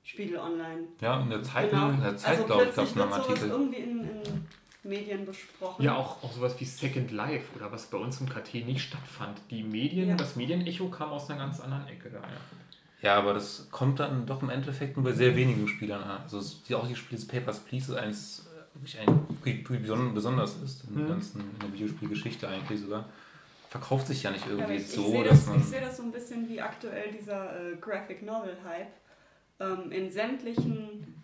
Spiegel 0.03 0.37
Online. 0.37 0.87
Ja, 0.99 1.21
in 1.21 1.29
der 1.29 1.43
Zeit, 1.43 1.69
Genau. 1.71 1.89
in 1.89 2.01
der 2.01 2.17
Zeit 2.17 2.31
also 2.39 2.45
glaube 2.45 2.63
ich, 2.65 2.75
gab 2.75 2.85
es 2.85 2.97
einen 2.97 3.09
sowas 3.11 3.19
Artikel. 3.27 3.49
irgendwie 3.49 3.77
in, 3.77 3.99
in 4.03 4.47
Medien 4.83 5.25
besprochen. 5.25 5.83
Ja, 5.83 5.95
auch, 5.95 6.23
auch 6.23 6.31
sowas 6.31 6.59
wie 6.59 6.65
Second 6.65 7.11
Life 7.11 7.55
oder 7.55 7.71
was 7.71 7.85
bei 7.87 7.97
uns 7.99 8.19
im 8.19 8.27
KT 8.27 8.55
nicht 8.65 8.81
stattfand. 8.81 9.39
Die 9.51 9.63
Medien, 9.63 10.09
Ja. 10.09 10.15
das 10.15 10.35
Medienecho 10.35 10.89
kam 10.89 11.09
aus 11.11 11.29
einer 11.29 11.39
ganz 11.39 11.59
anderen 11.59 11.87
Ecke 11.87 12.09
da, 12.09 12.19
ja. 12.19 12.27
Ja, 13.03 13.15
aber 13.15 13.33
das 13.33 13.67
kommt 13.71 13.99
dann 13.99 14.27
doch 14.27 14.43
im 14.43 14.49
Endeffekt 14.51 14.95
nur 14.95 15.03
bei 15.03 15.11
sehr 15.13 15.35
wenigen 15.35 15.67
Spielern 15.67 16.03
an. 16.03 16.21
Also 16.21 16.37
es- 16.39 16.61
die, 16.63 16.75
auch 16.75 16.87
die 16.87 16.95
Spiele 16.95 17.19
Papers, 17.25 17.59
Please 17.61 17.91
ist 17.93 17.97
eines, 17.97 18.47
wirklich 18.73 18.99
ein 18.99 19.27
wirklich 19.29 19.63
besonders 20.13 20.55
ist 20.63 20.83
in, 20.85 20.95
der 20.95 21.03
Mhm. 21.05 21.09
ganzen, 21.09 21.41
in 21.41 21.59
der 21.59 21.73
Videospielgeschichte 21.73 22.47
eigentlich 22.47 22.79
sogar. 22.81 23.05
verkauft 23.69 24.07
sich 24.07 24.21
ja 24.23 24.31
nicht 24.31 24.43
Ja, 24.45 24.51
irgendwie 24.51 24.63
aber 24.65 24.73
ich, 24.73 24.81
ich 24.81 24.91
so, 24.91 25.11
sehe 25.11 25.23
dass 25.23 25.39
das, 25.39 25.47
man. 25.47 25.59
ich 25.59 25.65
sehe 25.65 25.79
das 25.81 25.95
so 25.97 26.03
ein 26.03 26.11
bisschen 26.11 26.49
wie 26.49 26.59
aktuell 26.61 27.11
dieser 27.13 27.71
äh, 27.71 27.75
Graphic 27.77 28.21
Novel 28.21 28.57
Hype. 28.65 28.91
Ähm, 29.61 29.91
in 29.91 30.11
sämtlichen 30.11 31.15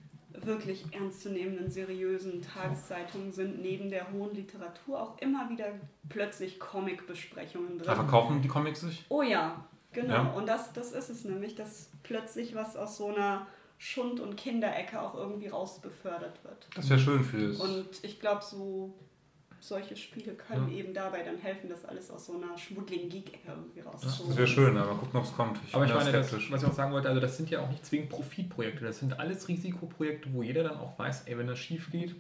wirklich 0.44 0.86
ernstzunehmenden, 0.94 1.70
seriösen 1.70 2.42
Tageszeitungen 2.42 3.34
sind 3.34 3.62
neben 3.62 3.90
der 3.90 4.12
hohen 4.12 4.34
Literatur 4.34 5.02
auch 5.02 5.18
immer 5.20 5.50
wieder 5.50 5.66
plötzlich 6.08 6.58
Comic-Besprechungen 6.60 7.80
drin. 7.80 7.88
Da 7.88 7.96
verkaufen 7.96 8.42
die 8.42 8.48
Comics 8.48 8.82
sich? 8.82 9.06
Oh 9.10 9.24
ja, 9.24 9.66
genau. 9.92 10.14
Ja. 10.14 10.32
Und 10.34 10.48
das, 10.48 10.72
das 10.74 10.92
ist 10.94 11.10
es 11.10 11.26
nämlich, 11.26 11.56
dass 11.56 11.90
plötzlich 12.04 12.56
was 12.56 12.78
aus 12.78 12.98
so 12.98 13.08
einer 13.14 13.48
Schund- 13.78 14.20
und 14.20 14.36
Kinderecke 14.38 15.02
auch 15.02 15.16
irgendwie 15.16 15.48
rausbefördert 15.48 16.44
wird. 16.44 16.68
Das 16.76 16.90
wäre 16.90 17.00
schön 17.00 17.24
für 17.24 17.50
das. 17.50 17.58
Und 17.58 17.88
ich 18.02 18.20
glaube, 18.20 18.44
so 18.44 18.94
solche 19.60 19.96
Spiele 19.96 20.34
können 20.34 20.72
eben 20.72 20.94
dabei 20.94 21.24
dann 21.24 21.38
helfen, 21.38 21.70
das 21.70 21.84
alles 21.86 22.12
aus 22.12 22.28
so 22.28 22.34
einer 22.38 22.58
schmuddeligen 22.58 23.10
Geek-Ecke 23.10 23.48
irgendwie 23.50 23.80
rauszuholen. 23.82 24.30
Das 24.30 24.38
wäre 24.38 24.48
schön, 24.48 24.78
aber 24.78 24.94
mal 24.94 25.00
gucken, 25.00 25.20
ob 25.20 25.26
es 25.26 25.34
kommt. 25.34 25.60
Aber 25.72 25.84
ich 25.86 25.90
bin 25.92 25.98
da 26.00 26.04
meine, 26.04 26.12
das, 26.12 26.34
was 26.52 26.62
ich 26.64 26.70
auch 26.70 26.74
sagen 26.74 26.92
wollte, 26.94 27.10
also 27.10 27.20
das 27.20 27.38
sind 27.38 27.50
ja 27.50 27.62
auch 27.62 27.70
nicht 27.70 27.86
zwingend 27.86 28.10
Profitprojekte, 28.10 28.86
das 28.86 29.00
sind 29.00 29.20
alles 29.20 29.48
Risikoprojekte, 29.48 30.32
wo 30.34 30.44
jeder 30.44 30.64
dann 30.64 30.78
auch 30.78 30.98
weiß, 30.98 31.24
ey, 31.24 31.38
wenn 31.38 31.48
das 31.48 31.60
schief 31.60 31.92
geht, 31.92 32.16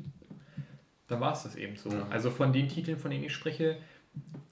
dann 1.07 1.19
war 1.19 1.33
es 1.33 1.43
das 1.43 1.55
eben 1.55 1.77
so. 1.77 1.89
Ja. 1.89 2.07
Also 2.09 2.31
von 2.31 2.51
den 2.51 2.67
Titeln, 2.67 2.99
von 2.99 3.11
denen 3.11 3.23
ich 3.23 3.33
spreche, 3.33 3.77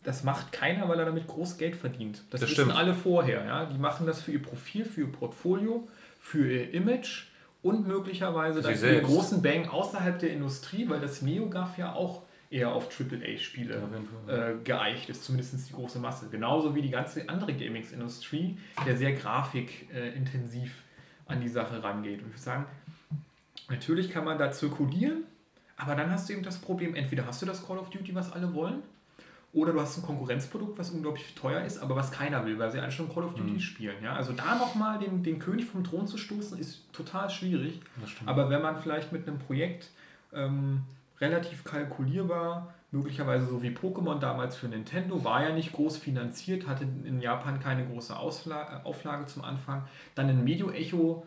das 0.04 0.24
macht 0.24 0.52
keiner, 0.52 0.88
weil 0.88 1.00
er 1.00 1.06
damit 1.06 1.28
groß 1.28 1.58
Geld 1.58 1.76
verdient. 1.76 2.24
Das, 2.30 2.42
Das 2.42 2.50
wissen 2.52 2.54
stimmt. 2.66 2.76
alle 2.76 2.94
vorher. 2.94 3.44
Ja? 3.46 3.66
Die 3.66 3.80
machen 3.80 4.06
das 4.06 4.22
für 4.22 4.32
ihr 4.32 4.42
Profil, 4.42 4.86
für 4.86 5.02
ihr 5.02 5.12
Portfolio, 5.12 5.88
für 6.26 6.52
ihr 6.52 6.74
Image 6.74 7.26
und 7.62 7.88
möglicherweise 7.88 8.64
Für 8.64 8.70
dann 8.70 8.78
für 8.78 8.92
den 8.92 9.04
großen 9.04 9.44
Bang 9.44 9.70
außerhalb 9.70 10.18
der 10.18 10.32
Industrie, 10.32 10.90
weil 10.90 11.00
das 11.00 11.22
NeoGAF 11.22 11.78
ja 11.78 11.94
auch 11.94 12.24
eher 12.50 12.74
auf 12.74 12.90
AAA-Spiele 12.90 13.82
Ja, 14.28 14.50
äh, 14.50 14.56
geeicht 14.64 15.08
ist, 15.10 15.24
zumindest 15.24 15.70
die 15.70 15.74
große 15.74 16.00
Masse. 16.00 16.28
Genauso 16.30 16.74
wie 16.74 16.82
die 16.82 16.90
ganze 16.90 17.30
andere 17.30 17.54
Gaming-Industrie, 17.54 18.58
der 18.88 18.98
sehr 18.98 19.14
grafikintensiv 19.14 20.16
intensiv 20.16 20.84
an 21.28 21.42
die 21.42 21.48
Sache 21.48 21.84
rangeht. 21.84 22.22
Und 22.22 22.30
ich 22.30 22.34
würde 22.34 22.42
sagen, 22.42 22.66
natürlich 23.70 24.10
kann 24.10 24.26
man 24.26 24.40
da 24.40 24.52
zirkulieren, 24.52 25.26
aber 25.78 25.96
dann 25.96 26.10
hast 26.10 26.28
du 26.28 26.34
eben 26.34 26.44
das 26.44 26.58
Problem, 26.58 26.96
entweder 26.96 27.28
hast 27.28 27.42
du 27.42 27.46
das 27.46 27.66
Call 27.66 27.78
of 27.78 27.92
Duty, 27.92 28.16
was 28.16 28.32
alle 28.32 28.52
wollen, 28.56 28.82
oder 29.56 29.72
du 29.74 29.80
hast 29.82 29.98
ein 29.98 30.04
Konkurrenzprodukt, 30.04 30.78
was 30.78 30.92
unglaublich 30.92 31.34
teuer 31.34 31.62
ist, 31.62 31.80
aber 31.80 31.96
was 31.96 32.12
keiner 32.12 32.46
will, 32.46 32.60
weil 32.60 32.70
sie 32.72 32.80
alle 32.80 32.92
schon 32.92 33.12
Call 33.12 33.24
of 33.24 33.34
Duty 33.36 33.54
Mhm. 33.54 33.60
spielen. 33.60 33.96
Ja? 34.04 34.14
Also 34.14 34.34
da 34.34 34.56
nochmal 34.56 35.00
den, 35.00 35.24
den 35.24 35.40
König 35.40 35.66
vom 35.66 35.84
Thron 35.84 36.06
zu 36.08 36.18
stoßen, 36.18 36.60
ist 36.60 36.92
total 36.94 37.30
schwierig. 37.30 37.80
Aber 38.28 38.50
wenn 38.50 38.62
man 38.62 38.76
vielleicht 38.78 39.12
mit 39.14 39.28
einem 39.28 39.40
Projekt 39.40 39.90
ähm, 40.34 40.84
relativ 41.22 41.64
kalkulierbar, 41.64 42.74
möglicherweise 42.92 43.46
so 43.48 43.62
wie 43.64 43.70
Pokémon 43.70 44.20
damals 44.20 44.56
für 44.58 44.68
Nintendo, 44.68 45.24
war 45.24 45.44
ja 45.44 45.54
nicht 45.54 45.72
groß 45.74 45.98
finanziert, 45.98 46.68
hatte 46.68 46.84
in 47.06 47.22
Japan 47.22 47.60
keine 47.60 47.86
große 47.86 48.16
Ausla 48.18 48.82
Auflage 48.84 49.26
zum 49.26 49.44
Anfang, 49.44 49.84
dann 50.16 50.28
ein 50.30 50.44
Medio-Echo 50.44 51.26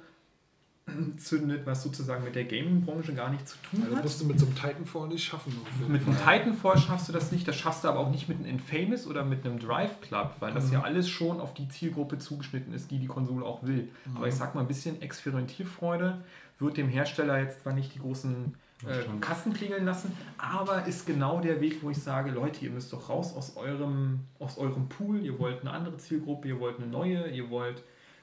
zündet, 1.16 1.66
was 1.66 1.82
sozusagen 1.82 2.24
mit 2.24 2.34
der 2.34 2.44
Gaming-Branche 2.44 3.14
gar 3.14 3.30
nichts 3.30 3.52
zu 3.52 3.58
tun 3.70 3.82
Also 3.84 3.96
hat. 3.96 4.04
wirst 4.04 4.20
du 4.20 4.24
mit 4.26 4.38
so 4.38 4.46
einem 4.46 4.54
Titanfall 4.54 5.08
nicht 5.08 5.24
schaffen. 5.24 5.52
Mit 5.88 6.06
einem 6.06 6.16
Titanfall 6.16 6.78
schaffst 6.78 7.08
du 7.08 7.12
das 7.12 7.30
nicht, 7.32 7.46
das 7.46 7.56
schaffst 7.56 7.84
du 7.84 7.88
aber 7.88 8.00
auch 8.00 8.10
nicht 8.10 8.28
mit 8.28 8.38
einem 8.38 8.46
Infamous 8.46 9.06
oder 9.06 9.24
mit 9.24 9.44
einem 9.44 9.58
Drive 9.58 10.00
Club, 10.00 10.36
weil 10.40 10.52
das 10.52 10.66
Mhm. 10.68 10.72
ja 10.74 10.82
alles 10.82 11.08
schon 11.08 11.40
auf 11.40 11.54
die 11.54 11.68
Zielgruppe 11.68 12.18
zugeschnitten 12.18 12.72
ist, 12.72 12.90
die 12.90 12.98
die 12.98 13.06
Konsole 13.06 13.44
auch 13.44 13.62
will. 13.62 13.88
Aber 14.14 14.26
ich 14.28 14.34
sag 14.34 14.54
mal, 14.54 14.62
ein 14.62 14.66
bisschen 14.68 15.00
Experimentierfreude 15.02 16.18
wird 16.58 16.76
dem 16.76 16.88
Hersteller 16.88 17.38
jetzt 17.40 17.62
zwar 17.62 17.72
nicht 17.72 17.94
die 17.94 18.00
großen 18.00 18.54
Das 18.84 18.96
äh. 18.98 19.04
Kassen 19.20 19.52
klingeln 19.54 19.84
lassen, 19.84 20.12
aber 20.38 20.86
ist 20.86 21.04
genau 21.06 21.40
der 21.40 21.60
Weg, 21.60 21.82
wo 21.82 21.90
ich 21.90 21.98
sage, 21.98 22.30
Leute, 22.30 22.64
ihr 22.64 22.70
müsst 22.70 22.92
doch 22.92 23.08
raus 23.08 23.34
aus 23.34 23.56
eurem, 23.56 24.20
aus 24.38 24.56
eurem 24.56 24.88
Pool, 24.88 25.20
ihr 25.20 25.36
wollt 25.40 25.62
eine 25.62 25.72
andere 25.72 25.96
Zielgruppe, 25.96 26.46
ihr 26.48 26.60
wollt 26.60 26.78
eine 26.78 26.86
neue, 26.86 27.28
ihr 27.28 27.50
wollt, 27.50 27.82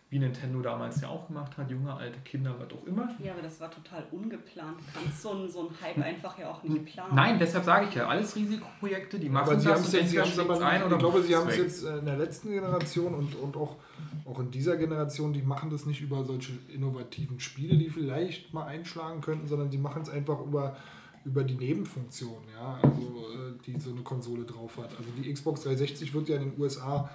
wie 0.10 0.20
Nintendo 0.20 0.62
damals 0.62 1.02
ja 1.02 1.10
auch 1.10 1.28
gemacht 1.28 1.58
hat, 1.58 1.70
junge, 1.72 1.92
alte 1.94 2.20
Kinder, 2.20 2.56
was 2.60 2.72
auch 2.72 2.86
immer. 2.86 3.10
Ja, 3.24 3.34
aber 3.34 3.42
das 3.42 3.60
war 3.60 3.72
total 3.72 4.06
ungeplant. 4.12 4.78
Du 4.80 5.00
kannst 5.00 5.22
so 5.22 5.32
einen, 5.32 5.50
so 5.50 5.62
einen 5.62 5.82
Hype 5.82 5.98
einfach 5.98 6.38
ja 6.38 6.52
auch 6.52 6.62
nicht 6.62 6.86
planen. 6.86 7.16
Nein, 7.16 7.40
deshalb 7.40 7.66
sage 7.66 7.88
ich 7.90 7.96
ja, 7.96 8.08
alles 8.08 8.36
Risikoprojekte, 8.36 9.18
die 9.18 9.30
machen 9.30 9.50
Aber 9.50 9.60
sie 9.60 9.68
das 9.68 9.80
haben 9.80 9.84
es 9.84 9.94
und 9.94 10.00
jetzt, 10.00 10.12
sie 10.12 10.20
haben's 10.20 10.40
aber 10.40 10.66
ein 10.66 10.84
oder 10.84 10.94
ich 10.96 11.00
glaube, 11.00 11.22
sie 11.24 11.36
haben 11.36 11.50
es 11.50 11.58
jetzt 11.58 11.84
äh, 11.84 11.98
in 11.98 12.06
der 12.06 12.18
letzten 12.18 12.52
Generation 12.52 13.16
und, 13.16 13.36
und 13.36 13.58
auch, 13.58 13.78
auch 14.26 14.40
in 14.40 14.52
dieser 14.52 14.78
Generation, 14.78 15.34
die 15.34 15.42
machen 15.42 15.72
das 15.72 15.88
nicht 15.88 16.02
über 16.02 16.24
solche 16.24 16.54
innovativen 16.72 17.40
Spiele, 17.40 17.76
die 17.76 17.90
vielleicht 17.90 18.54
mal 18.54 18.66
einschlagen 18.68 19.22
könnten, 19.22 19.48
sondern 19.48 19.72
die 19.72 19.80
machen 19.80 20.04
es 20.04 20.10
einfach 20.10 20.40
über, 20.40 20.78
über 21.26 21.44
die 21.44 21.56
Nebenfunktion, 21.56 22.44
ja, 22.54 22.78
also 22.84 23.26
äh, 23.34 23.54
die 23.66 23.80
so 23.80 23.90
eine 23.90 24.02
Konsole 24.02 24.44
drauf 24.44 24.78
hat. 24.78 24.92
Also 24.98 25.10
die 25.18 25.34
Xbox 25.34 25.64
360 25.64 26.14
wird 26.14 26.30
ja 26.30 26.36
in 26.36 26.52
den 26.52 26.62
USA 26.62 27.10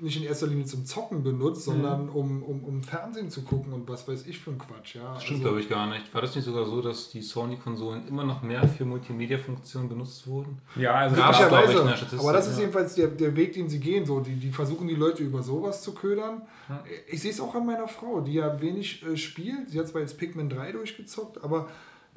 nicht 0.00 0.16
in 0.16 0.24
erster 0.24 0.46
Linie 0.46 0.64
zum 0.64 0.84
Zocken 0.86 1.22
benutzt, 1.22 1.64
sondern 1.64 2.08
um, 2.08 2.42
um, 2.42 2.64
um 2.64 2.82
Fernsehen 2.82 3.30
zu 3.30 3.42
gucken 3.42 3.72
und 3.72 3.88
was 3.88 4.06
weiß 4.06 4.26
ich 4.26 4.38
für 4.38 4.50
ein 4.50 4.58
Quatsch. 4.58 4.94
Ja. 4.96 5.14
Das 5.14 5.24
stimmt, 5.24 5.40
Also- 5.40 5.48
glaube 5.48 5.60
ich, 5.60 5.68
gar 5.68 5.86
nicht. 5.88 6.12
War 6.14 6.22
das 6.22 6.34
nicht 6.34 6.44
sogar 6.44 6.64
so, 6.66 6.80
dass 6.82 7.10
die 7.10 7.22
Sony-Konsolen 7.22 8.06
immer 8.08 8.24
noch 8.24 8.42
mehr 8.42 8.66
für 8.68 8.84
Multimedia-Funktionen 8.84 9.88
benutzt 9.88 10.26
wurden? 10.26 10.58
Ja, 10.76 10.94
also 10.94 11.16
Gab 11.16 11.32
es, 11.32 11.38
glaube 11.38 11.46
ich, 11.46 11.54
in 11.54 11.58
Möglicherweise. 11.58 11.88
der 11.90 11.96
Statistik, 11.96 12.20
Aber 12.20 12.32
das 12.32 12.46
ist 12.48 12.54
ja. 12.54 12.60
jedenfalls 12.60 12.94
der, 12.94 13.06
der 13.08 13.36
Weg, 13.36 13.52
den 13.54 13.68
sie 13.68 13.80
gehen. 13.80 14.06
So, 14.06 14.20
die, 14.20 14.36
die 14.36 14.50
versuchen 14.50 14.88
die 14.88 14.94
Leute 14.94 15.22
über 15.22 15.42
sowas 15.42 15.82
zu 15.82 15.92
ködern. 15.94 16.42
Ja. 16.68 16.84
Ich 17.08 17.20
sehe 17.22 17.30
es 17.30 17.40
auch 17.40 17.54
an 17.54 17.66
meiner 17.66 17.88
Frau, 17.88 18.20
die 18.20 18.34
ja 18.34 18.60
wenig 18.60 19.02
äh, 19.04 19.16
spielt. 19.16 19.70
Sie 19.70 19.78
hat 19.78 19.88
zwar 19.88 20.00
jetzt 20.02 20.18
Pikmin 20.18 20.48
3 20.48 20.72
durchgezockt, 20.72 21.42
aber 21.42 21.68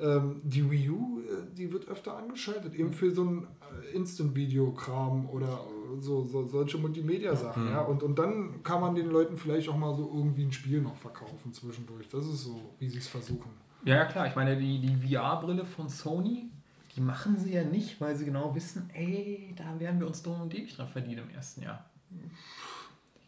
ähm, 0.01 0.41
die 0.43 0.69
Wii 0.69 0.89
U, 0.89 1.19
äh, 1.19 1.55
die 1.55 1.71
wird 1.71 1.88
öfter 1.88 2.17
angeschaltet, 2.17 2.73
eben 2.73 2.91
für 2.91 3.11
so 3.11 3.23
ein 3.23 3.47
äh, 3.83 3.95
Instant-Video-Kram 3.95 5.30
oder 5.30 5.47
äh, 5.47 6.01
so, 6.01 6.23
so 6.23 6.47
solche 6.47 6.77
Multimedia-Sachen. 6.77 7.65
Mhm. 7.65 7.71
Ja? 7.71 7.81
Und, 7.81 8.03
und 8.03 8.17
dann 8.17 8.63
kann 8.63 8.81
man 8.81 8.95
den 8.95 9.07
Leuten 9.07 9.38
vielleicht 9.38 9.69
auch 9.69 9.77
mal 9.77 9.95
so 9.95 10.11
irgendwie 10.13 10.43
ein 10.43 10.51
Spiel 10.51 10.81
noch 10.81 10.95
verkaufen 10.95 11.53
zwischendurch. 11.53 12.07
Das 12.09 12.25
ist 12.25 12.43
so, 12.43 12.73
wie 12.80 12.89
sie 12.89 12.97
es 12.97 13.07
versuchen. 13.07 13.51
Ja, 13.85 13.95
ja, 13.95 14.05
klar. 14.05 14.27
Ich 14.27 14.35
meine, 14.35 14.57
die, 14.57 14.80
die 14.80 15.15
VR-Brille 15.15 15.65
von 15.65 15.89
Sony, 15.89 16.49
die 16.95 17.01
machen 17.01 17.38
sie 17.38 17.53
ja 17.53 17.63
nicht, 17.63 18.01
weil 18.01 18.15
sie 18.15 18.25
genau 18.25 18.53
wissen, 18.53 18.89
ey, 18.93 19.53
da 19.55 19.80
werden 19.80 19.99
wir 19.99 20.07
uns 20.07 20.21
dumm 20.21 20.41
und 20.41 20.53
ewig 20.53 20.75
dran 20.75 20.88
verdienen 20.88 21.27
im 21.30 21.35
ersten 21.35 21.61
Jahr. 21.61 21.85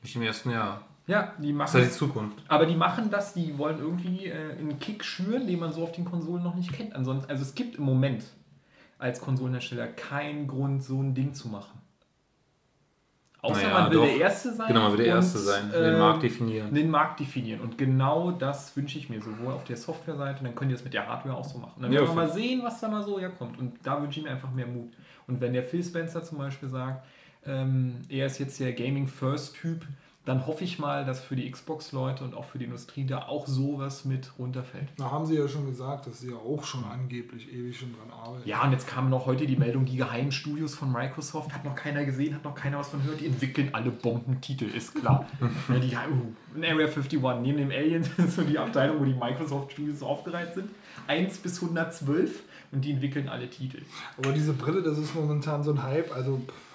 Nicht 0.01 0.15
im 0.15 0.21
ersten 0.21 0.51
Jahr. 0.51 0.85
Ja, 1.05 1.33
die 1.37 1.41
Das 1.41 1.49
ist 1.49 1.55
machen 1.57 1.73
halt 1.73 1.85
die 1.85 1.91
Zukunft. 1.97 2.43
Aber 2.47 2.65
die 2.65 2.75
machen 2.75 3.09
das, 3.09 3.33
die 3.33 3.57
wollen 3.57 3.79
irgendwie 3.79 4.27
äh, 4.27 4.57
einen 4.57 4.79
Kick 4.79 5.03
schüren, 5.03 5.45
den 5.47 5.59
man 5.59 5.73
so 5.73 5.83
auf 5.83 5.91
den 5.91 6.05
Konsolen 6.05 6.43
noch 6.43 6.55
nicht 6.55 6.71
kennt. 6.71 6.95
Ansonsten, 6.95 7.29
also 7.29 7.41
es 7.43 7.55
gibt 7.55 7.75
im 7.75 7.83
Moment 7.83 8.23
als 8.99 9.19
Konsolenhersteller 9.19 9.87
keinen 9.87 10.47
Grund, 10.47 10.81
so 10.83 11.01
ein 11.01 11.13
Ding 11.13 11.33
zu 11.33 11.49
machen. 11.49 11.79
Außer 13.41 13.61
Naja, 13.63 13.73
man 13.73 13.91
will 13.91 13.97
doch. 13.97 14.05
der 14.05 14.17
Erste 14.17 14.53
sein. 14.53 14.67
Genau, 14.69 14.81
man 14.83 14.91
will 14.97 15.03
der 15.03 15.15
und, 15.15 15.21
Erste 15.21 15.37
sein, 15.39 15.69
den 15.69 15.83
ähm, 15.83 15.99
Markt 15.99 16.23
definieren. 16.23 16.73
Den 16.73 16.89
Markt 16.89 17.19
definieren. 17.19 17.59
Und 17.59 17.77
genau 17.77 18.31
das 18.31 18.73
wünsche 18.77 18.97
ich 18.97 19.09
mir, 19.09 19.21
sowohl 19.21 19.51
auf 19.51 19.65
der 19.65 19.75
Softwareseite, 19.75 20.45
dann 20.45 20.55
könnt 20.55 20.71
ihr 20.71 20.77
das 20.77 20.85
mit 20.85 20.93
der 20.93 21.05
Hardware 21.05 21.35
auch 21.35 21.43
so 21.43 21.57
machen. 21.57 21.73
Und 21.75 21.81
dann 21.83 21.91
Ja, 21.91 21.99
werden 21.99 22.11
wir 22.11 22.23
mal 22.23 22.31
sehen, 22.31 22.61
was 22.63 22.79
da 22.79 22.87
mal 22.87 23.03
so 23.03 23.19
herkommt. 23.19 23.59
Und 23.59 23.73
da 23.83 24.01
wünsche 24.01 24.19
ich 24.21 24.25
mir 24.25 24.31
einfach 24.31 24.49
mehr 24.51 24.67
Mut. 24.67 24.93
Und 25.27 25.41
wenn 25.41 25.51
der 25.51 25.63
Phil 25.63 25.83
Spencer 25.83 26.23
zum 26.23 26.37
Beispiel 26.37 26.69
sagt, 26.69 27.05
ähm, 27.45 27.95
er 28.07 28.27
ist 28.27 28.39
jetzt 28.39 28.57
der 28.61 28.71
Gaming-First-Typ, 28.71 29.85
dann 30.25 30.47
hoffe 30.47 30.63
ich 30.63 30.79
mal, 30.79 31.03
dass 31.03 31.19
für 31.19 31.35
die 31.35 31.51
Xbox-Leute 31.51 32.23
und 32.23 32.33
auch 32.33 32.45
für 32.45 32.57
die 32.57 32.63
Industrie 32.63 33.05
da 33.05 33.27
auch 33.27 33.45
sowas 33.45 34.05
mit 34.05 34.31
runterfällt. 34.39 34.87
Da 34.97 35.11
haben 35.11 35.25
sie 35.25 35.35
ja 35.35 35.49
schon 35.49 35.65
gesagt, 35.65 36.07
dass 36.07 36.21
sie 36.21 36.31
ja 36.31 36.37
auch 36.37 36.63
schon 36.63 36.85
angeblich 36.85 37.51
ewig 37.53 37.77
schon 37.77 37.93
dran 37.93 38.17
arbeiten. 38.17 38.47
Ja, 38.47 38.63
und 38.63 38.71
jetzt 38.71 38.87
kam 38.87 39.09
noch 39.09 39.25
heute 39.25 39.45
die 39.45 39.57
Meldung, 39.57 39.83
die 39.83 39.97
geheimen 39.97 40.31
Studios 40.31 40.75
von 40.75 40.93
Microsoft, 40.93 41.53
hat 41.53 41.65
noch 41.65 41.75
keiner 41.75 42.05
gesehen, 42.05 42.35
hat 42.35 42.45
noch 42.45 42.55
keiner 42.55 42.79
was 42.79 42.87
von 42.87 43.03
gehört, 43.03 43.19
die 43.19 43.25
entwickeln 43.25 43.69
alle 43.73 43.91
Bombentitel, 43.91 44.65
ist 44.65 44.95
klar. 44.95 45.27
ja, 45.69 45.79
die, 45.79 45.93
uh, 45.93 46.55
ein 46.55 46.63
Area 46.63 46.87
51, 46.87 47.21
neben 47.41 47.57
dem 47.57 47.71
Alien, 47.71 48.03
ist 48.17 48.35
so 48.35 48.43
die 48.43 48.57
Abteilung, 48.57 49.01
wo 49.01 49.05
die 49.05 49.13
Microsoft 49.13 49.73
Studios 49.73 50.01
aufgereiht 50.01 50.53
sind. 50.53 50.69
1 51.07 51.39
bis 51.39 51.61
112 51.61 52.43
und 52.71 52.85
die 52.85 52.91
entwickeln 52.91 53.27
alle 53.27 53.49
Titel. 53.49 53.81
Aber 54.17 54.31
diese 54.31 54.53
Brille, 54.53 54.81
das 54.81 54.97
ist 54.97 55.13
momentan 55.15 55.63
so 55.63 55.71
ein 55.71 55.83
Hype. 55.83 56.15
Also, 56.15 56.37
pff, 56.37 56.72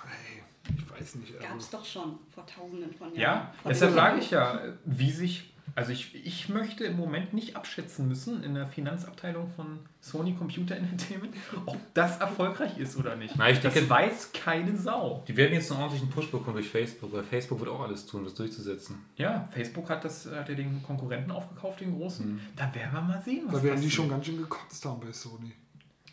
ich 0.76 0.90
weiß 0.90 1.14
nicht. 1.16 1.32
Gab 1.40 1.56
es 1.58 1.66
Also, 1.66 1.76
doch 1.78 1.84
schon 1.84 2.18
vor 2.34 2.44
tausenden 2.46 2.92
von 2.92 3.08
Jahren. 3.14 3.20
Ja, 3.20 3.52
Vor 3.62 3.70
deshalb 3.70 3.94
sage 3.94 4.18
ich 4.20 4.30
ja, 4.30 4.60
wie 4.84 5.10
sich, 5.10 5.54
also 5.74 5.92
ich, 5.92 6.14
ich 6.14 6.48
möchte 6.48 6.84
im 6.84 6.96
Moment 6.96 7.34
nicht 7.34 7.54
abschätzen 7.56 8.08
müssen 8.08 8.42
in 8.42 8.54
der 8.54 8.66
Finanzabteilung 8.66 9.48
von 9.48 9.80
Sony 10.00 10.34
Computer 10.34 10.76
Entertainment, 10.76 11.34
ob 11.66 11.76
das 11.94 12.18
erfolgreich 12.18 12.78
ist 12.78 12.96
oder 12.96 13.16
nicht. 13.16 13.34
Na, 13.36 13.50
ich 13.50 13.60
das 13.60 13.74
denke- 13.74 13.90
weiß 13.90 14.32
keine 14.32 14.76
Sau. 14.76 15.24
Die 15.28 15.36
werden 15.36 15.52
jetzt 15.52 15.70
einen 15.70 15.80
ordentlichen 15.82 16.10
Push 16.10 16.30
bekommen 16.30 16.54
durch 16.56 16.68
Facebook, 16.68 17.12
weil 17.12 17.22
Facebook 17.22 17.60
wird 17.60 17.70
auch 17.70 17.80
alles 17.82 18.06
tun, 18.06 18.24
das 18.24 18.34
durchzusetzen. 18.34 19.04
Ja, 19.16 19.48
Facebook 19.52 19.88
hat, 19.90 20.04
das, 20.04 20.26
hat 20.30 20.48
ja 20.48 20.54
den 20.54 20.82
Konkurrenten 20.82 21.30
aufgekauft, 21.30 21.80
den 21.80 21.96
großen. 21.96 22.34
Mhm. 22.34 22.40
Da 22.56 22.74
werden 22.74 22.92
wir 22.92 23.00
mal 23.02 23.22
sehen, 23.22 23.44
was 23.46 23.56
da 23.56 23.62
werden 23.62 23.80
die 23.82 23.90
schon 23.90 24.08
ganz 24.08 24.26
schön 24.26 24.38
gekotzt 24.38 24.84
haben 24.84 25.00
bei 25.00 25.12
Sony. 25.12 25.52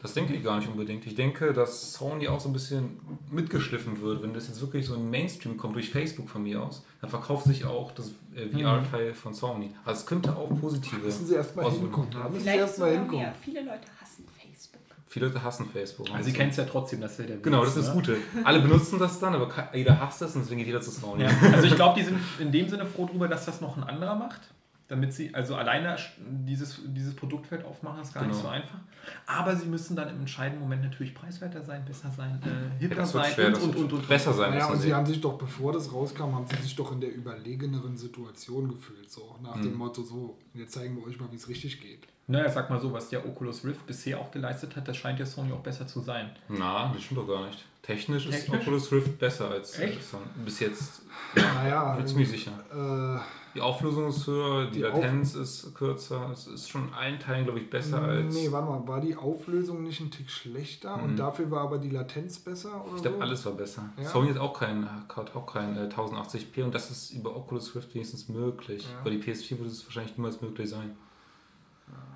Das 0.06 0.14
denke 0.14 0.36
ich 0.36 0.44
gar 0.44 0.60
nicht 0.60 0.70
unbedingt. 0.70 1.08
Ich 1.08 1.16
denke, 1.16 1.52
dass 1.52 1.94
Sony 1.94 2.28
auch 2.28 2.40
so 2.40 2.48
ein 2.50 2.54
bisschen 2.54 3.00
mitgeschliffen 3.32 4.02
wird. 4.02 4.22
Wenn 4.22 4.36
das 4.36 4.48
jetzt 4.48 4.62
wirklich 4.62 4.86
so 4.86 4.94
ein 4.94 5.10
Mainstream 5.10 5.58
kommt, 5.58 5.74
durch 5.74 5.90
Facebook 5.90 6.30
von 6.30 6.44
mir 6.44 6.62
aus, 6.62 6.86
dann 7.02 7.10
verkauft 7.10 7.46
sich 7.46 7.66
auch 7.66 7.90
das 7.92 8.12
äh, 8.36 8.48
VR-Teil 8.48 9.16
von 9.16 9.34
Sony. 9.34 9.72
Also 9.84 10.02
es 10.02 10.06
könnte 10.06 10.36
auch 10.36 10.48
positive. 10.62 10.98
Müssen 10.98 11.26
sie 11.26 11.34
erstmal 11.34 11.66
Auswirkungen 11.66 11.90
hingucken. 11.90 12.12
Da 12.12 12.20
haben. 12.20 12.34
müssen 12.34 12.44
sie 12.44 12.50
Vielleicht 12.52 12.68
erstmal 12.68 12.92
hingucken. 12.92 13.18
mehr. 13.18 13.34
Viele 13.42 13.62
Leute 13.62 13.88
hassen 14.00 14.26
Facebook. 14.40 14.82
Viele 15.08 15.26
Leute 15.26 15.44
hassen 15.44 15.66
Facebook. 15.74 16.12
Also 16.14 16.30
sie 16.30 16.34
kennen 16.34 16.52
es 16.52 16.58
ja 16.58 16.66
trotzdem, 16.66 17.02
dass 17.02 17.18
wir 17.18 17.26
der 17.26 17.38
Genau, 17.38 17.62
das 17.62 17.70
ist 17.70 17.88
das 17.88 17.88
ne? 17.88 17.94
Gute. 17.94 18.18
Alle 18.44 18.60
benutzen 18.60 19.00
das 19.00 19.20
dann, 19.20 19.34
aber 19.34 19.50
jeder 19.74 20.00
hasst 20.00 20.22
es 20.22 20.36
und 20.36 20.44
deswegen 20.44 20.60
geht 20.60 20.68
jeder 20.68 20.82
zu 20.82 20.92
Sony. 20.92 21.24
Ja. 21.24 21.32
Also 21.52 21.66
ich 21.66 21.74
glaube, 21.74 22.00
die 22.00 22.06
sind 22.06 22.20
in 22.38 22.52
dem 22.52 22.70
Sinne 22.70 22.86
froh 22.86 23.08
darüber, 23.08 23.28
dass 23.28 23.46
das 23.46 23.60
noch 23.60 23.76
ein 23.76 23.84
anderer 23.84 24.14
macht. 24.14 24.42
Damit 24.88 25.14
sie, 25.14 25.34
also 25.34 25.56
alleine 25.56 25.98
dieses, 26.20 26.80
dieses 26.86 27.16
Produktfeld 27.16 27.66
aufmachen, 27.66 28.02
ist 28.02 28.14
gar 28.14 28.22
nicht 28.22 28.34
Genau. 28.34 28.44
so 28.44 28.48
einfach. 28.50 28.78
Aber 29.26 29.56
sie 29.56 29.66
müssen 29.66 29.96
dann 29.96 30.10
im 30.10 30.20
entscheidenden 30.20 30.62
Moment 30.62 30.84
natürlich 30.84 31.16
preiswerter 31.16 31.64
sein, 31.64 31.84
besser 31.86 32.12
sein, 32.16 32.40
äh, 32.44 32.48
Ja, 32.76 32.80
hipper 32.82 32.96
das 32.96 33.14
wird 33.16 33.24
sein 33.26 33.34
schwer, 33.34 33.48
und, 33.48 33.56
das 33.56 33.64
und, 33.64 33.76
und, 33.78 33.94
und. 33.94 34.08
besser 34.08 34.34
sein. 34.34 34.54
Ja, 34.54 34.68
und 34.68 34.78
sie. 34.78 34.84
sie 34.84 34.94
haben 34.94 35.06
sich 35.08 35.20
doch, 35.22 35.40
bevor 35.40 35.74
das 35.74 35.92
rauskam, 35.92 36.36
haben 36.36 36.46
sie 36.46 36.62
sich 36.62 36.76
doch 36.76 36.92
in 36.92 37.02
der 37.02 37.14
überlegeneren 37.16 37.98
Situation 37.98 38.68
gefühlt. 38.70 39.10
So 39.12 39.36
nach 39.42 39.60
dem 39.60 39.74
Motto, 39.76 40.04
so, 40.04 40.38
jetzt 40.54 40.74
zeigen 40.74 40.96
wir 40.98 41.08
euch 41.08 41.20
mal, 41.20 41.32
wie 41.32 41.36
es 41.38 41.50
richtig 41.50 41.82
geht. 41.82 42.08
Naja, 42.28 42.50
sag 42.50 42.70
mal 42.72 42.80
so, 42.80 42.92
was 42.92 43.10
der 43.10 43.24
Oculus 43.26 43.64
Rift 43.64 43.86
bisher 43.86 44.20
auch 44.20 44.32
geleistet 44.32 44.76
hat, 44.76 44.88
das 44.88 44.98
scheint 44.98 45.20
ja 45.20 45.26
Sony 45.28 45.52
auch 45.52 45.60
besser 45.60 45.86
zu 45.86 46.00
sein. 46.02 46.32
Na, 46.50 46.92
das 46.94 47.04
stimmt 47.04 47.20
doch 47.20 47.28
gar 47.28 47.46
nicht. 47.46 47.64
Technisch, 47.84 48.26
ist 48.26 48.46
Technisch? 48.46 48.62
Oculus 48.62 48.92
Rift 48.92 49.20
besser 49.20 49.52
als 49.52 49.78
Echt? 49.78 50.00
äh, 50.00 50.02
Sony. 50.02 50.24
Bis 50.44 50.60
jetzt. 50.60 51.02
Naja, 51.36 51.92
bin 51.94 52.02
mir 52.02 52.08
ziemlich 52.08 52.30
sicher. 52.30 52.52
Äh, 52.72 53.20
Die 53.54 53.62
Auflösung 53.62 54.08
ist 54.10 54.26
höher, 54.26 54.66
die, 54.72 54.80
Die 54.80 54.86
Auf- 54.86 54.96
Latenz 55.00 55.36
ist 55.36 55.74
kürzer. 55.76 56.32
Es 56.34 56.48
ist 56.48 56.68
schon 56.68 56.92
allen 56.96 57.20
Teilen, 57.20 57.46
glaube 57.46 57.60
ich, 57.60 57.70
besser 57.70 58.02
als. 58.02 58.34
nee, 58.34 58.52
warte 58.52 58.68
mal, 58.70 58.88
war 58.88 59.00
die 59.00 59.16
Auflösung 59.16 59.84
nicht 59.84 60.02
ein 60.02 60.10
Tick 60.10 60.30
schlechter 60.32 60.96
und 61.02 61.12
Mhm. 61.12 61.18
dafür 61.18 61.52
war 61.52 61.62
aber 61.62 61.78
die 61.78 61.90
Latenz 61.92 62.40
besser? 62.40 62.84
Oder 62.86 62.96
Ich 62.96 63.02
glaube, 63.04 63.18
so? 63.18 63.22
alles 63.24 63.46
war 63.46 63.54
besser. 63.54 63.84
Ja. 64.02 64.10
Sony 64.10 64.30
hat 64.30 64.40
auch 64.40 64.60
kein, 64.60 64.90
hat 65.16 65.36
auch 65.36 65.46
kein 65.46 65.78
äh, 65.78 65.88
1080p 65.88 66.64
und 66.64 66.74
das 66.74 66.90
ist 66.90 67.12
über 67.12 67.36
Oculus 67.36 67.76
Rift 67.76 67.94
wenigstens 67.94 68.28
möglich. 68.30 68.84
Ja. 68.92 69.02
Bei 69.04 69.12
die 69.12 69.20
PS4 69.22 69.60
würde 69.60 69.70
es 69.72 69.86
wahrscheinlich 69.86 70.18
niemals 70.18 70.42
möglich 70.42 70.68
sein. 70.70 70.98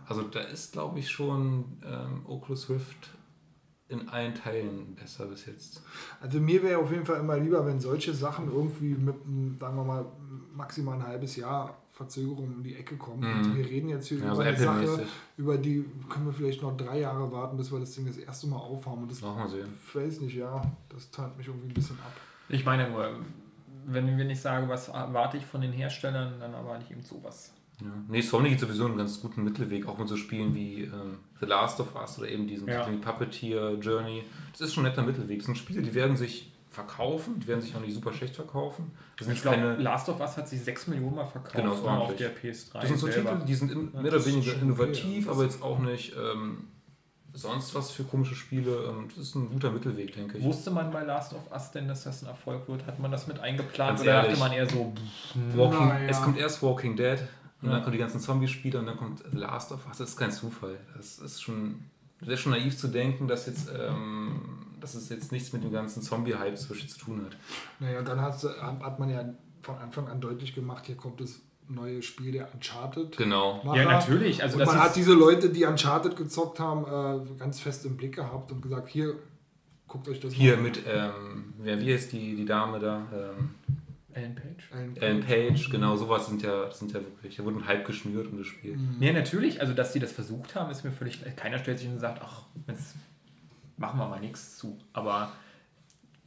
Also 0.09 0.23
da 0.23 0.39
ist, 0.39 0.73
glaube 0.73 0.99
ich, 0.99 1.09
schon 1.09 1.77
ähm, 1.85 2.25
Oculus 2.27 2.69
Rift 2.69 3.11
in 3.89 4.09
allen 4.09 4.33
Teilen 4.33 4.95
besser 4.95 5.25
bis 5.27 5.45
jetzt. 5.45 5.83
Also 6.19 6.39
mir 6.39 6.61
wäre 6.63 6.79
auf 6.79 6.91
jeden 6.91 7.05
Fall 7.05 7.19
immer 7.19 7.38
lieber, 7.38 7.65
wenn 7.65 7.79
solche 7.79 8.13
Sachen 8.13 8.51
irgendwie 8.51 8.95
mit, 8.95 9.15
einem, 9.23 9.57
sagen 9.59 9.75
wir 9.77 9.83
mal, 9.83 10.05
maximal 10.53 10.95
ein 10.95 11.05
halbes 11.05 11.35
Jahr 11.35 11.77
Verzögerung 11.91 12.55
um 12.55 12.63
die 12.63 12.75
Ecke 12.75 12.95
kommen. 12.97 13.19
Mhm. 13.19 13.39
Und 13.39 13.57
wir 13.57 13.65
reden 13.65 13.89
jetzt 13.89 14.07
hier 14.07 14.19
Ja, 14.19 14.33
über 14.33 14.43
eine 14.43 14.57
Sache, 14.57 15.05
über 15.38 15.57
die 15.57 15.85
können 16.09 16.25
wir 16.25 16.33
vielleicht 16.33 16.61
noch 16.61 16.75
drei 16.77 17.01
Jahre 17.01 17.31
warten, 17.31 17.57
bis 17.57 17.71
wir 17.71 17.79
das 17.79 17.93
Ding 17.93 18.07
das 18.07 18.17
erste 18.17 18.47
Mal 18.47 18.57
aufhaben. 18.57 19.03
Und 19.03 19.11
das 19.11 19.21
Machen 19.21 19.43
wir 19.43 19.47
sehen. 19.49 19.67
weiß 19.93 20.21
nicht, 20.21 20.35
ja, 20.35 20.61
das 20.88 21.11
tat 21.11 21.38
mich 21.38 21.47
irgendwie 21.47 21.67
ein 21.67 21.73
bisschen 21.73 21.97
ab. 21.99 22.13
Ich 22.47 22.65
meine 22.65 22.89
nur, 22.89 23.19
wenn, 23.85 24.17
wenn 24.17 24.29
ich 24.29 24.39
sage, 24.39 24.67
was 24.69 24.88
erwarte 24.88 25.38
ich 25.38 25.45
von 25.45 25.61
den 25.61 25.73
Herstellern, 25.73 26.39
dann 26.39 26.53
erwarte 26.53 26.85
ich 26.85 26.91
eben 26.91 27.03
sowas. 27.03 27.53
Ja. 27.82 27.88
Nee, 28.09 28.22
Sony 28.22 28.49
geht 28.49 28.59
sowieso 28.59 28.85
einen 28.85 28.98
ganz 28.98 29.22
guten 29.22 29.43
Mittelweg, 29.43 29.88
auch 29.88 29.98
mit 29.98 30.08
so 30.08 30.17
Spielen 30.17 30.53
wie 30.53 30.83
ähm, 30.83 31.17
The 31.40 31.45
Last 31.45 31.80
of 31.80 31.95
Us 31.95 32.17
oder 32.19 32.27
eben 32.27 32.45
diesen 32.48 32.67
Ja. 32.67 32.85
Puppeteer, 33.01 33.74
Journey. 33.80 34.24
Das 34.51 34.61
ist 34.61 34.74
schon 34.74 34.85
ein 34.85 34.90
netter 34.91 35.03
Mittelweg. 35.03 35.40
Das 35.40 35.45
sind 35.45 35.58
Spiele, 35.58 35.82
die 35.82 35.93
werden 35.93 36.17
sich 36.17 36.51
verkaufen, 36.69 37.40
die 37.40 37.48
werden 37.48 37.61
sich 37.61 37.75
auch 37.75 37.80
nicht 37.82 37.93
super 37.93 38.14
schlecht 38.14 38.35
verkaufen. 38.35 38.91
Das 39.17 39.25
sind 39.27 39.35
Ich 39.35 39.41
glaube, 39.41 39.58
keine. 39.58 39.75
Last 39.77 40.08
of 40.09 40.19
Us 40.19 40.38
hat 40.38 40.48
sich 40.48 40.61
6 40.61 40.88
Millionen 40.88 41.16
mal 41.16 41.25
verkauft 41.25 41.56
Genau, 41.56 41.72
auf 41.74 42.16
der 42.16 42.35
PS3 42.35 42.74
Das 42.82 42.88
sind 42.90 42.99
so 42.99 43.08
selber. 43.08 43.32
Titel, 43.33 43.45
die 43.45 43.56
sind 43.56 43.72
in, 43.72 43.91
Ja, 43.93 44.01
mehr 44.01 44.14
oder 44.14 44.25
weniger 44.25 44.53
innovativ, 44.61 45.25
okay. 45.27 45.35
aber 45.35 45.43
jetzt 45.45 45.64
auch 45.64 45.80
nicht 45.80 46.14
ähm, 46.16 46.67
sonst 47.33 47.74
was 47.75 47.91
für 47.91 48.03
komische 48.03 48.35
Spiele. 48.35 48.72
Ähm, 48.90 49.08
Das 49.08 49.17
ist 49.17 49.35
ein 49.35 49.49
guter 49.49 49.72
Mittelweg, 49.72 50.14
denke 50.14 50.38
ich. 50.38 50.43
Wusste 50.43 50.69
man 50.72 50.91
bei 50.91 51.03
Last 51.03 51.33
of 51.33 51.51
Us 51.51 51.72
denn, 51.72 51.88
dass 51.88 52.03
das 52.03 52.22
ein 52.24 52.27
Erfolg 52.27 52.67
wird? 52.67 52.85
Hat 52.85 52.99
man 52.99 53.09
das 53.11 53.25
mit 53.27 53.40
eingeplant 53.40 53.91
Ganz 53.91 54.01
oder 54.01 54.11
ehrlich. 54.14 54.30
dachte 54.38 54.40
man 54.40 54.51
eher 54.51 54.69
so, 54.69 54.93
pff, 54.95 55.58
Walking, 55.58 55.88
Naja. 55.88 56.08
Es 56.09 56.22
kommt 56.22 56.38
erst 56.38 56.61
Walking 56.61 56.95
Dead 56.95 57.19
und 57.61 57.67
Ja. 57.67 57.73
dann 57.75 57.81
kommen 57.83 57.93
die 57.93 57.99
ganzen 57.99 58.19
Zombie-Spiele 58.19 58.79
und 58.79 58.85
dann 58.85 58.97
kommt 58.97 59.23
The 59.31 59.38
Last 59.38 59.71
of 59.71 59.85
Us. 59.88 59.97
Das 59.97 60.09
ist 60.09 60.17
kein 60.17 60.31
Zufall. 60.31 60.77
Das 60.95 61.19
ist 61.19 61.41
schon, 61.41 61.85
das 62.21 62.29
ist 62.29 62.39
schon 62.41 62.51
naiv 62.53 62.77
zu 62.77 62.88
denken, 62.88 63.27
dass, 63.27 63.47
jetzt, 63.47 63.69
ähm, 63.77 64.41
dass 64.79 64.95
es 64.95 65.09
jetzt 65.09 65.31
nichts 65.31 65.51
mit 65.53 65.63
dem 65.63 65.71
ganzen 65.71 66.01
Zombie-Hype 66.01 66.57
zwischen 66.57 66.88
zu 66.88 66.99
tun 66.99 67.25
hat. 67.25 67.38
Naja, 67.79 68.01
dann 68.01 68.21
hat, 68.21 68.41
hat 68.43 68.99
man 68.99 69.09
ja 69.09 69.25
von 69.61 69.77
Anfang 69.77 70.07
an 70.07 70.21
deutlich 70.21 70.53
gemacht, 70.55 70.85
hier 70.85 70.95
kommt 70.95 71.19
das 71.19 71.41
neue 71.67 72.01
Spiel 72.01 72.31
der 72.31 72.51
Uncharted. 72.53 73.15
Genau. 73.17 73.61
Macher. 73.63 73.77
Ja, 73.77 73.85
natürlich. 73.85 74.41
Also 74.41 74.55
und 74.55 74.61
das 74.61 74.67
man 74.69 74.77
ist, 74.77 74.83
hat 74.83 74.95
diese 74.95 75.13
Leute, 75.13 75.49
die 75.49 75.65
Uncharted 75.65 76.15
gezockt 76.15 76.59
haben, 76.59 76.85
äh, 76.85 77.38
ganz 77.38 77.59
fest 77.59 77.85
im 77.85 77.95
Blick 77.97 78.15
gehabt 78.15 78.51
und 78.51 78.61
gesagt, 78.61 78.88
hier, 78.88 79.15
guckt 79.88 80.07
euch 80.07 80.19
das 80.19 80.33
Hier 80.33 80.55
mal 80.55 80.63
mit, 80.63 80.81
ähm, 80.88 81.53
wer, 81.59 81.79
wie 81.79 81.93
heißt 81.93 82.11
die, 82.11 82.35
die 82.35 82.45
Dame 82.45 82.79
da? 82.79 83.05
Ähm, 83.13 83.51
Ellen 84.19 84.35
Page. 84.35 84.69
an. 84.73 84.95
Ellen 84.98 85.22
Page, 85.22 85.69
genau, 85.69 85.95
sowas 85.95 86.27
sind 86.27 86.41
ja, 86.41 86.65
das 86.65 86.80
sind 86.80 86.91
ja 86.93 86.99
wirklich, 87.01 87.35
da 87.38 87.43
wurde 87.45 87.57
ein 87.57 87.67
Hype 87.67 87.85
geschnürt 87.85 88.27
um 88.31 88.38
das 88.38 88.48
Spiel. 88.48 88.77
Ja, 88.99 89.14
natürlich. 89.14 89.59
Also, 89.61 89.73
dass 89.73 89.91
die 89.93 89.99
das 89.99 90.11
versucht 90.11 90.56
haben, 90.56 90.69
ist 90.72 90.83
mir 90.83 90.91
völlig. 90.91 91.19
Keiner 91.35 91.57
stellt 91.59 91.80
sich 91.80 91.88
und 91.89 91.99
sagt, 91.99 92.22
ach, 92.23 92.43
jetzt 92.67 92.95
machen 93.77 93.99
wir 93.99 94.07
mal 94.07 94.19
nichts 94.19 94.57
zu. 94.57 94.77
Aber 94.93 95.31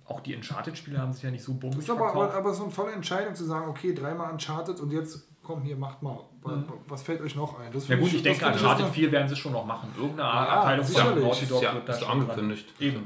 auch 0.06 0.20
die 0.20 0.34
Uncharted-Spiele 0.34 0.98
haben 0.98 1.12
sich 1.12 1.22
ja 1.22 1.30
nicht 1.30 1.44
so 1.44 1.52
Das 1.52 1.60
bummig 1.60 1.78
ist 1.78 1.90
aber, 1.90 2.00
aber, 2.08 2.12
verkauft. 2.12 2.36
aber 2.36 2.54
so 2.54 2.64
eine 2.64 2.72
tolle 2.72 2.92
Entscheidung 2.92 3.34
zu 3.34 3.44
sagen, 3.44 3.68
okay, 3.68 3.94
dreimal 3.94 4.32
Uncharted 4.32 4.80
und 4.80 4.90
jetzt, 4.90 5.26
komm, 5.42 5.62
hier, 5.62 5.76
macht 5.76 6.02
mal. 6.02 6.18
Was, 6.42 6.58
was 6.88 7.02
fällt 7.02 7.20
euch 7.20 7.36
noch 7.36 7.58
ein? 7.60 7.72
Das 7.72 7.86
Ja 7.88 7.96
gut, 7.96 8.12
ich 8.12 8.22
denke, 8.22 8.40
das 8.40 8.48
finde 8.48 8.58
Uncharted 8.64 8.86
das 8.86 8.94
4 8.94 9.12
werden 9.12 9.28
sie 9.28 9.36
schon 9.36 9.52
noch 9.52 9.64
machen. 9.64 9.88
Irgendeine 9.96 10.28
Ja, 10.28 10.48
Abteilung 10.58 10.84
von. 10.84 11.20
Naughty 11.22 11.46
Dog 11.46 11.62
Ja, 11.62 11.74
wird 11.74 11.88
da 11.88 11.92
ist 11.92 12.00
schon 12.00 12.08
angekündigt. 12.10 12.68
Dran. 12.78 12.88
Eben. 12.88 13.04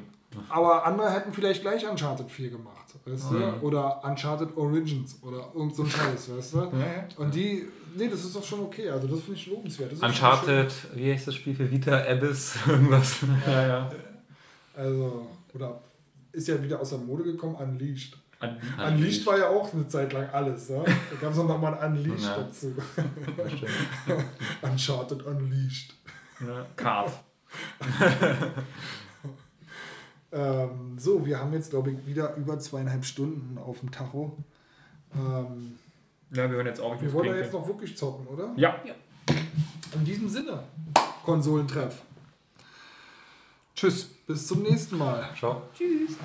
Aber 0.49 0.85
andere 0.87 1.11
hätten 1.11 1.33
vielleicht 1.33 1.63
gleich 1.63 1.89
Uncharted 1.89 2.31
4 2.31 2.51
gemacht, 2.51 2.95
weißt 3.05 3.31
du? 3.31 3.37
Oder 3.67 4.03
Uncharted 4.05 4.57
Origins 4.57 5.19
oder 5.23 5.49
irgend 5.55 5.75
so 5.75 5.83
ein 5.85 5.91
Scheiß, 5.91 6.37
weißt 6.37 6.55
du? 6.55 6.71
Und 7.19 7.35
die, 7.35 7.67
nee, 7.97 8.09
das 8.09 8.25
ist 8.25 8.35
doch 8.37 8.45
schon 8.45 8.61
okay. 8.61 8.91
Also 8.91 9.07
das 9.07 9.21
finde 9.21 9.35
ich 9.39 9.47
lobenswert. 9.47 9.93
Uncharted, 10.03 10.73
wie 10.95 11.13
heißt 11.13 11.27
das 11.29 11.35
Spiel 11.35 11.55
für 11.55 11.71
Vita? 11.71 11.99
Abyss, 11.99 12.57
irgendwas. 12.67 13.19
Ja, 13.47 13.67
ja. 13.67 13.91
Also, 14.77 15.27
oder 15.55 15.81
ist 16.33 16.49
ja 16.49 16.63
wieder 16.63 16.79
aus 16.81 16.91
der 16.91 16.99
Mode 16.99 17.25
gekommen, 17.25 17.55
Unleashed. 17.57 18.17
An- 18.39 18.59
Unleashed 18.87 19.25
war 19.27 19.39
ja 19.39 19.49
auch 19.49 19.73
eine 19.73 19.89
Zeit 19.89 20.13
lang 20.13 20.29
alles, 20.31 20.69
ne? 20.69 20.85
Da 20.85 21.17
gab 21.21 21.33
es 21.33 21.39
auch 21.39 21.49
nochmal 21.49 21.79
ein 21.79 21.93
Unleashed 21.93 22.25
Ja. 22.27 22.37
dazu. 22.37 22.75
Uncharted 24.63 25.23
Unleashed. 25.23 25.95
Ne? 26.41 26.67
Card. 26.77 27.13
Ähm, 30.33 30.99
so, 30.99 31.25
wir 31.25 31.39
haben 31.39 31.53
jetzt, 31.53 31.71
glaube 31.71 31.91
ich, 31.93 32.07
wieder 32.07 32.35
über 32.37 32.59
zweieinhalb 32.59 33.05
Stunden 33.05 33.59
auf 33.59 33.81
dem 33.81 33.91
Tacho. 33.91 34.37
Ähm, 35.15 35.79
Ja, 36.33 36.49
wir 36.51 36.57
hören 36.57 36.67
jetzt 36.67 36.81
auch. 36.81 37.01
wir 37.01 37.13
wollen 37.13 37.29
ja 37.29 37.37
jetzt 37.37 37.53
noch 37.53 37.67
wirklich 37.67 37.97
zocken, 37.97 38.27
oder? 38.27 38.53
Ja. 38.57 38.77
In 39.95 40.05
diesem 40.05 40.29
Sinne, 40.29 40.65
Konsolentreff. 41.25 42.03
Tschüss, 43.75 44.05
bis 44.27 44.47
zum 44.47 44.63
nächsten 44.63 44.99
Mal. 44.99 45.29
Ciao. 45.39 45.63
Tschüss. 45.75 46.17